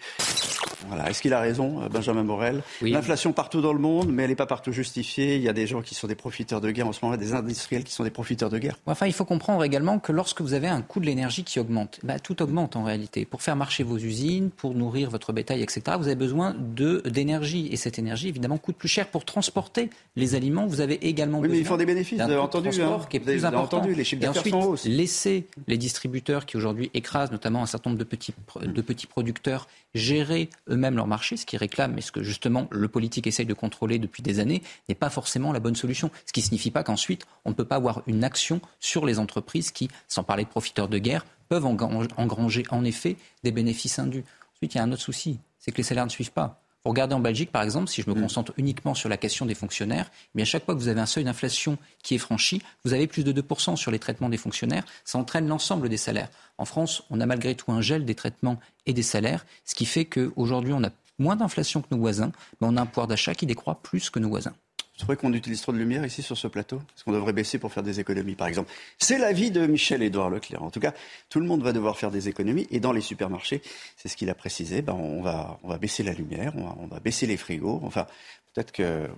Voilà. 0.90 1.10
Est-ce 1.10 1.22
qu'il 1.22 1.34
a 1.34 1.40
raison, 1.40 1.82
euh, 1.82 1.88
Benjamin 1.88 2.24
Morel? 2.24 2.64
L'inflation 2.82 3.32
partout 3.32 3.62
dans 3.62 3.72
le 3.72 3.80
monde, 3.80 4.10
mais 4.12 4.24
elle 4.24 4.30
n'est 4.30 4.36
pas 4.36 4.46
partout 4.46 4.74
justifiée. 4.74 5.38
Il 5.38 5.42
y 5.42 5.48
a 5.48 5.54
des 5.54 5.68
gens 5.68 5.82
qui 5.82 5.96
sont 5.96 6.06
des 6.06 6.16
profiteurs 6.16 6.60
de 6.60 6.70
guerre 6.70 6.88
en 6.88 6.92
ce 6.92 7.00
moment, 7.02 7.16
des 7.16 7.34
industriels 7.34 7.86
qui 7.86 7.94
sont 7.94 8.04
des 8.04 8.10
profiteurs 8.10 8.50
de 8.50 8.58
guerre. 8.58 8.78
Enfin, 8.88 9.08
il 9.08 9.14
faut 9.14 9.24
comprendre 9.24 9.64
également 9.64 10.00
que 10.00 10.12
lorsque 10.12 10.42
vous 10.42 10.54
avez 10.54 10.68
un 10.68 10.82
coût 10.82 11.00
de 11.00 11.06
l'énergie 11.06 11.46
qui 11.46 11.62
augmente, 11.62 12.02
bah, 12.04 12.20
tout 12.20 12.42
augmente 12.42 12.76
en 12.76 12.84
réalité. 12.84 13.24
Pour 13.24 13.42
faire 13.42 13.56
marcher 13.56 13.84
vos 13.84 13.98
usines, 13.98 14.50
pour 14.50 14.76
nourrir 14.76 15.10
votre 15.10 15.32
bétail, 15.32 15.64
etc., 15.64 15.96
vous 15.98 16.08
avez 16.08 16.16
besoin 16.16 16.54
d'énergie. 16.58 17.70
Et 17.72 17.78
cette 17.78 18.00
énergie, 18.00 18.28
évidemment, 18.28 18.58
coûte 18.58 18.76
plus 18.76 18.90
cher 18.90 19.08
pour 19.08 19.24
transporter 19.24 19.90
les 20.18 20.36
aliments. 20.36 20.66
Vous 20.66 20.82
avez 20.82 21.08
également 21.08 21.38
oui, 21.38 21.44
besoin. 21.44 21.56
Mais 21.56 21.62
ils 21.62 21.68
font 21.68 21.78
des 21.78 21.86
bénéfices, 21.86 22.20
vous 22.20 22.26
avez 22.26 22.36
entendu. 22.36 22.82
Hein. 22.82 23.00
qui 23.10 23.16
est 23.16 23.20
plus 23.22 23.46
important. 23.46 23.78
Entendu, 23.78 23.96
les 23.96 24.04
chiffres 24.04 24.24
et 24.24 24.28
ensuite, 24.28 24.56
laisser 24.86 25.48
les 25.68 25.78
distributeurs 25.78 26.33
qui 26.42 26.58
aujourd'hui 26.58 26.90
écrasent 26.94 27.32
notamment 27.32 27.62
un 27.62 27.66
certain 27.66 27.92
nombre 27.92 28.00
de 28.00 28.82
petits, 28.82 29.08
producteurs 29.08 29.68
gérer 29.94 30.50
eux-mêmes 30.70 30.96
leur 30.96 31.08
marché, 31.08 31.38
ce 31.38 31.46
qui 31.46 31.58
réclame, 31.58 31.94
mais 31.94 32.02
ce 32.02 32.12
que 32.12 32.24
justement 32.24 32.68
le 32.72 32.88
politique 32.88 33.28
essaye 33.28 33.46
de 33.46 33.54
contrôler 33.54 34.00
depuis 34.00 34.24
des 34.24 34.40
années, 34.40 34.64
n'est 34.90 34.96
pas 34.96 35.10
forcément 35.10 35.52
la 35.54 35.60
bonne 35.60 35.76
solution. 35.76 36.10
Ce 36.26 36.34
qui 36.34 36.42
ne 36.42 36.46
signifie 36.46 36.72
pas 36.72 36.84
qu'ensuite 36.84 37.26
on 37.46 37.52
ne 37.52 37.56
peut 37.56 37.66
pas 37.66 37.76
avoir 37.76 38.02
une 38.08 38.24
action 38.24 38.60
sur 38.80 39.06
les 39.06 39.20
entreprises 39.20 39.72
qui, 39.72 39.90
sans 40.08 40.24
parler 40.24 40.44
de 40.44 40.50
profiteurs 40.50 40.88
de 40.88 40.98
guerre, 40.98 41.26
peuvent 41.50 41.66
engranger 41.66 42.64
en 42.70 42.84
effet 42.84 43.16
des 43.44 43.52
bénéfices 43.52 44.00
indus. 44.00 44.24
Ensuite, 44.56 44.74
il 44.74 44.78
y 44.78 44.82
a 44.82 44.84
un 44.84 44.92
autre 44.92 45.02
souci, 45.02 45.40
c'est 45.60 45.72
que 45.72 45.78
les 45.78 45.84
salaires 45.84 46.06
ne 46.06 46.10
suivent 46.10 46.32
pas. 46.32 46.63
Vous 46.86 46.90
regardez 46.92 47.16
en 47.16 47.22
Belgique, 47.22 47.52
par 47.52 47.64
exemple, 47.64 47.88
si 47.88 48.02
je 48.02 48.10
me 48.10 48.16
mm. 48.16 48.22
concentre 48.22 48.54
uniquement 48.58 48.94
sur 48.94 49.08
la 49.08 49.16
question 49.16 49.46
des 49.46 49.56
fonctionnaires, 49.56 50.12
eh 50.12 50.32
bien 50.36 50.46
chaque 50.46 50.66
fois 50.66 50.74
que 50.76 50.80
vous 50.80 50.90
avez 50.90 51.00
un 51.00 51.06
seuil 51.06 51.24
d'inflation 51.24 51.78
qui 52.04 52.16
est 52.16 52.20
franchi, 52.20 52.62
vous 52.84 52.94
avez 52.94 53.08
plus 53.08 53.24
de 53.24 53.32
2% 53.32 53.78
sur 53.78 53.90
les 53.90 54.00
traitements 54.00 54.28
des 54.28 54.38
fonctionnaires. 54.38 54.84
Ça 55.06 55.18
entraîne 55.18 55.48
l'ensemble 55.48 55.88
des 55.88 55.98
salaires. 55.98 56.30
En 56.58 56.66
France, 56.66 57.04
on 57.10 57.22
a 57.22 57.26
malgré 57.26 57.56
tout 57.56 57.72
un 57.72 57.80
gel 57.80 58.04
des 58.04 58.16
traitements 58.16 58.60
et 58.86 58.92
des 58.92 59.04
salaires, 59.04 59.46
ce 59.64 59.76
qui 59.76 59.86
fait 59.86 60.06
qu'aujourd'hui, 60.06 60.74
on 60.74 60.84
a 60.84 60.90
moins 61.20 61.38
d'inflation 61.38 61.82
que 61.82 61.88
nos 61.92 62.00
voisins, 62.00 62.32
mais 62.60 62.68
on 62.68 62.76
a 62.76 62.82
un 62.82 62.86
pouvoir 62.86 63.08
d'achat 63.08 63.34
qui 63.34 63.46
décroît 63.46 63.80
plus 63.82 64.10
que 64.10 64.20
nos 64.20 64.30
voisins. 64.30 64.54
Vous 64.94 65.00
trouvez 65.00 65.18
qu'on 65.18 65.34
utilise 65.34 65.60
trop 65.62 65.72
de 65.72 65.80
lumière 65.80 66.06
ici 66.06 66.22
sur 66.22 66.38
ce 66.38 66.48
plateau? 66.48 66.78
Est-ce 66.96 67.04
qu'on 67.04 67.14
devrait 67.14 67.34
baisser 67.34 67.58
pour 67.58 67.74
faire 67.74 67.82
des 67.82 68.00
économies, 68.00 68.36
par 68.36 68.48
exemple? 68.48 68.72
C'est 69.00 69.18
l'avis 69.18 69.50
de 69.50 69.66
Michel-Édouard 69.66 70.30
Leclerc. 70.30 70.62
En 70.62 70.70
tout 70.70 70.80
cas, 70.80 70.94
tout 71.30 71.40
le 71.40 71.48
monde 71.48 71.64
va 71.64 71.74
devoir 71.74 71.98
faire 71.98 72.12
des 72.12 72.30
économies. 72.30 72.68
Et 72.70 72.80
dans 72.80 72.92
les 72.92 73.02
supermarchés, 73.02 73.64
c'est 73.98 74.08
ce 74.08 74.16
qu'il 74.16 74.30
a 74.30 74.36
précisé, 74.36 74.84
ben, 74.84 74.94
on, 74.94 75.24
va, 75.24 75.58
on 75.64 75.68
va 75.68 75.80
baisser 75.80 76.04
la 76.04 76.14
lumière, 76.14 76.54
on 76.56 76.86
va, 76.86 77.00
baisser 77.00 77.26
les 77.26 77.38
frigos. 77.38 77.82
Enfin, 77.84 78.06
peut-être 78.54 78.72
que... 78.72 79.10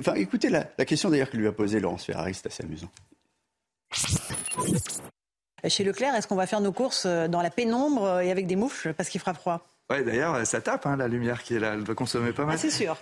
Enfin, 0.00 0.14
écoutez 0.14 0.50
la, 0.50 0.64
question 0.84 1.08
d'ailleurs 1.08 1.30
que 1.30 1.38
lui 1.38 1.46
a 1.46 1.52
posée 1.52 1.80
Laurence 1.80 2.04
Ferrari, 2.04 2.34
c'est 2.34 2.48
assez 2.48 2.62
amusant. 2.62 2.90
Chez 5.66 5.82
Leclerc, 5.82 6.14
est-ce 6.14 6.26
qu'on 6.26 6.36
va 6.36 6.46
faire 6.46 6.60
nos 6.60 6.72
courses 6.72 7.06
dans 7.06 7.40
la 7.40 7.50
pénombre 7.50 8.20
et 8.20 8.30
avec 8.30 8.46
des 8.46 8.56
mouches 8.56 8.88
parce 8.98 9.08
qu'il 9.08 9.20
fera 9.20 9.32
froid? 9.32 9.66
Oui, 9.88 10.04
d'ailleurs, 10.04 10.46
ça 10.46 10.60
tape, 10.60 10.84
hein, 10.84 10.96
la 10.96 11.08
lumière 11.08 11.42
qui 11.42 11.54
est 11.54 11.58
là. 11.58 11.72
Elle 11.72 11.84
doit 11.84 11.94
consommer 11.94 12.32
pas 12.32 12.44
mal. 12.44 12.56
Ah, 12.56 12.58
c'est 12.58 12.70
sûr 12.70 12.98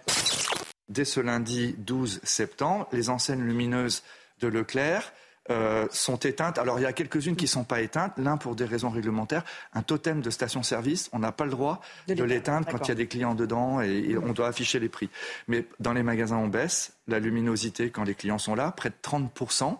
dès 0.91 1.07
ce 1.07 1.21
lundi 1.21 1.75
12 1.79 2.21
septembre, 2.23 2.87
les 2.93 3.09
enseignes 3.09 3.43
lumineuses 3.43 4.03
de 4.41 4.49
Leclerc 4.49 5.13
euh, 5.51 5.89
sont 5.91 6.19
éteintes. 6.19 6.59
Alors 6.59 6.79
il 6.79 6.83
y 6.83 6.87
a 6.87 6.93
quelques-unes 6.93 7.35
qui 7.35 7.47
ne 7.47 7.49
sont 7.51 7.65
pas 7.65 7.81
éteintes, 7.81 8.13
l'un 8.19 8.37
pour 8.37 8.55
des 8.55 8.65
raisons 8.65 8.91
réglementaires. 8.91 9.43
Un 9.73 9.83
totem 9.83 10.21
de 10.21 10.31
station-service, 10.31 11.09
on 11.13 11.19
n'a 11.19 11.33
pas 11.33 11.45
le 11.45 11.51
droit 11.51 11.81
de, 12.07 12.23
l'éteindre 12.23 12.69
quand 12.71 12.87
il 12.87 12.89
y 12.89 12.93
a 12.93 12.95
des 12.95 13.07
clients 13.07 13.35
dedans 13.35 13.81
et, 13.81 14.17
on 14.17 14.33
doit 14.33 14.49
afficher 14.49 14.79
les 14.79 14.89
prix. 14.89 15.09
Mais 15.49 15.67
dans 15.81 15.93
les 15.93 16.03
magasins, 16.03 16.37
on 16.37 16.47
baisse 16.47 16.93
la 17.09 17.19
luminosité 17.19 17.91
quand 17.91 18.05
les 18.05 18.15
clients 18.15 18.39
sont 18.39 18.55
là, 18.55 18.71
près 18.71 18.91
de 18.91 18.95
30%. 19.03 19.79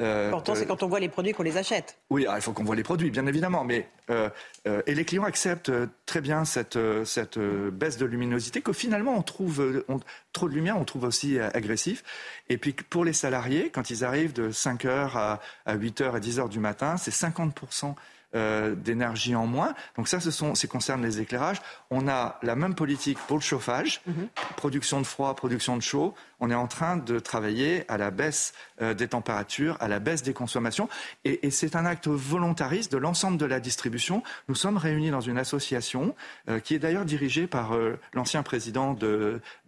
Euh, 0.00 0.30
Pourtant, 0.30 0.54
c'est 0.54 0.66
quand 0.66 0.82
on 0.82 0.88
voit 0.88 1.00
les 1.00 1.08
produits 1.08 1.32
qu'on 1.32 1.42
les 1.42 1.56
achète. 1.56 1.98
Oui, 2.08 2.26
ah, 2.28 2.34
il 2.36 2.42
faut 2.42 2.52
qu'on 2.52 2.64
voit 2.64 2.76
les 2.76 2.82
produits, 2.82 3.10
bien 3.10 3.26
évidemment. 3.26 3.64
Mais, 3.64 3.88
euh, 4.08 4.30
euh, 4.66 4.82
et 4.86 4.94
les 4.94 5.04
clients 5.04 5.24
acceptent 5.24 5.72
très 6.06 6.20
bien 6.20 6.44
cette, 6.44 6.78
cette 7.04 7.38
baisse 7.38 7.98
de 7.98 8.06
luminosité 8.06 8.62
que 8.62 8.72
finalement, 8.72 9.16
on 9.16 9.22
trouve 9.22 9.84
trop 10.32 10.48
de 10.48 10.54
lumière, 10.54 10.78
on 10.78 10.84
trouve 10.84 11.04
aussi 11.04 11.38
agressif. 11.38 12.02
Et 12.48 12.56
puis, 12.56 12.72
pour 12.72 13.04
les 13.04 13.12
salariés, 13.12 13.70
quand 13.70 13.90
ils 13.90 14.04
arrivent 14.04 14.32
de 14.32 14.50
5h 14.50 15.16
à, 15.16 15.40
à 15.66 15.76
8h 15.76 16.14
à 16.14 16.20
10h 16.20 16.48
du 16.48 16.60
matin, 16.60 16.96
c'est 16.96 17.12
50% 17.12 17.94
euh, 18.36 18.76
d'énergie 18.76 19.34
en 19.34 19.46
moins. 19.46 19.74
Donc 19.96 20.06
ça, 20.06 20.20
ce 20.20 20.30
sont, 20.30 20.52
concerne 20.68 21.02
les 21.02 21.20
éclairages. 21.20 21.60
On 21.90 22.06
a 22.06 22.38
la 22.42 22.54
même 22.54 22.76
politique 22.76 23.18
pour 23.26 23.36
le 23.36 23.42
chauffage, 23.42 24.02
mhm. 24.06 24.28
production 24.56 25.00
de 25.00 25.06
froid, 25.06 25.34
production 25.34 25.76
de 25.76 25.82
chaud. 25.82 26.14
On 26.38 26.48
est 26.48 26.54
en 26.54 26.68
train 26.68 26.96
de 26.96 27.18
travailler 27.18 27.84
à 27.88 27.98
la 27.98 28.12
baisse 28.12 28.54
euh, 28.82 28.94
des 28.94 29.08
températures, 29.08 29.76
à 29.80 29.88
la 29.88 29.98
baisse 29.98 30.22
des 30.22 30.32
consommations. 30.32 30.88
Et, 31.24 31.50
c'est 31.50 31.74
un 31.74 31.84
acte 31.84 32.06
volontariste 32.06 32.92
de 32.92 32.98
l'ensemble 32.98 33.36
de 33.36 33.46
la 33.46 33.58
distribution. 33.58 34.22
Nous 34.48 34.54
sommes 34.54 34.76
réunis 34.76 35.10
dans 35.10 35.20
une 35.20 35.36
association 35.36 36.14
euh, 36.48 36.60
qui 36.60 36.76
est 36.76 36.78
d'ailleurs 36.78 37.04
dirigée 37.04 37.48
par 37.48 37.72
l'ancien 38.12 38.44
président 38.44 38.96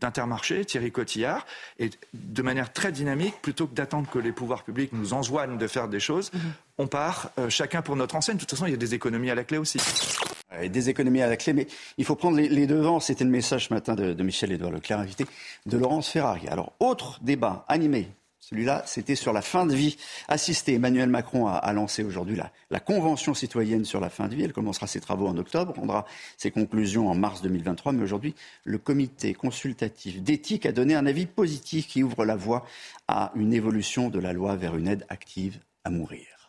d'Intermarché, 0.00 0.64
Thierry 0.64 0.92
Cotillard, 0.92 1.46
et 1.80 1.90
de 2.14 2.42
manière 2.42 2.72
très 2.72 2.92
dynamique, 2.92 3.34
plutôt 3.42 3.66
que 3.66 3.74
d'attendre 3.74 4.08
que 4.08 4.20
les 4.20 4.30
pouvoirs 4.30 4.62
publics 4.62 4.92
nous 4.92 5.14
enjoignent 5.14 5.58
de 5.58 5.66
faire 5.66 5.88
des 5.88 5.98
choses, 5.98 6.32
mhm 6.32 6.40
on 6.78 6.86
part 6.86 7.30
euh, 7.38 7.48
chacun 7.50 7.82
pour 7.82 7.96
notre 7.96 8.16
enseigne. 8.16 8.36
De 8.36 8.40
toute 8.40 8.50
façon, 8.50 8.66
il 8.66 8.70
y 8.70 8.74
a 8.74 8.78
des 8.78 8.94
économies 8.94 9.30
à 9.30 9.34
la 9.34 9.44
clé 9.44 9.58
aussi. 9.58 9.78
des 10.62 10.88
économies 10.90 11.22
à 11.22 11.28
la 11.28 11.36
clé, 11.36 11.52
mais 11.52 11.66
il 11.98 12.04
faut 12.04 12.16
prendre 12.16 12.36
les, 12.36 12.66
devants. 12.66 13.00
C'était 13.00 13.24
le 13.24 13.30
message 13.30 13.68
ce 13.68 13.74
matin 13.74 13.94
de, 13.94 14.22
Michel-Édouard 14.22 14.72
Leclerc, 14.72 15.00
invité 15.00 15.26
de 15.66 15.76
Laurence 15.76 16.08
Ferrari. 16.08 16.48
Alors, 16.48 16.72
autre 16.80 17.18
débat 17.22 17.64
animé. 17.68 18.08
Celui-là, 18.38 18.82
c'était 18.86 19.14
sur 19.14 19.32
la 19.32 19.40
fin 19.40 19.64
de 19.66 19.74
vie 19.74 19.96
assistée. 20.28 20.74
Emmanuel 20.74 21.08
Macron 21.08 21.46
a, 21.46 21.72
lancé 21.72 22.02
aujourd'hui 22.02 22.36
la, 22.36 22.50
la, 22.70 22.80
Convention 22.80 23.34
citoyenne 23.34 23.84
sur 23.84 24.00
la 24.00 24.10
fin 24.10 24.28
de 24.28 24.34
vie. 24.34 24.42
Elle 24.42 24.52
commencera 24.52 24.86
ses 24.86 25.00
travaux 25.00 25.28
en 25.28 25.38
octobre, 25.38 25.74
rendra 25.74 26.04
ses 26.36 26.50
conclusions 26.50 27.08
en 27.08 27.14
mars 27.14 27.40
2023. 27.40 27.92
Mais 27.92 28.02
aujourd'hui, 28.02 28.34
le 28.64 28.78
comité 28.78 29.32
consultatif 29.32 30.20
d'éthique 30.20 30.66
a 30.66 30.72
donné 30.72 30.94
un 30.94 31.06
avis 31.06 31.26
positif 31.26 31.86
qui 31.86 32.02
ouvre 32.02 32.24
la 32.24 32.36
voie 32.36 32.66
à 33.08 33.30
une 33.36 33.54
évolution 33.54 34.10
de 34.10 34.18
la 34.18 34.32
loi 34.32 34.56
vers 34.56 34.76
une 34.76 34.88
aide 34.88 35.06
active 35.08 35.60
à 35.84 35.90
mourir. 35.90 36.41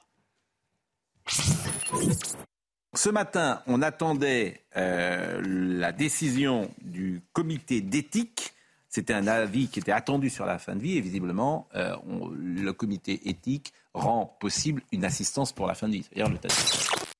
Ce 2.96 3.10
matin, 3.10 3.62
on 3.66 3.82
attendait 3.82 4.62
euh, 4.78 5.42
la 5.44 5.92
décision 5.92 6.70
du 6.82 7.22
comité 7.34 7.82
d'éthique. 7.82 8.54
C'était 8.88 9.14
un 9.14 9.26
avis 9.26 9.68
qui 9.68 9.80
était 9.80 9.92
attendu 9.92 10.30
sur 10.30 10.46
la 10.46 10.60
fin 10.60 10.76
de 10.76 10.82
vie 10.82 10.98
et 10.98 11.02
visiblement, 11.02 11.68
euh, 11.76 11.96
le 12.38 12.72
comité 12.72 13.28
éthique 13.28 13.74
rend 13.96 14.38
possible 14.40 14.84
une 14.92 15.06
assistance 15.06 15.52
pour 15.52 15.66
la 15.66 15.74
fin 15.74 15.88
de 15.88 15.94
vie. 15.94 16.06
Je 16.16 16.24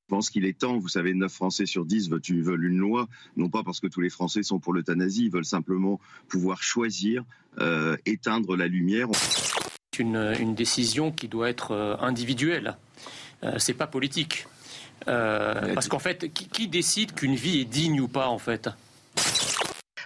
pense 0.10 0.30
qu'il 0.30 0.46
est 0.46 0.60
temps, 0.60 0.78
vous 0.78 0.90
savez, 0.90 1.16
9 1.16 1.32
Français 1.32 1.66
sur 1.66 1.86
10 1.86 2.12
veulent 2.12 2.66
une 2.66 2.78
loi, 2.78 3.08
non 3.36 3.50
pas 3.50 3.64
parce 3.64 3.80
que 3.80 3.88
tous 3.88 4.02
les 4.02 4.12
Français 4.12 4.44
sont 4.44 4.60
pour 4.60 4.74
l'euthanasie, 4.74 5.26
ils 5.26 5.32
veulent 5.32 5.44
simplement 5.44 6.00
pouvoir 6.28 6.62
choisir, 6.62 7.24
euh, 7.58 7.98
éteindre 8.06 8.56
la 8.56 8.68
lumière. 8.68 9.08
Une, 9.98 10.36
une 10.40 10.54
décision 10.54 11.12
qui 11.12 11.28
doit 11.28 11.50
être 11.50 11.98
individuelle. 12.00 12.78
Euh, 13.44 13.54
c'est 13.58 13.74
pas 13.74 13.88
politique. 13.88 14.48
Euh, 15.08 15.74
parce 15.74 15.88
qu'en 15.88 16.00
fait, 16.00 16.32
qui, 16.32 16.68
décide 16.68 17.14
qu'une 17.14 17.36
vie 17.36 17.62
est 17.62 17.66
digne 17.66 18.00
ou 18.00 18.08
pas, 18.08 18.28
en 18.28 18.38
fait? 18.38 18.70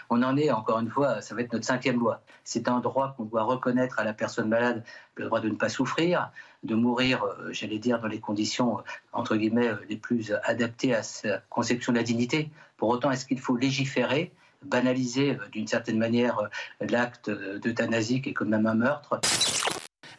On 0.10 0.24
en 0.24 0.38
est, 0.38 0.50
encore 0.52 0.80
une 0.80 0.90
fois, 0.90 1.22
ça 1.22 1.36
va 1.36 1.42
être 1.42 1.54
notre 1.54 1.66
cinquième 1.66 2.00
loi. 2.00 2.22
C'est 2.44 2.68
un 2.70 2.80
droit 2.80 3.14
qu'on 3.16 3.26
doit 3.26 3.44
reconnaître 3.44 4.00
à 4.00 4.06
la 4.06 4.14
personne 4.14 4.48
malade, 4.48 4.84
le 5.16 5.26
droit 5.26 5.42
de 5.42 5.50
ne 5.50 5.56
pas 5.56 5.70
souffrir, 5.70 6.32
de 6.64 6.76
mourir, 6.76 7.24
euh, 7.24 7.52
j'allais 7.52 7.78
dire, 7.78 8.00
dans 8.00 8.08
les 8.08 8.20
conditions, 8.20 8.82
entre 9.14 9.36
guillemets, 9.36 9.72
les 9.90 9.98
plus 9.98 10.34
adaptées 10.44 10.96
à 10.96 11.04
sa 11.04 11.40
conception 11.50 11.92
de 11.92 11.98
la 11.98 12.04
dignité. 12.04 12.50
Pour 12.78 12.90
autant, 12.90 13.12
est-ce 13.12 13.26
qu'il 13.26 13.40
faut 13.40 13.58
légiférer, 13.58 14.32
banaliser 14.64 15.38
d'une 15.52 15.68
certaine 15.68 16.00
manière 16.00 16.40
l'acte 16.80 17.30
d'euthanasie 17.30 18.22
qui 18.22 18.30
est 18.30 18.34
comme 18.34 18.50
même 18.50 18.66
un 18.66 18.76
meurtre? 18.76 19.20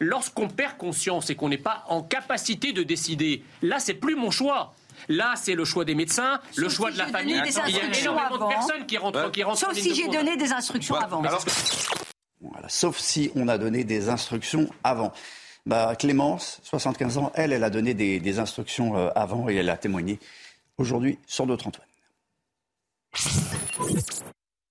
Lorsqu'on 0.00 0.48
perd 0.48 0.76
conscience 0.76 1.30
et 1.30 1.34
qu'on 1.34 1.48
n'est 1.48 1.58
pas 1.58 1.84
en 1.88 2.02
capacité 2.02 2.72
de 2.72 2.82
décider, 2.82 3.42
là, 3.62 3.78
c'est 3.80 3.94
plus 3.94 4.14
mon 4.14 4.30
choix. 4.30 4.74
Là, 5.08 5.34
c'est 5.36 5.54
le 5.54 5.64
choix 5.64 5.84
des 5.84 5.94
médecins, 5.94 6.40
le 6.56 6.68
choix 6.68 6.90
si 6.90 6.94
de 6.94 6.98
la 6.98 7.06
famille. 7.06 7.40
Il 7.44 7.52
y 7.52 7.58
a 7.58 7.64
instructions 7.64 8.12
énormément 8.12 8.36
avant. 8.36 8.48
de 8.48 8.54
personnes 8.54 8.86
qui 8.86 8.96
rentrent, 8.96 9.30
qui 9.30 9.42
rentrent 9.42 9.64
en 9.64 9.66
Sauf 9.66 9.78
si 9.78 9.94
j'ai 9.94 10.08
donné 10.08 10.36
des 10.36 10.52
instructions 10.52 10.96
avant. 10.96 11.22
Voilà, 12.40 12.68
sauf 12.68 12.98
si 12.98 13.30
on 13.34 13.48
a 13.48 13.58
donné 13.58 13.84
des 13.84 14.08
instructions 14.08 14.70
avant. 14.84 15.12
Bah, 15.66 15.94
Clémence, 15.96 16.60
75 16.62 17.18
ans, 17.18 17.32
elle, 17.34 17.52
elle 17.52 17.64
a 17.64 17.70
donné 17.70 17.94
des, 17.94 18.20
des 18.20 18.38
instructions 18.38 18.96
euh, 18.96 19.10
avant 19.14 19.48
et 19.48 19.56
elle 19.56 19.68
a 19.68 19.76
témoigné 19.76 20.18
aujourd'hui 20.78 21.18
sur 21.26 21.46
notre 21.46 21.66
Antoine. 21.66 21.86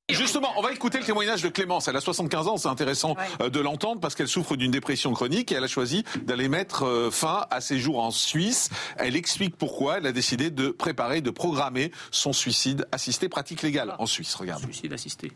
Justement, 0.09 0.53
on 0.55 0.61
va 0.61 0.71
écouter 0.71 0.99
le 0.99 1.03
témoignage 1.03 1.43
de 1.43 1.49
Clémence. 1.49 1.89
Elle 1.89 1.97
a 1.97 2.01
75 2.01 2.47
ans, 2.47 2.55
c'est 2.55 2.69
intéressant 2.69 3.17
euh, 3.41 3.49
de 3.49 3.59
l'entendre 3.59 3.99
parce 3.99 4.15
qu'elle 4.15 4.29
souffre 4.29 4.55
d'une 4.55 4.71
dépression 4.71 5.11
chronique 5.11 5.51
et 5.51 5.55
elle 5.55 5.63
a 5.65 5.67
choisi 5.67 6.05
d'aller 6.23 6.47
mettre 6.47 6.83
euh, 6.85 7.11
fin 7.11 7.45
à 7.51 7.59
ses 7.59 7.77
jours 7.77 7.99
en 7.99 8.11
Suisse. 8.11 8.69
Elle 8.95 9.17
explique 9.17 9.57
pourquoi 9.57 9.97
elle 9.97 10.05
a 10.05 10.13
décidé 10.13 10.49
de 10.49 10.69
préparer, 10.69 11.19
de 11.19 11.29
programmer 11.29 11.91
son 12.09 12.31
suicide 12.31 12.87
assisté, 12.93 13.27
pratique 13.27 13.61
légale 13.63 13.95
en 13.99 14.05
Suisse. 14.05 14.33
Regarde. 14.35 14.63
Suicide 14.63 14.93
assisté. 14.93 15.33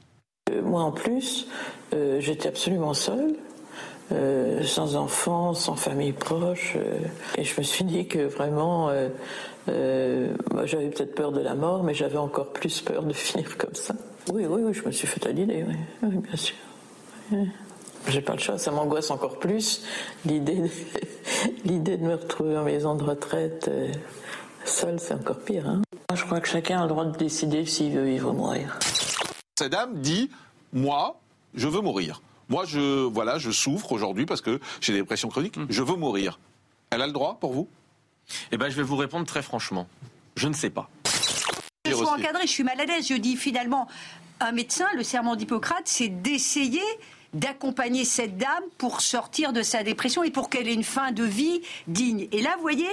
Euh, 0.50 0.62
Moi 0.62 0.82
en 0.82 0.94
plus, 0.94 1.48
euh, 1.94 2.22
j'étais 2.22 2.48
absolument 2.48 2.94
seule, 2.94 3.36
euh, 4.14 4.64
sans 4.64 4.96
enfants, 4.96 5.54
sans 5.54 5.76
famille 5.76 6.14
proche, 6.14 6.74
euh, 6.78 6.98
et 7.38 7.44
je 7.44 7.58
me 7.58 7.64
suis 7.64 7.84
dit 7.84 8.08
que 8.08 8.20
vraiment, 8.20 8.88
euh, 8.90 9.10
euh, 9.68 10.34
j'avais 10.64 10.90
peut-être 10.90 11.14
peur 11.14 11.34
de 11.34 11.42
la 11.42 11.56
mort, 11.56 11.84
mais 11.84 11.94
j'avais 11.94 12.18
encore 12.18 12.54
plus 12.54 12.80
peur 12.80 13.04
de 13.04 13.12
finir 13.28 13.58
comme 13.58 13.76
ça. 13.76 13.96
Oui, 14.30 14.46
oui, 14.46 14.62
oui, 14.64 14.74
je 14.74 14.84
me 14.84 14.92
suis 14.92 15.08
fait 15.08 15.26
à 15.26 15.32
l'idée, 15.32 15.66
oui, 15.68 15.76
oui, 16.04 16.18
bien 16.18 16.36
sûr. 16.36 16.56
Oui. 17.32 17.50
J'ai 18.08 18.22
pas 18.22 18.34
le 18.34 18.40
choix, 18.40 18.58
ça 18.58 18.72
m'angoisse 18.72 19.12
encore 19.12 19.40
plus 19.40 19.84
l'idée 20.26 20.56
de, 20.56 20.70
l'idée 21.66 21.98
de 21.98 22.04
me 22.04 22.16
retrouver 22.16 22.58
en 22.58 22.64
maison 22.64 22.96
de 22.96 23.04
retraite 23.04 23.68
euh, 23.68 23.92
seule, 24.66 25.00
c'est 25.00 25.14
encore 25.14 25.40
pire. 25.40 25.68
Hein. 25.68 25.82
Moi, 26.10 26.18
je 26.18 26.26
crois 26.26 26.40
que 26.40 26.48
chacun 26.48 26.80
a 26.80 26.84
le 26.84 26.90
droit 26.90 27.06
de 27.06 27.18
décider 27.18 27.66
s'il 27.66 27.94
veut 27.94 28.06
vivre 28.06 28.32
ou 28.32 28.34
mourir. 28.34 28.78
Cette 29.58 29.72
dame 29.72 30.02
dit 30.02 30.30
Moi, 30.74 31.20
je 31.54 31.68
veux 31.68 31.82
mourir. 31.82 32.22
Moi, 32.50 32.66
je, 32.66 33.06
voilà, 33.06 33.38
je 33.38 33.52
souffre 33.52 33.92
aujourd'hui 33.92 34.26
parce 34.26 34.42
que 34.42 34.60
j'ai 34.82 34.94
des 34.94 35.00
dépressions 35.00 35.30
chroniques. 35.30 35.58
Je 35.70 35.84
veux 35.84 35.96
mourir. 35.96 36.40
Elle 36.90 37.02
a 37.02 37.08
le 37.08 37.14
droit 37.14 37.38
pour 37.40 37.54
vous? 37.54 37.70
Eh 38.52 38.58
ben, 38.58 38.70
je 38.70 38.76
vais 38.76 38.84
vous 38.84 38.98
répondre 38.98 39.26
très 39.26 39.42
franchement. 39.42 39.88
Je 40.36 40.48
ne 40.48 40.54
sais 40.54 40.70
pas. 40.70 40.90
Je 42.02 42.06
suis 42.06 42.22
encadrée, 42.22 42.44
je 42.44 42.52
suis 42.52 42.64
mal 42.64 42.80
à 42.80 42.86
l'aise. 42.86 43.08
Je 43.08 43.16
dis 43.16 43.36
finalement, 43.36 43.88
un 44.40 44.52
médecin, 44.52 44.88
le 44.96 45.04
serment 45.04 45.36
d'Hippocrate, 45.36 45.84
c'est 45.86 46.10
d'essayer 46.10 46.82
d'accompagner 47.34 48.04
cette 48.04 48.38
dame 48.38 48.64
pour 48.78 49.02
sortir 49.02 49.54
de 49.54 49.62
sa 49.62 49.84
dépression 49.84 50.24
et 50.24 50.32
pour 50.32 50.50
qu'elle 50.50 50.68
ait 50.68 50.74
une 50.74 50.84
fin 50.84 51.12
de 51.12 51.24
vie 51.24 51.62
digne. 51.88 52.28
Et 52.32 52.42
là, 52.42 52.56
vous 52.58 52.62
voyez, 52.62 52.90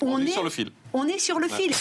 on, 0.00 0.20
est 0.20 0.28
sur 0.28 0.42
le 0.42 0.50
fil. 0.50 0.70
On 0.92 1.06
est 1.06 1.18
sur 1.18 1.38
le 1.38 1.48
fil. 1.48 1.72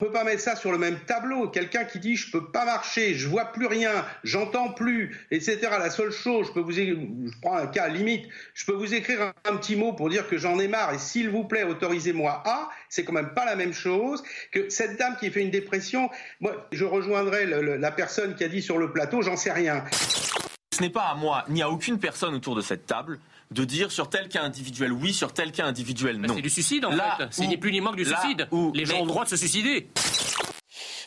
On 0.00 0.06
peut 0.06 0.12
pas 0.12 0.24
mettre 0.24 0.42
ça 0.42 0.56
sur 0.56 0.72
le 0.72 0.78
même 0.78 0.98
tableau. 1.06 1.48
Quelqu'un 1.48 1.84
qui 1.84 2.00
dit 2.00 2.16
je 2.16 2.32
peux 2.32 2.50
pas 2.50 2.64
marcher, 2.64 3.14
je 3.14 3.28
vois 3.28 3.52
plus 3.52 3.66
rien, 3.66 4.04
j'entends 4.24 4.72
plus, 4.72 5.16
etc. 5.30 5.60
La 5.70 5.88
seule 5.88 6.10
chose, 6.10 6.48
je 6.48 6.52
peux 6.52 6.60
vous, 6.60 6.72
je 6.72 7.40
prends 7.40 7.56
un 7.56 7.68
cas 7.68 7.86
limite, 7.86 8.26
je 8.54 8.66
peux 8.66 8.72
vous 8.72 8.92
écrire 8.92 9.32
un, 9.44 9.56
petit 9.56 9.76
mot 9.76 9.92
pour 9.92 10.10
dire 10.10 10.26
que 10.26 10.36
j'en 10.36 10.58
ai 10.58 10.66
marre 10.66 10.94
et 10.94 10.98
s'il 10.98 11.30
vous 11.30 11.44
plaît 11.44 11.62
autorisez-moi 11.62 12.42
à. 12.44 12.70
C'est 12.88 13.04
quand 13.04 13.12
même 13.12 13.34
pas 13.34 13.44
la 13.44 13.54
même 13.54 13.72
chose 13.72 14.24
que 14.50 14.68
cette 14.68 14.98
dame 14.98 15.16
qui 15.20 15.30
fait 15.30 15.42
une 15.42 15.50
dépression. 15.50 16.10
Moi, 16.40 16.66
je 16.72 16.84
rejoindrai 16.84 17.46
la 17.46 17.90
personne 17.92 18.34
qui 18.34 18.42
a 18.42 18.48
dit 18.48 18.62
sur 18.62 18.78
le 18.78 18.92
plateau, 18.92 19.22
j'en 19.22 19.36
sais 19.36 19.52
rien. 19.52 19.84
Ce 20.72 20.82
n'est 20.82 20.90
pas 20.90 21.04
à 21.04 21.14
moi, 21.14 21.44
ni 21.48 21.62
à 21.62 21.70
aucune 21.70 22.00
personne 22.00 22.34
autour 22.34 22.56
de 22.56 22.62
cette 22.62 22.84
table, 22.84 23.20
de 23.54 23.64
dire 23.64 23.90
sur 23.92 24.10
tel 24.10 24.28
cas 24.28 24.42
individuel 24.42 24.92
oui, 24.92 25.12
sur 25.14 25.32
tel 25.32 25.52
cas 25.52 25.64
individuel 25.66 26.18
non. 26.20 26.34
C'est 26.34 26.42
du 26.42 26.50
suicide 26.50 26.84
en 26.84 26.90
Là 26.90 27.16
fait. 27.16 27.28
C'est 27.30 27.46
ni 27.46 27.56
plus 27.56 27.72
ni 27.72 27.80
moins 27.80 27.92
que 27.92 27.96
du 27.96 28.04
suicide. 28.04 28.48
où- 28.50 28.72
Les 28.74 28.84
gens 28.84 28.98
ont 28.98 29.02
le 29.04 29.08
droit 29.08 29.24
de 29.24 29.28
se 29.30 29.36
suicider. 29.36 29.88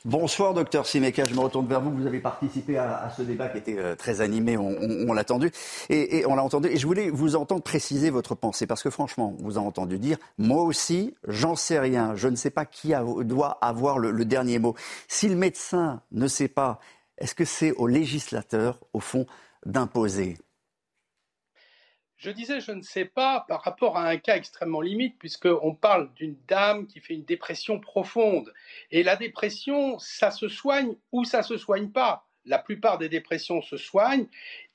Bonsoir, 0.05 0.53
docteur 0.53 0.85
Simeka. 0.85 1.25
Je 1.25 1.33
me 1.33 1.39
retourne 1.41 1.67
vers 1.67 1.81
vous. 1.81 1.91
Vous 1.91 2.07
avez 2.07 2.19
participé 2.19 2.77
à, 2.77 2.97
à 3.03 3.09
ce 3.09 3.23
débat 3.23 3.49
qui 3.49 3.57
était 3.57 3.77
euh, 3.77 3.95
très 3.95 4.21
animé. 4.21 4.55
On, 4.57 4.69
on- 4.69 5.09
on 5.09 5.13
l'a 5.13 5.21
entendu. 5.21 5.51
Et, 5.89 6.19
et 6.19 6.25
on 6.25 6.35
l'a 6.35 6.43
entendu. 6.43 6.69
Et 6.69 6.77
je 6.77 6.87
voulais 6.87 7.09
vous 7.09 7.35
entendre 7.35 7.61
préciser 7.61 8.09
votre 8.09 8.33
pensée. 8.35 8.67
Parce 8.67 8.83
que 8.83 8.89
franchement, 8.89 9.35
on 9.39 9.43
vous 9.43 9.57
a 9.57 9.61
entendu 9.61 9.99
dire, 9.99 10.17
moi 10.37 10.63
aussi, 10.63 11.13
j'en 11.27 11.55
sais 11.57 11.79
rien. 11.79 12.15
Je 12.15 12.29
ne 12.29 12.35
sais 12.37 12.51
pas 12.51 12.65
qui 12.65 12.93
a- 12.93 13.03
doit 13.23 13.57
avoir 13.61 13.99
le, 13.99 14.11
le 14.11 14.23
dernier 14.23 14.59
mot. 14.59 14.75
Si 15.09 15.27
le 15.27 15.35
médecin 15.35 16.01
ne 16.11 16.27
sait 16.27 16.47
pas, 16.47 16.79
est-ce 17.17 17.35
que 17.35 17.43
c'est 17.45 17.71
au 17.73 17.87
législateur, 17.87 18.79
au 18.93 18.99
fond, 19.01 19.25
d'imposer 19.65 20.37
Je 22.17 22.31
disais, 22.31 22.59
je 22.61 22.71
ne 22.71 22.81
sais 22.81 23.05
pas, 23.05 23.45
par 23.47 23.61
rapport 23.63 23.95
à 23.95 24.07
un 24.07 24.17
cas 24.17 24.37
extrêmement 24.37 24.81
limite, 24.81 25.17
puisqu'on 25.19 25.75
parle 25.75 26.11
d'une 26.15 26.35
dame 26.47 26.87
qui 26.87 26.99
fait 26.99 27.13
une 27.13 27.25
dépression 27.25 27.79
profonde. 27.79 28.51
Et 28.89 29.03
la 29.03 29.15
dépression, 29.15 29.99
ça 29.99 30.31
se 30.31 30.47
soigne 30.47 30.95
ou 31.11 31.25
ça 31.25 31.43
se 31.43 31.57
soigne 31.57 31.89
pas. 31.91 32.23
La 32.45 32.59
plupart 32.59 32.97
des 32.97 33.09
dépressions 33.09 33.61
se 33.61 33.75
soignent. 33.75 34.25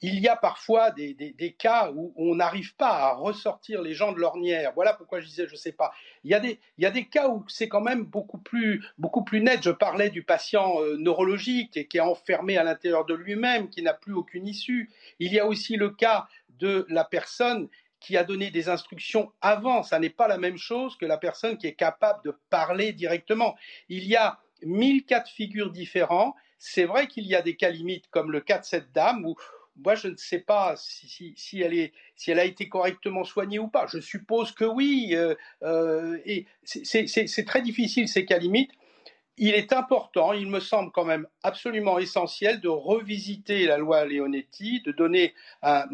Il 0.02 0.20
y 0.20 0.28
a 0.28 0.36
parfois 0.36 0.90
des, 0.90 1.14
des- 1.14 1.32
des 1.32 1.52
cas 1.52 1.90
où 1.90 2.12
on 2.16 2.34
n'arrive 2.34 2.76
pas 2.76 2.90
à 2.90 3.14
ressortir 3.14 3.80
les 3.80 3.94
gens 3.94 4.12
de 4.12 4.18
l'ornière. 4.18 4.72
Voilà 4.74 4.92
pourquoi 4.92 5.20
je 5.20 5.26
disais, 5.26 5.46
je 5.46 5.52
ne 5.52 5.56
sais 5.56 5.72
pas. 5.72 5.90
Il 6.22 6.30
y, 6.30 6.34
a 6.34 6.40
des, 6.40 6.60
il 6.76 6.84
y 6.84 6.86
a 6.86 6.90
des 6.90 7.06
cas 7.06 7.28
où 7.28 7.44
c'est 7.48 7.68
quand 7.68 7.80
même 7.80 8.04
beaucoup 8.04 8.36
plus, 8.36 8.84
beaucoup 8.98 9.24
plus 9.24 9.40
net. 9.40 9.60
Je 9.62 9.70
parlais 9.70 10.10
du 10.10 10.22
patient 10.22 10.82
euh, 10.82 10.96
neurologique 10.98 11.76
et 11.78 11.86
qui 11.86 11.96
est 11.96 12.00
enfermé 12.00 12.58
à 12.58 12.62
l'intérieur 12.62 13.06
de 13.06 13.14
lui-même, 13.14 13.70
qui 13.70 13.80
n'a 13.82 13.94
plus 13.94 14.12
aucune 14.12 14.46
issue. 14.46 14.90
Il 15.18 15.32
y 15.32 15.38
a 15.40 15.46
aussi 15.46 15.76
le 15.76 15.88
cas 15.90 16.28
de 16.58 16.86
la 16.88 17.04
personne 17.04 17.68
qui 18.02 18.16
a 18.16 18.24
donné 18.24 18.50
des 18.50 18.68
instructions 18.68 19.32
avant. 19.40 19.82
Ça 19.82 19.98
n'est 19.98 20.10
pas 20.10 20.28
la 20.28 20.38
même 20.38 20.58
chose 20.58 20.96
que 20.96 21.06
la 21.06 21.18
personne 21.18 21.56
qui 21.56 21.66
est 21.66 21.74
capable 21.74 22.20
de 22.24 22.34
parler 22.50 22.92
directement. 22.92 23.56
Il 23.88 24.04
y 24.04 24.16
a 24.16 24.40
mille 24.62 25.04
cas 25.04 25.20
de 25.20 25.28
figure 25.28 25.70
différents. 25.70 26.34
C'est 26.58 26.84
vrai 26.84 27.06
qu'il 27.06 27.26
y 27.26 27.34
a 27.34 27.42
des 27.42 27.56
cas 27.56 27.70
limites, 27.70 28.06
comme 28.10 28.30
le 28.30 28.40
cas 28.40 28.58
de 28.58 28.64
cette 28.64 28.92
dame, 28.92 29.24
où 29.24 29.36
moi 29.76 29.94
je 29.94 30.08
ne 30.08 30.16
sais 30.16 30.38
pas 30.38 30.74
si, 30.76 31.34
elle, 31.60 31.74
est, 31.74 31.92
si 32.16 32.30
elle 32.30 32.38
a 32.38 32.44
été 32.44 32.68
correctement 32.68 33.24
soignée 33.24 33.58
ou 33.58 33.68
pas. 33.68 33.86
Je 33.86 34.00
suppose 34.00 34.52
que 34.52 34.64
oui. 34.64 35.10
euh, 35.12 35.34
euh, 35.62 36.18
et 36.24 36.46
c'est 36.64 37.46
très 37.46 37.62
difficile 37.62 38.08
ces 38.08 38.24
cas 38.24 38.38
limites. 38.38 38.72
Il 39.38 39.54
est 39.54 39.72
important, 39.72 40.34
il 40.34 40.46
me 40.46 40.60
semble 40.60 40.92
quand 40.92 41.06
même 41.06 41.26
absolument 41.42 41.98
essentiel 41.98 42.60
de 42.60 42.68
revisiter 42.68 43.66
la 43.66 43.78
loi 43.78 44.04
Leonetti, 44.04 44.82
de 44.82 44.92
donner 44.92 45.34
un, 45.62 45.86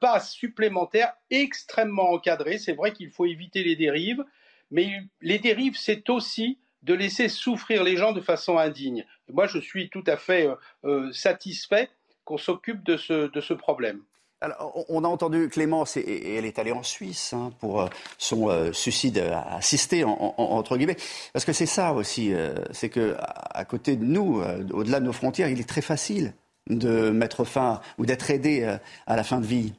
pas 0.00 0.20
supplémentaire 0.20 1.12
extrêmement 1.30 2.10
encadré. 2.12 2.58
C'est 2.58 2.72
vrai 2.72 2.92
qu'il 2.92 3.10
faut 3.10 3.26
éviter 3.26 3.62
les 3.62 3.76
dérives, 3.76 4.24
mais 4.70 5.00
les 5.20 5.38
dérives, 5.38 5.76
c'est 5.76 6.08
aussi 6.08 6.58
de 6.82 6.94
laisser 6.94 7.28
souffrir 7.28 7.84
les 7.84 7.96
gens 7.96 8.12
de 8.12 8.20
façon 8.20 8.58
indigne. 8.58 9.04
Moi, 9.28 9.46
je 9.46 9.58
suis 9.58 9.90
tout 9.90 10.04
à 10.06 10.16
fait 10.16 10.46
euh, 10.46 10.54
euh, 10.84 11.12
satisfait 11.12 11.90
qu'on 12.24 12.38
s'occupe 12.38 12.84
de 12.84 12.96
ce 12.96 13.54
problème. 13.54 14.02
On 14.42 15.02
a 15.04 15.08
entendu 15.08 15.48
Clémence, 15.48 15.96
et, 15.96 16.34
elle 16.36 16.44
est 16.44 16.58
allée 16.58 16.72
en 16.72 16.82
Suisse 16.82 17.32
hein, 17.32 17.52
pour 17.58 17.80
euh, 17.80 17.88
son 18.18 18.50
euh, 18.50 18.72
suicide 18.72 19.18
euh, 19.18 19.34
assisté, 19.50 20.04
en- 20.04 20.10
en- 20.10 20.34
entre 20.36 20.76
guillemets. 20.76 20.98
Parce 21.32 21.44
que 21.44 21.52
c'est 21.52 21.66
ça 21.66 21.92
aussi, 21.94 22.32
c'est 22.72 22.90
que 22.90 23.16
à, 23.18 23.64
côté 23.64 23.96
de 23.96 24.04
nous, 24.04 24.42
au-delà 24.72 25.00
de 25.00 25.06
nos 25.06 25.12
frontières, 25.12 25.48
il 25.48 25.60
est 25.60 25.68
très 25.68 25.80
facile 25.80 26.34
de 26.68 27.10
mettre 27.10 27.44
fin 27.44 27.80
ou 27.98 28.04
d'être 28.06 28.30
aidé 28.30 28.78
à 29.06 29.16
la 29.16 29.24
fin 29.24 29.40
de 29.40 29.46
vie. 29.46 29.72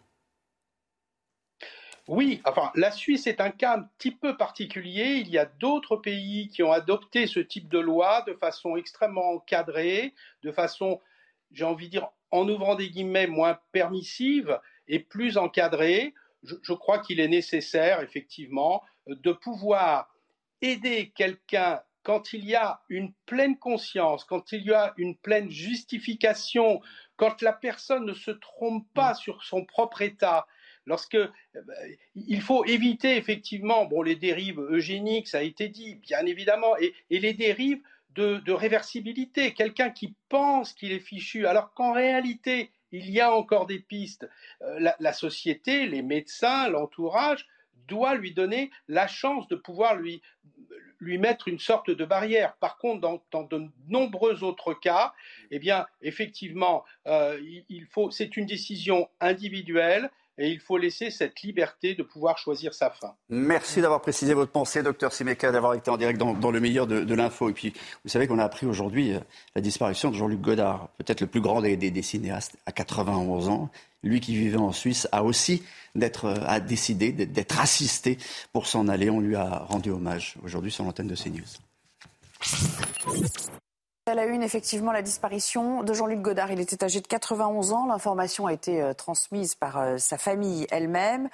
Oui, 2.07 2.41
enfin, 2.45 2.71
la 2.75 2.91
Suisse 2.91 3.27
est 3.27 3.41
un 3.41 3.51
cas 3.51 3.75
un 3.75 3.83
petit 3.97 4.11
peu 4.11 4.37
particulier. 4.37 5.21
Il 5.21 5.29
y 5.29 5.37
a 5.37 5.45
d'autres 5.45 5.97
pays 5.97 6.47
qui 6.47 6.63
ont 6.63 6.71
adopté 6.71 7.27
ce 7.27 7.41
type 7.41 7.67
de 7.67 7.79
loi 7.79 8.23
de 8.25 8.33
façon 8.33 8.77
extrêmement 8.77 9.31
encadrée, 9.31 10.13
de 10.43 10.51
façon, 10.51 11.01
j'ai 11.51 11.65
envie 11.65 11.87
de 11.87 11.91
dire, 11.91 12.07
en 12.31 12.47
ouvrant 12.47 12.75
des 12.75 12.89
guillemets, 12.89 13.27
moins 13.27 13.59
permissive 13.71 14.59
et 14.87 14.99
plus 14.99 15.37
encadrée. 15.37 16.13
Je, 16.43 16.55
je 16.61 16.73
crois 16.73 16.99
qu'il 16.99 17.19
est 17.19 17.27
nécessaire, 17.27 18.01
effectivement, 18.01 18.83
de 19.07 19.31
pouvoir 19.31 20.13
aider 20.61 21.11
quelqu'un 21.15 21.81
quand 22.03 22.31
il 22.31 22.45
y 22.45 22.55
a 22.55 22.81
une 22.87 23.11
pleine 23.25 23.57
conscience, 23.57 24.23
quand 24.23 24.53
il 24.53 24.63
y 24.63 24.71
a 24.71 24.93
une 24.95 25.17
pleine 25.17 25.49
justification, 25.49 26.79
quand 27.17 27.41
la 27.41 27.51
personne 27.51 28.05
ne 28.05 28.13
se 28.13 28.31
trompe 28.31 28.87
pas 28.93 29.13
sur 29.13 29.43
son 29.43 29.65
propre 29.65 30.01
état, 30.01 30.47
lorsque 30.85 31.15
euh, 31.15 31.29
il 32.15 32.41
faut 32.41 32.63
éviter 32.63 33.17
effectivement 33.17 33.85
bon 33.85 34.03
les 34.03 34.15
dérives 34.15 34.61
eugéniques, 34.61 35.27
ça 35.27 35.39
a 35.39 35.41
été 35.41 35.67
dit, 35.67 35.95
bien 35.95 36.25
évidemment, 36.25 36.77
et, 36.77 36.93
et 37.09 37.19
les 37.19 37.33
dérives 37.33 37.81
de, 38.17 38.51
réversibilité. 38.51 39.53
Quelqu'un 39.53 39.89
qui 39.89 40.15
pense 40.29 40.73
qu'il 40.73 40.91
est 40.91 40.99
fichu, 40.99 41.45
alors 41.45 41.73
qu'en 41.73 41.93
réalité 41.93 42.71
il 42.91 43.09
y 43.09 43.19
a 43.19 43.33
encore 43.33 43.65
des 43.65 43.79
pistes. 43.79 44.29
Euh, 44.61 44.91
la, 44.99 45.13
société, 45.13 45.85
les 45.87 46.01
médecins, 46.01 46.69
l'entourage 46.69 47.45
doit 47.87 48.15
lui 48.15 48.33
donner 48.33 48.71
la 48.87 49.07
chance 49.07 49.47
de 49.47 49.55
pouvoir 49.55 49.95
lui 49.95 50.21
lui 50.99 51.19
mettre 51.19 51.47
une 51.47 51.59
sorte 51.59 51.91
de 51.91 52.05
barrière. 52.05 52.55
Par 52.55 52.79
contre, 52.79 53.01
dans, 53.01 53.43
de 53.43 53.67
nombreux 53.87 54.43
autres 54.43 54.73
cas, 54.73 55.13
eh 55.51 55.59
bien, 55.59 55.85
effectivement, 56.01 56.85
euh, 57.05 57.39
il 57.69 57.85
faut, 57.85 58.09
c'est 58.09 58.35
une 58.35 58.47
décision 58.47 59.07
individuelle. 59.19 60.09
Et 60.37 60.49
il 60.49 60.59
faut 60.59 60.77
laisser 60.77 61.09
cette 61.09 61.41
liberté 61.41 61.95
de 61.95 62.03
pouvoir 62.03 62.37
choisir 62.37 62.73
sa 62.73 62.89
fin. 62.89 63.13
Merci 63.29 63.81
d'avoir 63.81 64.01
précisé 64.01 64.33
votre 64.33 64.51
pensée, 64.51 64.83
docteur 64.83 65.11
Simeka, 65.11 65.51
d'avoir 65.51 65.73
été 65.73 65.89
en 65.89 65.97
direct 65.97 66.19
dans, 66.19 66.51
le 66.51 66.59
meilleur 66.59 66.85
de, 66.87 67.13
l'info. 67.15 67.49
Et 67.49 67.53
puis, 67.53 67.73
vous 68.03 68.09
savez 68.09 68.27
qu'on 68.27 68.39
a 68.39 68.43
appris 68.43 68.65
aujourd'hui 68.65 69.13
euh, 69.13 69.19
la 69.55 69.61
disparition 69.61 70.11
de 70.11 70.15
Jean-Luc 70.15 70.41
Godard, 70.41 70.89
peut-être 70.97 71.21
le 71.21 71.27
plus 71.27 71.41
grand 71.41 71.61
des, 71.61 71.75
des, 71.75 72.01
cinéastes, 72.01 72.57
à 72.65 72.71
91 72.71 73.49
ans. 73.49 73.69
Lui 74.03 74.19
qui 74.19 74.35
vivait 74.35 74.57
en 74.57 74.71
Suisse 74.71 75.07
a 75.11 75.23
aussi 75.23 75.63
d'être, 75.95 76.25
euh, 76.25 76.35
a 76.45 76.59
décidé 76.59 77.11
d'être 77.11 77.59
assisté 77.59 78.17
pour 78.53 78.67
s'en 78.67 78.87
aller. 78.87 79.09
On 79.09 79.19
lui 79.19 79.35
a 79.35 79.65
rendu 79.67 79.89
hommage 79.89 80.35
aujourd'hui 80.43 80.71
sur 80.71 80.83
l'antenne 80.83 81.07
de 81.07 81.15
CNews. 81.15 81.57
À 84.07 84.15
la 84.15 84.25
une, 84.25 84.41
effectivement, 84.41 84.93
la 84.93 85.01
disparition 85.01 85.83
de 85.83 85.93
Jean-Luc 85.93 86.21
Godard. 86.21 86.49
Il 86.49 86.61
était 86.61 86.81
âgé 86.81 87.01
de 87.01 87.07
91 87.07 87.73
ans. 87.73 87.87
L'information 87.87 88.47
a 88.47 88.53
été 88.53 88.81
euh, 88.81 88.93
transmise 88.93 89.53
par 89.53 89.79
euh, 89.79 89.97
sa 89.97 90.17
famille 90.17 90.65
elle-même. 90.71 91.27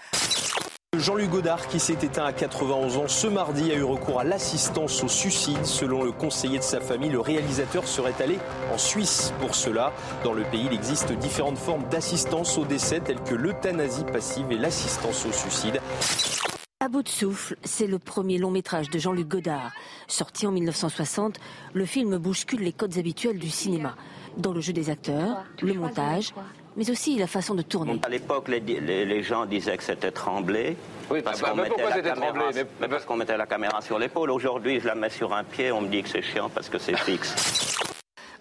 Jean-Luc 0.97 1.29
Godard, 1.29 1.67
qui 1.67 1.79
s'est 1.79 1.97
éteint 2.01 2.25
à 2.25 2.33
91 2.33 2.97
ans 2.97 3.07
ce 3.07 3.27
mardi, 3.27 3.71
a 3.71 3.75
eu 3.75 3.83
recours 3.83 4.19
à 4.19 4.23
l'assistance 4.23 5.03
au 5.03 5.07
suicide. 5.07 5.63
Selon 5.65 6.03
le 6.03 6.11
conseiller 6.11 6.57
de 6.57 6.63
sa 6.63 6.81
famille, 6.81 7.11
le 7.11 7.19
réalisateur 7.19 7.87
serait 7.87 8.19
allé 8.19 8.39
en 8.73 8.79
Suisse 8.79 9.31
pour 9.39 9.53
cela. 9.53 9.93
Dans 10.23 10.33
le 10.33 10.43
pays, 10.43 10.65
il 10.65 10.73
existe 10.73 11.11
différentes 11.11 11.59
formes 11.59 11.83
d'assistance 11.91 12.57
au 12.57 12.65
décès, 12.65 13.01
telles 13.01 13.21
que 13.21 13.35
l'euthanasie 13.35 14.03
passive 14.03 14.51
et 14.51 14.57
l'assistance 14.57 15.27
au 15.27 15.31
suicide. 15.31 15.79
À 16.83 16.89
bout 16.89 17.01
de 17.01 17.07
souffle, 17.07 17.55
c'est 17.63 17.87
le 17.87 17.97
premier 17.97 18.37
long 18.37 18.51
métrage 18.51 18.89
de 18.89 18.99
Jean-Luc 18.99 19.29
Godard. 19.29 19.71
Sorti 20.09 20.45
en 20.45 20.51
1960, 20.51 21.39
le 21.73 21.85
film 21.85 22.17
bouscule 22.17 22.59
les 22.59 22.73
codes 22.73 22.97
habituels 22.97 23.39
du 23.39 23.49
cinéma. 23.49 23.95
Dans 24.35 24.51
le 24.51 24.59
jeu 24.59 24.73
des 24.73 24.89
acteurs, 24.89 25.45
le 25.61 25.75
montage, 25.75 26.33
mais 26.75 26.91
aussi 26.91 27.17
la 27.17 27.27
façon 27.27 27.55
de 27.55 27.61
tourner. 27.61 28.01
À 28.03 28.09
l'époque, 28.09 28.49
les, 28.49 29.23
gens 29.23 29.45
disaient 29.45 29.77
que 29.77 29.83
c'était 29.83 30.11
tremblé. 30.11 30.75
Oui, 31.09 31.21
parce 31.21 31.39
bah, 31.39 31.51
qu'on 31.51 31.55
mettait, 31.55 31.77
mettait 33.15 33.37
la 33.37 33.45
caméra 33.45 33.81
sur 33.81 33.97
l'épaule. 33.97 34.31
Aujourd'hui, 34.31 34.81
je 34.81 34.87
la 34.87 34.95
mets 34.95 35.09
sur 35.09 35.33
un 35.33 35.45
pied, 35.45 35.71
on 35.71 35.79
me 35.79 35.87
dit 35.87 36.03
que 36.03 36.09
c'est 36.09 36.21
chiant 36.21 36.49
parce 36.49 36.67
que 36.67 36.79
c'est 36.79 36.97
fixe. 36.97 37.77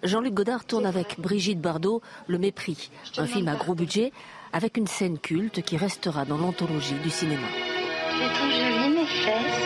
Jean-Luc 0.03 0.33
Godard 0.33 0.65
tourne 0.65 0.85
avec 0.85 1.17
Brigitte 1.17 1.61
Bardot 1.61 2.01
Le 2.27 2.39
Mépris, 2.39 2.91
un 3.15 3.25
film 3.25 3.47
à 3.47 3.55
gros 3.55 3.73
budget 3.73 4.11
avec 4.51 4.75
une 4.75 4.87
scène 4.87 5.17
culte 5.17 5.61
qui 5.61 5.77
restera 5.77 6.25
dans 6.25 6.37
l'anthologie 6.37 6.99
du 7.01 7.09
cinéma. 7.09 7.47
Je 8.15 8.27
trouve 8.35 8.51
jolies 8.51 8.89
mes 8.95 9.05
fesses. 9.05 9.63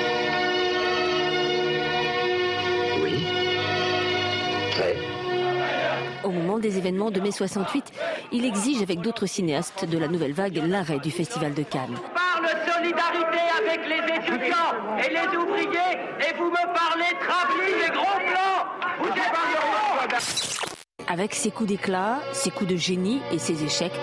Oui. 3.04 3.26
Très. 4.72 4.96
Au 6.24 6.32
moment 6.32 6.60
des 6.60 6.78
événements 6.78 7.12
de 7.12 7.20
mai 7.20 7.32
68, 7.32 7.92
il 8.32 8.46
exige 8.46 8.82
avec 8.82 9.02
d'autres 9.02 9.26
cinéastes 9.26 9.86
de 9.86 9.98
la 9.98 10.08
nouvelle 10.08 10.34
vague 10.34 10.62
l'arrêt 10.66 11.00
du 11.00 11.12
Festival 11.12 11.54
de 11.54 11.64
Cannes. 11.64 11.98
Parle 12.14 12.48
solidarité 12.66 13.40
avec 13.60 13.88
les 13.88 14.02
étudiants 14.16 14.74
et 14.98 15.10
les 15.10 15.38
ouvriers 15.38 15.98
et 16.20 16.34
vous 16.38 16.50
me 16.50 16.66
parlez 16.74 17.14
travelling 17.20 17.80
et 17.86 17.92
gros 17.92 18.20
plans. 18.20 18.66
Vous 19.00 19.10
êtes 19.10 20.77
avec 21.06 21.36
ses 21.36 21.52
coups 21.52 21.70
d'éclat, 21.70 22.20
ses 22.34 22.50
coups 22.50 22.70
de 22.70 22.76
génie 22.76 23.20
et 23.32 23.38
ses 23.38 23.64
échecs, 23.64 23.94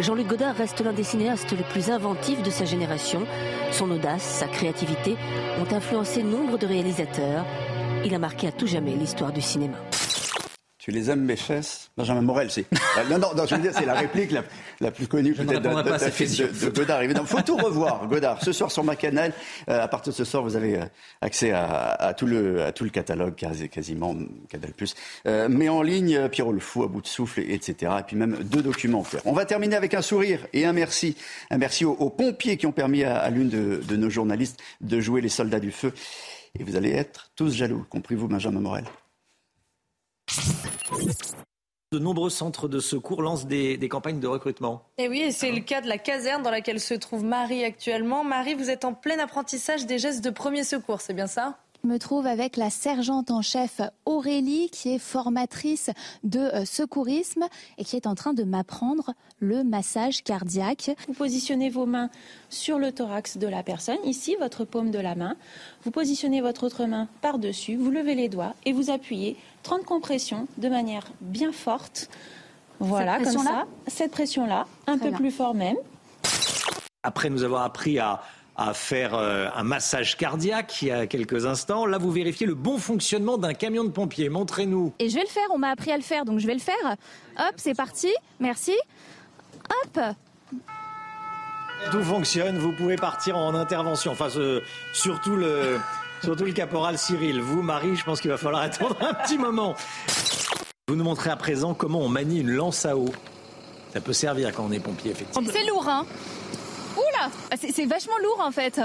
Jean-Luc 0.00 0.26
Godard 0.26 0.56
reste 0.56 0.80
l'un 0.80 0.92
des 0.92 1.04
cinéastes 1.04 1.52
les 1.52 1.64
plus 1.64 1.90
inventifs 1.90 2.42
de 2.42 2.50
sa 2.50 2.64
génération. 2.64 3.22
Son 3.70 3.90
audace, 3.90 4.22
sa 4.22 4.46
créativité 4.46 5.16
ont 5.60 5.74
influencé 5.74 6.22
nombre 6.22 6.58
de 6.58 6.66
réalisateurs. 6.66 7.44
Il 8.04 8.14
a 8.14 8.18
marqué 8.18 8.48
à 8.48 8.52
tout 8.52 8.66
jamais 8.66 8.94
l'histoire 8.94 9.32
du 9.32 9.40
cinéma. 9.40 9.76
Tu 10.90 10.96
les 10.96 11.08
aimes 11.08 11.24
mes 11.24 11.36
fesses 11.36 11.88
Benjamin 11.96 12.22
Morel, 12.22 12.50
c'est. 12.50 12.64
non, 13.10 13.18
non, 13.18 13.28
non, 13.36 13.46
je 13.46 13.54
veux 13.54 13.62
dire, 13.62 13.70
c'est 13.72 13.86
la 13.86 13.94
réplique 13.94 14.32
la, 14.80 14.90
plus 14.90 15.06
connue 15.06 15.34
peut-être 15.34 15.62
de, 15.62 15.68
de, 15.68 16.64
de, 16.64 16.68
Godard. 16.70 17.02
Évidemment, 17.02 17.26
faut 17.26 17.40
tout 17.42 17.56
revoir, 17.56 18.08
Godard. 18.08 18.42
Ce 18.42 18.50
soir 18.50 18.72
sur 18.72 18.82
ma 18.82 18.96
canal, 18.96 19.32
euh, 19.68 19.84
à 19.84 19.86
partir 19.86 20.12
de 20.12 20.16
ce 20.16 20.24
soir, 20.24 20.42
vous 20.42 20.56
avez 20.56 20.78
euh, 20.78 20.84
accès 21.20 21.52
à, 21.52 22.12
tout 22.18 22.26
le, 22.26 22.64
à 22.64 22.72
tout 22.72 22.82
le 22.82 22.90
catalogue, 22.90 23.36
quasiment 23.70 24.16
Canal. 24.48 24.72
Euh, 25.28 25.46
mais 25.48 25.68
en 25.68 25.82
ligne, 25.82 26.28
Pierrot 26.28 26.52
le 26.52 26.58
Fou, 26.58 26.82
à 26.82 26.88
bout 26.88 27.02
de 27.02 27.06
souffle, 27.06 27.38
etc. 27.40 27.92
Et 28.00 28.02
puis 28.02 28.16
même 28.16 28.36
deux 28.42 28.62
documentaires. 28.62 29.20
On 29.26 29.32
va 29.32 29.44
terminer 29.44 29.76
avec 29.76 29.94
un 29.94 30.02
sourire 30.02 30.40
et 30.52 30.66
un 30.66 30.72
merci. 30.72 31.16
Un 31.50 31.58
merci 31.58 31.84
aux, 31.84 32.10
pompiers 32.10 32.56
qui 32.56 32.66
ont 32.66 32.72
permis 32.72 33.04
à, 33.04 33.16
à 33.16 33.30
l'une 33.30 33.48
de 33.48 33.96
nos 33.96 34.10
journalistes 34.10 34.58
de 34.80 34.98
jouer 34.98 35.20
les 35.20 35.28
soldats 35.28 35.60
du 35.60 35.70
feu. 35.70 35.92
Et 36.58 36.64
vous 36.64 36.74
allez 36.74 36.90
être 36.90 37.30
tous 37.36 37.54
jaloux, 37.54 37.86
compris 37.88 38.16
vous, 38.16 38.26
Benjamin 38.26 38.58
Morel. 38.58 38.86
De 41.92 41.98
nombreux 41.98 42.30
centres 42.30 42.68
de 42.68 42.78
secours 42.78 43.20
lancent 43.20 43.46
des, 43.46 43.88
campagnes 43.88 44.20
de 44.20 44.28
recrutement. 44.28 44.84
Et 44.96 45.08
oui, 45.08 45.22
et 45.22 45.32
c'est 45.32 45.50
le 45.50 45.60
cas 45.60 45.80
de 45.80 45.88
la 45.88 45.98
caserne 45.98 46.42
dans 46.42 46.50
laquelle 46.50 46.78
se 46.78 46.94
trouve 46.94 47.24
Marie 47.24 47.64
actuellement. 47.64 48.22
Marie, 48.22 48.54
vous 48.54 48.70
êtes 48.70 48.84
en 48.84 48.94
plein 48.94 49.18
apprentissage 49.18 49.86
des 49.86 49.98
gestes 49.98 50.24
de 50.24 50.30
premier 50.30 50.62
secours, 50.62 51.00
c'est 51.00 51.14
bien 51.14 51.26
ça? 51.26 51.58
Me 51.84 51.98
trouve 51.98 52.26
avec 52.26 52.56
la 52.56 52.70
sergente 52.70 53.30
en 53.30 53.42
chef 53.42 53.80
Aurélie, 54.04 54.70
qui 54.70 54.94
est 54.94 54.98
formatrice 54.98 55.90
de 56.24 56.40
euh, 56.40 56.64
secourisme 56.64 57.46
et 57.78 57.84
qui 57.84 57.96
est 57.96 58.06
en 58.06 58.14
train 58.14 58.34
de 58.34 58.44
m'apprendre 58.44 59.14
le 59.40 59.64
massage 59.64 60.22
cardiaque. 60.22 60.90
Vous 61.08 61.14
positionnez 61.14 61.70
vos 61.70 61.86
mains 61.86 62.10
sur 62.48 62.78
le 62.78 62.92
thorax 62.92 63.38
de 63.38 63.46
la 63.46 63.62
personne, 63.62 63.98
ici 64.04 64.36
votre 64.38 64.64
paume 64.64 64.90
de 64.90 64.98
la 64.98 65.14
main. 65.14 65.36
Vous 65.84 65.90
positionnez 65.90 66.40
votre 66.40 66.64
autre 66.64 66.86
main 66.86 67.08
par-dessus, 67.22 67.76
vous 67.76 67.90
levez 67.90 68.14
les 68.14 68.28
doigts 68.28 68.54
et 68.64 68.72
vous 68.72 68.90
appuyez 68.90 69.36
30 69.62 69.84
compressions 69.84 70.46
de 70.58 70.68
manière 70.68 71.06
bien 71.20 71.52
forte. 71.52 72.08
Voilà, 72.78 73.18
comme 73.22 73.38
ça. 73.38 73.66
Cette 73.86 74.10
pression-là, 74.10 74.66
un 74.86 74.96
peu 74.96 75.10
plus 75.10 75.30
fort 75.30 75.54
même. 75.54 75.76
Après 77.02 77.30
nous 77.30 77.44
avoir 77.44 77.64
appris 77.64 77.98
à 77.98 78.22
à 78.60 78.74
faire 78.74 79.14
euh, 79.14 79.48
un 79.56 79.62
massage 79.62 80.18
cardiaque 80.18 80.82
il 80.82 80.88
y 80.88 80.90
a 80.90 81.06
quelques 81.06 81.46
instants. 81.46 81.86
Là, 81.86 81.96
vous 81.96 82.10
vérifiez 82.10 82.46
le 82.46 82.54
bon 82.54 82.76
fonctionnement 82.76 83.38
d'un 83.38 83.54
camion 83.54 83.84
de 83.84 83.88
pompiers. 83.88 84.28
Montrez-nous. 84.28 84.92
Et 84.98 85.08
je 85.08 85.14
vais 85.14 85.22
le 85.22 85.28
faire, 85.28 85.46
on 85.54 85.58
m'a 85.58 85.70
appris 85.70 85.90
à 85.90 85.96
le 85.96 86.02
faire, 86.02 86.26
donc 86.26 86.40
je 86.40 86.46
vais 86.46 86.52
le 86.52 86.60
faire. 86.60 86.74
Hop, 87.38 87.54
c'est 87.56 87.74
parti, 87.74 88.12
merci. 88.38 88.74
Hop. 89.70 90.00
Tout 91.90 92.02
fonctionne, 92.02 92.58
vous 92.58 92.72
pouvez 92.72 92.96
partir 92.96 93.38
en 93.38 93.54
intervention. 93.54 94.12
Enfin, 94.12 94.28
surtout 94.92 95.36
le... 95.36 95.78
Surtout 96.22 96.44
le 96.44 96.52
caporal 96.52 96.98
Cyril. 96.98 97.40
Vous, 97.40 97.62
Marie, 97.62 97.96
je 97.96 98.04
pense 98.04 98.20
qu'il 98.20 98.30
va 98.30 98.36
falloir 98.36 98.60
attendre 98.60 98.94
un 99.00 99.14
petit 99.14 99.38
moment. 99.38 99.74
Vous 100.86 100.94
nous 100.94 101.04
montrez 101.04 101.30
à 101.30 101.36
présent 101.36 101.72
comment 101.72 102.00
on 102.00 102.10
manie 102.10 102.40
une 102.40 102.50
lance 102.50 102.84
à 102.84 102.94
eau. 102.94 103.08
Ça 103.94 104.02
peut 104.02 104.12
servir 104.12 104.52
quand 104.52 104.66
on 104.68 104.72
est 104.72 104.80
pompier, 104.80 105.12
effectivement. 105.12 105.50
C'est 105.50 105.66
lourd, 105.66 105.88
hein 105.88 106.04
Oula 107.00 107.30
ah, 107.50 107.54
C'est 107.56 107.86
vachement 107.86 108.18
lourd 108.22 108.42
en 108.44 108.50
fait. 108.50 108.80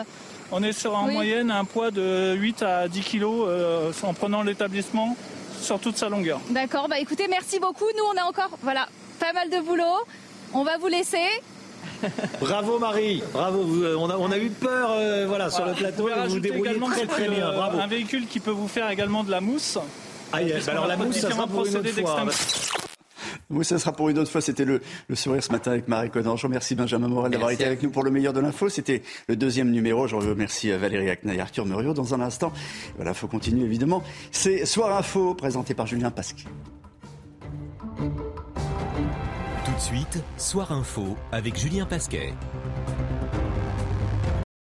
On 0.51 0.63
est 0.63 0.73
sur 0.73 0.95
en 0.95 1.07
moyenne 1.07 1.49
un 1.49 1.65
poids 1.65 1.91
de 1.91 2.35
8 2.35 2.61
à 2.63 2.87
10 2.87 3.01
kilos 3.01 3.45
euh, 3.47 3.91
en 4.03 4.13
prenant 4.13 4.43
l'établissement 4.43 5.17
sur 5.59 5.79
toute 5.79 5.97
sa 5.97 6.09
longueur. 6.09 6.39
D'accord, 6.49 6.87
bah 6.87 6.99
écoutez, 6.99 7.27
merci 7.27 7.59
beaucoup. 7.59 7.85
Nous, 7.97 8.03
on 8.13 8.21
a 8.21 8.25
encore 8.25 8.51
voilà, 8.61 8.87
pas 9.19 9.33
mal 9.33 9.49
de 9.49 9.59
boulot. 9.59 9.83
On 10.53 10.63
va 10.63 10.77
vous 10.77 10.87
laisser. 10.87 11.17
Bravo 12.39 12.77
Marie, 12.77 13.23
bravo. 13.33 13.61
Euh, 13.83 13.95
on, 13.97 14.09
a, 14.09 14.17
on 14.17 14.31
a 14.31 14.37
eu 14.37 14.49
peur 14.49 14.91
euh, 14.91 15.25
voilà, 15.27 15.49
sur 15.49 15.65
le 15.65 15.73
plateau. 15.73 16.09
Vous 16.09 16.29
vous 16.33 16.39
débrouillez 16.39 16.79
très 16.79 17.05
très 17.05 17.29
bien. 17.29 17.51
Bravo. 17.51 17.79
Un 17.79 17.87
véhicule 17.87 18.27
qui 18.27 18.39
peut 18.39 18.51
vous 18.51 18.67
faire 18.67 18.89
également 18.89 19.23
de 19.23 19.31
la 19.31 19.41
mousse. 19.41 19.77
Ah, 20.33 20.39
bah 20.41 20.71
alors 20.71 20.87
la 20.87 20.97
mousse, 20.97 21.17
ça 21.17 21.31
sera 21.31 21.47
pour 21.47 21.65
une 21.65 21.77
autre 21.77 21.89
fois. 22.01 22.25
Oui, 23.49 23.65
ça 23.65 23.79
sera 23.79 23.91
pour 23.91 24.09
une 24.09 24.17
autre 24.19 24.31
fois. 24.31 24.41
C'était 24.41 24.65
le, 24.65 24.81
sourire 25.13 25.43
ce 25.43 25.51
matin 25.51 25.71
avec 25.71 25.87
Marie 25.87 26.09
Conan. 26.09 26.35
Je 26.35 26.47
remercie 26.47 26.75
Benjamin 26.75 27.07
Morel 27.07 27.31
d'avoir 27.31 27.51
été 27.51 27.65
avec 27.65 27.81
nous 27.83 27.89
pour 27.89 28.03
le 28.03 28.11
meilleur 28.11 28.33
de 28.33 28.39
l'info. 28.39 28.69
C'était 28.69 29.01
le 29.27 29.35
deuxième 29.35 29.71
numéro. 29.71 30.07
Je 30.07 30.15
remercie 30.15 30.71
euh, 30.71 30.77
Valérie 30.77 31.09
Acna 31.09 31.33
et 31.33 31.39
Arthur 31.39 31.65
Muriot 31.65 31.93
dans 31.93 32.13
un 32.13 32.21
instant. 32.21 32.51
Voilà, 32.95 33.13
faut 33.13 33.27
continuer 33.27 33.65
évidemment. 33.65 34.03
C'est 34.31 34.65
Soir 34.65 34.95
Info 34.97 35.33
présenté 35.33 35.73
par 35.73 35.87
Julien 35.87 36.11
Pasqui. 36.11 36.45
Tout 39.65 39.73
de 39.75 39.79
suite, 39.79 40.23
Soir 40.37 40.71
Info 40.71 41.17
avec 41.31 41.57
Julien 41.57 41.85
Pasquet. 41.85 42.33